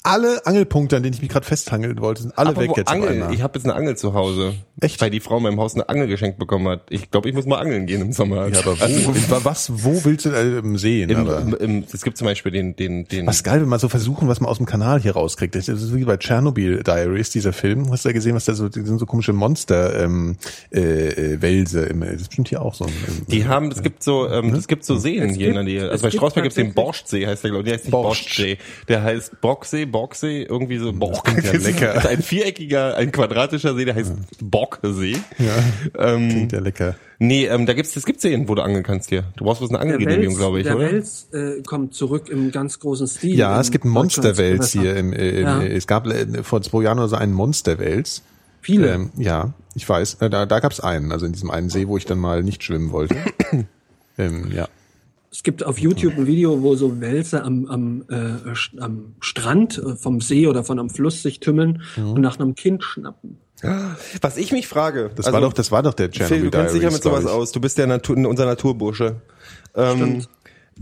alle 0.02 0.46
Angelpunkte, 0.46 0.96
an 0.96 1.02
denen 1.02 1.14
ich 1.14 1.20
mich 1.20 1.30
gerade 1.30 1.46
festhangeln 1.46 2.00
wollte, 2.00 2.22
sind 2.22 2.38
alle 2.38 2.56
weg 2.56 2.70
Apropos 2.70 2.76
jetzt 2.78 2.88
auf 2.88 2.94
Angel. 2.94 3.28
Ich 3.32 3.42
habe 3.42 3.58
jetzt 3.58 3.64
eine 3.64 3.74
Angel 3.74 3.96
zu 3.96 4.14
Hause. 4.14 4.54
Echt? 4.80 5.00
Weil 5.00 5.10
die 5.10 5.20
Frau 5.20 5.36
in 5.36 5.42
meinem 5.42 5.60
Haus 5.60 5.74
eine 5.74 5.88
Angel 5.88 6.06
geschenkt 6.06 6.38
bekommen 6.38 6.68
hat. 6.68 6.82
Ich 6.90 7.10
glaube, 7.10 7.28
ich 7.28 7.34
muss 7.34 7.46
mal 7.46 7.58
angeln 7.58 7.86
gehen 7.86 8.00
im 8.00 8.12
Sommer. 8.12 8.48
ja, 8.48 8.60
aber 8.60 8.78
wo, 8.78 9.12
in, 9.12 9.44
was, 9.44 9.84
wo 9.84 10.04
willst 10.04 10.24
du 10.24 10.78
sehen? 10.78 11.10
Im, 11.10 11.26
im, 11.26 11.54
im, 11.54 11.84
es 11.92 12.02
gibt 12.02 12.16
zum 12.16 12.26
Beispiel 12.26 12.52
den, 12.52 12.74
den, 12.74 13.06
den. 13.06 13.26
Was 13.26 13.42
geil, 13.42 13.60
wenn 13.60 13.68
man 13.68 13.78
so 13.78 13.88
versuchen, 13.88 14.28
was 14.28 14.40
man 14.40 14.48
aus 14.50 14.56
dem 14.56 14.66
Kanal 14.66 15.00
hier 15.00 15.12
rauskriegt. 15.12 15.54
Das 15.54 15.68
ist 15.68 15.94
wie 15.94 16.04
bei 16.04 16.16
Chernobyl 16.16 16.82
Diaries, 16.82 17.30
dieser 17.30 17.52
Film. 17.52 17.90
Hast 17.90 18.04
du 18.04 18.08
da 18.08 18.12
gesehen, 18.12 18.34
was 18.34 18.46
da 18.46 18.54
so, 18.54 18.68
die 18.68 18.82
sind 18.82 18.98
so 18.98 19.06
komische 19.06 19.32
Monster, 19.32 20.02
ähm, 20.02 20.36
äh, 20.72 20.80
äh, 20.80 21.42
Wälse. 21.42 21.84
Im, 21.84 22.00
das 22.00 22.22
ist 22.22 22.28
bestimmt 22.28 22.48
hier 22.48 22.62
auch 22.62 22.74
so. 22.74 22.84
Ein, 22.84 22.92
Die 23.28 23.46
haben, 23.46 23.70
es 23.70 23.82
gibt 23.82 24.02
so, 24.02 24.28
ähm, 24.28 24.54
es 24.54 24.68
gibt 24.68 24.84
so 24.84 24.96
Seen 24.96 25.34
hier 25.34 25.48
in 25.48 25.54
der 25.54 25.62
Nähe. 25.62 25.90
Also 25.90 26.02
bei 26.02 26.10
gibt 26.10 26.20
Strausberg 26.20 26.45
gibt 26.46 26.58
es 26.58 26.64
den 26.64 26.74
Borstsee, 26.74 27.26
heißt 27.26 27.44
der, 27.44 27.50
glaube 27.50 27.62
ich. 27.62 27.66
Der 27.68 27.74
heißt 27.74 27.84
nicht 27.84 27.90
Borscht. 27.92 28.24
Borstsee. 28.24 28.58
Der 28.88 29.02
heißt 29.02 29.40
Bocksee, 29.40 29.84
Bocksee, 29.84 30.42
irgendwie 30.42 30.78
so 30.78 30.92
Bock. 30.92 31.24
klingt 31.24 31.44
ja 31.44 31.52
Das 31.52 31.60
ist- 31.62 31.66
lecker. 31.66 31.94
Das 31.94 32.04
ist 32.04 32.10
ein 32.10 32.22
viereckiger, 32.22 32.96
ein 32.96 33.12
quadratischer 33.12 33.74
See, 33.74 33.84
der 33.84 33.94
heißt 33.94 34.12
Bocksee. 34.40 35.16
ja, 35.38 36.04
Ähm, 36.14 36.28
klingt 36.28 36.52
ja 36.52 36.60
lecker. 36.60 36.94
nee, 37.18 37.46
ähm, 37.46 37.66
da 37.66 37.72
gibt's, 37.74 37.94
es 37.96 38.06
gibt 38.06 38.20
Seen, 38.20 38.48
wo 38.48 38.54
du 38.54 38.62
angeln 38.62 38.82
kannst 38.82 39.08
hier. 39.08 39.24
Du 39.36 39.44
brauchst 39.44 39.60
bloß 39.60 39.70
eine 39.70 39.80
Angelgenehmigung, 39.80 40.36
glaube 40.36 40.58
ich, 40.58 40.64
der 40.64 40.76
oder? 40.76 40.90
Wels 40.92 41.28
äh, 41.32 41.62
kommt 41.62 41.94
zurück 41.94 42.28
im 42.28 42.50
ganz 42.52 42.78
großen 42.78 43.06
Stil. 43.06 43.36
Ja, 43.36 43.60
es 43.60 43.70
gibt 43.70 43.84
Monsterwels 43.84 44.72
hier. 44.72 44.96
Im, 44.96 45.12
äh, 45.12 45.28
im, 45.40 45.42
Ja. 45.46 45.62
äh, 45.62 45.76
Es 45.76 45.86
gab 45.86 46.06
äh, 46.06 46.42
vor 46.42 46.62
zwei 46.62 46.82
Jahren 46.84 46.98
oder 46.98 47.08
so 47.08 47.16
einen 47.16 47.32
Monsterwels. 47.32 48.22
Viele. 48.62 48.92
Ähm, 48.94 49.10
ja, 49.16 49.52
ich 49.74 49.88
weiß. 49.88 50.14
Äh, 50.20 50.28
da 50.30 50.44
da 50.44 50.58
gab 50.58 50.72
es 50.72 50.80
einen, 50.80 51.12
also 51.12 51.24
in 51.26 51.32
diesem 51.32 51.50
einen 51.50 51.70
See, 51.70 51.86
wo 51.86 51.96
ich 51.98 52.04
dann 52.04 52.18
mal 52.18 52.42
nicht 52.42 52.64
schwimmen 52.64 52.90
wollte. 52.90 53.14
ähm, 54.18 54.50
ja. 54.52 54.68
Es 55.36 55.42
gibt 55.42 55.66
auf 55.66 55.78
YouTube 55.78 56.16
ein 56.16 56.26
Video, 56.26 56.62
wo 56.62 56.76
so 56.76 56.98
Wälse 57.02 57.44
am, 57.44 57.66
am, 57.66 58.04
äh, 58.08 58.80
am 58.80 59.16
Strand 59.20 59.76
äh, 59.76 59.94
vom 59.94 60.22
See 60.22 60.46
oder 60.46 60.64
von 60.64 60.78
einem 60.78 60.88
Fluss 60.88 61.22
sich 61.22 61.40
tümmeln 61.40 61.82
Mhm. 61.96 62.12
und 62.12 62.20
nach 62.22 62.40
einem 62.40 62.54
Kind 62.54 62.82
schnappen. 62.82 63.36
Was 64.22 64.38
ich 64.38 64.50
mich 64.52 64.66
frage. 64.66 65.10
Das 65.14 65.30
war 65.30 65.42
doch, 65.42 65.52
das 65.52 65.70
war 65.70 65.82
doch 65.82 65.92
der 65.92 66.10
Phil, 66.10 66.26
Chernobyl 66.26 66.50
du 66.50 66.56
kennst 66.56 66.74
dich 66.74 66.82
ja 66.82 66.90
mit 66.90 67.02
sowas 67.02 67.26
aus. 67.26 67.52
Du 67.52 67.60
bist 67.60 67.76
ja 67.76 67.86
Natur, 67.86 68.16
unser 68.16 68.46
Naturbursche. 68.46 69.16
Ähm, 69.74 70.24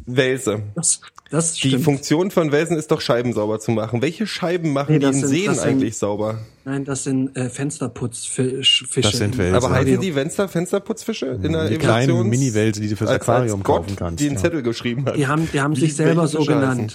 Welse. 0.07 0.62
Das, 0.75 1.01
das 1.31 1.55
Die 1.55 1.69
stimmt. 1.69 1.85
Funktion 1.85 2.31
von 2.31 2.53
Welsen 2.53 2.77
ist 2.77 2.91
doch 2.91 3.01
Scheiben 3.01 3.33
sauber 3.33 3.61
zu 3.61 3.71
machen. 3.71 4.03
Welche 4.03 4.27
Scheiben 4.27 4.73
machen 4.73 4.93
Nee, 4.93 4.99
die 4.99 5.07
in 5.07 5.12
sind- 5.15 5.29
Seen 5.29 5.55
sind- 5.55 5.65
eigentlich 5.65 5.97
sauber? 5.97 6.39
Nein, 6.65 6.85
das 6.85 7.05
sind 7.05 7.37
äh, 7.37 7.49
Fensterputzfische. 7.51 8.87
Das 9.01 9.12
sind 9.12 9.39
Wälse. 9.39 9.57
Aber 9.57 9.71
heißen 9.71 9.89
Also- 9.91 10.01
die 10.03 10.12
Fenster, 10.12 10.49
Fensterputzfische 10.49 11.27
in 11.43 11.53
der 11.53 11.69
Die 11.69 11.77
kleinen 11.79 12.29
Mini-Wälse, 12.29 12.81
die 12.81 12.89
du 12.89 12.97
fürs 12.97 13.11
Aquarium 13.11 13.61
als 13.61 13.65
Gott, 13.65 13.83
kaufen 13.85 13.97
kannst. 13.97 14.21
die 14.21 14.27
einen 14.27 14.37
ja. 14.37 14.43
Zettel 14.43 14.62
geschrieben 14.62 15.05
hat. 15.07 15.16
Die 15.16 15.27
haben, 15.27 15.49
die 15.53 15.61
haben 15.61 15.77
Wie- 15.77 15.81
sich 15.81 15.95
selber 15.97 16.27
so 16.27 16.45
genannt. 16.45 16.95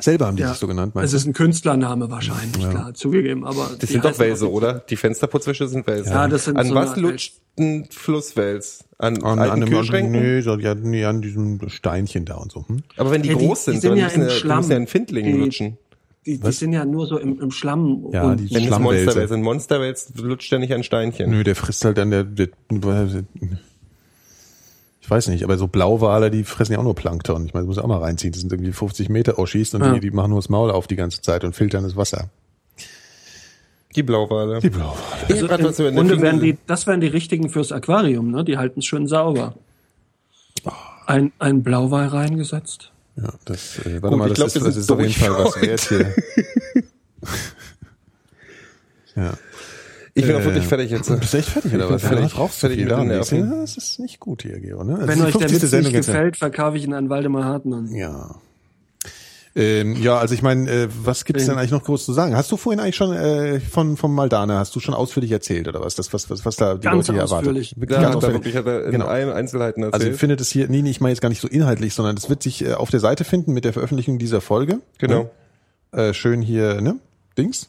Selber 0.00 0.26
haben 0.26 0.36
die 0.36 0.42
Ja. 0.42 0.48
sich 0.50 0.58
so 0.58 0.66
genannt, 0.66 0.90
Es 0.90 0.94
meinst 0.96 1.12
du? 1.12 1.16
ist 1.18 1.26
ein 1.26 1.32
Künstlername 1.34 2.10
wahrscheinlich, 2.10 2.68
klar, 2.68 2.94
zugegeben. 2.94 3.44
Aber 3.46 3.68
Das 3.70 3.78
die 3.78 3.86
sind 3.86 4.04
doch 4.04 4.18
Wälse, 4.18 4.50
oder? 4.50 4.80
Die 4.90 4.96
Fensterputzfische 4.96 5.68
sind 5.68 5.86
Wälse. 5.86 6.10
Ja, 6.10 6.26
das 6.26 6.46
sind 6.46 6.56
An 6.56 6.66
so 6.68 6.74
was 6.74 6.96
lutscht 6.96 7.34
ein 7.56 7.86
Flusswels? 7.90 8.83
An, 8.98 9.22
An, 9.24 9.38
an, 9.40 9.50
einem, 9.50 9.68
Kühlschränken? 9.68 10.12
nee, 10.12 10.40
so, 10.40 10.56
ja, 10.58 10.74
nee, 10.74 11.04
an 11.04 11.20
diesem 11.20 11.68
Steinchen 11.68 12.24
da 12.24 12.36
und 12.36 12.52
so. 12.52 12.64
Hm? 12.68 12.82
Aber 12.96 13.10
wenn 13.10 13.22
die 13.22 13.30
Ja, 13.30 13.34
die- 13.36 13.46
groß 13.46 13.64
die 13.64 13.70
sind, 13.72 13.80
sind 13.80 13.90
dann 13.90 13.98
ja 13.98 14.04
müssen 14.06 14.22
im 14.22 14.28
die 14.28 14.34
Schlamm. 14.34 14.56
müssen 14.58 14.70
ja 14.70 14.76
ein 14.76 14.86
Findling 14.86 15.24
Die- 15.26 15.32
lutschen. 15.32 15.78
Die, 16.26 16.38
die 16.38 16.52
sind 16.52 16.72
ja 16.72 16.84
nur 16.86 17.06
so 17.06 17.18
im, 17.18 17.38
im 17.40 17.50
Schlamm. 17.50 18.06
Ja, 18.12 18.22
und 18.24 18.38
die- 18.40 18.50
Wenn 18.54 18.62
es 18.62 18.66
Schlammwälze. 18.68 19.04
Monsterwels 19.04 19.28
sind, 19.30 19.42
Monsterwels 19.42 20.12
lutscht 20.16 20.50
ja 20.52 20.58
nicht 20.58 20.72
an 20.72 20.82
Steinchen. 20.82 21.30
Nö, 21.30 21.42
der 21.44 21.54
frisst 21.56 21.84
halt 21.84 21.98
dann 21.98 22.10
der, 22.12 22.24
der 22.24 22.48
ich 25.00 25.10
weiß 25.10 25.28
nicht, 25.28 25.44
aber 25.44 25.58
so 25.58 25.66
Blauwale, 25.66 26.30
die 26.30 26.44
fressen 26.44 26.72
ja 26.72 26.78
auch 26.78 26.82
nur 26.84 26.94
Plankton. 26.94 27.44
Ich 27.44 27.52
meine, 27.52 27.66
das 27.66 27.76
muss 27.76 27.84
auch 27.84 27.88
mal 27.88 27.98
reinziehen. 27.98 28.32
Das 28.32 28.40
sind 28.40 28.50
irgendwie 28.52 28.72
50 28.72 29.10
Meter 29.10 29.38
Oschis 29.38 29.74
und 29.74 29.82
Ja. 29.84 29.92
die, 29.92 30.00
die 30.00 30.10
machen 30.10 30.30
nur 30.30 30.38
das 30.38 30.48
Maul 30.48 30.70
auf 30.70 30.86
die 30.86 30.96
ganze 30.96 31.20
Zeit 31.20 31.44
und 31.44 31.54
filtern 31.54 31.82
das 31.84 31.94
Wasser. 31.96 32.30
Die 33.96 34.02
Blauwale. 34.02 34.60
Die 34.60 34.70
Blauwale. 34.70 35.38
Über 35.38 35.54
eine 35.54 35.72
Grunde 35.72 36.14
Fliege- 36.14 36.22
wären 36.22 36.40
die, 36.40 36.56
das 36.66 36.86
wären 36.86 37.00
die 37.00 37.06
richtigen 37.06 37.48
fürs 37.48 37.70
Aquarium, 37.72 38.30
ne? 38.30 38.44
Die 38.44 38.58
halten 38.58 38.80
es 38.80 38.86
schön 38.86 39.06
sauber. 39.06 39.54
Ein, 41.06 41.32
ein 41.38 41.62
Blauwal 41.62 42.06
reingesetzt. 42.08 42.90
Ja, 43.16 43.28
das, 43.44 43.78
äh, 43.80 44.02
warte 44.02 44.08
Gut, 44.08 44.18
mal, 44.18 44.30
ich 44.30 44.38
das, 44.38 44.52
glaub, 44.54 44.62
ist, 44.62 44.66
das 44.66 44.76
ist 44.76 44.90
auf 44.90 45.00
jeden 45.00 45.12
Fall 45.12 45.30
was 45.44 45.60
wert 45.62 45.80
hier. 45.82 46.14
ja. 49.16 49.34
Ich 50.16 50.24
bin 50.26 50.36
auch 50.36 50.40
Äh, 50.40 50.44
wirklich 50.44 50.66
fertig 50.66 50.90
jetzt. 50.90 51.10
Du 51.10 51.18
bist 51.18 51.34
echt 51.34 51.48
fertig, 51.48 51.74
oder 51.74 51.90
was? 51.90 52.02
fertig. 52.02 52.32
Ja, 52.32 52.38
rauchst 52.38 52.56
du 52.62 52.66
Fertig 52.68 52.78
mit 52.84 52.90
da? 52.90 52.98
den 52.98 53.08
Nerven. 53.08 53.38
ja, 53.50 53.60
Das 53.60 53.76
ist 53.76 53.98
nicht 53.98 54.20
gut 54.20 54.42
hier, 54.42 54.60
Geo. 54.60 54.82
Ne? 54.84 54.96
Das 54.98 55.08
Wenn 55.08 55.22
euch 55.22 55.36
der 55.36 55.48
50. 55.48 55.62
Witz 55.72 55.72
nicht 55.84 55.92
gefällt, 55.92 56.36
verkaufe 56.36 56.76
ich 56.76 56.84
ihn 56.84 56.94
an 56.94 57.08
Waldemar 57.10 57.44
Hartmann. 57.44 57.92
Ja. 57.94 58.36
Ähm, 59.56 59.94
ja, 60.02 60.18
also 60.18 60.34
ich 60.34 60.42
meine, 60.42 60.68
äh, 60.68 60.88
was 61.04 61.24
gibt's 61.24 61.46
denn 61.46 61.56
eigentlich 61.56 61.70
noch 61.70 61.84
groß 61.84 62.04
zu 62.04 62.12
sagen? 62.12 62.34
Hast 62.36 62.50
du 62.50 62.56
vorhin 62.56 62.80
eigentlich 62.80 62.96
schon 62.96 63.12
äh, 63.12 63.60
von 63.60 63.96
vom 63.96 64.12
Maldana, 64.12 64.58
hast 64.58 64.74
du 64.74 64.80
schon 64.80 64.94
ausführlich 64.94 65.30
erzählt 65.30 65.68
oder 65.68 65.80
was? 65.80 65.94
Das 65.94 66.12
was 66.12 66.28
was, 66.28 66.44
was 66.44 66.56
da 66.56 66.74
die 66.74 66.80
Ganz 66.80 67.06
Leute 67.06 67.12
hier 67.12 67.24
ausführlich. 67.24 67.76
erwartet? 67.76 67.88
Ganz 67.90 68.02
er 68.02 68.16
ausführlich. 68.16 68.34
wirklich 68.34 68.56
hat 68.56 68.66
er 68.66 68.84
in 68.86 68.90
Genau. 68.92 69.06
allen 69.06 69.30
Einzelheiten 69.30 69.82
erzählt. 69.84 69.94
Also 69.94 70.06
ihr 70.08 70.14
findet 70.18 70.40
es 70.40 70.50
hier, 70.50 70.66
nee, 70.68 70.82
nee, 70.82 70.90
ich 70.90 71.00
meine 71.00 71.12
jetzt 71.12 71.20
gar 71.20 71.28
nicht 71.28 71.40
so 71.40 71.46
inhaltlich, 71.46 71.94
sondern 71.94 72.16
das 72.16 72.28
wird 72.28 72.42
sich 72.42 72.64
äh, 72.64 72.72
auf 72.72 72.90
der 72.90 72.98
Seite 72.98 73.22
finden 73.22 73.52
mit 73.52 73.64
der 73.64 73.72
Veröffentlichung 73.72 74.18
dieser 74.18 74.40
Folge. 74.40 74.80
genau. 74.98 75.30
Äh, 75.92 76.12
schön 76.14 76.42
hier, 76.42 76.80
ne? 76.80 76.96
Dings. 77.38 77.68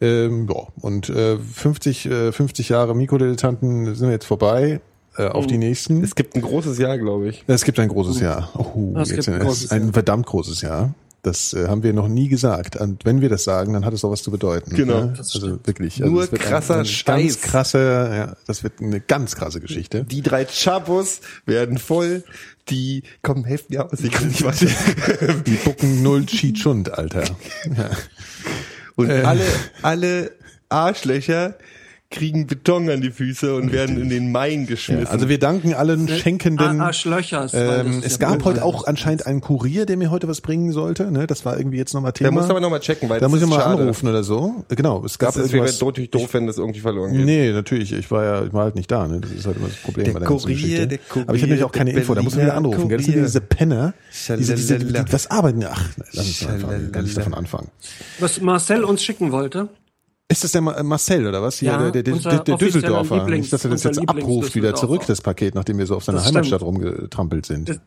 Ähm, 0.00 0.48
ja, 0.52 0.66
und 0.80 1.08
äh, 1.08 1.38
50, 1.38 2.06
äh, 2.06 2.32
50 2.32 2.68
Jahre 2.70 2.96
Mikrodilettanten 2.96 3.94
sind 3.94 4.10
jetzt 4.10 4.24
vorbei. 4.26 4.80
Äh, 5.16 5.26
auf 5.28 5.46
die 5.46 5.58
nächsten. 5.58 6.02
Es 6.02 6.14
gibt 6.14 6.34
ein 6.34 6.40
großes 6.42 6.78
Jahr, 6.78 6.96
glaube 6.98 7.28
ich. 7.28 7.44
Es 7.46 7.64
gibt 7.64 7.78
ein 7.78 7.88
großes 7.88 8.18
Jahr. 8.20 8.48
Oh, 8.56 8.94
Es 8.98 9.10
jetzt 9.10 9.26
gibt 9.26 9.28
ein 9.28 9.34
ein, 9.42 9.46
großes 9.46 9.70
ein 9.70 9.82
Jahr. 9.84 9.92
verdammt 9.92 10.26
großes 10.26 10.62
Jahr. 10.62 10.94
Das 11.24 11.52
äh, 11.54 11.68
haben 11.68 11.84
wir 11.84 11.92
noch 11.92 12.08
nie 12.08 12.28
gesagt. 12.28 12.74
Und 12.74 13.04
wenn 13.04 13.20
wir 13.20 13.28
das 13.28 13.44
sagen, 13.44 13.72
dann 13.74 13.84
hat 13.84 13.94
es 13.94 14.04
auch 14.04 14.10
was 14.10 14.22
zu 14.24 14.32
bedeuten. 14.32 14.74
Genau. 14.74 15.04
Ne? 15.04 15.14
Also 15.16 15.58
wirklich. 15.64 16.00
Nur 16.00 16.24
es 16.24 16.32
wird 16.32 16.42
krasser 16.42 16.78
ein, 16.78 16.84
Scheiß. 16.84 17.06
Ganz 17.06 17.40
krasse, 17.42 17.78
ja, 18.12 18.36
das 18.48 18.64
wird 18.64 18.80
eine 18.80 19.00
ganz 19.00 19.36
krasse 19.36 19.60
Geschichte. 19.60 20.02
Die 20.04 20.20
drei 20.22 20.44
Chabos 20.44 21.20
werden 21.46 21.78
voll. 21.78 22.24
Die, 22.70 23.04
komm, 23.22 23.44
helft 23.44 23.70
mir 23.70 23.84
aus, 23.84 24.00
ich 24.00 24.10
kann 24.10 24.28
nicht 24.28 24.44
weiter. 24.44 24.66
Die 25.46 25.56
bucken 25.64 26.02
null 26.02 26.26
Cheat 26.26 26.58
Schund, 26.58 26.92
Alter. 26.96 27.24
Ja. 27.76 27.90
Und 28.96 29.08
Äh. 29.10 29.22
alle, 29.22 29.44
alle 29.82 30.32
Arschlöcher 30.68 31.54
kriegen 32.12 32.46
Beton 32.46 32.88
an 32.88 33.00
die 33.00 33.10
Füße 33.10 33.54
und 33.56 33.72
werden 33.72 34.00
in 34.00 34.08
den 34.08 34.30
Main 34.30 34.66
geschmissen. 34.68 35.08
Also 35.08 35.28
wir 35.28 35.40
danken 35.40 35.74
allen 35.74 36.06
Schenkenden. 36.06 36.80
Ah, 36.80 36.86
Arschlöchers. 36.86 37.52
Ähm, 37.54 38.02
es 38.04 38.12
ja 38.20 38.28
gab 38.28 38.44
heute 38.44 38.64
auch 38.64 38.86
anscheinend 38.86 39.26
einen 39.26 39.40
Kurier, 39.40 39.84
der 39.86 39.96
mir 39.96 40.10
heute 40.12 40.28
was 40.28 40.40
bringen 40.40 40.70
sollte. 40.72 41.10
Ne? 41.10 41.26
Das 41.26 41.44
war 41.44 41.56
irgendwie 41.58 41.78
jetzt 41.78 41.94
nochmal 41.94 42.12
Thema. 42.12 42.28
da 42.30 42.34
musst 42.34 42.46
du 42.48 42.52
aber 42.52 42.60
nochmal 42.60 42.78
checken, 42.80 43.08
weil 43.08 43.18
da 43.18 43.24
das 43.24 43.30
muss 43.30 43.40
ich 43.40 43.44
ist 43.44 43.50
mal 43.50 43.60
schade. 43.60 43.80
anrufen 43.82 44.08
oder 44.08 44.22
so. 44.22 44.64
Äh, 44.70 44.76
Genau, 44.76 45.04
es 45.04 45.18
gab 45.18 45.34
Das 45.34 45.44
ist, 45.46 45.52
wäre 45.52 45.64
irgendwas. 45.64 45.80
natürlich 45.80 46.10
doof, 46.10 46.28
wenn 46.34 46.46
das 46.46 46.58
irgendwie 46.58 46.80
verloren 46.80 47.12
geht. 47.12 47.24
Nee, 47.24 47.50
natürlich. 47.52 47.92
Ich 47.92 48.10
war 48.10 48.24
ja, 48.24 48.44
ich 48.44 48.52
war 48.52 48.64
halt 48.64 48.76
nicht 48.76 48.90
da. 48.90 49.08
Ne? 49.08 49.20
Das 49.20 49.30
ist 49.32 49.46
halt 49.46 49.56
immer 49.56 49.68
das 49.68 49.76
Problem 49.78 50.04
Der 50.04 50.12
bei 50.12 50.18
der 50.20 50.28
ganzen 50.28 50.42
Kurier, 50.44 50.56
Geschichte. 50.56 50.86
der 50.88 50.98
Kurier, 50.98 51.24
Aber 51.28 51.36
ich 51.36 51.42
habe 51.42 51.48
nämlich 51.50 51.64
auch 51.64 51.72
keine 51.72 51.92
Info. 51.92 52.14
Da 52.14 52.22
muss 52.22 52.34
man 52.34 52.44
wieder 52.44 52.56
anrufen. 52.56 52.88
Gell? 52.88 52.98
Das 52.98 53.06
sind 53.06 53.14
Kurier. 53.14 53.26
diese 53.26 53.40
Penner. 53.40 53.94
Diese, 54.10 54.36
diese, 54.54 54.78
die, 54.78 54.84
Schalalala. 54.86 55.12
was 55.12 55.30
arbeiten? 55.30 55.64
Ach, 55.64 55.88
lass 56.12 56.26
uns 56.26 56.46
einfach 56.46 56.68
gar 56.92 57.02
nicht 57.02 57.16
davon 57.16 57.34
anfangen. 57.34 57.68
Was 58.18 58.40
Marcel 58.40 58.84
uns 58.84 59.02
schicken 59.02 59.32
wollte. 59.32 59.68
Ist 60.32 60.44
das 60.44 60.52
der 60.52 60.60
Ma- 60.62 60.82
Marcel 60.82 61.26
oder 61.26 61.42
was? 61.42 61.58
Hier, 61.58 61.70
Ja, 61.72 61.90
der, 61.90 62.02
der, 62.02 62.14
der, 62.14 62.38
der, 62.40 62.56
Düsseldorfer. 62.56 63.16
Lieblings- 63.24 63.40
Nicht, 63.42 63.52
dass 63.52 63.64
er 63.64 63.70
das 63.70 63.84
jetzt 63.84 63.98
abruft 64.08 64.54
wieder 64.54 64.74
zurück, 64.74 65.04
das 65.06 65.20
Paket, 65.20 65.54
nachdem 65.54 65.78
wir 65.78 65.86
so 65.86 65.96
auf 65.96 66.04
seiner 66.04 66.18
Das 66.18 66.28
Heimatstadt 66.28 66.60
stimmt. 66.62 66.76
rumgetrampelt 66.84 67.46
sind. 67.46 67.68
Das- 67.68 67.78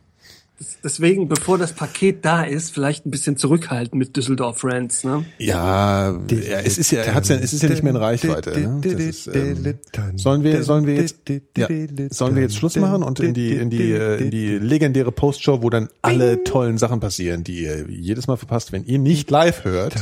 Deswegen, 0.82 1.28
bevor 1.28 1.58
das 1.58 1.74
Paket 1.74 2.24
da 2.24 2.44
ist, 2.44 2.74
vielleicht 2.74 3.06
ein 3.06 3.12
bisschen 3.12 3.36
zurückhalten 3.36 4.00
mit 4.00 4.16
Düsseldorf 4.16 4.60
Friends. 4.60 5.04
Ne? 5.04 5.26
Ja, 5.38 6.12
ja, 6.14 6.18
es 6.64 6.78
ist 6.78 6.92
ja, 6.92 7.02
er 7.02 7.14
hat's 7.14 7.28
ja, 7.28 7.36
es 7.36 7.52
ist 7.52 7.62
ja 7.62 7.68
nicht 7.68 7.84
mehr 7.84 7.90
in 7.90 7.98
Reichweite. 7.98 8.58
Ne? 8.58 8.80
Das 8.82 8.94
ist, 8.94 9.28
ähm, 9.36 9.74
sollen 10.16 10.44
wir, 10.44 10.64
sollen 10.64 10.88
wir 10.88 10.96
jetzt, 10.96 11.18
ja, 11.58 11.68
sollen 12.10 12.36
wir 12.36 12.44
jetzt 12.44 12.56
Schluss 12.56 12.78
machen 12.78 13.04
und 13.04 13.20
in 13.20 13.34
die, 13.34 13.52
in 13.58 13.70
die, 13.70 13.92
äh, 13.92 14.22
in 14.24 14.32
die 14.32 14.58
legendäre 14.58 15.12
Postshow, 15.12 15.62
wo 15.62 15.70
dann 15.70 15.90
alle 16.02 16.46
tollen 16.46 16.78
Sachen 16.78 17.02
passieren, 17.02 17.44
die 17.44 17.64
ihr 17.64 17.90
jedes 17.90 18.28
Mal 18.28 18.38
verpasst, 18.38 18.72
wenn 18.72 18.86
ihr 18.86 19.00
nicht 19.00 19.30
live 19.30 19.66
hört, 19.66 19.96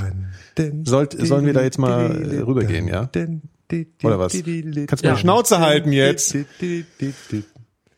sollt, 0.86 1.16
sollen 1.20 1.46
wir 1.46 1.54
da 1.54 1.64
jetzt 1.64 1.80
mal 1.80 2.34
äh, 2.34 2.40
rübergehen, 2.40 2.88
ja? 2.88 3.10
Oder 4.04 4.20
was? 4.20 4.34
Kannst 4.34 4.46
du 5.04 5.08
mal 5.08 5.14
die 5.16 5.20
Schnauze 5.20 5.60
halten 5.60 5.92
jetzt? 5.92 6.36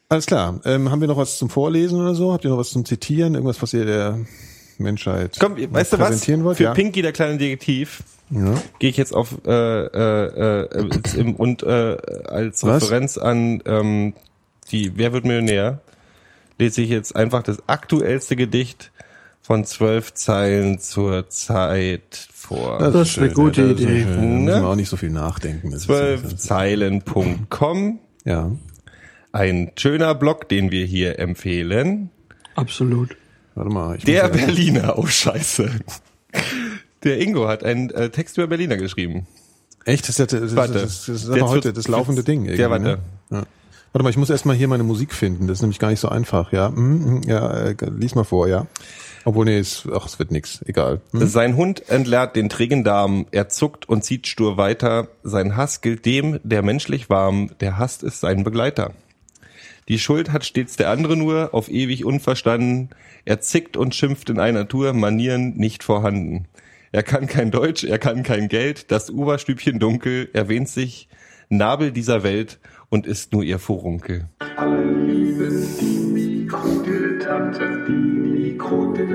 Alles 0.07 0.25
klar. 0.25 0.61
Ähm, 0.65 0.91
haben 0.91 1.01
wir 1.01 1.07
noch 1.07 1.17
was 1.17 1.37
zum 1.37 1.49
Vorlesen 1.49 1.99
oder 1.99 2.15
so? 2.15 2.31
Habt 2.31 2.45
ihr 2.45 2.51
noch 2.51 2.57
was 2.57 2.69
zum 2.69 2.85
Zitieren? 2.85 3.33
Irgendwas, 3.33 3.61
was 3.61 3.73
ihr 3.73 3.85
der 3.85 4.19
Menschheit 4.77 5.37
Komm, 5.39 5.55
weißt 5.57 5.93
du 5.93 5.99
was? 5.99 6.09
präsentieren 6.09 6.43
wollt? 6.43 6.57
Für 6.57 6.65
ja. 6.65 6.73
Pinky, 6.73 7.01
der 7.01 7.11
kleine 7.11 7.37
Detektiv, 7.37 8.03
Ja. 8.29 8.53
gehe 8.79 8.89
ich 8.89 8.97
jetzt 8.97 9.13
auf 9.13 9.35
äh, 9.45 9.51
äh, 9.51 10.65
äh, 10.65 10.89
im, 11.17 11.35
und 11.35 11.63
äh, 11.63 11.97
als 12.25 12.63
Was? 12.63 12.83
Referenz 12.83 13.17
an 13.17 13.61
ähm, 13.65 14.13
die 14.71 14.97
Wer 14.97 15.13
wird 15.13 15.25
Millionär 15.25 15.81
lese 16.57 16.81
ich 16.81 16.89
jetzt 16.89 17.15
einfach 17.15 17.43
das 17.43 17.67
aktuellste 17.67 18.35
Gedicht 18.35 18.91
von 19.41 19.65
zwölf 19.65 20.13
Zeilen 20.13 20.79
zur 20.79 21.29
Zeit 21.29 22.27
vor. 22.45 22.77
Das 22.79 23.09
ist 23.09 23.17
eine 23.19 23.31
gute 23.31 23.61
ja, 23.61 23.73
das 23.73 23.81
Idee. 23.81 24.03
schön. 24.03 24.05
Da 24.05 24.21
müssen 24.21 24.43
Ne? 24.45 24.51
wir 24.61 24.67
auch 24.67 24.75
nicht 24.75 24.89
so 24.89 24.97
viel 24.97 25.09
nachdenken. 25.09 25.71
Das 25.71 25.81
ist- 25.81 25.85
zwölf 25.87 26.35
Zeilen.com. 26.37 27.99
Ja. 28.23 28.51
Ein 29.31 29.71
schöner 29.77 30.15
Blog, 30.15 30.47
den 30.49 30.71
wir 30.71 30.85
hier 30.85 31.19
empfehlen. 31.19 32.09
Absolut. 32.55 33.17
Warte 33.55 33.69
mal. 33.71 33.97
Ich 33.97 34.03
Der 34.05 34.27
muss 34.29 34.37
Berliner, 34.37 34.97
oh 34.97 35.05
Scheiße. 35.05 35.69
Der 37.03 37.19
Ingo 37.21 37.47
hat 37.47 37.63
einen 37.63 37.89
äh, 37.91 38.09
Text 38.09 38.37
über 38.37 38.47
Berliner 38.47 38.77
geschrieben. 38.77 39.27
Echt? 39.85 40.03
Das 40.03 40.17
ist, 40.17 40.19
ja- 40.19 40.25
das, 40.39 40.51
ist- 40.51 40.55
Warte. 40.55 40.73
das, 40.73 41.07
ist- 41.09 41.27
das 41.27 41.29
aber 41.29 41.49
heute 41.49 41.73
das 41.73 41.87
laufende 41.87 42.23
Ding. 42.23 42.45
Ja, 42.45 42.51
irgendwie, 42.51 42.69
warte. 42.69 42.83
Ne? 42.83 42.97
Ja. 43.31 43.43
Warte 43.93 44.03
mal, 44.03 44.09
ich 44.09 44.17
muss 44.17 44.29
erstmal 44.29 44.55
hier 44.55 44.67
meine 44.67 44.83
Musik 44.83 45.13
finden. 45.13 45.47
Das 45.47 45.59
ist 45.59 45.61
nämlich 45.61 45.79
gar 45.79 45.89
nicht 45.89 45.99
so 46.01 46.09
einfach. 46.09 46.51
Ja, 46.51 46.69
Mhm, 46.69 47.15
mhm, 47.15 47.21
ja 47.27 47.49
äh, 47.69 47.75
lies 47.97 48.15
mal 48.15 48.23
vor, 48.25 48.47
ja. 48.47 48.65
Obwohl, 49.25 49.45
nee, 49.45 49.57
es, 49.57 49.87
ach, 49.91 50.05
es 50.05 50.19
wird 50.19 50.31
nix. 50.31 50.61
Egal. 50.65 51.01
Hm? 51.11 51.27
Sein 51.27 51.57
Hund 51.57 51.89
entleert 51.89 52.35
den 52.35 52.47
trägen 52.47 52.83
Darm, 52.83 53.25
er 53.31 53.49
zuckt 53.49 53.89
und 53.89 54.03
zieht 54.03 54.27
stur 54.27 54.57
weiter. 54.57 55.07
Sein 55.23 55.57
Hass 55.57 55.81
gilt 55.81 56.05
dem, 56.05 56.39
der 56.43 56.61
menschlich 56.61 57.09
warm, 57.09 57.49
der 57.59 57.79
hasst 57.79 58.03
ist 58.03 58.19
sein 58.21 58.43
Begleiter. 58.43 58.93
Die 59.87 59.99
Schuld 59.99 60.31
hat 60.31 60.45
stets 60.45 60.77
der 60.77 60.91
andere 60.91 61.17
nur, 61.17 61.53
auf 61.53 61.69
ewig 61.69 62.05
unverstanden. 62.05 62.89
Er 63.25 63.41
zickt 63.41 63.77
und 63.77 63.95
schimpft 63.95 64.29
in 64.29 64.39
einer 64.39 64.67
Tour, 64.67 64.93
Manieren 64.93 65.57
nicht 65.57 65.83
vorhanden. 65.83 66.47
Er 66.91 67.03
kann 67.03 67.25
kein 67.25 67.49
Deutsch, 67.49 67.83
er 67.83 67.97
kann 67.97 68.21
kein 68.21 68.47
Geld, 68.47 68.91
das 68.91 69.09
Oberstübchen 69.09 69.79
dunkel, 69.79 70.29
erwähnt 70.33 70.69
sich 70.69 71.09
Nabel 71.49 71.91
dieser 71.91 72.23
Welt 72.23 72.59
und 72.89 73.07
ist 73.07 73.33
nur 73.33 73.43
ihr 73.43 73.59
Furunkel. 73.59 74.29
Alle 74.55 74.83
lieben 74.83 75.67
die 75.79 76.43
Mikrodilettanten, 76.43 77.85
die 77.87 77.91
Mikrodilettanten 77.91 79.14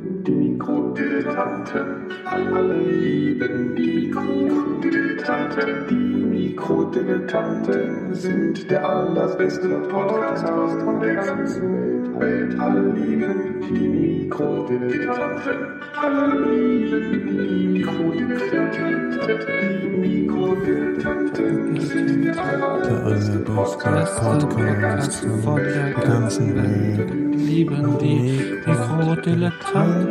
die 0.27 0.31
Mikrodilettanten. 0.31 2.11
Alle 2.25 2.77
lieben 2.77 3.75
die 3.75 4.07
Mikrodilettanten. 4.07 5.87
Die 5.89 5.95
Mikrodilettanten 5.95 8.13
sind 8.13 8.69
der 8.69 8.87
allerbeste 8.87 9.67
Podcast 9.89 10.47
von 10.47 10.99
der 10.99 11.15
ganzen 11.15 12.19
Welt. 12.19 12.59
Alle 12.59 12.91
lieben 12.93 13.61
die 13.61 13.87
Mikrodilettanten. 13.87 15.55
Alle 16.01 16.51
lieben 16.51 17.27
die 17.27 17.67
Mikrodilettanten. 17.67 19.11
Die 19.81 19.89
Mikrodilettanten 19.97 21.79
sind 21.79 22.25
der 22.25 22.43
allerbeste 22.43 23.39
Podcast 23.39 24.19
von 24.19 24.39
der 24.49 24.73
ganzen 25.93 26.55
Welt. 26.55 27.11
Lieben 27.35 27.97
die 27.99 28.55
Mikrodilettanten, 28.65 30.10